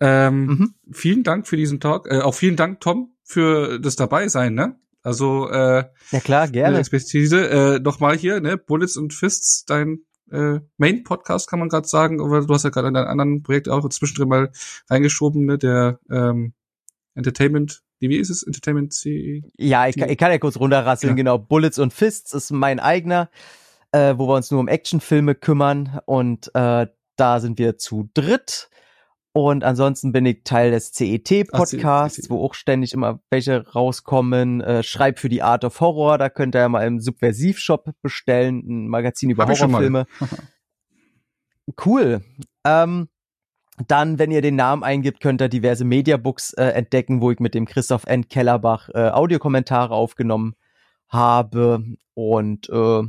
Ähm, 0.00 0.46
mhm. 0.46 0.74
Vielen 0.92 1.22
Dank 1.22 1.46
für 1.46 1.56
diesen 1.56 1.80
Talk. 1.80 2.06
Äh, 2.10 2.20
auch 2.20 2.34
vielen 2.34 2.56
Dank, 2.56 2.80
Tom, 2.80 3.14
für 3.22 3.78
das 3.78 3.96
Dabeisein, 3.96 4.54
ne? 4.54 4.78
Also, 5.02 5.48
äh, 5.48 5.84
ja 6.10 6.20
klar, 6.20 6.48
gerne. 6.48 6.78
Expertise. 6.78 7.48
Äh, 7.48 7.78
Nochmal 7.80 8.16
hier, 8.16 8.40
ne? 8.40 8.56
Bullets 8.56 8.96
und 8.96 9.14
Fists, 9.14 9.64
dein 9.64 10.00
äh, 10.30 10.60
Main-Podcast, 10.76 11.48
kann 11.48 11.60
man 11.60 11.68
gerade 11.68 11.88
sagen. 11.88 12.20
Aber 12.20 12.44
du 12.44 12.52
hast 12.52 12.64
ja 12.64 12.70
gerade 12.70 12.88
in 12.88 12.94
deinem 12.94 13.08
anderen 13.08 13.42
Projekt 13.42 13.68
auch 13.68 13.88
zwischendrin 13.88 14.28
mal 14.28 14.50
reingeschoben, 14.90 15.46
ne? 15.46 15.58
Der 15.58 16.00
ähm, 16.10 16.52
Entertainment 17.14 17.82
wie 18.00 18.16
ist 18.16 18.30
es? 18.30 18.42
Entertainment 18.42 18.92
C 18.92 19.42
Ja, 19.56 19.88
ich, 19.88 19.96
ich 19.96 20.18
kann 20.18 20.30
ja 20.30 20.38
kurz 20.38 20.58
runterrasseln, 20.58 21.12
ja. 21.12 21.16
genau. 21.16 21.38
Bullets 21.38 21.78
und 21.78 21.92
Fists 21.92 22.32
ist 22.32 22.50
mein 22.50 22.78
eigener 22.78 23.30
äh, 23.96 24.18
wo 24.18 24.28
wir 24.28 24.34
uns 24.34 24.50
nur 24.50 24.60
um 24.60 24.68
Actionfilme 24.68 25.34
kümmern 25.34 26.00
und 26.04 26.54
äh, 26.54 26.86
da 27.16 27.40
sind 27.40 27.58
wir 27.58 27.78
zu 27.78 28.10
dritt. 28.12 28.68
Und 29.32 29.64
ansonsten 29.64 30.12
bin 30.12 30.24
ich 30.24 30.44
Teil 30.44 30.70
des 30.70 30.92
CET-Podcasts, 30.92 32.30
wo 32.30 32.42
auch 32.42 32.54
ständig 32.54 32.92
immer 32.94 33.20
welche 33.30 33.66
rauskommen. 33.66 34.60
Äh, 34.62 34.82
Schreib 34.82 35.18
für 35.18 35.28
die 35.28 35.42
Art 35.42 35.64
of 35.64 35.80
Horror, 35.80 36.18
da 36.18 36.28
könnt 36.28 36.54
ihr 36.54 36.60
ja 36.60 36.68
mal 36.68 36.86
im 36.86 37.00
Subversiv-Shop 37.00 37.90
bestellen, 38.02 38.64
ein 38.66 38.88
Magazin 38.88 39.30
über 39.30 39.46
Hab 39.46 39.58
Horrorfilme. 39.58 40.06
cool. 41.86 42.22
Ähm, 42.64 43.08
dann, 43.88 44.18
wenn 44.18 44.30
ihr 44.30 44.40
den 44.40 44.56
Namen 44.56 44.82
eingibt, 44.82 45.20
könnt 45.20 45.42
ihr 45.42 45.50
diverse 45.50 45.84
Mediabooks 45.84 46.54
äh, 46.54 46.64
entdecken, 46.68 47.20
wo 47.20 47.30
ich 47.30 47.40
mit 47.40 47.54
dem 47.54 47.66
Christoph 47.66 48.06
N. 48.06 48.28
Kellerbach 48.28 48.88
äh, 48.94 49.10
Audiokommentare 49.10 49.94
aufgenommen 49.94 50.54
habe. 51.08 51.84
Und 52.14 52.70
äh, 52.70 53.02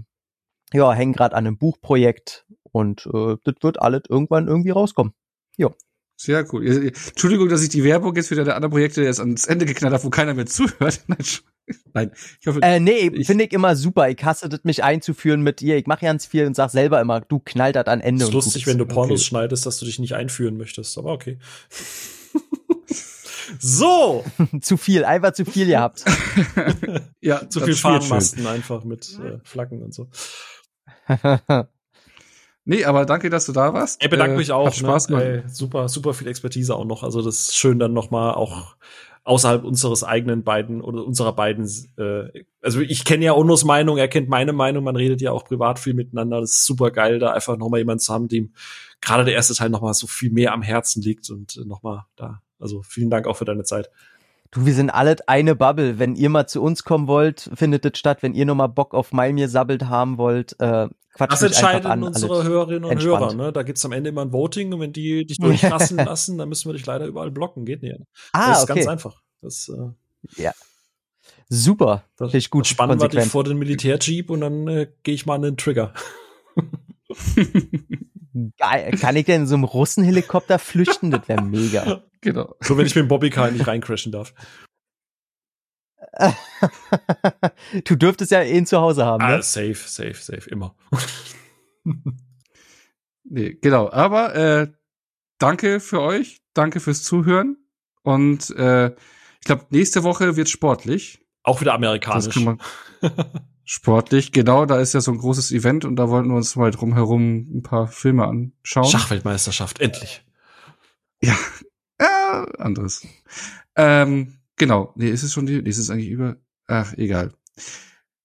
ja, 0.73 0.93
hängen 0.93 1.13
gerade 1.13 1.35
an 1.35 1.47
einem 1.47 1.57
Buchprojekt 1.57 2.45
und 2.71 3.07
äh, 3.13 3.37
das 3.43 3.55
wird 3.61 3.81
alles 3.81 4.03
irgendwann 4.09 4.47
irgendwie 4.47 4.71
rauskommen. 4.71 5.13
Ja. 5.57 5.71
Sehr 6.19 6.51
cool. 6.51 6.65
Entschuldigung, 6.65 7.47
dass 7.47 7.61
ich 7.61 7.69
die 7.69 7.83
Werbung 7.83 8.15
jetzt 8.15 8.29
für 8.29 8.35
deine 8.35 8.55
anderen 8.55 8.71
Projekte 8.71 9.03
jetzt 9.03 9.19
ans 9.19 9.45
Ende 9.45 9.67
geknallt 9.67 9.93
habe, 9.93 10.03
wo 10.03 10.09
keiner 10.09 10.33
mehr 10.33 10.47
zuhört. 10.47 11.03
Nein, 11.93 12.11
ich 12.39 12.47
hoffe. 12.47 12.59
Äh, 12.63 12.79
nee, 12.79 13.23
finde 13.23 13.43
ich 13.43 13.53
immer 13.53 13.75
super. 13.75 14.09
Ich 14.09 14.23
hasse 14.23 14.49
das, 14.49 14.63
mich 14.63 14.83
einzuführen 14.83 15.41
mit 15.41 15.61
ihr. 15.61 15.77
Ich 15.77 15.85
mache 15.85 16.05
ganz 16.05 16.25
viel 16.25 16.47
und 16.47 16.55
sag 16.55 16.71
selber 16.71 16.99
immer, 17.01 17.21
du 17.21 17.39
knallt 17.39 17.75
das 17.75 17.85
an 17.85 18.01
Ende. 18.01 18.23
Es 18.23 18.29
ist 18.29 18.33
lustig, 18.33 18.65
wenn 18.65 18.79
du 18.79 18.85
Pornos 18.87 19.21
okay. 19.21 19.27
schneidest, 19.27 19.67
dass 19.67 19.77
du 19.77 19.85
dich 19.85 19.99
nicht 19.99 20.15
einführen 20.15 20.57
möchtest, 20.57 20.97
aber 20.97 21.11
okay. 21.11 21.37
so! 23.59 24.23
zu 24.61 24.77
viel, 24.77 25.05
einfach 25.05 25.33
zu 25.33 25.45
viel 25.45 25.67
gehabt. 25.67 26.03
ja, 27.21 27.47
zu 27.47 27.59
viel 27.59 27.75
Fahnenmasten 27.75 28.47
einfach 28.47 28.83
mit 28.85 29.19
äh, 29.19 29.39
Flaggen 29.43 29.83
und 29.83 29.93
so. 29.93 30.07
nee, 32.65 32.85
aber 32.85 33.05
danke, 33.05 33.29
dass 33.29 33.45
du 33.45 33.51
da 33.51 33.73
warst. 33.73 34.03
Ich 34.03 34.09
bedanke 34.09 34.35
äh, 34.35 34.37
mich 34.37 34.51
auch. 34.51 34.67
Hat 34.67 34.75
Spaß 34.75 35.09
ne? 35.09 35.23
Ey, 35.23 35.49
super, 35.49 35.89
super 35.89 36.13
viel 36.13 36.27
Expertise 36.27 36.75
auch 36.75 36.85
noch. 36.85 37.03
Also 37.03 37.21
das 37.21 37.39
ist 37.39 37.57
schön 37.57 37.79
dann 37.79 37.93
noch 37.93 38.11
mal 38.11 38.33
auch 38.33 38.75
außerhalb 39.27 39.65
unseres 39.65 40.05
eigenen 40.05 40.43
beiden 40.43 40.81
oder 40.81 41.05
unserer 41.05 41.33
beiden, 41.33 41.65
äh, 41.97 42.43
also 42.61 42.79
ich 42.79 43.03
kenne 43.03 43.25
ja 43.25 43.33
Onos 43.33 43.65
Meinung, 43.65 43.97
er 43.97 44.07
kennt 44.07 44.29
meine 44.29 44.53
Meinung, 44.53 44.85
man 44.85 44.95
redet 44.95 45.19
ja 45.19 45.33
auch 45.33 45.43
privat 45.43 45.79
viel 45.79 45.93
miteinander. 45.93 46.39
Das 46.39 46.51
ist 46.51 46.65
super 46.65 46.91
geil, 46.91 47.19
da 47.19 47.33
einfach 47.33 47.57
nochmal 47.57 47.81
jemand 47.81 48.01
zu 48.01 48.13
haben, 48.13 48.29
dem 48.29 48.53
gerade 49.01 49.25
der 49.25 49.33
erste 49.33 49.53
Teil 49.53 49.69
nochmal 49.69 49.93
so 49.93 50.07
viel 50.07 50.31
mehr 50.31 50.53
am 50.53 50.61
Herzen 50.61 51.01
liegt 51.01 51.29
und 51.29 51.57
äh, 51.57 51.65
nochmal 51.65 52.05
da. 52.15 52.41
Also 52.57 52.81
vielen 52.83 53.09
Dank 53.09 53.27
auch 53.27 53.35
für 53.35 53.45
deine 53.45 53.63
Zeit. 53.63 53.89
Du, 54.51 54.65
wir 54.65 54.73
sind 54.73 54.89
alle 54.89 55.15
eine 55.27 55.55
Bubble. 55.55 55.99
Wenn 55.99 56.15
ihr 56.15 56.29
mal 56.29 56.47
zu 56.47 56.61
uns 56.61 56.83
kommen 56.83 57.07
wollt, 57.07 57.49
findet 57.53 57.85
es 57.85 57.97
statt. 57.97 58.19
Wenn 58.21 58.33
ihr 58.33 58.45
nochmal 58.45 58.69
Bock 58.69 58.93
auf 58.93 59.11
Malmir 59.11 59.49
sabbelt 59.49 59.85
haben 59.85 60.17
wollt, 60.17 60.53
äh, 60.59 60.87
quatscht 61.13 61.33
Das 61.33 61.41
entscheiden 61.41 61.89
an, 61.89 62.03
unsere 62.03 62.43
Hörerinnen 62.43 62.85
und 62.85 62.91
entspannt. 62.91 63.33
Hörer. 63.33 63.33
Ne? 63.33 63.51
Da 63.51 63.63
gibt's 63.63 63.83
am 63.85 63.91
Ende 63.91 64.09
immer 64.09 64.21
ein 64.21 64.31
Voting 64.31 64.73
und 64.73 64.79
wenn 64.79 64.93
die 64.93 65.25
dich 65.25 65.37
durchlassen 65.41 65.97
lassen, 65.97 66.37
dann 66.37 66.49
müssen 66.49 66.69
wir 66.69 66.73
dich 66.73 66.85
leider 66.85 67.05
überall 67.05 67.31
blocken. 67.31 67.65
Geht 67.65 67.81
nicht. 67.81 67.95
Ah, 68.31 68.49
das 68.49 68.59
ist 68.59 68.69
okay. 68.69 68.79
ganz 68.79 68.87
einfach. 68.87 69.21
Das, 69.41 69.69
äh, 69.69 70.41
ja. 70.41 70.53
Super. 71.49 72.03
Das 72.17 72.33
ist 72.33 72.49
gut. 72.49 72.67
Spannen 72.67 72.99
wir 72.99 73.07
dich 73.07 73.25
vor 73.25 73.43
den 73.43 73.57
Militärjeep 73.57 74.29
und 74.29 74.41
dann 74.41 74.67
äh, 74.67 74.87
gehe 75.03 75.13
ich 75.13 75.25
mal 75.25 75.35
an 75.35 75.41
den 75.43 75.57
Trigger. 75.57 75.93
Geil. 78.57 78.91
Kann 78.99 79.15
ich 79.15 79.25
denn 79.25 79.41
in 79.41 79.47
so 79.47 79.55
einem 79.55 79.63
Russenhelikopter 79.63 80.59
flüchten? 80.59 81.11
Das 81.11 81.27
wäre 81.27 81.41
mega. 81.41 82.03
Genau. 82.27 82.53
So, 82.59 82.77
wenn 82.77 82.85
ich 82.85 82.93
mit 82.93 83.03
dem 83.03 83.07
Bobbycar 83.07 83.51
nicht 83.51 83.65
reincrashen 83.65 84.11
darf. 84.11 84.33
du 87.85 87.95
dürftest 87.95 88.31
ja 88.31 88.43
ihn 88.43 88.65
zu 88.65 88.81
Hause 88.81 89.05
haben, 89.05 89.23
ah, 89.23 89.37
ne? 89.37 89.43
Safe, 89.43 89.75
safe, 89.75 90.15
safe, 90.15 90.49
immer. 90.49 90.75
nee, 93.23 93.53
genau. 93.61 93.89
Aber 93.89 94.35
äh, 94.35 94.67
danke 95.37 95.79
für 95.79 96.01
euch, 96.01 96.41
danke 96.53 96.81
fürs 96.81 97.01
Zuhören. 97.03 97.55
Und 98.03 98.49
äh, 98.57 98.87
ich 98.87 99.45
glaube, 99.45 99.67
nächste 99.69 100.03
Woche 100.03 100.35
wird 100.35 100.49
sportlich. 100.49 101.25
Auch 101.43 101.61
wieder 101.61 101.75
amerikanisch. 101.75 102.37
sportlich, 103.63 104.33
genau. 104.33 104.65
Da 104.65 104.81
ist 104.81 104.93
ja 104.93 104.99
so 104.99 105.13
ein 105.13 105.17
großes 105.17 105.53
Event 105.53 105.85
und 105.85 105.95
da 105.95 106.09
wollten 106.09 106.27
wir 106.27 106.35
uns 106.35 106.57
mal 106.57 106.71
drumherum 106.71 107.47
ein 107.57 107.63
paar 107.63 107.87
Filme 107.87 108.25
anschauen. 108.25 108.91
Schachweltmeisterschaft, 108.91 109.79
endlich. 109.79 110.25
Ja, 111.21 111.37
äh, 112.27 112.61
anderes. 112.61 113.05
Ähm, 113.75 114.39
genau. 114.55 114.93
Nee, 114.95 115.09
ist 115.09 115.23
es 115.23 115.33
schon 115.33 115.45
die? 115.45 115.61
Nee, 115.61 115.69
ist 115.69 115.77
es 115.77 115.89
eigentlich 115.89 116.09
über? 116.09 116.37
Ach, 116.67 116.93
egal. 116.97 117.33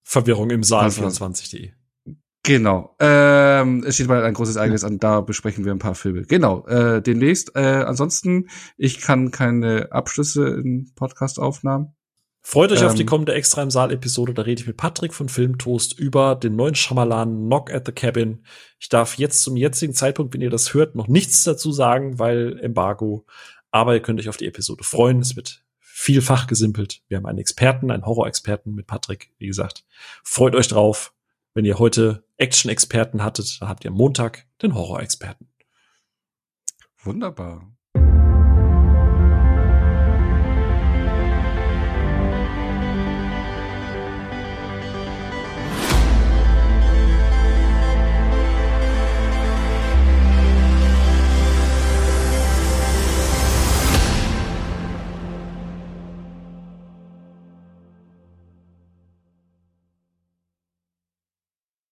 Verwirrung 0.03 0.49
im 0.49 0.63
Saal 0.63 0.89
24.de. 0.89 1.71
Genau. 2.45 2.93
Ähm, 2.99 3.85
es 3.87 3.95
steht 3.95 4.09
bald 4.09 4.25
ein 4.25 4.33
großes 4.33 4.57
Ereignis 4.57 4.83
an, 4.83 4.99
da 4.99 5.21
besprechen 5.21 5.63
wir 5.63 5.71
ein 5.71 5.79
paar 5.79 5.95
Filme. 5.95 6.23
Genau. 6.23 6.67
Äh, 6.67 7.01
demnächst. 7.01 7.55
Äh, 7.55 7.83
ansonsten, 7.87 8.49
ich 8.77 8.99
kann 8.99 9.31
keine 9.31 9.91
Abschlüsse 9.93 10.47
in 10.49 10.91
Podcast-Aufnahmen. 10.95 11.95
Freut 12.45 12.73
euch 12.73 12.81
ähm, 12.81 12.87
auf 12.87 12.95
die 12.95 13.05
kommende 13.05 13.33
Extra 13.33 13.63
im 13.63 13.71
Saal-Episode. 13.71 14.33
Da 14.33 14.41
rede 14.41 14.61
ich 14.61 14.67
mit 14.67 14.75
Patrick 14.75 15.13
von 15.13 15.29
Filmtoast 15.29 15.97
über 15.97 16.35
den 16.35 16.57
neuen 16.57 16.75
Schamalan 16.75 17.45
Knock 17.45 17.73
at 17.73 17.85
the 17.85 17.93
Cabin. 17.93 18.43
Ich 18.77 18.89
darf 18.89 19.17
jetzt 19.17 19.41
zum 19.41 19.55
jetzigen 19.55 19.93
Zeitpunkt, 19.93 20.33
wenn 20.33 20.41
ihr 20.41 20.49
das 20.49 20.73
hört, 20.73 20.95
noch 20.95 21.07
nichts 21.07 21.43
dazu 21.45 21.71
sagen, 21.71 22.19
weil 22.19 22.59
Embargo. 22.59 23.25
Aber 23.73 23.95
ihr 23.95 24.01
könnt 24.01 24.19
euch 24.19 24.29
auf 24.29 24.37
die 24.37 24.45
Episode 24.45 24.83
freuen. 24.83 25.19
Es 25.19 25.35
wird 25.35 25.65
vielfach 25.79 26.45
gesimpelt. 26.45 27.01
Wir 27.07 27.17
haben 27.17 27.25
einen 27.25 27.39
Experten, 27.39 27.89
einen 27.89 28.05
Horror-Experten 28.05 28.75
mit 28.75 28.85
Patrick. 28.85 29.33
Wie 29.39 29.47
gesagt, 29.47 29.83
freut 30.23 30.55
euch 30.55 30.67
drauf. 30.67 31.15
Wenn 31.55 31.65
ihr 31.65 31.79
heute 31.79 32.23
Action-Experten 32.37 33.23
hattet, 33.23 33.59
dann 33.59 33.69
habt 33.69 33.83
ihr 33.83 33.89
Montag 33.89 34.47
den 34.61 34.75
Horror-Experten. 34.75 35.51
Wunderbar. 37.01 37.72